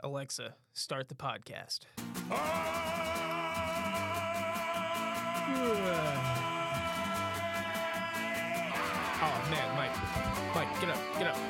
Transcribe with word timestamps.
Alexa, 0.00 0.54
start 0.74 1.08
the 1.08 1.14
podcast. 1.14 1.80
Ah! 2.30 2.78
Oh 9.20 9.50
man, 9.50 9.76
Mike, 9.76 10.54
Mike, 10.54 10.80
get 10.80 10.90
up, 10.90 10.98
get 11.18 11.26
up. 11.26 11.47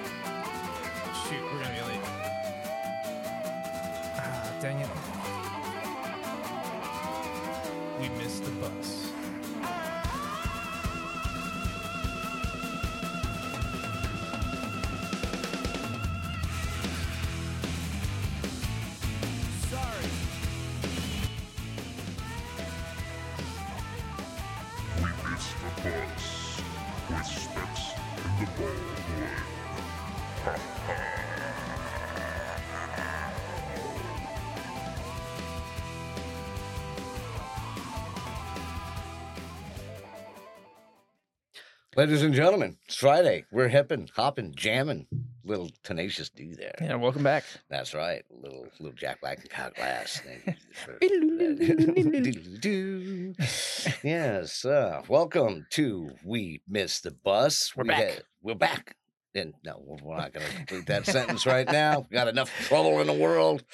Ladies 41.98 42.22
and 42.22 42.33
gentlemen, 42.33 42.77
it's 42.86 42.94
Friday. 42.94 43.44
We're 43.50 43.66
hipping, 43.66 44.08
hopping, 44.14 44.55
jamming. 44.55 45.08
Little 45.44 45.69
tenacious 45.83 46.28
D 46.28 46.55
there. 46.56 46.77
Yeah, 46.80 46.94
welcome 46.94 47.24
back. 47.24 47.42
That's 47.70 47.92
right. 47.92 48.22
Little 48.30 48.69
little 48.78 48.97
Jack 48.97 49.20
Black 49.20 49.41
and 49.41 49.50
Kyle 49.50 49.72
Glass. 49.74 50.22
Yes. 54.05 54.64
Uh, 54.64 55.02
welcome 55.08 55.66
to 55.70 56.12
We 56.24 56.62
Missed 56.68 57.02
the 57.02 57.10
Bus. 57.10 57.72
We're 57.74 57.82
We 57.82 57.88
back. 57.88 57.98
had- 57.98 58.22
we're 58.42 58.55
back. 58.55 58.94
And 59.34 59.55
no, 59.64 59.83
we're- 59.84 60.18
not 60.18 60.33
going 60.33 60.46
to 60.46 60.55
complete 60.55 60.86
that 60.86 61.05
sentence 61.05 61.46
right 61.46 61.66
now. 61.66 62.06
We 62.08 62.14
got 62.14 62.28
enough 62.28 62.52
trouble 62.68 63.00
in 63.00 63.08
the 63.08 63.12
world. 63.12 63.64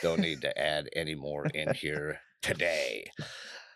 Don't 0.00 0.20
need 0.20 0.40
to 0.40 0.58
add 0.58 0.88
any 0.96 1.14
more 1.14 1.44
in 1.44 1.74
here 1.74 2.20
today. 2.40 3.10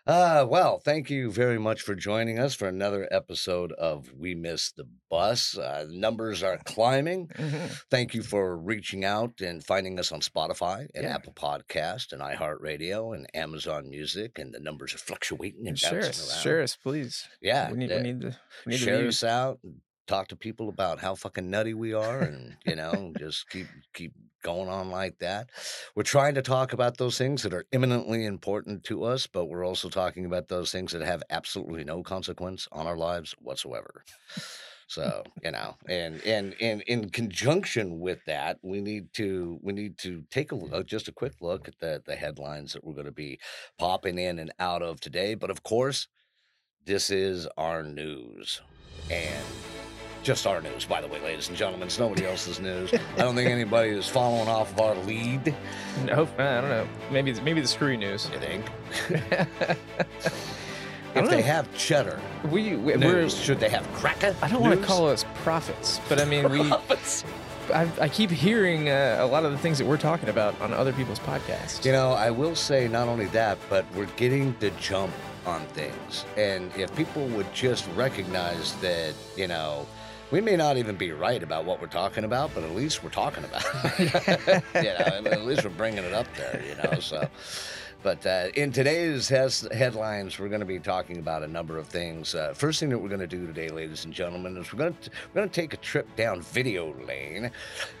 Uh, 0.07 0.43
well, 0.49 0.79
thank 0.79 1.11
you 1.11 1.31
very 1.31 1.59
much 1.59 1.81
for 1.83 1.93
joining 1.93 2.39
us 2.39 2.55
for 2.55 2.67
another 2.67 3.07
episode 3.11 3.71
of 3.73 4.11
We 4.17 4.33
Missed 4.33 4.75
the 4.75 4.87
Bus. 5.11 5.55
Uh, 5.55 5.85
numbers 5.91 6.41
are 6.41 6.57
climbing. 6.65 7.27
Mhm. 7.27 7.81
Thank 7.91 8.15
you 8.15 8.23
for 8.23 8.57
reaching 8.57 9.05
out 9.05 9.41
and 9.41 9.63
finding 9.63 9.99
us 9.99 10.11
on 10.11 10.21
Spotify 10.21 10.87
and 10.95 11.03
Yeah. 11.03 11.13
Apple 11.13 11.33
Podcast 11.33 12.13
and 12.13 12.21
iHeartRadio 12.21 13.15
and 13.15 13.27
Amazon 13.35 13.89
Music, 13.91 14.39
and 14.39 14.51
the 14.51 14.59
numbers 14.59 14.95
are 14.95 14.97
fluctuating 14.97 15.67
and 15.67 15.77
Share 15.77 16.01
bouncing 16.01 16.29
around. 16.31 16.41
share 16.41 16.61
us, 16.63 16.75
please. 16.75 17.27
Yeah, 17.39 17.69
we 17.71 17.77
need, 17.77 17.91
uh, 17.91 17.97
we 17.97 18.01
need 18.01 18.21
the, 18.21 18.35
we 18.65 18.71
need 18.71 18.79
share 18.79 18.97
views. 19.01 19.23
us 19.23 19.29
out. 19.29 19.59
and 19.63 19.81
Talk 20.07 20.29
to 20.29 20.35
people 20.35 20.67
about 20.67 20.99
how 20.99 21.13
fucking 21.15 21.49
nutty 21.49 21.73
we 21.75 21.93
are, 21.93 22.21
and 22.21 22.57
you 22.65 22.75
know, 22.75 23.13
just 23.19 23.49
keep 23.49 23.67
keep 23.93 24.11
going 24.41 24.69
on 24.69 24.89
like 24.89 25.19
that. 25.19 25.49
We're 25.95 26.03
trying 26.03 26.35
to 26.35 26.41
talk 26.41 26.73
about 26.73 26.97
those 26.97 27.17
things 27.17 27.43
that 27.43 27.53
are 27.53 27.65
imminently 27.71 28.25
important 28.25 28.83
to 28.85 29.03
us, 29.03 29.27
but 29.27 29.45
we're 29.45 29.65
also 29.65 29.89
talking 29.89 30.25
about 30.25 30.47
those 30.47 30.71
things 30.71 30.91
that 30.91 31.01
have 31.01 31.23
absolutely 31.29 31.83
no 31.83 32.03
consequence 32.03 32.67
on 32.71 32.87
our 32.87 32.97
lives 32.97 33.35
whatsoever. 33.39 34.03
So 34.91 35.23
you 35.41 35.51
know, 35.51 35.77
and 35.87 36.21
and 36.25 36.53
and 36.59 36.81
in 36.81 37.09
conjunction 37.11 38.01
with 38.01 38.19
that, 38.25 38.57
we 38.61 38.81
need 38.81 39.13
to 39.13 39.57
we 39.61 39.71
need 39.71 39.97
to 39.99 40.25
take 40.29 40.51
a 40.51 40.55
look, 40.55 40.85
just 40.85 41.07
a 41.07 41.13
quick 41.13 41.35
look 41.39 41.69
at 41.69 41.79
the 41.79 42.03
the 42.05 42.15
headlines 42.15 42.73
that 42.73 42.83
we're 42.83 42.95
going 42.95 43.05
to 43.05 43.11
be 43.13 43.39
popping 43.77 44.19
in 44.19 44.37
and 44.37 44.51
out 44.59 44.81
of 44.81 44.99
today. 44.99 45.33
But 45.33 45.49
of 45.49 45.63
course, 45.63 46.09
this 46.85 47.09
is 47.09 47.47
our 47.55 47.83
news, 47.83 48.59
and 49.09 49.45
just 50.23 50.45
our 50.47 50.61
news, 50.61 50.85
by 50.85 51.01
the 51.01 51.07
way, 51.07 51.19
ladies 51.21 51.49
and 51.49 51.57
gentlemen. 51.57 51.87
It's 51.87 51.99
nobody 51.99 52.25
else's 52.25 52.59
news. 52.59 52.93
I 52.93 53.19
don't 53.19 53.35
think 53.35 53.49
anybody 53.49 53.89
is 53.89 54.07
following 54.07 54.47
off 54.47 54.71
of 54.73 54.79
our 54.79 54.95
lead. 55.03 55.55
No, 56.05 56.27
I 56.37 56.61
don't 56.61 56.69
know. 56.69 56.87
Maybe 57.11 57.33
maybe 57.41 57.61
the 57.61 57.67
screwy 57.67 57.97
news. 57.97 58.29
You 58.31 58.39
think? 58.39 58.65
If 61.13 61.29
they 61.29 61.37
know. 61.37 61.43
have 61.43 61.73
cheddar 61.75 62.21
we, 62.45 62.77
we 62.77 62.95
we're, 62.95 62.97
news, 62.97 63.37
should 63.37 63.59
they 63.59 63.67
have 63.67 63.85
cracker? 63.93 64.33
I 64.41 64.47
don't 64.47 64.61
want 64.61 64.79
to 64.79 64.85
call 64.85 65.09
us 65.09 65.25
prophets, 65.43 65.99
but 66.07 66.21
I 66.21 66.25
mean 66.25 66.49
we. 66.49 66.69
Profits. 66.69 67.25
I, 67.73 67.89
I 67.99 68.09
keep 68.09 68.29
hearing 68.29 68.89
uh, 68.89 69.17
a 69.19 69.25
lot 69.25 69.45
of 69.45 69.51
the 69.51 69.57
things 69.57 69.77
that 69.77 69.85
we're 69.85 69.97
talking 69.97 70.29
about 70.29 70.59
on 70.61 70.73
other 70.73 70.93
people's 70.93 71.19
podcasts. 71.19 71.85
You 71.85 71.91
know, 71.91 72.11
I 72.11 72.31
will 72.31 72.55
say 72.55 72.87
not 72.87 73.07
only 73.07 73.25
that, 73.27 73.57
but 73.69 73.85
we're 73.93 74.07
getting 74.17 74.55
the 74.59 74.71
jump 74.71 75.13
on 75.45 75.61
things. 75.67 76.25
And 76.37 76.71
if 76.75 76.93
people 76.95 77.27
would 77.27 77.51
just 77.53 77.87
recognize 77.95 78.73
that, 78.75 79.13
you 79.35 79.47
know, 79.47 79.85
we 80.31 80.41
may 80.41 80.55
not 80.55 80.77
even 80.77 80.95
be 80.95 81.11
right 81.11 81.43
about 81.43 81.65
what 81.65 81.81
we're 81.81 81.87
talking 81.87 82.23
about, 82.23 82.53
but 82.55 82.63
at 82.63 82.71
least 82.71 83.03
we're 83.03 83.09
talking 83.09 83.43
about 83.43 83.63
it. 83.99 84.63
you 84.75 84.81
know, 84.83 85.31
at 85.31 85.45
least 85.45 85.63
we're 85.63 85.69
bringing 85.71 86.03
it 86.03 86.13
up 86.13 86.27
there, 86.35 86.63
you 86.67 86.75
know, 86.75 86.99
so. 86.99 87.27
But 88.03 88.25
uh, 88.25 88.47
in 88.55 88.71
today's 88.71 89.29
hes- 89.29 89.67
headlines, 89.71 90.39
we're 90.39 90.49
going 90.49 90.61
to 90.61 90.65
be 90.65 90.79
talking 90.79 91.17
about 91.17 91.43
a 91.43 91.47
number 91.47 91.77
of 91.77 91.85
things. 91.87 92.33
Uh, 92.33 92.51
first 92.55 92.79
thing 92.79 92.89
that 92.89 92.97
we're 92.97 93.09
going 93.09 93.21
to 93.21 93.27
do 93.27 93.45
today, 93.45 93.69
ladies 93.69 94.05
and 94.05 94.13
gentlemen, 94.13 94.57
is 94.57 94.73
we're 94.73 94.79
going 94.79 94.97
to 95.01 95.09
we're 95.27 95.41
going 95.41 95.49
to 95.49 95.53
take 95.53 95.73
a 95.73 95.77
trip 95.77 96.07
down 96.15 96.41
video 96.41 96.95
lane, 97.05 97.51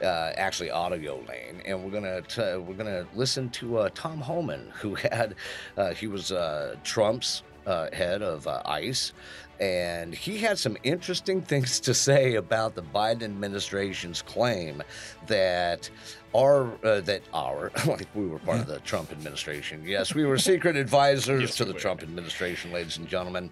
uh, 0.01 0.31
actually 0.37 0.71
audio 0.71 1.17
lane, 1.29 1.61
and 1.65 1.83
we're 1.83 1.91
going 1.91 2.23
to 2.23 2.63
we're 2.67 2.73
going 2.73 2.87
to 2.87 3.05
listen 3.13 3.51
to 3.51 3.77
uh, 3.77 3.89
Tom 3.93 4.19
Homan, 4.19 4.71
who 4.73 4.95
had 4.95 5.35
uh, 5.77 5.93
he 5.93 6.07
was 6.07 6.31
uh, 6.31 6.77
Trump's 6.83 7.43
uh, 7.65 7.89
head 7.93 8.21
of 8.21 8.47
uh, 8.47 8.61
ICE, 8.65 9.13
and 9.61 10.13
he 10.13 10.39
had 10.39 10.57
some 10.57 10.75
interesting 10.83 11.41
things 11.41 11.79
to 11.81 11.93
say 11.93 12.35
about 12.35 12.73
the 12.75 12.81
Biden 12.81 13.21
administration's 13.23 14.21
claim 14.23 14.81
that 15.27 15.89
our 16.35 16.71
uh, 16.83 17.01
that 17.01 17.21
our 17.33 17.71
like 17.85 18.07
we 18.15 18.25
were 18.25 18.39
part 18.39 18.59
of 18.59 18.67
the 18.67 18.79
Trump 18.79 19.11
administration. 19.11 19.83
Yes, 19.85 20.15
we 20.15 20.25
were 20.25 20.37
secret 20.39 20.75
advisors 20.87 21.41
Yes, 21.41 21.55
to 21.57 21.65
the. 21.65 21.73
Trump 21.73 22.01
administration, 22.03 22.71
ladies 22.73 22.97
and 22.97 23.07
gentlemen. 23.07 23.49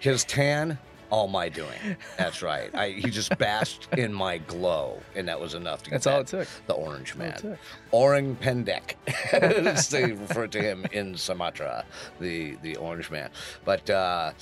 His 0.00 0.24
tan. 0.24 0.78
All 1.10 1.28
my 1.28 1.50
doing. 1.50 1.78
That's 2.16 2.40
right. 2.40 2.74
I, 2.74 2.88
he 2.92 3.10
just 3.10 3.36
bashed 3.38 3.86
in 3.98 4.14
my 4.14 4.38
glow, 4.38 4.98
and 5.14 5.28
that 5.28 5.38
was 5.38 5.52
enough 5.52 5.82
to 5.82 5.90
get 5.90 5.96
That's 5.96 6.06
all 6.06 6.20
it 6.20 6.26
took. 6.26 6.48
the 6.66 6.72
orange 6.72 7.14
That's 7.14 7.44
all 7.44 7.50
it 7.50 7.52
man. 7.52 7.58
Orang 7.92 8.36
Pendek, 8.36 8.94
as 9.34 9.88
they 9.90 10.12
refer 10.12 10.46
to 10.46 10.62
him 10.62 10.86
in 10.90 11.14
Sumatra, 11.14 11.84
the 12.18 12.56
the 12.62 12.76
Orange 12.76 13.10
Man. 13.10 13.28
But 13.62 13.90
uh, 13.90 14.32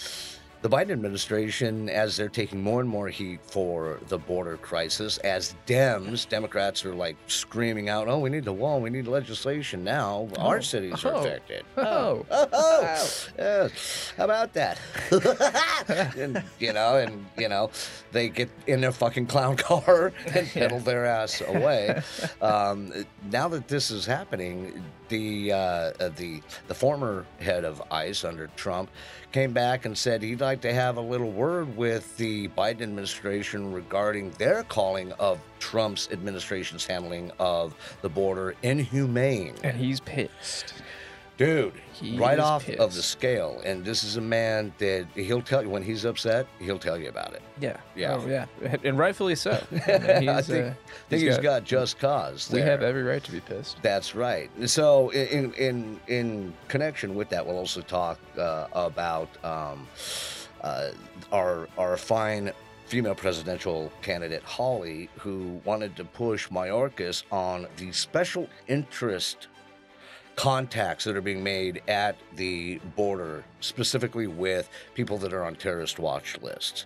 the 0.63 0.69
Biden 0.69 0.91
administration, 0.91 1.89
as 1.89 2.17
they're 2.17 2.29
taking 2.29 2.63
more 2.63 2.81
and 2.81 2.89
more 2.89 3.09
heat 3.09 3.41
for 3.43 3.99
the 4.09 4.19
border 4.19 4.59
crisis, 4.59 5.17
as 5.19 5.55
Dems, 5.67 6.29
Democrats 6.29 6.85
are 6.85 6.95
like 6.95 7.17
screaming 7.29 7.89
out, 7.89 8.09
"Oh, 8.09 8.19
we 8.19 8.29
need 8.29 8.45
the 8.45 8.53
wall, 8.53 8.81
we 8.81 8.91
need 8.91 9.07
legislation 9.07 9.83
now. 9.83 10.29
Our 10.39 10.59
Oh, 10.59 10.61
cities 10.61 11.03
oh, 11.05 11.11
are 11.11 11.15
affected." 11.21 11.65
oh, 11.79 12.27
oh, 12.31 12.49
oh. 13.39 13.69
How 14.19 14.25
about 14.25 14.53
that? 14.53 14.79
and 16.17 16.43
you 16.59 16.75
know, 16.75 16.97
and 16.97 17.25
you 17.39 17.49
know, 17.49 17.71
they 18.13 18.29
get 18.29 18.51
in 18.67 18.83
their 18.83 18.93
fucking 18.93 19.27
clown 19.27 19.57
car 19.57 20.13
and 20.35 20.47
pedal 20.49 20.81
their 20.81 21.07
ass 21.07 21.41
away. 21.41 22.03
Um, 22.43 22.93
now 23.31 23.49
that 23.49 23.67
this 23.69 23.91
is 23.91 24.05
happening, 24.05 24.85
the 25.09 25.53
uh, 25.53 25.93
the 26.17 26.43
the 26.69 26.75
former 26.75 27.25
head 27.41 27.65
of 27.65 27.83
ICE 27.91 28.25
under 28.25 28.49
Trump 28.57 28.91
came 29.33 29.53
back 29.53 29.85
and 29.85 29.97
said 29.97 30.23
he'd 30.23 30.41
like 30.41 30.61
to 30.63 30.73
have 30.73 30.97
a 30.97 31.01
little 31.01 31.31
word 31.31 31.77
with 31.77 32.17
the 32.17 32.49
Biden 32.49 32.83
administration 32.83 33.73
regarding 33.73 34.31
their 34.33 34.63
calling 34.65 35.13
of 35.13 35.39
Trump's 35.59 36.09
administration's 36.11 36.87
handling 36.87 37.31
of 37.39 37.75
the 38.03 38.09
border 38.09 38.55
inhumane. 38.63 39.55
And 39.63 39.77
he's 39.77 40.01
pissed. 40.01 40.75
Dude, 41.41 41.73
He 41.95 42.19
right 42.19 42.39
off 42.39 42.69
of 42.69 42.95
the 42.95 43.03
scale. 43.03 43.63
And 43.65 43.83
this 43.83 44.05
is 44.05 44.19
a 44.19 44.21
man 44.21 44.75
that 44.77 45.07
he'll 45.15 45.41
tell 45.41 45.63
you 45.63 45.71
when 45.71 45.83
he's 45.83 46.05
upset, 46.05 46.47
he'll 46.59 46.79
tell 46.79 46.99
you 46.99 47.09
about 47.09 47.33
it. 47.33 47.41
Yeah. 47.59 47.79
Yeah. 47.97 48.21
Oh, 48.21 48.27
yeah. 48.27 48.77
And 48.85 48.99
rightfully 48.99 49.35
so. 49.35 49.53
I, 49.73 50.21
mean, 50.21 50.29
I 50.29 50.43
think, 50.43 50.67
uh, 50.67 50.73
think 51.09 51.23
he's 51.23 51.39
got, 51.39 51.65
just 51.65 51.99
cause. 51.99 52.51
We 52.53 52.61
have 52.61 52.83
every 52.83 53.03
right 53.03 53.25
to 53.25 53.33
be 53.33 53.41
pissed. 53.41 53.79
That's 53.81 54.15
right. 54.15 54.51
So, 54.69 55.09
in 55.13 55.55
in 55.55 55.99
in 56.09 56.53
connection 56.69 57.15
with 57.15 57.31
that, 57.31 57.47
we'll 57.47 57.57
also 57.57 57.81
talk 57.81 58.21
uh, 58.37 58.67
about 58.75 59.31
um, 59.43 59.89
uh, 60.61 60.91
our 61.33 61.69
our 61.79 61.97
fine 61.97 62.53
female 62.85 63.15
presidential 63.15 63.91
candidate 64.03 64.43
Holly, 64.43 65.09
who 65.17 65.61
wanted 65.65 65.97
to 65.97 66.05
push 66.05 66.49
Mayorkas 66.49 67.23
on 67.31 67.67
the 67.77 67.93
special 67.93 68.49
interest 68.67 69.47
contacts 70.37 71.05
that 71.05 71.17
are 71.17 71.21
being 71.21 71.43
made 71.43 71.83
at 71.89 72.17
the 72.37 72.79
border, 72.97 73.45
specifically 73.61 74.27
with 74.27 74.71
people 74.95 75.19
that 75.19 75.33
are 75.33 75.45
on 75.45 75.55
terrorist 75.55 75.99
watch 75.99 76.39
lists. 76.41 76.85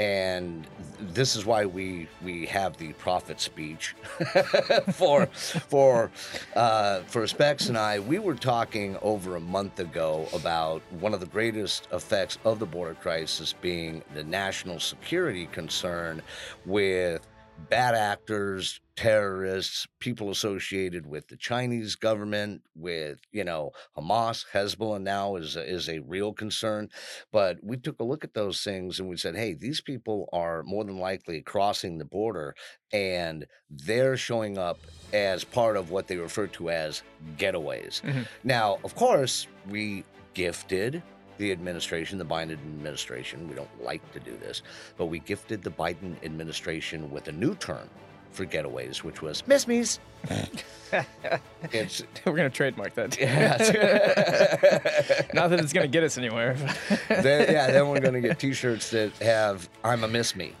And 0.00 0.66
this 0.98 1.36
is 1.36 1.44
why 1.44 1.66
we 1.66 2.08
we 2.22 2.46
have 2.46 2.76
the 2.78 2.92
prophet 2.94 3.40
speech 3.40 3.94
for 4.92 5.26
for 5.26 6.10
uh, 6.56 7.00
for 7.00 7.26
Specs 7.26 7.68
and 7.68 7.76
I. 7.76 7.98
We 7.98 8.18
were 8.18 8.34
talking 8.34 8.96
over 9.02 9.36
a 9.36 9.40
month 9.40 9.80
ago 9.80 10.26
about 10.32 10.82
one 11.00 11.12
of 11.14 11.20
the 11.20 11.26
greatest 11.26 11.88
effects 11.92 12.38
of 12.44 12.58
the 12.58 12.66
border 12.66 12.94
crisis 12.94 13.52
being 13.52 14.02
the 14.14 14.24
national 14.24 14.80
security 14.80 15.46
concern 15.46 16.22
with 16.64 17.26
bad 17.70 17.94
actors, 17.94 18.80
terrorists, 18.96 19.86
people 19.98 20.30
associated 20.30 21.06
with 21.06 21.28
the 21.28 21.36
Chinese 21.36 21.94
government, 21.96 22.62
with 22.76 23.18
you 23.32 23.44
know 23.44 23.72
Hamas, 23.96 24.44
Hezbollah 24.52 25.02
now 25.02 25.36
is 25.36 25.56
a, 25.56 25.68
is 25.68 25.88
a 25.88 26.00
real 26.00 26.32
concern. 26.32 26.88
But 27.32 27.58
we 27.62 27.76
took 27.76 28.00
a 28.00 28.04
look 28.04 28.24
at 28.24 28.34
those 28.34 28.62
things 28.62 29.00
and 29.00 29.08
we 29.08 29.16
said, 29.16 29.36
hey, 29.36 29.54
these 29.54 29.80
people 29.80 30.28
are 30.32 30.62
more 30.62 30.84
than 30.84 30.98
likely 30.98 31.40
crossing 31.42 31.98
the 31.98 32.04
border, 32.04 32.54
and 32.92 33.46
they're 33.70 34.16
showing 34.16 34.58
up 34.58 34.78
as 35.12 35.44
part 35.44 35.76
of 35.76 35.90
what 35.90 36.06
they 36.06 36.16
refer 36.16 36.46
to 36.48 36.70
as 36.70 37.02
getaways. 37.36 38.02
Mhm. 38.02 38.26
Now, 38.44 38.78
of 38.84 38.94
course, 38.94 39.46
we 39.68 40.04
gifted 40.34 41.02
the 41.38 41.52
administration, 41.52 42.18
the 42.18 42.24
Biden 42.24 42.52
administration. 42.52 43.48
We 43.48 43.54
don't 43.54 43.82
like 43.82 44.12
to 44.12 44.20
do 44.20 44.36
this, 44.36 44.62
but 44.96 45.06
we 45.06 45.18
gifted 45.18 45.62
the 45.62 45.70
Biden 45.70 46.22
administration 46.24 47.10
with 47.10 47.28
a 47.28 47.32
new 47.32 47.54
term 47.56 47.88
for 48.30 48.44
getaways, 48.44 48.98
which 48.98 49.22
was 49.22 49.46
Miss 49.46 49.66
Me's. 49.68 50.00
it's 51.72 52.02
We're 52.24 52.36
gonna 52.36 52.50
trademark 52.50 52.94
that. 52.94 53.18
yeah, 53.20 53.56
Not 55.34 55.50
that 55.50 55.60
it's 55.60 55.72
gonna 55.72 55.88
get 55.88 56.02
us 56.02 56.18
anywhere. 56.18 56.54
then, 57.08 57.52
yeah. 57.52 57.70
Then 57.70 57.88
we're 57.88 58.00
gonna 58.00 58.20
get 58.20 58.38
T-shirts 58.38 58.90
that 58.90 59.12
have 59.18 59.68
"I'm 59.82 60.04
a 60.04 60.08
Miss 60.08 60.34
Me." 60.34 60.52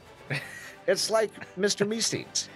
It's 0.86 1.10
like 1.10 1.30
Mr. 1.58 1.88
Me 1.88 2.00
seats. 2.00 2.48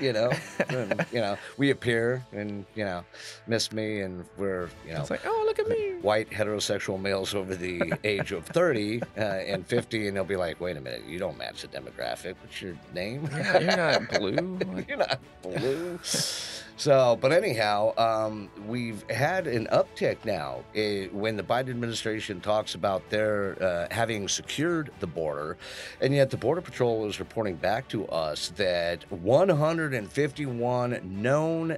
You 0.00 0.12
know, 0.12 0.30
And, 0.68 1.04
you 1.12 1.20
know, 1.20 1.36
we 1.58 1.70
appear 1.70 2.24
and 2.32 2.64
you 2.74 2.84
know, 2.84 3.04
miss 3.46 3.72
me, 3.72 4.00
and 4.00 4.24
we're 4.36 4.68
you 4.86 4.94
know, 4.94 5.00
It's 5.00 5.10
like, 5.10 5.26
oh, 5.26 5.42
look 5.46 5.58
at 5.58 5.68
me. 5.68 5.94
white 6.00 6.30
heterosexual 6.30 7.00
males 7.00 7.34
over 7.34 7.54
the 7.54 7.92
age 8.04 8.32
of 8.32 8.44
30 8.46 9.02
uh, 9.16 9.20
and 9.20 9.66
50 9.66 10.08
and 10.08 10.16
they'll 10.16 10.24
be 10.24 10.36
like 10.36 10.60
wait 10.60 10.76
a 10.76 10.80
minute 10.80 11.02
you 11.06 11.18
don't 11.18 11.36
match 11.38 11.62
the 11.62 11.68
demographic 11.68 12.34
what's 12.42 12.60
your 12.62 12.76
name 12.94 13.28
Yeah, 13.32 13.58
you're 13.58 13.76
not 13.76 14.08
blue. 14.10 14.58
You're 14.88 14.96
not 14.96 15.18
blue 15.42 15.98
so 16.76 17.16
but 17.20 17.32
anyhow 17.32 17.92
um, 17.98 18.48
we've 18.66 19.08
had 19.10 19.46
an 19.46 19.66
uptick 19.72 20.16
now 20.24 20.62
eh, 20.74 21.06
when 21.12 21.36
the 21.36 21.42
biden 21.42 21.70
administration 21.70 22.40
talks 22.40 22.74
about 22.74 23.08
their 23.10 23.56
uh, 23.62 23.86
having 23.94 24.26
secured 24.28 24.90
the 25.00 25.06
border 25.06 25.56
and 26.00 26.14
yet 26.14 26.30
the 26.30 26.36
border 26.36 26.60
patrol 26.60 27.06
is 27.06 27.18
reporting 27.20 27.54
back 27.56 27.86
to 27.88 28.06
us 28.08 28.50
that 28.56 29.04
151 29.10 31.00
known 31.04 31.76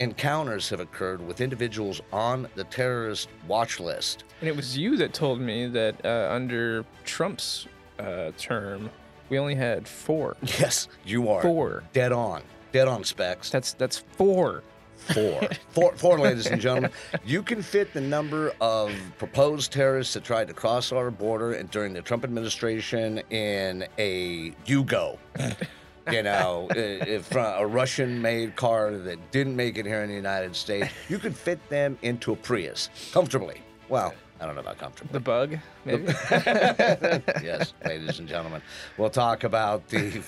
encounters 0.00 0.68
have 0.68 0.80
occurred 0.80 1.20
with 1.26 1.40
individuals 1.40 2.00
on 2.12 2.48
the 2.54 2.64
terrorist 2.64 3.28
watch 3.46 3.80
list. 3.80 4.24
And 4.40 4.48
it 4.48 4.54
was 4.54 4.76
you 4.78 4.96
that 4.98 5.12
told 5.12 5.40
me 5.40 5.66
that 5.66 6.04
uh, 6.04 6.28
under 6.30 6.84
Trump's 7.04 7.66
uh, 7.98 8.30
term, 8.38 8.90
we 9.28 9.38
only 9.38 9.54
had 9.56 9.88
four. 9.88 10.36
Yes, 10.60 10.88
you 11.04 11.28
are 11.28 11.42
Four. 11.42 11.82
dead 11.92 12.12
on, 12.12 12.42
dead 12.72 12.88
on 12.88 13.04
specs. 13.04 13.50
That's 13.50 13.72
that's 13.72 13.98
four. 13.98 14.62
Four, 14.96 15.40
four, 15.70 15.96
four, 15.96 16.18
ladies 16.18 16.46
and 16.46 16.60
gentlemen. 16.60 16.90
You 17.24 17.42
can 17.42 17.62
fit 17.62 17.94
the 17.94 18.00
number 18.00 18.52
of 18.60 18.92
proposed 19.16 19.72
terrorists 19.72 20.14
that 20.14 20.24
tried 20.24 20.48
to 20.48 20.54
cross 20.54 20.92
our 20.92 21.10
border 21.10 21.52
and 21.52 21.70
during 21.70 21.94
the 21.94 22.02
Trump 22.02 22.24
administration 22.24 23.18
in 23.30 23.86
a 23.98 24.50
Yugo. 24.66 25.18
You 26.10 26.22
know, 26.22 26.68
uh, 26.74 26.78
uh, 26.78 27.18
from 27.20 27.60
a 27.60 27.66
Russian-made 27.66 28.56
car 28.56 28.92
that 28.92 29.30
didn't 29.30 29.54
make 29.54 29.76
it 29.76 29.84
here 29.84 30.00
in 30.00 30.08
the 30.08 30.14
United 30.14 30.56
States. 30.56 30.88
You 31.10 31.18
could 31.18 31.36
fit 31.36 31.58
them 31.68 31.98
into 32.00 32.32
a 32.32 32.36
Prius 32.36 32.88
comfortably. 33.12 33.60
Well, 33.90 34.14
I 34.40 34.46
don't 34.46 34.54
know 34.54 34.60
about 34.60 34.78
comfortably. 34.78 35.12
The 35.12 35.20
bug, 35.20 35.58
maybe. 35.84 36.04
yes, 37.44 37.74
ladies 37.84 38.20
and 38.20 38.28
gentlemen, 38.28 38.62
we'll 38.96 39.10
talk 39.10 39.42
about 39.44 39.88
the 39.88 40.22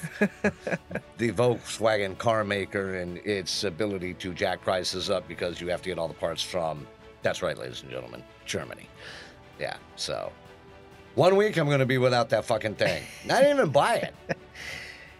the 1.19 1.31
Volkswagen 1.31 2.19
car 2.19 2.43
maker 2.43 2.97
and 2.97 3.19
its 3.19 3.63
ability 3.65 4.15
to 4.15 4.35
jack 4.35 4.63
prices 4.63 5.11
up 5.11 5.29
because 5.29 5.61
you 5.61 5.69
have 5.69 5.83
to 5.83 5.89
get 5.89 5.99
all 5.99 6.09
the 6.09 6.15
parts 6.15 6.43
from. 6.43 6.87
That's 7.23 7.43
right, 7.43 7.57
ladies 7.57 7.83
and 7.83 7.91
gentlemen, 7.91 8.25
Germany. 8.47 8.89
Yeah, 9.61 9.77
so 9.95 10.33
one 11.15 11.37
week 11.37 11.57
I'm 11.57 11.67
going 11.67 11.81
to 11.81 11.87
be 11.87 11.99
without 11.99 12.31
that 12.31 12.45
fucking 12.45 12.77
thing. 12.77 13.03
Not 13.27 13.45
even 13.45 13.71
buy 13.71 13.97
it. 13.97 14.15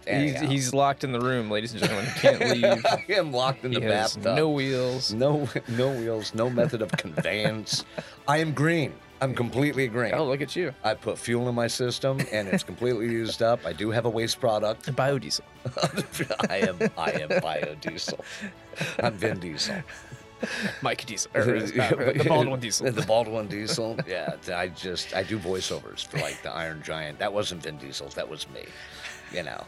He's, 0.07 0.39
he's 0.41 0.73
locked 0.73 1.03
in 1.03 1.11
the 1.11 1.19
room, 1.21 1.49
ladies 1.49 1.71
and 1.73 1.81
gentlemen. 1.81 2.05
He 2.05 2.19
can't 2.19 2.39
leave. 2.49 2.85
I 2.85 3.05
am 3.09 3.31
locked 3.31 3.63
in 3.65 3.71
He 3.71 3.79
the 3.79 3.87
bathtub. 3.87 4.35
no 4.35 4.49
wheels. 4.49 5.13
no, 5.13 5.47
no 5.67 5.91
wheels, 5.91 6.33
no 6.35 6.49
method 6.49 6.81
of 6.81 6.91
conveyance. 6.93 7.85
I 8.27 8.37
am 8.37 8.53
green. 8.53 8.93
I'm 9.21 9.35
completely 9.35 9.87
green. 9.87 10.15
Oh, 10.15 10.25
look 10.25 10.41
at 10.41 10.55
you. 10.55 10.73
I 10.83 10.95
put 10.95 11.15
fuel 11.19 11.47
in 11.47 11.53
my 11.53 11.67
system 11.67 12.19
and 12.31 12.47
it's 12.47 12.63
completely 12.63 13.05
used 13.05 13.43
up. 13.43 13.63
I 13.67 13.71
do 13.73 13.91
have 13.91 14.05
a 14.05 14.09
waste 14.09 14.39
product. 14.39 14.85
Biodiesel. 14.95 15.41
I 16.49 16.57
am 16.57 16.79
I 16.97 17.11
am 17.11 17.29
biodiesel. 17.29 18.19
I'm 19.03 19.13
Vin 19.13 19.39
Diesel. 19.39 19.75
Mike 20.81 21.05
Diesel. 21.05 21.29
Uh, 21.35 21.43
the 21.43 22.25
Baldwin 22.27 22.59
Diesel. 22.59 22.91
The 22.91 23.03
Baldwin 23.03 23.47
Diesel. 23.47 23.95
Yeah, 24.07 24.37
I 24.51 24.69
just 24.69 25.15
I 25.15 25.21
do 25.21 25.37
voiceovers 25.37 26.03
for 26.07 26.17
like 26.17 26.41
the 26.41 26.51
Iron 26.51 26.81
Giant. 26.81 27.19
That 27.19 27.31
wasn't 27.31 27.61
Vin 27.61 27.77
Diesel's. 27.77 28.15
That 28.15 28.27
was 28.27 28.49
me. 28.49 28.63
You 29.31 29.43
know. 29.43 29.63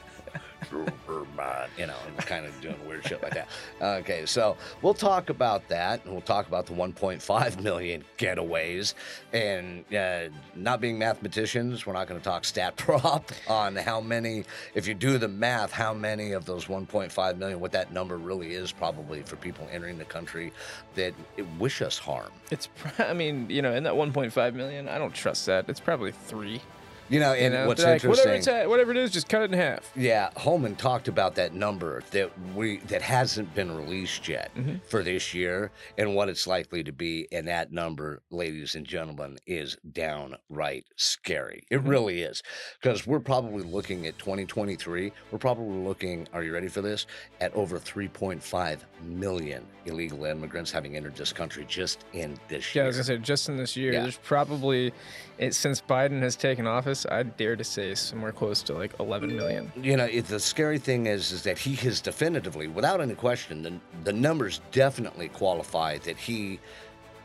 You 1.77 1.87
know, 1.87 1.95
and 2.07 2.17
kind 2.17 2.45
of 2.45 2.59
doing 2.61 2.75
weird 2.87 3.05
shit 3.05 3.21
like 3.21 3.33
that. 3.33 3.49
Okay, 3.81 4.25
so 4.25 4.57
we'll 4.81 4.93
talk 4.93 5.29
about 5.29 5.67
that, 5.69 6.03
and 6.03 6.13
we'll 6.13 6.21
talk 6.21 6.47
about 6.47 6.65
the 6.65 6.73
1.5 6.73 7.61
million 7.61 8.03
getaways, 8.17 8.93
and 9.31 9.83
uh, 9.93 10.29
not 10.55 10.81
being 10.81 10.97
mathematicians, 10.97 11.85
we're 11.85 11.93
not 11.93 12.07
going 12.07 12.19
to 12.19 12.23
talk 12.23 12.45
stat 12.45 12.75
prop 12.77 13.31
on 13.47 13.75
how 13.75 14.01
many. 14.01 14.45
If 14.75 14.87
you 14.87 14.93
do 14.93 15.17
the 15.17 15.27
math, 15.27 15.71
how 15.71 15.93
many 15.93 16.31
of 16.31 16.45
those 16.45 16.65
1.5 16.65 17.37
million, 17.37 17.59
what 17.59 17.71
that 17.71 17.91
number 17.91 18.17
really 18.17 18.53
is, 18.53 18.71
probably 18.71 19.23
for 19.23 19.35
people 19.35 19.67
entering 19.71 19.97
the 19.97 20.05
country 20.05 20.51
that 20.95 21.13
wish 21.59 21.81
us 21.81 21.97
harm. 21.97 22.31
It's, 22.51 22.69
I 22.99 23.13
mean, 23.13 23.49
you 23.49 23.61
know, 23.61 23.73
in 23.73 23.83
that 23.83 23.93
1.5 23.93 24.53
million, 24.53 24.87
I 24.87 24.97
don't 24.97 25.13
trust 25.13 25.45
that. 25.47 25.69
It's 25.69 25.79
probably 25.79 26.11
three. 26.11 26.61
You 27.09 27.19
know, 27.19 27.33
You 27.33 27.45
and 27.45 27.53
know, 27.53 27.67
what's 27.67 27.83
like, 27.83 28.01
whatever, 28.03 28.07
interesting. 28.09 28.33
it's 28.35 28.47
at, 28.47 28.69
whatever 28.69 28.91
it 28.91 28.97
is, 28.97 29.11
just 29.11 29.27
cut 29.29 29.41
it 29.41 29.51
in 29.51 29.57
half. 29.59 29.91
Yeah, 29.95 30.29
Homan 30.37 30.75
talked 30.75 31.07
about 31.07 31.35
that 31.35 31.53
number 31.53 32.01
that 32.11 32.31
we 32.55 32.77
that 32.87 33.01
hasn't 33.01 33.53
been 33.53 33.75
released 33.75 34.27
yet 34.27 34.51
Mm-hmm. 34.55 34.75
for 34.87 35.03
this 35.03 35.33
year 35.33 35.71
and 35.97 36.15
what 36.15 36.29
it's 36.29 36.47
likely 36.47 36.83
to 36.83 36.91
be, 36.91 37.27
and 37.31 37.47
that 37.47 37.71
number, 37.71 38.21
ladies 38.31 38.75
and 38.75 38.85
gentlemen, 38.85 39.37
is 39.45 39.77
downright 39.91 40.85
scary. 40.95 41.63
It 41.69 41.83
Mhm. 41.83 41.87
really 41.89 42.21
is, 42.21 42.41
because 42.81 43.05
we're 43.05 43.19
probably 43.19 43.63
looking 43.63 44.07
at 44.07 44.17
2023. 44.17 45.11
We're 45.31 45.39
probably 45.39 45.77
looking. 45.83 46.27
Are 46.33 46.43
you 46.43 46.53
ready 46.53 46.67
for 46.69 46.81
this? 46.81 47.05
At 47.41 47.53
over 47.53 47.77
3.5 47.79 48.85
million 49.03 49.65
illegal 49.85 50.23
immigrants 50.25 50.71
having 50.71 50.95
entered 50.95 51.15
this 51.15 51.33
country 51.33 51.65
just 51.67 52.05
in 52.13 52.37
this 52.47 52.73
year. 52.73 52.83
Yeah, 52.83 52.85
I 52.85 52.87
was 52.87 52.95
gonna 52.97 53.03
say 53.05 53.17
just 53.17 53.49
in 53.49 53.57
this 53.57 53.75
year, 53.75 53.91
Yeah. 53.91 54.03
there's 54.03 54.17
probably 54.17 54.93
it, 55.39 55.53
since 55.55 55.81
Biden 55.81 56.21
has 56.21 56.35
taken 56.35 56.67
office, 56.67 56.92
I 57.09 57.23
dare 57.23 57.55
to 57.55 57.63
say 57.63 57.95
somewhere 57.95 58.31
close 58.31 58.61
to 58.63 58.73
like 58.73 58.93
11 58.99 59.35
million. 59.35 59.71
you 59.75 59.97
know 59.97 60.05
it, 60.05 60.25
the 60.27 60.39
scary 60.39 60.79
thing 60.79 61.05
is 61.07 61.31
is 61.31 61.43
that 61.43 61.57
he 61.57 61.75
has 61.75 62.01
definitively 62.01 62.67
without 62.67 63.01
any 63.01 63.15
question 63.15 63.63
the, 63.63 63.73
the 64.03 64.13
numbers 64.13 64.61
definitely 64.71 65.29
qualify 65.29 65.97
that 65.99 66.17
he 66.17 66.59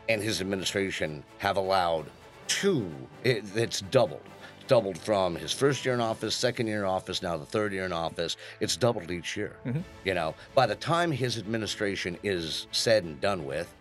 and 0.07 0.21
his 0.21 0.41
administration 0.41 1.23
have 1.37 1.57
allowed 1.57 2.05
two 2.47 2.91
it, 3.23 3.43
it's 3.55 3.81
doubled. 3.81 4.21
Doubled 4.67 4.99
from 4.99 5.35
his 5.35 5.51
first 5.51 5.83
year 5.83 5.95
in 5.95 5.99
office 5.99 6.35
second 6.35 6.67
year 6.67 6.79
in 6.79 6.85
office 6.85 7.23
now 7.23 7.35
the 7.37 7.45
third 7.45 7.73
year 7.73 7.85
in 7.85 7.91
office. 7.91 8.37
It's 8.59 8.77
doubled 8.77 9.09
each 9.09 9.35
year 9.35 9.55
mm-hmm. 9.65 9.81
you 10.03 10.13
know. 10.13 10.35
By 10.53 10.67
the 10.67 10.75
time 10.75 11.11
his 11.11 11.37
administration 11.37 12.17
is 12.23 12.67
said 12.71 13.03
and 13.03 13.19
done 13.19 13.45
with 13.45 13.73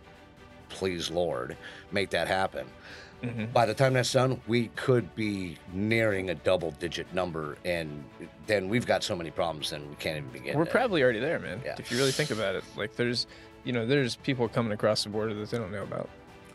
please 0.71 1.11
lord 1.11 1.57
make 1.93 2.11
that 2.11 2.29
happen 2.29 2.67
by 3.53 3.67
the 3.67 3.75
time 3.75 3.95
that's 3.95 4.13
done, 4.13 4.41
we 4.47 4.69
could 4.77 5.15
be 5.15 5.57
nearing 5.73 6.31
a 6.31 6.35
double 6.35 6.71
digit 6.73 7.13
number, 7.13 7.57
and 7.65 8.05
then 8.47 8.69
we've 8.69 8.87
got 8.87 9.03
so 9.03 9.17
many 9.17 9.31
problems, 9.31 9.71
then 9.71 9.89
we 9.89 9.97
can't 9.97 10.17
even 10.19 10.31
begin. 10.31 10.57
We're 10.57 10.65
to- 10.65 10.71
probably 10.71 11.03
already 11.03 11.21
there, 11.21 11.39
man. 11.39 11.61
Yeah. 11.65 11.75
If 11.79 11.91
you 11.91 11.99
really 11.99 12.13
think 12.13 12.31
about 12.31 12.55
it, 12.55 12.65
like 12.77 12.95
there's, 12.97 13.27
you 13.65 13.73
know, 13.73 13.87
there's 13.87 14.17
people 14.17 14.49
coming 14.49 14.73
across 14.73 15.03
the 15.05 15.11
border 15.11 15.35
that 15.35 15.51
they 15.51 15.59
don't 15.59 15.73
know 15.73 15.83
about. 15.83 16.09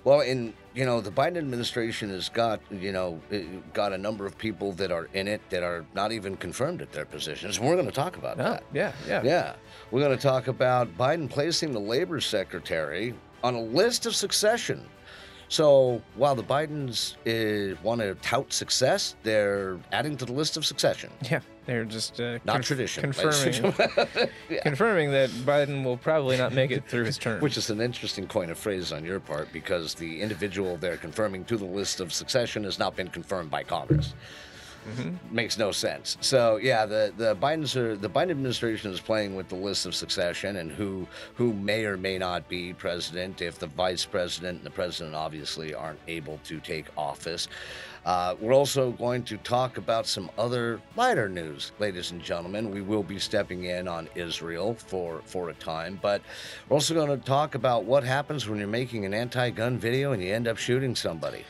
Well, 0.05 0.19
and 0.19 0.53
you 0.73 0.85
know, 0.85 0.99
the 0.99 1.11
Biden 1.11 1.37
administration 1.37 2.09
has 2.09 2.27
got 2.27 2.59
you 2.69 2.91
know 2.91 3.21
uh, 3.31 3.37
got 3.73 3.93
a 3.93 3.97
number 3.97 4.25
of 4.25 4.37
people 4.37 4.73
that 4.73 4.91
are 4.91 5.07
in 5.13 5.29
it 5.29 5.39
that 5.49 5.63
are 5.63 5.85
not 5.93 6.11
even 6.11 6.35
confirmed 6.35 6.81
at 6.81 6.91
their 6.91 7.05
positions, 7.05 7.57
and 7.57 7.65
we're 7.65 7.75
going 7.75 7.85
to 7.87 7.91
talk 7.93 8.17
about 8.17 8.37
No, 8.37 8.43
that. 8.43 8.63
yeah, 8.73 8.91
yeah. 9.07 9.21
Yeah, 9.23 9.53
we're 9.91 10.01
going 10.01 10.15
to 10.17 10.21
talk 10.21 10.47
about 10.49 10.97
Biden 10.97 11.29
placing 11.29 11.71
the 11.71 11.79
labor 11.79 12.19
secretary 12.19 13.13
on 13.45 13.55
a 13.55 13.61
list 13.61 14.05
of 14.05 14.13
succession. 14.13 14.85
So 15.49 16.01
while 16.15 16.35
the 16.35 16.43
Bidens 16.43 17.15
uh, 17.27 17.75
want 17.83 18.01
to 18.01 18.15
tout 18.15 18.51
success, 18.51 19.15
they're 19.23 19.77
adding 19.91 20.17
to 20.17 20.25
the 20.25 20.33
list 20.33 20.57
of 20.57 20.65
succession. 20.65 21.11
Yeah, 21.29 21.41
they're 21.65 21.85
just 21.85 22.19
uh, 22.19 22.39
Not 22.45 22.55
conf- 22.55 22.65
tradition. 22.65 23.03
confirming. 23.03 23.73
Yeah. 24.49 24.61
confirming 24.63 25.11
that 25.11 25.29
Biden 25.29 25.83
will 25.83 25.97
probably 25.97 26.37
not 26.37 26.53
make 26.53 26.71
it 26.71 26.87
through 26.87 27.05
his 27.05 27.17
term. 27.17 27.41
Which 27.41 27.57
is 27.57 27.69
an 27.69 27.81
interesting 27.81 28.27
coin 28.27 28.49
of 28.49 28.57
phrase 28.57 28.91
on 28.91 29.05
your 29.05 29.19
part 29.19 29.51
because 29.53 29.93
the 29.93 30.21
individual 30.21 30.77
they're 30.77 30.97
confirming 30.97 31.45
to 31.45 31.57
the 31.57 31.65
list 31.65 31.99
of 31.99 32.11
succession 32.11 32.63
has 32.63 32.79
not 32.79 32.95
been 32.95 33.07
confirmed 33.09 33.51
by 33.51 33.63
Congress. 33.63 34.13
Mhm. 34.83 35.17
Makes 35.31 35.57
no 35.57 35.71
sense. 35.71 36.17
So 36.21 36.57
yeah, 36.57 36.85
the 36.85 37.13
the 37.17 37.35
Biden's 37.35 37.75
are, 37.77 37.95
the 37.95 38.09
Biden 38.09 38.31
administration 38.31 38.91
is 38.91 38.99
playing 38.99 39.35
with 39.35 39.47
the 39.47 39.55
list 39.55 39.85
of 39.85 39.95
succession 39.95 40.57
and 40.57 40.71
who 40.71 41.07
who 41.35 41.53
may 41.53 41.85
or 41.85 41.95
may 41.97 42.17
not 42.17 42.49
be 42.49 42.73
president 42.73 43.41
if 43.41 43.59
the 43.59 43.67
vice 43.67 44.03
president 44.05 44.57
and 44.57 44.65
the 44.65 44.71
president 44.71 45.15
obviously 45.15 45.73
aren't 45.73 45.99
able 46.07 46.39
to 46.45 46.59
take 46.59 46.85
office. 46.97 47.47
Uh, 48.05 48.35
we're 48.41 48.53
also 48.53 48.91
going 48.91 49.23
to 49.23 49.37
talk 49.37 49.77
about 49.77 50.05
some 50.05 50.29
other 50.37 50.81
lighter 50.97 51.29
news, 51.29 51.71
ladies 51.79 52.11
and 52.11 52.21
gentlemen. 52.21 52.69
We 52.69 52.81
will 52.81 53.03
be 53.03 53.17
stepping 53.17 53.63
in 53.63 53.87
on 53.87 54.09
Israel 54.15 54.75
for 54.75 55.21
for 55.25 55.49
a 55.49 55.53
time, 55.53 55.97
but 56.01 56.21
we're 56.67 56.75
also 56.75 56.93
going 56.93 57.17
to 57.17 57.25
talk 57.25 57.55
about 57.55 57.85
what 57.85 58.03
happens 58.03 58.49
when 58.49 58.59
you're 58.59 58.67
making 58.67 59.05
an 59.05 59.13
anti-gun 59.13 59.77
video 59.77 60.11
and 60.11 60.21
you 60.21 60.33
end 60.33 60.49
up 60.49 60.57
shooting 60.57 60.93
somebody. 60.95 61.45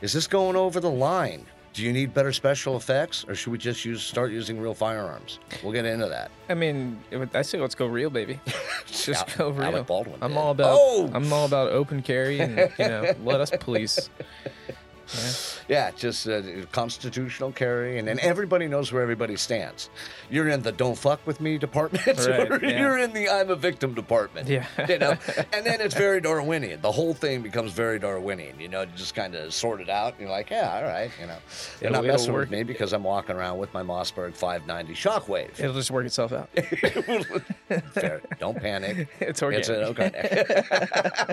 Is 0.00 0.14
this 0.14 0.26
going 0.26 0.56
over 0.56 0.80
the 0.80 0.90
line? 0.90 1.44
Do 1.72 1.84
you 1.84 1.92
need 1.92 2.12
better 2.12 2.32
special 2.32 2.76
effects, 2.76 3.24
or 3.28 3.34
should 3.36 3.52
we 3.52 3.58
just 3.58 3.84
use 3.84 4.02
start 4.02 4.32
using 4.32 4.60
real 4.60 4.74
firearms? 4.74 5.38
We'll 5.62 5.72
get 5.72 5.84
into 5.84 6.08
that. 6.08 6.30
I 6.48 6.54
mean, 6.54 6.98
would- 7.12 7.34
I 7.34 7.42
say 7.42 7.58
let's 7.60 7.76
go 7.76 7.86
real, 7.86 8.10
baby. 8.10 8.40
Just 8.86 9.38
Al- 9.38 9.38
go 9.38 9.50
real. 9.50 9.66
Alec 9.68 9.86
Baldwin. 9.86 10.18
I'm 10.20 10.30
did. 10.32 10.36
all 10.38 10.50
about 10.50 10.76
Oh, 10.80 11.08
I'm 11.14 11.32
all 11.32 11.46
about 11.46 11.70
open 11.70 12.02
carry 12.02 12.40
and 12.40 12.58
you 12.76 12.88
know 12.88 13.12
let 13.22 13.40
us 13.40 13.52
police. 13.60 14.10
Yeah. 15.12 15.32
yeah, 15.68 15.90
just 15.96 16.28
uh, 16.28 16.42
constitutional 16.72 17.52
carry, 17.52 17.98
and 17.98 18.06
then 18.06 18.18
everybody 18.20 18.68
knows 18.68 18.92
where 18.92 19.02
everybody 19.02 19.36
stands. 19.36 19.90
You're 20.30 20.48
in 20.48 20.62
the 20.62 20.72
"Don't 20.72 20.96
fuck 20.96 21.26
with 21.26 21.40
me" 21.40 21.58
department, 21.58 22.06
Right, 22.06 22.50
or 22.50 22.58
yeah. 22.64 22.78
you're 22.80 22.98
in 22.98 23.12
the 23.12 23.28
"I'm 23.28 23.50
a 23.50 23.56
victim" 23.56 23.94
department. 23.94 24.48
Yeah. 24.48 24.66
you 24.88 24.98
know, 24.98 25.10
and 25.52 25.66
then 25.66 25.80
it's 25.80 25.94
very 25.94 26.20
Darwinian. 26.20 26.80
The 26.80 26.92
whole 26.92 27.14
thing 27.14 27.42
becomes 27.42 27.72
very 27.72 27.98
Darwinian. 27.98 28.60
You 28.60 28.68
know, 28.68 28.84
just 28.84 29.14
kind 29.14 29.34
of 29.34 29.52
sort 29.52 29.80
it 29.80 29.88
out. 29.88 30.12
And 30.12 30.20
you're 30.22 30.30
like, 30.30 30.50
yeah, 30.50 30.74
all 30.76 30.82
right. 30.84 31.10
You 31.20 31.26
know, 31.26 31.36
they're 31.80 31.90
It'll- 31.90 32.02
not 32.02 32.06
messing 32.08 32.32
with 32.32 32.50
me 32.50 32.62
because 32.62 32.92
I'm 32.92 33.02
walking 33.04 33.34
around 33.36 33.58
with 33.58 33.72
my 33.74 33.82
Mossberg 33.82 34.34
590 34.34 34.94
Shockwave. 34.94 35.58
It'll 35.58 35.74
just 35.74 35.90
work 35.90 36.06
itself 36.06 36.32
out. 36.32 36.48
Fair. 37.94 38.20
Don't 38.38 38.56
panic. 38.60 39.08
It's 39.20 39.42
organic. 39.42 39.68
It's 39.68 39.68
an 39.68 39.84
okay. 39.84 41.30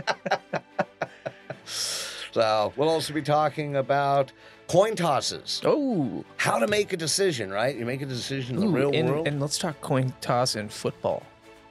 So 2.38 2.72
we'll 2.76 2.90
also 2.90 3.14
be 3.14 3.24
talking 3.24 3.78
about 3.78 4.32
coin 4.68 4.96
tosses. 4.96 5.60
oh, 5.66 6.24
How 6.38 6.60
to 6.60 6.68
make 6.68 6.94
a 6.94 6.98
decision, 6.98 7.50
right? 7.50 7.76
You 7.76 7.84
make 7.84 8.04
a 8.04 8.06
decision 8.06 8.58
in 8.58 8.62
the 8.62 8.68
ooh, 8.68 8.72
real 8.72 8.92
and, 8.94 9.10
world. 9.10 9.28
and 9.28 9.42
let's 9.42 9.58
talk 9.58 9.82
coin 9.82 10.14
toss 10.22 10.56
in 10.56 10.70
football. 10.70 11.24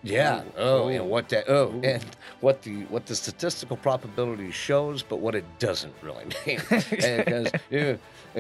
Yeah. 0.07 0.43
Oh, 0.57 0.89
and 0.89 1.09
what 1.09 1.29
that 1.31 1.49
oh 1.49 1.81
and 1.83 2.05
what 2.41 2.63
the 2.63 2.85
what 2.85 3.07
the 3.07 3.15
statistical 3.15 3.77
probability 3.77 4.51
shows, 4.51 5.03
but 5.03 5.17
what 5.21 5.35
it 5.35 5.45
doesn't 5.59 5.95
really 6.03 6.25
mean. 6.47 6.61
Because 6.71 7.51
yeah, 7.71 7.97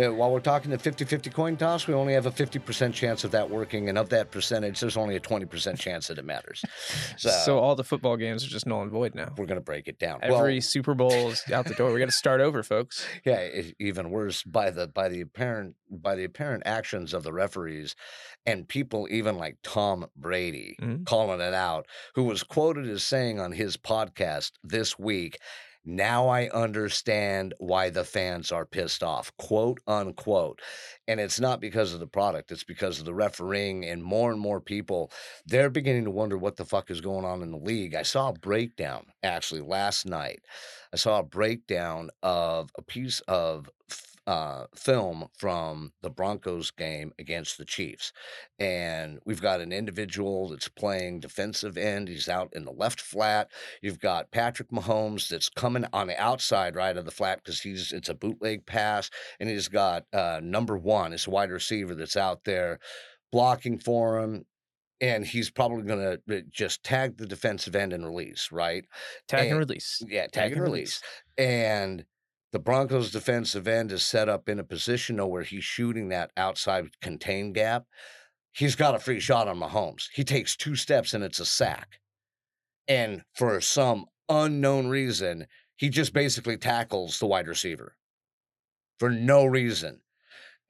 while 0.08 0.30
we're 0.30 0.40
talking 0.40 0.70
the 0.70 0.76
50-50 0.78 1.32
coin 1.32 1.56
toss, 1.56 1.86
we 1.86 1.94
only 1.94 2.12
have 2.12 2.26
a 2.26 2.30
50% 2.30 2.92
chance 2.92 3.24
of 3.24 3.30
that 3.30 3.48
working, 3.50 3.88
and 3.88 3.96
of 3.96 4.10
that 4.10 4.30
percentage, 4.30 4.78
there's 4.80 4.96
only 4.96 5.16
a 5.16 5.20
20% 5.20 5.78
chance 5.78 6.08
that 6.08 6.18
it 6.18 6.24
matters. 6.24 6.62
So, 7.18 7.30
So, 7.30 7.58
all 7.58 7.74
the 7.74 7.84
football 7.84 8.16
games 8.16 8.44
are 8.44 8.48
just 8.48 8.66
null 8.66 8.82
and 8.82 8.90
void 8.90 9.14
now. 9.14 9.32
we're 9.38 9.46
gonna 9.46 9.60
break 9.60 9.88
it 9.88 9.98
down. 9.98 10.18
Every 10.22 10.54
well, 10.54 10.60
Super 10.60 10.94
Bowl 10.94 11.30
is 11.30 11.42
out 11.50 11.64
the 11.66 11.74
door. 11.74 11.92
We 11.92 11.98
got 11.98 12.06
to 12.06 12.12
start 12.12 12.40
over, 12.40 12.62
folks. 12.62 13.06
yeah, 13.24 13.62
even 13.78 14.10
worse 14.10 14.42
by 14.42 14.70
the 14.70 14.86
by 14.86 15.08
the 15.08 15.20
apparent 15.22 15.74
by 15.90 16.14
the 16.14 16.24
apparent 16.24 16.62
actions 16.66 17.14
of 17.14 17.22
the 17.22 17.32
referees 17.32 17.96
and 18.46 18.68
people 18.68 19.08
even 19.10 19.36
like 19.36 19.58
Tom 19.62 20.06
Brady 20.16 20.76
Mhm. 20.80 21.04
calling 21.06 21.40
it 21.40 21.54
out, 21.54 21.86
who 22.14 22.24
was 22.24 22.42
quoted 22.42 22.88
as 22.88 23.02
saying 23.02 23.40
on 23.40 23.52
his 23.52 23.76
podcast 23.76 24.52
this 24.62 24.98
week, 24.98 25.38
now 25.88 26.26
I 26.28 26.48
understand 26.48 27.54
why 27.58 27.90
the 27.90 28.02
fans 28.02 28.50
are 28.50 28.66
pissed 28.66 29.04
off, 29.04 29.30
quote 29.36 29.78
unquote. 29.86 30.60
And 31.06 31.20
it's 31.20 31.38
not 31.38 31.60
because 31.60 31.94
of 31.94 32.00
the 32.00 32.08
product, 32.08 32.50
it's 32.50 32.64
because 32.64 32.98
of 32.98 33.04
the 33.04 33.14
refereeing 33.14 33.84
and 33.84 34.02
more 34.02 34.32
and 34.32 34.40
more 34.40 34.60
people, 34.60 35.12
they're 35.44 35.70
beginning 35.70 36.04
to 36.04 36.10
wonder 36.10 36.36
what 36.36 36.56
the 36.56 36.64
fuck 36.64 36.90
is 36.90 37.00
going 37.00 37.24
on 37.24 37.40
in 37.40 37.52
the 37.52 37.56
league. 37.56 37.94
I 37.94 38.02
saw 38.02 38.30
a 38.30 38.32
breakdown 38.32 39.06
actually 39.22 39.60
last 39.60 40.06
night. 40.06 40.40
I 40.92 40.96
saw 40.96 41.20
a 41.20 41.24
breakdown 41.24 42.10
of 42.20 42.70
a 42.76 42.82
piece 42.82 43.20
of 43.28 43.70
uh, 44.26 44.66
film 44.74 45.28
from 45.38 45.92
the 46.02 46.10
Broncos 46.10 46.70
game 46.70 47.12
against 47.18 47.58
the 47.58 47.64
Chiefs. 47.64 48.12
And 48.58 49.20
we've 49.24 49.40
got 49.40 49.60
an 49.60 49.72
individual 49.72 50.48
that's 50.48 50.68
playing 50.68 51.20
defensive 51.20 51.76
end. 51.78 52.08
He's 52.08 52.28
out 52.28 52.52
in 52.54 52.64
the 52.64 52.72
left 52.72 53.00
flat. 53.00 53.50
You've 53.82 54.00
got 54.00 54.30
Patrick 54.32 54.70
Mahomes 54.70 55.28
that's 55.28 55.48
coming 55.48 55.84
on 55.92 56.08
the 56.08 56.20
outside 56.20 56.74
right 56.74 56.96
of 56.96 57.04
the 57.04 57.10
flat 57.10 57.40
because 57.44 57.60
he's 57.60 57.92
it's 57.92 58.08
a 58.08 58.14
bootleg 58.14 58.66
pass. 58.66 59.10
And 59.38 59.48
he's 59.48 59.68
got 59.68 60.04
uh, 60.12 60.40
number 60.42 60.76
one, 60.76 61.12
it's 61.12 61.26
a 61.26 61.30
wide 61.30 61.50
receiver 61.50 61.94
that's 61.94 62.16
out 62.16 62.44
there 62.44 62.80
blocking 63.30 63.78
for 63.78 64.18
him. 64.20 64.44
And 65.00 65.26
he's 65.26 65.50
probably 65.50 65.82
going 65.82 66.18
to 66.26 66.42
just 66.50 66.82
tag 66.82 67.18
the 67.18 67.26
defensive 67.26 67.76
end 67.76 67.92
and 67.92 68.02
release, 68.04 68.48
right? 68.50 68.84
Tag 69.28 69.40
and 69.42 69.50
And- 69.50 69.58
release. 69.58 70.02
Yeah, 70.08 70.26
tag, 70.26 70.52
and 70.52 70.62
release. 70.62 71.02
And 71.36 72.04
the 72.56 72.60
Broncos 72.60 73.10
defensive 73.10 73.68
end 73.68 73.92
is 73.92 74.02
set 74.02 74.30
up 74.30 74.48
in 74.48 74.58
a 74.58 74.64
position 74.64 75.18
where 75.28 75.42
he's 75.42 75.62
shooting 75.62 76.08
that 76.08 76.30
outside 76.38 76.88
contain 77.02 77.52
gap. 77.52 77.84
He's 78.50 78.74
got 78.74 78.94
a 78.94 78.98
free 78.98 79.20
shot 79.20 79.46
on 79.46 79.60
Mahomes. 79.60 80.08
He 80.14 80.24
takes 80.24 80.56
two 80.56 80.74
steps 80.74 81.12
and 81.12 81.22
it's 81.22 81.38
a 81.38 81.44
sack. 81.44 82.00
And 82.88 83.24
for 83.34 83.60
some 83.60 84.06
unknown 84.30 84.86
reason, 84.86 85.48
he 85.76 85.90
just 85.90 86.14
basically 86.14 86.56
tackles 86.56 87.18
the 87.18 87.26
wide 87.26 87.46
receiver 87.46 87.94
for 88.98 89.10
no 89.10 89.44
reason. 89.44 90.00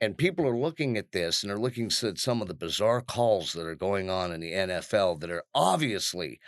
And 0.01 0.19
people 0.19 0.45
are 0.45 0.59
looking 0.59 0.97
at 0.97 1.13
this 1.13 1.45
and 1.45 1.51
they're 1.51 1.57
looking 1.57 1.93
at 2.03 2.19
some 2.19 2.43
of 2.43 2.49
the 2.49 2.55
bizarre 2.55 3.01
calls 3.01 3.53
that 3.53 3.65
are 3.65 3.77
going 3.77 4.11
on 4.11 4.33
in 4.33 4.41
the 4.41 4.51
NFL 4.51 5.21
that 5.21 5.31
are 5.31 5.45
obviously 5.55 6.41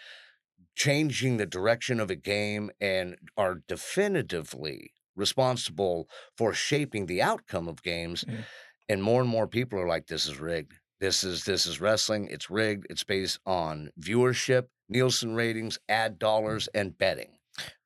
changing 0.75 1.37
the 1.37 1.47
direction 1.47 2.01
of 2.01 2.11
a 2.11 2.17
game 2.17 2.73
and 2.81 3.19
are 3.37 3.63
definitively 3.69 4.95
responsible 5.19 6.09
for 6.37 6.55
shaping 6.55 7.07
the 7.07 7.21
outcome 7.21 7.69
of 7.69 7.83
games. 7.83 8.25
Mm. 8.25 8.45
And 8.89 9.03
more 9.03 9.21
and 9.21 9.29
more 9.29 9.47
people 9.47 9.79
are 9.79 9.87
like, 9.87 10.07
this 10.07 10.27
is 10.27 10.41
rigged. 10.41 10.73
This 11.01 11.23
is 11.23 11.45
this 11.45 11.67
is 11.67 11.81
wrestling. 11.81 12.29
It's 12.31 12.51
rigged. 12.51 12.87
It's 12.91 13.05
based 13.05 13.39
on 13.47 13.91
viewership, 14.01 14.65
Nielsen 14.89 15.35
ratings, 15.35 15.79
ad 15.89 16.19
dollars, 16.19 16.69
and 16.75 16.97
betting. 16.97 17.39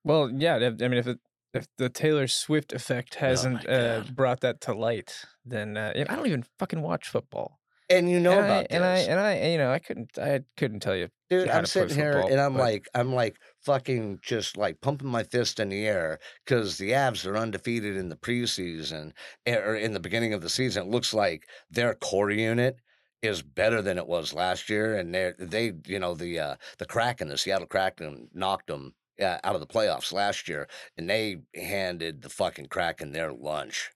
Well, 0.05 0.31
yeah. 0.31 0.57
I 0.57 0.71
mean, 0.71 0.95
if 0.95 1.07
it, 1.07 1.19
if 1.53 1.67
the 1.77 1.89
Taylor 1.89 2.27
Swift 2.27 2.73
effect 2.73 3.17
hasn't 3.17 3.69
uh, 3.69 4.05
brought 4.15 4.41
that 4.41 4.61
to 4.63 4.75
light, 4.75 5.25
then 5.45 5.77
uh, 5.77 5.93
I 5.97 6.17
don't 6.17 6.27
even 6.27 6.45
fucking 6.59 6.81
watch 6.81 7.09
football. 7.09 7.59
And 7.93 8.11
you 8.11 8.21
know 8.21 8.33
and 8.33 8.47
about 8.47 8.67
I, 8.71 8.75
and 8.75 8.85
I 8.85 8.97
and 8.99 9.21
I 9.21 9.47
you 9.49 9.59
know 9.59 9.71
I 9.71 9.79
couldn't 9.79 10.19
I 10.19 10.41
couldn't 10.57 10.81
tell 10.81 10.97
you. 10.97 11.09
Dude, 11.31 11.49
I'm 11.49 11.67
sitting 11.67 11.97
here 11.97 12.15
football, 12.15 12.31
and 12.31 12.41
I'm 12.41 12.55
but- 12.55 12.61
like, 12.61 12.89
I'm 12.95 13.15
like 13.15 13.37
fucking 13.61 14.19
just 14.23 14.57
like 14.57 14.81
pumping 14.81 15.09
my 15.09 15.23
fist 15.23 15.61
in 15.61 15.69
the 15.69 15.87
air 15.87 16.19
because 16.45 16.79
the 16.79 16.91
Avs 16.91 17.27
are 17.27 17.37
undefeated 17.37 17.97
in 17.97 18.09
the 18.09 18.17
preseason 18.17 19.13
eh, 19.47 19.57
or 19.57 19.77
in 19.77 19.93
the 19.93 20.01
beginning 20.01 20.35
of 20.35 20.43
the 20.43 20.51
season. 20.51 20.85
It 20.85 20.91
looks 20.91 21.15
like 21.15 21.47
their 21.71 21.95
core 21.95 22.31
unit 22.31 22.77
is 23.23 23.41
better 23.41 23.81
than 23.81 23.99
it 23.99 24.07
was 24.07 24.35
last 24.35 24.69
year, 24.69 24.97
and 24.97 25.15
they 25.15 25.33
they 25.39 25.73
you 25.87 25.99
know 25.99 26.15
the 26.15 26.39
uh, 26.39 26.57
the 26.79 26.87
Kraken, 26.87 27.29
the 27.29 27.39
Seattle 27.39 27.67
Kraken, 27.67 28.29
knocked 28.35 28.67
them. 28.67 28.95
Uh, 29.21 29.37
out 29.45 29.55
of 29.55 29.61
the 29.61 29.67
playoffs 29.67 30.11
last 30.13 30.49
year, 30.49 30.67
and 30.97 31.09
they 31.09 31.37
handed 31.55 32.23
the 32.23 32.31
fucking 32.31 32.67
Kraken 32.67 33.13
their 33.13 33.31
lunch. 33.31 33.91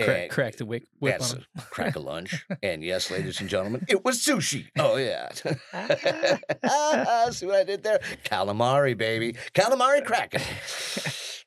Crack, 0.00 0.30
crack 0.30 0.56
the 0.56 0.66
whip, 0.66 0.84
whip 0.98 1.20
on 1.20 1.38
'em. 1.38 1.44
crack 1.70 1.96
a 1.96 1.98
lunch. 1.98 2.44
and 2.62 2.82
yes, 2.84 3.10
ladies 3.10 3.40
and 3.40 3.48
gentlemen, 3.48 3.84
it 3.88 4.04
was 4.04 4.18
sushi. 4.18 4.66
Oh, 4.78 4.96
yeah. 4.96 5.30
See 7.30 7.46
what 7.46 7.56
I 7.56 7.64
did 7.64 7.82
there? 7.82 8.00
Calamari, 8.24 8.96
baby. 8.96 9.34
Calamari 9.54 10.04
kraken. 10.04 10.42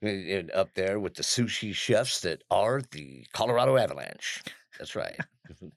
And 0.01 0.51
up 0.51 0.74
there 0.74 1.00
with 1.00 1.13
the 1.13 1.24
sushi 1.24 1.74
chefs 1.74 2.20
that 2.22 2.43
are 2.51 2.82
the 2.91 3.25
Colorado 3.32 3.77
Avalanche. 3.77 4.43
That's 4.77 4.98
right. 4.98 5.17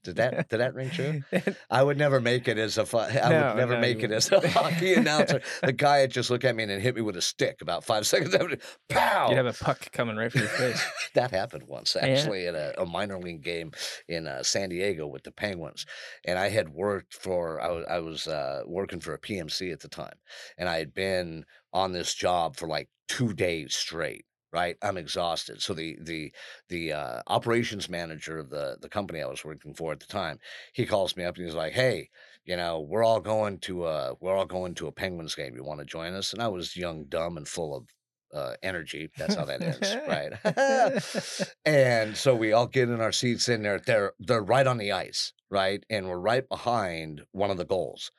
Did 0.05 0.17
that 0.17 0.49
did 0.49 0.59
that 0.59 0.75
ring 0.75 0.91
true? 0.91 1.23
I 1.71 1.83
would 1.83 1.99
never 1.99 2.21
make 2.21 2.47
it 2.49 2.57
as 2.59 2.79
a 2.79 2.87
fu- 2.87 2.99
I 2.99 3.29
No, 3.29 3.49
would 3.49 3.57
never 3.57 3.75
no, 3.75 3.81
make 3.81 4.03
it 4.03 4.13
as 4.13 4.31
a 4.31 4.47
hockey 4.49 4.95
announcer. 4.95 5.41
The 5.63 5.73
guy 5.73 5.99
had 5.99 6.11
just 6.11 6.31
looked 6.31 6.45
at 6.45 6.55
me 6.55 6.63
and 6.65 6.81
hit 6.83 6.95
me 6.95 7.03
with 7.03 7.17
a 7.17 7.23
stick 7.23 7.61
about 7.63 7.85
five 7.85 8.07
seconds 8.07 8.35
after. 8.35 8.59
Pow! 8.89 9.29
You'd 9.29 9.37
have 9.37 9.47
a 9.47 9.53
puck 9.53 9.91
coming 9.93 10.17
right 10.17 10.31
for 10.31 10.39
your 10.39 10.49
face. 10.49 10.83
that 11.15 11.31
happened 11.33 11.65
once 11.67 11.97
actually 11.97 12.47
at 12.47 12.55
a, 12.55 12.81
a 12.81 12.87
minor 12.87 13.19
league 13.19 13.43
game 13.43 13.73
in 14.09 14.27
uh, 14.27 14.43
San 14.43 14.69
Diego 14.69 15.07
with 15.07 15.25
the 15.25 15.33
Penguins, 15.33 15.85
and 16.25 16.39
I 16.39 16.49
had 16.49 16.69
worked 16.69 17.15
for 17.15 17.61
I 17.61 17.71
was 17.71 17.87
I 17.89 17.99
was 17.99 18.27
uh, 18.29 18.63
working 18.67 19.01
for 19.01 19.15
a 19.15 19.19
PMC 19.21 19.73
at 19.73 19.81
the 19.81 19.89
time, 19.89 20.15
and 20.59 20.69
I 20.69 20.79
had 20.79 20.95
been 20.95 21.45
on 21.73 21.93
this 21.93 22.15
job 22.15 22.57
for 22.57 22.69
like 22.69 22.89
two 23.09 23.33
days 23.35 23.75
straight. 23.75 24.25
Right, 24.53 24.77
I'm 24.81 24.97
exhausted. 24.97 25.61
So 25.61 25.75
the 25.75 25.99
the 26.01 26.33
the 26.69 26.93
uh, 26.93 27.23
operations 27.27 27.89
manager 27.89 28.39
of 28.39 28.49
the 28.51 28.79
the 28.81 28.89
company 28.89 29.21
I 29.21 29.27
was 29.27 29.45
working 29.45 29.75
for 29.75 29.93
at 29.93 30.01
the 30.01 30.07
time, 30.07 30.39
he 30.73 30.87
calls 30.87 31.17
me 31.17 31.25
up 31.25 31.37
and 31.37 31.45
he's 31.45 31.55
like, 31.55 31.73
"Hey, 31.73 32.11
you 32.45 32.57
know, 32.57 32.81
we're 32.81 33.05
all 33.05 33.21
going 33.21 33.59
to 33.61 33.85
uh 33.85 34.15
we're 34.21 34.37
all 34.37 34.47
going 34.47 34.75
to 34.77 34.87
a 34.87 34.93
Penguins 34.93 35.35
game. 35.35 35.57
You 35.57 35.65
want 35.65 35.81
to 35.81 35.87
join 35.87 36.15
us?" 36.15 36.33
And 36.33 36.43
I 36.43 36.49
was 36.49 36.77
young, 36.77 37.05
dumb, 37.07 37.37
and 37.37 37.47
full 37.47 37.77
of 37.77 37.87
uh, 38.35 38.55
energy. 38.63 39.11
That's 39.17 39.35
how 39.35 39.45
that 39.47 39.63
ends, 39.63 39.97
right? 40.07 40.33
and 41.65 42.17
so 42.17 42.35
we 42.35 42.53
all 42.53 42.67
get 42.67 42.89
in 42.89 43.01
our 43.01 43.13
seats 43.13 43.49
in 43.49 43.63
there. 43.63 43.79
They're 43.79 44.13
they're 44.21 44.43
right 44.43 44.67
on 44.67 44.79
the 44.79 44.93
ice, 44.93 45.33
right? 45.51 45.85
And 45.89 46.09
we're 46.09 46.19
right 46.19 46.49
behind 46.49 47.23
one 47.33 47.51
of 47.51 47.57
the 47.57 47.65
goals. 47.65 48.11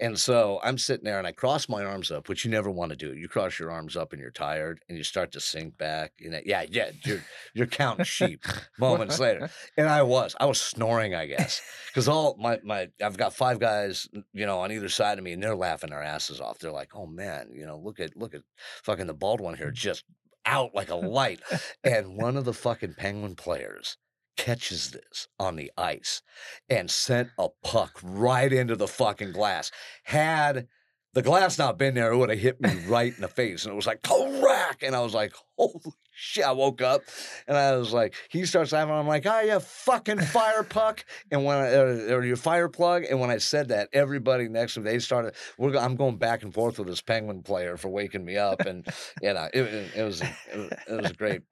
And 0.00 0.18
so 0.18 0.60
I'm 0.64 0.78
sitting 0.78 1.04
there 1.04 1.18
and 1.18 1.26
I 1.26 1.32
cross 1.32 1.68
my 1.68 1.84
arms 1.84 2.10
up, 2.10 2.28
which 2.28 2.44
you 2.44 2.50
never 2.50 2.70
want 2.70 2.90
to 2.90 2.96
do. 2.96 3.14
You 3.14 3.28
cross 3.28 3.58
your 3.58 3.70
arms 3.70 3.96
up 3.98 4.12
and 4.12 4.20
you're 4.20 4.30
tired 4.30 4.80
and 4.88 4.96
you 4.96 5.04
start 5.04 5.30
to 5.32 5.40
sink 5.40 5.76
back. 5.76 6.12
You 6.18 6.30
know, 6.30 6.40
yeah, 6.44 6.64
yeah, 6.70 6.90
you're 7.04 7.22
you're 7.52 7.66
counting 7.66 8.06
sheep 8.06 8.46
moments 8.78 9.18
later. 9.18 9.50
And 9.76 9.88
I 9.88 10.02
was, 10.02 10.34
I 10.40 10.46
was 10.46 10.58
snoring, 10.58 11.14
I 11.14 11.26
guess, 11.26 11.60
because 11.88 12.08
all 12.08 12.36
my 12.40 12.58
my 12.64 12.88
I've 13.02 13.18
got 13.18 13.34
five 13.34 13.60
guys, 13.60 14.08
you 14.32 14.46
know, 14.46 14.60
on 14.60 14.72
either 14.72 14.88
side 14.88 15.18
of 15.18 15.24
me, 15.24 15.32
and 15.32 15.42
they're 15.42 15.54
laughing 15.54 15.90
their 15.90 16.02
asses 16.02 16.40
off. 16.40 16.58
They're 16.58 16.72
like, 16.72 16.92
"Oh 16.94 17.06
man, 17.06 17.50
you 17.52 17.66
know, 17.66 17.78
look 17.78 18.00
at 18.00 18.16
look 18.16 18.34
at 18.34 18.42
fucking 18.82 19.06
the 19.06 19.14
bald 19.14 19.42
one 19.42 19.54
here, 19.54 19.70
just 19.70 20.04
out 20.46 20.70
like 20.74 20.88
a 20.88 20.96
light." 20.96 21.40
and 21.84 22.16
one 22.16 22.38
of 22.38 22.46
the 22.46 22.54
fucking 22.54 22.94
penguin 22.94 23.36
players 23.36 23.98
catches 24.40 24.92
this 24.92 25.28
on 25.38 25.56
the 25.56 25.70
ice 25.76 26.22
and 26.70 26.90
sent 26.90 27.28
a 27.38 27.48
puck 27.62 28.00
right 28.02 28.50
into 28.50 28.74
the 28.74 28.88
fucking 28.88 29.32
glass. 29.32 29.70
Had 30.04 30.66
the 31.12 31.20
glass 31.20 31.58
not 31.58 31.76
been 31.76 31.94
there, 31.94 32.10
it 32.10 32.16
would 32.16 32.30
have 32.30 32.38
hit 32.38 32.58
me 32.58 32.72
right 32.86 33.14
in 33.14 33.20
the 33.20 33.28
face. 33.28 33.64
And 33.64 33.72
it 33.72 33.76
was 33.76 33.86
like, 33.86 34.02
crack. 34.02 34.82
And 34.82 34.96
I 34.96 35.00
was 35.00 35.12
like, 35.12 35.34
holy 35.58 35.92
shit. 36.20 36.44
I 36.44 36.52
woke 36.52 36.82
up 36.82 37.02
and 37.46 37.56
I 37.56 37.76
was 37.76 37.92
like, 37.92 38.14
he 38.28 38.44
starts 38.44 38.72
laughing. 38.72 38.94
I'm 38.94 39.08
like, 39.08 39.26
oh, 39.26 39.40
you 39.40 39.58
fucking 39.58 40.20
fire 40.20 40.62
puck. 40.62 41.04
And 41.30 41.44
when 41.44 41.56
I, 41.56 41.72
or, 41.72 42.18
or 42.18 42.24
your 42.24 42.36
fire 42.36 42.68
plug. 42.68 43.04
And 43.04 43.18
when 43.18 43.30
I 43.30 43.38
said 43.38 43.68
that, 43.68 43.88
everybody 43.92 44.48
next 44.48 44.74
to 44.74 44.80
me, 44.80 44.90
they 44.90 44.98
started, 44.98 45.34
we're, 45.58 45.76
I'm 45.76 45.96
going 45.96 46.16
back 46.16 46.42
and 46.42 46.52
forth 46.52 46.78
with 46.78 46.88
this 46.88 47.00
penguin 47.00 47.42
player 47.42 47.76
for 47.76 47.88
waking 47.88 48.24
me 48.24 48.36
up. 48.36 48.60
And, 48.60 48.86
you 49.22 49.32
know, 49.32 49.48
it, 49.54 49.62
it, 49.62 49.90
it 49.96 50.02
was, 50.02 50.22
it 50.22 50.90
was 50.90 51.10
a 51.10 51.14
great 51.14 51.42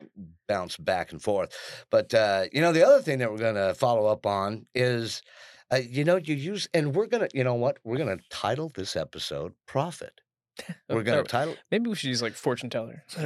bounce 0.47 0.77
back 0.77 1.13
and 1.13 1.23
forth. 1.23 1.57
But, 1.91 2.13
uh, 2.13 2.45
you 2.53 2.61
know, 2.61 2.73
the 2.73 2.87
other 2.87 3.01
thing 3.01 3.19
that 3.19 3.31
we're 3.31 3.39
going 3.39 3.55
to 3.55 3.75
follow 3.75 4.07
up 4.07 4.27
on 4.27 4.67
is, 4.75 5.23
uh, 5.73 5.77
you 5.77 6.05
know, 6.05 6.17
you 6.17 6.35
use, 6.35 6.69
and 6.73 6.95
we're 6.95 7.07
going 7.07 7.29
to, 7.29 7.37
you 7.37 7.45
know 7.45 7.55
what? 7.55 7.79
We're 7.85 7.99
going 7.99 8.17
to 8.17 8.25
title 8.31 8.71
this 8.75 8.97
episode 8.97 9.53
Profit. 9.67 10.21
We're 10.89 11.03
to 11.03 11.23
title. 11.25 11.57
Maybe 11.71 11.89
we 11.89 11.97
should 11.97 12.09
use 12.09 12.23
like 12.23 12.35
fortune 12.35 12.71
teller. 12.71 13.05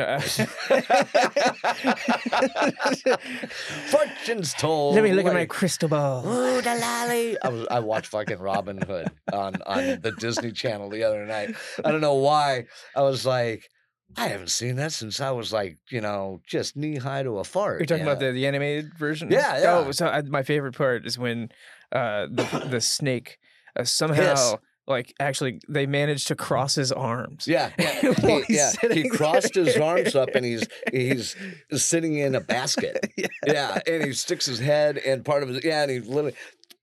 Fortunes 3.87 4.55
told. 4.55 4.95
Let 4.95 5.05
me 5.05 5.13
look 5.13 5.27
at 5.27 5.35
my 5.35 5.47
crystal 5.47 5.89
ball. 5.89 6.27
Ooh, 6.27 6.61
the 6.61 6.75
lolly. 6.75 7.37
I 7.43 7.49
was 7.49 7.67
I 7.71 7.81
watched 7.81 8.09
fucking 8.09 8.39
Robin 8.39 8.81
Hood 8.81 9.09
on 9.33 9.55
on 9.67 10.01
the 10.01 10.13
Disney 10.19 10.53
Channel 10.53 10.91
the 10.91 11.05
other 11.05 11.25
night. 11.27 11.55
I 11.85 11.91
don't 11.91 12.01
know 12.01 12.15
why. 12.15 12.67
I 12.97 13.03
was 13.03 13.25
like, 13.25 13.69
I 14.17 14.29
haven't 14.29 14.51
seen 14.51 14.77
that 14.77 14.93
since 14.93 15.21
I 15.21 15.31
was 15.31 15.53
like, 15.53 15.79
you 15.91 16.01
know, 16.01 16.41
just 16.47 16.77
knee 16.77 16.97
high 16.97 17.23
to 17.23 17.39
a 17.39 17.45
fart. 17.45 17.81
You're 17.81 17.87
talking 17.87 18.05
you 18.05 18.11
about 18.11 18.21
the, 18.21 18.33
the 18.33 18.47
animated 18.47 18.97
version? 18.97 19.31
Yeah, 19.31 19.59
yeah. 19.59 19.85
Oh, 19.87 19.93
so 19.93 20.07
I, 20.07 20.23
my 20.23 20.43
favorite 20.43 20.77
part 20.77 21.07
is 21.07 21.19
when 21.19 21.51
uh, 21.93 22.27
the 22.31 22.67
the 22.69 22.81
snake 22.81 23.39
uh, 23.79 23.85
somehow 23.85 24.57
like 24.87 25.15
actually 25.21 25.61
they 25.69 25.87
managed 25.87 26.29
to 26.29 26.35
cross 26.35 26.75
his 26.75 26.91
arms. 26.93 27.47
Yeah, 27.47 27.71
yeah, 27.79 28.13
he, 28.21 28.45
yeah. 28.49 28.73
He 28.93 29.09
crossed 29.09 29.55
his 29.55 29.77
arms 29.77 30.15
up 30.17 30.31
and 30.35 30.45
he's 30.45 30.67
he's 30.93 31.37
sitting 31.73 32.17
in 32.19 32.35
a 32.35 32.41
basket. 32.41 32.99
Yeah. 33.17 33.27
Yeah, 33.47 33.81
and 33.87 34.05
he 34.05 34.13
sticks 34.13 34.47
his 34.47 34.59
head 34.59 34.99
and 34.99 35.25
part 35.25 35.43
of 35.43 35.49
his 35.49 35.65
yeah, 35.65 35.83
and 35.83 35.91
he's 35.91 36.07
literally 36.07 36.35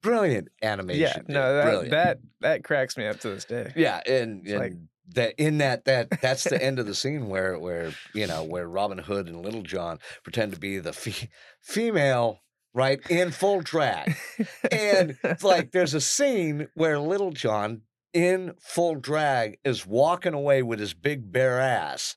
brilliant 0.02 0.50
animation. 0.62 1.02
Yeah, 1.02 1.14
dude, 1.14 1.30
no, 1.30 1.56
that, 1.56 1.64
brilliant. 1.66 1.92
that 1.92 2.20
that 2.42 2.64
cracks 2.64 2.98
me 2.98 3.08
up 3.08 3.20
to 3.22 3.30
this 3.30 3.46
day. 3.46 3.72
Yeah, 3.76 4.00
and, 4.08 4.42
It's 4.46 4.54
like- 4.60 4.72
and 4.72 4.88
that 5.16 5.34
in 5.40 5.58
that 5.58 5.86
that 5.86 6.22
that's 6.22 6.44
the 6.44 6.62
end 6.62 6.78
of 6.80 6.86
the 6.86 6.94
scene 7.04 7.30
where 7.30 7.58
where 7.58 7.92
you 8.14 8.28
know 8.28 8.44
where 8.44 8.68
Robin 8.68 9.00
Hood 9.00 9.28
and 9.28 9.42
Little 9.44 9.64
John 9.64 10.00
pretend 10.24 10.54
to 10.54 10.60
be 10.60 10.78
the 10.80 10.94
fe- 10.94 11.30
female 11.62 12.40
right 12.74 13.00
in 13.10 13.32
full 13.32 13.62
drag, 13.62 14.16
and 14.72 15.18
it's 15.24 15.44
like 15.44 15.72
there's 15.72 15.94
a 15.96 16.02
scene 16.02 16.68
where 16.76 17.00
Little 17.00 17.32
John 17.32 17.82
in 18.14 18.54
full 18.60 18.96
drag 18.96 19.60
is 19.64 19.86
walking 19.86 20.34
away 20.34 20.64
with 20.64 20.80
his 20.80 20.94
big 20.94 21.32
bare 21.32 21.60
ass. 21.60 22.16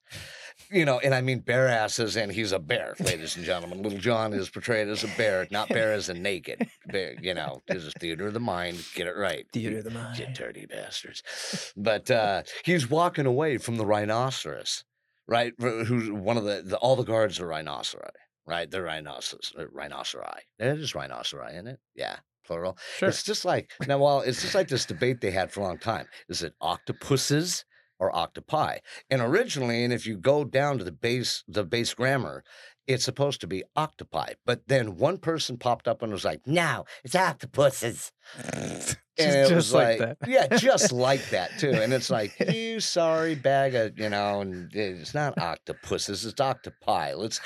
You 0.71 0.85
know, 0.85 0.99
and 1.01 1.15
I 1.15 1.21
mean 1.21 1.41
bare 1.41 1.69
asses, 1.69 2.17
and 2.17 2.33
he's 2.33 2.53
a 2.53 2.59
bear, 2.59 2.95
ladies 3.01 3.37
and 3.37 3.45
gentlemen. 3.45 3.83
Little 3.83 3.99
John 3.99 4.33
is 4.33 4.49
portrayed 4.49 4.89
as 4.89 5.05
a 5.05 5.09
bear, 5.19 5.47
not 5.51 5.69
bear 5.69 5.93
as 5.93 6.09
a 6.09 6.15
naked 6.15 6.67
bear. 6.87 7.15
You 7.21 7.35
know, 7.35 7.61
this 7.67 7.85
is 7.85 7.93
theater 7.99 8.29
of 8.29 8.33
the 8.33 8.41
mind. 8.41 8.83
Get 8.95 9.07
it 9.07 9.17
right. 9.17 9.45
Theater 9.53 9.79
of 9.79 9.85
the 9.85 9.91
mind. 9.91 10.19
You 10.19 10.27
dirty 10.33 10.67
bastards. 10.67 11.23
But 11.77 12.11
uh, 12.11 12.43
he's 12.65 12.89
walking 12.89 13.27
away 13.27 13.59
from 13.59 13.77
the 13.77 13.85
rhinoceros, 13.85 14.85
right? 15.27 15.53
Who's 15.59 16.11
one 16.11 16.39
of 16.39 16.45
the, 16.45 16.63
the 16.65 16.77
all 16.79 16.97
the 16.97 17.03
guards 17.03 17.39
are 17.41 17.49
rhinoceri, 17.49 18.09
right? 18.47 18.71
They're 18.71 18.85
rhinoceros, 18.85 19.53
rhinoceri. 19.75 20.39
It 20.59 20.79
is 20.79 20.93
rhinoceri, 20.93 21.53
isn't 21.53 21.67
it? 21.69 21.81
Yeah, 21.95 22.17
plural. 22.45 22.77
Sure. 22.99 23.09
It's 23.09 23.23
just 23.23 23.45
like 23.45 23.71
now. 23.87 23.99
while 23.99 24.21
it's 24.21 24.43
just 24.43 24.55
like 24.55 24.69
this 24.69 24.87
debate 24.87 25.21
they 25.21 25.31
had 25.31 25.51
for 25.53 25.61
a 25.61 25.65
long 25.65 25.79
time. 25.79 26.07
Is 26.29 26.43
it 26.43 26.55
octopuses 26.61 27.65
or 27.99 28.15
octopi? 28.15 28.79
And 29.11 29.21
originally, 29.23 29.85
and 29.85 29.93
if 29.93 30.07
you 30.07 30.17
go 30.17 30.45
down 30.45 30.79
to 30.79 30.85
the 30.85 30.93
base, 30.93 31.45
the 31.49 31.65
base 31.65 31.95
grammar, 31.95 32.43
it's 32.87 33.05
supposed 33.05 33.41
to 33.43 33.47
be 33.47 33.63
octopi. 33.77 34.33
But 34.45 34.67
then 34.67 34.97
one 34.97 35.19
person 35.19 35.57
popped 35.57 35.87
up 35.87 36.03
and 36.03 36.13
was 36.13 36.25
like, 36.25 36.41
"No, 36.47 36.85
it's 37.05 37.15
octopuses." 37.15 38.13
Just, 39.19 39.29
And 39.29 39.53
it 39.53 39.55
was 39.55 39.65
just 39.67 39.75
like, 39.75 39.99
that. 39.99 40.17
yeah, 40.27 40.47
just 40.57 40.91
like 41.09 41.29
that 41.31 41.59
too. 41.59 41.71
And 41.71 41.93
it's 41.93 42.09
like, 42.09 42.33
you 42.51 42.81
sorry 42.81 43.35
bag 43.35 43.75
of, 43.75 43.99
you 43.99 44.09
know, 44.09 44.41
and 44.41 44.75
it's 44.75 45.13
not 45.13 45.37
octopuses, 45.39 46.25
it's 46.25 46.41
octopi. 46.41 47.13
Let's 47.13 47.39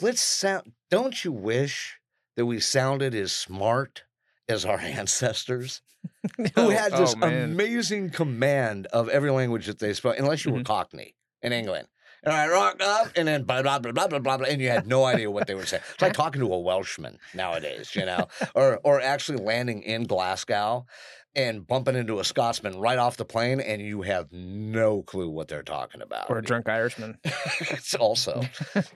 let's 0.00 0.20
sound 0.22 0.72
don't 0.88 1.24
you 1.24 1.32
wish 1.32 1.98
that 2.36 2.46
we 2.46 2.60
sounded 2.60 3.12
as 3.12 3.32
smart 3.32 4.04
as 4.50 4.64
our 4.64 4.78
ancestors 5.00 5.80
who 6.36 6.46
Oh, 6.56 6.70
had 6.70 6.92
this 6.92 7.14
oh, 7.20 7.26
amazing 7.26 8.10
command 8.10 8.86
of 8.88 9.08
every 9.08 9.30
language 9.30 9.66
that 9.66 9.78
they 9.78 9.92
spoke, 9.94 10.18
unless 10.18 10.44
you 10.44 10.52
were 10.52 10.60
Mhm. 10.60 10.64
Cockney 10.66 11.14
in 11.42 11.52
England. 11.52 11.88
And 12.22 12.34
I 12.34 12.48
rocked 12.48 12.82
up 12.82 13.12
and 13.16 13.26
then 13.26 13.44
blah, 13.44 13.62
blah, 13.62 13.78
blah, 13.78 13.92
blah, 13.92 14.06
blah, 14.08 14.18
blah, 14.18 14.36
blah, 14.36 14.46
and 14.46 14.60
you 14.60 14.68
had 14.68 14.86
no 14.86 15.04
idea 15.04 15.30
what 15.30 15.46
they 15.46 15.54
were 15.54 15.64
saying. 15.64 15.82
It's 15.94 16.02
like 16.02 16.12
talking 16.12 16.40
to 16.42 16.52
a 16.52 16.58
Welshman 16.58 17.18
nowadays, 17.32 17.94
you 17.96 18.04
know, 18.04 18.28
or, 18.54 18.78
or 18.84 19.00
actually 19.00 19.38
landing 19.42 19.82
in 19.82 20.04
Glasgow 20.04 20.84
and 21.34 21.66
bumping 21.66 21.94
into 21.96 22.18
a 22.20 22.24
Scotsman 22.24 22.78
right 22.78 22.98
off 22.98 23.16
the 23.16 23.24
plane 23.24 23.58
and 23.60 23.80
you 23.80 24.02
have 24.02 24.30
no 24.32 25.00
clue 25.02 25.30
what 25.30 25.48
they're 25.48 25.62
talking 25.62 26.02
about. 26.02 26.28
or 26.28 26.38
a 26.38 26.42
drunk 26.42 26.68
Irishman. 26.68 27.18
it's 27.60 27.94
also, 27.94 28.42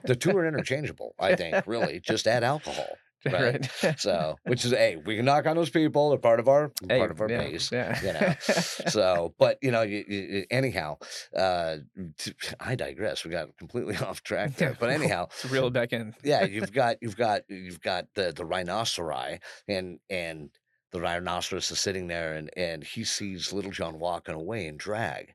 the 0.03 0.15
two 0.15 0.37
are 0.37 0.45
interchangeable, 0.47 1.15
I 1.19 1.35
think, 1.35 1.65
really. 1.65 1.99
Just 2.01 2.27
add 2.27 2.43
alcohol. 2.43 2.89
Right. 3.31 3.69
So, 3.97 4.37
which 4.43 4.65
is, 4.65 4.71
hey, 4.71 4.95
we 4.97 5.15
can 5.17 5.25
knock 5.25 5.45
on 5.47 5.55
those 5.55 5.69
people. 5.69 6.09
They're 6.09 6.19
part 6.19 6.39
of 6.39 6.47
our, 6.47 6.71
Hey, 6.87 6.97
part 6.99 7.11
of 7.11 7.21
our 7.21 7.29
yeah, 7.29 7.37
base 7.37 7.71
Yeah. 7.71 7.99
you 8.01 8.13
know. 8.13 8.33
so 8.89 9.33
but 9.37 9.57
you 9.61 9.71
know 9.71 9.81
you, 9.81 10.03
you, 10.07 10.45
anyhow 10.51 10.97
uh 11.35 11.77
i 12.59 12.75
digress 12.75 13.23
we 13.25 13.31
got 13.31 13.55
completely 13.57 13.95
off 14.07 14.23
track 14.23 14.55
there 14.55 14.75
but 14.79 14.89
anyhow 14.89 15.27
to 15.41 15.47
reel 15.49 15.67
it 15.67 15.73
back 15.73 15.93
in. 15.93 16.13
yeah 16.23 16.43
you've 16.45 16.71
got 16.73 16.97
you've 17.01 17.17
got 17.17 17.41
you've 17.49 17.81
got 17.81 18.05
the 18.15 18.31
the 18.35 18.43
rhinoceri 18.43 19.39
and 19.67 19.99
and 20.09 20.49
the 20.91 21.01
rhinoceros 21.01 21.69
is 21.71 21.79
sitting 21.79 22.07
there 22.07 22.33
and 22.33 22.49
and 22.57 22.83
he 22.83 23.03
sees 23.03 23.51
little 23.53 23.71
john 23.71 23.99
walking 23.99 24.35
away 24.35 24.65
in 24.67 24.77
drag 24.77 25.33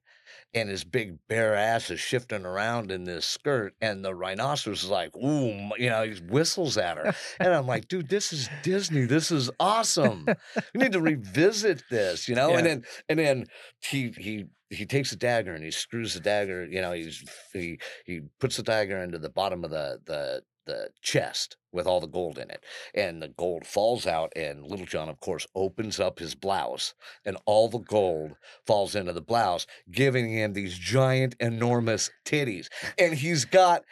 and 0.54 0.68
his 0.68 0.84
big 0.84 1.18
bare 1.28 1.54
ass 1.54 1.90
is 1.90 2.00
shifting 2.00 2.44
around 2.44 2.90
in 2.90 3.04
this 3.04 3.24
skirt 3.24 3.74
and 3.80 4.04
the 4.04 4.14
rhinoceros 4.14 4.84
is 4.84 4.90
like 4.90 5.14
ooh 5.16 5.70
you 5.78 5.88
know 5.88 6.02
he 6.04 6.20
whistles 6.28 6.76
at 6.76 6.96
her. 6.96 7.14
And 7.40 7.54
i'm 7.54 7.66
like 7.66 7.88
dude 7.88 8.08
this 8.08 8.32
is 8.32 8.48
disney. 8.62 9.04
This 9.04 9.30
is 9.30 9.50
awesome. 9.60 10.26
You 10.74 10.80
need 10.80 10.92
to 10.92 11.00
revisit 11.00 11.82
this 11.90 12.28
you 12.28 12.34
know? 12.34 12.50
And 12.54 12.66
then 12.66 12.84
and 13.08 13.18
then 13.18 13.46
he 13.80 14.12
he 14.16 14.46
he 14.70 14.86
takes 14.86 15.12
a 15.12 15.16
dagger 15.16 15.54
and 15.54 15.64
he 15.64 15.70
screws 15.70 16.14
the 16.14 16.20
dagger 16.20 16.66
you 16.66 16.80
know 16.80 16.92
he's 16.92 17.24
he 17.52 17.78
he 18.04 18.20
puts 18.38 18.56
the 18.56 18.62
dagger 18.62 18.98
into 19.02 19.18
the 19.18 19.30
bottom 19.30 19.64
of 19.64 19.70
the 19.70 20.00
the 20.06 20.42
the 20.70 20.90
chest 21.02 21.56
with 21.72 21.86
all 21.86 22.00
the 22.00 22.06
gold 22.06 22.38
in 22.38 22.50
it, 22.50 22.64
and 22.94 23.20
the 23.20 23.28
gold 23.28 23.66
falls 23.66 24.06
out, 24.06 24.32
and 24.36 24.66
Little 24.66 24.86
John, 24.86 25.08
of 25.08 25.20
course, 25.20 25.46
opens 25.54 25.98
up 25.98 26.18
his 26.18 26.34
blouse, 26.34 26.94
and 27.24 27.36
all 27.44 27.68
the 27.68 27.78
gold 27.78 28.36
falls 28.66 28.94
into 28.94 29.12
the 29.12 29.20
blouse, 29.20 29.66
giving 29.90 30.30
him 30.30 30.52
these 30.52 30.78
giant, 30.78 31.34
enormous 31.40 32.10
titties, 32.24 32.68
and 32.98 33.14
he's 33.14 33.44
got 33.44 33.82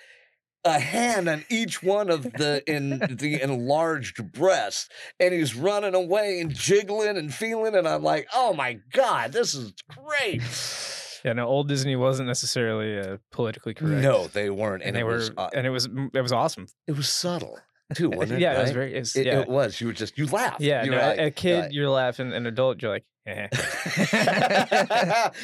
a 0.65 0.79
hand 0.79 1.29
on 1.29 1.45
each 1.49 1.83
one 1.83 2.11
of 2.11 2.23
the 2.23 2.63
in 2.67 2.99
the 3.19 3.41
enlarged 3.41 4.33
breasts 4.33 4.89
and 5.21 5.33
he's 5.33 5.55
running 5.55 5.95
away 5.95 6.41
and 6.41 6.53
jiggling 6.53 7.17
and 7.17 7.33
feeling 7.33 7.75
and 7.75 7.87
I'm 7.87 8.03
like, 8.03 8.27
"Oh 8.35 8.53
my 8.53 8.81
god, 8.93 9.33
this 9.33 9.55
is 9.55 9.73
great." 9.89 10.43
Yeah, 11.25 11.33
no, 11.33 11.47
old 11.47 11.69
Disney 11.69 11.97
wasn't 11.97 12.29
necessarily 12.29 12.99
uh, 12.99 13.17
politically 13.33 13.75
correct. 13.75 14.03
No, 14.03 14.27
they 14.29 14.51
weren't 14.51 14.83
and, 14.83 14.89
and, 14.89 14.97
they 14.97 15.01
it 15.01 15.05
were, 15.05 15.15
was 15.15 15.31
uh, 15.37 15.51
and 15.55 15.67
it 15.67 15.71
was 15.71 15.89
it 16.15 16.21
was 16.21 16.33
awesome. 16.33 16.67
it 16.87 16.97
was 16.97 17.09
subtle 17.09 17.59
too, 17.95 18.11
wasn't 18.15 18.39
it? 18.39 18.41
yeah, 18.43 18.59
it 18.59 18.63
was 18.63 18.71
very. 18.73 18.95
It 18.95 19.01
was, 19.01 19.17
it, 19.17 19.27
yeah, 19.27 19.41
it 19.41 19.49
was. 19.49 19.81
You 19.81 19.89
were 19.89 19.93
just 19.93 20.19
you 20.19 20.27
laughed. 20.27 20.61
yeah. 20.61 20.85
you 20.85 20.91
No, 20.91 20.99
a- 20.99 21.09
like, 21.09 21.19
a 21.19 21.31
kid, 21.31 21.61
like- 21.65 21.73
you're 21.73 21.91
laughing. 21.91 22.33
An 22.33 22.47
adult, 22.47 22.83
you're 22.83 22.91
like, 22.93 23.05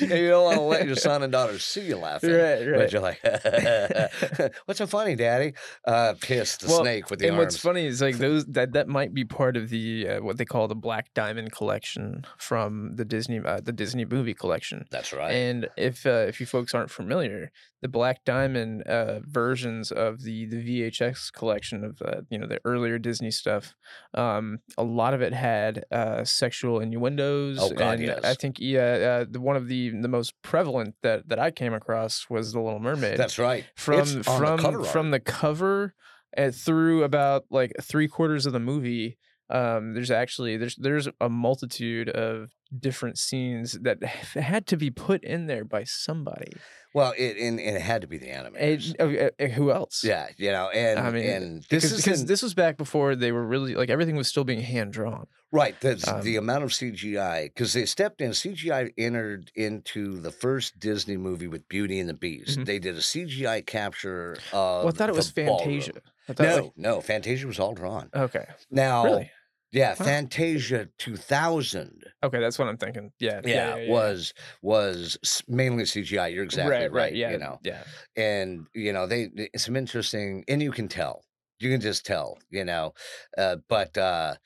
you 0.01 0.29
don't 0.29 0.45
want 0.45 0.57
to 0.57 0.63
let 0.63 0.87
your 0.87 0.97
son 0.97 1.23
and 1.23 1.33
daughter 1.33 1.59
see 1.59 1.87
you 1.87 1.97
laughing. 1.97 2.31
right, 2.33 2.67
right. 2.67 2.79
But 2.79 2.93
you're 2.93 3.03
like, 3.03 3.21
what's 4.65 4.79
so 4.79 4.87
funny, 4.87 5.15
Daddy? 5.17 5.55
Uh, 5.87 6.15
pissed 6.21 6.61
the 6.63 6.69
Well, 6.69 6.83
snake 6.83 7.11
with 7.11 7.21
the 7.21 7.29
and 7.29 7.37
arms. 7.37 7.45
what's 7.45 7.57
funny 7.59 7.87
is 7.87 8.01
like 8.01 8.19
those 8.19 8.45
that 8.47 8.73
that 8.73 8.89
might 8.89 9.15
be 9.15 9.25
part 9.25 9.57
of 9.57 9.69
the 9.71 10.09
uh, 10.09 10.23
what 10.23 10.39
they 10.39 10.45
call 10.45 10.69
the 10.69 10.75
Black 10.75 11.13
Diamond 11.15 11.53
collection 11.53 12.25
from 12.39 12.97
the 12.97 13.05
Disney 13.05 13.41
uh, 13.45 13.61
the 13.63 13.73
Disney 13.73 14.05
movie 14.05 14.35
collection. 14.35 14.87
That's 14.91 15.13
right. 15.13 15.33
And 15.33 15.69
if 15.77 16.07
uh, 16.07 16.27
if 16.29 16.41
you 16.41 16.47
folks 16.47 16.75
aren't 16.75 16.91
familiar, 16.91 17.51
the 17.85 17.89
Black 17.89 18.25
Diamond 18.25 18.83
uh, 18.85 19.21
versions 19.21 19.93
of 19.93 20.23
the 20.23 20.47
the 20.47 20.57
VHS 20.57 21.31
collection 21.31 21.85
of 21.85 22.01
uh, 22.01 22.23
you 22.31 22.39
know 22.39 22.47
the 22.47 22.59
earlier 22.65 22.99
Disney 22.99 23.31
stuff, 23.31 23.75
um, 24.15 24.61
a 24.79 24.83
lot 24.83 25.13
of 25.13 25.21
it 25.21 25.35
had 25.35 25.85
uh, 25.93 26.25
sexual 26.25 26.81
innuendos. 26.81 27.59
Oh, 27.61 27.69
God, 27.69 28.01
and 28.01 28.25
I 28.25 28.33
think 28.33 28.57
yeah, 28.59 29.21
uh, 29.21 29.27
the, 29.29 29.39
one 29.39 29.57
of 29.57 29.69
the 29.69 29.91
the 29.91 30.09
most 30.09 30.33
prevalent 30.41 30.95
that 31.03 31.29
that 31.29 31.39
I 31.39 31.51
came 31.51 31.75
across 31.75 32.31
was 32.31 32.55
the 32.55 32.61
Little 32.63 32.81
Mermaid 32.81 33.19
That's 33.19 33.39
right. 33.39 33.67
from 33.77 34.01
on 34.01 34.15
the 34.15 34.23
from 34.25 34.59
cover 34.59 34.85
from 34.85 35.11
the 35.11 35.21
cover 35.21 35.95
uh, 36.39 36.53
through 36.53 37.03
about 37.03 37.45
like 37.51 37.75
three 37.83 38.09
quarters 38.09 38.47
of 38.47 38.55
the 38.55 38.61
movie 38.61 39.19
um 39.51 39.95
there's 39.95 40.11
actually 40.11 40.57
there's 40.57 40.77
there's 40.77 41.09
a 41.21 41.29
multitude 41.29 42.09
of 42.09 42.51
different 42.77 43.19
scenes 43.19 43.73
that 43.83 44.03
had 44.03 44.67
to 44.67 44.77
be 44.77 44.91
put 44.91 45.23
in 45.23 45.47
there 45.47 45.65
by 45.65 45.85
somebody 45.85 46.51
Well, 46.95 47.13
it 47.17 47.37
and, 47.37 47.61
and 47.61 47.77
it 47.77 47.83
had 47.83 48.01
to 48.03 48.07
be 48.09 48.19
the 48.19 48.29
animators. 48.29 48.95
and, 48.99 49.31
uh, 49.41 49.55
who 49.55 49.71
else 49.71 50.03
yeah, 50.03 50.29
you 50.37 50.51
know, 50.51 50.71
and 50.71 50.99
I 50.99 51.11
mean, 51.11 51.25
and 51.29 51.63
this 51.71 51.85
is 51.93 51.97
because 52.03 52.25
this 52.25 52.43
was 52.43 52.55
back 52.55 52.77
before 52.79 53.15
they 53.17 53.33
were 53.33 53.45
really 53.47 53.75
like 53.75 53.91
everything 53.91 54.17
was 54.17 54.29
still 54.29 54.45
being 54.45 54.63
hand 54.63 54.93
drawn 54.93 55.27
right. 55.53 55.79
The, 55.81 55.95
the 56.25 56.39
um, 56.39 56.45
amount 56.45 56.65
of 56.65 56.71
CGI 56.71 57.45
because 57.45 57.73
they 57.75 57.85
stepped 57.87 58.21
in. 58.21 58.31
CGI 58.31 58.93
entered 58.99 59.53
into 59.55 60.19
the 60.21 60.33
first 60.33 60.79
Disney 60.81 61.17
movie 61.17 61.47
with 61.49 61.69
Beauty 61.69 62.01
and 62.01 62.09
the 62.09 62.15
Beast. 62.15 62.59
Mhm. 62.59 62.65
They 62.67 62.79
did 62.81 62.97
a 62.97 63.01
CGI 63.01 63.65
capture 63.67 64.33
of. 64.53 64.85
well 64.85 64.89
i 64.89 64.91
thought 64.91 65.11
it 65.11 65.15
was 65.15 65.31
fantasia 65.31 65.93
No, 66.41 66.57
like- 66.57 66.73
no, 66.77 67.01
Fantasia 67.01 67.47
was 67.47 67.61
all 67.61 67.75
drawn. 67.75 68.09
okay 68.15 68.47
Now, 68.71 69.05
really 69.05 69.31
yeah, 69.75 69.95
Huh. 69.99 70.05
Fantasia 70.05 70.89
2000. 70.99 72.05
okay 72.23 72.41
that's 72.41 72.59
what 72.59 72.69
i'm 72.69 72.77
thinking 72.77 73.13
yeah 73.19 73.41
Yeah, 73.45 73.77
yeah, 73.77 73.81
yeah, 73.81 73.85
was 73.87 74.33
was 74.63 75.19
mainly 75.49 75.85
CGI. 75.85 76.29
You're 76.29 76.45
exactly 76.45 76.89
right. 76.89 76.89
right 76.89 77.15
yeah 77.15 77.33
You 77.33 77.39
know, 77.39 77.61
yeah 77.63 77.85
and 78.17 78.69
you 78.75 78.93
know 78.93 79.07
they 79.07 79.29
they- 79.29 79.51
some 79.57 79.77
interesting 79.77 80.45
and 80.49 80.63
you 80.63 80.73
can 80.73 80.89
tell 80.89 81.25
you 81.61 81.71
can 81.71 81.81
just 81.81 82.07
tell 82.07 82.39
you 82.51 82.65
know 82.65 82.95
uh, 83.39 83.57
but 83.69 83.97
uh 83.99 84.37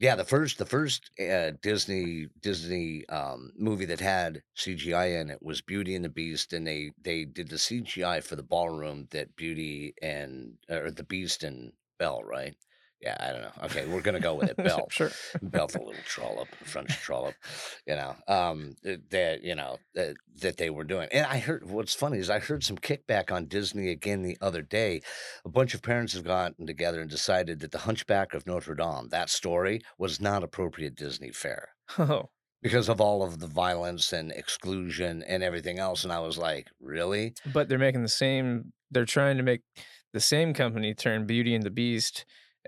yeah 0.00 0.14
the 0.16 0.24
first 0.24 0.58
the 0.58 0.66
first 0.66 1.10
uh, 1.20 1.52
disney 1.62 2.28
disney 2.40 3.06
um 3.08 3.52
movie 3.56 3.84
that 3.86 4.00
had 4.00 4.42
cgi 4.58 5.20
in 5.20 5.30
it 5.30 5.42
was 5.42 5.62
beauty 5.62 5.94
and 5.96 6.04
the 6.04 6.08
beast 6.10 6.52
and 6.52 6.66
they 6.66 6.92
they 7.02 7.24
did 7.24 7.48
the 7.48 7.56
cgi 7.58 8.22
for 8.22 8.36
the 8.36 8.42
ballroom 8.42 9.06
that 9.12 9.34
beauty 9.36 9.94
and 10.02 10.58
or 10.70 10.90
the 10.90 11.04
beast 11.04 11.44
and 11.44 11.72
belle 11.98 12.22
right 12.24 12.56
yeah 13.00 13.16
i 13.20 13.32
don't 13.32 13.42
know 13.42 13.64
okay 13.64 13.86
we're 13.86 14.00
gonna 14.00 14.20
go 14.20 14.34
with 14.34 14.50
it 14.50 14.56
belle 14.56 14.88
sure 14.90 15.10
Belt 15.42 15.74
a 15.74 15.78
little 15.78 15.94
trollop, 16.04 16.48
French 16.64 16.90
trollop, 17.00 17.34
you 17.86 17.94
know, 17.94 18.16
um, 18.26 18.74
th- 18.82 19.00
that 19.10 19.42
you 19.42 19.54
know 19.54 19.78
that, 19.94 20.16
that 20.40 20.56
they 20.56 20.70
were 20.70 20.84
doing. 20.84 21.08
And 21.12 21.26
I 21.26 21.38
heard 21.38 21.68
what's 21.68 21.94
funny 21.94 22.18
is 22.18 22.30
I 22.30 22.38
heard 22.38 22.64
some 22.64 22.78
kickback 22.78 23.30
on 23.30 23.46
Disney 23.46 23.90
again 23.90 24.22
the 24.22 24.38
other 24.40 24.62
day. 24.62 25.02
A 25.44 25.48
bunch 25.48 25.74
of 25.74 25.82
parents 25.82 26.12
have 26.14 26.24
gotten 26.24 26.66
together 26.66 27.00
and 27.00 27.10
decided 27.10 27.60
that 27.60 27.72
the 27.72 27.78
Hunchback 27.78 28.34
of 28.34 28.46
Notre 28.46 28.74
Dame, 28.74 29.08
that 29.10 29.30
story, 29.30 29.80
was 29.98 30.20
not 30.20 30.42
appropriate 30.42 30.94
Disney 30.94 31.30
fare 31.30 31.70
oh 31.98 32.28
because 32.62 32.88
of 32.88 33.00
all 33.00 33.22
of 33.22 33.38
the 33.38 33.46
violence 33.46 34.12
and 34.12 34.32
exclusion 34.32 35.22
and 35.22 35.42
everything 35.42 35.78
else. 35.78 36.02
And 36.02 36.12
I 36.12 36.18
was 36.20 36.36
like, 36.36 36.66
really? 36.80 37.34
but 37.52 37.68
they're 37.68 37.78
making 37.78 38.02
the 38.02 38.08
same 38.08 38.72
they're 38.90 39.04
trying 39.04 39.36
to 39.36 39.42
make 39.42 39.60
the 40.12 40.20
same 40.20 40.54
company 40.54 40.94
turn 40.94 41.26
beauty 41.26 41.54
and 41.54 41.62
the 41.62 41.70
beast 41.70 42.24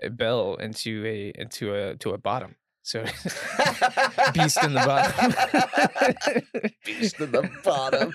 belle 0.09 0.55
into 0.55 1.05
a 1.05 1.31
into 1.39 1.73
a 1.75 1.95
to 1.97 2.11
a 2.11 2.17
bottom 2.17 2.55
so 2.83 3.03
beast 4.33 4.63
in 4.63 4.73
the 4.73 4.83
bottom 4.85 6.71
Beast 6.85 7.19
in 7.19 7.31
the 7.31 7.49
bottom. 7.63 8.11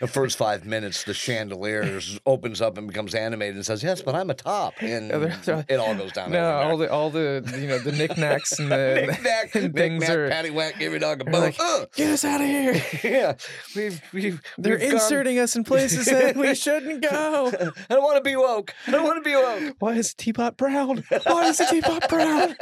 The 0.00 0.06
first 0.06 0.38
five 0.38 0.64
minutes, 0.64 1.02
the 1.04 1.14
chandelier 1.14 2.00
opens 2.24 2.60
up 2.60 2.78
and 2.78 2.86
becomes 2.86 3.14
animated 3.14 3.56
and 3.56 3.66
says, 3.66 3.82
"Yes, 3.82 4.00
but 4.02 4.14
I'm 4.14 4.30
a 4.30 4.34
top," 4.34 4.74
and 4.80 5.10
they're- 5.10 5.36
they're- 5.44 5.64
it 5.68 5.76
all 5.76 5.94
goes 5.94 6.12
down. 6.12 6.30
no 6.30 6.44
all 6.60 6.76
the 6.76 6.90
all 6.90 7.10
the 7.10 7.42
you 7.60 7.66
know 7.66 7.78
the 7.78 7.92
knickknacks 7.92 8.58
and 8.58 8.70
the 8.70 9.06
knick-knack, 9.10 9.54
and 9.56 9.74
things 9.74 10.00
knick-knack, 10.00 10.16
are 10.16 10.30
paddywhack, 10.30 10.78
give 10.78 10.92
your 10.92 11.00
dog 11.00 11.20
a 11.20 11.24
they're 11.24 11.32
bone. 11.32 11.42
like, 11.42 11.56
Ugh. 11.60 11.88
get 11.96 12.10
us 12.10 12.24
out 12.24 12.40
of 12.40 12.46
here 12.46 12.82
yeah, 13.04 13.34
we've 13.74 14.00
we've 14.12 14.40
they're 14.58 14.78
we've 14.78 14.82
gone- 14.90 14.92
inserting 15.00 15.38
us 15.38 15.56
in 15.56 15.64
places 15.64 16.06
that 16.06 16.36
we 16.36 16.54
shouldn't 16.54 17.02
go 17.02 17.48
I 17.90 17.94
don't 17.94 18.02
want 18.04 18.16
to 18.16 18.22
be 18.28 18.36
woke. 18.36 18.74
I 18.86 18.90
don't 18.92 19.04
want 19.04 19.22
to 19.22 19.28
be 19.28 19.34
woke. 19.36 19.76
why 19.80 19.94
is 19.94 20.14
the 20.14 20.22
teapot 20.22 20.56
brown 20.56 21.04
why 21.24 21.48
is 21.48 21.58
the 21.58 21.66
teapot 21.66 22.08
brown 22.08 22.54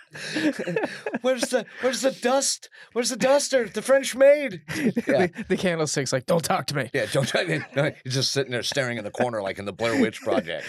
where's 1.22 1.42
the 1.42 1.66
where's 1.80 2.00
the 2.02 2.12
dust? 2.12 2.68
Where's 2.92 3.10
the 3.10 3.16
duster? 3.16 3.68
The 3.68 3.82
French 3.82 4.14
maid. 4.14 4.62
Yeah. 5.12 5.26
the, 5.26 5.44
the 5.48 5.56
candlestick's 5.56 6.12
like 6.12 6.26
don't 6.26 6.44
talk 6.44 6.66
to 6.66 6.76
me 6.76 6.90
Yeah, 6.92 7.06
don't 7.12 7.26
to. 7.28 7.64
No, 7.76 7.90
he's 8.04 8.14
just 8.14 8.32
sitting 8.32 8.52
there 8.52 8.62
staring 8.62 8.98
in 8.98 9.04
the 9.04 9.10
corner 9.10 9.42
like 9.42 9.58
in 9.58 9.64
the 9.64 9.72
Blair 9.72 10.00
Witch 10.00 10.20
Project. 10.20 10.66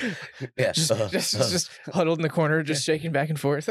Yes, 0.58 0.76
just, 0.76 0.92
uh, 0.92 1.10
just, 1.10 1.36
uh, 1.36 1.50
just 1.50 1.70
huddled 1.94 2.20
in 2.20 2.24
the 2.24 2.30
corner, 2.30 2.64
just 2.64 2.84
shaking 2.84 3.12
back 3.12 3.30
and 3.30 3.40
forth. 3.40 3.70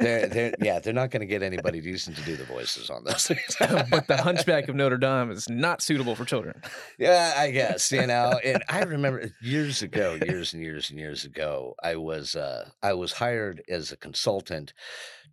they're, 0.00 0.26
they're, 0.26 0.54
yeah, 0.60 0.78
they're 0.78 0.92
not 0.92 1.10
going 1.10 1.20
to 1.20 1.26
get 1.26 1.42
anybody 1.42 1.80
decent 1.80 2.16
to 2.16 2.22
do 2.22 2.36
the 2.36 2.44
voices 2.44 2.90
on 2.90 3.04
this. 3.04 3.28
but 3.58 4.06
the 4.06 4.16
Hunchback 4.22 4.68
of 4.68 4.74
Notre 4.76 4.98
Dame 4.98 5.30
is 5.30 5.48
not 5.48 5.82
suitable 5.82 6.14
for 6.14 6.24
children. 6.24 6.60
yeah, 6.98 7.34
I 7.36 7.50
guess 7.50 7.90
you 7.92 8.06
know. 8.06 8.38
And 8.44 8.62
I 8.68 8.82
remember 8.82 9.30
years 9.40 9.82
ago, 9.82 10.18
years 10.26 10.52
and 10.52 10.62
years 10.62 10.90
and 10.90 10.98
years 10.98 11.24
ago, 11.24 11.74
I 11.82 11.96
was 11.96 12.36
uh, 12.36 12.68
I 12.82 12.92
was 12.94 13.12
hired 13.12 13.62
as 13.68 13.92
a 13.92 13.96
consultant 13.96 14.72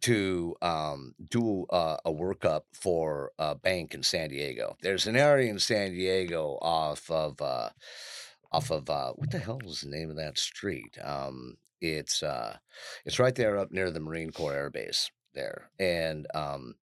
to 0.01 0.55
um, 0.61 1.15
do 1.29 1.65
uh, 1.69 1.97
a 2.05 2.11
workup 2.11 2.63
for 2.73 3.31
a 3.39 3.55
bank 3.55 3.93
in 3.93 4.03
San 4.03 4.29
Diego. 4.29 4.77
There's 4.81 5.07
an 5.07 5.15
area 5.15 5.49
in 5.49 5.59
San 5.59 5.91
Diego 5.91 6.57
off 6.61 7.09
of 7.09 7.41
uh, 7.41 7.69
off 8.51 8.71
of 8.71 8.89
uh, 8.89 9.11
what 9.13 9.31
the 9.31 9.39
hell 9.39 9.59
is 9.65 9.81
the 9.81 9.89
name 9.89 10.09
of 10.09 10.17
that 10.17 10.37
street? 10.37 10.97
Um, 11.03 11.57
it's 11.81 12.23
uh, 12.23 12.57
it's 13.05 13.19
right 13.19 13.35
there 13.35 13.57
up 13.57 13.71
near 13.71 13.91
the 13.91 13.99
Marine 13.99 14.31
Corps 14.31 14.53
Air 14.53 14.69
Base 14.69 15.11
there, 15.33 15.69
and 15.79 16.27
um, 16.33 16.75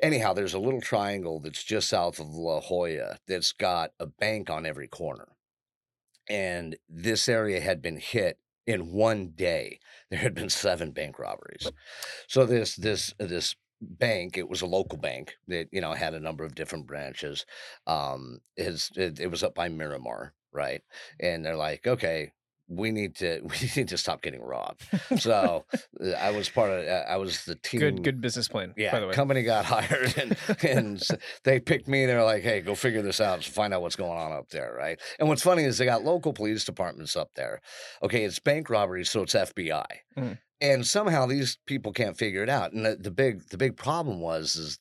anyhow, 0.00 0.32
there's 0.32 0.54
a 0.54 0.58
little 0.58 0.80
triangle 0.80 1.40
that's 1.40 1.62
just 1.62 1.88
south 1.88 2.18
of 2.18 2.34
La 2.34 2.60
Jolla 2.60 3.18
that's 3.26 3.52
got 3.52 3.92
a 4.00 4.06
bank 4.06 4.50
on 4.50 4.66
every 4.66 4.88
corner, 4.88 5.28
and 6.28 6.76
this 6.88 7.28
area 7.28 7.60
had 7.60 7.82
been 7.82 7.98
hit 7.98 8.38
in 8.68 8.92
one 8.92 9.32
day. 9.34 9.80
There 10.10 10.20
had 10.20 10.34
been 10.34 10.50
seven 10.50 10.92
bank 10.92 11.18
robberies, 11.18 11.72
so 12.28 12.46
this 12.46 12.76
this 12.76 13.12
this 13.18 13.56
bank 13.80 14.36
it 14.36 14.48
was 14.48 14.62
a 14.62 14.66
local 14.66 14.98
bank 14.98 15.34
that 15.48 15.68
you 15.72 15.80
know 15.80 15.92
had 15.92 16.14
a 16.14 16.20
number 16.20 16.44
of 16.44 16.54
different 16.54 16.86
branches 16.86 17.46
um 17.86 18.38
it, 18.56 19.20
it 19.20 19.30
was 19.30 19.44
up 19.44 19.54
by 19.54 19.68
miramar 19.68 20.34
right 20.52 20.82
and 21.20 21.44
they're 21.44 21.56
like 21.56 21.86
okay 21.86 22.32
we 22.68 22.90
need 22.90 23.14
to 23.16 23.40
we 23.44 23.70
need 23.76 23.88
to 23.88 23.96
stop 23.96 24.20
getting 24.22 24.42
robbed 24.42 24.82
so 25.18 25.64
uh, 26.04 26.10
i 26.18 26.30
was 26.30 26.48
part 26.48 26.70
of 26.70 26.86
uh, 26.86 27.04
i 27.08 27.16
was 27.16 27.44
the 27.46 27.54
team 27.54 27.80
Good, 27.80 28.02
good 28.04 28.20
business 28.20 28.46
plan. 28.48 28.74
yeah 28.76 28.92
by 28.92 29.00
the 29.00 29.06
way. 29.06 29.14
company 29.14 29.42
got 29.42 29.64
hired 29.74 30.16
and 30.18 30.36
and 30.62 31.02
they 31.44 31.60
picked 31.60 31.88
me 31.88 32.04
they're 32.06 32.22
like 32.24 32.42
hey 32.42 32.60
go 32.60 32.74
figure 32.74 33.00
this 33.02 33.20
out 33.20 33.42
find 33.42 33.72
out 33.72 33.80
what's 33.82 33.96
going 33.96 34.18
on 34.18 34.32
up 34.32 34.50
there 34.50 34.74
right 34.76 35.00
and 35.18 35.28
what's 35.28 35.42
funny 35.42 35.64
is 35.64 35.78
they 35.78 35.84
got 35.86 36.04
local 36.04 36.32
police 36.32 36.64
departments 36.64 37.16
up 37.16 37.30
there 37.36 37.60
okay 38.02 38.24
it's 38.24 38.38
bank 38.38 38.68
robbery 38.70 39.04
so 39.04 39.22
it's 39.22 39.34
fbi 39.34 39.84
Mm. 40.16 40.36
and 40.60 40.86
somehow 40.86 41.26
these 41.26 41.58
people 41.66 41.92
can't 41.92 42.16
figure 42.18 42.42
it 42.42 42.48
out 42.48 42.72
and 42.72 42.84
the, 42.84 42.96
the 42.96 43.10
big 43.10 43.48
the 43.50 43.56
big 43.56 43.76
problem 43.76 44.20
was 44.20 44.56
is 44.56 44.78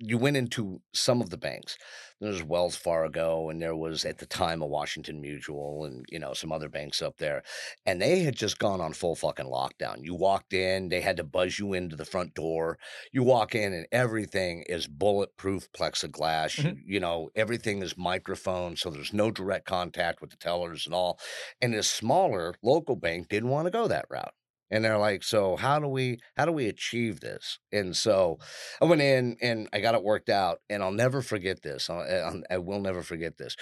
you 0.00 0.18
went 0.18 0.36
into 0.36 0.80
some 0.92 1.20
of 1.20 1.30
the 1.30 1.36
banks 1.38 1.78
There's 2.20 2.42
Wells 2.42 2.74
Fargo, 2.76 3.48
and 3.50 3.60
there 3.62 3.76
was 3.76 4.04
at 4.04 4.18
the 4.18 4.26
time 4.26 4.62
a 4.62 4.66
Washington 4.66 5.20
Mutual, 5.20 5.84
and 5.84 6.04
you 6.08 6.18
know 6.18 6.32
some 6.32 6.50
other 6.52 6.68
banks 6.68 7.00
up 7.02 7.18
there, 7.18 7.42
and 7.86 8.00
they 8.00 8.20
had 8.20 8.34
just 8.36 8.58
gone 8.58 8.80
on 8.80 8.94
full 8.94 9.14
fucking 9.14 9.46
lockdown. 9.46 10.02
You 10.02 10.14
walked 10.14 10.52
in, 10.52 10.88
they 10.88 11.00
had 11.02 11.16
to 11.18 11.24
buzz 11.24 11.58
you 11.58 11.72
into 11.72 11.94
the 11.96 12.04
front 12.04 12.34
door. 12.34 12.78
You 13.12 13.22
walk 13.22 13.54
in, 13.54 13.72
and 13.72 13.86
everything 13.92 14.62
is 14.68 14.86
bulletproof 14.88 15.70
plexiglass. 15.72 16.56
Mhm. 16.56 16.64
You, 16.64 16.82
you 16.94 17.00
know 17.00 17.30
everything 17.36 17.82
is 17.82 17.96
microphone, 17.96 18.76
so 18.76 18.90
there's 18.90 19.12
no 19.12 19.30
direct 19.30 19.66
contact 19.66 20.20
with 20.20 20.30
the 20.30 20.36
tellers 20.36 20.86
and 20.86 20.94
all. 20.94 21.20
And 21.60 21.74
this 21.74 21.90
smaller 21.90 22.54
local 22.62 22.96
bank 22.96 23.28
didn't 23.28 23.50
want 23.50 23.66
to 23.66 23.70
go 23.70 23.86
that 23.88 24.06
route. 24.10 24.34
And 24.70 24.84
they're 24.84 24.98
like, 24.98 25.22
so 25.22 25.56
how 25.56 25.78
do 25.78 25.86
we 25.86 26.18
how 26.36 26.46
do 26.46 26.52
we 26.52 26.66
achieve 26.68 27.20
this? 27.20 27.58
And 27.70 27.94
so 27.96 28.38
I 28.80 28.86
went 28.86 29.02
in 29.02 29.36
and 29.40 29.68
I 29.72 29.80
got 29.80 29.94
it 29.94 30.02
worked 30.02 30.28
out, 30.28 30.58
and 30.68 30.82
I'll 30.82 30.92
never 30.92 31.22
forget 31.22 31.62
this. 31.62 31.88
I, 31.90 32.06
eh, 32.06 32.30
I, 32.50 32.54
I 32.54 32.58
will 32.58 32.80
never 32.80 33.02
forget 33.02 33.38
this. 33.38 33.56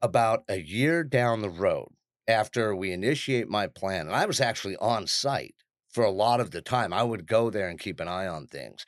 About 0.00 0.44
a 0.48 0.60
year 0.60 1.02
down 1.02 1.40
the 1.40 1.50
road, 1.50 1.88
after 2.28 2.76
we 2.76 2.92
initiate 2.92 3.48
my 3.48 3.66
plan, 3.66 4.06
and 4.06 4.14
I 4.14 4.26
was 4.26 4.40
actually 4.40 4.76
on 4.76 5.06
site 5.06 5.54
for 5.90 6.04
a 6.04 6.10
lot 6.10 6.40
of 6.40 6.50
the 6.50 6.60
time, 6.60 6.92
I 6.92 7.02
would 7.02 7.26
go 7.26 7.50
there 7.50 7.68
and 7.68 7.78
keep 7.78 7.98
an 7.98 8.08
eye 8.08 8.26
on 8.26 8.46
things. 8.46 8.84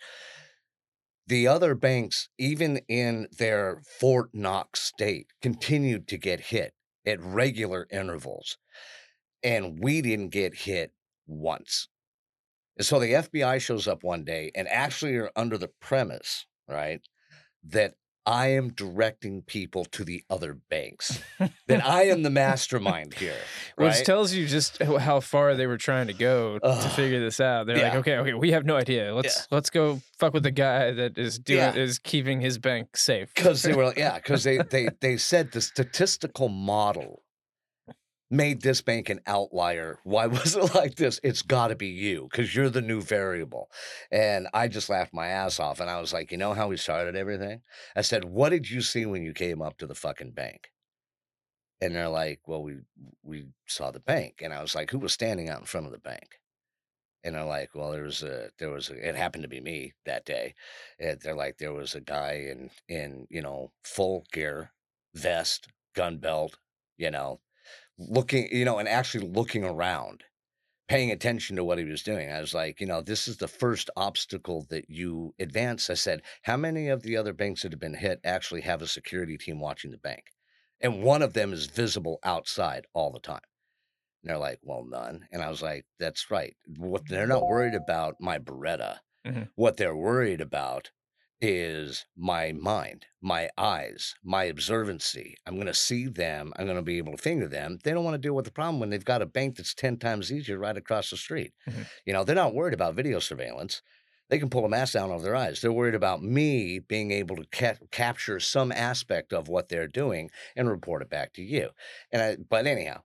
The 1.27 1.47
other 1.47 1.75
banks, 1.75 2.29
even 2.39 2.81
in 2.89 3.29
their 3.39 3.83
Fort 4.01 4.31
Knox 4.33 4.81
state, 4.81 5.29
continued 5.41 6.09
to 6.09 6.19
get 6.19 6.41
hit 6.41 6.75
at 7.07 7.23
regular 7.23 7.87
intervals. 7.91 8.57
And 9.43 9.79
we 9.81 10.03
didn't 10.03 10.31
get 10.31 10.55
hit 10.55 10.93
once. 11.31 11.89
And 12.77 12.87
so 12.87 12.99
the 12.99 13.13
FBI 13.13 13.61
shows 13.61 13.87
up 13.87 14.03
one 14.03 14.25
day 14.25 14.51
and 14.55 14.67
actually 14.69 15.17
are 15.17 15.31
under 15.37 15.59
the 15.59 15.69
premise, 15.81 16.47
right, 16.69 17.01
that 17.65 17.95
I 18.27 18.49
am 18.49 18.69
directing 18.73 19.43
people 19.43 19.85
to 19.87 20.05
the 20.05 20.23
other 20.31 20.55
banks, 20.69 21.21
that 21.67 21.85
I 21.85 22.05
am 22.05 22.23
the 22.23 22.31
mastermind 22.31 23.15
here. 23.15 23.35
Which 23.77 24.05
tells 24.05 24.33
you 24.35 24.47
just 24.47 24.81
how 24.83 25.21
far 25.21 25.55
they 25.57 25.67
were 25.67 25.79
trying 25.79 26.07
to 26.09 26.13
go 26.13 26.59
to 26.59 26.89
figure 26.91 27.19
this 27.21 27.41
out. 27.41 27.67
They're 27.67 27.83
like, 27.83 27.95
okay, 27.97 28.19
okay, 28.19 28.35
we 28.35 28.53
have 28.53 28.65
no 28.65 28.77
idea. 28.77 29.15
Let's 29.15 29.49
let's 29.51 29.71
go 29.71 30.01
fuck 30.19 30.33
with 30.35 30.43
the 30.45 30.51
guy 30.51 30.93
that 30.93 31.19
is 31.19 31.39
doing 31.39 31.59
Yeah. 31.61 31.75
is 31.75 31.99
keeping 31.99 32.41
his 32.41 32.59
bank 32.59 32.97
safe. 32.97 33.33
because 33.35 33.63
they 33.63 33.73
were 33.73 33.93
yeah 33.97 34.17
because 34.17 34.45
they 34.45 34.59
they 34.59 34.91
they 35.01 35.17
said 35.17 35.53
the 35.53 35.61
statistical 35.63 36.49
model 36.49 37.23
made 38.31 38.63
this 38.63 38.81
bank 38.81 39.09
an 39.09 39.21
outlier. 39.27 39.99
Why 40.05 40.27
was 40.29 40.57
it 40.57 40.75
like 40.75 40.95
this? 40.95 41.21
It's 41.23 41.43
got 41.43 41.69
to 41.69 41.77
be 41.77 41.89
you 41.89 42.29
because 42.31 42.55
you're 42.55 42.71
the 42.71 42.81
new 42.81 43.01
variable. 43.01 43.71
And 44.11 44.49
i 44.55 44.69
just 44.69 44.89
laughed 44.89 45.13
my 45.13 45.29
ass 45.29 45.59
off 45.59 45.81
and 45.81 45.91
i 45.91 46.01
was 46.01 46.13
like 46.13 46.31
you 46.31 46.39
know 46.39 46.55
how 46.55 46.69
we 46.69 46.77
started 46.77 47.17
everything? 47.17 47.63
I 47.97 48.03
said 48.03 48.25
what 48.25 48.51
did 48.51 48.71
you 48.71 48.81
see 48.83 49.07
when 49.07 49.23
you 49.23 49.33
came 49.33 49.61
up 49.61 49.79
to 49.79 49.87
the 49.87 49.95
fucking 49.95 50.33
bank? 50.33 50.71
And 51.81 51.95
they're 51.95 52.09
like 52.09 52.41
well 52.47 52.63
we 52.63 52.77
we 53.23 53.47
saw 53.67 53.91
the 53.91 54.01
bank. 54.01 54.41
And 54.43 54.53
i 54.53 54.63
was 54.63 54.75
like 54.75 54.91
who 54.91 54.99
was 54.99 55.13
standing 55.13 55.49
out 55.49 55.61
in 55.61 55.67
front 55.67 55.87
of 55.87 55.93
the 55.93 55.99
bank? 55.99 56.41
And 57.23 57.35
they're 57.35 57.45
like, 57.45 57.75
well, 57.75 57.91
there 57.91 58.05
was 58.05 58.23
a, 58.23 58.49
there 58.59 58.71
was 58.71 58.89
a, 58.89 59.09
it 59.09 59.15
happened 59.15 59.43
to 59.43 59.49
be 59.49 59.61
me 59.61 59.93
that 60.07 60.25
day. 60.25 60.55
And 60.99 61.21
they're 61.21 61.35
like, 61.35 61.59
there 61.59 61.73
was 61.73 61.95
a 61.95 62.01
guy 62.01 62.47
in, 62.51 62.71
in, 62.89 63.27
you 63.29 63.43
know, 63.43 63.73
full 63.85 64.25
gear, 64.33 64.73
vest, 65.15 65.69
gun 65.95 66.17
belt, 66.17 66.57
you 66.97 67.11
know, 67.11 67.41
looking, 68.01 68.49
you 68.53 68.65
know, 68.65 68.79
and 68.79 68.89
actually 68.89 69.29
looking 69.29 69.65
around, 69.65 70.25
paying 70.89 71.11
attention 71.13 71.57
to 71.57 71.65
what 71.65 71.79
he 71.79 71.85
was 71.85 72.03
doing. 72.03 72.33
I 72.33 72.41
was 72.41 72.55
like, 72.55 72.81
you 72.81 72.87
know, 72.87 73.03
this 73.03 73.29
is 73.29 73.39
the 73.39 73.49
first 73.49 73.91
obstacle 73.97 74.67
that 74.71 74.91
you 74.91 75.35
advance. 75.41 75.91
I 75.91 75.95
said, 75.95 76.23
how 76.43 76.57
many 76.59 76.89
of 76.89 77.03
the 77.03 77.17
other 77.17 77.33
banks 77.35 77.63
that 77.63 77.73
have 77.73 77.81
been 77.81 77.95
hit 77.95 78.21
actually 78.25 78.63
have 78.63 78.83
a 78.83 78.89
security 78.89 79.39
team 79.39 79.61
watching 79.61 79.93
the 79.93 79.99
bank? 79.99 80.25
And 80.81 81.03
one 81.03 81.23
of 81.23 81.35
them 81.35 81.53
is 81.53 81.67
visible 81.67 82.21
outside 82.25 82.87
all 82.95 83.13
the 83.13 83.21
time. 83.21 83.43
And 84.23 84.31
they're 84.31 84.39
like, 84.39 84.61
well, 84.63 84.85
none. 84.85 85.29
And 85.33 85.43
I 85.43 85.51
was 85.51 85.63
like, 85.63 85.87
that's 85.99 86.31
right. 86.31 86.57
What 86.77 87.09
they're 87.09 87.27
not 87.27 87.47
worried 87.47 87.75
about 87.75 88.17
my 88.21 88.39
Beretta. 88.39 89.01
Mhm. 89.25 89.51
What 89.57 89.77
they're 89.77 89.97
worried 89.97 90.41
about 90.41 90.91
is 91.41 92.07
my 92.17 92.53
mind, 92.53 93.07
my 93.21 93.49
eyes, 93.57 94.15
my 94.23 94.45
observancy. 94.45 95.37
I'm 95.47 95.55
going 95.55 95.67
to 95.67 95.75
see 95.75 96.07
them. 96.07 96.53
I'm 96.57 96.67
going 96.67 96.77
to 96.77 96.83
be 96.83 96.99
able 96.99 97.13
to 97.17 97.23
finger 97.23 97.49
them. 97.49 97.79
They 97.83 97.93
don't 97.93 98.05
want 98.05 98.15
to 98.15 98.19
deal 98.19 98.35
with 98.35 98.45
the 98.45 98.51
problem 98.53 98.81
when 98.81 98.91
they've 98.91 99.05
got 99.05 99.23
a 99.23 99.27
bank 99.27 99.57
that's 99.57 99.75
10 99.75 99.99
times 99.99 100.31
easier 100.33 100.59
right 100.59 100.77
across 100.77 101.11
the 101.11 101.17
street. 101.17 101.53
Mhm. 101.69 101.87
You 102.05 102.13
know, 102.13 102.25
they're 102.25 102.35
not 102.35 102.55
worried 102.55 102.75
about 102.75 102.95
video 102.95 103.19
surveillance. 103.19 103.83
They 104.29 104.39
can 104.39 104.51
pull 104.51 104.65
a 104.65 104.69
mask 104.69 104.93
down 104.93 105.11
over 105.11 105.25
their 105.25 105.35
eyes. 105.35 105.61
They're 105.61 105.73
worried 105.73 105.95
about 105.97 106.23
me 106.23 106.79
being 106.79 107.11
able 107.11 107.37
to 107.37 107.47
ca- 107.51 107.85
capture 107.91 108.39
some 108.39 108.71
aspect 108.71 109.33
of 109.33 109.49
what 109.49 109.69
they're 109.69 109.89
doing 109.89 110.31
and 110.55 110.69
report 110.69 111.03
it 111.03 111.11
back 111.11 111.33
to 111.35 111.43
you. 111.43 111.71
And 112.13 112.23
I, 112.23 112.37
but 112.37 112.67
anyhow, 112.67 113.03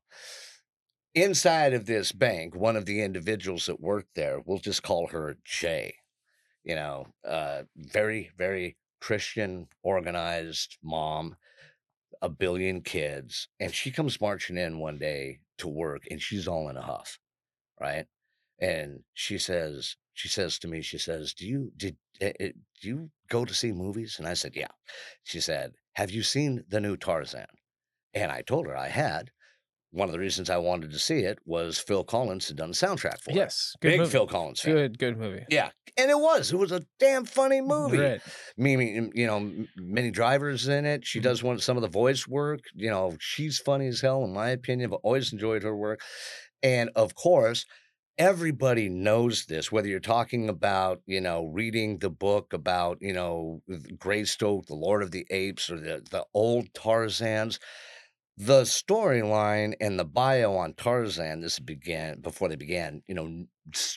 inside 1.14 1.74
of 1.74 1.86
this 1.86 2.12
bank, 2.12 2.56
one 2.56 2.76
of 2.76 2.86
the 2.86 3.02
individuals 3.02 3.66
that 3.66 3.80
worked 3.80 4.16
there, 4.16 4.40
we'll 4.46 4.60
just 4.60 4.84
call 4.84 5.08
her 5.08 5.38
Jay. 5.44 5.96
You 6.66 6.76
know, 6.76 7.08
uh, 7.24 7.64
very, 7.78 8.32
very 8.38 8.76
Christian, 9.00 9.68
organized 9.84 10.78
mom, 10.84 11.38
a 12.22 12.30
billion 12.30 12.82
kids, 12.82 13.48
and 13.60 13.74
she 13.74 13.92
comes 13.92 14.20
marching 14.20 14.58
in 14.58 14.80
one 14.80 14.98
day 14.98 15.40
to 15.60 15.68
work, 15.68 16.04
and 16.12 16.22
she's 16.22 16.48
all 16.48 16.70
in 16.70 16.78
a 16.78 16.82
huff, 16.82 17.20
right? 17.80 18.08
And 18.60 19.04
she 19.14 19.38
says, 19.38 19.96
she 20.14 20.28
says 20.28 20.60
to 20.60 20.68
me, 20.68 20.82
she 20.82 20.98
says, 20.98 21.34
"Do 21.34 21.48
you 21.48 21.72
did 21.78 21.98
uh, 22.22 22.32
uh, 22.42 22.54
do 22.82 22.88
you 22.88 23.12
go 23.30 23.46
to 23.46 23.54
see 23.54 23.72
movies?" 23.72 24.18
And 24.20 24.28
I 24.28 24.34
said, 24.34 24.56
"Yeah." 24.56 24.74
She 25.24 25.42
said, 25.42 25.74
"Have 25.94 26.12
you 26.12 26.24
seen 26.24 26.64
the 26.70 26.82
new 26.82 26.98
Tarzan?" 26.98 27.48
And 28.14 28.32
I 28.32 28.42
told 28.42 28.68
her 28.68 28.78
I 28.78 28.90
had. 28.90 29.32
One 29.96 30.10
of 30.10 30.12
the 30.14 30.20
reasons 30.20 30.50
I 30.50 30.58
wanted 30.58 30.92
to 30.92 31.00
see 31.00 31.20
it 31.20 31.40
was 31.46 31.80
Phil 31.80 32.04
Collins 32.04 32.50
had 32.50 32.58
done 32.58 32.70
the 32.72 32.76
soundtrack 32.76 33.22
for 33.22 33.32
it. 33.32 33.36
Yes, 33.38 33.74
good 33.82 33.92
Big 33.92 34.00
movie. 34.02 34.12
Phil 34.12 34.28
Collins 34.28 34.60
fan. 34.60 34.74
Good, 34.74 35.00
good 35.00 35.18
movie. 35.18 35.46
Yeah, 35.50 35.70
and 35.98 36.12
it 36.12 36.20
was. 36.20 36.52
It 36.52 36.58
was 36.58 36.74
a 36.74 36.82
damn 37.00 37.24
funny 37.24 37.62
movie. 37.62 37.98
Right. 38.00 38.22
Mimi, 38.58 39.10
you 39.14 39.26
know, 39.26 39.40
Minnie 39.78 40.12
Driver's 40.12 40.68
in 40.68 40.86
it. 40.86 41.06
She 41.06 41.20
Mhm. 41.20 41.24
does 41.24 41.44
one 41.44 41.60
some 41.60 41.78
of 41.78 41.82
the 41.82 41.88
voice 41.88 42.28
work. 42.28 42.60
You 42.74 42.90
know, 42.90 43.16
she's 43.22 43.58
funny 43.58 43.88
as 43.88 44.02
hell 44.02 44.24
in 44.26 44.34
my 44.34 44.50
opinion. 44.50 44.90
I've 44.92 45.00
always 45.04 45.32
enjoyed 45.32 45.64
her 45.64 45.76
work, 45.76 46.02
and 46.62 46.90
of 46.96 47.16
course, 47.16 47.66
everybody 48.18 48.90
knows 48.90 49.46
this. 49.46 49.72
Whether 49.72 49.88
you're 49.88 50.00
talking 50.02 50.50
about, 50.50 51.02
you 51.06 51.22
know, 51.22 51.46
reading 51.48 52.00
the 52.00 52.10
book 52.10 52.52
about, 52.54 52.98
you 53.00 53.14
know, 53.14 53.62
Greystoke, 53.98 54.66
the 54.68 54.76
Lord 54.76 55.04
of 55.04 55.12
the 55.12 55.26
Apes, 55.30 55.70
or 55.70 55.80
the 55.80 56.04
the 56.12 56.26
old 56.34 56.74
Tarzans. 56.74 57.60
The 58.38 58.64
storyline 58.64 59.76
and 59.80 59.98
the 59.98 60.06
bio 60.06 60.56
on 60.56 60.74
Tarzan, 60.74 61.40
this 61.40 61.60
began 61.60 62.20
before 62.20 62.50
they 62.50 62.58
began, 62.58 63.02
you 63.08 63.16
know, 63.16 63.46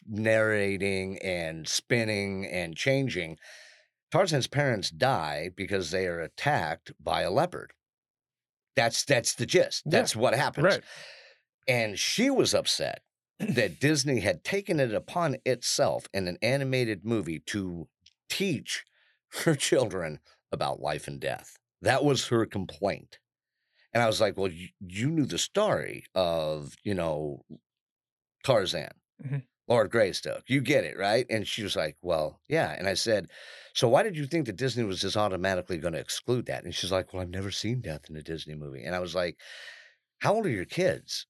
narrating 0.06 1.18
and 1.18 1.66
spinning 1.66 2.46
and 2.46 2.76
changing. 2.76 3.38
Tarzan's 4.12 4.46
parents 4.46 4.90
die 4.90 5.50
because 5.54 5.90
they 5.90 6.06
are 6.06 6.20
attacked 6.20 6.92
by 7.02 7.22
a 7.22 7.30
leopard. 7.30 7.72
That's 8.76 9.04
that's 9.04 9.34
the 9.34 9.44
gist. 9.44 9.82
Yeah, 9.84 9.90
That's 9.90 10.14
what 10.14 10.34
happens. 10.34 10.64
Right. 10.64 10.82
And 11.66 11.98
she 11.98 12.30
was 12.30 12.54
upset 12.54 13.02
that 13.40 13.80
Disney 13.80 14.20
had 14.20 14.44
taken 14.44 14.78
it 14.78 14.94
upon 14.94 15.36
itself 15.44 16.06
in 16.14 16.28
an 16.28 16.38
animated 16.42 17.04
movie 17.04 17.40
to 17.40 17.88
teach 18.30 18.84
her 19.44 19.54
children 19.54 20.20
about 20.52 20.80
life 20.80 21.08
and 21.08 21.20
death. 21.20 21.56
That 21.82 22.04
was 22.04 22.28
her 22.28 22.46
complaint. 22.46 23.18
And 23.98 24.04
I 24.04 24.06
was 24.06 24.20
like, 24.20 24.36
well, 24.36 24.46
you, 24.52 24.68
you 24.78 25.10
knew 25.10 25.26
the 25.26 25.38
story 25.38 26.04
of, 26.14 26.76
you 26.84 26.94
know, 26.94 27.42
Tarzan, 28.44 28.92
Mhm. 29.20 29.42
Lord 29.66 29.90
Greystoke. 29.90 30.44
You 30.46 30.60
get 30.60 30.84
it, 30.84 30.96
right? 30.96 31.26
And 31.28 31.46
she 31.46 31.64
was 31.64 31.74
like, 31.74 31.96
well, 32.00 32.40
yeah. 32.48 32.74
And 32.78 32.88
I 32.88 32.94
said, 32.94 33.28
so 33.74 33.88
why 33.88 34.04
did 34.04 34.16
you 34.16 34.26
think 34.26 34.46
that 34.46 34.56
Disney 34.56 34.84
was 34.84 35.00
just 35.00 35.16
automatically 35.16 35.78
going 35.78 35.94
to 35.94 35.98
exclude 36.00 36.46
that? 36.46 36.62
And 36.64 36.72
she's 36.74 36.92
like, 36.92 37.12
well, 37.12 37.22
I've 37.22 37.28
never 37.28 37.50
seen 37.50 37.80
death 37.80 38.08
in 38.08 38.16
a 38.16 38.22
Disney 38.22 38.54
movie. 38.54 38.84
And 38.84 38.94
I 38.94 39.00
was 39.00 39.16
like, 39.16 39.38
how 40.20 40.34
old 40.34 40.46
are 40.46 40.50
your 40.50 40.64
kids? 40.64 41.26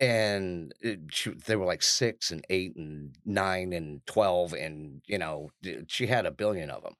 And 0.00 0.72
it, 0.80 1.00
she, 1.10 1.30
they 1.30 1.56
were 1.56 1.66
like 1.66 1.82
six 1.82 2.30
and 2.30 2.44
eight 2.50 2.76
and 2.76 3.16
nine 3.24 3.72
and 3.72 4.06
12. 4.06 4.52
And, 4.54 5.02
you 5.06 5.18
know, 5.18 5.50
she 5.88 6.06
had 6.06 6.26
a 6.26 6.30
billion 6.32 6.70
of 6.70 6.84
them. 6.84 6.94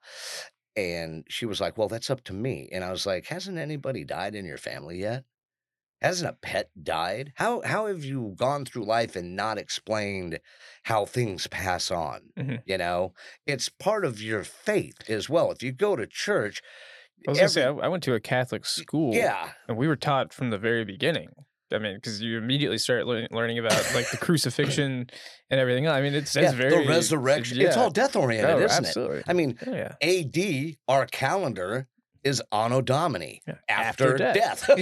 And 0.75 1.25
she 1.29 1.45
was 1.45 1.61
like, 1.61 1.77
well, 1.77 1.87
that's 1.87 2.09
up 2.09 2.23
to 2.25 2.33
me. 2.33 2.69
And 2.71 2.83
I 2.83 2.91
was 2.91 3.05
like, 3.05 3.27
hasn't 3.27 3.57
anybody 3.57 4.03
died 4.03 4.35
in 4.35 4.45
your 4.45 4.57
family 4.57 4.99
yet? 4.99 5.23
Hasn't 6.01 6.29
a 6.29 6.33
pet 6.33 6.69
died? 6.83 7.31
How 7.35 7.61
how 7.61 7.85
have 7.87 8.03
you 8.03 8.33
gone 8.35 8.65
through 8.65 8.83
life 8.85 9.15
and 9.15 9.37
not 9.37 9.57
explained 9.57 10.39
how 10.83 11.05
things 11.05 11.47
pass 11.47 11.91
on? 11.91 12.31
Mhm. 12.37 12.61
You 12.65 12.77
know, 12.77 13.13
it's 13.45 13.69
part 13.69 14.03
of 14.03 14.21
your 14.21 14.43
faith 14.43 15.09
as 15.09 15.29
well. 15.29 15.49
If 15.51 15.63
you 15.63 15.71
go 15.71 15.95
to 15.95 16.05
church, 16.05 16.61
I 17.25 17.31
was 17.31 17.37
gonna 17.39 17.49
say 17.49 17.63
I, 17.63 17.69
I 17.71 17.87
went 17.87 18.03
to 18.03 18.15
a 18.15 18.19
Catholic 18.19 18.65
school. 18.65 19.13
yeah, 19.13 19.53
and 19.69 19.77
we 19.77 19.87
were 19.87 19.95
taught 19.95 20.33
from 20.33 20.49
the 20.49 20.57
very 20.57 20.83
beginning. 20.83 21.29
I 21.71 21.79
mean, 21.79 21.95
because 21.95 22.21
you 22.21 22.37
immediately 22.37 22.77
start 22.77 23.07
learning, 23.07 23.29
learning 23.31 23.59
about 23.59 23.93
like 23.95 24.09
the 24.11 24.17
crucifixion 24.21 25.09
and 25.49 25.59
everything. 25.59 25.85
else. 25.85 25.95
I 25.95 26.01
mean, 26.01 26.13
it's, 26.13 26.35
yeah, 26.35 26.43
it's 26.43 26.53
very 26.53 26.83
the 26.83 26.89
resurrection. 26.89 27.59
It's 27.61 27.77
all 27.77 27.89
death 27.89 28.15
oriented, 28.15 28.55
Oh, 28.55 28.59
isn't 28.65 28.85
absolutely. 28.85 29.17
it? 29.19 29.25
I 29.27 29.33
mean, 29.33 29.57
Oh, 29.65 29.73
yeah. 29.73 29.95
AD, 30.01 30.75
our 30.87 31.05
calendar 31.07 31.87
is 32.23 32.41
Anno 32.53 32.81
Domini 32.81 33.41
Yeah, 33.47 33.55
after, 33.67 34.13
after 34.13 34.33
death. 34.33 34.69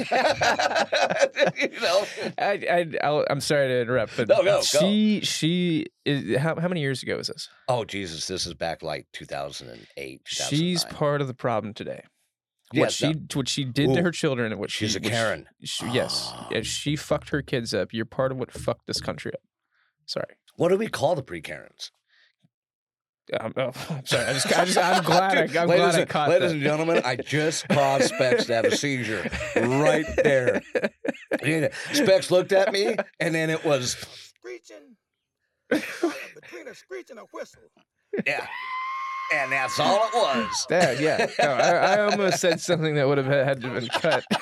you 1.57 1.79
know, 1.81 2.05
I, 2.37 2.85
I 3.03 3.23
I'm 3.29 3.41
sorry 3.41 3.67
to 3.67 3.81
interrupt, 3.81 4.15
but 4.15 4.27
No, 4.27 4.43
go, 4.43 4.57
go. 4.57 4.61
she 4.61 5.21
she 5.23 5.87
is, 6.05 6.37
how 6.37 6.59
how 6.59 6.67
many 6.67 6.81
years 6.81 7.01
ago 7.01 7.17
was 7.17 7.27
this? 7.27 7.49
oh 7.67 7.83
Jesus, 7.83 8.27
this 8.27 8.45
is 8.45 8.53
back 8.53 8.83
like 8.83 9.07
2008. 9.13 10.21
She's 10.25 10.83
part 10.85 11.21
of 11.21 11.27
the 11.27 11.33
problem 11.33 11.73
today. 11.73 12.03
What 12.71 12.77
Yes, 12.77 12.93
she 12.93 13.13
no. 13.13 13.21
what 13.33 13.47
she 13.49 13.63
did 13.65 13.93
to 13.93 14.01
her 14.01 14.11
children 14.11 14.51
and 14.51 14.59
what 14.59 14.71
she's 14.71 14.91
she, 14.91 14.97
a 14.97 15.01
what 15.01 15.05
she- 15.05 15.09
Karen. 15.11 15.47
she- 15.63 15.89
yes, 15.89 16.29
Ah. 16.33 16.49
she 16.63 16.95
fucked 16.95 17.29
her 17.29 17.41
kids 17.41 17.73
up. 17.73 17.89
You're 17.91 18.05
part 18.05 18.31
of 18.31 18.37
what 18.37 18.51
fucked 18.51 18.87
this 18.87 19.01
country 19.01 19.31
up. 19.33 19.41
Sorry. 20.05 20.35
What 20.55 20.69
do 20.69 20.77
we 20.77 20.87
call 20.87 21.15
the 21.15 21.23
pre-Karens? 21.23 21.91
Um, 23.39 23.53
oh, 23.55 23.71
I'm 23.89 24.05
sorry. 24.05 24.25
I 24.25 24.33
just, 24.33 24.57
I 24.57 24.65
just 24.65 24.77
I'm 24.77 25.03
glad 25.03 25.37
I, 25.37 25.41
I'm 25.41 25.47
Dude, 25.47 25.53
glad 25.53 25.69
ladies, 25.69 25.95
I 25.95 25.99
and, 26.01 26.09
caught 26.09 26.29
ladies 26.29 26.49
that. 26.49 26.55
and 26.55 26.63
gentlemen, 26.63 27.01
I 27.05 27.15
just 27.15 27.67
caused 27.69 28.13
Specs 28.13 28.45
to 28.45 28.55
have 28.55 28.65
a 28.65 28.75
seizure 28.75 29.29
right 29.55 30.05
there. 30.23 30.61
Specs 31.93 32.29
looked 32.31 32.51
at 32.51 32.73
me, 32.73 32.95
and 33.19 33.33
then 33.35 33.49
it 33.49 33.63
was 33.63 33.95
screeching. 34.37 34.97
Between 35.69 36.67
a 36.67 36.75
screech 36.75 37.09
and 37.11 37.19
a 37.19 37.23
whistle. 37.33 37.61
yeah, 38.25 38.47
and 39.33 39.51
that's 39.51 39.79
all 39.79 40.07
it 40.07 40.13
was. 40.13 40.47
That, 40.69 40.99
yeah. 40.99 41.27
No, 41.39 41.49
I, 41.51 41.95
I 41.95 41.99
almost 42.09 42.39
said 42.39 42.59
something 42.61 42.95
that 42.95 43.07
would 43.07 43.17
have 43.17 43.27
had 43.27 43.61
to 43.61 43.69
have 43.69 43.79
been 43.81 43.89
cut. 43.89 44.23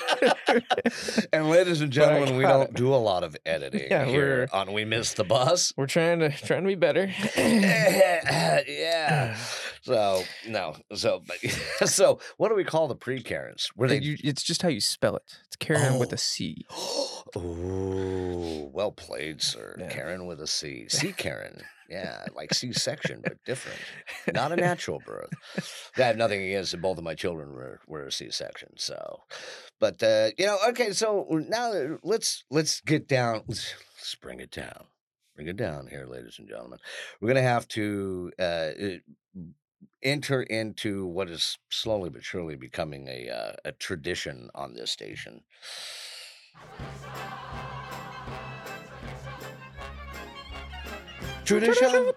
And 1.32 1.50
ladies 1.50 1.82
and 1.82 1.92
gentlemen, 1.92 2.36
we 2.36 2.44
don't 2.44 2.70
it. 2.70 2.74
do 2.76 2.94
a 2.94 2.98
lot 2.98 3.24
of 3.24 3.38
editing 3.46 3.88
Yeah, 3.92 4.06
here 4.06 4.50
on 4.52 4.74
We 4.74 4.84
Missed 4.84 5.16
the 5.18 5.24
Bus. 5.24 5.72
We're 5.78 5.86
trying 5.86 6.20
to 6.20 6.30
trying 6.32 6.64
to 6.64 6.68
be 6.68 6.74
better. 6.76 7.12
yeah. 7.38 9.36
So 9.82 10.24
no. 10.48 10.76
So 10.96 11.22
but 11.26 11.38
so 11.90 12.20
what 12.38 12.50
do 12.50 12.56
we 12.56 12.64
call 12.64 12.88
the 12.88 12.96
pre-Karens? 12.96 13.70
Were 13.76 13.88
they 13.88 14.00
You- 14.00 14.18
it's 14.24 14.42
just 14.44 14.62
how 14.64 14.70
you 14.70 14.82
spell 14.82 15.16
it. 15.16 15.24
It's 15.48 15.56
Karen 15.56 16.00
with 16.00 16.12
Oh. 16.12 16.16
a 16.16 16.18
C. 16.18 16.66
Oh. 16.72 17.24
Ooh, 17.38 18.70
well 18.74 18.92
played, 18.92 19.42
sir. 19.42 19.76
Yeah. 19.80 19.90
Karen 19.90 20.26
with 20.26 20.42
a 20.42 20.48
C. 20.48 20.88
C 20.90 21.12
Karen. 21.12 21.62
Yeah, 21.90 22.26
like 22.36 22.54
C 22.54 22.72
section, 22.72 23.22
but 23.24 23.44
different. 23.46 23.80
Not 24.34 24.52
a 24.52 24.56
natural 24.70 25.02
birth. 25.06 25.32
I 25.98 26.02
have 26.02 26.18
nothing 26.18 26.44
against 26.44 26.74
it. 26.76 26.82
Both 26.82 27.00
of 27.00 27.04
my 27.04 27.16
children 27.16 27.52
were 27.52 27.80
were 27.88 28.06
a 28.06 28.12
C 28.12 28.30
section. 28.30 28.70
So, 28.76 29.24
but 29.80 30.02
uh, 30.04 30.30
you 30.38 30.46
know, 30.46 30.58
okay. 30.70 30.92
So 30.92 31.26
now 31.50 31.98
let's 32.04 32.44
let's 32.52 32.82
get 32.82 33.08
down. 33.08 33.42
Let's, 33.48 33.74
let's 33.98 34.16
bring 34.16 34.40
it 34.40 34.52
down. 34.52 34.86
Bring 35.36 35.48
it 35.48 35.58
down 35.58 35.88
here, 35.88 36.06
ladies 36.06 36.36
and 36.38 36.48
gentlemen. 36.48 36.78
We're 37.20 37.30
gonna 37.30 37.42
have 37.42 37.68
to 37.70 38.32
uh, 38.38 38.44
uh, 38.44 38.98
enter 40.04 40.44
into 40.44 41.08
what 41.08 41.30
is 41.30 41.58
slowly 41.70 42.12
but 42.12 42.24
surely 42.24 42.56
becoming 42.56 43.08
a 43.08 43.30
uh, 43.30 43.54
a 43.66 43.72
tradition 43.72 44.52
on 44.54 44.76
this 44.76 44.92
station. 44.92 45.42
Tradition. 51.50 52.12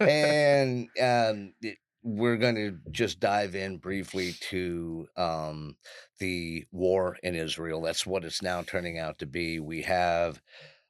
and 0.00 0.88
um, 1.00 1.54
it- 1.62 1.78
we're 2.06 2.36
going 2.36 2.54
to 2.56 2.76
just 2.90 3.18
dive 3.18 3.54
in 3.54 3.78
briefly 3.78 4.34
to 4.50 5.06
um, 5.16 5.74
the 6.18 6.66
war 6.70 7.16
in 7.22 7.34
Israel. 7.34 7.80
That's 7.80 8.06
what 8.06 8.24
it's 8.24 8.42
now 8.42 8.62
turning 8.62 8.98
out 8.98 9.18
to 9.20 9.26
be. 9.26 9.58
We 9.58 9.80
have 9.82 10.42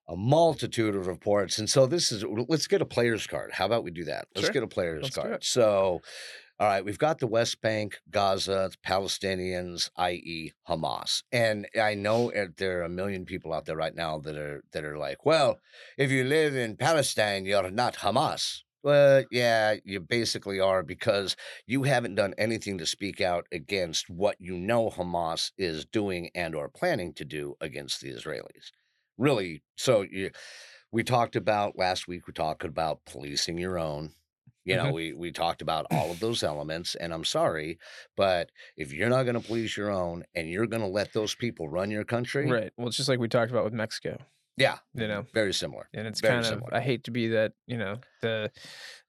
a 0.08 0.16
multitude 0.16 0.96
of 0.96 1.06
reports, 1.06 1.58
and 1.58 1.70
so 1.70 1.86
this 1.86 2.10
is. 2.10 2.24
Let's 2.48 2.66
get 2.66 2.82
a 2.82 2.84
player's 2.84 3.28
card. 3.28 3.52
How 3.52 3.64
about 3.66 3.84
we 3.84 3.92
do 3.92 4.04
that? 4.06 4.26
Let's 4.34 4.46
Sure. 4.46 4.52
get 4.54 4.62
a 4.64 4.66
player's 4.66 5.04
Let's 5.04 5.14
card. 5.16 5.44
So. 5.44 6.02
All 6.60 6.68
right, 6.68 6.84
we've 6.84 6.98
got 6.98 7.18
the 7.18 7.26
West 7.26 7.60
Bank, 7.62 7.98
Gaza, 8.08 8.70
Palestinians, 8.86 9.90
i.e., 9.96 10.52
Hamas, 10.68 11.24
and 11.32 11.66
I 11.80 11.96
know 11.96 12.30
uh, 12.30 12.46
there 12.56 12.78
are 12.78 12.84
a 12.84 12.88
million 12.88 13.24
people 13.24 13.52
out 13.52 13.64
there 13.64 13.76
right 13.76 13.94
now 13.94 14.20
that 14.20 14.36
are 14.36 14.62
that 14.70 14.84
are 14.84 14.96
like, 14.96 15.26
well, 15.26 15.58
if 15.98 16.12
you 16.12 16.22
live 16.22 16.54
in 16.54 16.76
Palestine, 16.76 17.44
you're 17.44 17.72
not 17.72 17.96
Hamas. 17.96 18.60
Well, 18.84 19.24
yeah, 19.32 19.74
you 19.82 19.98
basically 19.98 20.60
are 20.60 20.84
because 20.84 21.34
you 21.66 21.82
haven't 21.82 22.14
done 22.14 22.34
anything 22.38 22.78
to 22.78 22.86
speak 22.86 23.20
out 23.20 23.46
against 23.50 24.08
what 24.08 24.36
you 24.38 24.56
know 24.56 24.90
Hamas 24.90 25.50
is 25.58 25.84
doing 25.84 26.30
and 26.36 26.54
or 26.54 26.68
planning 26.68 27.14
to 27.14 27.24
do 27.24 27.56
against 27.60 28.00
the 28.00 28.12
Israelis. 28.12 28.70
Really, 29.18 29.64
so 29.76 30.02
you, 30.02 30.30
we 30.92 31.02
talked 31.02 31.34
about 31.34 31.76
last 31.76 32.06
week. 32.06 32.28
We 32.28 32.32
talked 32.32 32.62
about 32.62 33.04
policing 33.06 33.58
your 33.58 33.76
own. 33.76 34.12
You 34.64 34.76
know, 34.76 34.84
Mhm. 34.86 34.94
we 34.94 35.12
we 35.12 35.30
talked 35.32 35.60
about 35.62 35.86
all 35.90 36.10
of 36.10 36.20
those 36.20 36.42
elements, 36.42 36.94
and 36.94 37.12
I'm 37.12 37.24
sorry, 37.24 37.78
but 38.16 38.50
if 38.76 38.92
you're 38.92 39.10
not 39.10 39.24
going 39.24 39.34
to 39.40 39.46
please 39.46 39.76
your 39.76 39.90
own 39.90 40.24
and 40.34 40.48
you're 40.48 40.66
going 40.66 40.82
to 40.82 40.88
let 40.88 41.12
those 41.12 41.34
people 41.34 41.68
run 41.68 41.90
your 41.90 42.04
country, 42.04 42.46
Right. 42.50 42.72
Well, 42.76 42.88
it's 42.88 42.96
just 42.96 43.08
like 43.08 43.18
we 43.18 43.28
talked 43.28 43.50
about 43.50 43.64
with 43.64 43.74
Mexico. 43.74 44.18
Yeah, 44.56 44.78
You 44.94 45.08
know, 45.08 45.26
very 45.34 45.52
similar. 45.52 45.88
and 45.92 46.06
it's 46.06 46.20
Very 46.20 46.34
kind 46.34 46.46
of 46.46 46.50
similar. 46.50 46.74
I 46.74 46.80
hate 46.80 47.04
to 47.04 47.10
be 47.10 47.28
that 47.28 47.52
you 47.66 47.76
know 47.76 47.98
the 48.22 48.50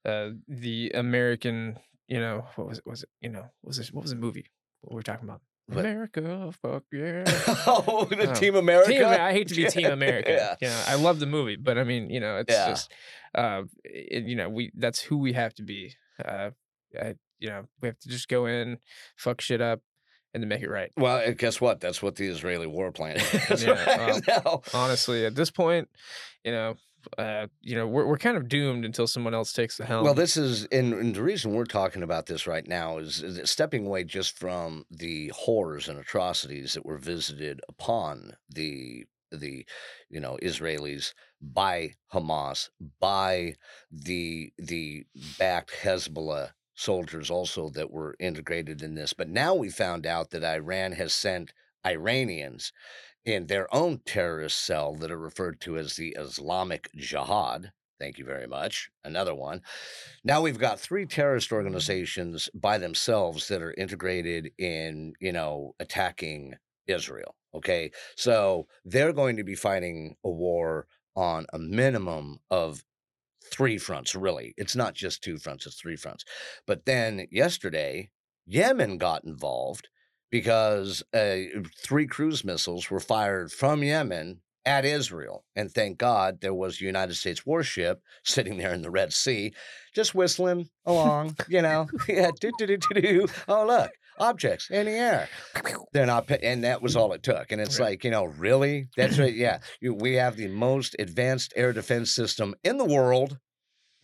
uh 0.04 0.30
the 0.48 0.90
American 0.94 1.78
you 2.08 2.20
know 2.20 2.46
what 2.56 2.68
was 2.68 2.78
it 2.78 2.86
was 2.86 3.02
it 3.04 3.08
you 3.20 3.28
know 3.30 3.42
what 3.60 3.68
was 3.68 3.76
this 3.78 3.92
what 3.92 4.02
was 4.02 4.10
the 4.10 4.16
movie 4.16 4.46
what 4.80 4.92
were 4.92 4.98
we 4.98 5.02
talking 5.04 5.28
about 5.28 5.40
What? 5.68 5.84
America 5.84 6.52
fuck 6.62 6.84
yeah 6.92 7.24
oh, 7.66 8.06
the 8.08 8.30
Oh. 8.30 8.34
Team 8.34 8.54
America. 8.54 8.90
Team, 8.92 9.04
I 9.04 9.32
hate 9.32 9.48
to 9.48 9.54
be 9.54 9.64
Team 9.68 9.90
America. 9.90 10.30
Yeah. 10.30 10.54
You 10.60 10.68
know, 10.68 10.82
I 10.86 10.94
love 10.94 11.18
the 11.18 11.26
movie, 11.26 11.56
but 11.56 11.76
I 11.76 11.82
mean, 11.84 12.08
you 12.08 12.20
know, 12.20 12.36
it's 12.36 12.52
Yeah. 12.52 12.68
just, 12.68 12.92
uh, 13.34 13.62
it, 13.84 14.24
you 14.24 14.36
know, 14.36 14.48
we 14.48 14.70
that's 14.74 15.00
who 15.00 15.18
we 15.18 15.32
have 15.32 15.54
to 15.54 15.62
be. 15.62 15.94
Uh, 16.24 16.50
I, 17.00 17.14
you 17.40 17.48
know, 17.48 17.64
we 17.82 17.88
have 17.88 17.98
to 17.98 18.08
just 18.08 18.28
go 18.28 18.46
in, 18.46 18.78
fuck 19.16 19.40
shit 19.40 19.60
up, 19.60 19.80
and 20.32 20.42
then 20.42 20.48
make 20.48 20.62
it 20.62 20.70
right. 20.70 20.90
Well, 20.96 21.18
and 21.18 21.36
guess 21.36 21.60
what? 21.60 21.80
That's 21.80 22.00
what 22.00 22.14
the 22.16 22.26
Israeli 22.28 22.66
war 22.68 22.92
plan 22.92 23.16
is 23.50 23.64
Yeah, 23.64 24.12
right. 24.14 24.58
Honestly, 24.72 25.26
at 25.26 25.34
this 25.34 25.50
point, 25.50 25.88
you 26.44 26.52
know, 26.52 26.76
uh, 27.18 27.46
you 27.60 27.74
know, 27.74 27.86
we're 27.86 28.06
we're 28.06 28.18
kind 28.18 28.36
of 28.36 28.48
doomed 28.48 28.84
until 28.84 29.06
someone 29.06 29.34
else 29.34 29.52
takes 29.52 29.76
the 29.76 29.84
helm. 29.84 30.04
Well, 30.04 30.14
this 30.14 30.36
is, 30.36 30.64
and, 30.66 30.92
and 30.94 31.14
the 31.14 31.22
reason 31.22 31.52
we're 31.52 31.64
talking 31.64 32.02
about 32.02 32.26
this 32.26 32.46
right 32.46 32.66
now 32.66 32.98
is, 32.98 33.22
is 33.22 33.50
stepping 33.50 33.86
away 33.86 34.04
just 34.04 34.38
from 34.38 34.84
the 34.90 35.28
horrors 35.34 35.88
and 35.88 35.98
atrocities 35.98 36.74
that 36.74 36.86
were 36.86 36.98
visited 36.98 37.60
upon 37.68 38.36
the 38.48 39.06
the 39.32 39.66
you 40.08 40.20
know 40.20 40.38
Israelis 40.42 41.12
by 41.40 41.94
Hamas, 42.12 42.70
by 43.00 43.54
the 43.90 44.52
the 44.58 45.04
backed 45.38 45.72
Hezbollah 45.82 46.50
soldiers 46.74 47.30
also 47.30 47.70
that 47.70 47.90
were 47.90 48.14
integrated 48.20 48.82
in 48.82 48.94
this. 48.94 49.12
But 49.12 49.28
now 49.28 49.54
we 49.54 49.70
found 49.70 50.06
out 50.06 50.30
that 50.30 50.44
Iran 50.44 50.92
has 50.92 51.14
sent 51.14 51.52
Iranians 51.86 52.72
in 53.26 53.46
their 53.46 53.72
own 53.74 54.00
terrorist 54.06 54.64
cell 54.64 54.94
that 54.94 55.10
are 55.10 55.18
referred 55.18 55.60
to 55.60 55.76
as 55.76 55.96
the 55.96 56.16
Islamic 56.18 56.88
Jihad. 56.96 57.72
Thank 57.98 58.18
you 58.18 58.24
very 58.24 58.46
much. 58.46 58.88
Another 59.04 59.34
one. 59.34 59.62
Now 60.22 60.40
we've 60.40 60.58
got 60.58 60.78
three 60.78 61.06
terrorist 61.06 61.50
organizations 61.50 62.48
by 62.54 62.78
themselves 62.78 63.48
that 63.48 63.62
are 63.62 63.74
integrated 63.74 64.52
in, 64.58 65.14
you 65.20 65.32
know, 65.32 65.74
attacking 65.80 66.54
Israel. 66.86 67.34
Okay. 67.54 67.90
So 68.16 68.68
they're 68.84 69.12
going 69.12 69.36
to 69.38 69.44
be 69.44 69.54
fighting 69.54 70.14
a 70.24 70.30
war 70.30 70.86
on 71.16 71.46
a 71.52 71.58
minimum 71.58 72.38
of 72.50 72.84
three 73.50 73.78
fronts, 73.78 74.14
really. 74.14 74.54
It's 74.56 74.76
not 74.76 74.94
just 74.94 75.22
two 75.22 75.38
fronts, 75.38 75.66
it's 75.66 75.76
three 75.76 75.96
fronts. 75.96 76.24
But 76.66 76.84
then 76.84 77.26
yesterday, 77.30 78.10
Yemen 78.44 78.98
got 78.98 79.24
involved 79.24 79.88
because 80.40 81.02
uh, 81.14 81.36
three 81.82 82.06
cruise 82.06 82.44
missiles 82.44 82.90
were 82.90 83.00
fired 83.00 83.50
from 83.50 83.82
Yemen 83.82 84.40
at 84.66 84.84
Israel. 84.84 85.44
And 85.54 85.72
thank 85.72 85.96
God 85.96 86.42
there 86.42 86.52
was 86.52 86.78
a 86.78 86.84
United 86.84 87.14
States 87.14 87.46
warship 87.46 88.02
sitting 88.22 88.58
there 88.58 88.74
in 88.74 88.82
the 88.82 88.90
Red 88.90 89.14
Sea, 89.14 89.54
just 89.94 90.14
whistling 90.14 90.68
along, 90.84 91.36
you 91.48 91.62
know. 91.62 91.86
yeah, 92.08 92.32
do, 92.38 92.50
do, 92.58 92.66
do, 92.66 92.76
do, 92.76 93.00
do. 93.00 93.26
Oh, 93.48 93.64
look, 93.66 93.90
objects 94.18 94.68
in 94.70 94.84
the 94.84 94.92
air. 94.92 95.30
They're 95.94 96.04
not, 96.04 96.30
and 96.30 96.64
that 96.64 96.82
was 96.82 96.96
all 96.96 97.14
it 97.14 97.22
took. 97.22 97.50
And 97.50 97.58
it's 97.58 97.80
Right. 97.80 97.90
like, 97.92 98.04
you 98.04 98.10
know, 98.10 98.24
really? 98.24 98.88
That's 98.94 99.18
right. 99.18 99.34
Yeah. 99.34 99.60
You, 99.80 99.94
we 99.94 100.14
have 100.16 100.36
the 100.36 100.48
most 100.48 100.96
advanced 100.98 101.54
air 101.56 101.72
defense 101.72 102.14
system 102.14 102.54
in 102.62 102.76
the 102.76 102.84
world. 102.84 103.38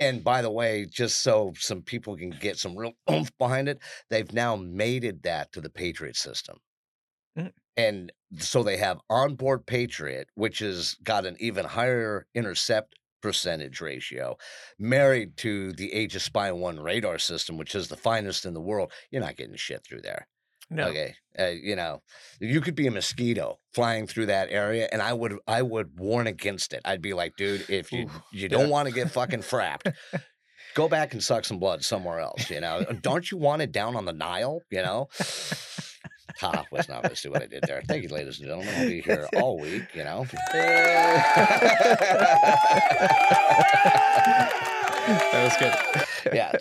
And 0.02 0.24
by 0.24 0.42
the 0.42 0.50
way, 0.50 0.84
just 0.84 1.22
so 1.22 1.52
some 1.56 1.82
people 1.82 2.16
can 2.16 2.30
get 2.30 2.58
some 2.58 2.76
real 2.76 2.92
oomph 3.10 3.30
behind 3.38 3.68
it, 3.68 3.78
they've 4.10 4.32
now 4.32 4.56
mated 4.56 5.22
that 5.22 5.52
to 5.52 5.60
the 5.60 5.70
Patriot 5.70 6.16
system. 6.16 6.58
Mm. 7.38 7.52
And 7.76 8.12
so 8.38 8.62
they 8.62 8.78
have 8.78 8.98
onboard 9.08 9.64
Patriot, 9.64 10.28
which 10.34 10.58
has 10.58 10.96
got 11.04 11.24
an 11.24 11.36
even 11.38 11.64
higher 11.64 12.26
intercept 12.34 12.96
percentage 13.22 13.80
ratio, 13.80 14.36
married 14.78 15.36
to 15.36 15.72
the 15.72 15.92
Aegis 15.92 16.24
Spy 16.24 16.50
1 16.50 16.80
radar 16.80 17.18
system, 17.18 17.56
which 17.56 17.76
is 17.76 17.86
the 17.86 17.96
finest 17.96 18.44
in 18.44 18.54
the 18.54 18.60
world. 18.60 18.90
You're 19.12 19.22
not 19.22 19.36
getting 19.36 19.54
shit 19.54 19.86
through 19.86 20.02
there. 20.02 20.26
No, 20.72 20.88
Okay, 20.88 21.14
uh, 21.38 21.46
you 21.48 21.76
know, 21.76 22.02
you 22.40 22.60
could 22.60 22.74
be 22.74 22.86
a 22.86 22.90
mosquito 22.90 23.58
flying 23.74 24.06
through 24.06 24.26
that 24.26 24.48
area, 24.50 24.88
and 24.90 25.00
I 25.00 25.12
would, 25.12 25.36
I 25.46 25.62
would 25.62 25.98
warn 25.98 26.26
against 26.26 26.72
it. 26.72 26.80
I'd 26.84 27.02
be 27.02 27.14
like, 27.14 27.36
dude, 27.36 27.68
if 27.68 27.92
you 27.92 28.06
Ooh, 28.06 28.22
you 28.32 28.48
don't 28.48 28.62
yeah. 28.62 28.68
want 28.68 28.88
to 28.88 28.94
get 28.94 29.10
fucking 29.10 29.40
frapped, 29.40 29.92
go 30.74 30.88
back 30.88 31.12
and 31.12 31.22
suck 31.22 31.44
some 31.44 31.58
blood 31.58 31.84
somewhere 31.84 32.20
else. 32.20 32.50
You 32.50 32.60
know, 32.60 32.84
don't 33.02 33.30
you 33.30 33.38
want 33.38 33.62
it 33.62 33.72
down 33.72 33.96
on 33.96 34.04
the 34.04 34.12
Nile? 34.12 34.60
You 34.70 34.82
know. 34.82 35.08
Ha, 36.40 36.64
was 36.72 36.88
not 36.88 37.02
going 37.02 37.14
to 37.14 37.16
see 37.16 37.28
what 37.28 37.42
I 37.42 37.46
did 37.46 37.62
there. 37.66 37.82
Thank 37.86 38.04
you, 38.04 38.08
ladies 38.08 38.38
and 38.38 38.48
gentlemen. 38.48 38.74
I'll 38.76 38.88
be 38.88 39.02
here 39.02 39.28
all 39.36 39.60
week, 39.60 39.84
you 39.94 40.02
know. 40.02 40.26
that 45.06 45.44
was 45.44 45.56
good. 45.56 46.34
yeah. 46.34 46.52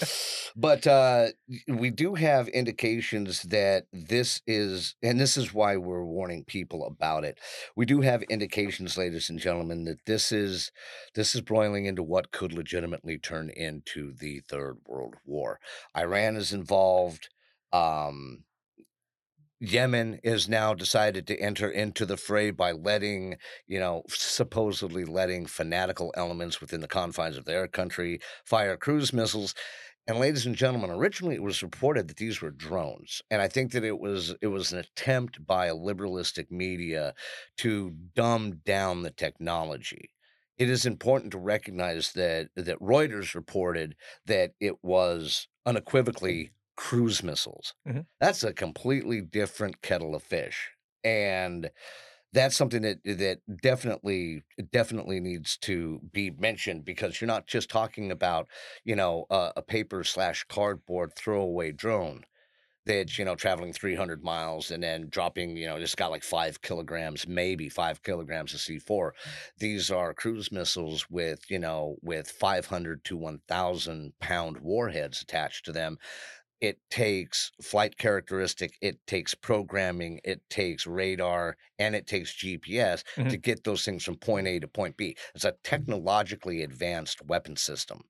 But 0.55 0.85
uh, 0.87 1.27
we 1.67 1.89
do 1.89 2.15
have 2.15 2.47
indications 2.49 3.43
that 3.43 3.85
this 3.93 4.41
is, 4.45 4.95
and 5.01 5.19
this 5.19 5.37
is 5.37 5.53
why 5.53 5.77
we're 5.77 6.03
warning 6.03 6.43
people 6.43 6.85
about 6.85 7.23
it. 7.23 7.39
We 7.75 7.85
do 7.85 8.01
have 8.01 8.23
indications, 8.23 8.97
ladies 8.97 9.29
and 9.29 9.39
gentlemen, 9.39 9.85
that 9.85 10.05
this 10.05 10.31
is 10.31 10.71
this 11.15 11.35
is 11.35 11.41
broiling 11.41 11.85
into 11.85 12.03
what 12.03 12.31
could 12.31 12.53
legitimately 12.53 13.17
turn 13.17 13.49
into 13.49 14.13
the 14.13 14.41
Third 14.41 14.77
World 14.85 15.15
War. 15.25 15.59
Iran 15.95 16.35
is 16.35 16.51
involved. 16.51 17.29
Um, 17.73 18.43
Yemen 19.63 20.19
is 20.23 20.49
now 20.49 20.73
decided 20.73 21.27
to 21.27 21.39
enter 21.39 21.69
into 21.69 22.03
the 22.03 22.17
fray 22.17 22.49
by 22.49 22.71
letting, 22.71 23.37
you 23.67 23.79
know, 23.79 24.01
supposedly 24.09 25.05
letting 25.05 25.45
fanatical 25.45 26.11
elements 26.17 26.59
within 26.59 26.81
the 26.81 26.87
confines 26.87 27.37
of 27.37 27.45
their 27.45 27.67
country 27.67 28.19
fire 28.43 28.75
cruise 28.75 29.13
missiles. 29.13 29.53
And 30.07 30.17
ladies 30.17 30.47
and 30.47 30.55
gentlemen, 30.55 30.89
originally 30.89 31.35
it 31.35 31.43
was 31.43 31.61
reported 31.61 32.07
that 32.07 32.17
these 32.17 32.41
were 32.41 32.49
drones, 32.49 33.21
and 33.29 33.39
I 33.39 33.47
think 33.47 33.71
that 33.73 33.83
it 33.83 33.99
was 33.99 34.33
it 34.41 34.47
was 34.47 34.73
an 34.73 34.79
attempt 34.79 35.45
by 35.45 35.67
a 35.67 35.75
liberalistic 35.75 36.49
media 36.49 37.13
to 37.57 37.91
dumb 38.15 38.61
down 38.65 39.03
the 39.03 39.11
technology. 39.11 40.09
It 40.57 40.71
is 40.71 40.87
important 40.87 41.33
to 41.33 41.37
recognize 41.37 42.13
that 42.13 42.47
that 42.55 42.79
Reuters 42.79 43.35
reported 43.35 43.95
that 44.25 44.53
it 44.59 44.83
was 44.83 45.47
unequivocally 45.67 46.45
mm. 46.45 46.49
Cruise 46.75 47.23
missiles. 47.23 47.73
Mhm. 47.85 48.01
That's 48.19 48.43
a 48.43 48.53
completely 48.53 49.21
different 49.21 49.81
kettle 49.81 50.15
of 50.15 50.23
fish. 50.23 50.71
And 51.03 51.71
that's 52.33 52.55
something 52.55 52.81
that 52.83 53.03
that 53.03 53.41
definitely 53.61 54.43
definitely 54.71 55.19
needs 55.19 55.57
to 55.59 55.99
be 56.11 56.31
mentioned 56.31 56.85
because 56.85 57.19
you're 57.21 57.27
not 57.27 57.47
just 57.47 57.69
talking 57.69 58.11
about 58.11 58.47
you 58.85 58.95
know 58.95 59.25
a, 59.29 59.53
a 59.57 59.61
paper 59.63 60.03
slash 60.03 60.43
cardboard 60.45 61.13
throwaway 61.15 61.71
drone 61.71 62.23
that's 62.85 63.19
you 63.19 63.25
know 63.25 63.35
traveling 63.35 63.71
300 63.73 64.23
miles 64.23 64.71
and 64.71 64.81
then 64.81 65.07
dropping 65.09 65.55
you 65.55 65.67
know 65.67 65.79
just 65.79 65.97
got 65.97 66.09
like 66.09 66.23
five 66.23 66.61
kilograms 66.61 67.27
maybe 67.27 67.69
five 67.69 68.01
kilograms 68.01 68.53
of 68.55 68.59
c4 68.59 69.13
these 69.59 69.91
are 69.91 70.13
cruise 70.15 70.51
missiles 70.51 71.07
with 71.09 71.49
you 71.51 71.59
know 71.59 71.97
with 72.01 72.29
500 72.31 73.03
to 73.05 73.15
1000 73.15 74.17
pound 74.19 74.57
warheads 74.61 75.21
attached 75.21 75.63
to 75.65 75.71
them 75.71 75.97
it 76.61 76.79
takes 76.89 77.51
flight 77.61 77.97
characteristic, 77.97 78.77
it 78.81 79.05
takes 79.07 79.33
programming, 79.35 80.21
it 80.23 80.41
takes 80.49 80.87
radar, 80.87 81.57
and 81.79 81.95
it 81.95 82.07
takes 82.07 82.33
GPS 82.35 83.03
to 83.29 83.37
Mhm. 83.37 83.41
get 83.41 83.63
those 83.63 83.83
things 83.83 84.03
from 84.03 84.17
point 84.17 84.47
A 84.47 84.59
to 84.59 84.67
point 84.67 84.97
B. 84.97 85.17
It's 85.35 85.45
a 85.45 85.57
technologically 85.63 86.61
advanced 86.63 87.21
weapon 87.25 87.57
system. 87.57 88.03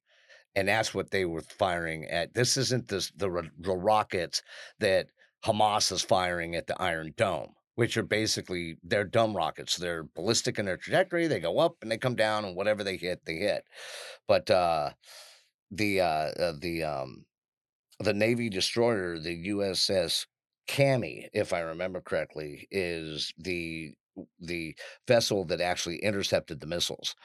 And 0.56 0.68
that's 0.68 0.94
what 0.94 1.12
they 1.12 1.26
were 1.26 1.42
firing 1.42 2.06
at. 2.06 2.34
This 2.34 2.58
isn't 2.58 2.88
this, 2.90 3.12
the, 3.16 3.50
the 3.58 3.76
rockets 3.76 4.42
that 4.80 5.08
Hamas 5.46 5.92
is 5.92 6.02
firing 6.02 6.56
at 6.56 6.68
the 6.68 6.80
Iron 6.82 7.14
Dome, 7.16 7.54
which 7.76 7.96
are 7.98 8.04
basically 8.04 8.78
they're 8.84 9.06
dumb 9.06 9.36
rockets. 9.36 9.78
They're 9.78 10.04
ballistic 10.04 10.60
in 10.60 10.66
their 10.66 10.78
trajectory. 10.78 11.28
They 11.28 11.40
go 11.40 11.60
up 11.60 11.78
and 11.82 11.92
they 11.92 11.98
come 11.98 12.16
down, 12.16 12.46
and 12.46 12.56
whatever 12.56 12.84
they 12.84 12.98
hit, 12.98 13.26
they 13.26 13.38
hit. 13.38 13.64
But 14.28 14.50
uh, 14.52 14.92
the 15.72 16.02
uh, 16.02 16.06
uh, 16.06 16.54
the 16.60 16.84
um, 16.84 17.26
the 18.02 18.14
Navy 18.14 18.50
destroyer, 18.50 19.18
the 19.20 19.50
USS 19.50 20.26
Carney, 20.68 21.30
if 21.34 21.54
I 21.54 21.60
remember 21.62 22.02
correctly, 22.02 22.68
is 22.72 23.34
the 23.38 23.94
the 24.40 24.76
vessel 25.08 25.46
that 25.46 25.62
actually 25.62 25.98
intercepted 25.98 26.60
the 26.60 26.68
missiles. 26.68 27.16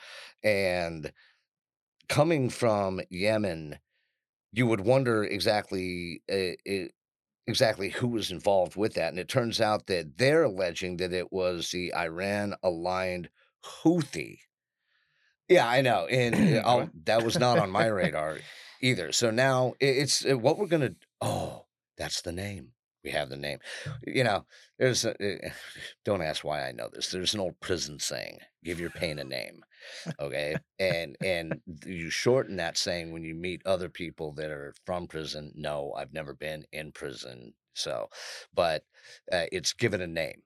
And 0.45 1.13
coming 2.09 2.49
from 2.49 3.01
Yemen, 3.11 3.79
you 4.53 4.67
would 4.67 4.81
wonder 4.81 5.25
exactly 5.25 6.23
uh, 6.31 6.55
it, 6.65 6.93
exactly 7.47 7.91
who 7.91 8.09
was 8.09 8.31
involved 8.31 8.77
with 8.77 8.95
that. 8.95 9.11
And 9.11 9.19
it 9.19 9.29
turns 9.29 9.61
out 9.61 9.87
that 9.87 10.19
they're 10.19 10.45
alleging 10.45 10.97
that 10.99 11.13
it 11.13 11.33
was 11.33 11.71
the 11.71 11.93
Iran 11.95 12.55
aligned 12.63 13.29
Houthi. 13.65 14.39
Yeah, 15.49 15.69
I 15.69 15.81
know. 15.81 16.07
And 16.07 16.59
uh, 16.59 16.63
I'll, 16.65 16.91
that 17.05 17.25
was 17.25 17.39
not 17.39 17.59
on 17.59 17.71
my 17.71 17.87
radar 17.87 18.39
either. 18.81 19.13
So 19.13 19.31
now 19.31 19.75
it's 19.81 20.25
uh, 20.25 20.39
what 20.39 20.59
we're 20.59 20.67
to. 20.69 20.97
Oh, 21.21 21.67
that's 21.97 22.23
the 22.23 22.33
name. 22.33 22.73
We 23.05 23.11
have 23.13 23.29
the 23.29 23.37
name. 23.37 23.59
You 24.05 24.25
know, 24.25 24.47
there's 24.79 25.05
a, 25.05 25.13
uh, 25.13 25.51
don't 26.05 26.23
ask 26.23 26.43
why 26.45 26.67
I 26.67 26.73
know 26.73 26.89
this. 26.93 27.09
There's 27.11 27.35
an 27.35 27.41
old 27.41 27.61
prison 27.61 28.01
saying, 28.01 28.39
give 28.65 28.81
your 28.81 28.91
pain 28.91 29.19
a 29.19 29.25
name. 29.25 29.63
Okay. 30.21 30.57
and, 30.81 31.17
and 31.25 31.61
you 31.85 32.11
shorten 32.11 32.57
that 32.57 32.77
saying 32.77 33.13
when 33.13 33.23
you 33.23 33.35
meet 33.35 33.63
other 33.65 33.89
people 33.89 34.33
that 34.33 34.51
are 34.51 34.75
from 34.85 35.07
prison. 35.07 35.53
No, 35.55 35.93
I've 35.97 36.13
never 36.13 36.35
been 36.35 36.65
in 36.73 36.91
prison. 36.91 37.55
So, 37.75 38.09
but 38.55 38.83
uh, 39.31 39.45
it's 39.53 39.73
given 39.73 40.01
a 40.01 40.07
name 40.07 40.43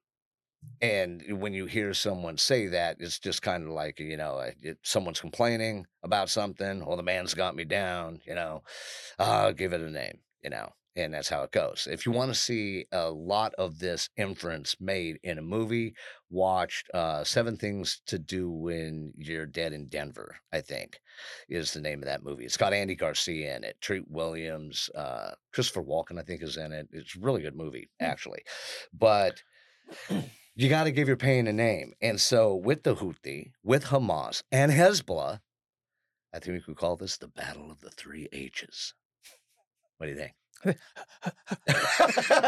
and 0.81 1.23
when 1.41 1.53
you 1.53 1.67
hear 1.67 1.93
someone 1.95 2.37
say 2.37 2.67
that 2.67 2.97
it's 3.01 3.19
just 3.19 3.43
kind 3.43 3.65
of 3.65 3.71
like 3.71 4.01
you 4.01 4.17
know 4.17 4.39
it, 4.63 4.79
someone's 4.83 5.21
complaining 5.21 5.87
about 6.03 6.31
something 6.31 6.83
or 6.83 6.97
the 6.97 7.03
man's 7.03 7.35
got 7.35 7.57
me 7.57 7.65
down 7.65 8.21
you 8.27 8.35
know 8.35 8.63
uh 9.19 9.53
give 9.53 9.73
it 9.73 9.81
a 9.81 9.91
name 9.91 10.19
you 10.43 10.51
know 10.51 10.69
and 10.97 11.15
that's 11.15 11.29
how 11.29 11.43
it 11.43 11.53
goes. 11.53 11.87
If 11.91 12.05
you 12.05 12.13
want 12.13 12.33
to 12.33 12.39
see 12.39 12.87
a 12.93 13.11
lot 13.11 13.55
of 13.55 13.79
this 13.79 14.09
inference 14.17 14.77
made 14.81 15.19
in 15.23 15.39
a 15.39 15.43
movie 15.43 15.95
watch 16.31 16.85
uh 16.95 17.25
seven 17.25 17.57
things 17.57 18.01
to 18.07 18.19
do 18.19 18.51
when 18.51 19.13
you're 19.17 19.47
dead 19.47 19.73
in 19.73 19.89
denver 19.89 20.37
i 20.53 20.61
think 20.61 21.01
is 21.49 21.73
the 21.73 21.81
name 21.81 21.99
of 22.01 22.05
that 22.07 22.23
movie. 22.23 22.45
It's 22.45 22.57
got 22.57 22.73
andy 22.73 22.95
garcia 22.95 23.57
in 23.57 23.65
it 23.65 23.81
treat 23.81 24.09
williams 24.09 24.89
uh 24.95 25.33
christopher 25.53 25.83
walken 25.83 26.19
i 26.19 26.23
think 26.23 26.43
is 26.43 26.57
in 26.57 26.73
it. 26.73 26.89
It's 26.93 27.17
a 27.17 27.21
really 27.21 27.43
good 27.43 27.57
movie 27.57 27.91
actually 28.01 28.43
but 28.93 29.43
you 30.61 30.69
got 30.69 30.85
to 30.85 30.91
give 30.91 31.09
your 31.09 31.17
pain 31.17 31.47
a 31.47 31.53
name. 31.53 31.95
And 32.03 32.21
so, 32.21 32.55
with 32.55 32.83
the 32.83 32.97
Houthi, 32.97 33.53
with 33.65 33.87
Hamas, 33.87 34.43
and 34.53 34.71
Hezbollah, 34.71 35.41
I 36.35 36.39
think 36.39 36.55
we 36.55 36.61
could 36.61 36.77
call 36.77 36.97
this 36.97 37.17
the 37.17 37.29
Battle 37.29 37.71
of 37.71 37.81
the 37.81 37.91
Three 37.91 38.29
H's. 38.31 38.93
What 39.97 40.07
do 40.07 40.13
you 40.13 40.19
think? 40.19 40.35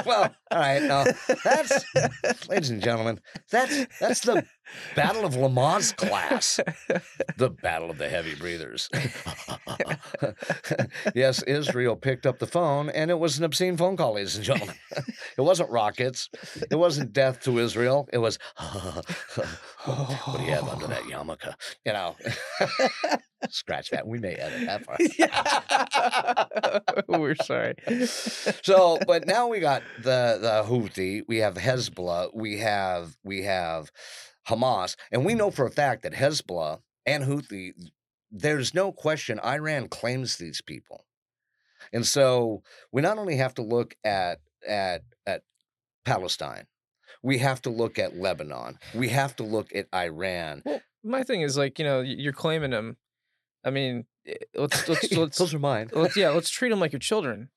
well, 0.06 0.34
all 0.50 0.58
right. 0.58 0.82
Now, 0.82 1.04
that's, 1.42 1.84
ladies 2.48 2.68
and 2.68 2.82
gentlemen, 2.82 3.18
that's 3.50 3.86
that's 3.98 4.20
the 4.20 4.44
Battle 4.94 5.24
of 5.24 5.34
Lamaze 5.34 5.96
class, 5.96 6.60
the 7.36 7.50
Battle 7.50 7.90
of 7.90 7.98
the 7.98 8.08
Heavy 8.08 8.34
Breathers. 8.34 8.88
yes, 11.14 11.42
Israel 11.42 11.96
picked 11.96 12.26
up 12.26 12.38
the 12.38 12.46
phone, 12.46 12.88
and 12.90 13.10
it 13.10 13.18
was 13.18 13.38
an 13.38 13.44
obscene 13.44 13.76
phone 13.76 13.96
call, 13.96 14.14
ladies 14.14 14.36
and 14.36 14.44
gentlemen. 14.44 14.76
it 15.38 15.40
wasn't 15.40 15.70
rockets. 15.70 16.28
It 16.70 16.76
wasn't 16.76 17.12
death 17.12 17.40
to 17.42 17.58
Israel. 17.58 18.08
It 18.12 18.18
was, 18.18 18.38
what 18.56 20.38
do 20.38 20.44
you 20.44 20.52
have 20.52 20.68
under 20.68 20.86
that 20.86 21.02
yarmulke? 21.02 21.54
You 21.84 21.92
know, 21.92 22.16
scratch 23.48 23.90
that. 23.90 24.06
We 24.06 24.18
may 24.18 24.34
edit 24.34 24.66
that 24.66 24.86
part. 24.86 25.00
We're 27.08 27.34
sorry. 27.36 27.74
so, 28.62 28.98
but 29.06 29.26
now 29.26 29.48
we 29.48 29.60
got 29.60 29.82
the 29.98 30.38
the 30.40 30.64
Houthi, 30.68 31.22
we 31.26 31.38
have 31.38 31.54
Hezbollah, 31.54 32.34
we 32.34 32.58
have 32.58 33.16
we 33.24 33.42
have 33.42 33.90
Hamas, 34.48 34.96
and 35.10 35.24
we 35.24 35.34
know 35.34 35.50
for 35.50 35.66
a 35.66 35.70
fact 35.70 36.02
that 36.02 36.12
Hezbollah 36.14 36.80
and 37.06 37.24
Houthi, 37.24 37.72
there's 38.30 38.74
no 38.74 38.92
question 38.92 39.38
Iran 39.40 39.88
claims 39.88 40.36
these 40.36 40.60
people. 40.60 41.04
And 41.92 42.06
so 42.06 42.62
we 42.92 43.02
not 43.02 43.18
only 43.18 43.36
have 43.36 43.54
to 43.54 43.62
look 43.62 43.94
at 44.04 44.40
at 44.66 45.02
at 45.26 45.42
Palestine, 46.04 46.66
we 47.22 47.38
have 47.38 47.60
to 47.62 47.70
look 47.70 47.98
at 47.98 48.16
Lebanon, 48.16 48.78
we 48.94 49.08
have 49.08 49.36
to 49.36 49.42
look 49.42 49.74
at 49.74 49.86
Iran. 49.94 50.62
Well, 50.64 50.80
my 51.04 51.22
thing 51.22 51.42
is 51.42 51.56
like 51.56 51.78
you 51.78 51.84
know 51.84 52.00
you're 52.00 52.32
claiming 52.32 52.70
them. 52.70 52.96
I 53.64 53.70
mean, 53.70 54.06
eh, 54.26 54.34
let's 54.54 54.88
let's 54.88 55.12
let's, 55.12 55.38
Those 55.38 55.54
are 55.54 55.58
mine. 55.58 55.90
let's 55.92 56.16
yeah, 56.16 56.30
let's 56.30 56.50
treat 56.50 56.70
them 56.70 56.80
like 56.80 56.92
your 56.92 57.00
children. 57.00 57.50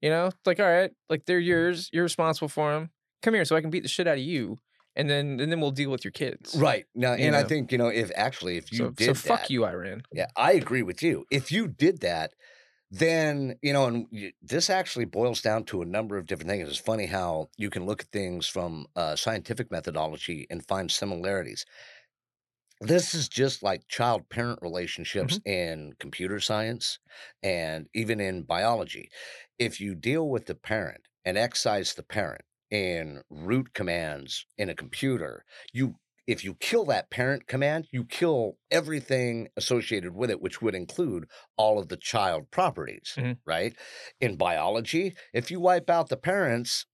You 0.00 0.10
know, 0.10 0.26
It's 0.26 0.46
like 0.46 0.60
all 0.60 0.66
right, 0.66 0.92
like 1.08 1.26
they're 1.26 1.38
yours. 1.38 1.90
You're 1.92 2.04
responsible 2.04 2.48
for 2.48 2.72
them. 2.72 2.90
Come 3.22 3.34
here, 3.34 3.44
so 3.44 3.54
I 3.54 3.60
can 3.60 3.70
beat 3.70 3.82
the 3.82 3.88
shit 3.88 4.06
out 4.08 4.16
of 4.16 4.24
you, 4.24 4.58
and 4.96 5.08
then 5.08 5.40
and 5.40 5.50
then 5.50 5.60
we'll 5.60 5.70
deal 5.70 5.90
with 5.90 6.04
your 6.04 6.12
kids. 6.12 6.54
Right. 6.56 6.86
Now, 6.94 7.14
You 7.14 7.26
and 7.26 7.36
I 7.36 7.44
think, 7.44 7.72
you 7.72 7.78
know, 7.78 7.88
if 7.88 8.10
actually 8.14 8.56
if 8.56 8.72
you 8.72 8.78
So, 8.78 8.90
did 8.90 9.06
so 9.06 9.14
fuck 9.14 9.40
that- 9.42 9.50
you, 9.50 9.64
Iran. 9.64 10.02
Yeah, 10.12 10.26
I 10.36 10.52
agree 10.52 10.82
with 10.82 11.02
you. 11.02 11.24
If 11.30 11.52
you 11.52 11.68
did 11.68 12.00
that, 12.00 12.32
then 12.90 13.56
you 13.62 13.72
know, 13.72 13.86
and 13.86 14.06
y- 14.10 14.32
this 14.42 14.68
actually 14.68 15.04
boils 15.04 15.40
down 15.40 15.64
to 15.66 15.80
a 15.82 15.86
number 15.86 16.16
of 16.18 16.26
different 16.26 16.50
things. 16.50 16.68
It's 16.68 16.78
funny 16.78 17.06
how 17.06 17.48
you 17.56 17.70
can 17.70 17.86
look 17.86 18.02
at 18.02 18.08
things 18.10 18.46
from 18.48 18.86
uh, 18.96 19.14
scientific 19.16 19.70
methodology 19.70 20.46
and 20.50 20.66
find 20.66 20.90
similarities. 20.90 21.64
this 22.80 23.14
is 23.14 23.28
just 23.28 23.62
like 23.62 23.86
child 23.88 24.28
parent 24.30 24.58
relationships 24.62 25.38
in 25.44 25.92
computer 26.00 26.40
science 26.40 26.98
and 27.42 27.86
even 27.94 28.20
in 28.20 28.42
biology. 28.42 29.10
If 29.58 29.80
you 29.80 29.94
deal 29.94 30.26
with 30.28 30.46
the 30.46 30.54
parent 30.54 31.02
and 31.24 31.36
excise 31.36 31.92
the 31.92 32.02
parent 32.02 32.40
in 32.70 33.22
root 33.30 33.72
commands 33.74 34.46
in 34.58 34.68
a 34.68 34.74
computer, 34.74 35.44
you 35.72 35.96
if 36.26 36.44
you 36.44 36.54
kill 36.54 36.84
that 36.84 37.10
parent 37.10 37.48
command, 37.48 37.88
you 37.90 38.04
kill 38.04 38.56
everything 38.70 39.48
associated 39.56 40.14
with 40.14 40.30
it, 40.30 40.40
which 40.40 40.62
would 40.62 40.76
include 40.76 41.24
all 41.56 41.76
of 41.80 41.88
the 41.88 41.96
child 41.96 42.48
properties, 42.52 43.14
Mhm. 43.18 43.38
right? 43.44 43.74
In 44.20 44.36
biology, 44.36 45.16
if 45.32 45.50
you 45.50 45.58
wipe 45.58 45.90
out 45.90 46.08
the 46.08 46.16
parents, 46.16 46.86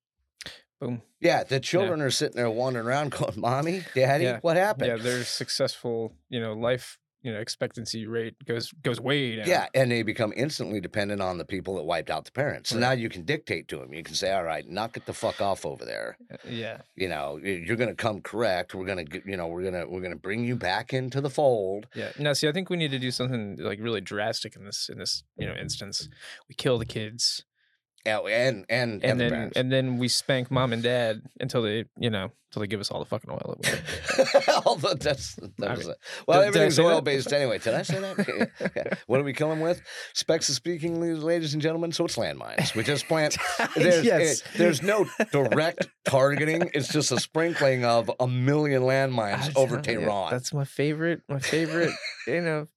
Boom. 0.81 1.03
yeah, 1.20 1.43
the 1.43 1.61
children 1.61 2.01
are 2.01 2.11
sitting 2.11 2.37
there 2.37 2.49
wandering 2.49 2.87
around 2.87 3.11
going, 3.12 3.39
Mommy, 3.39 3.83
Daddy, 3.95 4.24
Yeah. 4.24 4.39
what 4.41 4.57
happened? 4.57 4.89
Yeah, 4.89 4.97
their 4.97 5.24
successful, 5.24 6.14
you 6.31 6.41
know, 6.41 6.55
life, 6.55 6.99
you 7.23 7.33
know, 7.33 7.41
expectancy 7.41 8.07
rate 8.07 8.35
goes 8.45 8.73
goes 8.83 9.01
way 9.01 9.37
down. 9.37 9.49
Yeah, 9.49 9.67
and 9.75 9.91
they 9.91 10.03
become 10.03 10.33
instantly 10.37 10.81
dependent 10.81 11.21
on 11.21 11.39
the 11.39 11.45
people 11.45 11.75
that 11.77 11.83
wiped 11.85 12.11
out 12.11 12.25
the 12.25 12.31
parents. 12.31 12.71
So 12.71 12.77
Right. 12.77 12.81
now 12.83 12.93
you 12.93 13.09
can 13.09 13.23
dictate 13.25 13.67
to 13.69 13.79
them. 13.79 13.93
You 13.93 14.03
can 14.03 14.14
say, 14.14 14.33
"All 14.33 14.45
right, 14.45 14.67
knock 14.69 14.97
it 14.97 15.07
the 15.07 15.12
fuck 15.12 15.41
off 15.41 15.67
over 15.67 15.85
there. 15.85 16.19
Uh, 16.31 16.37
Yeah. 16.49 16.83
You 16.95 17.09
know, 17.09 17.39
you're 17.43 17.77
going 17.77 17.89
to 17.91 17.97
come 17.97 18.21
correct. 18.21 18.75
We're 18.75 18.87
going 18.87 19.07
to, 19.07 19.23
you 19.27 19.37
know, 19.37 19.49
we're 19.49 19.62
going 19.62 19.75
to 19.75 19.87
we're 19.89 20.01
going 20.01 20.12
to 20.12 20.19
bring 20.19 20.45
you 20.45 20.57
back 20.57 20.93
into 20.93 21.21
the 21.21 21.31
fold." 21.31 21.89
Yeah. 21.95 22.12
Now, 22.19 22.33
see, 22.33 22.49
I 22.49 22.53
think 22.53 22.71
we 22.71 22.77
need 22.77 22.91
to 22.93 22.99
do 22.99 23.11
something 23.11 23.57
like 23.59 23.81
really 23.81 24.01
drastic 24.01 24.55
in 24.55 24.64
this 24.64 24.89
in 24.89 24.99
this 24.99 25.25
you 25.37 25.47
know 25.47 25.55
instance. 25.55 26.09
We 26.49 26.55
kill 26.55 26.79
the 26.79 26.85
kids, 26.87 27.45
Yeah, 28.07 28.20
and 28.20 28.64
and 28.68 29.02
and 29.02 29.04
and 29.04 29.20
then 29.20 29.30
parents. 29.30 29.57
and 29.59 29.72
then 29.72 29.98
we 29.98 30.09
spank 30.09 30.50
mom 30.50 30.72
and 30.72 30.82
dad 30.82 31.22
until 31.40 31.62
they 31.62 31.84
you 31.98 32.09
know 32.09 32.30
until 32.50 32.61
they 32.61 32.66
give 32.68 32.78
us 32.80 32.90
all 32.90 33.00
the 33.00 33.04
fucking 33.07 33.28
oil. 33.30 33.59
that 33.61 34.80
we 34.82 34.94
that's 35.00 35.34
that 35.59 35.70
I 35.70 35.74
was 35.74 35.86
mean, 35.86 35.90
a- 35.90 36.24
well, 36.26 36.40
did- 36.40 36.46
everything's 36.48 36.78
oil 36.78 37.00
based 37.00 37.32
anyway. 37.32 37.59
Did 37.59 37.74
I 37.74 37.82
say 37.82 37.98
that? 38.00 38.50
Yeah. 38.76 38.94
What 39.07 39.18
do 39.18 39.24
we 39.24 39.32
kill 39.32 39.48
them 39.50 39.61
with? 39.61 39.82
Specs 40.14 40.48
of 40.48 40.54
speaking, 40.54 41.00
ladies 41.20 41.52
and 41.52 41.62
gentlemen. 41.62 41.92
So 41.92 42.04
it's 42.04 42.16
landmines. 42.16 42.74
We 42.74 42.82
just 42.84 43.07
plant. 43.09 43.36
There's, 43.76 44.04
Yes. 44.04 44.42
eh, 44.42 44.48
there's 44.57 44.82
no 44.82 45.07
direct 45.32 45.88
targeting. 46.04 46.70
It's 46.74 46.88
just 46.88 47.11
a 47.12 47.18
sprinkling 47.20 47.84
of 47.84 48.11
a 48.20 48.26
million 48.28 48.82
landmines 48.82 49.54
over 49.57 49.80
Tehran. 49.80 50.30
That's 50.30 50.52
my 50.52 50.64
favorite. 50.64 51.22
My 51.28 51.38
favorite. 51.40 51.90
you 52.26 52.40
know, 52.40 52.68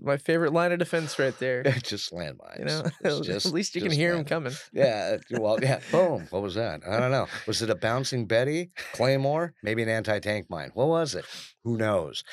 my 0.00 0.16
favorite 0.16 0.52
line 0.52 0.72
of 0.72 0.78
defense 0.78 1.18
right 1.18 1.38
there. 1.38 1.62
just 1.82 2.12
landmines. 2.12 2.58
You 2.58 2.64
know, 2.64 3.22
just- 3.22 3.46
at 3.46 3.52
least 3.52 3.74
you 3.74 3.82
can 3.82 3.90
hear 3.90 4.10
them 4.10 4.18
land- 4.18 4.28
coming. 4.28 4.52
Yeah. 4.72 5.18
uh, 5.34 5.38
Well, 5.40 5.58
yeah. 5.62 5.80
Boom. 5.92 6.26
What 6.30 6.42
was 6.42 6.54
that? 6.54 6.80
I 6.88 6.98
don't 7.00 7.10
know. 7.10 7.26
Was 7.46 7.62
it 7.62 7.70
a 7.70 7.74
bouncing 7.74 8.26
Betty? 8.26 8.70
Claymore? 8.92 9.54
Maybe 9.62 9.82
an 9.82 9.88
anti 9.88 10.18
tank 10.20 10.46
mine. 10.50 10.70
What 10.74 10.88
was 10.88 11.14
it? 11.14 11.24
Who 11.64 11.76
knows? 11.76 12.24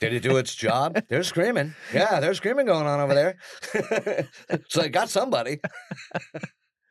Did 0.00 0.14
it 0.14 0.20
do 0.22 0.36
its 0.38 0.54
job? 0.54 1.02
They're 1.08 1.22
screaming. 1.22 1.74
Yeah, 1.92 2.20
there's 2.20 2.38
screaming 2.38 2.66
going 2.66 2.86
on 2.86 3.00
over 3.00 3.14
there. 3.14 3.36
so 4.68 4.80
they 4.80 4.88
got 4.88 5.10
somebody. 5.10 5.58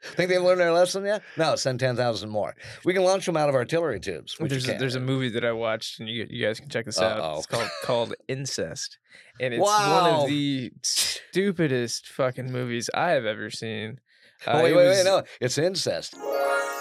Think 0.03 0.29
they've 0.29 0.41
learned 0.41 0.59
their 0.61 0.71
lesson 0.71 1.03
yet? 1.05 1.23
No, 1.37 1.55
send 1.55 1.79
10,000 1.79 2.29
more. 2.29 2.55
We 2.85 2.93
can 2.93 3.03
launch 3.03 3.25
them 3.25 3.35
out 3.35 3.49
of 3.49 3.55
artillery 3.55 3.99
tubes. 3.99 4.35
There's 4.39 4.67
a, 4.69 4.77
there's 4.77 4.95
a 4.95 4.99
movie 4.99 5.29
that 5.29 5.43
I 5.43 5.51
watched, 5.51 5.99
and 5.99 6.07
you 6.07 6.27
you 6.29 6.45
guys 6.45 6.59
can 6.59 6.69
check 6.69 6.85
this 6.85 6.99
out. 6.99 7.19
Uh-oh. 7.19 7.37
It's 7.37 7.47
called 7.47 7.69
called 7.83 8.13
Incest, 8.27 8.97
and 9.41 9.53
it's 9.53 9.61
one 9.61 10.13
of 10.13 10.27
the 10.27 10.71
stupidest 10.83 12.07
fucking 12.07 12.51
movies 12.51 12.89
I 12.93 13.11
have 13.11 13.25
ever 13.25 13.49
seen. 13.49 13.99
Oh, 14.45 14.51
Uh, 14.59 14.63
wait, 14.63 14.75
wait, 14.75 14.87
was- 14.87 14.97
wait. 14.97 15.03
No, 15.05 15.23
it's 15.41 15.57
incest. 15.57 16.15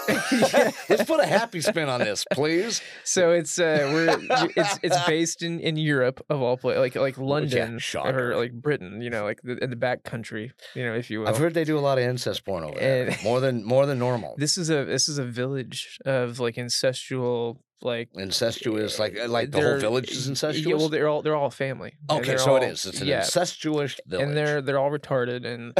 Let's 0.89 1.03
put 1.03 1.19
a 1.19 1.25
happy 1.25 1.61
spin 1.61 1.89
on 1.89 1.99
this, 1.99 2.25
please. 2.31 2.81
So 3.03 3.31
it's 3.31 3.59
uh, 3.59 3.89
we're 3.93 4.17
it's 4.55 4.79
it's 4.81 5.03
based 5.05 5.43
in 5.43 5.59
in 5.59 5.77
Europe 5.77 6.23
of 6.29 6.41
all 6.41 6.57
places, 6.57 6.79
like 6.79 6.95
like 6.95 7.17
London 7.17 7.79
shocker. 7.79 8.31
or 8.31 8.37
like 8.37 8.53
Britain, 8.53 9.01
you 9.01 9.09
know, 9.09 9.23
like 9.23 9.41
the, 9.43 9.61
in 9.63 9.69
the 9.69 9.75
back 9.75 10.03
country, 10.03 10.51
you 10.75 10.83
know, 10.83 10.93
if 10.93 11.09
you 11.09 11.21
will. 11.21 11.27
I've 11.27 11.37
heard 11.37 11.53
they 11.53 11.63
do 11.63 11.77
a 11.77 11.81
lot 11.81 11.97
of 11.97 12.03
incest 12.03 12.45
porn 12.45 12.63
over 12.63 12.79
there. 12.79 13.07
And- 13.07 13.23
more 13.23 13.39
than 13.39 13.63
more 13.63 13.85
than 13.85 13.99
normal. 13.99 14.35
this 14.37 14.57
is 14.57 14.69
a 14.69 14.85
this 14.85 15.09
is 15.09 15.17
a 15.17 15.25
village 15.25 15.99
of 16.05 16.39
like 16.39 16.55
incestual 16.55 17.57
like 17.81 18.09
incestuous, 18.15 18.97
like 18.99 19.17
uh, 19.19 19.27
like 19.27 19.51
the 19.51 19.61
whole 19.61 19.77
village 19.77 20.11
is 20.11 20.27
incestuous. 20.27 20.65
Yeah, 20.67 20.75
well, 20.75 20.89
they're 20.89 21.07
all 21.07 21.21
they're 21.21 21.35
all 21.35 21.49
family. 21.51 21.93
okay, 22.09 22.37
so 22.37 22.55
it 22.55 22.63
all- 22.63 22.69
is. 22.69 22.85
It's 22.85 23.01
an 23.01 23.07
yeah, 23.07 23.19
incestuous 23.19 23.99
village. 24.07 24.25
and 24.27 24.35
they're 24.37 24.61
they're 24.61 24.79
all 24.79 24.91
retarded, 24.91 25.45
and 25.45 25.73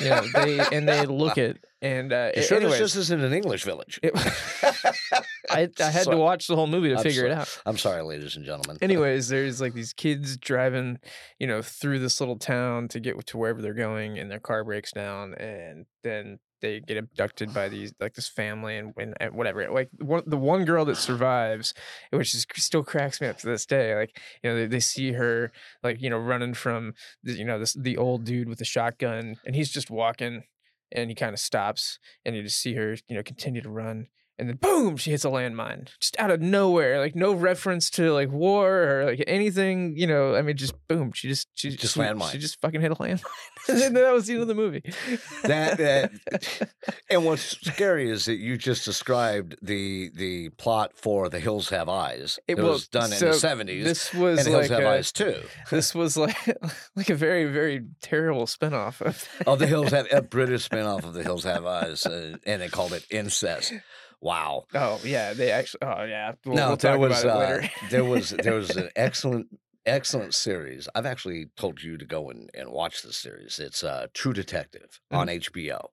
you 0.00 0.08
know 0.08 0.22
they 0.34 0.60
and 0.76 0.88
they 0.88 1.04
look 1.22 1.38
it 1.38 1.64
and 1.80 2.12
uh, 2.12 2.30
a- 2.34 2.42
sure 2.42 2.58
anyways, 2.58 2.78
this 2.78 2.92
just 2.94 2.96
isn't 2.96 3.20
an 3.24 3.32
English 3.32 3.64
village? 3.64 3.98
it- 4.02 4.12
I 5.50 5.68
I 5.80 5.90
had 5.90 6.04
So- 6.04 6.12
to 6.12 6.16
watch 6.16 6.46
the 6.46 6.54
whole 6.56 6.66
movie 6.68 6.90
to 6.90 6.96
I'm 6.96 7.02
figure 7.02 7.26
it 7.26 7.32
out. 7.32 7.48
I'm 7.66 7.76
sorry, 7.78 8.02
ladies 8.02 8.36
and 8.36 8.44
gentlemen. 8.44 8.78
Anyways, 8.82 9.28
there's 9.28 9.60
like 9.60 9.74
these 9.74 9.92
kids 9.92 10.36
driving, 10.36 10.98
you 11.38 11.46
know, 11.46 11.60
through 11.60 11.98
this 11.98 12.20
little 12.20 12.38
town 12.38 12.88
to 12.88 13.00
get 13.00 13.26
to 13.26 13.36
wherever 13.36 13.60
they're 13.60 13.74
going, 13.74 14.18
and 14.18 14.30
their 14.30 14.40
car 14.40 14.64
breaks 14.64 14.92
down, 14.92 15.34
and 15.34 15.86
then 16.04 16.38
they 16.62 16.80
get 16.80 16.96
abducted 16.96 17.52
by 17.52 17.68
these 17.68 17.92
like 18.00 18.14
this 18.14 18.28
family 18.28 18.78
and, 18.78 18.94
and, 18.96 19.14
and 19.20 19.34
whatever. 19.34 19.68
Like 19.70 19.90
one, 19.98 20.22
the 20.26 20.38
one 20.38 20.64
girl 20.64 20.84
that 20.86 20.96
survives, 20.96 21.74
which 22.10 22.34
is 22.34 22.46
still 22.56 22.82
cracks 22.82 23.20
me 23.20 23.26
up 23.26 23.38
to 23.38 23.46
this 23.46 23.66
day. 23.66 23.94
Like 23.94 24.18
you 24.42 24.50
know, 24.50 24.56
they, 24.56 24.66
they 24.66 24.80
see 24.80 25.12
her 25.12 25.52
like 25.82 26.00
you 26.00 26.08
know 26.08 26.18
running 26.18 26.54
from 26.54 26.94
the, 27.22 27.32
you 27.34 27.44
know 27.44 27.58
this 27.58 27.74
the 27.74 27.98
old 27.98 28.24
dude 28.24 28.48
with 28.48 28.58
the 28.58 28.64
shotgun, 28.64 29.36
and 29.44 29.54
he's 29.54 29.70
just 29.70 29.90
walking, 29.90 30.44
and 30.90 31.10
he 31.10 31.14
kind 31.14 31.34
of 31.34 31.40
stops, 31.40 31.98
and 32.24 32.34
you 32.34 32.42
just 32.42 32.60
see 32.60 32.74
her 32.74 32.96
you 33.08 33.16
know 33.16 33.22
continue 33.22 33.60
to 33.60 33.70
run. 33.70 34.06
And 34.38 34.48
then 34.48 34.56
boom, 34.56 34.96
she 34.96 35.10
hits 35.10 35.24
a 35.24 35.28
landmine 35.28 35.88
just 36.00 36.18
out 36.18 36.30
of 36.30 36.40
nowhere, 36.40 36.98
like 36.98 37.14
no 37.14 37.32
reference 37.34 37.90
to 37.90 38.12
like 38.12 38.30
war 38.30 38.82
or 39.00 39.04
like 39.04 39.22
anything, 39.26 39.94
you 39.96 40.06
know. 40.06 40.34
I 40.34 40.42
mean, 40.42 40.56
just 40.56 40.74
boom, 40.88 41.12
she 41.12 41.28
just 41.28 41.48
she 41.54 41.70
Just 41.76 41.94
she, 41.94 42.00
landmine. 42.00 42.32
She 42.32 42.38
just 42.38 42.60
fucking 42.60 42.80
hit 42.80 42.90
a 42.90 42.94
landmine. 42.96 43.22
and 43.68 43.78
then 43.78 43.92
that 43.94 44.12
was 44.12 44.26
the 44.26 44.32
end 44.32 44.42
of 44.42 44.48
the 44.48 44.54
movie. 44.54 44.82
That- 45.44 45.76
that- 45.78 46.70
And 47.10 47.26
what's 47.26 47.42
scary 47.60 48.10
is 48.10 48.24
that 48.24 48.36
you 48.36 48.56
just 48.56 48.84
described 48.86 49.56
the 49.62 50.10
the 50.14 50.48
plot 50.50 50.92
for 50.96 51.28
The 51.28 51.38
Hills 51.38 51.68
Have 51.68 51.88
Eyes. 51.90 52.38
It, 52.48 52.52
It- 52.58 52.62
well, 52.62 52.72
was 52.72 52.88
done 52.88 53.12
in 53.12 53.18
the 53.18 53.34
seventies, 53.34 53.84
This 53.84 54.14
was 54.14 54.38
and 54.38 54.46
The 54.46 54.50
Hills 54.50 54.70
like 54.70 54.80
Have 54.80 54.88
a, 54.88 54.96
Eyes 54.96 55.12
too. 55.12 55.42
this 55.70 55.94
was 55.94 56.16
like 56.16 56.36
like 56.96 57.10
a 57.10 57.14
very 57.14 57.44
very 57.44 57.84
terrible 58.00 58.46
spinoff 58.46 59.00
of 59.02 59.28
Oh, 59.46 59.56
The 59.56 59.66
Hills 59.66 59.90
Have 59.90 60.06
a 60.10 60.22
British 60.22 60.68
spinoff 60.68 61.04
of 61.04 61.12
The 61.12 61.22
Hills 61.22 61.44
Have 61.44 61.66
Eyes, 61.66 62.06
uh, 62.06 62.38
and 62.46 62.62
they 62.62 62.68
called 62.68 62.92
it 62.94 63.04
Incest. 63.10 63.74
Wow. 64.22 64.66
Oh 64.72 65.00
yeah, 65.04 65.32
they 65.34 65.50
actually. 65.50 65.80
Oh 65.82 66.04
yeah, 66.04 66.32
we'll, 66.46 66.54
no, 66.54 66.68
we'll 66.68 66.76
there 66.76 66.92
talk 66.92 67.00
was 67.00 67.24
uh, 67.24 67.66
there 67.90 68.04
was 68.04 68.30
there 68.42 68.54
was 68.54 68.70
an 68.76 68.88
excellent 68.94 69.48
excellent 69.84 70.32
series. 70.32 70.88
I've 70.94 71.06
actually 71.06 71.46
told 71.56 71.82
you 71.82 71.98
to 71.98 72.04
go 72.04 72.30
and, 72.30 72.48
and 72.54 72.70
watch 72.70 73.02
this 73.02 73.16
series. 73.16 73.58
It's 73.58 73.82
uh, 73.82 74.06
True 74.14 74.32
Detective 74.32 75.00
on 75.10 75.26
Mm-hmm. 75.26 75.58
HBO, 75.58 75.86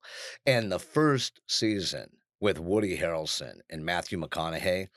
and 0.46 0.72
the 0.72 0.78
first 0.80 1.42
season 1.48 2.12
with 2.40 2.60
Woody 2.60 2.98
Harrelson 2.98 3.56
and 3.70 3.84
Matthew 3.84 4.20
McConaughey, 4.20 4.88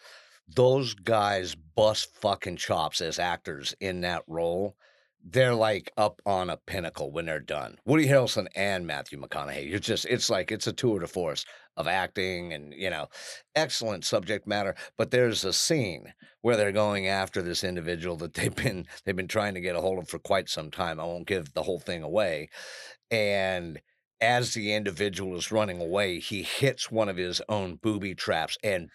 those 0.46 0.92
guys 0.92 1.54
bust 1.54 2.14
fucking 2.20 2.56
chops 2.56 3.00
as 3.00 3.18
actors 3.18 3.74
in 3.80 4.02
that 4.02 4.22
role. 4.26 4.76
They're 5.24 5.54
like 5.54 5.92
up 5.96 6.20
on 6.26 6.50
a 6.50 6.56
pinnacle 6.56 7.12
when 7.12 7.26
they're 7.26 7.40
done. 7.40 7.76
Woody 7.84 8.06
Harrelson 8.06 8.48
and 8.56 8.86
Matthew 8.86 9.20
McConaughey. 9.20 9.68
You're 9.68 9.78
just 9.78 10.04
it's 10.06 10.28
like 10.28 10.50
it's 10.50 10.66
a 10.66 10.72
tour 10.72 10.98
de 10.98 11.06
force 11.06 11.44
of 11.76 11.86
acting 11.86 12.52
and 12.52 12.74
you 12.74 12.90
know 12.90 13.08
excellent 13.54 14.04
subject 14.04 14.46
matter 14.46 14.74
but 14.98 15.10
there's 15.10 15.44
a 15.44 15.52
scene 15.52 16.12
where 16.42 16.56
they're 16.56 16.72
going 16.72 17.06
after 17.06 17.40
this 17.40 17.64
individual 17.64 18.16
that 18.16 18.34
they've 18.34 18.54
been 18.54 18.86
they've 19.04 19.16
been 19.16 19.28
trying 19.28 19.54
to 19.54 19.60
get 19.60 19.76
a 19.76 19.80
hold 19.80 19.98
of 19.98 20.08
for 20.08 20.18
quite 20.18 20.48
some 20.48 20.70
time 20.70 21.00
i 21.00 21.04
won't 21.04 21.26
give 21.26 21.52
the 21.54 21.62
whole 21.62 21.80
thing 21.80 22.02
away 22.02 22.48
and 23.10 23.80
as 24.22 24.54
the 24.54 24.72
individual 24.72 25.36
is 25.36 25.52
running 25.52 25.80
away 25.80 26.18
he 26.18 26.42
hits 26.42 26.90
one 26.90 27.08
of 27.08 27.16
his 27.16 27.42
own 27.48 27.74
booby 27.82 28.14
traps 28.14 28.56
and 28.62 28.88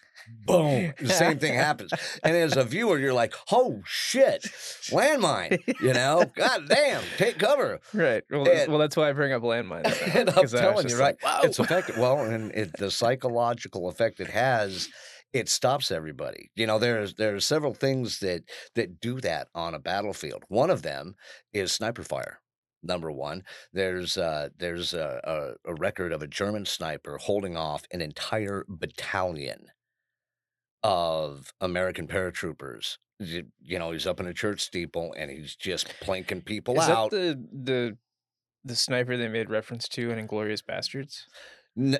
boom 0.46 0.92
the 0.98 1.08
same 1.10 1.38
thing 1.38 1.54
happens 1.54 1.92
and 2.24 2.34
as 2.36 2.56
a 2.56 2.64
viewer 2.64 2.98
you're 2.98 3.12
like 3.14 3.34
oh 3.52 3.80
shit 3.84 4.42
landmine 4.90 5.58
you 5.80 5.92
know 5.92 6.24
god 6.34 6.62
damn 6.68 7.02
take 7.16 7.38
cover 7.38 7.78
right. 7.92 8.24
Well, 8.30 8.48
and- 8.48 8.70
well, 8.70 8.78
that's 8.78 8.96
why 8.96 9.08
I 9.10 9.12
bring 9.12 9.32
up 9.32 9.42
landmines. 9.42 9.86
and 10.16 10.28
I'm 10.30 10.34
'cause 10.34 10.54
I 10.54 10.70
was 10.72 10.84
telling 10.84 10.88
you, 10.88 10.98
right? 10.98 11.16
like, 11.22 11.44
It's 11.44 11.58
effective. 11.58 11.96
Well, 11.98 12.20
and 12.20 12.50
it, 12.52 12.72
the 12.78 12.90
psychological 12.90 13.88
effect 13.88 14.20
it 14.20 14.28
has, 14.28 14.88
it 15.32 15.48
stops 15.48 15.90
everybody. 15.90 16.50
You 16.54 16.66
know, 16.66 16.78
there's 16.78 17.14
there 17.14 17.34
are 17.34 17.40
several 17.40 17.74
things 17.74 18.18
that 18.20 18.42
that 18.74 19.00
do 19.00 19.20
that 19.20 19.48
on 19.54 19.74
a 19.74 19.78
battlefield. 19.78 20.44
One 20.48 20.70
of 20.70 20.82
them 20.82 21.14
is 21.52 21.72
sniper 21.72 22.02
fire. 22.02 22.40
Number 22.82 23.10
one, 23.10 23.42
there's 23.72 24.16
uh, 24.16 24.50
there's 24.56 24.94
a, 24.94 25.56
a, 25.64 25.70
a 25.72 25.74
record 25.74 26.12
of 26.12 26.22
a 26.22 26.28
German 26.28 26.64
sniper 26.64 27.18
holding 27.18 27.56
off 27.56 27.84
an 27.90 28.00
entire 28.00 28.64
battalion 28.68 29.66
of 30.82 31.52
American 31.60 32.06
paratroopers. 32.06 32.98
You 33.18 33.46
you 33.60 33.78
know, 33.78 33.90
he's 33.90 34.06
up 34.06 34.20
in 34.20 34.26
a 34.26 34.34
church 34.34 34.60
steeple 34.60 35.12
and 35.18 35.30
he's 35.30 35.56
just 35.56 35.88
planking 36.00 36.42
people 36.42 36.80
Is 36.80 36.88
out. 36.88 37.10
that 37.10 37.16
the 37.16 37.48
the 37.52 37.98
the 38.64 38.76
sniper 38.76 39.16
they 39.16 39.28
made 39.28 39.50
reference 39.50 39.88
to 39.88 40.10
in 40.10 40.26
Inglourious 40.28 40.62
Basterds? 40.62 41.24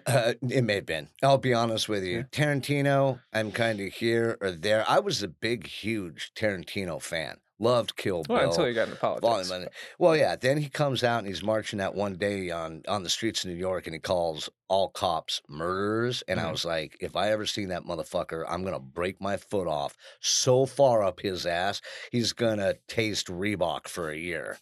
Uh, 0.06 0.34
it 0.42 0.64
may 0.64 0.76
have 0.76 0.86
been. 0.86 1.08
I'll 1.22 1.38
be 1.38 1.54
honest 1.54 1.88
with 1.88 2.02
you. 2.04 2.18
Yeah. 2.18 2.22
Tarantino, 2.32 3.20
I'm 3.32 3.52
kind 3.52 3.80
of 3.80 3.92
here 3.92 4.36
or 4.40 4.50
there. 4.50 4.84
I 4.88 4.98
was 4.98 5.22
a 5.22 5.28
big, 5.28 5.66
huge 5.68 6.32
Tarantino 6.34 7.00
fan. 7.00 7.38
Loved 7.60 7.96
Kill 7.96 8.22
Bill. 8.22 8.36
Well, 8.36 8.48
until 8.50 8.66
he 8.66 8.72
got 8.72 8.88
into 8.88 9.00
politics. 9.00 9.50
Well, 9.98 10.16
yeah. 10.16 10.36
Then 10.36 10.58
he 10.58 10.68
comes 10.68 11.02
out 11.02 11.18
and 11.18 11.26
he's 11.26 11.42
marching 11.42 11.78
that 11.80 11.94
one 11.94 12.14
day 12.16 12.50
on 12.50 12.82
on 12.86 13.02
the 13.02 13.10
streets 13.10 13.44
of 13.44 13.50
New 13.50 13.56
York, 13.56 13.86
and 13.86 13.94
he 13.94 13.98
calls 14.00 14.48
all 14.68 14.88
cops 14.90 15.42
murderers. 15.48 16.22
And 16.28 16.38
I 16.38 16.44
Mhm. 16.44 16.52
was 16.52 16.64
like, 16.64 16.96
if 17.00 17.16
I 17.16 17.30
ever 17.32 17.46
see 17.46 17.64
that 17.66 17.82
motherfucker, 17.84 18.44
I'm 18.48 18.62
gonna 18.64 18.78
break 18.78 19.20
my 19.20 19.36
foot 19.36 19.66
off 19.66 19.96
so 20.20 20.66
far 20.66 21.02
up 21.02 21.20
his 21.20 21.46
ass, 21.46 21.80
he's 22.12 22.32
gonna 22.32 22.74
taste 22.86 23.26
Reebok 23.26 23.88
for 23.88 24.10
a 24.10 24.16
year. 24.16 24.58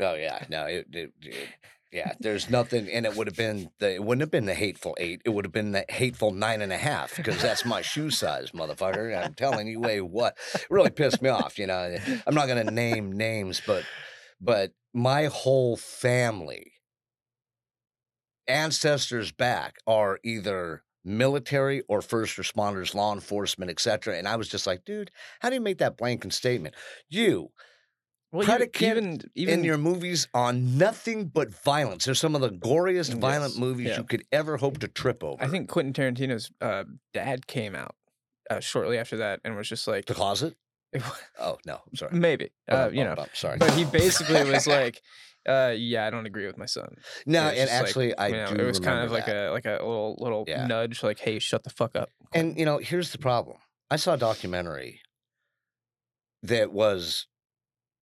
Oh 0.00 0.14
yeah, 0.14 0.44
no, 0.48 0.66
it, 0.66 0.86
it, 0.92 1.12
it- 1.22 1.48
yeah. 1.92 2.12
There's 2.18 2.48
nothing, 2.48 2.88
and 2.88 3.04
it 3.04 3.16
would 3.16 3.26
have 3.26 3.36
been 3.36 3.70
the 3.78 3.94
it 3.94 4.02
wouldn't 4.02 4.22
have 4.22 4.30
been 4.30 4.46
the 4.46 4.54
hateful 4.54 4.96
eight. 4.98 5.20
It 5.24 5.30
would 5.30 5.44
have 5.44 5.52
been 5.52 5.72
the 5.72 5.84
hateful 5.88 6.32
nine 6.32 6.62
and 6.62 6.72
a 6.72 6.78
half 6.78 7.16
because 7.16 7.40
that's 7.40 7.64
my 7.64 7.82
shoe 7.82 8.10
size, 8.10 8.52
motherfucker. 8.52 9.16
I'm 9.16 9.34
telling 9.34 9.68
you, 9.68 9.78
way 9.78 10.00
what 10.00 10.36
really 10.70 10.90
pissed 10.90 11.20
me 11.20 11.28
off. 11.28 11.58
You 11.58 11.66
know, 11.66 11.96
I'm 12.26 12.34
not 12.34 12.48
gonna 12.48 12.64
name 12.64 13.12
names, 13.12 13.60
but 13.66 13.84
but 14.40 14.72
my 14.94 15.26
whole 15.26 15.76
family 15.76 16.72
ancestors 18.48 19.30
back 19.30 19.76
are 19.86 20.18
either 20.24 20.82
military 21.04 21.82
or 21.88 22.00
first 22.00 22.36
responders 22.36 22.94
law 22.94 23.12
enforcement 23.12 23.70
etc 23.70 24.16
and 24.16 24.28
i 24.28 24.36
was 24.36 24.48
just 24.48 24.66
like 24.66 24.84
dude 24.84 25.10
how 25.40 25.48
do 25.48 25.54
you 25.54 25.60
make 25.60 25.78
that 25.78 25.96
blanket 25.96 26.32
statement 26.32 26.74
you 27.08 27.50
Well, 28.32 28.46
predicate 28.46 28.96
even 28.96 29.20
even 29.34 29.58
in 29.58 29.64
your 29.64 29.76
movies 29.76 30.26
on 30.32 30.78
nothing 30.78 31.26
but 31.26 31.52
violence 31.52 32.06
they're 32.06 32.14
some 32.14 32.34
of 32.34 32.40
the 32.40 32.48
goriest 32.50 33.12
violent 33.14 33.58
movies 33.58 33.88
yeah. 33.90 33.98
you 33.98 34.04
could 34.04 34.22
ever 34.32 34.56
hope 34.56 34.78
to 34.78 34.88
trip 34.88 35.22
over 35.22 35.42
I 35.44 35.48
think 35.48 35.68
Quentin 35.68 35.92
Tarantino's 35.92 36.50
uh, 36.62 36.84
dad 37.12 37.46
came 37.46 37.74
out 37.74 37.94
uh, 38.50 38.60
shortly 38.60 38.96
after 38.98 39.18
that 39.18 39.40
and 39.44 39.54
was 39.54 39.68
just 39.68 39.86
like, 39.86 40.06
the 40.06 40.14
closet 40.14 40.56
oh 41.38 41.58
no 41.66 41.74
i'm 41.86 41.94
sorry 41.96 42.12
maybe, 42.16 42.50
uh, 42.70 42.86
Bum, 42.86 42.94
you 42.94 43.00
bum, 43.04 43.08
know. 43.10 43.14
bum, 43.16 43.26
sorry 43.34 43.58
But 43.58 43.72
he 43.74 43.84
basically 43.84 44.44
was 44.50 44.66
like, 44.78 45.00
uh, 45.48 45.72
"Yeah, 45.76 46.06
I 46.06 46.10
don't 46.10 46.26
agree 46.26 46.46
with 46.46 46.56
my 46.58 46.66
son." 46.66 46.88
no 47.26 47.40
and 47.48 47.56
just 47.56 47.72
like, 47.72 47.82
actually 47.82 48.16
i 48.18 48.26
you 48.28 48.34
know, 48.36 48.46
do 48.54 48.62
it 48.62 48.66
was 48.66 48.78
kind 48.80 48.98
of 49.04 49.10
remember 49.10 49.14
like 49.14 49.26
that. 49.26 49.48
a 49.48 49.52
like 49.52 49.64
a 49.66 49.84
little 49.84 50.16
little 50.18 50.44
Yeah. 50.46 50.66
nudge, 50.66 51.02
like, 51.02 51.18
"Hey, 51.18 51.38
shut 51.38 51.64
the 51.64 51.70
fuck 51.70 51.96
up." 51.96 52.10
And 52.34 52.58
you 52.58 52.64
know, 52.64 52.78
here's 52.78 53.12
the 53.12 53.18
problem. 53.18 53.58
I 53.90 53.96
saw 53.96 54.14
a 54.14 54.16
documentary 54.18 55.00
that 56.42 56.72
was 56.72 57.26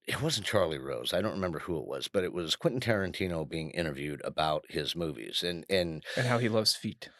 it 0.07 0.21
wasn't 0.23 0.47
Charlie 0.47 0.79
Rose. 0.79 1.13
I 1.13 1.21
don't 1.21 1.33
remember 1.33 1.61
who 1.61 1.79
it 1.79 1.87
was, 1.87 2.09
but 2.09 2.25
it 2.25 2.33
was 2.33 2.57
Quentin 2.57 2.81
Tarantino 2.81 3.49
being 3.49 3.71
interviewed 3.71 4.21
about 4.25 4.65
his 4.69 4.97
movies 4.97 5.43
and 5.43 5.65
and 5.71 6.03
and 6.17 6.27
how 6.27 6.39
he 6.39 6.49
loves 6.49 6.75
feet. 6.75 7.11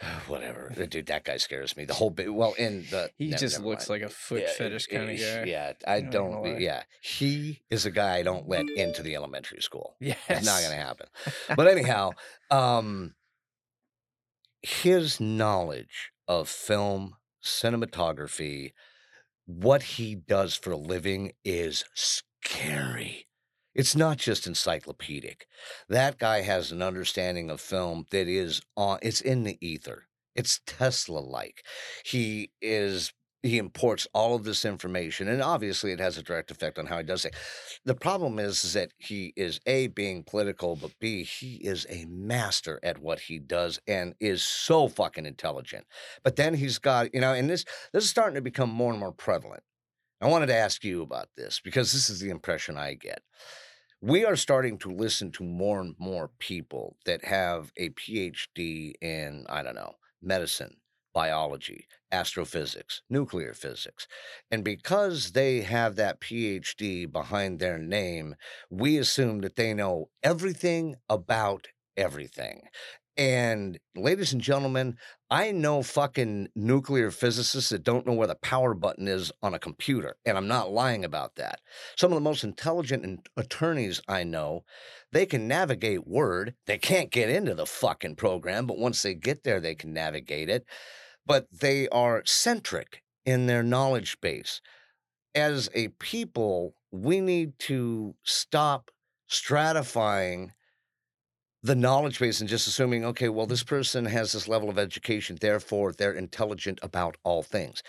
whatever. 0.26 0.72
Uh, 0.76 0.86
Dude, 0.86 1.06
that 1.06 1.22
guy 1.24 1.36
scares 1.36 1.76
me. 1.76 1.84
The 1.84 1.94
whole 1.94 2.10
bit 2.10 2.34
well 2.34 2.54
in 2.54 2.86
the 2.90 3.10
He 3.16 3.28
ne- 3.28 3.36
just 3.36 3.58
never 3.58 3.68
looks 3.70 3.88
mind. 3.88 4.02
like 4.02 4.10
a 4.10 4.12
foot 4.12 4.42
Yeah, 4.42 4.52
fetish 4.52 4.86
kind 4.88 5.02
of 5.04 5.10
eh, 5.10 5.44
guy. 5.44 5.44
Yeah, 5.48 5.72
I 5.86 6.00
gonna 6.00 6.10
don't 6.10 6.42
lie. 6.42 6.56
yeah. 6.58 6.82
He 7.02 7.62
is 7.70 7.86
a 7.86 7.90
guy 7.92 8.16
I 8.16 8.22
don't 8.24 8.48
let 8.48 8.68
into 8.68 9.02
the 9.02 9.14
elementary 9.14 9.60
school. 9.60 9.94
Yeah, 10.00 10.14
It's 10.28 10.44
not 10.46 10.60
going 10.60 10.72
to 10.76 10.82
happen. 10.84 11.06
But 11.56 11.68
anyhow, 11.68 12.12
um, 12.50 13.14
his 14.62 15.20
knowledge 15.20 16.10
of 16.26 16.48
film, 16.48 17.16
cinematography, 17.44 18.72
what 19.46 19.82
he 19.82 20.14
does 20.14 20.54
for 20.54 20.72
a 20.72 20.76
living 20.76 21.32
is 21.44 21.84
scary. 21.94 23.26
It's 23.74 23.96
not 23.96 24.18
just 24.18 24.46
encyclopedic. 24.46 25.46
That 25.88 26.18
guy 26.18 26.42
has 26.42 26.72
an 26.72 26.82
understanding 26.82 27.50
of 27.50 27.60
film 27.60 28.06
that 28.10 28.28
is 28.28 28.60
on 28.76 28.98
it's 29.02 29.20
in 29.20 29.44
the 29.44 29.58
ether. 29.66 30.08
It's 30.34 30.60
Tesla 30.66 31.18
like. 31.18 31.64
He 32.04 32.52
is 32.60 33.12
he 33.42 33.58
imports 33.58 34.06
all 34.14 34.34
of 34.34 34.44
this 34.44 34.64
information 34.64 35.28
and 35.28 35.42
obviously 35.42 35.92
it 35.92 36.00
has 36.00 36.16
a 36.16 36.22
direct 36.22 36.50
effect 36.50 36.78
on 36.78 36.86
how 36.86 36.98
he 36.98 37.02
does 37.02 37.24
it. 37.24 37.34
The 37.84 37.94
problem 37.94 38.38
is, 38.38 38.64
is 38.64 38.72
that 38.74 38.92
he 38.98 39.32
is 39.36 39.60
A 39.66 39.88
being 39.88 40.22
political, 40.22 40.76
but 40.76 40.92
B, 41.00 41.24
he 41.24 41.56
is 41.56 41.86
a 41.90 42.04
master 42.06 42.78
at 42.82 42.98
what 42.98 43.20
he 43.20 43.38
does 43.38 43.80
and 43.86 44.14
is 44.20 44.42
so 44.42 44.88
fucking 44.88 45.26
intelligent. 45.26 45.86
But 46.22 46.36
then 46.36 46.54
he's 46.54 46.78
got, 46.78 47.12
you 47.14 47.20
know, 47.20 47.32
and 47.32 47.50
this 47.50 47.64
this 47.92 48.04
is 48.04 48.10
starting 48.10 48.36
to 48.36 48.40
become 48.40 48.70
more 48.70 48.90
and 48.90 49.00
more 49.00 49.12
prevalent. 49.12 49.62
I 50.20 50.28
wanted 50.28 50.46
to 50.46 50.56
ask 50.56 50.84
you 50.84 51.02
about 51.02 51.28
this 51.36 51.60
because 51.62 51.92
this 51.92 52.08
is 52.08 52.20
the 52.20 52.30
impression 52.30 52.76
I 52.76 52.94
get. 52.94 53.22
We 54.00 54.24
are 54.24 54.36
starting 54.36 54.78
to 54.78 54.90
listen 54.90 55.32
to 55.32 55.44
more 55.44 55.80
and 55.80 55.94
more 55.98 56.30
people 56.38 56.96
that 57.06 57.24
have 57.24 57.72
a 57.76 57.90
PhD 57.90 58.94
in, 59.00 59.46
I 59.48 59.62
don't 59.62 59.74
know, 59.74 59.94
medicine, 60.20 60.76
biology, 61.12 61.86
astrophysics, 62.10 63.02
nuclear 63.08 63.54
physics. 63.54 64.06
And 64.50 64.64
because 64.64 65.32
they 65.32 65.60
have 65.60 65.96
that 65.96 66.20
PhD 66.20 67.10
behind 67.10 67.58
their 67.58 67.78
name, 67.78 68.34
we 68.70 68.98
assume 68.98 69.40
that 69.40 69.56
they 69.56 69.74
know 69.74 70.08
everything 70.22 70.96
about 71.08 71.68
everything. 71.96 72.62
And 73.16 73.78
ladies 73.94 74.32
and 74.32 74.40
gentlemen, 74.40 74.96
I 75.30 75.52
know 75.52 75.82
fucking 75.82 76.48
nuclear 76.54 77.10
physicists 77.10 77.68
that 77.68 77.82
don't 77.82 78.06
know 78.06 78.14
where 78.14 78.26
the 78.26 78.34
power 78.36 78.72
button 78.72 79.06
is 79.06 79.30
on 79.42 79.52
a 79.52 79.58
computer. 79.58 80.16
And 80.24 80.38
I'm 80.38 80.48
not 80.48 80.72
lying 80.72 81.04
about 81.04 81.36
that. 81.36 81.60
Some 81.98 82.10
of 82.10 82.16
the 82.16 82.22
most 82.22 82.42
intelligent 82.42 83.04
in- 83.04 83.22
attorneys 83.36 84.00
I 84.08 84.24
know, 84.24 84.64
they 85.10 85.26
can 85.26 85.46
navigate 85.46 86.06
Word. 86.06 86.54
They 86.66 86.78
can't 86.78 87.10
get 87.10 87.28
into 87.28 87.54
the 87.54 87.66
fucking 87.66 88.16
program, 88.16 88.66
but 88.66 88.78
once 88.78 89.02
they 89.02 89.14
get 89.14 89.44
there, 89.44 89.60
they 89.60 89.74
can 89.74 89.92
navigate 89.92 90.48
it. 90.48 90.64
But 91.26 91.48
they 91.52 91.88
are 91.88 92.24
centric 92.26 93.02
in 93.24 93.46
their 93.46 93.62
knowledge 93.62 94.20
base. 94.20 94.60
As 95.34 95.70
a 95.74 95.88
people, 95.88 96.76
we 96.90 97.20
need 97.20 97.58
to 97.60 98.16
stop 98.24 98.90
stratifying 99.30 100.52
the 101.62 101.74
knowledge 101.76 102.18
base 102.18 102.40
and 102.40 102.48
just 102.48 102.66
assuming, 102.66 103.04
okay, 103.04 103.28
well, 103.28 103.46
this 103.46 103.62
person 103.62 104.04
has 104.06 104.32
this 104.32 104.48
level 104.48 104.68
of 104.68 104.78
education, 104.78 105.36
therefore 105.40 105.92
they're 105.92 106.12
intelligent 106.12 106.80
about 106.82 107.16
all 107.22 107.42
things. 107.42 107.82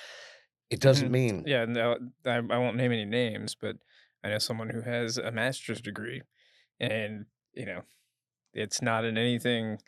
It 0.69 0.79
doesn't 0.79 1.09
Mhm. 1.09 1.11
mean 1.11 1.43
Yeah, 1.47 1.65
no, 1.65 1.97
I, 2.25 2.35
I 2.37 2.57
won't 2.57 2.77
name 2.77 2.91
any 2.91 3.05
names, 3.05 3.55
but 3.55 3.77
I 4.23 4.29
know 4.29 4.39
someone 4.39 4.69
who 4.69 4.81
has 4.81 5.17
a 5.17 5.31
master's 5.31 5.81
degree, 5.81 6.21
and 6.79 7.27
you 7.53 7.65
know, 7.65 7.83
it's 8.53 8.81
not 8.81 9.05
in 9.05 9.17
anything, 9.17 9.79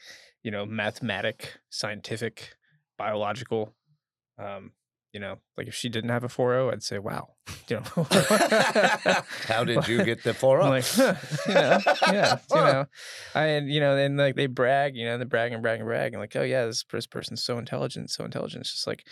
you 0.43 0.51
know, 0.51 0.65
mathematic, 0.65 1.59
scientific, 1.69 2.55
biological. 2.97 3.73
Um, 4.37 4.71
you 5.13 5.19
know, 5.21 5.37
like 5.57 5.67
if 5.67 5.73
she 5.75 5.87
didn't 5.87 6.09
have 6.09 6.25
a 6.25 6.27
4.0, 6.27 6.73
I'd 6.73 6.83
say, 6.83 6.99
wow. 6.99 7.29
You 7.67 7.77
know, 7.77 8.03
How 9.47 9.63
did 9.63 9.87
you 9.87 10.03
get 10.09 10.23
the 10.23 10.35
four 10.35 10.61
I'm 10.61 10.69
like, 10.69 10.85
huh, 10.85 11.15
you 11.47 11.53
know, 11.55 11.79
yeah, 12.13 12.37
you 12.51 12.55
know, 12.57 12.85
I 13.33 13.45
and 13.45 13.71
you 13.71 13.79
know, 13.79 13.97
and 13.97 14.17
like 14.17 14.35
they 14.35 14.45
brag, 14.45 14.95
you 14.95 15.05
know, 15.05 15.17
they 15.17 15.23
brag 15.25 15.51
and 15.51 15.63
brag 15.63 15.79
and 15.79 15.87
brag, 15.87 16.13
and 16.13 16.21
like, 16.21 16.35
oh 16.35 16.43
yeah, 16.43 16.65
this 16.67 16.83
pers- 16.83 17.07
person's 17.07 17.43
so 17.43 17.57
intelligent, 17.57 18.11
so 18.11 18.23
intelligent. 18.23 18.61
It's 18.61 18.71
just 18.73 18.85
like 18.85 19.03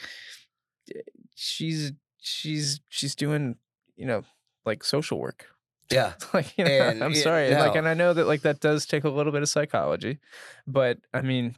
eh, 0.95 0.99
she's 1.35 1.93
she's 2.21 2.79
she's 2.89 3.15
doing, 3.15 3.55
you 3.95 4.05
know, 4.05 4.21
like 4.65 4.83
social 4.83 5.19
work. 5.19 5.47
yeah. 5.89 6.13
like, 6.31 6.55
you 6.55 6.65
know, 6.65 6.71
And 6.71 7.03
I'm 7.03 7.13
it- 7.13 7.23
sorry, 7.23 7.51
like, 7.55 7.75
and 7.75 7.87
I 7.87 7.95
know 7.95 8.13
that 8.13 8.27
like 8.27 8.41
that 8.41 8.59
does 8.59 8.85
take 8.85 9.03
a 9.03 9.09
little 9.09 9.31
bit 9.31 9.41
of 9.41 9.49
psychology, 9.49 10.19
but 10.67 10.99
I 11.11 11.21
mean, 11.21 11.55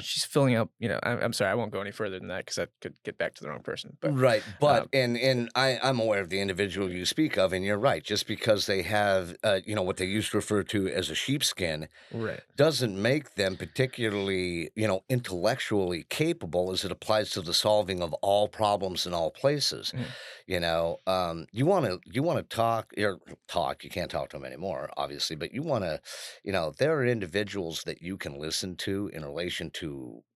she's 0.00 0.24
filling 0.24 0.54
up. 0.54 0.70
You 0.78 0.88
know, 0.88 1.00
I'm, 1.02 1.18
I'm 1.20 1.32
sorry, 1.32 1.50
I 1.50 1.54
won't 1.54 1.72
go 1.72 1.80
any 1.80 1.90
further 1.90 2.18
than 2.18 2.28
that 2.28 2.46
because 2.46 2.58
I 2.58 2.66
could 2.80 2.94
get 3.04 3.18
back 3.18 3.34
to 3.34 3.42
the 3.42 3.48
wrong 3.50 3.62
person. 3.62 3.96
But 4.00 4.18
right. 4.18 4.42
But 4.60 4.82
um, 4.82 4.88
and 4.92 5.16
and 5.16 5.50
I, 5.54 5.78
I'm 5.82 6.00
aware 6.00 6.20
of 6.20 6.30
the 6.30 6.40
individual 6.40 6.90
you 6.90 7.04
speak 7.04 7.36
of, 7.36 7.52
and 7.52 7.64
you're 7.64 7.78
right. 7.78 8.02
Just 8.02 8.26
because 8.26 8.66
they 8.66 8.82
have 8.82 9.36
uh, 9.44 9.60
you 9.64 9.74
know, 9.74 9.82
what 9.82 9.96
they 9.96 10.06
used 10.06 10.30
to 10.32 10.38
refer 10.38 10.62
to 10.64 10.88
as 10.88 11.10
a 11.10 11.14
sheepskin 11.14 11.88
right, 12.12 12.40
doesn't 12.56 13.00
make 13.00 13.34
them 13.34 13.56
particularly, 13.56 14.70
you 14.74 14.86
know, 14.88 15.02
intellectually 15.08 16.04
capable 16.08 16.72
as 16.72 16.84
it 16.84 16.90
applies 16.90 17.30
to 17.30 17.40
the 17.40 17.54
solving 17.54 18.02
of 18.02 18.12
all 18.14 18.48
problems 18.48 19.06
in 19.06 19.14
all 19.14 19.30
places. 19.30 19.92
Mhm. 19.94 20.04
You 20.46 20.60
know, 20.60 20.98
um, 21.06 21.46
you 21.52 21.66
want 21.66 21.86
to 21.86 22.00
you 22.04 22.22
want 22.22 22.38
to 22.38 22.56
talk 22.56 22.92
or 22.98 23.18
talk. 23.48 23.84
You 23.84 23.90
can't 23.90 24.10
talk 24.10 24.30
to 24.30 24.36
them 24.36 24.44
anymore, 24.44 24.90
obviously, 24.96 25.36
but 25.36 25.52
you 25.52 25.62
want 25.62 25.84
to, 25.84 26.00
you 26.42 26.52
know, 26.52 26.72
there 26.78 26.96
are 26.98 27.04
individuals 27.06 27.82
that 27.84 28.02
you 28.02 28.16
can 28.16 28.38
listen 28.38 28.76
to 28.76 29.10
in 29.12 29.24
relation 29.24 29.70
to 29.70 29.83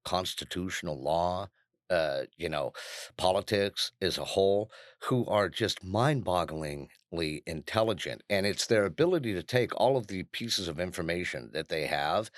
constitutional 0.05 1.01
law. 1.01 1.49
Uh, 1.91 2.25
you 2.37 2.51
know, 2.51 2.71
politics 3.17 3.93
as 4.03 4.19
a 4.19 4.25
whole, 4.25 4.71
who 5.05 5.25
are 5.25 5.49
just 5.49 5.83
mind-bogglingly 5.83 7.43
intelligent, 7.47 8.23
and 8.29 8.45
it's 8.45 8.67
their 8.67 8.85
ability 8.85 9.33
to 9.33 9.43
take 9.43 9.75
all 9.75 9.97
of 9.97 10.09
the 10.09 10.23
pieces 10.25 10.69
of 10.69 10.79
information 10.79 11.49
that 11.55 11.69
they 11.69 11.87
have 11.87 12.31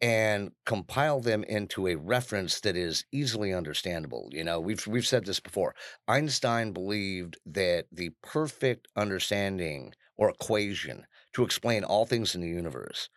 and 0.00 0.50
compile 0.66 1.20
them 1.20 1.44
into 1.44 1.86
a 1.86 1.94
reference 1.94 2.58
that 2.60 2.76
is 2.76 3.04
easily 3.12 3.52
understandable. 3.52 4.28
You 4.32 4.42
know, 4.42 4.58
we've 4.58 4.84
we've 4.86 5.06
said 5.06 5.24
this 5.24 5.40
before. 5.40 5.74
Einstein 6.08 6.72
believed 6.72 7.38
that 7.46 7.86
the 7.92 8.10
perfect 8.22 8.88
understanding 8.96 9.92
or 10.16 10.30
equation 10.30 11.06
to 11.34 11.44
explain 11.44 11.84
all 11.84 12.06
things 12.06 12.34
in 12.34 12.40
the 12.40 12.48
universe 12.48 13.08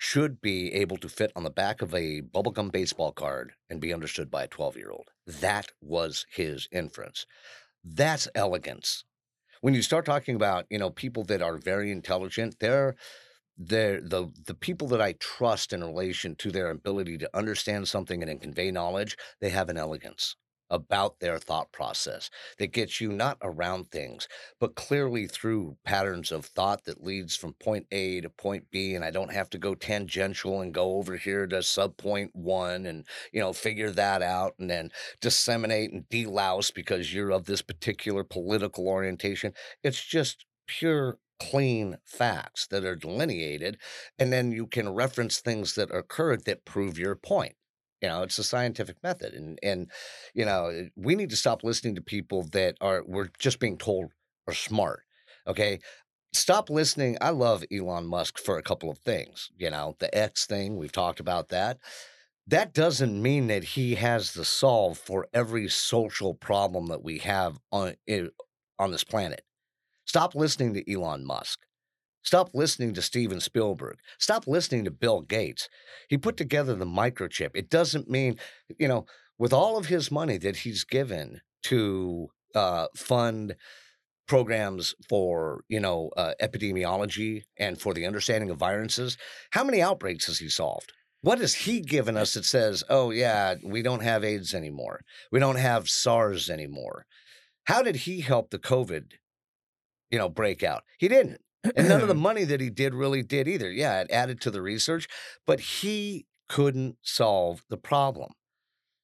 should 0.00 0.40
be 0.40 0.72
able 0.74 0.96
to 0.98 1.08
fit 1.10 1.32
on 1.36 1.44
the 1.44 1.50
back 1.50 1.82
of 1.82 1.94
a 1.94 2.22
bubblegum 2.22 2.72
baseball 2.72 3.12
card 3.12 3.52
and 3.70 3.80
be 3.80 3.92
understood 3.94 4.30
by 4.30 4.44
a 4.44 4.48
12-year-old. 4.48 5.10
That 5.26 5.72
was 5.82 6.26
his 6.30 6.68
inference. 6.72 7.26
That's 7.84 8.28
elegance. 8.34 9.04
when 9.62 9.74
you 9.74 9.82
start 9.82 10.04
talking 10.06 10.36
about 10.36 10.66
you 10.70 10.78
know 10.78 10.90
people 10.90 11.24
that 11.24 11.42
are 11.42 11.58
very 11.58 11.90
intelligent, 11.92 12.56
they're 12.60 12.96
they're 13.58 14.00
the 14.00 14.30
the 14.46 14.54
people 14.54 14.88
that 14.88 15.02
I 15.02 15.12
trust 15.14 15.72
in 15.72 15.82
relation 15.84 16.36
to 16.36 16.50
their 16.52 16.70
ability 16.70 17.18
to 17.18 17.36
understand 17.36 17.88
something 17.88 18.22
and 18.22 18.40
convey 18.42 18.70
knowledge. 18.70 19.16
They 19.40 19.50
have 19.50 19.68
an 19.70 19.78
elegance 19.78 20.36
about 20.70 21.20
their 21.20 21.38
thought 21.38 21.72
process 21.72 22.30
that 22.58 22.72
gets 22.72 23.00
you 23.00 23.12
not 23.12 23.38
around 23.42 23.90
things, 23.90 24.28
but 24.58 24.74
clearly 24.74 25.26
through 25.26 25.76
patterns 25.84 26.30
of 26.32 26.44
thought 26.46 26.84
that 26.84 27.02
leads 27.02 27.36
from 27.36 27.54
point 27.54 27.86
A 27.90 28.20
to 28.20 28.30
point 28.30 28.70
B. 28.70 28.94
And 28.94 29.04
I 29.04 29.10
don't 29.10 29.32
have 29.32 29.50
to 29.50 29.58
go 29.58 29.74
tangential 29.74 30.60
and 30.60 30.72
go 30.74 30.96
over 30.96 31.16
here 31.16 31.46
to 31.48 31.62
sub 31.62 31.96
point 31.96 32.30
one 32.34 32.86
and, 32.86 33.06
you 33.32 33.40
know, 33.40 33.52
figure 33.52 33.90
that 33.90 34.22
out 34.22 34.54
and 34.58 34.70
then 34.70 34.90
disseminate 35.20 35.92
and 35.92 36.08
delouse 36.08 36.72
because 36.72 37.12
you're 37.12 37.30
of 37.32 37.44
this 37.46 37.62
particular 37.62 38.24
political 38.24 38.86
orientation. 38.88 39.52
It's 39.82 40.02
just 40.04 40.46
pure 40.66 41.18
clean 41.38 41.96
facts 42.04 42.66
that 42.66 42.84
are 42.84 42.94
delineated 42.96 43.78
and 44.18 44.30
then 44.32 44.52
you 44.52 44.66
can 44.66 44.88
reference 44.90 45.40
things 45.40 45.74
that 45.74 45.90
occurred 45.94 46.44
that 46.44 46.66
prove 46.66 46.98
your 46.98 47.16
point 47.16 47.54
you 48.02 48.08
know, 48.08 48.22
it's 48.22 48.38
a 48.38 48.44
scientific 48.44 48.96
method, 49.02 49.34
and 49.34 49.58
and 49.62 49.90
you 50.34 50.44
know, 50.44 50.66
eh, 50.66 50.84
we 50.96 51.14
need 51.14 51.30
to 51.30 51.36
stop 51.36 51.62
listening 51.64 51.94
to 51.96 52.02
people 52.02 52.44
that 52.52 52.76
are 52.80 53.02
we're 53.06 53.30
just 53.38 53.58
being 53.60 53.78
told 53.78 54.12
are 54.48 54.54
smart. 54.54 55.02
Okay, 55.46 55.80
stop 56.32 56.70
listening. 56.70 57.18
I 57.20 57.30
love 57.30 57.64
Elon 57.72 58.06
Musk 58.06 58.38
for 58.38 58.58
a 58.58 58.62
couple 58.62 58.90
of 58.90 58.98
things. 58.98 59.50
You 59.58 59.70
know, 59.70 59.96
the 60.00 60.14
X 60.16 60.46
thing 60.46 60.76
we've 60.76 60.92
talked 60.92 61.20
about 61.20 61.48
that. 61.50 61.78
That 62.46 62.74
doesn't 62.74 63.22
mean 63.22 63.46
that 63.46 63.64
he 63.64 63.94
has 63.96 64.32
the 64.32 64.44
solve 64.44 64.98
for 64.98 65.28
every 65.32 65.68
social 65.68 66.34
problem 66.34 66.86
that 66.88 67.02
we 67.02 67.18
have 67.18 67.58
on 67.72 67.94
eh, 68.08 68.26
on 68.78 68.90
this 68.90 69.04
planet. 69.04 69.42
Stop 70.06 70.34
listening 70.34 70.74
to 70.74 70.92
Elon 70.92 71.24
Musk. 71.24 71.60
Stop 72.22 72.50
listening 72.52 72.94
to 72.94 73.02
Steven 73.02 73.40
Spielberg. 73.40 73.98
Stop 74.18 74.46
listening 74.46 74.84
to 74.84 74.90
Bill 74.90 75.22
Gates. 75.22 75.68
He 76.08 76.18
put 76.18 76.36
together 76.36 76.74
the 76.74 76.84
microchip. 76.84 77.50
It 77.54 77.70
doesn't 77.70 78.10
mean, 78.10 78.38
you 78.78 78.88
know, 78.88 79.06
with 79.38 79.52
all 79.52 79.78
of 79.78 79.86
his 79.86 80.10
money 80.10 80.36
that 80.38 80.58
he's 80.58 80.84
given 80.84 81.40
to 81.64 82.28
uh, 82.54 82.88
fund 82.94 83.56
programs 84.28 84.94
for, 85.08 85.64
you 85.68 85.80
know, 85.80 86.10
uh, 86.16 86.34
epidemiology 86.42 87.42
and 87.58 87.80
for 87.80 87.94
the 87.94 88.06
understanding 88.06 88.50
of 88.50 88.58
viruses, 88.58 89.16
how 89.50 89.64
many 89.64 89.80
outbreaks 89.80 90.26
has 90.26 90.38
he 90.38 90.48
solved? 90.48 90.92
What 91.22 91.38
has 91.38 91.54
he 91.54 91.80
given 91.80 92.16
us 92.16 92.34
that 92.34 92.44
says, 92.44 92.84
oh, 92.88 93.10
yeah, 93.10 93.56
we 93.62 93.82
don't 93.82 94.02
have 94.02 94.24
AIDS 94.24 94.54
anymore? 94.54 95.00
We 95.32 95.40
don't 95.40 95.56
have 95.56 95.88
SARS 95.88 96.48
anymore? 96.48 97.06
How 97.64 97.82
did 97.82 97.96
he 97.96 98.20
help 98.20 98.50
the 98.50 98.58
COVID, 98.58 99.12
you 100.10 100.18
know, 100.18 100.28
break 100.28 100.62
out? 100.62 100.84
He 100.98 101.08
didn't 101.08 101.40
and 101.76 101.88
none 101.88 102.00
of 102.00 102.08
the 102.08 102.14
money 102.28 102.44
that 102.44 102.60
he 102.60 102.70
did 102.70 102.94
really 102.94 103.22
did 103.22 103.48
either. 103.48 103.70
Yeah, 103.70 104.00
it 104.00 104.10
added 104.10 104.40
to 104.42 104.50
the 104.50 104.62
research, 104.62 105.06
but 105.46 105.60
he 105.60 106.26
couldn't 106.48 106.96
solve 107.02 107.62
the 107.68 107.76
problem. 107.76 108.32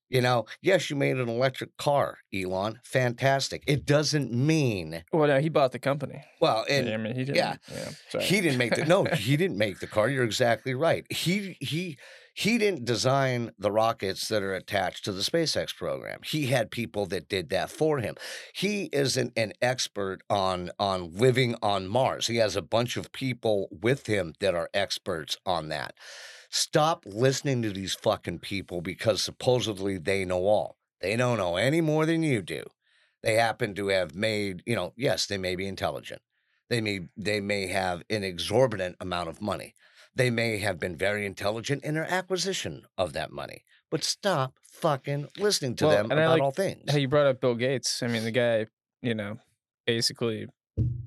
You 0.09 0.21
know, 0.21 0.47
yes, 0.63 0.89
you 0.89 0.95
made 0.95 1.17
an 1.17 1.29
electric 1.29 1.77
car, 1.79 2.19
Elon. 2.33 2.79
Fantastic. 2.85 3.65
It 3.67 3.85
doesn't 3.85 4.33
mean 4.33 5.03
Well, 5.13 5.27
no, 5.27 5.41
he 5.41 5.49
bought 5.49 5.73
the 5.73 5.81
company. 5.81 6.23
well, 6.41 6.65
and 6.71 6.89
I 6.89 6.97
mean, 6.97 7.17
he 7.17 7.25
didn't. 7.25 7.37
yeah. 7.37 7.57
yeah 8.15 8.21
he 8.21 8.41
didn't 8.41 8.59
make 8.59 8.77
the 8.77 8.85
no, 8.85 9.05
he 9.05 9.37
didn't 9.37 9.59
make 9.59 9.81
the 9.81 9.89
car. 9.89 10.09
You're 10.09 10.23
exactly 10.25 10.75
right. 10.75 11.05
He 11.11 11.57
he 11.61 11.99
he 12.37 12.59
didn't 12.59 12.85
design 12.85 13.51
the 13.59 13.73
rockets 13.73 14.29
that 14.29 14.43
are 14.43 14.55
attached 14.55 15.07
to 15.07 15.13
the 15.13 15.23
SpaceX 15.23 15.75
program. 15.75 16.21
He 16.23 16.49
had 16.49 16.71
people 16.71 17.07
that 17.07 17.31
did 17.31 17.49
that 17.49 17.71
for 17.71 18.01
him. 18.01 18.15
He 18.53 18.91
isn't 18.93 19.33
an 19.39 19.55
expert 19.63 20.21
on 20.29 20.71
on 20.79 21.15
living 21.15 21.57
on 21.63 21.89
Mars. 21.89 22.27
He 22.27 22.37
has 22.37 22.55
a 22.55 22.61
bunch 22.61 22.99
of 22.99 23.11
people 23.11 23.69
with 23.71 24.07
him 24.07 24.35
that 24.41 24.55
are 24.55 24.69
experts 24.75 25.39
on 25.47 25.71
that. 25.71 25.95
Stop 26.51 27.05
listening 27.07 27.63
to 27.63 27.71
these 27.71 27.95
fucking 27.95 28.41
people 28.41 28.83
because 28.83 29.23
supposedly 29.23 29.97
they 29.97 30.27
know 30.27 30.45
all. 30.45 30.77
They 31.01 31.17
don't 31.17 31.39
know 31.39 31.57
any 31.57 31.81
more 31.81 32.05
than 32.05 32.23
you 32.23 32.43
do. 32.43 32.65
They 33.23 33.37
happen 33.37 33.75
to 33.77 33.89
have 33.89 34.15
made, 34.15 34.63
you 34.67 34.77
know, 34.77 34.93
yes, 34.95 35.25
they 35.25 35.39
may 35.39 35.57
be 35.57 35.67
intelligent. 35.67 36.21
They 36.69 36.83
may 36.83 37.09
they 37.17 37.41
may 37.41 37.69
have 37.69 38.03
an 38.11 38.25
exorbitant 38.25 38.97
amount 39.01 39.31
of 39.31 39.41
money. 39.41 39.75
They 40.17 40.31
may 40.31 40.59
have 40.59 40.81
been 40.81 40.97
very 40.97 41.27
intelligent 41.27 41.85
in 41.85 41.95
their 41.95 42.11
acquisition 42.11 42.87
of 42.97 43.13
that 43.13 43.31
money. 43.31 43.65
But 43.91 44.03
stop 44.03 44.55
fucking 44.63 45.29
listening 45.39 45.77
to 45.77 45.87
Well, 45.87 45.97
them 45.97 46.07
about 46.11 46.31
like 46.31 46.43
all 46.43 46.51
things. 46.51 46.91
How 46.91 46.97
you 46.97 47.07
brought 47.07 47.27
up 47.27 47.41
Bill 47.41 47.55
Gates. 47.55 48.03
I 48.03 48.09
mean, 48.09 48.25
the 48.25 48.31
guy, 48.31 48.67
you 49.03 49.15
know, 49.15 49.39
basically 49.87 50.47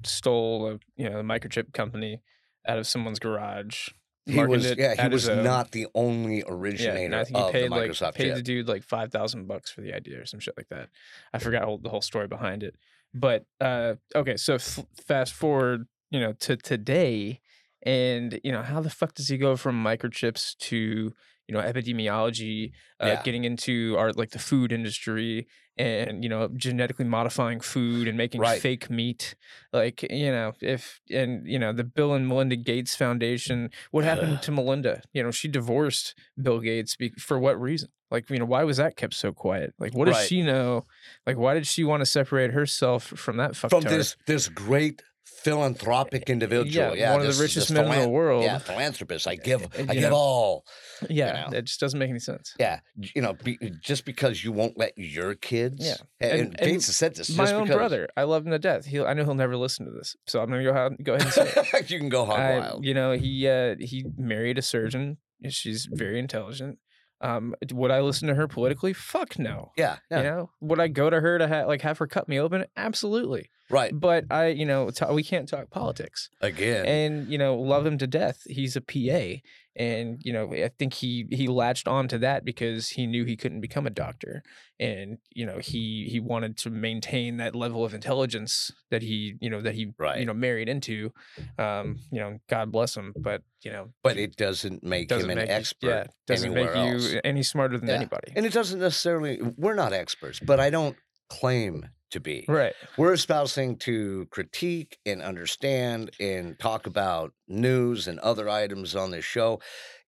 stole 0.03 0.67
a 0.67 0.79
you 0.95 1.09
know 1.09 1.17
the 1.17 1.23
microchip 1.23 1.73
company 1.73 2.21
out 2.67 2.77
of 2.77 2.87
someone's 2.87 3.19
garage. 3.19 3.89
He 4.25 4.43
was 4.43 4.75
yeah, 4.77 5.01
he 5.01 5.09
was 5.09 5.27
not 5.27 5.71
the 5.71 5.87
only 5.95 6.43
originator 6.47 7.05
and 7.05 7.15
I 7.15 7.23
think 7.23 7.37
he 7.37 7.43
of 7.43 7.51
paid 7.51 7.71
like 7.71 7.89
Microsoft 7.89 8.13
paid 8.13 8.35
the 8.35 8.43
dude 8.43 8.67
like 8.67 8.83
five 8.83 9.11
thousand 9.11 9.47
bucks 9.47 9.71
for 9.71 9.81
the 9.81 9.93
idea 9.93 10.21
or 10.21 10.25
some 10.25 10.39
shit 10.39 10.55
like 10.55 10.69
that. 10.69 10.89
I 11.33 11.39
forgot 11.39 11.63
all, 11.63 11.79
the 11.79 11.89
whole 11.89 12.01
story 12.01 12.27
behind 12.27 12.61
it. 12.61 12.75
But 13.13 13.45
uh, 13.59 13.95
okay, 14.15 14.37
so 14.37 14.55
f- 14.55 14.85
fast 15.07 15.33
forward, 15.33 15.87
you 16.11 16.19
know, 16.19 16.33
to 16.33 16.55
today, 16.57 17.41
and 17.83 18.39
you 18.43 18.51
know, 18.51 18.61
how 18.63 18.81
the 18.81 18.89
fuck 18.89 19.13
does 19.13 19.27
he 19.29 19.37
go 19.37 19.55
from 19.55 19.81
microchips 19.83 20.57
to 20.57 21.13
you 21.47 21.53
know 21.55 21.61
epidemiology, 21.61 22.71
uh, 23.01 23.07
Yeah. 23.07 23.21
getting 23.23 23.43
into 23.43 23.95
our 23.97 24.11
like 24.13 24.31
the 24.31 24.39
food 24.39 24.71
industry, 24.71 25.47
and 25.77 26.23
you 26.23 26.29
know, 26.29 26.49
genetically 26.55 27.05
modifying 27.05 27.59
food 27.59 28.07
and 28.07 28.17
making 28.17 28.41
Right. 28.41 28.61
fake 28.61 28.89
meat, 28.89 29.35
like 29.73 30.03
you 30.03 30.31
know, 30.31 30.53
if 30.61 30.99
and 31.09 31.47
you 31.47 31.57
know, 31.57 31.73
the 31.73 31.83
Bill 31.83 32.13
and 32.13 32.27
Melinda 32.27 32.55
Gates 32.55 32.95
Foundation. 32.95 33.69
What 33.91 34.03
happened 34.03 34.41
to 34.43 34.51
Melinda? 34.51 35.01
You 35.13 35.23
know, 35.23 35.31
she 35.31 35.47
divorced 35.47 36.13
Bill 36.41 36.59
Gates 36.59 36.95
be- 36.95 37.13
for 37.17 37.39
what 37.39 37.59
reason? 37.59 37.89
Like, 38.11 38.29
you 38.31 38.39
know, 38.39 38.45
why 38.45 38.63
was 38.63 38.77
that 38.77 38.95
kept 38.95 39.13
so 39.13 39.31
quiet? 39.31 39.73
Like, 39.79 39.93
what 39.93 40.05
does 40.05 40.25
she 40.25 40.41
know? 40.41 40.85
Like, 41.27 41.37
why 41.37 41.53
did 41.53 41.67
she 41.67 41.83
want 41.83 42.01
to 42.01 42.05
separate 42.07 42.51
herself 42.51 43.03
from 43.05 43.37
that 43.37 43.55
fuck 43.55 43.69
From 43.69 43.83
this 43.83 44.15
this 44.25 44.49
great 44.49 45.01
philanthropic 45.43 46.29
individual. 46.29 46.95
Yeah, 46.95 47.11
one 47.13 47.21
of 47.25 47.35
the 47.35 47.41
richest 47.41 47.71
men 47.71 47.85
in 47.91 48.01
the 48.01 48.09
world. 48.09 48.43
Yeah, 48.43 48.57
philanthropist. 48.59 49.27
I 49.27 49.35
give 49.35 49.63
Uh, 49.63 49.67
I 49.89 49.93
you 49.93 50.01
give 50.01 50.13
all. 50.13 50.65
Yeah, 51.09 51.47
know. 51.49 51.57
it 51.57 51.63
just 51.65 51.79
doesn't 51.79 51.97
make 51.99 52.09
any 52.09 52.19
sense. 52.19 52.53
Yeah, 52.59 52.79
you 52.95 53.21
know, 53.21 53.33
be, 53.33 53.57
just 53.81 54.05
because 54.05 54.43
you 54.43 54.51
won't 54.51 54.77
let 54.77 54.97
your 54.97 55.35
kids. 55.35 55.85
Yeah. 55.85 55.95
and, 56.19 56.31
And- 56.31 56.41
and 56.41 56.59
and 56.59 56.71
Gates 56.71 56.87
has 56.87 56.95
said 56.97 57.15
this. 57.15 57.29
My 57.35 57.43
just 57.45 57.53
own 57.55 57.63
because, 57.63 57.77
brother, 57.77 58.07
I 58.17 58.23
love 58.23 58.45
him 58.45 58.51
to 58.51 58.59
death. 58.59 58.85
He, 58.85 58.99
I 58.99 59.13
know 59.13 59.23
he'll 59.23 59.33
never 59.35 59.55
listen 59.57 59.85
to 59.85 59.91
this, 59.91 60.15
so 60.27 60.41
I'm 60.41 60.49
gonna 60.49 60.63
go 60.63 60.71
ahead, 60.71 60.97
go 61.03 61.13
ahead 61.13 61.23
and 61.25 61.33
say 61.33 61.53
it. 61.79 61.89
you 61.91 61.99
can 61.99 62.09
go 62.09 62.25
hog 62.25 62.39
I- 62.39 62.59
wild. 62.59 62.85
you 62.85 62.93
know, 62.93 63.11
he 63.13 63.47
uh, 63.47 63.75
he 63.79 64.05
married 64.17 64.57
a 64.57 64.61
surgeon. 64.61 65.17
She's 65.49 65.87
very 65.89 66.19
intelligent. 66.19 66.79
Um, 67.21 67.53
would 67.73 67.91
I 67.91 67.99
listen 67.99 68.27
to 68.29 68.35
her 68.35 68.47
politically? 68.47 68.93
Fuck 68.93 69.37
no. 69.39 69.71
Yeah, 69.77 69.97
yeah, 70.09 70.17
You 70.17 70.23
know, 70.23 70.49
would 70.61 70.79
I 70.79 70.87
go 70.87 71.09
to 71.09 71.19
her 71.19 71.37
to 71.37 71.47
ha- 71.49 71.65
like 71.65 71.81
have 71.81 71.97
her 71.97 72.07
cut 72.07 72.29
me 72.29 72.39
open? 72.39 72.65
Absolutely. 72.77 73.49
Right. 73.69 73.91
But 73.97 74.25
I, 74.31 74.47
you 74.47 74.65
know, 74.65 74.89
t- 74.89 75.05
we 75.11 75.23
can't 75.23 75.47
talk 75.47 75.69
politics. 75.69 76.29
Again, 76.41 76.85
and 76.85 77.27
you 77.31 77.37
know 77.37 77.55
love 77.55 77.85
him 77.85 77.97
to 77.99 78.07
death 78.07 78.43
he's 78.47 78.75
a 78.75 78.81
pa 78.81 79.41
and 79.75 80.19
you 80.23 80.33
know 80.33 80.51
i 80.53 80.69
think 80.79 80.93
he 80.95 81.25
he 81.31 81.47
latched 81.47 81.87
on 81.87 82.07
to 82.07 82.17
that 82.17 82.43
because 82.43 82.89
he 82.89 83.05
knew 83.05 83.23
he 83.23 83.37
couldn't 83.37 83.61
become 83.61 83.85
a 83.85 83.89
doctor 83.91 84.41
and 84.79 85.19
you 85.31 85.45
know 85.45 85.59
he 85.59 86.07
he 86.09 86.19
wanted 86.19 86.57
to 86.57 86.69
maintain 86.71 87.37
that 87.37 87.55
level 87.55 87.85
of 87.85 87.93
intelligence 87.93 88.71
that 88.89 89.03
he 89.03 89.35
you 89.39 89.49
know 89.49 89.61
that 89.61 89.75
he 89.75 89.93
Right. 89.97 90.19
you 90.19 90.25
know 90.25 90.33
married 90.33 90.67
into 90.69 91.13
um 91.59 91.99
you 92.11 92.19
know 92.19 92.39
god 92.49 92.71
bless 92.71 92.95
him 92.97 93.13
but 93.15 93.43
you 93.61 93.71
know 93.71 93.89
but 94.03 94.17
it 94.17 94.35
doesn't 94.35 94.83
make 94.83 95.07
doesn't 95.07 95.29
him 95.29 95.37
an 95.37 95.43
make 95.45 95.49
expert. 95.49 95.85
you, 95.87 95.89
yeah 95.93 96.07
doesn't 96.27 96.53
make 96.53 96.73
you 96.75 96.81
else. 96.95 97.15
any 97.23 97.43
smarter 97.43 97.77
than 97.77 97.89
Yeah. 97.89 97.95
anybody 97.95 98.33
and 98.35 98.45
it 98.45 98.53
doesn't 98.53 98.79
necessarily. 98.79 99.39
We're 99.57 99.75
not 99.75 99.93
experts, 99.93 100.39
but 100.39 100.59
I 100.59 100.69
don't 100.69 100.95
claim 101.29 101.89
to 102.11 102.19
be. 102.19 102.45
right 102.47 102.73
We're 102.97 103.13
espousing 103.13 103.77
to 103.79 104.27
critique 104.31 104.97
and 105.05 105.21
understand 105.21 106.11
and 106.19 106.57
talk 106.59 106.85
about 106.87 107.33
news 107.47 108.07
and 108.07 108.19
other 108.19 108.49
items 108.49 108.95
on 108.95 109.11
this 109.11 109.25
show. 109.25 109.59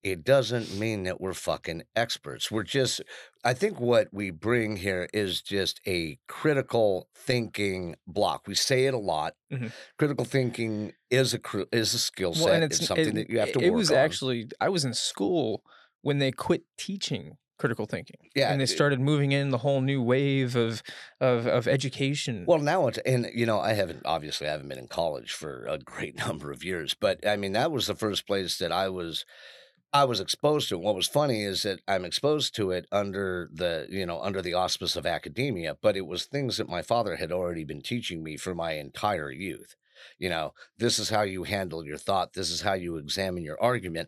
It 0.03 0.23
doesn't 0.23 0.75
mean 0.79 1.03
that 1.03 1.21
we're 1.21 1.35
fucking 1.35 1.83
experts. 1.95 2.49
We're 2.49 2.63
just, 2.63 3.01
I 3.43 3.53
think 3.53 3.79
what 3.79 4.07
we 4.11 4.31
bring 4.31 4.77
here 4.77 5.07
is 5.13 5.41
just 5.43 5.79
a 5.87 6.17
critical 6.27 7.07
thinking 7.15 7.95
block. 8.07 8.47
We 8.47 8.55
say 8.55 8.85
it 8.87 8.95
a 8.95 8.97
lot. 8.97 9.33
Mhm. 9.53 9.71
Critical 9.99 10.25
thinking 10.25 10.93
is 11.11 11.35
a 11.35 11.39
is 11.71 11.93
a 11.93 11.99
skill 11.99 12.33
set. 12.33 12.45
well 12.45 12.63
it's, 12.63 12.79
it's 12.79 12.87
something 12.87 13.09
it, 13.09 13.13
that 13.15 13.29
you 13.29 13.37
have 13.39 13.51
to 13.51 13.59
it 13.59 13.69
was 13.71 13.91
on. 13.91 13.97
actually 13.97 14.47
i 14.61 14.69
was 14.69 14.85
in 14.85 14.93
school 14.93 15.61
when 16.01 16.19
they 16.19 16.31
quit 16.31 16.63
teaching 16.77 17.37
critical 17.61 17.85
thinking 17.85 18.17
Yeah, 18.35 18.51
and 18.51 18.59
they 18.59 18.65
started 18.65 18.99
moving 18.99 19.31
in 19.31 19.51
the 19.51 19.59
whole 19.59 19.81
new 19.81 20.01
wave 20.01 20.55
of 20.55 20.81
of 21.19 21.45
of 21.45 21.67
education 21.67 22.45
Well, 22.47 22.59
now 22.59 22.87
it's 22.87 22.97
and 22.99 23.29
you 23.33 23.45
know 23.45 23.59
I 23.59 23.73
haven't 23.73 24.01
obviously 24.03 24.47
I 24.47 24.51
haven't 24.51 24.67
been 24.67 24.79
in 24.79 24.87
college 24.87 25.31
for 25.31 25.65
a 25.67 25.77
great 25.93 26.17
number 26.17 26.51
of 26.51 26.63
years, 26.63 26.95
but 26.95 27.25
I 27.25 27.35
mean 27.35 27.53
that 27.53 27.71
was 27.71 27.85
the 27.85 27.95
first 27.95 28.25
place 28.25 28.57
that 28.57 28.71
I 28.71 28.89
was 28.89 29.25
I 29.93 30.05
was 30.05 30.19
exposed 30.19 30.69
to 30.69 30.75
it. 30.75 30.81
What 30.81 30.95
was 30.95 31.07
funny 31.07 31.43
is 31.43 31.63
that 31.63 31.81
I'm 31.87 32.05
exposed 32.05 32.55
to 32.55 32.71
it 32.71 32.85
under 32.91 33.49
the, 33.53 33.87
you 33.89 34.05
know, 34.05 34.21
under 34.21 34.41
the 34.41 34.53
auspice 34.53 34.95
of 34.95 35.05
academia, 35.05 35.77
but 35.81 35.97
it 35.97 36.07
was 36.07 36.23
things 36.23 36.55
that 36.57 36.69
my 36.69 36.81
father 36.81 37.17
had 37.17 37.31
already 37.31 37.65
been 37.65 37.81
teaching 37.81 38.23
me 38.23 38.37
for 38.37 38.55
my 38.55 38.73
entire 38.73 39.31
youth. 39.31 39.75
You 40.17 40.29
know, 40.29 40.53
this 40.77 40.97
is 40.97 41.09
how 41.09 41.23
you 41.23 41.43
handle 41.43 41.85
your 41.85 41.97
thought. 41.97 42.33
This 42.33 42.49
is 42.49 42.61
how 42.61 42.73
you 42.73 42.95
examine 42.95 43.43
your 43.43 43.61
argument. 43.61 44.07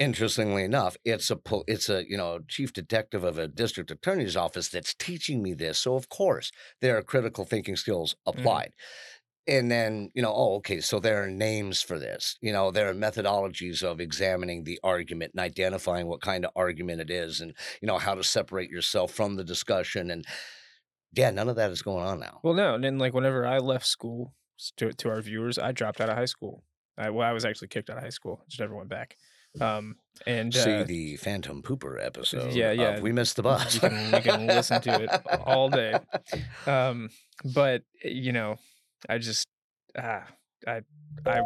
Interestingly 0.00 0.64
enough, 0.64 0.96
it's 1.04 1.30
a 1.30 1.38
it's 1.68 1.90
a 1.90 2.04
you 2.08 2.16
know 2.16 2.40
chief 2.48 2.72
detective 2.72 3.22
of 3.22 3.36
a 3.38 3.46
district 3.46 3.90
attorney's 3.90 4.34
office 4.34 4.70
that's 4.70 4.94
teaching 4.94 5.42
me 5.42 5.52
this. 5.52 5.78
So 5.78 5.94
of 5.94 6.08
course 6.08 6.50
there 6.80 6.96
are 6.96 7.02
critical 7.02 7.44
thinking 7.44 7.76
skills 7.76 8.14
mm-hmm. 8.26 8.40
applied. 8.40 8.72
And 9.46 9.70
then, 9.70 10.10
you 10.14 10.22
know, 10.22 10.32
oh, 10.32 10.56
okay, 10.56 10.80
so 10.80 11.00
there 11.00 11.22
are 11.24 11.28
names 11.28 11.82
for 11.82 11.98
this. 11.98 12.36
You 12.40 12.52
know, 12.52 12.70
there 12.70 12.88
are 12.88 12.94
methodologies 12.94 13.82
of 13.82 14.00
examining 14.00 14.64
the 14.64 14.78
argument 14.84 15.32
and 15.34 15.40
identifying 15.40 16.06
what 16.06 16.20
kind 16.20 16.44
of 16.44 16.52
argument 16.54 17.00
it 17.00 17.10
is 17.10 17.40
and, 17.40 17.54
you 17.82 17.88
know, 17.88 17.98
how 17.98 18.14
to 18.14 18.22
separate 18.22 18.70
yourself 18.70 19.12
from 19.12 19.36
the 19.36 19.42
discussion. 19.42 20.10
And 20.10 20.24
yeah, 21.12 21.30
none 21.30 21.48
of 21.48 21.56
that 21.56 21.72
is 21.72 21.82
going 21.82 22.06
on 22.06 22.20
now. 22.20 22.40
Well, 22.42 22.54
no, 22.54 22.74
and 22.74 22.84
then 22.84 22.98
like 22.98 23.12
whenever 23.12 23.44
I 23.44 23.58
left 23.58 23.86
school 23.86 24.34
to 24.76 24.92
to 24.92 25.08
our 25.10 25.20
viewers, 25.20 25.58
I 25.58 25.72
dropped 25.72 26.00
out 26.00 26.10
of 26.10 26.16
high 26.16 26.26
school. 26.26 26.62
I, 26.96 27.10
well, 27.10 27.28
I 27.28 27.32
was 27.32 27.44
actually 27.44 27.68
kicked 27.68 27.90
out 27.90 27.96
of 27.96 28.02
high 28.02 28.10
school. 28.10 28.44
Just 28.48 28.60
never 28.60 28.76
went 28.76 28.88
back. 28.88 29.16
Um, 29.60 29.96
and 30.26 30.54
See 30.54 30.72
uh, 30.74 30.84
the 30.84 31.16
Phantom 31.16 31.62
Pooper 31.62 32.04
episode. 32.04 32.52
yeah, 32.52 32.72
yeah. 32.72 33.00
We 33.00 33.10
missed 33.12 33.36
the 33.36 33.42
bus. 33.42 33.74
you 33.74 33.80
can 33.80 34.12
you 34.14 34.20
can 34.20 34.46
listen 34.46 34.80
to 34.82 35.02
it 35.04 35.10
all 35.46 35.68
day. 35.70 35.98
Um, 36.66 37.08
but 37.54 37.82
eh, 38.04 38.10
you 38.10 38.32
know, 38.32 38.56
I 39.08 39.18
just 39.18 39.48
ah, 39.98 40.26
I 40.66 40.82
I 41.26 41.40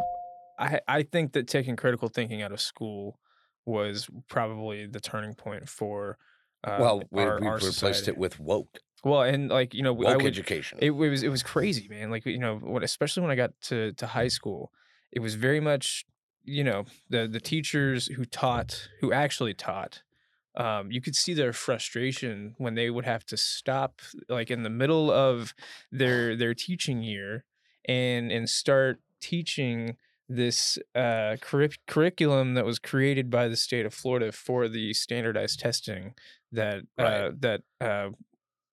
I 0.59 0.79
I 0.87 1.03
think 1.03 1.33
that 1.33 1.47
taking 1.47 1.75
critical 1.77 2.09
thinking 2.09 2.41
out 2.41 2.51
of 2.51 2.59
school 2.59 3.17
was 3.65 4.07
probably 4.29 4.85
the 4.87 4.99
turning 4.99 5.33
point 5.35 5.69
for 5.69 6.17
uh, 6.63 6.77
well, 6.79 7.01
we, 7.11 7.23
our, 7.23 7.39
we 7.39 7.47
our 7.47 7.55
replaced 7.55 7.79
society. 7.79 8.11
it 8.11 8.17
with 8.17 8.39
woke, 8.39 8.79
Well, 9.03 9.21
and 9.21 9.49
like 9.49 9.73
you 9.73 9.83
know, 9.83 9.91
I 10.03 10.13
woke 10.13 10.23
would, 10.23 10.25
education. 10.27 10.77
it 10.81 10.91
was 10.91 11.23
it 11.23 11.29
was 11.29 11.43
crazy, 11.43 11.87
man. 11.87 12.11
Like 12.11 12.25
you 12.25 12.39
know, 12.39 12.57
when, 12.57 12.83
especially 12.83 13.21
when 13.21 13.31
I 13.31 13.35
got 13.35 13.51
to 13.63 13.93
to 13.93 14.07
high 14.07 14.27
school, 14.27 14.71
it 15.11 15.19
was 15.21 15.35
very 15.35 15.59
much 15.61 16.05
you 16.45 16.63
know 16.63 16.85
the 17.09 17.27
the 17.27 17.39
teachers 17.39 18.07
who 18.07 18.25
taught 18.25 18.89
who 19.01 19.11
actually 19.11 19.53
taught. 19.53 20.01
Um, 20.57 20.89
you 20.89 21.01
could 21.01 21.17
see 21.17 21.33
their 21.33 21.51
frustration 21.51 22.55
when 22.57 22.75
they 22.75 22.89
would 22.89 23.03
have 23.03 23.25
to 23.25 23.35
stop, 23.35 23.99
like 24.29 24.49
in 24.49 24.63
the 24.63 24.69
middle 24.69 25.11
of 25.11 25.53
their 25.91 26.35
their 26.37 26.53
teaching 26.53 27.03
year, 27.03 27.43
and 27.85 28.31
and 28.31 28.49
start 28.49 29.01
teaching 29.19 29.97
this 30.29 30.77
uh, 30.95 31.35
curric- 31.41 31.79
curriculum 31.87 32.53
that 32.55 32.65
was 32.65 32.79
created 32.79 33.29
by 33.29 33.47
the 33.47 33.57
state 33.57 33.85
of 33.85 33.93
Florida 33.93 34.31
for 34.31 34.67
the 34.69 34.93
standardized 34.93 35.59
testing 35.59 36.13
that 36.51 36.83
Right. 36.97 37.05
uh, 37.21 37.31
that 37.39 37.61
uh, 37.81 38.09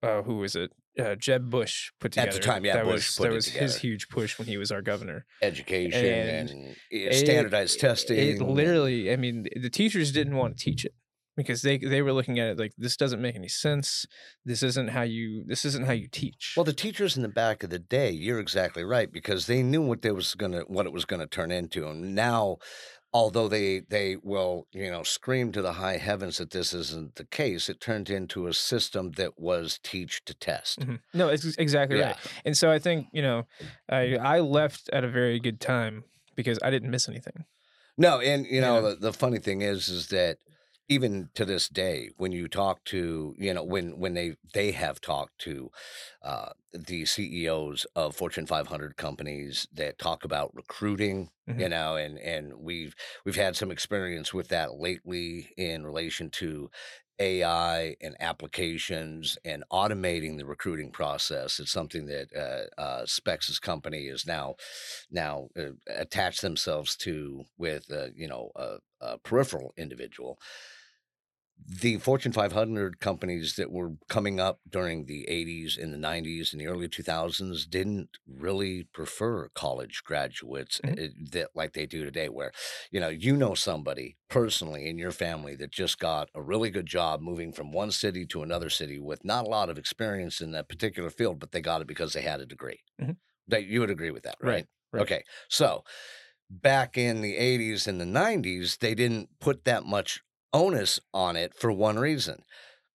uh, 0.02 0.22
who 0.22 0.36
was 0.36 0.54
it? 0.54 0.72
Uh, 0.98 1.14
Jeb 1.14 1.48
Bush 1.48 1.90
put 2.00 2.12
together. 2.12 2.28
At 2.28 2.32
together. 2.34 2.46
the 2.46 2.52
time, 2.52 2.64
yeah, 2.66 2.74
that 2.74 2.84
Bush 2.84 2.94
was 3.08 3.16
put 3.16 3.22
that 3.24 3.32
it 3.32 3.34
was 3.34 3.46
his 3.46 3.76
huge 3.76 4.08
push 4.08 4.38
when 4.38 4.46
he 4.46 4.58
was 4.58 4.70
our 4.70 4.82
governor. 4.82 5.24
education 5.40 6.04
and 6.04 6.50
and, 6.50 6.76
It- 6.90 7.14
standardized 7.14 7.80
testing. 7.80 8.18
It 8.18 8.40
literally, 8.42 9.10
I 9.12 9.16
mean, 9.16 9.46
the 9.56 9.70
teachers 9.70 10.12
didn't 10.12 10.36
want 10.36 10.58
to 10.58 10.64
teach 10.64 10.84
it 10.84 10.92
because 11.34 11.62
they 11.62 11.78
they 11.78 12.02
were 12.02 12.12
looking 12.12 12.38
at 12.38 12.48
it 12.48 12.58
like 12.58 12.72
this 12.76 12.94
doesn't 12.98 13.22
make 13.22 13.34
any 13.34 13.48
sense. 13.48 14.04
This 14.44 14.62
isn't 14.62 14.88
how 14.90 15.00
you 15.00 15.44
this 15.46 15.64
isn't 15.64 15.86
how 15.86 15.92
you 15.94 16.08
teach. 16.08 16.52
Well, 16.58 16.64
the 16.64 16.74
teachers 16.74 17.16
in 17.16 17.22
the 17.22 17.28
back 17.30 17.62
of 17.62 17.70
the 17.70 17.78
day, 17.78 18.10
you're 18.10 18.38
exactly 18.38 18.84
right 18.84 19.10
because 19.10 19.46
they 19.46 19.62
knew 19.62 19.80
what 19.80 20.02
they 20.02 20.10
was 20.12 20.34
gonna 20.34 20.60
what 20.66 20.84
it 20.84 20.92
was 20.92 21.06
gonna 21.06 21.26
turn 21.26 21.50
into, 21.50 21.88
and 21.88 22.14
now, 22.14 22.58
although 23.12 23.48
they 23.48 23.80
they 23.80 24.16
will 24.16 24.66
you 24.72 24.90
know 24.90 25.02
scream 25.02 25.52
to 25.52 25.62
the 25.62 25.74
high 25.74 25.98
heavens 25.98 26.38
that 26.38 26.50
this 26.50 26.72
isn't 26.72 27.16
the 27.16 27.24
case, 27.24 27.68
it 27.68 27.80
turned 27.80 28.08
into 28.10 28.46
a 28.46 28.54
system 28.54 29.12
that 29.12 29.38
was 29.38 29.78
teach 29.82 30.24
to 30.24 30.34
test. 30.34 30.80
Mhm. 30.80 31.00
No, 31.14 31.28
it's 31.28 31.44
exactly 31.58 31.98
Yeah. 31.98 32.08
right. 32.08 32.16
And 32.44 32.56
so 32.56 32.70
I 32.70 32.78
think 32.78 33.08
you 33.12 33.22
know, 33.22 33.46
I 33.88 34.16
I 34.16 34.40
left 34.40 34.88
at 34.92 35.04
a 35.04 35.08
very 35.08 35.38
good 35.40 35.60
time 35.60 36.04
because 36.36 36.58
I 36.62 36.70
didn't 36.70 36.90
miss 36.90 37.08
anything. 37.08 37.44
No, 37.98 38.20
and 38.20 38.46
you 38.46 38.60
know 38.60 38.76
Yeah. 38.76 38.90
the, 38.90 38.96
the 38.96 39.12
funny 39.12 39.38
thing 39.38 39.60
is, 39.62 39.88
is 39.88 40.08
that 40.08 40.38
even 40.88 41.30
to 41.34 41.44
this 41.44 41.68
day, 41.68 42.10
when 42.16 42.32
you 42.32 42.48
talk 42.48 42.84
to 42.84 43.34
you 43.38 43.54
know 43.54 43.64
when 43.64 43.98
when 43.98 44.14
they 44.14 44.36
they 44.54 44.72
have 44.72 45.00
talked 45.00 45.38
to 45.40 45.70
uh, 46.22 46.50
the 46.72 47.04
CEOs 47.06 47.86
of 47.96 48.16
Fortune 48.16 48.46
500 48.46 48.96
companies 48.96 49.66
that 49.72 49.98
talk 49.98 50.24
about 50.24 50.54
recruiting, 50.54 51.30
you 51.56 51.68
Mhm. 51.68 51.68
know, 51.68 51.96
and 51.96 52.18
and 52.18 52.54
we've 52.58 52.94
we've 53.24 53.36
had 53.36 53.56
some 53.56 53.70
experience 53.70 54.32
with 54.34 54.48
that 54.48 54.74
lately 54.74 55.52
in 55.56 55.84
relation 55.86 56.30
to 56.30 56.70
AI 57.20 57.96
and 58.00 58.16
applications 58.20 59.38
and 59.44 59.64
automating 59.72 60.38
the 60.38 60.46
recruiting 60.46 60.90
process. 60.90 61.60
It's 61.60 61.70
something 61.70 62.06
that 62.06 62.34
uh, 62.34 62.80
uh, 62.80 63.06
company 63.60 64.06
is 64.08 64.26
now 64.26 64.56
now 65.10 65.48
uh, 65.56 65.72
attached 65.88 66.42
themselves 66.42 66.96
to 66.98 67.44
with 67.56 67.90
uh, 67.92 68.08
you 68.14 68.28
know 68.28 68.50
a, 68.56 68.78
a 69.00 69.18
peripheral 69.18 69.72
individual. 69.76 70.38
The 71.66 71.98
Fortune 71.98 72.32
500 72.32 72.98
companies 73.00 73.56
that 73.56 73.70
were 73.70 73.92
coming 74.08 74.40
up 74.40 74.60
during 74.68 75.04
the 75.06 75.28
80s 75.28 75.76
and 75.76 75.92
the 75.92 75.98
90s 75.98 76.52
and 76.52 76.60
the 76.60 76.66
early 76.66 76.88
2000s 76.88 77.66
didn't 77.66 78.18
really 78.26 78.84
prefer 78.84 79.48
college 79.50 80.02
graduates 80.04 80.80
Mhm. 80.84 80.94
uh, 80.98 81.08
that 81.30 81.50
like 81.54 81.72
they 81.72 81.86
do 81.86 82.04
today 82.04 82.28
where 82.28 82.52
you 82.90 82.98
know 83.00 83.08
you 83.08 83.36
know 83.36 83.54
somebody 83.54 84.16
personally 84.28 84.88
in 84.88 84.98
your 84.98 85.12
family 85.12 85.54
that 85.56 85.70
just 85.70 85.98
got 85.98 86.30
a 86.34 86.42
really 86.42 86.70
good 86.70 86.86
job 86.86 87.20
moving 87.20 87.52
from 87.52 87.70
one 87.72 87.90
city 87.92 88.26
to 88.26 88.42
another 88.42 88.70
city 88.70 88.98
with 88.98 89.24
not 89.24 89.46
a 89.46 89.50
lot 89.50 89.70
of 89.70 89.78
experience 89.78 90.40
in 90.40 90.52
that 90.52 90.68
particular 90.68 91.10
field 91.10 91.38
but 91.38 91.52
they 91.52 91.60
got 91.60 91.80
it 91.80 91.86
because 91.86 92.12
they 92.12 92.22
had 92.22 92.40
a 92.40 92.46
degree 92.46 92.80
Mhm. 92.98 93.12
that 93.48 93.64
you 93.66 93.80
would 93.80 93.90
agree 93.90 94.10
with 94.10 94.24
that 94.24 94.36
right, 94.42 94.60
Right, 94.60 94.66
right. 94.92 95.08
okay 95.08 95.24
so 95.48 95.84
back 96.50 96.98
in 96.98 97.20
the 97.22 97.36
80s 97.36 97.86
and 97.86 98.00
the 98.00 98.06
90s 98.06 98.78
they 98.78 98.94
didn't 98.94 99.30
put 99.40 99.64
that 99.64 99.84
much 99.84 100.22
onus 100.52 101.00
on 101.14 101.36
it 101.36 101.54
for 101.54 101.72
one 101.72 101.98
reason 101.98 102.42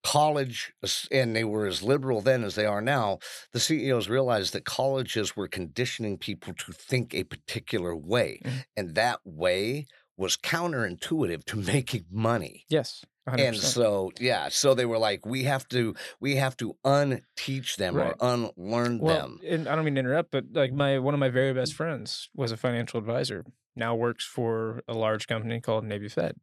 college 0.04 0.72
and 1.10 1.34
they 1.34 1.42
were 1.44 1.66
as 1.66 1.82
liberal 1.82 2.20
then 2.20 2.44
as 2.44 2.54
they 2.54 2.64
are 2.64 2.80
now 2.80 3.18
the 3.52 3.58
ceos 3.60 4.08
realized 4.08 4.52
that 4.52 4.64
colleges 4.64 5.36
were 5.36 5.48
conditioning 5.48 6.16
people 6.16 6.54
to 6.54 6.72
think 6.72 7.12
a 7.14 7.24
particular 7.24 7.94
way 7.96 8.40
Mhm. 8.44 8.64
and 8.76 8.94
that 8.94 9.20
way 9.24 9.86
was 10.16 10.36
counterintuitive 10.36 11.44
to 11.46 11.56
making 11.74 12.04
money 12.10 12.64
Yes, 12.68 13.04
100%. 13.28 13.48
and 13.48 13.56
so 13.56 14.12
yeah 14.20 14.48
so 14.48 14.72
they 14.74 14.86
were 14.86 14.98
like 14.98 15.26
we 15.26 15.42
have 15.44 15.66
to 15.68 15.94
we 16.20 16.36
have 16.36 16.56
to 16.58 16.76
unteach 16.84 17.76
them 17.76 17.96
Right. 17.96 18.14
or 18.20 18.34
unlearn 18.36 19.00
well, 19.00 19.16
them 19.16 19.40
and 19.46 19.68
I 19.68 19.74
don't 19.74 19.84
mean 19.84 19.94
to 19.96 20.00
interrupt, 20.00 20.30
but 20.30 20.44
like 20.52 20.72
my 20.72 20.98
one 21.00 21.12
of 21.12 21.20
my 21.20 21.28
very 21.28 21.52
best 21.52 21.74
friends 21.74 22.30
was 22.34 22.52
a 22.52 22.56
financial 22.56 22.98
advisor. 22.98 23.44
Now 23.74 23.94
works 23.96 24.24
for 24.24 24.82
a 24.88 24.94
large 24.94 25.26
company 25.28 25.60
called 25.60 25.84
Navy 25.84 26.08
Fed. 26.08 26.36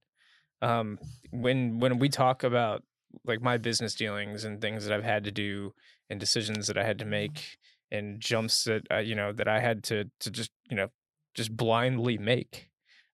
Um, 0.65 0.99
when 1.31 1.79
when 1.79 1.99
we 1.99 2.09
talk 2.09 2.43
about 2.43 2.83
like 3.23 3.41
my 3.41 3.57
business 3.57 3.95
dealings 3.95 4.43
and 4.43 4.59
things 4.61 4.85
that 4.85 4.93
I've 4.93 5.03
had 5.03 5.23
to 5.25 5.31
do 5.31 5.73
and 6.09 6.19
decisions 6.19 6.67
that 6.67 6.77
I 6.77 6.83
had 6.83 6.99
to 6.99 7.05
make 7.05 7.57
and 7.91 8.19
jumps 8.19 8.63
that 8.65 8.83
I, 8.91 8.99
you 9.01 9.15
know 9.15 9.31
that 9.33 9.47
I 9.47 9.59
had 9.59 9.83
to 9.85 10.05
to 10.21 10.31
just 10.31 10.51
you 10.69 10.75
know 10.77 10.89
just 11.35 11.55
blindly 11.55 12.17
make, 12.17 12.69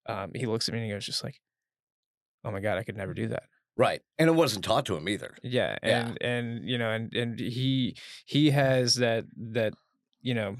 um, 0.06 0.32
he 0.36 0.46
looks 0.46 0.68
at 0.70 0.74
me 0.74 0.80
and 0.80 0.88
he 0.88 0.94
goes 0.94 1.06
just 1.06 1.24
like, 1.24 1.42
"Oh 2.44 2.52
my 2.52 2.60
god, 2.60 2.78
I 2.78 2.84
could 2.84 2.98
never 2.98 3.14
do 3.14 3.28
that." 3.30 3.44
right 3.78 4.02
and 4.20 4.30
it 4.30 4.34
wasn't 4.34 4.66
taught 4.66 4.86
to 4.86 4.98
him 4.98 5.08
either 5.08 5.34
Yeah, 5.44 5.78
Yeah. 5.82 6.10
and 6.10 6.18
and 6.22 6.70
you 6.70 6.78
know, 6.78 6.92
and 6.92 7.14
and 7.16 7.40
he 7.40 7.96
he 8.26 8.52
has 8.52 8.96
that 8.96 9.26
that 9.54 9.74
you 10.22 10.34
know 10.34 10.58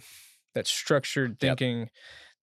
that 0.56 0.66
structured 0.68 1.40
thinking 1.40 1.90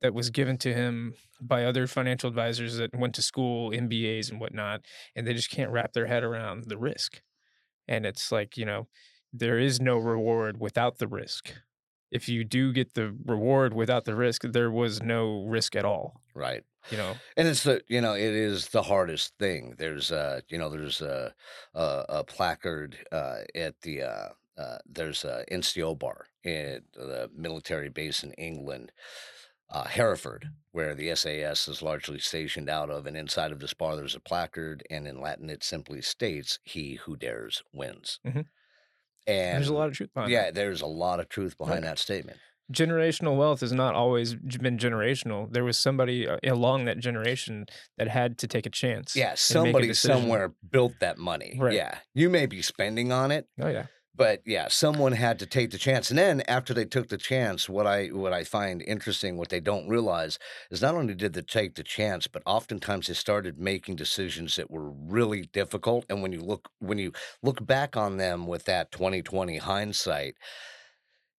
that 0.00 0.14
was 0.14 0.30
given 0.30 0.56
to 0.58 0.72
him 0.72 1.14
by 1.40 1.64
other 1.64 1.86
financial 1.86 2.28
advisors 2.28 2.76
that 2.76 2.96
went 2.96 3.14
to 3.16 3.22
school, 3.22 3.70
MBAs 3.70 4.30
and 4.30 4.40
whatnot, 4.40 4.82
and 5.14 5.26
they 5.26 5.34
just 5.34 5.50
can't 5.50 5.70
wrap 5.70 5.92
their 5.92 6.06
head 6.06 6.24
around 6.24 6.64
the 6.64 6.78
risk. 6.78 7.22
And 7.86 8.06
it's 8.06 8.30
like 8.30 8.56
you 8.56 8.64
know, 8.64 8.88
there 9.32 9.58
is 9.58 9.80
no 9.80 9.98
reward 9.98 10.60
without 10.60 10.98
the 10.98 11.08
risk. 11.08 11.52
If 12.10 12.28
you 12.28 12.42
do 12.42 12.72
get 12.72 12.94
the 12.94 13.14
reward 13.26 13.74
without 13.74 14.06
the 14.06 14.14
risk, 14.14 14.42
there 14.42 14.70
was 14.70 15.02
no 15.02 15.44
risk 15.44 15.76
at 15.76 15.84
all. 15.84 16.22
right 16.34 16.64
You 16.90 16.96
know, 16.96 17.16
and 17.36 17.46
it's 17.48 17.64
the 17.64 17.82
you 17.88 18.00
know 18.00 18.14
it 18.14 18.22
is 18.22 18.68
the 18.68 18.82
hardest 18.82 19.34
thing 19.38 19.74
there's 19.78 20.10
uh 20.10 20.40
you 20.48 20.58
know 20.58 20.70
there's 20.70 21.00
a 21.00 21.34
a, 21.74 22.04
a 22.08 22.24
placard 22.24 22.96
uh 23.12 23.40
at 23.54 23.80
the 23.82 24.02
uh 24.02 24.28
uh, 24.58 24.78
there's 24.86 25.24
a 25.24 25.44
NCO 25.50 25.96
bar 25.96 26.26
at 26.44 26.82
the 26.92 27.30
military 27.34 27.88
base 27.88 28.24
in 28.24 28.32
England, 28.32 28.90
uh, 29.70 29.84
Hereford, 29.84 30.48
where 30.72 30.94
the 30.94 31.14
SAS 31.14 31.68
is 31.68 31.82
largely 31.82 32.18
stationed 32.18 32.68
out 32.68 32.90
of. 32.90 33.06
And 33.06 33.16
inside 33.16 33.52
of 33.52 33.60
this 33.60 33.74
bar, 33.74 33.96
there's 33.96 34.14
a 34.14 34.20
placard, 34.20 34.82
and 34.90 35.06
in 35.06 35.20
Latin, 35.20 35.50
it 35.50 35.62
simply 35.64 36.00
states, 36.02 36.58
"He 36.64 36.94
who 36.94 37.16
dares 37.16 37.62
wins." 37.72 38.18
Mhm. 38.26 38.46
And 39.26 39.56
there's 39.56 39.68
a 39.68 39.74
lot 39.74 39.88
of 39.88 39.94
truth 39.94 40.12
behind 40.14 40.32
yeah, 40.32 40.44
that. 40.46 40.54
there's 40.54 40.80
a 40.80 40.86
lot 40.86 41.20
of 41.20 41.28
truth 41.28 41.58
behind 41.58 41.82
Right. 41.82 41.90
that 41.90 41.98
statement. 41.98 42.38
generational 42.70 43.38
wealth 43.38 43.60
has 43.60 43.72
not 43.72 43.94
always 43.94 44.34
been 44.34 44.76
generational. 44.76 45.50
There 45.50 45.64
was 45.64 45.78
somebody 45.78 46.28
uh, 46.28 46.36
along 46.44 46.84
that 46.84 46.98
generation 46.98 47.64
that 47.96 48.08
had 48.08 48.36
to 48.38 48.46
take 48.46 48.66
a 48.66 48.70
chance. 48.70 49.16
Yeah, 49.16 49.32
a 49.32 49.36
somebody 49.38 49.94
somewhere 49.94 50.52
built 50.70 50.92
that 51.00 51.16
money. 51.16 51.56
Right. 51.58 51.72
Yeah. 51.72 51.96
You 52.12 52.28
may 52.28 52.44
be 52.44 52.60
spending 52.60 53.10
on 53.10 53.30
it, 53.30 53.46
Oh 53.58 53.68
yeah. 53.68 53.86
But 54.18 54.42
yeah, 54.44 54.68
someone 54.68 55.12
had 55.12 55.38
to 55.38 55.46
take 55.46 55.70
the 55.70 55.78
chance. 55.78 56.10
And 56.10 56.18
then 56.18 56.42
after 56.42 56.74
they 56.74 56.84
took 56.84 57.08
the 57.08 57.16
chance, 57.16 57.68
what 57.68 57.86
I 57.86 58.08
what 58.08 58.34
I 58.34 58.44
find 58.44 58.82
interesting, 58.82 59.38
what 59.38 59.48
they 59.48 59.60
don't 59.60 59.88
realize 59.88 60.38
is 60.70 60.82
not 60.82 60.94
only 60.96 61.14
did 61.14 61.32
they 61.34 61.42
take 61.42 61.76
the 61.76 61.84
chance, 61.84 62.26
but 62.26 62.42
oftentimes 62.44 63.06
they 63.06 63.14
started 63.14 63.58
making 63.58 63.96
decisions 63.96 64.56
that 64.56 64.70
were 64.70 64.90
really 64.90 65.42
difficult. 65.46 66.04
And 66.10 66.22
when 66.22 66.32
you 66.32 66.42
look 66.42 66.68
when 66.80 66.98
you 66.98 67.12
look 67.42 67.64
back 67.66 67.96
on 67.96 68.18
them 68.18 68.46
with 68.46 68.64
that 68.66 68.92
2020 68.92 69.58
hindsight, 69.58 70.36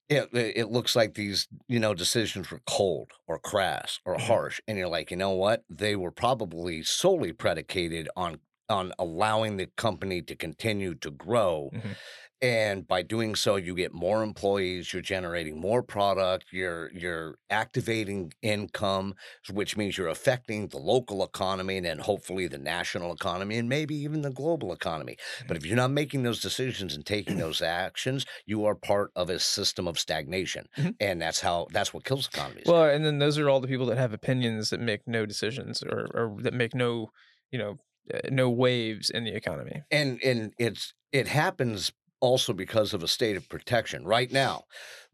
it 0.08 0.30
it 0.34 0.70
looks 0.72 0.96
like 0.96 1.14
these, 1.14 1.48
you 1.68 1.80
know, 1.80 1.94
decisions 1.94 2.50
were 2.50 2.62
cold 2.68 3.12
or 3.28 3.38
crass 3.40 4.00
or 4.06 4.18
Mhm. 4.18 4.20
harsh. 4.20 4.60
And 4.68 4.78
you're 4.78 4.88
like, 4.88 5.12
you 5.12 5.18
know 5.18 5.32
what? 5.32 5.64
They 5.70 5.96
were 5.96 6.12
probably 6.12 6.82
solely 6.84 7.32
predicated 7.34 8.10
on 8.16 8.40
on 8.70 8.94
allowing 9.00 9.58
the 9.58 9.68
company 9.78 10.22
to 10.24 10.36
continue 10.36 10.94
to 10.96 11.12
grow. 11.12 11.72
Mhm. 11.72 11.94
And 12.42 12.88
by 12.88 13.02
doing 13.02 13.36
so, 13.36 13.58
you 13.58 13.76
get 13.76 13.94
more 13.94 14.24
employees, 14.24 14.94
you're 14.94 15.02
generating 15.02 15.60
more 15.60 15.84
product, 15.84 16.46
you're 16.54 16.90
you're 16.94 17.38
activating 17.50 18.32
income, 18.42 19.16
which 19.52 19.76
means 19.76 19.98
you're 19.98 20.08
affecting 20.08 20.70
the 20.70 20.78
local 20.78 21.22
economy 21.24 21.78
and 21.78 21.86
then 21.86 22.00
hopefully 22.00 22.48
the 22.48 22.58
national 22.58 23.12
economy 23.12 23.58
and 23.58 23.68
maybe 23.68 23.96
even 23.96 24.22
the 24.22 24.32
global 24.32 24.72
economy. 24.72 25.18
But 25.48 25.58
if 25.58 25.66
you're 25.66 25.76
not 25.76 25.92
making 25.92 26.24
those 26.24 26.40
decisions 26.40 26.96
and 26.96 27.06
taking 27.06 27.38
those 27.40 27.62
actions, 27.62 28.26
you 28.46 28.64
are 28.66 28.76
part 28.76 29.12
of 29.18 29.30
a 29.30 29.40
system 29.40 29.86
of 29.86 30.00
stagnation. 30.00 30.68
Mhm. 30.78 30.96
And 31.00 31.22
that's 31.22 31.42
how 31.42 31.68
that's 31.72 31.94
what 31.94 32.06
kills 32.06 32.28
economies. 32.28 32.66
Well, 32.66 32.86
and 32.86 33.04
then 33.04 33.20
those 33.20 33.38
are 33.38 33.50
all 33.50 33.60
the 33.60 33.68
people 33.68 33.86
that 33.88 33.98
have 33.98 34.14
opinions 34.14 34.70
that 34.70 34.80
make 34.80 35.02
no 35.08 35.26
decisions 35.26 35.84
or 35.84 36.08
or 36.14 36.42
that 36.42 36.54
make 36.54 36.74
no, 36.74 37.10
you 37.52 37.60
know, 37.60 37.78
uh, 38.14 38.20
no 38.32 38.50
waves 38.50 39.10
in 39.10 39.24
the 39.24 39.34
economy. 39.36 39.84
and 39.92 40.22
and 40.24 40.54
it's 40.58 40.94
it 41.12 41.28
happens 41.28 41.92
also 42.20 42.54
because 42.54 42.94
of 42.94 43.04
a 43.04 43.08
state 43.08 43.38
of 43.38 43.50
protection. 43.50 44.06
Right 44.06 44.32
now 44.32 44.66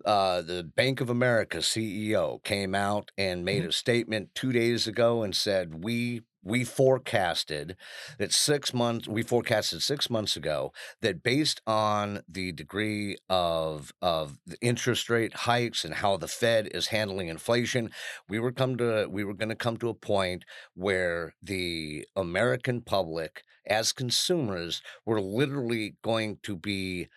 uh, 0.03 0.41
the 0.41 0.64
bank 0.64 0.99
of 0.99 1.10
america 1.10 1.60
ceo 1.60 2.43
came 2.43 2.76
out 2.76 3.12
and 3.18 3.45
made 3.45 3.64
a 3.64 3.72
statement 3.72 4.34
two 4.36 4.51
days 4.51 4.88
ago 4.88 5.24
and 5.24 5.36
said 5.36 5.84
we 5.84 6.22
we 6.46 6.64
forecasted 6.64 7.76
that 8.20 8.32
six 8.32 8.74
months 8.74 9.08
we 9.08 9.24
forecasted 9.24 9.82
six 9.82 10.10
months 10.10 10.38
ago 10.38 10.72
that 11.02 11.24
based 11.24 11.60
on 11.68 12.22
the 12.30 12.52
degree 12.54 13.18
of 13.30 13.91
of 14.02 14.38
the 14.46 14.58
interest 14.62 15.10
rate 15.10 15.34
hikes 15.34 15.84
and 15.84 15.96
how 15.96 16.16
the 16.16 16.28
fed 16.28 16.70
is 16.74 16.88
handling 16.88 17.28
inflation 17.28 17.89
we 18.30 18.39
were 18.39 18.52
come 18.52 18.78
to 18.78 19.08
we 19.10 19.24
were 19.24 19.34
going 19.34 19.50
to 19.50 19.56
come 19.56 19.76
to 19.76 19.89
a 19.89 19.93
point 19.93 20.46
where 20.76 21.34
the 21.41 22.06
american 22.16 22.82
public 22.82 23.43
as 23.68 23.91
consumers 23.91 24.82
were 25.06 25.20
literally 25.20 25.96
going 26.04 26.38
to 26.43 26.56
be 26.56 27.08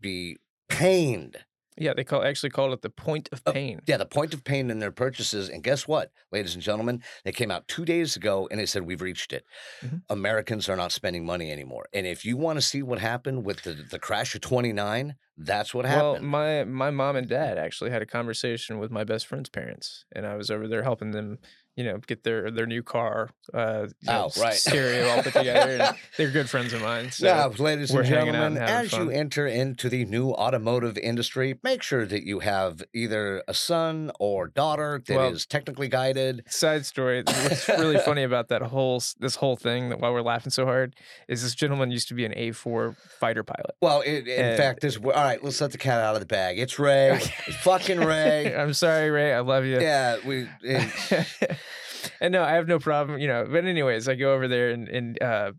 be 0.00 0.38
pained 0.68 1.36
Yeah, 1.76 1.92
they 1.94 2.04
call 2.04 2.22
actually 2.22 2.50
called 2.50 2.72
it 2.72 2.82
the 2.82 2.90
point 2.90 3.28
of 3.32 3.42
Oh, 3.46 3.52
pain. 3.52 3.80
yeah, 3.86 3.96
the 3.96 4.06
point 4.06 4.32
of 4.32 4.44
pain 4.44 4.70
in 4.70 4.78
their 4.78 4.92
purchases. 4.92 5.48
And 5.48 5.62
guess 5.62 5.88
what, 5.88 6.10
ladies 6.30 6.54
and 6.54 6.62
gentlemen? 6.62 7.02
They 7.24 7.32
came 7.32 7.50
out 7.50 7.66
two 7.66 7.84
days 7.84 8.14
ago 8.16 8.46
and 8.50 8.60
they 8.60 8.66
said, 8.66 8.82
We've 8.84 9.02
reached 9.02 9.32
it. 9.32 9.44
Mhm. 9.82 10.02
Americans 10.08 10.68
are 10.68 10.76
not 10.76 10.92
spending 10.92 11.26
money 11.26 11.50
anymore. 11.50 11.86
And 11.92 12.06
if 12.06 12.24
you 12.24 12.36
want 12.36 12.58
to 12.58 12.62
see 12.62 12.82
what 12.82 12.98
happened 13.00 13.44
with 13.44 13.62
the, 13.62 13.72
the 13.74 13.98
crash 13.98 14.34
of 14.34 14.40
29, 14.40 15.16
that's 15.36 15.74
what 15.74 15.84
happened. 15.84 16.22
Well, 16.22 16.22
my 16.22 16.64
my 16.64 16.90
mom 16.90 17.16
and 17.16 17.28
dad 17.28 17.58
actually 17.58 17.90
had 17.90 18.02
a 18.02 18.06
conversation 18.06 18.78
with 18.78 18.90
my 18.92 19.02
best 19.02 19.26
friend's 19.26 19.48
parents, 19.48 20.04
and 20.12 20.26
I 20.26 20.36
was 20.36 20.50
over 20.50 20.68
there 20.68 20.84
helping 20.84 21.10
them, 21.10 21.38
you 21.76 21.84
know, 21.84 21.98
get 21.98 22.22
their 22.24 22.50
their 22.50 22.66
new 22.66 22.82
car, 22.82 23.30
uh, 23.52 23.86
you 24.00 24.06
know, 24.06 24.30
Oh, 24.36 24.40
right. 24.40 24.54
stereo 24.54 25.08
all 25.08 25.22
put 25.22 25.32
together. 25.32 25.76
And 25.82 25.96
they're 26.16 26.30
good 26.30 26.48
friends 26.48 26.72
of 26.72 26.80
mine. 26.82 27.10
So 27.10 27.26
now, 27.26 27.48
ladies 27.48 27.90
and 27.90 28.00
and 28.00 28.08
gentlemen, 28.08 28.56
having 28.56 28.86
as 28.86 28.92
you 28.92 29.10
enter 29.10 29.46
into 29.46 29.88
the 29.88 30.04
new 30.04 30.30
automotive 30.30 30.96
industry, 30.98 31.58
make 31.64 31.82
sure 31.82 32.06
that 32.06 32.22
you 32.24 32.40
have 32.40 32.82
either 32.94 33.42
a 33.48 33.54
son 33.54 34.12
or 34.20 34.46
daughter 34.48 35.02
that 35.06 35.12
is 35.12 35.16
Well- 35.18 35.38
technically 35.48 35.88
guided. 35.88 36.44
side 36.48 36.86
story. 36.86 37.22
What's 37.26 37.68
really 37.68 37.98
funny 37.98 38.22
about 38.22 38.48
that 38.48 38.62
whole 38.62 39.02
this 39.18 39.36
whole 39.36 39.56
thing 39.56 39.88
that 39.88 39.98
why 40.00 40.10
we're 40.10 40.22
laughing 40.22 40.50
so 40.50 40.64
hard 40.66 40.94
is 41.28 41.42
this 41.42 41.54
gentleman 41.54 41.90
used 41.90 42.08
to 42.08 42.14
be 42.14 42.24
an 42.24 42.32
A 42.36 42.52
four 42.52 42.94
fighter 43.18 43.42
pilot. 43.42 43.74
Well, 43.80 44.00
it, 44.02 44.28
in 44.28 44.44
And- 44.44 44.56
fact, 44.56 44.80
this 44.80 44.96
all 44.96 45.10
right. 45.10 45.42
Let's 45.42 45.60
let 45.60 45.72
the 45.72 45.78
cat 45.78 46.00
out 46.00 46.14
of 46.14 46.20
the 46.20 46.26
bag. 46.26 46.58
It's 46.58 46.78
Ray. 46.78 47.20
It's 47.46 47.56
fucking 47.58 47.98
Ray. 48.00 48.54
I'm 48.54 48.72
sorry, 48.74 49.10
Ray. 49.10 49.32
I 49.34 49.40
love 49.40 49.64
you. 49.64 49.80
yeah, 49.80 50.16
we. 50.24 50.48
it- 50.62 51.56
and 52.20 52.32
no, 52.32 52.42
I 52.42 52.52
have 52.52 52.68
no 52.68 52.78
problem, 52.78 53.18
you 53.18 53.28
know. 53.28 53.46
But 53.50 53.64
anyways, 53.64 54.08
I 54.08 54.14
go 54.14 54.34
over 54.34 54.48
there 54.48 54.70
and 54.70 54.88
and 54.88 55.22
uh, 55.22 55.52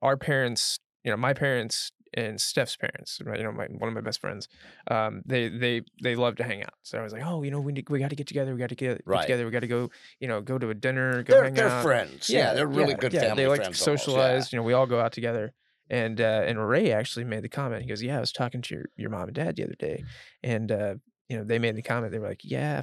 our 0.00 0.16
parents, 0.16 0.78
you 1.04 1.10
know, 1.10 1.16
my 1.16 1.32
parents 1.34 1.90
and 2.14 2.38
Steph's 2.38 2.76
parents, 2.76 3.20
right, 3.24 3.38
you 3.38 3.44
know, 3.44 3.52
my 3.52 3.66
one 3.66 3.88
of 3.88 3.94
my 3.94 4.00
best 4.02 4.20
friends, 4.20 4.46
um, 4.90 5.22
they 5.24 5.48
they 5.48 5.82
they 6.02 6.14
love 6.14 6.36
to 6.36 6.44
hang 6.44 6.62
out. 6.62 6.74
So 6.82 6.98
I 6.98 7.02
was 7.02 7.12
like, 7.12 7.22
oh, 7.24 7.42
you 7.42 7.50
know, 7.50 7.60
we 7.60 7.72
need, 7.72 7.88
we 7.88 7.98
got 7.98 8.10
to 8.10 8.16
get 8.16 8.26
together. 8.26 8.52
We 8.52 8.58
got 8.58 8.68
to 8.68 8.74
get, 8.74 8.98
get 8.98 9.06
Right. 9.06 9.22
together. 9.22 9.44
We 9.46 9.50
got 9.50 9.60
to 9.60 9.66
go, 9.68 9.90
you 10.20 10.28
know, 10.28 10.40
go 10.42 10.58
to 10.58 10.68
a 10.70 10.74
dinner. 10.74 11.22
Go 11.22 11.32
they're 11.34 11.44
hang 11.44 11.54
they're 11.54 11.68
out. 11.68 11.82
friends. 11.82 12.28
Yeah, 12.28 12.52
they're 12.54 12.66
really 12.66 12.94
good 12.94 13.12
family 13.12 13.42
They 13.42 13.48
like 13.48 13.62
friends. 13.62 13.78
to 13.80 13.90
almost, 13.90 14.06
yeah. 14.06 14.12
socialize. 14.12 14.52
You 14.52 14.58
know, 14.58 14.62
we 14.62 14.74
all 14.74 14.86
go 14.86 15.00
out 15.00 15.12
together. 15.12 15.54
And 15.90 16.20
uh, 16.20 16.42
and 16.46 16.66
Ray 16.66 16.90
actually 16.92 17.24
made 17.24 17.42
the 17.42 17.48
comment. 17.50 17.82
He 17.82 17.88
goes, 17.88 18.02
"Yeah, 18.02 18.16
I 18.16 18.20
was 18.20 18.32
talking 18.32 18.62
to 18.62 18.74
your, 18.74 18.84
your 18.96 19.10
mom 19.10 19.24
and 19.24 19.34
dad 19.34 19.56
the 19.56 19.64
other 19.64 19.74
day, 19.78 20.04
and 20.42 20.70
uh, 20.72 20.94
you 21.28 21.36
know, 21.36 21.44
they 21.44 21.58
made 21.58 21.76
the 21.76 21.82
comment. 21.82 22.12
They 22.12 22.18
were 22.18 22.28
like, 22.28 22.40
yeah, 22.44 22.82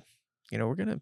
you 0.51 0.57
know, 0.59 0.67
we're 0.67 0.75
gonna 0.75 1.01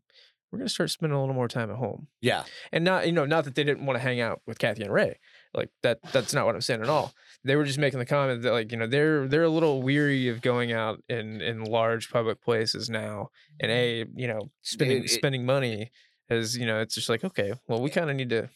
we're 0.51 0.59
gonna 0.59 0.69
start 0.69 0.89
spending 0.91 1.15
a 1.17 1.19
little 1.19 1.35
more 1.35 1.47
time 1.47 1.69
at 1.69 1.77
home, 1.77 2.07
Yeah, 2.21 2.43
and 2.71 2.83
not 2.83 3.05
you 3.05 3.11
know, 3.11 3.25
not 3.25 3.43
that 3.45 3.55
they 3.55 3.63
didn't 3.63 3.85
want 3.85 3.97
to 3.97 4.03
hang 4.03 4.21
out 4.21 4.41
with 4.45 4.59
Kathy 4.59 4.83
and 4.83 4.93
Ray, 4.93 5.19
like 5.53 5.69
that. 5.83 5.99
That's 6.13 6.33
not 6.33 6.45
what 6.45 6.55
I'm 6.55 6.61
saying 6.61 6.81
at 6.81 6.89
all. 6.89 7.13
They 7.43 7.55
were 7.55 7.65
just 7.65 7.79
making 7.79 7.99
the 7.99 8.05
comment 8.05 8.41
that 8.43 8.51
like 8.51 8.71
you 8.71 8.77
know 8.77 8.87
they're 8.87 9.27
they're 9.27 9.43
a 9.43 9.49
little 9.49 9.81
weary 9.81 10.29
of 10.29 10.41
going 10.41 10.71
out 10.71 11.03
in 11.09 11.41
in 11.41 11.63
large 11.63 12.09
public 12.09 12.41
places 12.41 12.89
now, 12.89 13.29
and 13.59 13.71
a 13.71 14.05
you 14.15 14.27
know 14.27 14.51
spending 14.61 14.99
It- 14.99 15.05
it- 15.05 15.09
spending 15.09 15.45
money 15.45 15.91
is 16.29 16.57
you 16.57 16.65
know 16.65 16.79
it's 16.79 16.95
just 16.95 17.09
like 17.09 17.23
okay, 17.23 17.53
well 17.67 17.81
we 17.81 17.89
kind 17.89 18.09
of 18.09 18.15
need 18.15 18.29
to 18.29 18.35
you 18.35 18.41
know, 18.43 18.49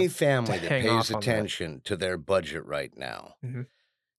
any 0.00 0.08
family 0.08 0.58
that 0.58 0.68
hang 0.70 0.82
pays 0.82 0.90
off 0.90 1.14
on 1.14 1.20
that. 1.20 1.28
attention 1.30 1.82
to 1.84 1.96
their 1.96 2.16
budget 2.16 2.64
right 2.64 2.96
now, 2.96 3.34
Mhm. 3.44 3.66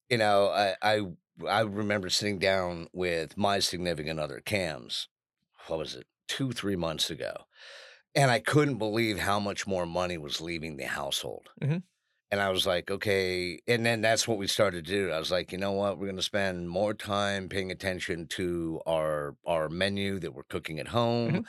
you 0.08 0.18
know, 0.18 0.48
I, 0.48 0.74
I 0.82 1.00
I 1.46 1.60
remember 1.60 2.08
sitting 2.08 2.38
down 2.38 2.88
with 2.92 3.36
my 3.36 3.58
significant 3.58 4.18
other, 4.20 4.40
Cams. 4.40 5.08
What 5.66 5.78
was 5.80 5.94
it? 5.96 6.06
Two 6.28 6.52
three 6.52 6.76
months 6.76 7.10
ago, 7.10 7.44
and 8.14 8.30
I 8.30 8.40
couldn't 8.40 8.78
believe 8.78 9.18
how 9.20 9.40
much 9.40 9.66
more 9.66 9.86
money 9.86 10.18
was 10.18 10.40
leaving 10.40 10.76
the 10.76 10.86
household. 10.86 11.50
Mhm. 11.60 11.82
And 12.30 12.40
I 12.40 12.50
was 12.50 12.66
like, 12.66 12.90
okay. 12.90 13.60
And 13.68 13.86
then 13.86 14.00
that's 14.00 14.26
what 14.26 14.38
we 14.38 14.48
started 14.48 14.84
to 14.84 14.92
do. 14.92 15.12
I 15.12 15.18
was 15.18 15.30
like, 15.30 15.52
you 15.52 15.58
know 15.58 15.72
what? 15.72 15.98
We're 15.98 16.06
going 16.06 16.16
to 16.16 16.22
spend 16.22 16.68
more 16.68 16.92
time 16.92 17.48
paying 17.48 17.70
attention 17.70 18.26
to 18.30 18.80
our 18.86 19.36
our 19.46 19.68
menu 19.68 20.18
that 20.20 20.34
we're 20.34 20.42
cooking 20.44 20.80
at 20.80 20.88
home. 20.88 21.42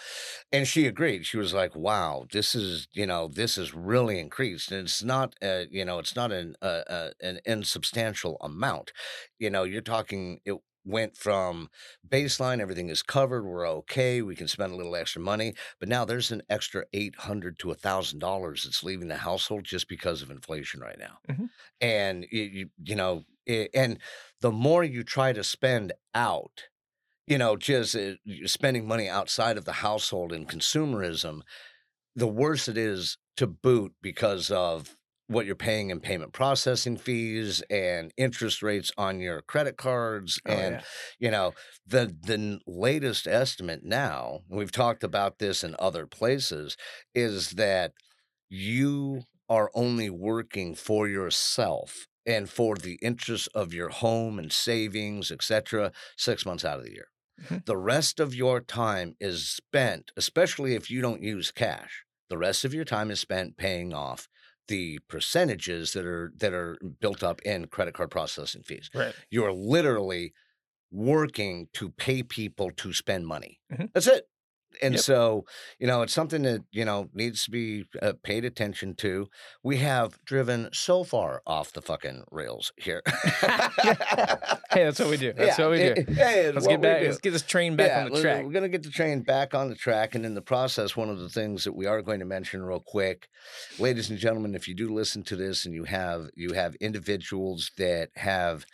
And 0.52 0.68
she 0.68 0.86
agreed. 0.88 1.26
She 1.26 1.38
was 1.38 1.54
like, 1.54 1.76
wow, 1.76 2.28
this 2.32 2.56
is, 2.56 2.88
you 2.94 3.06
know, 3.08 3.28
this 3.28 3.58
is 3.58 3.74
really 3.74 4.20
increased. 4.20 4.72
And 4.72 4.82
it's 4.86 5.04
not, 5.04 5.36
a, 5.42 5.68
you 5.72 5.86
know, 5.86 6.00
it's 6.00 6.16
not 6.16 6.32
an 6.32 6.56
uh, 6.62 6.84
uh, 6.88 7.12
an 7.22 7.40
insubstantial 7.46 8.38
amount. 8.42 8.94
You 9.40 9.50
know, 9.50 9.64
you're 9.64 9.82
talking. 9.82 10.42
It 10.46 10.56
went 10.88 11.18
from 11.18 11.70
baseline, 12.08 12.60
everything 12.60 12.90
is 12.90 13.04
covered, 13.04 13.44
we're 13.46 13.68
okay, 13.68 14.22
we 14.22 14.36
can 14.36 14.48
spend 14.48 14.74
a 14.74 14.76
little 14.76 14.96
extra 14.96 15.22
money, 15.22 15.56
but 15.80 15.90
now 15.90 16.06
there's 16.06 16.32
an 16.32 16.42
extra 16.50 16.86
eight 16.94 17.16
hundred 17.16 17.60
to 17.60 17.72
a 17.72 17.76
thousand 17.76 18.20
dollars 18.20 18.64
that's 18.64 18.84
leaving 18.84 19.08
the 19.10 19.18
household 19.18 19.66
just 19.66 19.88
because 19.90 20.22
of 20.22 20.32
inflation 20.32 20.80
right 20.82 21.00
now, 21.00 21.20
Mhm. 21.28 21.48
and 21.82 22.26
you, 22.32 22.70
you 22.84 22.96
know, 22.96 23.24
i- 23.48 23.70
and 23.74 24.00
the 24.42 24.52
more 24.52 24.84
you 24.84 25.04
try 25.04 25.34
to 25.34 25.44
spend 25.44 25.94
out, 26.16 26.64
you 27.28 27.38
know, 27.38 27.58
just 27.58 27.96
uh, 27.96 28.16
spending 28.46 28.88
money 28.88 29.10
outside 29.10 29.58
of 29.58 29.66
the 29.66 29.74
household 29.74 30.34
and 30.34 30.50
consumerism, 30.50 31.42
the 32.16 32.28
worse 32.28 32.68
it 32.68 32.78
is 32.78 33.18
to 33.38 33.48
boot 33.48 33.94
because 34.02 34.52
of 34.52 34.98
what 35.28 35.46
you're 35.46 35.56
paying 35.56 35.90
in 35.90 36.00
payment 36.00 36.34
processing 36.34 36.98
fees 36.98 37.62
and 37.70 38.14
interest 38.18 38.64
rates 38.64 38.92
on 38.98 39.20
your 39.20 39.42
credit 39.42 39.78
cards 39.78 40.40
Oh, 40.46 40.52
and 40.52 40.80
yeah. 40.80 40.84
you 41.20 41.30
know 41.32 41.54
the 41.86 42.06
the 42.22 42.60
latest 42.66 43.28
estimate 43.28 43.84
now 43.84 44.42
we've 44.50 44.72
talked 44.72 45.04
about 45.04 45.40
this 45.40 45.64
in 45.64 45.76
other 45.80 46.08
places 46.08 46.78
is 47.14 47.52
that 47.52 47.94
you 48.50 49.24
are 49.50 49.72
only 49.74 50.10
working 50.10 50.76
for 50.76 51.08
yourself 51.08 52.08
and 52.26 52.50
for 52.50 52.76
the 52.76 52.96
interest 53.02 53.48
of 53.54 53.74
your 53.74 53.90
home 53.90 54.40
and 54.40 54.52
savings 54.52 55.32
etc 55.32 55.92
6 56.18 56.46
months 56.46 56.66
out 56.66 56.80
of 56.80 56.86
the 56.86 56.92
year 56.94 57.08
Mhm. 57.38 57.58
the 57.66 57.78
rest 57.78 58.20
of 58.20 58.34
your 58.36 58.62
time 58.62 59.16
is 59.20 59.50
spent 59.50 60.12
especially 60.18 60.76
if 60.76 60.90
you 60.90 61.02
don't 61.02 61.22
use 61.24 61.52
cash 61.52 62.06
the 62.30 62.38
rest 62.38 62.66
of 62.66 62.74
your 62.74 62.86
time 62.86 63.12
is 63.12 63.20
spent 63.20 63.58
paying 63.58 63.94
off 63.94 64.28
the 64.68 65.00
percentages 65.08 65.94
that 65.94 66.06
are 66.06 66.32
that 66.38 66.54
are 66.54 66.78
built 67.00 67.24
up 67.24 67.42
in 67.44 67.68
credit 67.68 67.94
card 67.94 68.12
processing 68.12 68.64
fees 68.64 68.90
Right. 68.94 69.16
you're 69.32 69.54
literally 69.54 70.34
working 70.92 71.70
to 71.74 71.90
pay 71.92 72.24
people 72.24 72.72
to 72.72 72.94
spend 72.94 73.28
money. 73.28 73.60
Mhm. 73.72 73.92
That's 73.94 74.08
it. 74.08 74.28
And 74.82 74.96
Yep. 74.96 75.04
so, 75.04 75.46
you 75.80 75.88
know, 75.88 76.02
it's 76.02 76.14
something 76.14 76.44
that, 76.44 76.64
you 76.72 76.86
know, 76.86 77.10
needs 77.14 77.44
to 77.46 77.52
be 77.52 77.86
uh, 78.02 78.14
paid 78.24 78.46
attention 78.46 78.96
to. 78.96 79.28
We 79.64 79.78
have 79.78 80.24
driven 80.26 80.70
so 80.74 81.04
far 81.04 81.42
off 81.46 81.72
the 81.74 81.82
fucking 81.82 82.24
rails 82.32 82.72
here. 82.78 83.02
Hey, 84.70 84.84
that's 84.84 85.00
what 85.00 85.10
we 85.10 85.18
do. 85.18 85.34
That's 85.38 85.58
Yeah, 85.58 85.66
what 85.66 85.72
we 85.72 85.80
do. 85.80 86.14
Hey, 86.14 86.52
Let's 86.52 86.68
get 86.68 86.82
back. 86.82 87.04
Let's 87.04 87.18
get 87.20 87.32
this 87.32 87.42
train 87.42 87.76
back 87.76 87.98
on 87.98 88.12
the 88.12 88.22
track. 88.22 88.44
We're 88.46 88.52
going 88.52 88.64
to 88.64 88.70
get 88.70 88.84
the 88.84 88.90
train 88.90 89.22
back 89.22 89.54
on 89.54 89.70
the 89.70 89.76
track. 89.76 90.14
And 90.16 90.26
in 90.26 90.34
the 90.36 90.42
process, 90.42 90.96
one 90.96 91.10
of 91.10 91.20
the 91.20 91.30
things 91.30 91.64
that 91.64 91.74
we 91.76 91.86
are 91.86 92.02
going 92.02 92.20
to 92.20 92.26
mention 92.26 92.62
real 92.64 92.80
quick, 92.80 93.28
ladies 93.80 94.10
and 94.10 94.20
gentlemen, 94.20 94.56
if 94.56 94.68
you 94.68 94.76
do 94.76 94.94
listen 94.94 95.24
to 95.24 95.36
this 95.36 95.66
and 95.66 95.74
you 95.74 95.86
have 95.86 96.30
you 96.36 96.54
have 96.54 96.76
individuals 96.76 97.72
that 97.78 98.10
have 98.16 98.66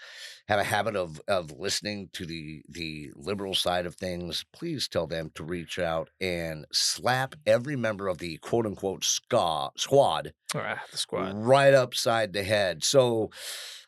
have 0.54 0.60
a 0.60 0.64
habit 0.64 0.96
of 0.96 1.20
of 1.28 1.52
listening 1.52 2.10
to 2.14 2.26
the 2.26 2.64
the 2.70 3.12
liberal 3.16 3.54
side 3.56 3.86
of 3.86 3.96
things, 3.96 4.46
please 4.54 4.88
tell 4.88 5.08
them 5.08 5.32
to 5.36 5.44
reach 5.44 5.80
out 5.80 6.10
and 6.22 6.66
slap 6.72 7.36
every 7.46 7.76
member 7.76 8.08
of 8.08 8.20
the 8.20 8.38
quote 8.38 8.66
unquote 8.66 9.04
ska 9.04 9.70
squad 9.78 10.34
Ah, 10.56 10.82
the 10.92 10.98
squad. 10.98 11.34
right 11.36 11.74
upside 11.74 12.34
the 12.34 12.44
head. 12.44 12.84
So 12.84 13.30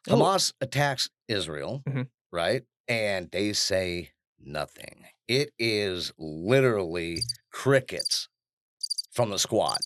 Oh. 0.08 0.16
Hamas 0.16 0.54
attacks 0.62 1.10
Israel, 1.28 1.82
Mhm. 1.88 2.08
right? 2.32 2.64
And 2.88 3.30
they 3.32 3.54
say 3.54 4.12
nothing. 4.40 5.06
It 5.28 5.52
is 5.58 6.12
literally 6.18 7.20
crickets 7.52 8.28
from 9.12 9.30
the 9.32 9.40
squad. 9.40 9.80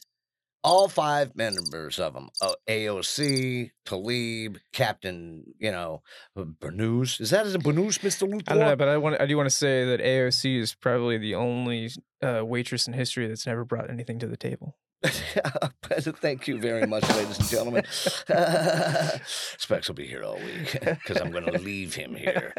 All 0.64 0.90
five 0.90 1.36
members 1.36 2.00
of 2.00 2.14
them 2.14 2.30
uh, 2.42 2.54
AOC, 2.68 3.72
Tlaib, 3.86 4.58
Captain, 4.74 5.44
you 5.58 5.72
know, 5.72 6.02
Bernous. 6.38 7.22
Is 7.22 7.30
that 7.30 7.46
a 7.46 7.60
Bernous, 7.60 8.00
Mr. 8.00 8.28
Luthor? 8.28 8.44
I 8.52 8.54
don't 8.56 8.66
know, 8.66 8.76
but 8.76 8.90
I 8.90 8.98
want. 8.98 9.22
I 9.22 9.26
do 9.26 9.38
want 9.38 9.50
to 9.50 9.56
say 9.56 9.86
that 9.86 10.02
AOC 10.02 10.60
is 10.60 10.76
probably 10.76 11.18
the 11.18 11.36
only 11.36 11.90
uh, 12.22 12.44
waitress 12.46 12.88
in 12.88 12.94
history 12.94 13.28
that's 13.28 13.46
never 13.46 13.64
brought 13.64 13.90
anything 13.90 14.20
to 14.20 14.28
the 14.28 14.38
table. 14.38 14.76
Thank 15.84 16.48
you 16.48 16.60
very 16.60 16.86
much, 16.86 17.08
ladies 17.16 17.40
and 17.40 17.48
gentlemen. 17.48 17.84
Specs 19.58 19.88
will 19.88 19.96
be 19.96 20.06
here 20.06 20.24
all 20.24 20.36
week 20.38 20.74
because 20.82 21.18
I'm 21.22 21.32
going 21.32 21.46
to 21.46 21.58
leave 21.60 21.96
him 21.96 22.16
here. 22.16 22.54